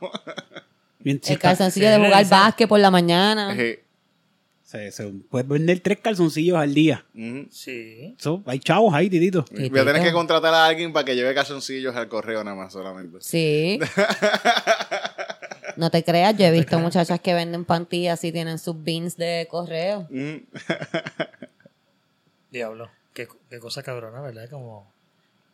Bien, 0.99 1.19
El 1.25 1.39
calzoncillo 1.39 1.87
Sí, 1.87 1.91
de 1.91 1.97
jugar 2.05 2.25
básquet 2.27 2.69
por 2.69 2.79
la 2.79 2.91
mañana. 2.91 3.51
Ejé. 3.53 3.83
se, 4.63 4.91
se- 4.91 5.11
puedes 5.29 5.47
vender 5.47 5.79
tres 5.79 5.97
calzoncillos 6.01 6.55
al 6.57 6.73
día. 6.73 7.03
Ujú. 7.15 7.47
Sí. 7.51 8.15
So, 8.19 8.43
hay 8.45 8.59
chavos 8.59 8.93
ahí, 8.93 9.09
titito. 9.09 9.43
Sí, 9.55 9.69
Voy 9.69 9.79
a 9.79 9.85
tener 9.85 10.03
que 10.03 10.11
contratar 10.13 10.53
a 10.53 10.65
alguien 10.67 10.93
para 10.93 11.03
que 11.03 11.15
lleve 11.15 11.33
calzoncillos 11.33 11.95
al 11.95 12.07
correo 12.07 12.43
nada 12.43 12.55
más 12.55 12.71
solamente. 12.73 13.17
Sí. 13.21 13.79
No 15.77 15.89
te 15.89 16.03
creas, 16.03 16.37
yo 16.37 16.45
he 16.45 16.51
visto 16.51 16.79
muchachas 16.79 17.19
que 17.19 17.33
venden 17.33 17.65
pantillas 17.65 18.23
y 18.23 18.31
tienen 18.31 18.59
sus 18.59 18.81
beans 18.83 19.17
de 19.17 19.47
correo. 19.49 20.07
Ujú. 20.09 20.41
Diablo. 22.51 22.89
Qué, 23.13 23.27
qué 23.49 23.59
cosa 23.59 23.83
cabrona, 23.83 24.21
¿verdad? 24.21 24.49
Como. 24.49 24.91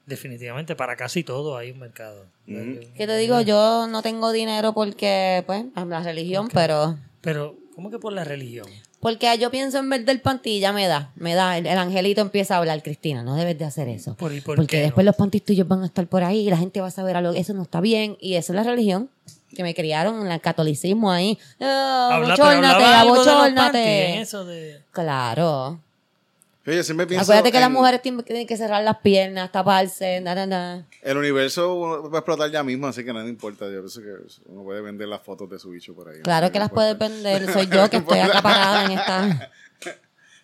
Definitivamente 0.05 0.75
para 0.75 0.95
casi 0.95 1.23
todo 1.23 1.55
hay 1.55 1.69
un 1.69 1.79
mercado. 1.79 2.25
¿Qué 2.47 3.05
te 3.05 3.15
digo? 3.17 3.41
Yo 3.41 3.85
no 3.87 4.01
tengo 4.01 4.31
dinero 4.31 4.73
porque, 4.73 5.43
pues, 5.45 5.65
la 5.75 6.01
religión, 6.01 6.47
pero... 6.51 6.97
Pero, 7.21 7.55
¿cómo 7.75 7.91
que 7.91 7.99
por 7.99 8.13
la 8.13 8.23
religión? 8.23 8.65
Porque 9.01 9.37
yo 9.37 9.51
pienso 9.51 9.77
en 9.77 9.87
vender 9.87 10.19
pantilla, 10.23 10.73
me 10.73 10.87
da, 10.87 11.11
me 11.15 11.35
da. 11.35 11.59
El, 11.59 11.67
el 11.67 11.77
angelito 11.77 12.21
empieza 12.21 12.55
a 12.55 12.57
hablar, 12.57 12.81
Cristina, 12.81 13.21
no 13.21 13.35
debes 13.35 13.59
de 13.59 13.65
hacer 13.65 13.87
eso. 13.87 14.15
¿Por- 14.15 14.33
y 14.33 14.41
por 14.41 14.55
Porque 14.55 14.79
después 14.81 15.05
no? 15.05 15.09
los 15.11 15.15
pantis 15.15 15.45
tuyos 15.45 15.67
van 15.67 15.83
a 15.83 15.85
estar 15.85 16.07
por 16.07 16.23
ahí 16.23 16.47
y 16.47 16.49
la 16.49 16.57
gente 16.57 16.81
va 16.81 16.87
a 16.87 16.91
saber 16.91 17.15
algo. 17.15 17.33
Eso 17.33 17.53
no 17.53 17.61
está 17.61 17.79
bien. 17.79 18.17
Y 18.19 18.33
eso 18.33 18.51
es 18.51 18.55
la 18.55 18.63
religión. 18.63 19.11
Que 19.55 19.63
me 19.63 19.73
criaron 19.73 20.25
en 20.25 20.31
el 20.31 20.39
catolicismo 20.41 21.11
ahí. 21.11 21.37
Ah, 21.59 22.21
pero 22.21 22.33
abochórnate, 22.85 23.77
de 23.77 24.21
Eso. 24.21 24.45
Claro. 24.91 25.79
Yo 26.65 26.83
siempre 26.83 27.07
pienso 27.07 27.23
Acuérdate 27.23 27.49
que 27.51 27.57
en- 27.57 27.61
las 27.61 27.71
mujeres 27.71 27.99
tienen 28.03 28.45
que 28.45 28.55
cerrar 28.55 28.83
las 28.83 28.97
piernas, 28.97 29.51
taparse, 29.51 30.21
na, 30.21 30.35
na, 30.35 30.45
na. 30.45 30.85
El 31.01 31.17
universo 31.17 32.09
va 32.11 32.17
a 32.17 32.19
explotar 32.19 32.51
ya 32.51 32.61
mismo, 32.61 32.85
así 32.85 33.03
que 33.03 33.11
me 33.11 33.27
importa. 33.27 33.65
Yo 33.65 33.79
pienso 33.79 34.01
que 34.01 34.09
uno 34.45 34.63
puede 34.63 34.81
vender 34.81 35.07
las 35.07 35.21
fotos 35.23 35.49
de 35.49 35.57
su 35.57 35.71
bicho 35.71 35.95
por 35.95 36.09
ahí. 36.09 36.19
Claro 36.21 36.47
No 36.47 36.51
que 36.51 36.59
las 36.59 36.69
puedes 36.69 36.95
vender. 36.95 37.51
Soy 37.51 37.67
yo 37.71 37.89
que 37.89 37.97
estoy 37.97 38.19
acaparada 38.19 38.85
en 38.85 38.91
esta. 38.91 39.49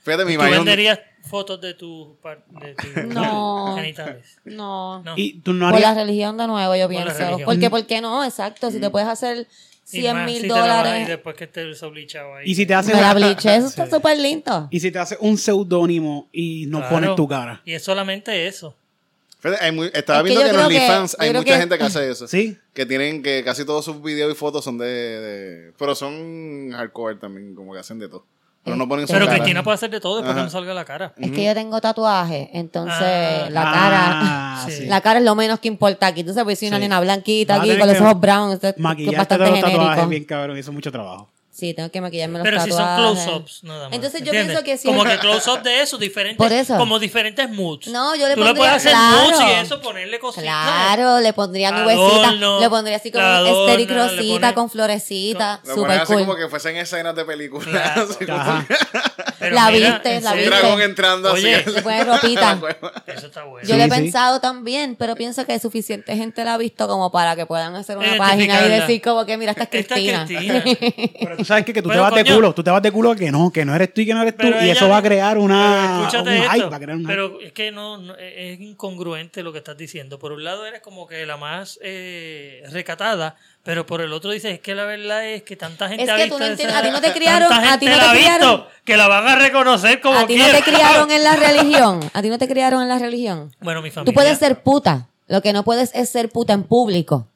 Fíjate, 0.03 0.25
mi 0.25 0.31
¿Tú 0.33 0.41
imagino- 0.41 0.57
venderías 0.57 0.99
fotos 1.27 1.59
de 1.61 1.73
tus 1.73 2.09
de 2.61 2.73
tus 2.75 3.03
No. 3.07 3.75
genitales? 3.77 4.37
No. 4.45 5.01
No. 5.03 5.13
Y 5.17 5.39
tú 5.39 5.53
no 5.53 5.71
Por 5.71 5.79
la 5.81 5.93
religión 5.93 6.37
de 6.37 6.47
nuevo, 6.47 6.75
yo 6.75 6.87
Por 6.87 6.95
pienso. 6.95 7.37
Porque, 7.45 7.69
¿por 7.69 7.85
qué 7.85 8.01
no? 8.01 8.23
Exacto. 8.23 8.69
Mm. 8.69 8.71
Si 8.73 8.79
te 8.79 8.89
puedes 8.89 9.07
hacer 9.07 9.47
Y 9.91 10.01
100 10.01 10.15
más 10.15 10.25
mil 10.25 10.41
si 10.41 10.47
te 10.47 10.47
vas- 10.49 10.57
Y 10.57 10.61
dólares. 10.61 11.07
después 11.07 11.35
que 11.35 11.43
esté 11.45 11.65
desoblichado 11.65 12.35
ahí. 12.35 12.49
Y 12.49 12.55
si 12.55 12.65
te 12.65 12.73
haces 12.73 12.95
Me 12.95 13.01
la 13.01 13.13
bleaché, 13.15 13.55
eso 13.55 13.67
está 13.67 13.89
súper 13.89 14.17
lindo. 14.19 14.67
y 14.71 14.79
si 14.79 14.91
te 14.91 14.99
haces 14.99 15.17
un 15.21 15.37
seudónimo 15.37 16.27
y 16.31 16.65
no 16.67 16.79
Claro. 16.79 16.95
pones 16.95 17.15
tu 17.15 17.27
cara. 17.27 17.61
Y 17.65 17.73
es 17.73 17.83
solamente 17.83 18.47
eso. 18.47 18.75
Hay 19.61 19.71
muy- 19.71 19.91
estaba 19.93 20.19
Es 20.21 20.23
que 20.23 20.29
viendo 20.29 20.41
yo 20.47 20.53
que 20.53 20.55
en 20.63 20.69
que- 20.69 20.77
OnlyFans 20.77 21.17
hay 21.19 21.29
mucha 21.31 21.43
que- 21.43 21.59
gente 21.59 21.77
que 21.77 21.83
hace 21.83 22.09
eso. 22.09 22.27
¿Sí? 22.27 22.57
Que 22.73 22.87
tienen 22.87 23.21
que 23.21 23.43
casi 23.43 23.63
todos 23.63 23.85
sus 23.85 24.01
videos 24.01 24.31
y 24.31 24.35
fotos 24.35 24.63
son 24.63 24.79
de, 24.79 24.87
de- 24.87 25.71
Pero 25.77 25.93
son 25.93 26.71
hardcore 26.71 27.17
también, 27.17 27.53
como 27.53 27.71
que 27.71 27.79
hacen 27.79 27.99
de 27.99 28.09
todo. 28.09 28.25
Pero 28.65 28.75
no 28.77 28.87
ponen 28.89 29.05
su 29.07 29.13
Pero 29.13 29.25
cara. 29.27 29.37
Cristina 29.37 29.63
puede 29.63 29.75
hacer 29.75 29.89
de 29.91 29.99
todo 30.01 30.15
después 30.17 30.33
que 30.33 30.39
Ajá. 30.39 30.45
no 30.45 30.49
salga 30.51 30.73
la 30.73 30.83
cara. 30.85 31.13
Es 31.17 31.31
que 31.31 31.45
yo 31.45 31.53
tengo 31.53 31.79
tatuaje, 31.79 32.49
entonces 32.51 32.97
Ah. 32.99 33.47
la 33.51 33.61
Ah, 33.63 33.71
cara, 34.65 34.75
sí. 34.75 34.85
la 34.87 35.01
cara 35.01 35.19
es 35.19 35.25
lo 35.25 35.35
menos 35.35 35.59
que 35.59 35.67
importa 35.67 36.07
aquí. 36.07 36.23
Tú 36.23 36.33
sabes, 36.33 36.57
si 36.59 36.67
una 36.67 36.77
Sí. 36.77 36.81
nena 36.81 36.99
blanquita 36.99 37.53
Vas 37.53 37.59
a 37.59 37.61
aquí 37.61 37.69
tener 37.69 37.79
con 37.79 37.87
los 37.89 37.97
que 37.97 38.03
ojos 38.03 38.19
brown, 38.19 38.51
esto 38.53 38.67
es 38.69 38.75
bastante 38.77 39.05
los 39.15 39.27
tatuajes 39.27 39.63
genérico. 39.63 40.07
bien 40.07 40.23
cabrón, 40.25 40.57
es 40.57 40.69
mucho 40.71 40.91
trabajo. 40.91 41.29
Sí, 41.57 41.73
tengo 41.73 41.89
que 41.89 42.01
maquillarme 42.01 42.39
los 42.39 42.43
Pero 42.43 42.59
si 42.61 42.69
tatuajes. 42.69 43.05
son 43.05 43.15
close-ups, 43.15 43.63
nada 43.63 43.85
más. 43.85 43.93
Entonces 43.95 44.19
yo 44.19 44.25
¿entiendes? 44.25 44.45
pienso 44.61 44.63
que 44.65 44.77
si 44.77 44.87
Como 44.89 45.05
que 45.05 45.17
close-up 45.19 45.63
de 45.63 45.81
eso, 45.83 45.97
diferentes. 45.97 46.37
Por 46.37 46.51
eso. 46.51 46.75
Como 46.75 46.99
diferentes 46.99 47.49
moods. 47.49 47.87
No, 47.87 48.13
yo 48.13 48.27
le 48.27 48.33
Tú 48.33 48.41
le 48.41 48.47
pondría- 48.47 48.55
puedes 48.59 48.73
hacer 48.75 48.91
claro. 48.91 49.17
moods 49.29 49.39
y 49.39 49.51
eso, 49.65 49.79
ponerle 49.81 50.19
cositas. 50.19 50.43
Claro, 50.43 51.19
le 51.21 51.31
pondría 51.31 51.69
Adorno, 51.69 51.83
nubecita, 51.93 52.59
le 52.59 52.69
pondría 52.69 52.97
así 52.97 53.09
como 53.09 53.25
un 53.25 53.43
le 53.45 53.51
rosita 53.87 54.47
pone- 54.47 54.53
con 54.53 54.69
florecita, 54.69 55.61
Lo 55.63 55.75
super 55.75 55.99
así 56.01 56.11
cool. 56.11 56.25
como 56.25 56.35
que 56.35 56.49
fuesen 56.49 56.75
escenas 56.75 57.15
de 57.15 57.23
películas. 57.23 58.17
Claro. 58.19 58.65
La 59.51 59.69
mira, 59.69 59.91
viste, 59.99 60.21
la 60.21 60.31
un 60.31 60.37
viste. 60.37 60.49
dragón 60.49 60.81
entrando 60.81 61.31
Oye. 61.31 61.55
así. 61.55 61.69
Le 61.71 61.81
pones 61.83 62.07
ropita. 62.07 62.59
Eso 63.07 63.27
está 63.27 63.43
bueno. 63.43 63.67
Yo 63.67 63.75
Sí, 63.75 63.79
lo 63.79 63.85
he 63.85 63.89
sí. 63.95 64.01
pensado 64.01 64.39
también, 64.41 64.95
pero 64.97 65.15
pienso 65.15 65.45
que 65.45 65.59
suficiente 65.59 66.15
gente 66.17 66.43
la 66.43 66.55
ha 66.55 66.57
visto 66.57 66.87
como 66.87 67.11
para 67.11 67.35
que 67.35 67.45
puedan 67.45 67.75
hacer 67.75 67.97
una 67.97 68.17
página 68.17 68.65
y 68.65 68.69
decir 68.69 69.01
como 69.01 69.25
que 69.25 69.37
mira, 69.37 69.51
esta 69.51 69.63
es 69.63 69.69
Esta 69.71 69.95
es 69.95 70.25
Cristina. 70.25 70.63
Sabes 71.45 71.63
que, 71.65 71.71
que 71.73 71.81
tú 71.81 71.89
Pero, 71.89 72.03
te 72.05 72.11
vas 72.11 72.23
de 72.23 72.33
culo, 72.33 72.53
tú 72.53 72.63
te 72.63 72.71
vas 72.71 72.81
de 72.81 72.91
culo 72.91 73.15
que 73.15 73.31
no, 73.31 73.51
que 73.51 73.63
no 73.63 73.73
eres 73.75 73.93
tú 73.93 74.01
y 74.01 74.05
que 74.05 74.13
no 74.13 74.21
eres 74.23 74.35
tú. 74.35 74.47
Y 74.47 74.69
eso 74.69 74.89
va 74.89 74.97
a 74.97 75.01
crear 75.01 75.37
una, 75.37 76.09
pero 76.11 76.23
un 76.23 76.27
hype, 76.51 76.65
va 76.65 76.75
a 76.75 76.79
crear 76.79 76.95
un 76.97 77.01
hype. 77.03 77.07
pero 77.13 77.39
es 77.41 77.53
que 77.53 77.71
no, 77.71 77.97
no- 77.97 78.15
es 78.17 78.59
incongruente 78.59 79.43
lo 79.43 79.51
que 79.51 79.59
estás 79.59 79.77
diciendo. 79.77 80.19
Por 80.19 80.31
un 80.31 80.43
lado 80.43 80.65
eres 80.65 80.81
como 80.81 81.07
que 81.07 81.25
la 81.25 81.37
más 81.37 81.79
eh, 81.81 82.63
recatada, 82.71 83.35
pero 83.63 83.85
por 83.85 84.01
el 84.01 84.11
otro 84.13 84.31
dices 84.31 84.53
es 84.53 84.59
que 84.59 84.75
la 84.75 84.85
verdad 84.85 85.25
es 85.25 85.43
que 85.43 85.55
tanta 85.55 85.87
gente 85.87 86.03
Es 86.03 86.09
ha 86.09 86.15
que 86.15 86.23
visto 86.23 86.35
tú 86.35 86.39
no 86.39 86.45
esa- 86.45 86.51
entiendes, 86.53 86.77
a 86.77 86.81
ti 86.83 86.89
no 86.91 87.01
te 87.01 87.13
criaron- 87.19 87.51
a 87.53 87.79
ti 87.79 87.85
no 87.85 87.91
la 87.91 87.97
te 87.97 88.03
ha 88.05 88.13
visto 88.13 88.29
criaron- 88.37 88.63
que 88.83 88.97
la 88.97 89.07
van 89.07 89.27
a 89.27 89.35
reconocer 89.35 90.01
como 90.01 90.19
A 90.19 90.27
ti 90.27 90.35
no 90.37 90.45
te 90.47 90.61
criaron 90.61 91.09
en 91.11 91.23
la 91.23 91.35
religión. 91.37 91.99
A 92.13 92.21
ti 92.21 92.29
no 92.29 92.37
te 92.37 92.47
criaron 92.47 92.81
en 92.81 92.89
la 92.89 92.99
religión. 92.99 93.51
Bueno, 93.61 93.81
mi 93.81 93.89
familia. 93.91 94.11
Tú 94.11 94.13
puedes 94.13 94.37
ser 94.37 94.61
puta. 94.61 95.07
Lo 95.27 95.41
que 95.41 95.53
no 95.53 95.63
puedes 95.63 95.89
es 95.95 96.09
ser 96.09 96.29
puta 96.29 96.53
en 96.53 96.63
público. 96.63 97.27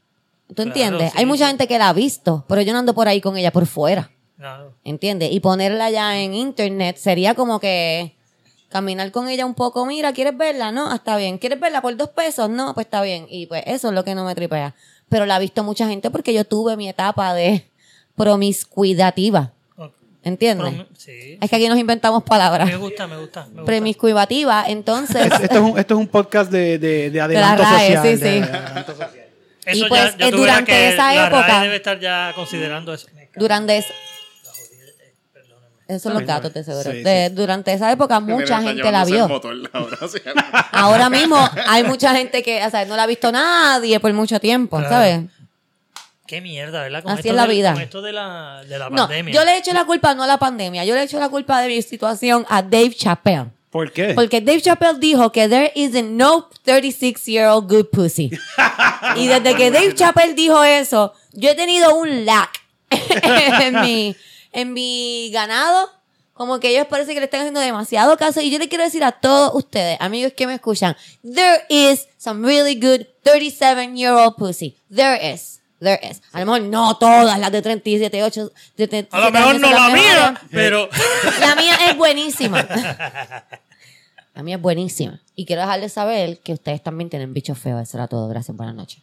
¿Tú 0.49 0.55
Claro, 0.55 0.69
entiendes? 0.69 1.11
sí. 1.13 1.17
Hay 1.19 1.25
mucha 1.25 1.47
gente 1.47 1.67
que 1.67 1.77
la 1.79 1.89
ha 1.89 1.93
visto, 1.93 2.43
pero 2.49 2.61
yo 2.61 2.73
no 2.73 2.79
ando 2.79 2.93
por 2.93 3.07
ahí 3.07 3.21
con 3.21 3.37
ella 3.37 3.51
por 3.51 3.65
fuera. 3.65 4.11
Claro. 4.37 4.73
¿Entiendes? 4.83 5.31
Y 5.31 5.39
ponerla 5.39 5.89
ya 5.89 6.19
en 6.19 6.33
internet 6.33 6.97
sería 6.97 7.33
como 7.35 7.59
que 7.59 8.15
caminar 8.69 9.11
con 9.11 9.27
ella 9.29 9.45
un 9.45 9.53
poco. 9.53 9.85
Mira, 9.85 10.13
¿quieres 10.13 10.37
verla? 10.37 10.71
No, 10.71 10.93
está 10.93 11.17
bien. 11.17 11.37
¿Quieres 11.37 11.59
verla 11.59 11.81
por 11.81 11.95
dos 11.97 12.09
pesos? 12.09 12.49
No, 12.49 12.73
pues 12.73 12.85
está 12.87 13.01
bien. 13.01 13.25
Y 13.29 13.45
pues 13.47 13.63
eso 13.65 13.89
es 13.89 13.93
lo 13.93 14.03
que 14.03 14.15
no 14.15 14.25
me 14.25 14.33
tripea. 14.35 14.75
Pero 15.09 15.25
la 15.25 15.35
ha 15.35 15.39
visto 15.39 15.63
mucha 15.63 15.87
gente 15.87 16.09
porque 16.11 16.33
yo 16.33 16.45
tuve 16.45 16.77
mi 16.77 16.87
etapa 16.87 17.33
de 17.33 17.69
promiscuidativa. 18.15 19.53
¿Entiendes? 20.21 20.73
Prom- 20.73 20.87
sí. 20.97 21.37
Es 21.41 21.49
que 21.49 21.55
aquí 21.55 21.69
nos 21.69 21.77
inventamos 21.79 22.23
palabras. 22.23 22.67
Me 22.67 22.75
gusta, 22.75 23.07
me 23.07 23.17
gusta. 23.17 23.47
Me 23.53 23.61
gusta. 23.61 24.65
Entonces. 24.67 25.25
Es- 25.31 25.39
esto, 25.41 25.55
es 25.55 25.61
un, 25.61 25.79
esto 25.79 25.93
es 25.93 25.99
un 25.99 26.07
podcast 26.07 26.51
de, 26.51 26.77
de, 26.77 27.09
de 27.09 27.21
adelanto 27.21 27.63
RAE, 27.63 27.87
social. 27.95 28.03
sí, 28.03 28.09
de- 28.09 28.17
sí. 28.17 28.39
de 28.51 28.57
adelanto 28.57 28.91
social. 28.91 29.11
Eso 29.71 29.85
Y 29.85 29.89
pues, 29.89 30.01
ya, 30.13 30.17
ya 30.17 30.27
eh, 30.27 30.31
durante 30.31 30.71
que 30.71 30.89
esa 30.89 31.13
la 31.13 31.27
época- 31.27 31.47
RAE 31.47 31.63
debe 31.63 31.75
estar 31.75 31.99
ya 31.99 32.31
considerando 32.35 32.93
eso. 32.93 33.07
durante 33.35 33.77
es- 33.77 33.85
esos 35.87 36.03
son 36.03 36.13
los 36.13 36.23
gatos 36.23 36.53
de 36.53 36.63
seguro. 36.63 36.91
Sí, 36.91 37.01
De- 37.01 37.29
durante 37.31 37.73
esa 37.73 37.91
época 37.91 38.19
mucha 38.19 38.61
gente 38.61 38.91
la 38.91 39.05
vio. 39.05 39.27
motor 39.27 39.55
ahora, 39.73 39.97
sí. 40.07 40.19
Ahora 40.71 41.09
mismo 41.09 41.35
hay 41.67 41.83
mucha 41.83 42.13
gente 42.15 42.43
que, 42.43 42.63
o 42.63 42.69
sea, 42.69 42.85
no 42.85 42.95
la 42.95 43.03
ha 43.03 43.07
visto 43.07 43.31
nadie 43.31 43.99
por 43.99 44.13
mucho 44.13 44.39
tiempo, 44.39 44.77
Claro. 44.77 44.93
¿sabes? 44.93 45.21
Qué 46.27 46.41
mierda, 46.41 46.83
¿verdad? 46.83 47.01
Con 47.01 47.13
Así 47.13 47.21
esto 47.21 47.29
es 47.31 47.35
la 47.35 47.41
del- 47.47 47.51
vida. 47.57 47.73
Con 47.73 47.81
esto 47.81 48.01
de 48.03 48.13
la, 48.13 48.61
de 48.69 48.77
la 48.77 48.89
No, 48.91 48.97
pandemia. 49.07 49.33
yo 49.33 49.43
le 49.43 49.51
he 49.53 49.57
hecho 49.57 49.73
la 49.73 49.85
culpa 49.85 50.13
no 50.13 50.21
a 50.21 50.27
la 50.27 50.37
pandemia, 50.37 50.85
yo 50.85 50.93
le 50.93 51.01
he 51.01 51.03
hecho 51.05 51.19
la 51.19 51.29
culpa 51.29 51.59
de 51.59 51.67
mi 51.69 51.81
situación 51.81 52.45
a 52.49 52.61
Dave 52.61 52.93
Chappelle. 52.95 53.47
¿Por 53.69 53.91
qué? 53.91 54.13
Porque 54.15 54.41
Dave 54.41 54.61
Chappelle 54.61 54.99
dijo 54.99 55.31
que 55.31 55.47
there 55.47 55.71
is 55.75 55.91
no 56.03 56.49
36-year-old 56.65 57.69
good 57.69 57.85
pussy. 57.91 58.31
y 59.15 59.27
desde 59.27 59.55
que 59.55 59.69
Dave 59.69 59.93
Chappelle 59.93 60.33
dijo 60.33 60.63
eso, 60.63 61.13
yo 61.33 61.51
he 61.51 61.55
tenido 61.55 61.93
un 61.95 62.25
lack 62.25 62.49
en 62.89 63.81
mi, 63.81 64.15
en 64.51 64.73
mi 64.73 65.29
ganado. 65.31 65.91
Como 66.33 66.59
que 66.61 66.69
ellos 66.69 66.87
parece 66.87 67.13
que 67.13 67.19
le 67.19 67.25
están 67.25 67.41
haciendo 67.41 67.59
demasiado 67.59 68.15
caso. 68.17 68.39
Y 68.39 68.49
yo 68.49 68.59
le 68.59 68.69
quiero 68.69 68.85
decir 68.85 69.03
a 69.03 69.11
todos 69.11 69.51
ustedes, 69.53 69.97
amigos 69.99 70.31
que 70.35 70.47
me 70.47 70.55
escuchan, 70.55 70.95
there 71.21 71.63
is 71.67 72.07
some 72.17 72.47
really 72.47 72.75
good 72.75 73.05
37-year-old 73.25 74.35
pussy. 74.37 74.77
There 74.89 75.33
is. 75.33 75.58
There 75.79 75.99
is. 76.09 76.21
A 76.33 76.41
lo 76.41 76.45
mejor 76.45 76.61
no 76.63 76.97
todas 76.97 77.39
las 77.39 77.51
de 77.51 77.61
37, 77.61 78.23
8, 78.23 78.51
de 78.75 78.87
37 78.87 79.09
A 79.11 79.19
lo 79.19 79.31
mejor 79.31 79.59
no 79.59 79.71
la 79.71 79.89
mía, 79.89 80.41
pero... 80.51 80.89
La 81.39 81.55
mía 81.55 81.75
es 81.89 81.97
buenísima. 81.97 82.67
La 84.35 84.43
mía 84.43 84.55
es 84.55 84.61
buenísima. 84.61 85.21
Y 85.35 85.45
quiero 85.45 85.61
dejarles 85.61 85.93
saber 85.93 86.39
que 86.39 86.53
ustedes 86.53 86.83
también 86.83 87.09
tienen 87.09 87.33
bichos 87.33 87.57
feos. 87.57 87.81
Eso 87.81 87.97
era 87.97 88.07
todo. 88.07 88.27
Gracias. 88.27 88.55
Buenas 88.55 88.75
noches. 88.75 89.01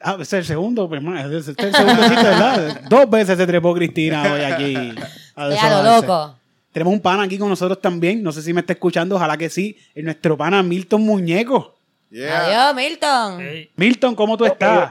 Ah, 0.00 0.12
ese 0.14 0.22
es 0.22 0.32
el 0.32 0.44
segundo, 0.44 0.88
pues, 0.88 1.00
hermano, 1.00 1.18
ese 1.18 1.50
es 1.50 1.58
el 1.58 1.74
segundo 1.74 2.02
sitio, 2.04 2.22
¿verdad? 2.22 2.82
Dos 2.88 3.10
veces 3.10 3.36
se 3.36 3.46
trepó 3.46 3.74
Cristina 3.74 4.22
hoy 4.32 4.42
aquí. 4.42 4.94
a 5.34 5.50
Ya 5.50 5.82
lo 5.82 5.82
loco. 5.82 6.36
Tenemos 6.72 6.94
un 6.94 7.00
pana 7.00 7.24
aquí 7.24 7.36
con 7.38 7.48
nosotros 7.48 7.80
también. 7.80 8.22
No 8.22 8.30
sé 8.30 8.42
si 8.42 8.52
me 8.52 8.60
está 8.60 8.74
escuchando, 8.74 9.16
ojalá 9.16 9.36
que 9.36 9.50
sí. 9.50 9.76
Es 9.94 10.04
nuestro 10.04 10.36
pana 10.36 10.62
Milton 10.62 11.02
Muñeco. 11.02 11.74
Yeah. 12.10 12.70
Adiós, 12.70 12.74
Milton. 12.76 13.68
Milton, 13.76 14.14
¿cómo 14.14 14.36
tú 14.36 14.44
estás? 14.44 14.88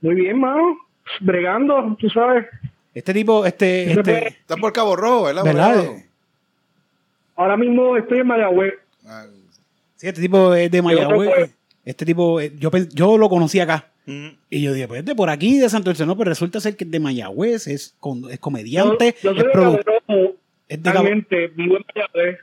Muy 0.00 0.14
bien, 0.14 0.38
mano. 0.38 0.76
Bregando, 1.20 1.96
tú 1.98 2.08
sabes. 2.10 2.46
Este 2.94 3.12
tipo, 3.14 3.44
este, 3.46 3.92
este, 3.92 4.28
Estás 4.28 4.58
por 4.58 4.72
Cabo 4.72 4.96
Rojo, 4.96 5.24
¿verdad? 5.24 5.44
Ahora 7.36 7.56
mismo 7.56 7.96
estoy 7.96 8.18
en 8.20 8.26
Mayagüez. 8.26 8.74
Ah, 9.06 9.24
Sí, 9.96 10.06
este 10.06 10.20
tipo 10.20 10.54
es 10.54 10.70
de 10.70 10.80
Mayagüez. 10.82 11.28
pueblo. 11.30 11.46
Este 11.84 12.04
tipo, 12.04 12.40
eh, 12.40 12.52
yo, 12.58 12.70
yo 12.94 13.18
lo 13.18 13.28
conocí 13.28 13.58
acá. 13.60 13.86
mm. 14.06 14.28
Y 14.50 14.62
yo 14.62 14.72
dije, 14.72 14.86
pues 14.86 15.00
es 15.00 15.06
de 15.06 15.14
por 15.16 15.28
aquí, 15.30 15.58
de 15.58 15.68
Santo 15.68 15.90
Elceno, 15.90 16.16
pero 16.16 16.28
resulta 16.30 16.60
ser 16.60 16.76
que 16.76 16.84
es 16.84 16.90
de 16.90 17.00
Mayagüez, 17.00 17.66
es, 17.66 17.96
con- 17.98 18.30
es 18.30 18.38
comediante, 18.38 19.16
yo, 19.22 19.32
yo 19.32 19.38
es 19.38 19.42
soy 19.42 19.46
de 19.46 19.52
produ- 19.52 19.84
Cabo 19.84 19.98
Rojo. 20.06 20.34
es 20.68 20.82
de 20.82 20.90
Cabo- 20.92 21.02
Realmente 21.04 21.46
vivo 21.48 21.76
en 21.78 21.84
Mayagüez 21.94 22.38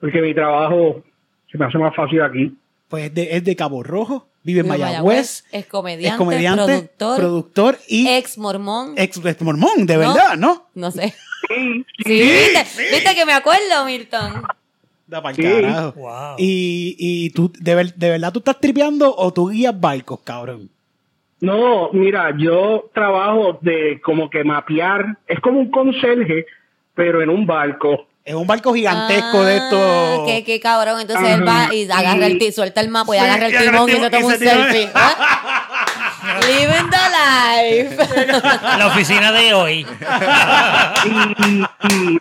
porque 0.00 0.20
mi 0.20 0.34
trabajo 0.34 1.02
se 1.50 1.56
me 1.58 1.64
hace 1.64 1.78
más 1.78 1.94
fácil 1.94 2.20
aquí. 2.22 2.54
pues 2.88 3.04
es 3.06 3.14
de, 3.14 3.36
es 3.36 3.44
de 3.44 3.56
Cabo 3.56 3.82
Rojo, 3.82 4.28
vive 4.46 4.60
en 4.60 4.68
Mayagüez, 4.68 5.44
Es 5.52 5.66
comediante, 5.66 6.08
es 6.08 6.14
comediante, 6.14 6.64
productor, 6.64 7.16
productor 7.18 7.78
y 7.88 8.08
ex 8.08 8.38
mormón. 8.38 8.94
ex, 8.96 9.16
ex 9.24 9.42
mormón, 9.42 9.84
de 9.86 9.94
¿No? 9.94 10.00
verdad, 10.00 10.36
¿no? 10.36 10.68
No 10.74 10.90
sé. 10.90 11.14
Sí, 11.48 11.84
Sí, 12.06 12.20
¿viste? 12.20 12.64
¿Viste 12.92 13.14
que 13.14 13.26
me 13.26 13.32
acuerdo, 13.32 13.84
Milton? 13.84 14.42
Da 15.08 15.20
pa'l 15.22 15.34
Sí. 15.34 15.42
carajo. 15.42 15.92
Wow. 15.96 16.36
Y, 16.38 16.96
y 16.98 17.30
tú, 17.30 17.52
de, 17.58 17.74
ver- 17.74 17.94
¿de 17.94 18.10
verdad 18.10 18.32
tú 18.32 18.38
estás 18.38 18.58
tripeando 18.60 19.14
o 19.16 19.32
tú 19.32 19.48
guías 19.50 19.78
barcos, 19.78 20.20
cabrón? 20.24 20.70
No, 21.40 21.90
mira, 21.92 22.34
yo 22.38 22.90
trabajo 22.94 23.58
de 23.60 24.00
como 24.02 24.30
que 24.30 24.42
mapear. 24.42 25.18
Es 25.26 25.38
como 25.40 25.58
un 25.60 25.70
conserje, 25.70 26.46
pero 26.94 27.20
en 27.22 27.30
un 27.30 27.46
barco. 27.46 28.06
Es 28.26 28.34
un 28.34 28.44
barco 28.46 28.74
gigantesco 28.74 29.44
de 29.44 29.52
Ah, 29.52 29.56
estos... 29.56 30.26
Qué, 30.26 30.42
qué 30.44 30.58
cabrón. 30.60 31.00
Entonces 31.00 31.28
él 31.30 31.46
va 31.46 31.72
y 31.72 31.88
agarra 31.88 32.26
el 32.26 32.38
ti- 32.38 32.50
suelta 32.50 32.80
el 32.80 32.88
mapa 32.88 33.14
y 33.16 33.20
Sí, 33.20 33.24
agarra 33.24 33.46
el 33.46 33.54
y 33.54 33.58
timón 33.58 33.88
y 33.88 33.92
se 33.92 33.96
timón 33.98 34.10
toma 34.10 34.20
y 34.20 34.24
un 34.24 34.32
se 34.32 34.38
selfie. 34.48 34.90
¿Ah? 34.94 36.40
Living 36.42 36.90
the 36.90 37.86
life. 37.86 38.78
La 38.78 38.86
oficina 38.88 39.30
de 39.32 39.54
hoy. 39.54 39.86
Y, 41.04 41.08
y- 41.88 42.18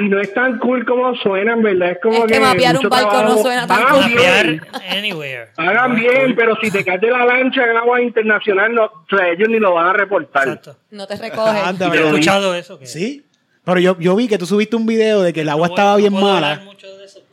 y 0.00 0.02
no 0.08 0.20
es 0.20 0.32
tan 0.32 0.58
cool 0.58 0.84
como 0.84 1.14
suena, 1.16 1.54
en 1.54 1.62
verdad. 1.62 1.90
Es 1.92 1.98
como 2.00 2.24
Es 2.24 2.32
que 2.32 2.38
mapear 2.40 2.76
un 2.78 2.88
barco 2.88 3.12
no 3.14 3.18
trabajo. 3.18 3.42
suena 3.42 3.66
tan 3.66 3.78
Hagan 3.82 3.94
cool. 3.94 4.04
bien, 4.06 4.62
Mapear 4.72 4.96
anywhere. 4.98 5.48
Hagan 5.56 5.94
bien, 5.96 6.34
pero 6.36 6.56
si 6.60 6.70
te 6.70 6.84
caes 6.84 7.00
de 7.00 7.10
la 7.10 7.24
lancha 7.24 7.62
en 7.64 7.76
agua 7.76 8.00
internacional, 8.00 8.72
no, 8.74 8.84
o 8.84 9.04
sea, 9.10 9.28
ellos 9.28 9.48
ni 9.48 9.58
lo 9.58 9.74
van 9.74 9.86
a 9.88 9.92
reportar. 9.92 10.46
Exacto. 10.48 10.76
No 10.90 11.06
te 11.08 11.16
recoge. 11.16 11.58
Anda, 11.60 11.90
he 11.94 12.04
escuchado 12.06 12.54
eso. 12.54 12.78
Que 12.78 12.86
Sí, 12.86 13.24
pero 13.68 13.80
yo, 13.80 13.98
yo 14.00 14.16
vi 14.16 14.28
que 14.28 14.38
tú 14.38 14.46
subiste 14.46 14.76
un 14.76 14.86
video 14.86 15.22
de 15.22 15.32
que 15.32 15.42
el 15.42 15.48
agua 15.48 15.68
no 15.68 15.74
estaba 15.74 15.92
puedo- 15.94 15.98
bien 16.10 16.14
no 16.14 16.20
mala. 16.20 16.62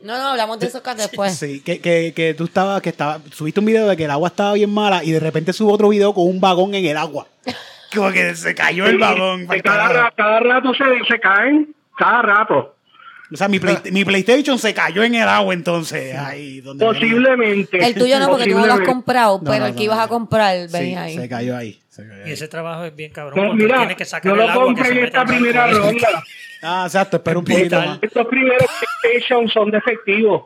No, 0.02 0.16
no, 0.18 0.28
hablamos 0.28 0.60
de 0.60 0.66
eso 0.68 0.78
acá 0.78 0.94
después. 0.94 1.34
Sí, 1.36 1.60
que, 1.60 1.80
que, 1.80 2.12
que 2.14 2.32
tú 2.34 2.44
estabas, 2.44 2.80
que 2.80 2.90
estaba, 2.90 3.20
subiste 3.32 3.58
un 3.58 3.66
video 3.66 3.88
de 3.88 3.96
que 3.96 4.04
el 4.04 4.10
agua 4.12 4.28
estaba 4.28 4.52
bien 4.52 4.70
mala 4.72 5.02
y 5.02 5.10
de 5.10 5.18
repente 5.18 5.52
subo 5.52 5.72
otro 5.72 5.88
video 5.88 6.14
con 6.14 6.28
un 6.28 6.40
vagón 6.40 6.74
en 6.74 6.84
el 6.86 6.96
agua. 6.96 7.26
Como 7.94 8.12
que 8.12 8.34
se 8.36 8.54
cayó 8.54 8.86
el 8.86 8.98
vagón. 8.98 9.46
Cada, 9.64 10.10
cada 10.12 10.40
rato 10.40 10.72
se, 10.74 10.84
se 11.08 11.18
caen, 11.18 11.74
cada 11.98 12.22
rato. 12.22 12.74
O 13.32 13.36
sea, 13.36 13.48
mi, 13.48 13.58
Play- 13.58 13.78
mi 13.90 14.04
PlayStation 14.04 14.56
se 14.58 14.72
cayó 14.72 15.02
en 15.02 15.16
el 15.16 15.26
agua 15.28 15.52
entonces. 15.54 16.14
Ahí 16.16 16.60
donde 16.60 16.84
venía. 16.86 17.00
Posiblemente. 17.00 17.84
El 17.84 17.94
tuyo 17.96 18.20
no, 18.20 18.28
porque 18.28 18.44
tú 18.48 18.56
no 18.58 18.66
lo 18.66 18.74
has 18.74 18.80
comprado, 18.80 19.38
No, 19.42 19.50
pero 19.50 19.60
no, 19.64 19.66
el 19.66 19.72
que 19.72 19.78
no, 19.78 19.84
ibas 19.84 19.96
no. 19.98 20.02
a 20.04 20.08
comprar 20.08 20.68
Sí, 20.68 20.72
venía 20.72 21.02
ahí. 21.02 21.16
se 21.16 21.28
cayó 21.28 21.56
ahí. 21.56 21.80
Y 22.26 22.30
ese 22.32 22.48
trabajo 22.48 22.84
es 22.84 22.94
bien 22.94 23.12
cabrón. 23.12 23.36
No, 23.42 23.50
porque 23.50 23.64
mira, 23.64 23.78
tiene 23.78 23.96
que 23.96 24.04
sacar 24.04 24.34
no 24.34 24.40
el 24.40 24.46
lo 24.46 24.52
agua 24.52 24.74
que 24.74 24.88
en 24.88 25.04
esta 25.04 25.24
primera 25.24 25.66
ronda. 25.68 26.08
Ah, 26.62 26.84
exacto, 26.86 27.18
espera 27.18 27.38
un 27.38 27.44
poquito 27.44 27.76
más. 27.78 27.98
Estos 28.00 28.26
primeros 28.26 28.66
PlayStation 29.02 29.46
son 29.48 29.70
defectivos. 29.70 30.44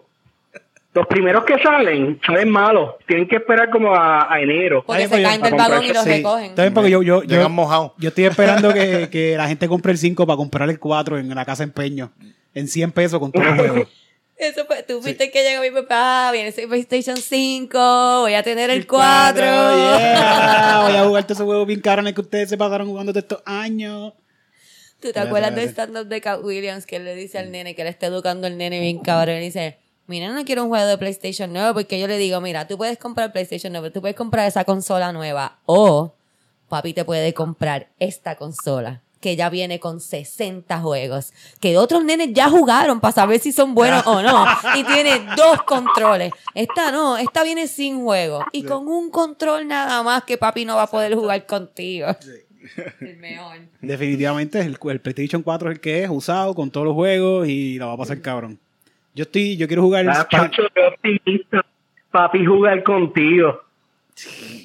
Los 0.92 1.06
primeros 1.06 1.44
que 1.44 1.56
salen, 1.62 2.20
salen 2.26 2.50
malos. 2.50 2.96
Tienen 3.06 3.28
que 3.28 3.36
esperar 3.36 3.70
como 3.70 3.94
a, 3.94 4.30
a 4.30 4.40
enero. 4.40 4.82
Porque 4.84 5.04
se 5.04 5.08
pues, 5.08 5.22
caen 5.22 5.40
del 5.40 5.54
vagón 5.54 5.84
y 5.84 5.92
los 5.92 6.02
Sí. 6.02 6.10
recogen. 6.10 6.54
Bien 6.56 6.74
porque 6.74 6.90
yo, 6.90 7.02
yo, 7.02 7.22
yo, 7.22 7.48
mojados. 7.48 7.92
yo 7.98 8.08
estoy 8.08 8.24
esperando 8.24 8.74
que, 8.74 9.08
que 9.08 9.36
la 9.36 9.46
gente 9.46 9.68
compre 9.68 9.92
el 9.92 9.98
5 9.98 10.26
para 10.26 10.36
comprar 10.36 10.68
el 10.68 10.80
4 10.80 11.18
en 11.18 11.32
la 11.32 11.44
casa 11.44 11.62
empeño. 11.62 12.10
En 12.54 12.66
100 12.66 12.90
pesos 12.90 13.20
con 13.20 13.30
todos 13.30 13.46
los 13.46 13.56
juegos. 13.56 13.88
Eso 14.40 14.64
fue, 14.64 14.82
tú 14.82 15.02
fuiste 15.02 15.30
que 15.30 15.42
llegó 15.42 15.60
mi 15.60 15.70
papá, 15.70 16.28
"Ah, 16.28 16.32
viene 16.32 16.48
ese 16.48 16.66
PlayStation 16.66 17.18
5, 17.18 18.20
voy 18.22 18.32
a 18.32 18.42
tener 18.42 18.70
el 18.70 18.86
4. 18.86 19.42
yeah. 19.42 20.80
Voy 20.88 20.96
a 20.96 21.04
jugar 21.04 21.24
todos 21.24 21.36
esos 21.36 21.44
juegos 21.44 21.66
bien 21.66 21.80
caros 21.80 22.02
en 22.04 22.08
el 22.08 22.14
que 22.14 22.22
ustedes 22.22 22.48
se 22.48 22.56
pasaron 22.56 22.88
jugando 22.88 23.12
todos 23.12 23.24
estos 23.24 23.42
años. 23.44 24.14
¿Tú 24.98 25.12
te 25.12 25.20
acuerdas 25.20 25.54
del 25.54 25.68
stand-up 25.68 26.06
de 26.06 26.20
Cat 26.22 26.40
Williams 26.42 26.86
que 26.86 26.98
le 26.98 27.14
dice 27.14 27.38
al 27.38 27.50
nene, 27.50 27.74
que 27.74 27.84
le 27.84 27.90
está 27.90 28.06
educando 28.06 28.46
al 28.46 28.56
nene 28.56 28.80
bien 28.80 29.00
cabrón? 29.00 29.36
Y 29.36 29.40
dice, 29.40 29.76
mira, 30.06 30.28
no 30.30 30.42
quiero 30.46 30.62
un 30.64 30.70
juego 30.70 30.86
de 30.86 30.96
PlayStation 30.96 31.52
nuevo 31.52 31.74
porque 31.74 32.00
yo 32.00 32.06
le 32.06 32.16
digo, 32.16 32.40
mira, 32.40 32.66
tú 32.66 32.78
puedes 32.78 32.96
comprar 32.96 33.32
PlayStation 33.32 33.72
nuevo, 33.72 33.90
tú 33.92 34.00
puedes 34.00 34.16
comprar 34.16 34.46
esa 34.48 34.64
consola 34.64 35.12
nueva 35.12 35.58
o 35.66 36.14
papi 36.70 36.94
te 36.94 37.04
puede 37.04 37.34
comprar 37.34 37.88
esta 37.98 38.36
consola 38.36 39.02
que 39.20 39.36
ya 39.36 39.50
viene 39.50 39.78
con 39.78 40.00
60 40.00 40.80
juegos, 40.80 41.32
que 41.60 41.76
otros 41.76 42.04
nenes 42.04 42.32
ya 42.32 42.48
jugaron 42.48 43.00
para 43.00 43.12
saber 43.12 43.38
si 43.38 43.52
son 43.52 43.74
buenos 43.74 44.06
o 44.06 44.22
no, 44.22 44.46
y 44.76 44.84
tiene 44.84 45.20
dos 45.36 45.62
controles. 45.62 46.32
Esta 46.54 46.90
no, 46.90 47.18
esta 47.18 47.44
viene 47.44 47.66
sin 47.68 48.02
juego, 48.02 48.44
y 48.52 48.64
con 48.64 48.88
un 48.88 49.10
control 49.10 49.68
nada 49.68 50.02
más 50.02 50.24
que 50.24 50.38
papi 50.38 50.64
no 50.64 50.76
va 50.76 50.84
a 50.84 50.90
poder 50.90 51.14
jugar 51.14 51.46
contigo. 51.46 52.08
El 53.00 53.16
mejor. 53.16 53.56
Definitivamente 53.80 54.60
el, 54.60 54.78
el 54.82 55.00
PlayStation 55.00 55.42
4 55.42 55.70
es 55.70 55.74
el 55.76 55.80
que 55.80 56.04
es, 56.04 56.10
usado 56.10 56.54
con 56.54 56.70
todos 56.70 56.86
los 56.86 56.94
juegos 56.94 57.48
y 57.48 57.78
la 57.78 57.86
va 57.86 57.94
a 57.94 57.96
pasar 57.96 58.20
cabrón. 58.20 58.58
Yo 59.14 59.22
estoy, 59.22 59.56
yo 59.56 59.66
quiero 59.66 59.82
jugar 59.82 60.04
el 60.04 60.10
Ah, 60.10 60.26
optimista. 60.92 61.64
Papi 62.10 62.44
jugar 62.44 62.82
contigo. 62.82 63.60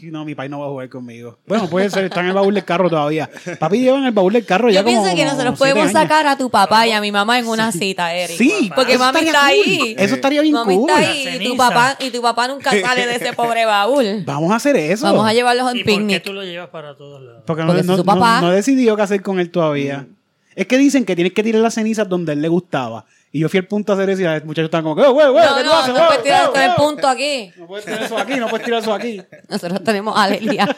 No, 0.03 0.23
mi 0.25 0.35
país 0.35 0.49
no 0.51 0.59
va 0.59 0.65
a 0.65 0.69
jugar 0.69 0.89
conmigo. 0.89 1.37
Bueno, 1.47 1.69
puede 1.69 1.89
ser, 1.89 2.05
está 2.05 2.19
en 2.21 2.27
el 2.27 2.33
baúl 2.33 2.53
del 2.53 2.63
carro 2.65 2.89
todavía. 2.89 3.29
Papi 3.59 3.79
lleva 3.79 3.97
en 3.97 4.05
el 4.05 4.11
baúl 4.11 4.33
del 4.33 4.45
carro 4.45 4.69
ya 4.69 4.81
Yo 4.81 4.85
pienso 4.85 5.03
como- 5.03 5.15
que 5.15 5.21
como 5.23 5.31
nosotros 5.33 5.57
podemos 5.59 5.91
sacar 5.91 6.27
a 6.27 6.37
tu 6.37 6.49
papá 6.49 6.87
y 6.87 6.91
a 6.91 7.01
mi 7.01 7.11
mamá 7.11 7.39
en 7.39 7.47
una 7.47 7.71
cita, 7.71 8.13
Eric. 8.13 8.37
Sí, 8.37 8.71
porque 8.75 8.97
mami 8.97 9.19
está 9.19 9.31
cool. 9.39 9.47
ahí. 9.49 9.95
Eso 9.97 10.15
estaría 10.15 10.41
bien 10.41 10.53
Mami 10.53 10.75
cool. 10.75 10.89
está 10.89 11.01
ahí 11.01 11.37
y 11.41 11.47
tu 11.47 11.57
papá 11.57 11.97
y 11.99 12.09
tu 12.11 12.21
papá 12.21 12.47
nunca 12.47 12.71
sale 12.71 13.07
de 13.07 13.15
ese 13.15 13.33
pobre 13.33 13.65
baúl. 13.65 14.23
Vamos 14.25 14.51
a 14.51 14.55
hacer 14.55 14.75
eso. 14.75 15.05
Vamos 15.05 15.27
a 15.27 15.33
llevarlos 15.33 15.65
¿Y 15.75 15.79
en 15.79 15.85
por 15.85 15.93
qué 15.93 15.97
picnic. 15.99 16.23
tú 16.23 16.33
lo 16.33 16.43
llevas 16.43 16.69
para 16.69 16.95
todos 16.95 17.21
lados? 17.21 17.43
Porque 17.45 17.61
no, 17.63 17.67
Porque 17.67 17.81
es 17.81 17.87
no, 17.87 17.93
su 17.97 18.03
no- 18.03 18.13
papá. 18.13 18.41
no 18.41 18.51
he 18.51 18.55
decidido 18.55 18.95
qué 18.95 19.01
hacer 19.03 19.21
con 19.21 19.39
él 19.39 19.49
todavía. 19.51 20.07
Es 20.55 20.67
que 20.67 20.77
dicen 20.77 21.03
que 21.05 21.15
tienes 21.15 21.33
que 21.33 21.43
tirar 21.43 21.61
las 21.61 21.73
cenizas 21.73 22.07
donde 22.07 22.31
él 22.33 22.41
le 22.41 22.47
gustaba. 22.47 23.05
Y 23.35 23.39
yo 23.39 23.49
fui 23.49 23.59
al 23.59 23.67
punto 23.67 23.91
a 23.91 23.95
hacer 23.95 24.09
eso 24.11 24.21
y 24.21 24.23
los 24.23 24.45
muchachos 24.45 24.67
estaban 24.69 24.85
como, 24.85 25.03
"Eh, 25.03 25.09
güey, 25.09 25.29
güey, 25.29 25.45
No, 25.45 25.55
¿qué 25.57 25.63
tú 25.63 25.67
no, 25.67 25.73
haces, 25.75 25.93
no 25.93 26.05
puedes 26.07 26.23
tirar 26.23 26.41
güey, 26.43 26.53
todo 26.53 26.63
el 26.63 26.71
güey? 26.73 26.87
punto 26.87 27.07
aquí. 27.09 27.51
No 27.57 27.67
puedes 27.67 27.83
tirar 27.85 28.03
eso 28.03 28.17
aquí, 28.17 28.35
no 28.37 28.47
puedes 28.47 28.65
tirar 28.65 28.79
eso 28.81 28.93
aquí. 28.93 29.21
Nosotros 29.49 29.83
tenemos 29.83 30.15
a 30.17 30.23
Alelia. 30.23 30.65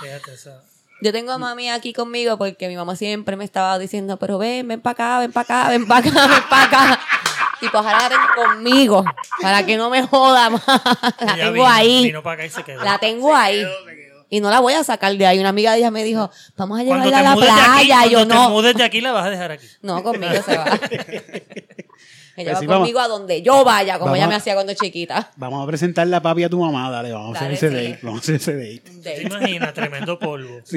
Fíjate 0.00 0.34
eso. 0.34 0.50
Yo 1.02 1.12
tengo 1.12 1.32
a 1.32 1.38
mami 1.38 1.70
aquí 1.70 1.92
conmigo 1.92 2.38
porque 2.38 2.68
mi 2.68 2.76
mamá 2.76 2.94
siempre 2.94 3.34
me 3.36 3.44
estaba 3.44 3.78
diciendo, 3.80 4.16
pero 4.16 4.38
ven, 4.38 4.68
ven 4.68 4.80
para 4.80 4.92
acá, 4.92 5.18
ven 5.18 5.32
para 5.32 5.42
acá, 5.42 5.68
ven 5.70 5.86
para 5.88 6.08
acá, 6.08 6.26
ven 6.28 6.42
para 6.48 6.64
acá. 6.64 7.00
Y 7.60 7.68
pues 7.68 7.82
ahora 7.82 7.98
la 8.02 8.08
tengo 8.10 8.22
conmigo, 8.36 9.04
para 9.40 9.64
que 9.64 9.76
no 9.78 9.88
me 9.88 10.02
joda 10.06 10.50
más. 10.50 10.62
La 10.66 11.34
tengo 11.34 11.52
vino- 11.52 11.66
ahí. 11.66 12.04
Vino 12.04 12.22
para 12.22 12.34
acá 12.34 12.44
y 12.46 12.50
se 12.50 12.62
quedó. 12.62 12.84
La 12.84 12.98
tengo 12.98 13.34
ahí. 13.34 13.64
Y 14.34 14.40
no 14.40 14.50
la 14.50 14.58
voy 14.58 14.72
a 14.74 14.82
sacar 14.82 15.16
de 15.16 15.26
ahí. 15.26 15.38
Una 15.38 15.50
amiga 15.50 15.70
de 15.72 15.78
ella 15.78 15.90
me 15.92 16.02
dijo, 16.02 16.28
vamos 16.56 16.80
a 16.80 16.84
Cuando 16.84 17.04
llevarla 17.06 17.20
te 17.20 17.26
a 17.26 17.30
la 17.30 17.34
mudes 17.36 17.54
de 17.54 17.60
aquí, 17.60 17.70
playa. 17.86 18.06
Y 18.06 18.10
yo 18.10 18.18
cuando 18.18 18.34
te 18.34 18.40
no. 18.40 18.50
mudes 18.50 18.74
de 18.74 18.82
aquí, 18.82 19.00
la 19.00 19.12
vas 19.12 19.26
a 19.26 19.30
dejar 19.30 19.52
aquí. 19.52 19.66
No, 19.82 20.02
conmigo 20.02 20.32
se 20.44 20.56
va. 20.56 20.64
Ella 22.36 22.50
Pues 22.50 22.56
va 22.56 22.60
sí, 22.60 22.66
vamos. 22.66 22.80
conmigo 22.80 22.98
a 22.98 23.06
donde 23.06 23.42
yo 23.42 23.62
vaya, 23.64 23.92
como 23.94 24.06
Vamos 24.06 24.16
ella 24.16 24.24
a- 24.24 24.28
me 24.28 24.34
hacía 24.34 24.54
cuando 24.54 24.74
chiquita. 24.74 25.30
Vamos 25.36 25.62
a 25.62 25.66
presentarle 25.68 26.16
a 26.16 26.20
papi 26.20 26.42
a 26.42 26.48
tu 26.48 26.58
mamá, 26.58 26.90
dale, 26.90 27.12
vamos 27.12 27.36
a 27.36 27.38
hacer 27.38 27.52
ese 27.52 27.68
sí. 27.68 27.74
date, 27.76 27.98
vamos 28.02 28.18
a 28.18 28.22
hacer 28.22 28.34
ese 28.34 28.54
date. 28.56 28.82
¿Te 29.04 29.22
imaginas? 29.22 29.72
Tremendo 29.72 30.18
polvo. 30.18 30.58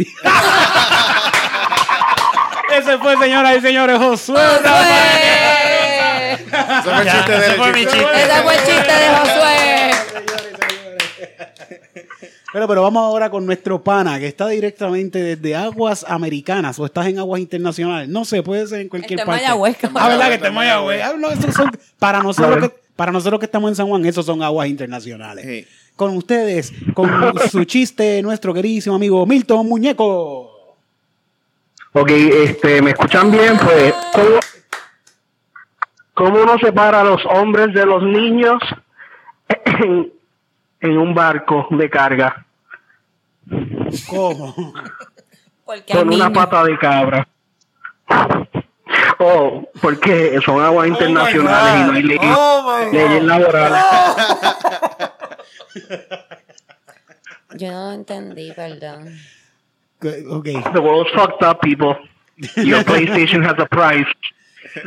Ese 2.77 2.97
fue, 2.99 3.17
señoras 3.17 3.57
y 3.57 3.61
señores, 3.61 3.97
Josué. 3.97 4.39
¡Josué! 4.39 6.34
Ese 6.34 6.45
fue 6.84 6.93
el 6.99 7.05
Ya, 7.05 7.11
chiste 7.15 7.31
de 7.31 7.38
ese 7.38 7.47
él, 7.49 7.55
fue 7.57 7.67
el 7.69 7.73
mi 7.73 7.79
chiste. 7.81 7.97
chiste. 7.97 8.21
Ese 8.23 8.41
fue 8.43 8.53
el 8.53 8.59
chiste 8.59 8.93
de 8.93 9.07
Josué. 9.15 9.91
Pero, 12.57 12.67
pero 12.67 12.81
vamos 12.81 13.03
ahora 13.03 13.29
con 13.29 13.45
nuestro 13.45 13.84
pana, 13.84 14.17
que 14.17 14.25
está 14.25 14.47
directamente 14.47 15.21
desde 15.21 15.55
aguas 15.55 16.03
americanas 16.09 16.79
o 16.79 16.88
estás 16.88 17.05
en 17.05 17.19
aguas 17.19 17.39
internacionales. 17.39 18.09
No 18.09 18.25
sé, 18.25 18.41
puede 18.41 18.65
ser 18.65 18.81
en 18.81 18.89
cualquier 18.89 19.19
parte. 19.23 19.43
Mayagüez. 19.43 19.77
Ah, 19.93 20.07
¿verdad 20.07 20.27
que 20.29 20.34
está 20.34 20.47
en 20.47 20.55
Mayagüez? 20.55 21.03
Ah, 21.03 21.13
no, 21.15 21.29
esos 21.29 21.53
son- 21.53 21.69
para, 21.99 22.23
nosotros 22.23 22.57
que, 22.69 22.75
para 22.95 23.11
nosotros 23.11 23.39
que 23.39 23.45
estamos 23.45 23.69
en 23.69 23.75
San 23.75 23.85
Juan, 23.88 24.03
esos 24.07 24.25
son 24.25 24.41
aguas 24.41 24.67
internacionales. 24.69 25.45
Sí. 25.45 25.67
Con 25.95 26.17
ustedes, 26.17 26.73
con 26.95 27.11
su 27.51 27.63
chiste, 27.65 28.23
nuestro 28.23 28.55
queridísimo 28.55 28.95
amigo 28.95 29.23
Milton 29.27 29.69
Muñeco. 29.69 30.49
Ok, 31.93 32.09
este, 32.09 32.81
¿me 32.81 32.89
escuchan 32.89 33.29
bien? 33.29 33.55
Pues, 33.63 33.93
¿cómo, 34.13 34.39
cómo 36.15 36.41
uno 36.41 36.57
separa 36.57 37.01
a 37.01 37.03
los 37.03 37.23
hombres 37.27 37.71
de 37.75 37.85
los 37.85 38.01
niños 38.01 38.63
en, 39.47 40.11
en 40.81 40.97
un 40.97 41.13
barco 41.13 41.67
de 41.69 41.88
carga? 41.88 42.45
¿Cómo? 44.10 44.56
Porque 45.65 45.94
Con 45.94 46.14
una 46.14 46.32
pata 46.32 46.64
de 46.64 46.78
cabra. 46.78 47.28
Oh, 49.19 49.68
porque 49.82 50.40
son 50.45 50.61
aguas 50.61 50.88
internacionales 50.88 51.82
y 51.82 51.86
no 51.86 51.91
hay 51.94 52.03
leyes, 52.03 52.94
leyes 52.94 53.24
laborales. 53.24 53.84
Yo 57.56 57.72
no 57.72 57.94
entendí, 57.94 58.52
perdón. 58.52 59.18
Ok. 60.30 60.45
The 60.74 60.80
world's 60.80 61.11
fucked 61.11 61.41
up, 61.44 61.60
people. 61.61 61.95
Your 62.57 62.84
PlayStation 62.84 63.44
has 63.44 63.57
a 63.57 63.65
price. 63.65 64.06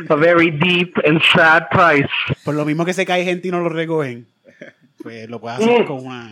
A 0.09 0.15
very 0.15 0.51
deep 0.51 0.95
and 1.05 1.21
sad 1.33 1.69
price. 1.69 2.07
Por 2.45 2.55
lo 2.55 2.63
mismo 2.63 2.85
que 2.85 2.93
se 2.93 3.05
cae 3.05 3.25
gente 3.25 3.49
y 3.49 3.51
no 3.51 3.59
lo 3.59 3.67
recogen, 3.69 4.25
pues 5.03 5.29
lo 5.29 5.39
puedes 5.39 5.59
hacer 5.59 5.81
Mm. 5.83 5.85
con 5.87 6.05
una... 6.05 6.29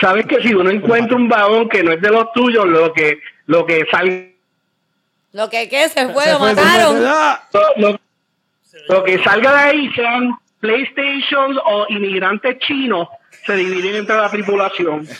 Sabes 0.00 0.26
que 0.26 0.40
si 0.42 0.54
uno 0.54 0.70
encuentra 0.70 1.16
un 1.16 1.28
vagón 1.28 1.68
que 1.68 1.82
no 1.82 1.92
es 1.92 2.00
de 2.00 2.10
los 2.10 2.32
tuyos, 2.32 2.66
lo 2.66 2.92
que 2.92 3.18
lo 3.46 3.66
que 3.66 3.84
sale 3.90 4.36
Lo 5.32 5.48
que 5.50 5.68
que 5.68 5.88
se 5.88 6.08
fue, 6.10 6.24
Se 6.24 6.32
lo 6.32 6.38
fue, 6.38 6.54
mataron. 6.54 6.96
se 6.96 7.02
fue. 7.50 7.60
Lo, 7.76 7.90
lo- 7.90 8.00
lo 8.88 9.04
que 9.04 9.22
salga 9.22 9.52
de 9.52 9.58
ahí 9.70 9.92
sean 9.94 10.34
PlayStations 10.60 11.58
o 11.64 11.86
inmigrantes 11.88 12.58
chinos 12.60 13.08
se 13.46 13.54
dividen 13.56 13.96
entre 13.96 14.16
la 14.16 14.30
tripulación. 14.30 15.06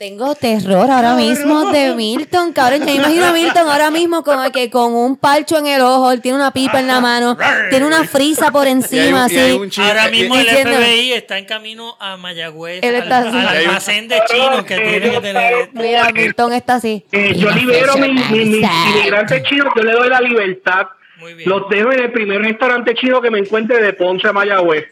Tengo 0.00 0.34
terror 0.34 0.90
ahora 0.90 1.12
mismo 1.14 1.70
de 1.72 1.94
Milton, 1.94 2.54
cabrón. 2.54 2.80
Yo 2.80 2.86
me 2.86 2.94
imagino 2.94 3.26
a 3.26 3.32
Milton 3.34 3.68
ahora 3.68 3.90
mismo 3.90 4.24
como 4.24 4.50
que 4.50 4.70
con 4.70 4.94
un 4.94 5.18
parcho 5.18 5.58
en 5.58 5.66
el 5.66 5.82
ojo, 5.82 6.10
él 6.10 6.22
tiene 6.22 6.38
una 6.38 6.52
pipa 6.54 6.80
en 6.80 6.86
la 6.86 7.00
mano, 7.02 7.36
tiene 7.68 7.84
una 7.84 8.04
frisa 8.04 8.50
por 8.50 8.66
Y 8.66 8.70
hay 8.70 8.72
un- 8.76 8.82
encima, 8.82 9.26
y 9.30 9.36
hay 9.36 9.50
así. 9.50 9.58
un 9.58 9.70
Ahora 9.86 10.08
mismo 10.08 10.36
el 10.36 10.40
Diciendo- 10.46 10.72
FBI 10.78 11.12
está 11.12 11.36
en 11.36 11.44
camino 11.44 11.98
a 12.00 12.16
Mayagüez, 12.16 12.82
Él 12.82 12.94
al, 12.94 13.02
está 13.02 13.18
así. 13.18 13.28
al 13.36 13.48
hay 13.48 13.62
un- 13.64 13.68
almacén 13.68 14.08
de 14.08 14.22
chinos 14.26 14.64
que 14.64 14.74
tiene 14.78 15.10
que 15.10 15.20
tener. 15.20 15.68
Mira, 15.74 16.10
Milton 16.14 16.52
está 16.54 16.74
así. 16.76 17.04
Eh, 17.12 17.34
yo 17.36 17.50
libero 17.50 17.98
mis 17.98 18.30
mi, 18.30 18.38
mi- 18.38 18.42
inmigrantes 18.94 19.42
chinos, 19.42 19.68
yo 19.76 19.82
le 19.82 19.92
doy 19.92 20.08
la 20.08 20.22
libertad. 20.22 20.86
Muy 21.18 21.34
bien. 21.34 21.46
Los 21.46 21.68
dejo 21.68 21.92
en 21.92 22.00
el 22.04 22.10
primer 22.10 22.40
restaurante 22.40 22.94
chino 22.94 23.20
que 23.20 23.30
me 23.30 23.40
encuentre 23.40 23.82
de 23.82 23.92
Ponce 23.92 24.26
a 24.28 24.32
Mayagüez. 24.32 24.86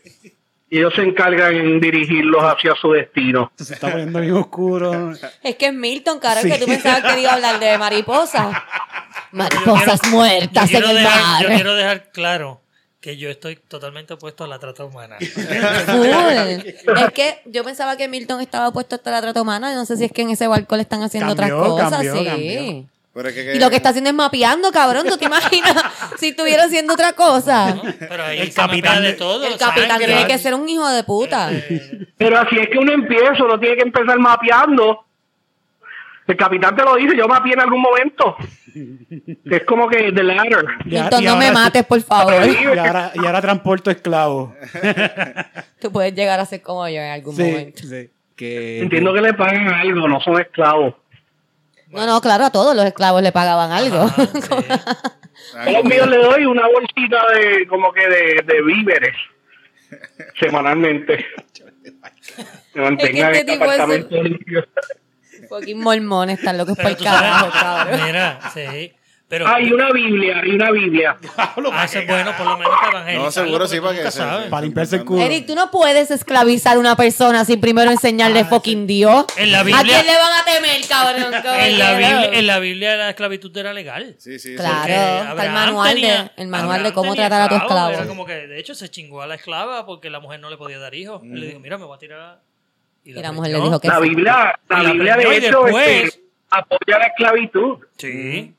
Y 0.70 0.78
ellos 0.78 0.92
se 0.94 1.02
encargan 1.02 1.54
en 1.56 1.80
dirigirlos 1.80 2.42
hacia 2.44 2.74
su 2.74 2.90
destino. 2.92 3.50
Se 3.56 3.72
está 3.74 3.90
poniendo 3.90 4.20
bien 4.20 4.34
oscuro. 4.34 5.12
Es 5.42 5.56
que 5.56 5.66
es 5.68 5.72
Milton, 5.74 6.18
cabrón, 6.18 6.42
Sí. 6.44 6.50
que 6.50 6.58
tú 6.58 6.66
pensabas 6.66 7.14
que 7.14 7.20
iba 7.22 7.30
a 7.30 7.34
hablar 7.36 7.58
de 7.58 7.78
mariposas. 7.78 8.54
Mariposas 9.32 10.00
quiero- 10.00 10.16
muertas 10.16 10.64
yo 10.70 10.78
quiero 10.78 10.90
en 10.90 10.96
el 10.98 11.02
dejar- 11.04 11.20
mar. 11.22 11.42
Yo 11.42 11.48
quiero 11.48 11.74
dejar 11.74 12.10
claro 12.12 12.60
que 13.00 13.16
yo 13.16 13.30
estoy 13.30 13.56
totalmente 13.56 14.12
opuesto 14.14 14.44
a 14.44 14.48
la 14.48 14.58
trata 14.58 14.84
humana. 14.84 15.16
Es 15.20 17.12
que 17.14 17.40
yo 17.46 17.64
pensaba 17.64 17.96
que 17.96 18.08
Milton 18.08 18.40
estaba 18.40 18.70
puesto 18.72 18.96
hasta 18.96 19.10
la 19.10 19.20
trata 19.20 19.40
humana. 19.42 19.74
No 19.74 19.84
sé 19.86 19.96
si 19.96 20.04
es 20.04 20.12
que 20.12 20.22
en 20.22 20.30
ese 20.30 20.46
barco 20.48 20.76
le 20.76 20.82
están 20.82 21.02
haciendo 21.02 21.34
Cambió, 21.36 21.58
otras 21.62 21.88
cosas. 21.90 21.90
cambió, 22.06 22.16
sí. 22.18 22.24
cambió. 22.24 22.84
Pero 23.18 23.28
es 23.30 23.34
que- 23.34 23.54
Y 23.56 23.58
lo 23.58 23.68
que 23.68 23.76
está 23.76 23.88
haciendo 23.88 24.10
es 24.10 24.16
mapeando, 24.16 24.70
cabrón. 24.70 25.06
¿Tú 25.08 25.16
te 25.18 25.24
imaginas 25.26 25.74
si 26.18 26.28
estuviera 26.28 26.64
haciendo 26.64 26.92
otra 26.94 27.12
cosa? 27.14 27.76
Pero 27.98 28.22
ahí 28.24 28.38
El 28.38 28.54
capitán 28.54 29.02
de 29.02 29.12
todo. 29.14 29.44
El 29.46 29.58
capitán 29.58 29.88
sangre. 29.90 30.06
tiene 30.06 30.26
que 30.26 30.38
ser 30.38 30.54
un 30.54 30.68
hijo 30.68 30.88
de 30.88 31.02
puta. 31.02 31.50
Pero 32.16 32.38
así 32.38 32.56
es 32.58 32.68
que 32.68 32.78
uno 32.78 32.92
empieza, 32.92 33.42
uno 33.44 33.58
tiene 33.58 33.76
que 33.76 33.82
empezar 33.82 34.18
mapeando. 34.18 35.04
El 36.28 36.36
capitán 36.36 36.76
te 36.76 36.82
lo 36.84 36.94
dice, 36.96 37.16
yo 37.16 37.26
mapeé 37.26 37.54
en 37.54 37.60
algún 37.60 37.80
momento. 37.80 38.36
Es 39.46 39.64
como 39.64 39.88
que 39.88 40.12
the 40.12 40.22
ladder. 40.22 40.64
Y 40.84 41.24
no 41.24 41.36
me 41.36 41.50
mates, 41.50 41.84
por 41.86 42.00
favor. 42.02 42.34
Y 42.46 42.78
ahora, 42.78 43.10
y 43.14 43.26
ahora 43.26 43.40
transporto 43.40 43.90
esclavos. 43.90 44.52
Tú 45.80 45.90
puedes 45.90 46.14
llegar 46.14 46.38
a 46.38 46.44
ser 46.44 46.62
como 46.62 46.86
yo 46.88 47.00
en 47.00 47.10
algún 47.12 47.34
Sí, 47.34 47.42
momento. 47.42 47.82
sí. 47.82 48.10
que... 48.36 48.80
Entiendo 48.82 49.12
que 49.14 49.20
le 49.22 49.34
pagan 49.34 49.68
algo, 49.68 50.06
no 50.06 50.20
son 50.20 50.40
esclavos. 50.40 50.94
No, 51.90 52.06
no, 52.06 52.20
claro, 52.20 52.44
a 52.44 52.50
todos 52.50 52.76
los 52.76 52.84
esclavos 52.84 53.22
le 53.22 53.32
pagaban 53.32 53.72
algo. 53.72 54.02
Ajá, 54.02 54.26
sí. 54.26 55.56
A 55.56 55.70
los 55.70 55.84
míos 55.84 56.06
le 56.08 56.18
doy 56.18 56.44
una 56.44 56.66
bolsita 56.68 57.18
de 57.34 57.66
como 57.66 57.92
que 57.92 58.06
de, 58.08 58.42
de 58.44 58.62
víveres 58.62 59.16
semanalmente. 60.38 61.24
Que 62.74 62.80
mantengan 62.80 63.34
este 63.34 63.54
el 63.54 63.62
apartamento 63.62 64.22
limpio. 64.22 64.66
Fucking 65.48 65.80
mormones 65.80 66.38
están 66.38 66.58
locos 66.58 66.76
por 66.76 66.86
el 66.86 66.96
carajo, 66.98 67.50
cabrón. 67.50 68.00
mira, 68.04 68.38
sí. 68.52 68.92
Pero, 69.30 69.46
Hay 69.46 69.70
una 69.70 69.92
Biblia, 69.92 70.40
hay 70.42 70.52
una 70.52 70.70
Biblia. 70.70 71.18
ah, 71.36 71.84
eso 71.84 71.98
es 71.98 72.06
bueno, 72.06 72.32
por 72.38 72.46
lo 72.46 72.56
menos 72.56 72.72
para 72.80 72.88
evangelizarlo. 72.92 73.24
No, 73.24 73.30
seguro 73.30 73.66
sí, 73.68 73.78
para 73.78 74.02
que 74.02 74.10
se-. 74.10 74.22
Para 74.48 74.62
limpiarse 74.62 74.96
el 74.96 75.04
culo. 75.04 75.20
Eric, 75.22 75.46
tú 75.46 75.54
no 75.54 75.70
puedes 75.70 76.10
esclavizar 76.10 76.76
a 76.76 76.80
una 76.80 76.96
persona 76.96 77.44
sin 77.44 77.60
primero 77.60 77.90
enseñarle 77.90 78.46
fucking 78.46 78.86
Dios. 78.86 79.26
En 79.36 79.52
la 79.52 79.60
¿A 79.60 79.62
Biblia- 79.64 79.82
quién 79.84 80.06
le 80.06 80.12
van 80.16 80.32
a 80.32 80.44
temer, 80.46 80.80
cabrón? 80.88 81.34
En 81.60 81.78
la. 81.78 81.90
Biblia, 81.92 82.24
en 82.32 82.46
la 82.46 82.58
Biblia 82.58 82.96
la 82.96 83.10
esclavitud 83.10 83.54
era 83.54 83.74
legal. 83.74 84.14
Sí, 84.18 84.38
sí. 84.38 84.56
Claro. 84.56 84.78
Porque 84.80 84.94
está 84.94 85.44
el 85.44 85.52
manual 85.52 85.94
de- 85.94 86.00
tenía- 86.00 86.32
el 86.36 86.48
manual 86.48 86.82
de 86.82 86.92
cómo 86.94 87.14
tratar 87.14 87.42
a 87.42 87.48
tu 87.50 87.54
esclavo. 87.56 87.90
Era 87.92 88.06
como 88.06 88.24
que, 88.24 88.32
de 88.46 88.58
hecho, 88.58 88.74
se 88.74 88.88
chingó 88.88 89.20
a 89.20 89.26
la 89.26 89.34
esclava 89.34 89.84
porque 89.84 90.08
la 90.08 90.20
mujer 90.20 90.40
no 90.40 90.48
le 90.48 90.56
podía 90.56 90.78
dar 90.78 90.94
hijos. 90.94 91.22
Él 91.22 91.38
le 91.38 91.46
dijo, 91.48 91.60
mira, 91.60 91.76
me 91.76 91.84
voy 91.84 91.96
a 91.96 91.98
tirar. 91.98 92.40
Y 93.04 93.12
la 93.12 93.30
mujer 93.32 93.50
preñó. 93.52 93.64
le 93.64 93.68
dijo 93.70 93.80
que 93.80 93.88
La 93.88 93.96
sí. 93.96 94.08
Biblia, 94.08 94.58
la 94.70 94.80
Y 94.80 94.84
la 94.86 94.92
Biblia 94.92 95.16
de 95.18 95.22
y 95.22 95.36
hecho 95.36 95.66
este, 95.68 96.20
apoya 96.48 96.98
la 96.98 97.06
esclavitud. 97.08 97.76
Sí. 97.98 98.54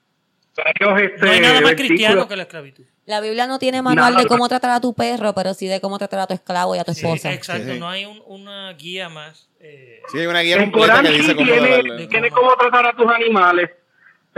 Este, 0.66 1.26
No 1.26 1.32
hay 1.32 1.40
nada 1.40 1.62
más 1.62 1.74
cristiano 1.76 2.28
que 2.28 2.36
la 2.36 2.44
esclavitud. 2.44 2.84
La 3.06 3.22
Biblia 3.22 3.48
no 3.48 3.58
tiene 3.58 3.82
manual 3.82 4.12
Nada. 4.14 4.24
de 4.24 4.30
cómo 4.30 4.48
tratar 4.48 4.72
a 4.72 4.80
tu 4.80 4.94
perro, 4.94 5.34
pero 5.34 5.54
sí 5.54 5.68
de 5.68 5.82
cómo 5.82 5.98
tratar 5.98 6.20
a 6.20 6.28
tu 6.28 6.34
esclavo 6.36 6.76
y 6.76 6.80
a 6.80 6.84
tu 6.84 6.94
Sí, 6.94 7.06
esposa. 7.06 7.34
exacto, 7.34 7.74
Sí. 7.74 7.80
no 7.80 7.90
hay 7.90 8.06
un- 8.06 8.22
una 8.28 8.72
guía 8.74 9.10
más. 9.10 9.48
eh, 9.62 10.02
Sí, 10.12 10.20
hay 10.20 10.28
una 10.28 10.40
guía 10.42 10.56
El 10.56 10.62
completa 10.72 10.88
Corán 10.98 11.06
que 11.06 11.12
dice 11.12 11.32
sí 11.32 11.36
cómo 11.36 11.52
tiene, 11.52 11.70
darle. 11.70 12.08
tiene 12.08 12.30
cómo 12.32 12.56
tratar 12.56 12.86
a 12.88 12.94
tus 12.96 13.08
animales. 13.12 13.70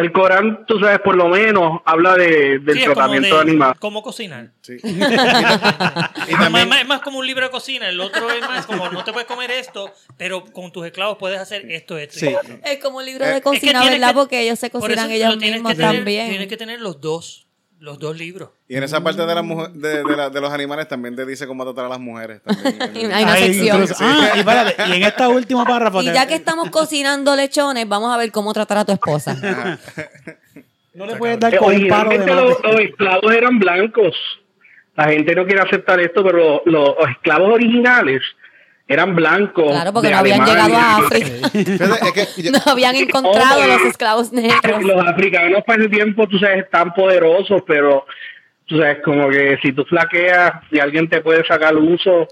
El 0.01 0.11
Corán, 0.11 0.65
tú 0.65 0.79
sabes, 0.79 0.99
por 0.99 1.15
lo 1.15 1.27
menos 1.29 1.81
habla 1.85 2.15
de, 2.15 2.59
del 2.59 2.75
sí, 2.75 2.79
es 2.79 2.85
tratamiento 2.85 3.35
de 3.35 3.41
animales. 3.41 3.77
cómo 3.79 4.01
cocinar. 4.01 4.51
Sí. 4.61 4.77
Es 4.81 4.83
y 4.91 4.97
más, 4.97 5.09
también, 6.39 6.69
más- 6.69 6.81
es 6.81 6.87
más 6.87 7.01
como 7.01 7.19
un 7.19 7.27
libro 7.27 7.45
de 7.45 7.51
cocina. 7.51 7.87
El 7.89 7.99
otro 8.01 8.29
es 8.31 8.41
más 8.41 8.65
como 8.65 8.89
no 8.89 9.03
te 9.03 9.13
puedes 9.13 9.27
comer 9.27 9.51
esto, 9.51 9.91
pero 10.17 10.43
con 10.45 10.71
tus 10.71 10.85
esclavos 10.85 11.17
puedes 11.19 11.39
hacer 11.39 11.71
esto, 11.71 11.97
esto 11.97 12.19
Sí. 12.19 12.27
y. 12.27 12.59
Es 12.63 12.79
como 12.79 12.97
un 12.97 13.05
libro 13.05 13.23
Eh, 13.25 13.27
de 13.27 13.33
es 13.35 13.39
que 13.39 13.43
cocina, 13.43 13.81
tienes 13.81 13.99
¿verdad? 13.99 14.09
que- 14.09 14.19
Porque 14.19 14.41
ellos 14.41 14.59
se 14.59 14.69
cocinan 14.69 15.11
ellos 15.11 15.37
mismos 15.37 15.71
que 15.71 15.77
tener, 15.77 15.95
también. 15.95 16.29
Tienes 16.29 16.47
que 16.47 16.57
tener 16.57 16.81
los 16.81 16.99
dos, 17.01 17.47
los 17.81 17.97
dos 17.99 18.15
libros. 18.17 18.49
y 18.67 18.75
en 18.75 18.83
esa 18.83 19.01
parte 19.03 19.25
de, 19.25 19.33
las 19.35 19.43
mujer- 19.43 19.71
de, 19.71 20.03
de 20.03 20.15
la- 20.15 20.29
de 20.29 20.39
los 20.39 20.53
animales 20.53 20.87
también 20.87 21.15
te 21.15 21.25
dice 21.25 21.45
cómo 21.47 21.63
tratar 21.65 21.85
a 21.85 21.89
las 21.89 21.99
mujeres. 21.99 22.41
También. 22.43 23.11
Hay 23.11 23.23
una 23.23 23.35
sección. 23.35 23.85
ah, 23.99 24.31
y, 24.35 24.39
espérate, 24.39 24.75
y 24.87 24.93
en 24.97 25.03
esta 25.03 25.27
última 25.29 25.65
párrafo... 25.65 26.01
Y 26.01 26.05
ya 26.05 26.27
que 26.27 26.35
estamos 26.35 26.69
cocinando 26.69 27.35
lechones, 27.35 27.87
vamos 27.89 28.13
a 28.13 28.17
ver 28.17 28.31
cómo 28.31 28.53
tratar 28.53 28.77
a 28.77 28.85
tu 28.85 28.91
esposa. 28.93 29.35
No 30.93 31.05
le 31.05 31.15
puedes 31.15 31.39
dar 31.39 31.53
Eh, 31.53 31.57
con 31.57 31.73
un 31.75 31.87
paro 31.87 32.09
de 32.11 32.25
los, 32.25 32.63
los 32.63 32.79
esclavos 32.81 33.33
eran 33.33 33.59
blancos. 33.59 34.15
La 34.95 35.05
gente 35.09 35.33
no 35.35 35.45
quiere 35.45 35.61
aceptar 35.61 35.99
esto, 36.01 36.23
pero 36.23 36.61
los, 36.65 36.95
los 36.97 37.09
esclavos 37.09 37.53
originales 37.53 38.21
eran 38.91 39.15
blancos. 39.15 39.71
Claro, 39.71 39.93
porque 39.93 40.07
de 40.09 40.13
no 40.13 40.19
habían 40.19 40.41
Alemania. 40.41 40.67
llegado 40.67 40.83
a 40.83 40.97
África. 41.05 42.51
No 42.65 42.71
habían 42.71 42.95
encontrado 42.95 43.67
los 43.67 43.81
esclavos 43.83 44.31
negros. 44.31 44.83
Los 44.83 45.07
africanos 45.07 45.63
para 45.65 45.81
ese 45.81 45.89
tiempo, 45.89 46.27
tú 46.27 46.37
sabes, 46.39 46.63
están 46.65 46.93
poderosos, 46.93 47.61
pero 47.67 48.05
tú 48.65 48.77
sabes, 48.77 48.99
como 49.03 49.29
que 49.29 49.57
si 49.61 49.71
tú 49.73 49.83
flaqueas 49.85 50.53
y 50.71 50.79
alguien 50.79 51.09
te 51.09 51.21
puede 51.21 51.45
sacar 51.45 51.75
uso, 51.75 52.27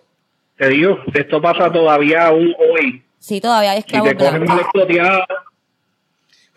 te 0.58 0.68
digo, 0.70 1.00
esto 1.14 1.42
pasa 1.42 1.72
todavía 1.72 2.28
aún 2.28 2.54
hoy. 2.58 3.04
Sí, 3.20 3.40
todavía 3.42 3.72
hay 3.72 3.78
Si 3.82 3.86
esclavos 3.88 4.10
te 4.10 4.16
cogen 4.16 4.34
mal 4.40 4.42
blancos. 4.46 4.62
exploteado, 4.62 5.24
pues 5.28 5.40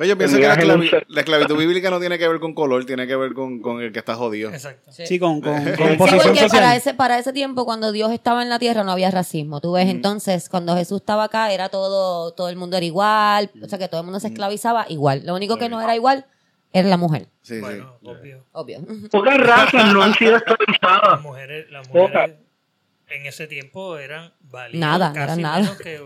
yo 0.05 0.17
pienso 0.19 0.37
que 0.37 0.43
la, 0.43 1.21
esclavitud 1.21 1.57
bíblica 1.57 1.91
no 1.91 2.01
tiene 2.01 2.19
que 2.19 2.27
ver 2.29 2.41
con 2.41 2.55
color, 2.55 2.85
tiene 2.85 3.07
que 3.07 3.17
ver 3.17 3.33
con, 3.35 3.61
con 3.61 3.81
el 3.83 3.93
que 3.93 3.99
está 3.99 4.15
jodido. 4.15 4.51
Exacto. 4.51 4.91
Sí, 4.93 5.19
con, 5.19 5.41
con, 5.41 5.55
con 5.55 5.89
Sí, 5.89 5.97
posición 5.97 6.21
porque 6.23 6.41
social. 6.41 6.51
para 6.51 6.77
ese, 6.77 6.95
para 6.95 7.19
ese 7.19 7.33
tiempo, 7.33 7.65
cuando 7.65 7.93
Dios 7.93 8.11
estaba 8.13 8.43
en 8.43 8.49
la 8.49 8.59
tierra, 8.59 8.85
no 8.85 8.93
había 8.93 9.11
racismo. 9.11 9.61
Tú 9.61 9.73
ves, 9.73 9.89
entonces, 9.89 10.49
cuando 10.49 10.75
Jesús 10.77 11.01
estaba 11.01 11.25
acá, 11.25 11.53
era 11.53 11.69
todo, 11.69 12.33
todo 12.33 12.49
el 12.49 12.57
mundo 12.57 12.77
era 12.77 12.87
igual, 12.87 13.51
o 13.63 13.69
sea 13.69 13.79
que 13.79 13.89
todo 13.89 14.01
el 14.01 14.05
mundo 14.07 14.21
se 14.21 14.29
esclavizaba 14.29 14.87
igual. 14.89 15.23
Lo 15.25 15.35
único 15.35 15.57
que 15.59 15.69
no 15.69 15.81
era 15.81 15.95
igual 15.95 16.27
era 16.73 16.89
la 16.89 16.97
mujer, 16.97 17.29
Sí, 17.43 17.57
sí. 17.57 17.61
Bueno, 17.61 17.97
obvio. 18.03 18.45
obvio. 18.53 18.79
pocas 19.11 19.37
razas 19.39 19.93
no 19.93 20.03
han 20.03 20.15
sido 20.15 20.33
Las 20.33 20.43
esclavizadas. 20.43 21.21
mujeres, 21.21 21.71
las 21.71 21.89
mujeres 21.91 22.37
en 23.11 23.27
ese 23.27 23.47
tiempo 23.47 23.99
eran 23.99 24.33
valiosas. 24.41 24.81
Nada, 24.81 25.13
casi 25.13 25.23
eran 25.25 25.41
nada. 25.43 25.59
menos 25.61 25.77
que, 25.77 26.01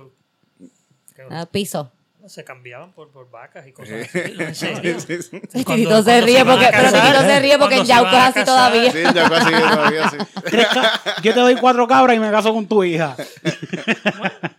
que- 1.15 1.23
Ah, 1.31 1.47
piso. 1.51 1.93
Se 2.29 2.45
cambiaban 2.45 2.93
por, 2.93 3.11
por 3.11 3.31
vacas 3.31 3.67
y 3.67 3.73
cosas 3.73 4.09
así. 4.09 4.19
¿no? 4.37 4.45
En 4.45 4.55
serio. 4.55 5.01
Sí, 5.01 5.07
sí, 5.23 5.23
sí. 5.23 5.41
Cuando- 5.65 5.75
Titito 5.75 6.03
se 6.03 6.21
ríe 6.21 6.45
porque, 6.45 6.67
pero 6.71 6.83
casar, 6.85 7.03
Titito 7.07 7.21
se 7.23 7.41
ríe 7.41 7.59
porque 7.59 7.77
en 7.77 7.85
Yauco 7.85 8.11
es 8.11 8.23
así 8.23 8.45
todavía. 8.45 8.93
Sí, 8.93 9.03
ya 9.15 9.29
casi 9.29 9.51
todavía 9.53 10.11
sí. 10.11 10.17
Tres 10.45 10.67
ca- 10.69 11.01
Yo 11.23 11.35
te 11.35 11.41
doy 11.41 11.57
cuatro 11.57 11.87
cabras 11.87 12.17
y 12.17 12.21
me 12.21 12.31
caso 12.31 12.53
con 12.53 12.67
tu 12.67 12.83
hija. 12.85 13.17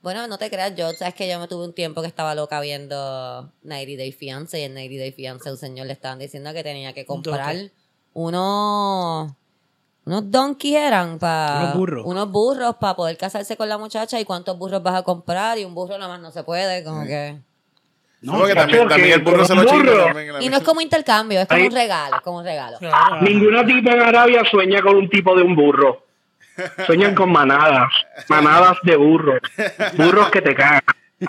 Bueno, 0.00 0.26
no 0.28 0.38
te 0.38 0.48
creas, 0.48 0.74
yo, 0.76 0.92
sabes 0.92 1.14
que 1.14 1.28
yo 1.28 1.40
me 1.40 1.48
tuve 1.48 1.64
un 1.66 1.74
tiempo 1.74 2.00
que 2.02 2.06
estaba 2.06 2.34
loca 2.36 2.60
viendo 2.60 3.52
90 3.62 3.96
Day 3.98 4.12
Fiance 4.12 4.58
y 4.60 4.62
en 4.62 4.72
90 4.74 4.96
Day 5.00 5.12
Fiance 5.12 5.50
un 5.50 5.56
señor 5.58 5.86
le 5.88 5.92
estaban 5.92 6.20
diciendo 6.20 6.52
que 6.52 6.62
tenía 6.62 6.92
que 6.92 7.04
comprar 7.04 7.46
¿Donkey? 7.46 7.72
Unos 10.08 10.30
donkeys 10.30 10.76
eran 10.76 11.18
para 11.18 11.60
Unos 11.60 11.74
burros. 11.74 12.02
unos 12.06 12.30
burros 12.30 12.76
para 12.80 12.94
poder 12.96 13.16
casarse 13.16 13.56
con 13.56 13.68
la 13.68 13.78
muchacha 13.78 14.18
y 14.18 14.24
cuántos 14.24 14.58
burros 14.58 14.82
vas 14.82 14.96
a 14.96 15.02
comprar 15.02 15.58
y 15.58 15.64
un 15.64 15.74
burro 15.74 15.96
nada 15.98 16.08
más 16.08 16.20
no 16.20 16.30
se 16.30 16.42
puede, 16.42 16.82
como 16.82 17.04
que 17.04 17.36
No, 18.22 18.38
porque 18.38 18.54
también, 18.54 18.78
porque 18.80 18.94
también 18.94 19.14
el 19.14 19.22
burro 19.24 19.44
se 19.44 19.54
lo 19.54 19.62
la- 19.62 20.42
y 20.42 20.48
no 20.48 20.56
es 20.56 20.62
como 20.64 20.80
intercambio, 20.80 21.40
es 21.40 21.46
como 21.46 21.60
Ahí- 21.60 21.68
un 21.68 21.74
regalo, 21.74 22.16
como 22.24 22.38
un 22.38 22.44
regalo. 22.44 22.78
Claro. 22.78 23.20
Ninguna 23.20 23.64
tipa 23.66 23.92
en 23.92 24.00
Arabia 24.02 24.42
sueña 24.50 24.80
con 24.82 24.96
un 24.96 25.08
tipo 25.08 25.36
de 25.36 25.42
un 25.42 25.54
burro. 25.54 26.04
Sueñan 26.86 27.14
con 27.14 27.30
manadas, 27.30 27.88
manadas 28.28 28.78
de 28.82 28.96
burros, 28.96 29.38
burros 29.96 30.28
que 30.30 30.42
te 30.42 30.54
cagan. 30.56 30.80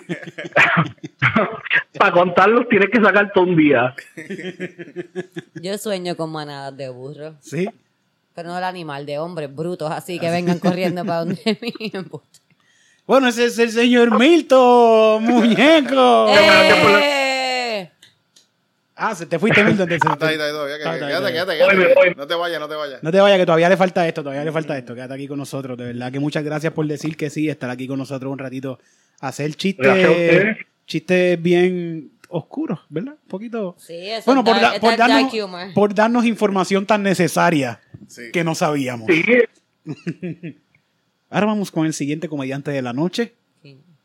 Para 1.98 2.12
contarlos 2.12 2.68
tienes 2.68 2.90
que 2.90 3.00
sacar 3.02 3.32
todo 3.32 3.44
un 3.44 3.56
día. 3.56 3.94
Yo 5.54 5.76
sueño 5.78 6.16
con 6.16 6.30
manadas 6.32 6.76
de 6.76 6.88
burros, 6.88 7.34
Sí. 7.40 7.68
Pero 8.40 8.48
no 8.52 8.58
el 8.58 8.64
animal, 8.64 9.04
de 9.04 9.18
hombres 9.18 9.54
brutos 9.54 9.90
así 9.92 10.18
que 10.18 10.30
vengan 10.30 10.58
corriendo 10.60 11.04
para 11.04 11.20
donde 11.20 11.58
mí. 11.60 11.92
Bueno, 13.06 13.28
ese 13.28 13.44
es 13.46 13.58
el 13.58 13.70
señor 13.70 14.18
Milton, 14.18 15.22
muñeco. 15.24 16.28
¡Eh! 16.30 17.90
Ah, 18.96 19.14
se 19.14 19.26
te 19.26 19.38
fuiste, 19.38 19.62
Milton. 19.64 19.88
te- 19.88 19.96
Está 19.96 20.08
ahí, 20.26 20.32
está 20.34 20.46
ahí 20.46 20.52
todavía. 20.52 20.78
Quédate, 20.78 21.32
quédate, 21.32 21.58
quédate. 21.58 22.14
No 22.16 22.26
te 22.26 22.34
vayas, 22.34 22.60
no 22.60 22.68
te 22.68 22.74
vayas. 22.76 23.02
No 23.02 23.10
te 23.12 23.20
vayas, 23.20 23.38
que 23.38 23.46
todavía 23.46 23.68
le 23.68 23.76
falta 23.76 24.06
esto, 24.08 24.22
todavía 24.22 24.44
le 24.44 24.52
falta 24.52 24.76
esto. 24.78 24.94
Quédate 24.94 25.14
aquí 25.14 25.26
con 25.28 25.38
nosotros, 25.38 25.76
de 25.76 25.84
verdad 25.86 26.10
que 26.12 26.18
muchas 26.20 26.42
gracias 26.44 26.72
por 26.72 26.86
decir 26.86 27.16
que 27.16 27.28
sí, 27.30 27.48
estar 27.48 27.68
aquí 27.70 27.86
con 27.88 27.98
nosotros 27.98 28.30
un 28.32 28.38
ratito, 28.38 28.78
hacer 29.20 29.54
chistes, 29.54 30.56
chistes 30.86 31.42
bien 31.42 32.10
oscuros, 32.30 32.80
¿verdad? 32.88 33.14
Un 33.22 33.28
poquito. 33.28 33.76
Sí, 33.78 33.94
eso 33.96 34.22
Bueno, 34.26 34.40
es 34.40 34.44
por, 34.46 34.60
da- 34.60 34.80
por 34.80 34.96
dark 34.96 35.10
darnos, 35.12 35.34
humor. 35.34 35.74
por 35.74 35.94
darnos 35.94 36.24
información 36.26 36.86
tan 36.86 37.02
necesaria 37.02 37.80
Sí. 38.08 38.22
que 38.32 38.42
no 38.44 38.54
sabíamos. 38.54 39.08
Sí, 39.08 39.24
Ahora 41.30 41.46
vamos 41.46 41.70
con 41.70 41.86
el 41.86 41.94
siguiente 41.94 42.28
comediante 42.28 42.70
de 42.70 42.82
la 42.82 42.92
noche. 42.92 43.34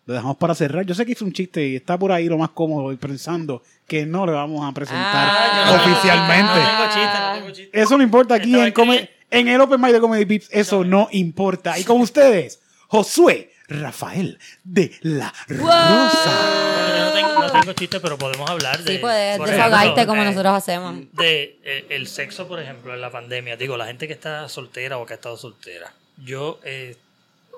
Lo 0.08 0.14
dejamos 0.14 0.38
para 0.38 0.54
cerrar. 0.54 0.86
Yo 0.86 0.94
sé 0.94 1.04
que 1.04 1.14
hizo 1.14 1.26
un 1.26 1.34
chiste 1.34 1.68
y 1.68 1.76
está 1.78 1.98
por 1.98 2.12
ahí 2.12 2.28
lo 2.28 2.38
más 2.38 2.50
cómodo 2.52 2.92
y 2.92 2.96
pensando 2.96 3.64
que 3.88 4.06
no 4.06 4.28
le 4.28 4.34
vamos 4.34 4.64
a 4.64 4.72
presentar 4.72 5.28
Ah, 5.32 5.64
no 5.66 5.92
oficialmente. 5.92 6.54
No 6.54 6.68
tengo 6.70 6.84
chiste, 6.94 7.20
no 7.20 7.34
tengo 7.34 7.52
chiste. 7.52 7.82
Eso 7.82 7.98
no 7.98 8.04
importa 8.04 8.36
aquí 8.36 8.50
Estaba 8.52 8.68
en, 8.68 8.74
come- 8.74 9.10
en 9.32 9.48
el 9.48 9.60
Open 9.60 9.82
Mic 9.82 9.94
de 9.94 10.00
Comedy 10.00 10.26
Pips. 10.28 10.50
Eso 10.52 10.84
no 10.84 11.08
importa. 11.12 11.80
Y 11.80 11.84
con 11.84 12.00
ustedes, 12.02 12.62
Josué 12.88 13.50
Rafael 13.68 14.38
de 14.64 14.92
la 15.02 15.34
Rosa. 15.48 16.75
No 17.22 17.28
tengo, 17.30 17.42
no 17.48 17.52
tengo 17.60 17.74
chiste, 17.74 18.00
pero 18.00 18.18
podemos 18.18 18.50
hablar 18.50 18.84
de. 18.84 18.94
Sí, 18.94 18.98
puedes 19.00 19.40
desahogarte 19.40 19.86
ejemplo, 19.88 20.06
como 20.08 20.22
eh, 20.22 20.26
nosotros 20.26 20.54
hacemos. 20.54 20.96
De 21.14 21.60
eh, 21.64 21.86
el 21.90 22.08
sexo, 22.08 22.48
por 22.48 22.60
ejemplo, 22.60 22.94
en 22.94 23.02
la 23.02 23.12
pandemia. 23.12 23.58
Digo, 23.58 23.78
la 23.78 23.86
gente 23.86 24.08
que 24.08 24.14
está 24.14 24.48
soltera 24.50 24.98
o 24.98 25.06
que 25.06 25.14
ha 25.14 25.16
estado 25.16 25.38
soltera. 25.38 25.94
Yo 26.24 26.60
eh, 26.64 26.96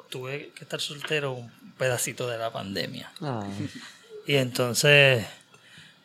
tuve 0.10 0.52
que 0.56 0.64
estar 0.64 0.80
soltero 0.82 1.34
un 1.34 1.52
pedacito 1.78 2.28
de 2.28 2.38
la 2.38 2.52
pandemia. 2.52 3.12
Ah. 3.22 3.44
Y 4.26 4.36
entonces 4.36 5.26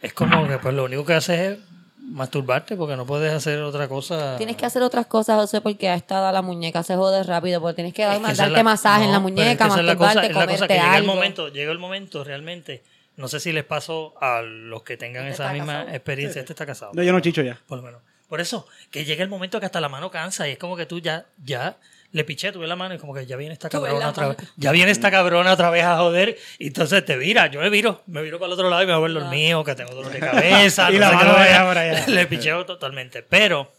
es 0.01 0.13
como 0.13 0.47
que 0.49 0.59
pues 0.59 0.75
lo 0.75 0.85
único 0.85 1.05
que 1.05 1.15
haces 1.15 1.39
es 1.41 1.59
masturbarte 1.99 2.77
porque 2.77 2.97
no 2.97 3.07
puedes 3.07 3.33
hacer 3.33 3.61
otra 3.63 3.89
cosa. 3.89 4.37
Tienes 4.37 4.57
que 4.57 4.67
hacer 4.67 4.83
otras 4.83 5.07
cosas, 5.07 5.37
José, 5.37 5.61
porque 5.61 5.89
a 5.89 5.95
esta 5.95 6.19
edad 6.19 6.33
la 6.33 6.43
muñeca 6.43 6.83
se 6.83 6.97
jode 6.97 7.23
rápido, 7.23 7.61
porque 7.61 7.77
tienes 7.77 7.95
que 7.95 8.03
Es 8.03 8.19
que 8.19 8.35
darte 8.35 8.49
la- 8.51 8.63
masaje 8.63 9.05
en 9.05 9.11
la 9.13 9.17
es 9.19 9.23
muñeca, 9.23 9.69
que 9.69 9.81
es 9.81 9.85
la 9.85 9.97
cosa- 9.97 10.15
masturbarte, 10.15 10.27
es 10.27 10.37
la 10.37 10.47
cosa 10.47 10.67
que 10.69 10.75
llega 10.75 10.97
el 10.99 11.05
momento, 11.05 11.49
llega 11.49 11.73
el 11.73 11.79
momento 11.79 12.25
realmente. 12.25 12.83
No 13.17 13.29
sé 13.29 13.41
si 13.41 13.53
les 13.53 13.65
pasó 13.65 14.15
a 14.21 14.43
los 14.43 14.83
que 14.83 14.97
tengan 14.97 15.27
Este 15.27 15.43
esa 15.43 15.53
misma 15.53 15.73
casado. 15.81 15.95
experiencia. 15.97 16.41
Este 16.41 16.53
está 16.53 16.67
casado. 16.67 16.93
No, 16.95 17.03
yo 17.03 17.13
no 17.13 17.21
chicho 17.21 17.43
ya. 17.43 17.61
Por 17.67 17.79
lo 17.79 17.85
menos. 17.85 18.03
Por 18.29 18.41
eso, 18.41 18.67
que 18.91 19.05
llega 19.05 19.23
el 19.23 19.29
momento 19.29 19.61
que 19.61 19.67
hasta 19.67 19.81
la 19.81 19.91
mano 19.91 20.11
cansa 20.11 20.49
y 20.49 20.53
es 20.53 20.59
como 20.59 20.75
que 20.77 20.87
tú 20.87 21.01
ya, 21.01 21.27
ya 21.45 21.77
le 22.13 22.25
piché, 22.25 22.51
tuve 22.53 22.67
la 22.67 22.77
mano 22.77 22.95
y 22.95 22.99
como 22.99 23.13
que 23.13 23.27
ya 23.27 23.37
viene 23.37 23.53
esta 23.53 23.69
cabrona 23.69 24.09
otra 24.09 24.29
vez. 24.29 24.37
Ya 24.57 24.73
viene 24.73 24.91
esta 24.91 25.11
cabrona 25.11 25.53
otra 25.53 25.69
vez 25.69 25.85
a 25.85 25.99
joder. 25.99 26.39
Y 26.59 26.69
entonces 26.69 27.05
te 27.05 27.19
vira, 27.19 27.49
yo 27.49 27.61
me 27.61 27.69
viro, 27.69 28.03
me 28.07 28.23
viro 28.23 28.39
para 28.39 28.47
el 28.49 28.53
otro 28.55 28.71
lado 28.71 28.83
y 28.83 28.87
me 28.87 28.93
voy 28.95 29.01
a 29.01 29.03
ver 29.03 29.11
los 29.11 29.29
míos, 29.31 29.65
que 29.67 29.75
tengo 29.75 29.95
dolor 29.95 30.11
de 30.13 30.21
cabeza. 30.21 30.89
Y 30.91 30.95
no 30.95 31.01
la 31.01 31.13
mano 31.13 31.33
allá. 31.37 32.07
Le 32.07 32.27
picheo 32.27 32.65
totalmente. 32.65 33.23
Pero 33.23 33.71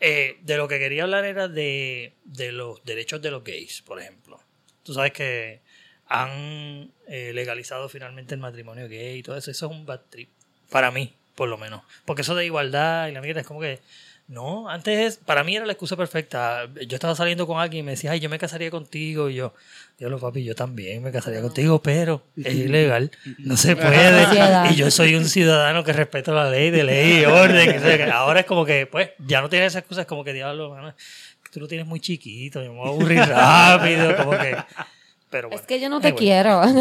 eh, 0.00 0.38
de 0.42 0.56
lo 0.56 0.66
que 0.66 0.80
quería 0.80 1.04
hablar 1.04 1.24
era 1.24 1.46
de, 1.46 2.14
de 2.24 2.50
los 2.50 2.82
derechos 2.84 3.22
de 3.22 3.30
los 3.30 3.44
gays, 3.44 3.82
por 3.82 4.00
ejemplo. 4.00 4.40
Tú 4.82 4.92
sabes 4.94 5.12
que 5.12 5.62
han 6.10 6.90
eh, 7.06 7.30
legalizado 7.32 7.88
finalmente 7.88 8.34
el 8.34 8.40
matrimonio 8.40 8.88
gay 8.88 9.18
y 9.18 9.22
todo 9.22 9.36
eso. 9.36 9.50
Eso 9.50 9.66
es 9.66 9.72
un 9.72 9.86
bad 9.86 10.00
trip. 10.10 10.28
Para 10.68 10.90
mí, 10.90 11.14
por 11.36 11.48
lo 11.48 11.56
menos. 11.56 11.82
Porque 12.04 12.22
eso 12.22 12.34
de 12.34 12.44
igualdad 12.44 13.08
y 13.08 13.12
la 13.12 13.22
mierda 13.22 13.40
es 13.40 13.46
como 13.46 13.60
que. 13.60 13.78
No, 14.26 14.68
antes 14.68 14.98
es, 14.98 15.16
para 15.16 15.42
mí 15.42 15.56
era 15.56 15.66
la 15.66 15.72
excusa 15.72 15.96
perfecta. 15.96 16.68
Yo 16.86 16.94
estaba 16.94 17.16
saliendo 17.16 17.48
con 17.48 17.58
alguien 17.58 17.80
y 17.80 17.86
me 17.86 17.90
decía, 17.92 18.12
ay, 18.12 18.20
yo 18.20 18.28
me 18.28 18.38
casaría 18.38 18.70
contigo. 18.70 19.28
Y 19.28 19.34
yo, 19.34 19.54
Dios 19.98 20.20
papi, 20.20 20.44
yo 20.44 20.54
también 20.54 21.02
me 21.02 21.10
casaría 21.10 21.42
contigo, 21.42 21.82
pero 21.82 22.22
es 22.36 22.54
ilegal, 22.54 23.10
no 23.38 23.56
se 23.56 23.74
puede. 23.74 24.26
Y 24.70 24.76
yo 24.76 24.88
soy 24.92 25.16
un 25.16 25.24
ciudadano 25.24 25.82
que 25.82 25.92
respeta 25.92 26.30
la 26.32 26.48
ley, 26.48 26.70
de 26.70 26.84
ley 26.84 27.20
y 27.20 27.24
orden. 27.24 27.76
o 27.76 27.80
sea, 27.80 27.96
que 27.96 28.04
ahora 28.04 28.40
es 28.40 28.46
como 28.46 28.64
que, 28.64 28.86
pues, 28.86 29.10
ya 29.18 29.40
no 29.40 29.48
tienes 29.48 29.72
esa 29.72 29.80
excusa, 29.80 30.02
es 30.02 30.06
como 30.06 30.22
que 30.22 30.32
diablo, 30.32 30.70
mano, 30.70 30.94
tú 31.52 31.58
lo 31.58 31.66
tienes 31.66 31.88
muy 31.88 31.98
chiquito, 31.98 32.62
yo 32.62 32.72
me 32.72 32.78
voy 32.78 32.86
a 32.86 32.90
aburrir 32.90 33.18
rápido, 33.28 34.16
como 34.16 34.30
que. 34.32 34.56
Pero 35.30 35.48
bueno, 35.48 35.60
Es 35.60 35.66
que 35.66 35.80
yo 35.80 35.88
no 35.88 36.00
te 36.00 36.08
anyway. 36.08 36.24
quiero. 36.24 36.60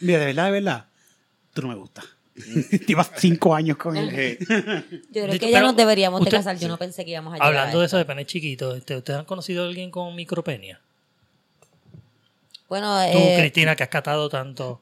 Mira, 0.00 0.18
de 0.18 0.26
verdad, 0.26 0.44
de 0.46 0.50
verdad, 0.50 0.84
tú 1.54 1.62
no 1.62 1.68
me 1.68 1.74
gustas. 1.76 2.04
Llevas 2.86 3.10
cinco 3.16 3.54
años 3.54 3.76
con 3.76 3.96
él. 3.96 4.36
Yo 5.10 5.24
creo 5.24 5.38
que 5.38 5.50
ya 5.50 5.60
nos 5.60 5.76
deberíamos 5.76 6.24
de 6.24 6.30
casar. 6.30 6.58
Yo 6.58 6.68
no 6.68 6.76
pensé 6.76 7.04
que 7.04 7.12
íbamos 7.12 7.32
a 7.32 7.36
llegar 7.36 7.48
Hablando 7.48 7.78
a 7.78 7.80
de 7.80 7.86
eso 7.86 7.96
de 7.98 8.04
penes 8.04 8.26
chiquitos, 8.26 8.76
este, 8.76 8.96
¿ustedes 8.96 9.18
han 9.20 9.24
conocido 9.26 9.62
a 9.64 9.66
alguien 9.68 9.90
con 9.90 10.14
micropenia? 10.14 10.80
Bueno, 12.68 12.96
Tú, 13.12 13.18
eh, 13.18 13.36
Cristina, 13.38 13.74
que 13.76 13.82
has 13.82 13.88
catado 13.88 14.28
tanto. 14.28 14.80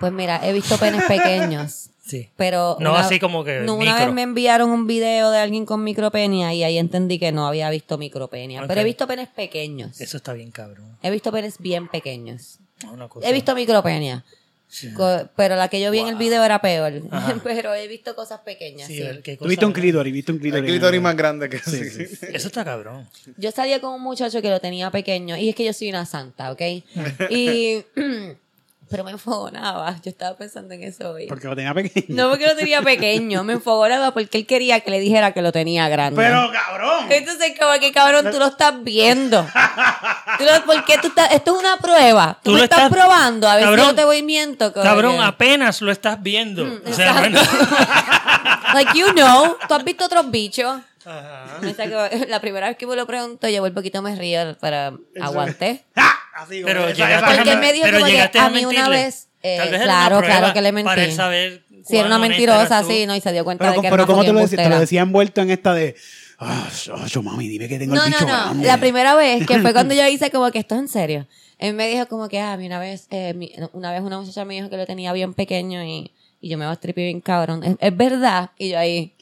pues 0.00 0.12
mira, 0.12 0.40
he 0.46 0.52
visto 0.52 0.76
penes 0.78 1.04
pequeños. 1.04 1.90
Sí. 2.04 2.28
Pero 2.36 2.76
No 2.80 2.90
una- 2.92 3.00
así 3.00 3.20
como 3.20 3.44
que 3.44 3.60
no, 3.60 3.74
una 3.76 3.92
micro. 3.92 4.06
vez 4.06 4.14
me 4.14 4.22
enviaron 4.22 4.70
un 4.70 4.86
video 4.88 5.30
de 5.30 5.38
alguien 5.38 5.64
con 5.64 5.84
micropenia 5.84 6.52
y 6.52 6.64
ahí 6.64 6.76
entendí 6.76 7.18
que 7.18 7.30
no 7.30 7.46
había 7.46 7.70
visto 7.70 7.96
micropenia. 7.96 8.64
Pero 8.66 8.80
he 8.80 8.84
visto 8.84 9.06
penes 9.06 9.28
pequeños. 9.28 10.00
Eso 10.00 10.16
está 10.16 10.32
bien 10.32 10.50
cabrón. 10.50 10.96
He 11.02 11.10
visto 11.10 11.30
penes 11.30 11.58
bien 11.58 11.86
pequeños. 11.88 12.58
Una 12.92 13.08
cosa. 13.08 13.28
He 13.28 13.32
visto 13.32 13.54
micropenia. 13.54 14.24
Sí. 14.66 14.90
Pero 15.36 15.54
la 15.56 15.68
que 15.68 15.80
yo 15.82 15.90
vi 15.90 15.98
en 16.00 16.08
el 16.08 16.16
video 16.16 16.42
era 16.42 16.60
peor. 16.60 17.02
Ajá. 17.10 17.38
pero 17.44 17.74
he 17.74 17.86
visto 17.88 18.16
cosas 18.16 18.40
pequeñas. 18.40 18.88
Sí, 18.88 18.96
sí. 19.02 19.36
Tú 19.36 19.46
viste 19.46 19.64
un 19.66 19.72
cosa- 19.72 19.82
clítoris, 19.82 20.12
viste 20.12 20.32
un 20.32 20.36
El 20.38 20.42
clítoris. 20.42 20.70
clítoris 20.70 21.00
más 21.00 21.14
grande 21.14 21.48
que 21.50 21.58
sí. 21.58 21.82
Eso 22.32 22.48
está 22.48 22.64
cabrón. 22.64 23.06
Yo 23.36 23.50
salía 23.52 23.80
con 23.80 23.92
un 23.94 24.00
muchacho 24.02 24.40
que 24.42 24.48
lo 24.50 24.60
tenía 24.60 24.90
pequeño 24.90 25.36
y 25.36 25.50
es 25.50 25.54
que 25.54 25.64
yo 25.66 25.72
soy 25.74 25.90
una 25.90 26.04
santa, 26.06 26.50
¿ok? 26.50 26.62
Y... 27.30 27.84
pero 28.92 29.02
me 29.02 29.10
enfogonaba. 29.10 29.96
Yo 30.04 30.10
estaba 30.10 30.36
pensando 30.36 30.72
en 30.74 30.84
eso 30.84 31.10
hoy. 31.10 31.26
Porque 31.26 31.48
lo 31.48 31.56
tenía 31.56 31.74
pequeño. 31.74 32.06
No 32.10 32.28
porque 32.30 32.46
lo 32.46 32.54
tenía 32.54 32.80
pequeño, 32.82 33.42
me 33.42 33.54
enfogonaba 33.54 34.12
porque 34.12 34.38
él 34.38 34.46
quería 34.46 34.78
que 34.80 34.90
le 34.92 35.00
dijera 35.00 35.32
que 35.32 35.42
lo 35.42 35.50
tenía 35.50 35.88
grande. 35.88 36.22
Pero, 36.22 36.52
cabrón. 36.52 37.06
Entonces, 37.10 37.54
como 37.58 37.72
que 37.80 37.90
cabrón, 37.90 38.30
tú 38.30 38.38
lo 38.38 38.46
estás 38.46 38.74
viendo. 38.84 39.44
Tú 40.38 40.44
lo- 40.44 40.64
¿Por 40.64 40.84
qué 40.84 40.96
tú 40.98 41.08
estás? 41.08 41.32
Esto 41.32 41.54
es 41.54 41.60
una 41.60 41.76
prueba. 41.78 42.34
Tú, 42.42 42.50
Tú 42.50 42.52
me 42.52 42.58
lo 42.58 42.64
estás, 42.64 42.78
estás- 42.84 42.92
probando 42.92 43.48
a 43.48 43.56
ver 43.56 43.64
Cabrón. 43.64 43.80
si 43.86 43.90
yo 43.90 43.94
te 43.96 44.04
voy 44.04 44.22
miento. 44.22 44.72
Cabrón, 44.72 45.16
que- 45.16 45.22
apenas 45.24 45.80
lo 45.82 45.90
estás 45.90 46.22
viendo. 46.22 46.64
Mm, 46.64 46.80
o 46.86 46.92
sea, 46.92 47.12
bueno. 47.14 47.40
like 48.74 48.92
you 48.98 49.12
know, 49.12 49.56
tú 49.68 49.74
has 49.74 49.84
visto 49.84 50.04
otros 50.04 50.30
bichos. 50.30 50.80
Saco- 51.04 52.26
la 52.28 52.40
primera 52.40 52.68
vez 52.68 52.76
que 52.76 52.86
me 52.86 52.94
lo 52.96 53.06
pregunto, 53.06 53.48
yo 53.48 53.62
un 53.62 53.74
poquito 53.74 54.02
me 54.02 54.14
río, 54.16 54.56
pero 54.60 54.98
aguanté. 55.20 55.84
Así, 56.34 56.62
Pero 56.64 56.88
esa- 56.88 56.94
llegaste 56.94 57.16
esa- 57.26 57.34
Porque 57.36 57.50
a- 57.50 57.52
él 57.54 57.58
me 57.60 57.72
dijo 57.72 57.84
pero 57.84 57.96
como 57.98 58.06
que 58.06 58.12
llegaste 58.12 58.38
a 58.38 58.46
a 58.46 58.50
mí 58.50 58.64
una 58.64 58.88
vez, 58.88 59.28
eh, 59.42 59.56
Tal 59.58 59.70
vez 59.70 59.76
era 59.80 59.84
claro, 59.84 60.18
una 60.18 60.26
claro 60.26 60.52
que 60.54 60.62
le 60.62 60.72
mentí. 60.72 60.86
Para 60.86 61.04
él 61.04 61.12
saber 61.12 61.62
Si 61.86 61.96
era 61.96 62.06
una 62.06 62.18
mentirosa, 62.18 62.82
sí, 62.84 63.06
no, 63.06 63.14
y 63.16 63.20
se 63.20 63.32
dio 63.32 63.44
cuenta 63.44 63.64
Pero, 63.64 63.72
de 63.74 63.82
que 63.82 63.90
pero 63.90 64.02
era 64.04 64.06
¿cómo 64.06 64.24
te 64.24 64.32
lo, 64.32 64.38
decía, 64.40 64.62
te 64.62 64.68
lo 64.68 64.78
decía 64.80 65.02
envuelto 65.02 65.40
en 65.40 65.50
esta 65.50 65.74
de. 65.74 65.96
Ah, 66.38 66.68
yo, 67.08 67.22
mami, 67.22 67.46
dime 67.48 67.68
que 67.68 67.78
tengo 67.78 67.94
No, 67.94 68.04
el 68.04 68.10
no, 68.10 68.16
bicho 68.16 68.26
no. 68.28 68.32
grande. 68.44 68.66
La 68.66 68.78
primera 68.78 69.14
vez, 69.14 69.46
que 69.46 69.58
fue 69.60 69.72
cuando 69.72 69.94
yo 69.94 70.06
hice 70.08 70.30
como 70.30 70.50
que 70.50 70.58
esto 70.60 70.74
es 70.74 70.80
en 70.80 70.88
serio. 70.88 71.26
Él 71.58 71.74
me 71.74 71.86
dijo 71.88 72.06
como 72.08 72.28
que, 72.28 72.40
ah, 72.40 72.52
a 72.54 72.56
mí 72.56 72.66
una 72.66 72.78
vez, 72.80 73.06
eh, 73.10 73.34
mi- 73.34 73.52
una 73.72 73.92
vez 73.92 74.00
una 74.02 74.18
muchacha 74.18 74.44
me 74.44 74.54
dijo 74.54 74.68
que 74.70 74.76
lo 74.76 74.86
tenía 74.86 75.12
bien 75.12 75.34
pequeño 75.34 75.84
y, 75.84 76.12
y 76.40 76.48
yo 76.48 76.58
me 76.58 76.64
voy 76.64 76.72
a 76.72 76.76
stripir 76.76 77.04
bien 77.04 77.20
cabrón. 77.20 77.62
¿Es, 77.62 77.76
es 77.78 77.96
verdad? 77.96 78.50
Y 78.58 78.70
yo 78.70 78.78
ahí, 78.78 79.14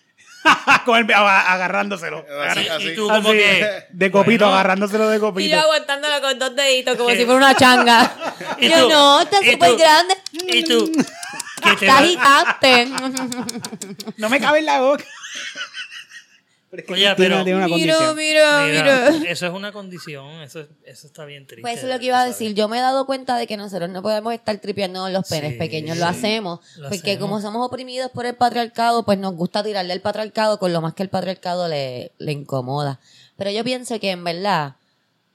Con 0.84 0.98
el- 0.98 1.14
aga- 1.14 1.52
agarrándoselo. 1.52 2.24
Así, 2.48 2.60
Y- 2.60 2.68
así. 2.68 2.88
y 2.88 2.94
tú 2.94 3.10
Así, 3.10 3.20
como 3.22 3.32
que... 3.32 3.84
de 3.90 4.10
copito, 4.10 4.44
bueno, 4.44 4.54
agarrándoselo 4.54 5.08
de 5.08 5.16
y 5.16 5.20
copito. 5.20 5.50
yo 5.56 5.60
aguantándolo 5.60 6.20
con 6.20 6.38
dos 6.38 6.56
deditos 6.56 6.96
como 6.96 7.10
si 7.10 7.24
fuera 7.24 7.34
una 7.36 7.54
changa. 7.54 8.10
¿Y 8.58 8.68
yo 8.70 8.84
tú? 8.84 8.88
no, 8.90 9.20
está 9.20 9.42
¿Y 9.44 9.52
súper 9.52 9.76
grande. 9.76 10.14
Y 10.32 10.64
tú... 10.64 10.90
Está 11.60 11.98
gigante. 11.98 12.88
No 14.16 14.30
me 14.30 14.40
cabe 14.40 14.60
en 14.60 14.64
la 14.66 14.80
boca. 14.80 15.04
Pero 16.70 16.82
es 16.82 16.86
que 16.86 16.92
Oye, 16.94 17.14
pero- 17.16 17.42
tiene 17.44 17.56
una 17.58 17.66
Mira, 17.66 19.08
eso 19.28 19.46
es 19.46 19.52
una 19.52 19.72
condición, 19.72 20.40
eso, 20.42 20.66
eso 20.84 21.06
está 21.08 21.24
bien 21.24 21.46
triste. 21.46 21.62
Pues 21.62 21.78
eso 21.78 21.86
es 21.88 21.92
lo 21.92 21.98
que 21.98 22.06
iba 22.06 22.20
a 22.22 22.26
decir. 22.26 22.54
Yo 22.54 22.68
me 22.68 22.78
he 22.78 22.80
dado 22.80 23.06
cuenta 23.06 23.36
de 23.36 23.46
que 23.48 23.56
nosotros 23.56 23.90
no 23.90 24.02
podemos 24.02 24.32
estar 24.32 24.56
tripeando 24.58 25.08
los 25.08 25.28
penes 25.28 25.52
Sí, 25.54 25.58
pequeños. 25.58 25.98
Lo 25.98 26.06
hacemos. 26.06 26.60
lo 26.76 26.88
porque 26.88 27.12
hacemos. 27.12 27.18
como 27.28 27.40
somos 27.40 27.66
oprimidos 27.66 28.10
por 28.12 28.24
el 28.26 28.34
patriarcado, 28.36 29.04
pues 29.04 29.18
nos 29.18 29.34
gusta 29.34 29.64
tirarle 29.64 29.92
al 29.92 30.00
patriarcado 30.00 30.58
con 30.60 30.72
lo 30.72 30.80
más 30.80 30.94
que 30.94 31.02
el 31.02 31.08
patriarcado 31.08 31.66
le, 31.66 32.12
le 32.18 32.32
incomoda. 32.32 33.00
Pero 33.36 33.50
yo 33.50 33.64
pienso 33.64 33.98
que 33.98 34.10
en 34.10 34.22
verdad 34.22 34.76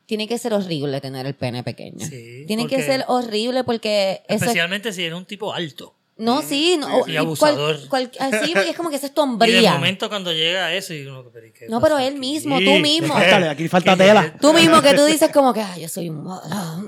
tiene 0.05 0.27
que 0.27 0.37
ser 0.37 0.53
horrible 0.53 1.01
tener 1.01 1.25
el 1.25 1.33
pene 1.33 1.63
pequeño. 1.63 2.05
Sí, 2.05 2.45
tiene 2.47 2.67
que 2.67 2.81
ser 2.83 3.03
horrible 3.07 3.63
porque 3.63 4.21
eso 4.27 4.35
es- 4.35 4.41
Especialmente 4.43 4.93
si 4.93 5.03
eres 5.03 5.17
un 5.17 5.25
tipo 5.25 5.51
alto. 5.51 5.94
No, 6.17 6.41
sí. 6.41 6.77
No, 6.79 7.05
y 7.07 7.17
abusador. 7.17 7.87
cual- 7.89 8.09
así, 8.19 8.53
porque 8.53 8.69
es 8.69 8.77
como 8.77 8.89
que 8.89 8.95
eso 8.95 9.05
es 9.07 9.13
tu 9.13 9.21
Y 9.23 9.25
de 9.25 9.31
hombría. 9.33 9.73
momento 9.73 10.07
cuando 10.07 10.31
llega 10.31 10.73
eso 10.73 10.93
y 10.93 11.05
uno... 11.05 11.23
¿pero 11.33 11.45
y 11.47 11.51
qué 11.51 11.67
No, 11.67 11.81
pero 11.81 11.97
él 11.99 12.11
aquí? 12.13 12.19
mismo, 12.19 12.57
tú 12.59 12.79
mismo. 12.79 13.13
Aquí 13.49 13.67
falta 13.67 13.97
¿Qué- 13.97 14.03
tela. 14.05 14.33
Tú 14.39 14.53
mismo 14.53 14.81
que 14.81 14.93
tú 14.93 15.03
dices 15.05 15.29
como 15.33 15.53
que, 15.53 15.61
ah, 15.61 15.77
yo 15.77 15.89
soy 15.89 16.09
un... 16.09 16.25
Ah. 16.29 16.81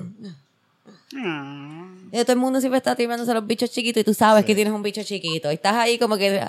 Y 2.12 2.22
todo 2.22 2.32
el 2.34 2.38
mundo 2.40 2.60
siempre 2.60 2.78
está 2.78 2.96
tripeándose 2.96 3.32
a 3.32 3.34
los 3.36 3.46
bichos 3.48 3.70
chiquitos 3.72 4.02
y 4.02 4.04
tú 4.04 4.14
sabes 4.14 4.46
que 4.46 4.56
tienes 4.56 4.74
un 4.74 4.82
bicho 4.84 5.04
chiquito. 5.04 5.52
Y 5.52 5.56
estás 5.56 5.74
ahí 5.76 5.98
como 5.98 6.18
que 6.18 6.46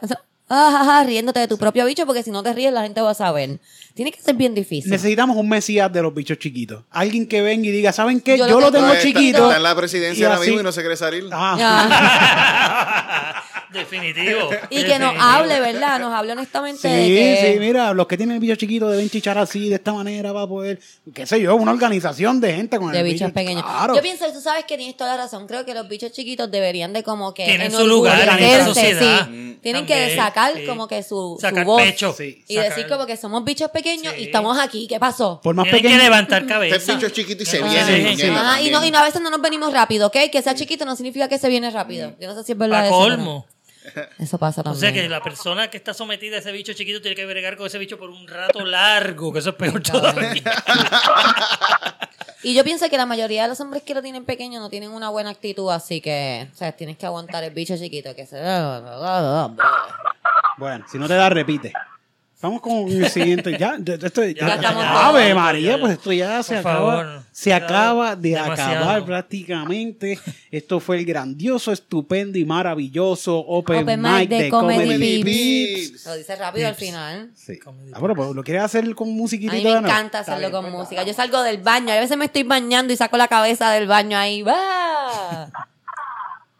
ah, 0.49 0.81
ah, 0.81 0.99
ah, 1.01 1.05
riéndote 1.05 1.41
de 1.41 1.49
tu 1.49 1.59
propio 1.59 1.85
bicho 1.87 2.05
porque 2.07 2.23
si 2.23 2.31
no 2.31 2.43
te 2.43 2.53
ríes 2.53 2.73
la 2.73 2.83
gente 2.83 3.01
va 3.01 3.11
a 3.11 3.15
saber. 3.15 3.59
Tiene 3.95 4.13
que 4.13 4.21
ser 4.21 4.35
bien 4.37 4.55
difícil. 4.55 4.91
Necesitamos 4.91 5.37
un 5.37 5.49
mesías 5.49 5.93
de 5.93 6.03
los 6.03 6.15
bichos 6.15 6.39
chiquitos. 6.39 6.85
Alguien 6.91 7.27
que 7.27 7.43
venga 7.43 7.67
y 7.67 7.71
diga, 7.73 7.93
¿saben 7.93 8.21
qué? 8.21 8.39
Yo 8.39 8.47
Yo, 8.47 8.61
lo 8.61 8.71
tengo 8.71 8.87
tengo 8.87 8.93
Está- 8.93 9.03
chiquito. 9.03 9.45
Está 9.45 9.57
en 9.57 9.63
la 9.63 9.75
presidencia 9.75 10.23
y 10.23 10.25
ahora 10.25 10.37
así- 10.37 10.47
mismo 10.47 10.61
y 10.61 10.65
no 10.65 10.73
se 10.73 10.81
quiere 10.81 10.97
salir. 10.97 11.25
Ah. 11.33 11.57
Ah, 11.61 13.43
Definitivo. 13.73 14.51
y 14.71 14.85
que 14.85 14.99
nos 14.99 15.15
hable, 15.19 15.61
¿verdad? 15.61 15.99
Nos 16.01 16.13
hable 16.13 16.33
honestamente 16.33 16.81
Sí, 16.83 16.89
de 16.89 17.07
que... 17.09 17.53
sí, 17.55 17.59
mira, 17.61 17.93
los 17.93 18.07
que 18.07 18.17
tienen 18.17 18.35
el 18.37 18.41
bicho 18.41 18.57
chiquito 18.57 18.89
deben 18.89 19.09
chichar 19.11 19.39
así, 19.39 19.69
de 19.69 19.77
esta 19.77 19.93
manera, 19.93 20.33
para 20.33 20.47
poder, 20.47 20.79
qué 21.15 21.27
sé 21.27 21.41
yo, 21.41 21.55
una 21.57 21.73
organización 21.73 22.41
de 22.41 22.55
gente 22.55 22.79
con 22.79 22.93
de 22.93 22.99
el 22.99 23.05
bichos 23.05 23.29
bicho. 23.29 23.35
pequeños. 23.35 23.63
Claro. 23.63 23.95
Yo 23.95 24.03
pienso, 24.03 24.25
tú 24.33 24.41
sabes 24.41 24.65
que 24.65 24.77
tienes 24.77 24.97
toda 24.97 25.17
la 25.17 25.25
razón. 25.25 25.47
Creo 25.47 25.65
que 25.65 25.75
los 25.75 25.89
bichos 25.89 26.13
chiquitos 26.13 26.51
deberían 26.51 26.93
de 26.93 27.03
como 27.03 27.35
que 27.35 27.45
Tienen 27.45 27.71
su 27.73 27.87
lugar 27.87 28.15
en 28.21 28.29
esta 28.29 28.35
enorgullecerse, 28.39 28.67
sociedad. 28.99 29.27
sí. 29.27 29.31
Mm. 29.33 29.49
Tienen 29.61 29.87
También, 29.87 30.09
que 30.11 30.17
sacar 30.17 30.53
sí. 30.55 30.67
como 30.67 30.87
que 30.87 31.03
su, 31.03 31.09
su 31.35 31.39
Sacar 31.41 31.65
voz. 31.65 31.83
pecho. 31.83 32.13
Sí. 32.17 32.45
Y 32.47 32.55
Sacar- 32.55 32.69
decir 32.71 32.89
como 32.89 33.07
que 33.07 33.17
somos 33.17 33.45
bichos 33.45 33.71
pequeños 33.73 34.15
y 34.17 34.25
estamos 34.25 34.57
aquí. 34.59 34.87
¿Qué 34.87 35.01
pasó? 35.01 35.41
Por 35.43 35.55
más 35.55 35.65
Tienen 35.65 35.83
pequeño. 35.83 35.99
que 35.99 36.05
levantar 36.05 36.47
cabeza. 36.47 36.95
bicho 36.95 37.07
es 37.09 37.13
chiquito 37.13 37.43
y 37.43 37.47
se 37.47 37.59
Ah, 37.59 37.65
viene. 37.69 37.85
sí, 37.87 38.03
muñeca, 38.03 38.17
sí. 38.27 38.33
Ah, 38.45 38.63
y, 38.63 38.71
no, 38.71 38.85
y 38.85 38.91
no, 38.93 38.99
a 38.99 39.03
veces 39.03 39.21
no 39.21 39.31
nos 39.31 39.41
venimos 39.43 39.73
rápido, 39.73 40.07
¿ok? 40.07 40.17
Que 40.31 40.43
sea 40.43 40.55
chiquito 40.55 40.85
no 40.85 40.95
significa 40.95 41.29
que 41.29 41.39
se 41.39 41.49
viene 41.49 41.71
rápido. 41.71 42.13
Yo 42.21 42.29
no 42.29 42.35
sé 42.37 42.45
si 42.45 42.53
es 42.53 42.59
verdad 42.59 42.83
A 42.83 42.87
eso. 42.87 42.95
colmo. 42.95 43.47
Eso 44.19 44.39
pasa 44.39 44.61
O 44.61 44.65
también. 44.65 44.81
sea 44.81 44.93
que 44.93 45.09
la 45.09 45.21
persona 45.23 45.69
que 45.69 45.77
está 45.77 45.95
sometida 45.95 46.37
a 46.37 46.39
ese 46.41 46.53
bicho 46.53 46.73
chiquito 46.73 47.01
tiene 47.01 47.15
que 47.17 47.27
bregar 47.27 47.57
con 47.57 47.67
ese 47.67 47.79
bicho 47.79 47.99
por 47.99 48.11
un 48.11 48.27
rato 48.29 48.65
largo, 48.65 49.33
que 49.33 49.39
eso 49.41 49.51
es 49.51 49.57
peor 49.57 49.83
todavía. 49.83 50.43
Y 52.43 52.55
yo 52.55 52.63
pienso 52.63 52.89
que 52.89 52.97
la 52.97 53.05
mayoría 53.07 53.43
de 53.43 53.49
los 53.49 53.61
hombres 53.61 53.83
que 53.83 53.95
lo 53.95 54.03
tienen 54.03 54.25
pequeño 54.25 54.61
no 54.61 54.71
tienen 54.71 54.93
una 54.93 55.09
buena 55.09 55.31
actitud, 55.31 55.71
así 55.71 56.01
que, 56.01 56.49
o 56.53 56.57
sea, 56.57 56.71
tienes 56.73 56.97
que 56.97 57.05
aguantar 57.05 57.43
el 57.43 57.53
bicho 57.53 57.77
chiquito 57.77 58.15
que 58.15 58.27
se... 58.27 58.37
Bueno, 60.57 60.85
si 60.91 60.99
no 60.99 61.09
te 61.09 61.15
da, 61.15 61.29
repite. 61.31 61.73
Vamos 62.41 62.61
con 62.61 62.89
el 62.89 63.09
siguiente. 63.11 63.59
Ya, 63.59 63.77
esto, 63.77 64.23
ya, 64.25 64.47
Ya 64.47 64.55
estamos 64.55 64.85
todos. 64.85 64.97
Ave 65.05 65.35
María, 65.35 65.73
ya. 65.73 65.81
pues 65.81 65.93
esto 65.95 66.13
ya 66.13 66.41
se 66.45 66.55
Por 66.63 66.71
acaba. 66.71 66.97
favor. 66.97 67.23
Se 67.33 67.53
acaba 67.53 68.15
de 68.17 68.29
demasiado. 68.31 68.77
acabar 68.77 69.05
prácticamente. 69.05 70.19
Esto 70.51 70.79
fue 70.79 70.99
el 70.99 71.05
grandioso, 71.05 71.73
estupendo 71.73 72.39
y 72.39 72.45
maravilloso 72.45 73.39
Open, 73.39 73.83
Open 73.83 74.01
Mic 74.01 74.29
de, 74.29 74.49
Comedy, 74.51 74.79
Comedy. 74.85 75.93
Lo 76.05 76.15
dice 76.15 76.37
rápido 76.37 76.69
al 76.69 76.77
final. 76.77 77.31
Sí. 77.35 77.59
Ah, 77.93 77.99
bueno, 77.99 78.15
pues 78.15 78.31
lo 78.31 78.45
quieres 78.45 78.63
hacer 78.63 78.95
con 78.95 79.11
musiquita 79.11 79.53
A 79.53 79.57
mí 79.57 79.65
me 79.65 79.71
encanta 79.73 80.21
hacerlo 80.21 80.41
bien, 80.41 80.53
con 80.53 80.63
pues, 80.63 80.75
música. 80.75 81.03
Yo 81.03 81.15
salgo 81.15 81.43
del 81.43 81.59
baño, 81.59 81.93
a 81.93 81.97
veces 81.97 82.17
me 82.17 82.27
estoy 82.27 82.45
bañando 82.45 82.93
y 82.93 82.97
saco 82.97 83.17
la 83.17 83.27
cabeza 83.27 83.73
del 83.73 83.89
baño 83.89 84.17
ahí. 84.17 84.43
¡va! 84.43 85.51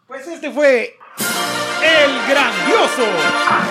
Pues 0.07 0.27
este 0.27 0.51
fue 0.51 0.95
el 1.81 2.11
grandioso, 2.27 3.07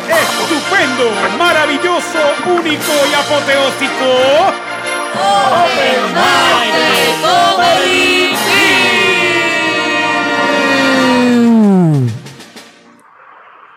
estupendo, 0.09 1.11
maravilloso, 1.39 2.21
único 2.47 2.93
y 3.11 3.15
apoteósico. 3.15 4.69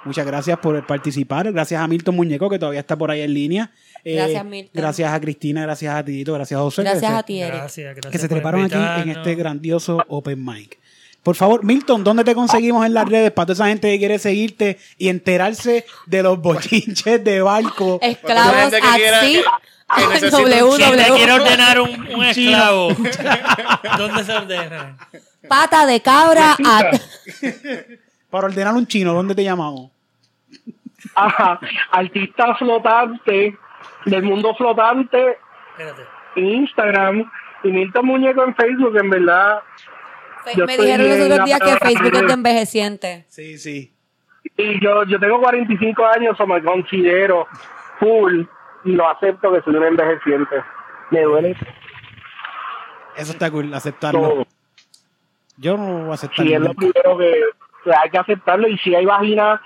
Muchas 0.03 0.25
gracias 0.25 0.59
por 0.59 0.85
participar. 0.85 1.51
Gracias 1.53 1.81
a 1.81 1.87
Milton 1.87 2.15
Muñeco, 2.15 2.49
que 2.49 2.59
todavía 2.59 2.81
está 2.81 2.97
por 2.97 3.11
ahí 3.11 3.21
en 3.21 3.33
línea. 3.33 3.71
Eh, 4.03 4.15
Gracias, 4.15 4.45
Milton. 4.45 4.81
Gracias 4.81 5.13
a 5.13 5.21
Cristina, 5.21 5.61
gracias 5.61 5.95
a 5.95 6.03
Tito, 6.03 6.33
gracias 6.33 6.59
a 6.59 6.63
José. 6.63 6.81
Gracias 6.83 7.11
a 7.11 7.23
ti, 7.23 7.39
Eric. 7.39 7.53
Gracias, 7.53 7.95
gracias. 7.95 8.11
que 8.11 8.17
se 8.17 8.27
treparon 8.27 8.65
aquí 8.65 8.75
en 8.75 9.09
este 9.09 9.35
grandioso 9.35 10.03
Open 10.07 10.43
Mic. 10.43 10.79
Por 11.23 11.35
favor, 11.35 11.63
Milton, 11.63 12.03
¿dónde 12.03 12.23
te 12.23 12.33
conseguimos 12.33 12.85
en 12.85 12.95
las 12.95 13.07
redes 13.07 13.31
para 13.31 13.45
toda 13.47 13.53
esa 13.53 13.67
gente 13.67 13.91
que 13.91 13.99
quiere 13.99 14.17
seguirte 14.17 14.79
y 14.97 15.09
enterarse 15.09 15.85
de 16.07 16.23
los 16.23 16.41
bochinches 16.41 17.23
de 17.23 17.41
barco? 17.41 17.99
Esclavos 18.01 18.73
así. 18.73 19.43
que 19.95 20.07
necesita 20.07 20.37
un 20.37 20.77
¿Quién 20.77 20.91
te 20.95 21.03
www. 21.03 21.15
quiere 21.15 21.31
ordenar 21.33 21.79
un, 21.79 22.07
un 22.15 22.23
esclavo? 22.23 22.87
¿Dónde 23.97 24.23
se 24.23 24.33
ordena? 24.33 24.97
Pata 25.47 25.85
de 25.85 26.01
cabra 26.01 26.55
a... 26.65 26.91
Para 28.29 28.47
ordenar 28.47 28.73
un 28.73 28.87
chino, 28.87 29.13
¿dónde 29.13 29.35
te 29.35 29.43
llamamos? 29.43 29.91
Ajá, 31.13 31.59
artista 31.91 32.55
flotante 32.55 33.57
del 34.05 34.23
mundo 34.23 34.55
flotante 34.55 35.37
Espérate. 35.71 36.03
en 36.35 36.45
Instagram 36.45 37.31
y 37.63 37.67
Milton 37.67 38.05
Muñeco 38.05 38.43
en 38.43 38.55
Facebook, 38.55 38.97
en 38.97 39.09
verdad. 39.09 39.59
Yo 40.55 40.65
Me 40.65 40.77
dijeron 40.77 41.09
los 41.09 41.19
otros 41.19 41.45
días 41.45 41.59
que. 41.59 41.75
Facebook 41.77 42.15
es 42.15 42.27
de 42.27 42.33
envejeciente. 42.33 43.25
Sí, 43.27 43.57
sí. 43.57 43.93
Y 44.57 44.83
yo, 44.83 45.03
yo 45.05 45.19
tengo 45.19 45.39
45 45.39 46.05
años, 46.05 46.39
o 46.39 46.47
me 46.47 46.61
considero 46.63 47.47
full 47.99 48.43
y 48.83 48.91
lo 48.93 49.09
acepto 49.09 49.51
que 49.53 49.61
soy 49.61 49.75
un 49.75 49.83
envejeciente. 49.83 50.63
Me 51.11 51.21
duele 51.21 51.55
Eso 53.15 53.31
está 53.33 53.51
cool, 53.51 53.73
aceptarlo. 53.73 54.21
todo. 54.21 54.47
Yo 55.57 55.77
no 55.77 56.03
voy 56.03 56.11
a 56.11 56.13
aceptarlo. 56.13 56.49
Si 56.49 56.53
es 56.53 56.61
lo 56.61 56.73
primero 56.73 57.17
que, 57.17 57.43
hay 57.91 58.09
que 58.09 58.17
aceptarlo 58.17 58.67
y 58.67 58.77
si 58.79 58.95
hay 58.95 59.05
vagina 59.05 59.61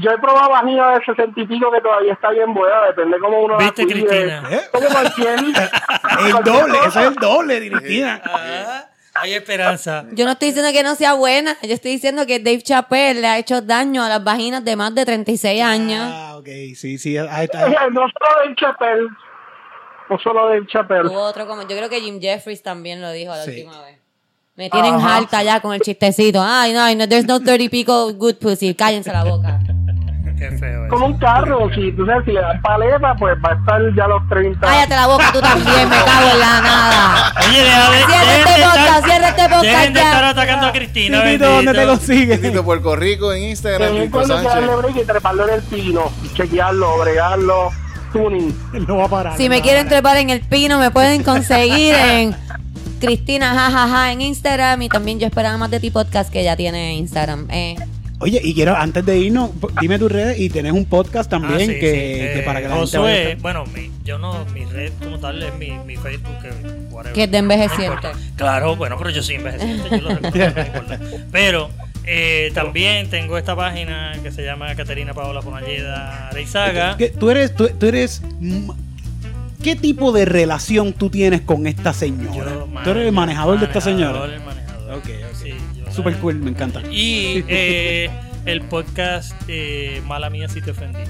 yo 0.00 0.10
he 0.10 0.18
probado 0.18 0.48
vagina 0.48 0.92
de 0.92 1.04
60 1.04 1.40
y 1.42 1.46
pico 1.46 1.70
que 1.70 1.80
todavía 1.82 2.14
está 2.14 2.30
bien 2.30 2.54
buena, 2.54 2.86
depende 2.86 3.18
cómo 3.18 3.42
uno 3.42 3.58
la 3.58 3.64
¿Viste, 3.64 3.84
cuide. 3.84 4.06
Cristina? 4.06 4.42
¿Eh? 4.50 4.60
Como 4.72 4.86
cualquier... 4.88 5.38
El 6.20 6.44
doble, 6.44 6.78
eso 6.86 7.00
es 7.00 7.06
el 7.06 7.14
doble, 7.16 7.70
Cristina. 7.70 8.22
Ah, 9.16 9.20
hay 9.22 9.34
esperanza. 9.34 10.04
Yo 10.12 10.24
no 10.24 10.32
estoy 10.32 10.48
diciendo 10.48 10.72
que 10.72 10.82
no 10.82 10.94
sea 10.96 11.14
buena, 11.14 11.56
yo 11.62 11.72
estoy 11.72 11.92
diciendo 11.92 12.26
que 12.26 12.40
Dave 12.40 12.62
Chappelle 12.62 13.20
le 13.20 13.26
ha 13.28 13.38
hecho 13.38 13.62
daño 13.62 14.02
a 14.02 14.08
las 14.08 14.24
vaginas 14.24 14.64
de 14.64 14.74
más 14.74 14.92
de 14.94 15.04
36 15.04 15.62
años. 15.62 16.00
Ah, 16.12 16.36
ok, 16.36 16.46
sí, 16.74 16.98
sí. 16.98 17.16
ahí 17.16 17.44
está. 17.44 17.60
no 17.90 18.00
solo 18.08 18.44
del 18.44 18.56
Chapel, 18.56 19.08
no 20.10 20.18
solo 20.18 20.48
del 20.48 20.66
Chapel. 20.66 21.06
Hubo 21.06 21.20
otro 21.22 21.46
como, 21.46 21.62
yo 21.62 21.76
creo 21.76 21.88
que 21.88 22.00
Jim 22.00 22.20
Jeffries 22.20 22.62
también 22.62 23.00
lo 23.00 23.10
dijo 23.12 23.30
la 23.32 23.44
Sí. 23.44 23.50
última 23.50 23.80
vez. 23.82 23.98
Me 24.56 24.70
tienen 24.70 24.94
Ajá. 24.94 25.16
harta 25.16 25.42
ya 25.42 25.60
con 25.60 25.74
el 25.74 25.80
chistecito. 25.80 26.40
Ay, 26.42 26.72
no, 26.72 26.92
no, 26.94 27.08
there's 27.08 27.26
no 27.26 27.40
30 27.40 27.68
pico 27.70 28.12
good 28.14 28.36
pussy. 28.36 28.72
Cállense 28.74 29.10
la 29.12 29.24
boca. 29.24 29.58
Qué 30.38 30.50
feo 30.58 30.88
Como 30.88 31.06
eso. 31.06 31.14
un 31.14 31.18
carro, 31.18 31.70
si 31.74 31.92
tú 31.92 32.04
sabes, 32.06 32.24
si 32.24 32.32
le 32.32 32.40
das 32.40 32.60
paleta, 32.60 33.14
pues 33.14 33.36
va 33.44 33.50
a 33.50 33.54
estar 33.54 33.80
ya 33.94 34.04
a 34.04 34.08
los 34.08 34.28
30. 34.28 34.60
Cállate 34.66 34.94
la 34.96 35.06
boca 35.06 35.30
tú 35.32 35.40
también, 35.40 35.88
me 35.88 35.96
cago 35.96 36.30
en 36.32 36.40
la 36.40 36.60
nada. 36.60 37.34
Oye, 37.48 37.62
deja 37.62 37.90
de, 37.90 37.98
Cierra 38.04 38.34
este 38.34 38.62
podcast, 38.64 39.04
cierra 39.06 39.28
este 39.28 39.42
podcast 39.42 39.62
Dejen 39.64 39.92
de 39.94 40.00
estar 40.00 40.24
atacando 40.24 40.66
a 40.66 40.72
Cristina. 40.72 41.22
Titito, 41.22 41.44
¿dónde 41.46 41.72
te 41.72 41.78
bendito. 41.78 41.98
consigues? 41.98 42.42
Tito 42.42 42.64
Puerto 42.64 42.96
Rico 42.96 43.32
en 43.32 43.42
Instagram, 43.44 43.88
Tener 43.88 44.02
Tito 44.04 44.12
cuando 44.12 44.34
Sánchez. 44.34 44.54
darle 44.54 44.76
break 44.76 44.96
y 44.96 45.04
treparlo 45.06 45.48
en 45.48 45.54
el 45.54 45.62
pino, 45.62 46.12
chequearlo, 46.34 46.98
bregarlo, 46.98 47.70
tuning. 48.12 48.54
No 48.88 48.96
va 48.98 49.04
a 49.04 49.08
parar. 49.08 49.36
Si 49.36 49.44
no 49.44 49.50
me 49.50 49.62
quieren 49.62 49.88
trepar 49.88 50.16
en 50.16 50.30
el 50.30 50.40
pino, 50.40 50.78
me 50.78 50.90
pueden 50.90 51.22
conseguir 51.22 51.94
en 51.94 52.36
Cristina 53.00 53.54
jajaja 53.54 54.12
en 54.12 54.20
Instagram 54.20 54.82
y 54.82 54.88
también 54.88 55.20
yo 55.20 55.26
esperaba 55.26 55.56
más 55.58 55.70
de 55.70 55.78
ti 55.80 55.90
podcast 55.90 56.32
que 56.32 56.42
ya 56.42 56.56
tiene 56.56 56.94
Instagram. 56.94 57.46
Eh, 57.50 57.76
Oye, 58.20 58.40
y 58.42 58.54
quiero, 58.54 58.76
antes 58.76 59.04
de 59.04 59.18
irnos, 59.18 59.50
p- 59.50 59.66
dime 59.80 59.98
tus 59.98 60.10
redes 60.10 60.38
y 60.38 60.48
tenés 60.48 60.72
un 60.72 60.84
podcast 60.86 61.30
Ah, 61.32 61.40
también 61.40 61.60
sí, 61.68 61.78
que, 61.78 61.90
sí. 61.90 61.96
que 62.34 62.38
Eh, 62.40 62.42
para 62.44 62.60
que 62.62 62.68
la 62.68 62.76
gente 62.76 62.96
Josué, 62.96 63.24
vaya 63.24 63.36
bueno, 63.42 63.64
mi, 63.66 63.90
yo 64.04 64.18
no, 64.18 64.44
mi 64.54 64.64
red 64.64 64.92
como 65.02 65.18
tal 65.18 65.42
es 65.42 65.54
mi, 65.56 65.72
mi 65.84 65.96
Facebook, 65.96 66.38
que, 66.40 66.50
whatever. 66.90 67.12
Que 67.12 67.24
es 67.24 67.30
de 67.30 67.38
envejeciente. 67.38 68.08
No. 68.12 68.18
Claro, 68.36 68.76
bueno, 68.76 68.96
pero 68.98 69.10
yo 69.10 69.22
soy 69.22 69.34
envejeciente, 69.36 69.88
yo 69.90 69.96
lo 70.00 70.08
no 70.20 70.28
importa. 70.28 71.00
Pero 71.32 71.70
eh, 72.04 72.50
también 72.54 73.10
tengo 73.10 73.36
esta 73.36 73.56
página 73.56 74.12
que 74.22 74.30
se 74.30 74.42
llama 74.44 74.74
Caterina 74.74 75.12
Paola 75.12 75.42
Fonalleda 75.42 76.28
Areizaga. 76.28 76.96
¿Qué- 76.96 77.10
Tú 77.10 77.30
eres, 77.30 77.54
tú, 77.54 77.68
tú 77.78 77.86
eres. 77.86 78.22
¿Qué 79.62 79.76
tipo 79.76 80.12
de 80.12 80.24
relación 80.26 80.92
tú 80.92 81.08
tienes 81.10 81.40
con 81.40 81.66
esta 81.66 81.92
señora? 81.92 82.50
Yo, 82.52 82.68
tú 82.84 82.90
eres 82.90 83.06
el 83.06 83.12
manejador 83.12 83.58
de 83.58 83.66
esta 83.66 83.80
señora. 83.80 84.24
el 84.26 84.40
manejador. 84.40 84.63
Super 85.94 86.16
cool, 86.18 86.34
me 86.36 86.50
encanta. 86.50 86.80
Y 86.90 87.44
eh, 87.48 88.10
el 88.46 88.62
podcast 88.62 89.32
eh, 89.48 90.02
Mala 90.06 90.28
Mía 90.30 90.48
Si 90.48 90.60
Te 90.60 90.70
Ofendí. 90.72 91.00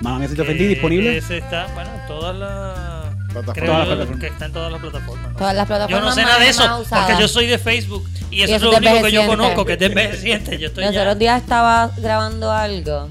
Mala 0.00 0.20
mía 0.20 0.28
si 0.28 0.36
te 0.36 0.42
ofendí, 0.42 0.58
Que 0.60 0.68
disponible. 0.68 1.16
Ese 1.16 1.38
está, 1.38 1.66
bueno, 1.74 1.90
en 1.92 2.06
todas 2.06 2.36
las. 2.36 3.16
Plataformas. 3.32 3.54
Creo 3.54 3.66
Todas 3.66 3.88
las 3.88 3.96
plataformas. 3.96 4.20
que 4.20 4.26
está 4.28 4.46
en 4.46 4.52
todas 4.52 4.72
las 4.72 4.80
plataformas. 4.80 5.32
¿no? 5.32 5.38
Todas 5.38 5.54
las 5.56 5.64
Yo 5.64 5.66
plataformas 5.68 6.04
no 6.04 6.12
sé 6.12 6.22
más- 6.22 6.30
nada 6.30 6.44
de 6.44 6.48
eso, 6.50 6.84
porque 6.88 7.20
yo 7.20 7.28
soy 7.28 7.46
de 7.46 7.58
Facebook 7.58 8.08
y 8.30 8.42
eso 8.42 8.52
Y 8.52 8.54
es 8.54 8.62
lo 8.62 8.70
único 8.76 9.02
que 9.02 9.12
yo 9.12 9.26
conozco, 9.26 9.64
que 9.64 9.72
es 9.72 9.78
de 9.80 9.86
envejeciente. 9.86 10.58
Yo 10.58 10.68
estoy 10.68 10.84
Los 10.84 10.96
otros 10.96 11.18
días 11.18 11.42
estaba 11.42 11.90
grabando 11.96 12.52
algo. 12.52 13.08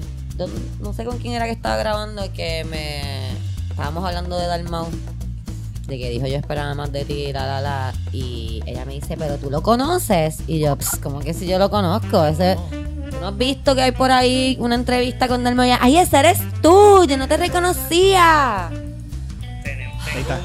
No 0.80 0.92
sé 0.94 1.04
con 1.04 1.18
quién 1.18 1.34
era 1.34 1.44
que 1.44 1.52
estaba 1.52 1.76
grabando 1.76 2.32
que 2.32 2.64
me. 2.70 3.28
Estábamos 3.70 4.04
hablando 4.06 4.38
de 4.38 4.46
Dalmau. 4.46 4.88
De 5.88 5.98
que 5.98 6.10
dijo 6.10 6.26
yo 6.26 6.36
esperaba 6.36 6.74
más 6.74 6.92
de 6.92 7.06
ti, 7.06 7.32
la 7.32 7.46
la 7.46 7.60
la. 7.62 7.94
Y 8.12 8.62
ella 8.66 8.84
me 8.84 8.92
dice, 8.92 9.16
pero 9.16 9.38
tú 9.38 9.50
lo 9.50 9.62
conoces. 9.62 10.40
Y 10.46 10.60
yo, 10.60 10.76
"Ps, 10.76 10.98
como 11.02 11.20
que 11.20 11.32
si 11.32 11.46
yo 11.46 11.58
lo 11.58 11.70
conozco. 11.70 12.26
Ese, 12.26 12.56
¿Tú 13.10 13.16
no 13.20 13.28
has 13.28 13.38
visto 13.38 13.74
que 13.74 13.80
hay 13.80 13.92
por 13.92 14.10
ahí 14.10 14.58
una 14.60 14.74
entrevista 14.74 15.28
con 15.28 15.46
ella, 15.46 15.78
Ay, 15.80 15.96
ese 15.96 16.18
eres 16.18 16.40
tú, 16.60 17.06
yo 17.06 17.16
no 17.16 17.26
te 17.26 17.38
reconocía. 17.38 18.66
Ahí 18.68 20.20
está. 20.20 20.38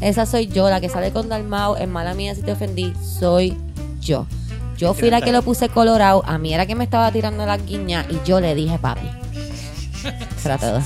Esa 0.00 0.24
soy 0.24 0.46
yo, 0.46 0.70
la 0.70 0.80
que 0.80 0.88
sale 0.88 1.12
con 1.12 1.28
Dalmau. 1.28 1.76
En 1.76 1.90
mala 1.90 2.14
mía, 2.14 2.34
si 2.34 2.40
te 2.40 2.52
ofendí, 2.52 2.94
soy 3.20 3.56
yo. 4.00 4.26
Yo 4.78 4.94
fui 4.94 5.10
la 5.10 5.20
que 5.20 5.32
lo 5.32 5.42
puse 5.42 5.68
colorado. 5.68 6.22
A 6.26 6.38
mí 6.38 6.54
era 6.54 6.64
que 6.64 6.74
me 6.74 6.84
estaba 6.84 7.12
tirando 7.12 7.44
la 7.44 7.58
guiña 7.58 8.06
y 8.08 8.18
yo 8.26 8.40
le 8.40 8.54
dije 8.54 8.78
papi. 8.78 9.06
Era 10.44 10.56
todo. 10.58 10.80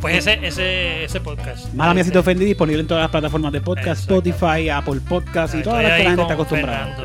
Pues 0.00 0.16
ese, 0.26 0.46
ese, 0.46 1.04
ese 1.04 1.20
podcast. 1.20 1.72
Mala 1.74 1.92
mía 1.94 2.04
si 2.04 2.10
te 2.10 2.18
ofendí, 2.18 2.44
disponible 2.44 2.80
en 2.80 2.86
todas 2.86 3.02
las 3.02 3.10
plataformas 3.10 3.52
de 3.52 3.60
podcast, 3.60 4.02
Exacto. 4.02 4.14
Spotify, 4.26 4.68
Apple 4.70 5.00
Podcast 5.06 5.54
y 5.54 5.62
todas 5.62 5.82
las 5.82 5.92
que 5.92 5.98
la 6.04 6.04
gente 6.10 6.22
está 6.22 6.34
acostumbrada. 6.34 6.96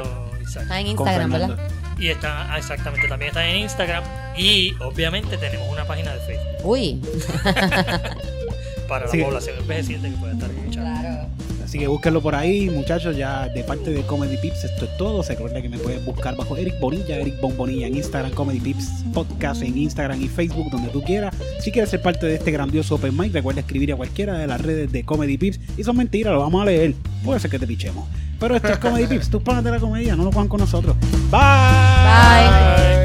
Está 0.46 0.80
en 0.80 0.88
Instagram. 0.88 1.32
¿verdad? 1.32 1.58
Y 1.98 2.08
está, 2.10 2.52
ah, 2.54 2.58
exactamente, 2.58 3.08
también 3.08 3.30
está 3.30 3.46
en 3.48 3.58
Instagram. 3.58 4.04
Y 4.38 4.74
obviamente 4.82 5.38
tenemos 5.38 5.68
una 5.70 5.86
página 5.86 6.14
de 6.14 6.20
Facebook 6.22 6.66
Uy. 6.66 7.02
para 8.88 9.08
Sí. 9.08 9.18
la 9.18 9.26
población 9.26 9.58
envejeciente 9.60 10.10
que 10.12 10.16
puede 10.18 10.34
estar 10.34 10.50
escuchando. 10.50 11.28
Así 11.66 11.80
que 11.80 11.88
búsquenlo 11.88 12.22
por 12.22 12.36
ahí, 12.36 12.70
muchachos. 12.70 13.18
Ya 13.18 13.50
de 13.50 13.64
parte 13.64 13.90
de 13.90 14.04
Comedy 14.04 14.38
Pips, 14.38 14.66
esto 14.66 14.86
es 14.86 14.98
todo. 14.98 15.24
Se 15.24 15.34
recuerda 15.34 15.64
que 15.64 15.68
me 15.68 15.80
pueden 15.80 16.06
buscar 16.06 16.36
bajo 16.36 16.56
Eric 16.56 16.80
Bonilla, 16.80 17.18
Eric 17.18 17.42
Bon 17.42 17.58
Bonilla 17.58 17.88
en 17.88 17.96
Instagram, 17.96 18.32
Comedy 18.34 18.60
Pips 18.60 19.04
Podcast 19.14 19.64
en 19.64 19.76
Instagram 19.76 20.22
y 20.22 20.28
Facebook, 20.28 20.70
donde 20.70 20.90
tú 20.90 21.02
quieras. 21.02 21.36
Si 21.60 21.72
quieres 21.72 21.90
ser 21.90 22.04
parte 22.04 22.28
de 22.28 22.36
este 22.36 22.52
grandioso 22.52 22.96
Open 22.96 23.18
Mic, 23.18 23.34
recuerda 23.34 23.62
escribir 23.62 23.92
a 23.94 23.96
cualquiera 23.96 24.38
de 24.38 24.46
las 24.46 24.62
redes 24.62 24.92
de 24.92 25.04
Comedy 25.04 25.40
Pips. 25.40 25.60
Y 25.76 25.84
son 25.84 25.98
mentiras, 25.98 26.34
lo 26.34 26.40
vamos 26.40 26.62
a 26.62 26.66
leer. 26.66 26.94
Puede 27.24 27.40
ser 27.40 27.50
que 27.50 27.58
te 27.58 27.66
pichemos. 27.66 28.08
Pero 28.40 28.56
esto 28.56 28.68
es 28.68 28.78
Comedy 28.78 29.08
Pips, 29.10 29.32
tus 29.32 29.42
panas 29.42 29.64
de 29.64 29.72
la 29.72 29.80
comedia, 29.80 30.16
no 30.16 30.24
lo 30.24 30.32
juegan 30.32 30.48
con 30.48 30.60
nosotros. 30.60 30.96
Bye. 31.32 31.40
Bye. 31.40 33.05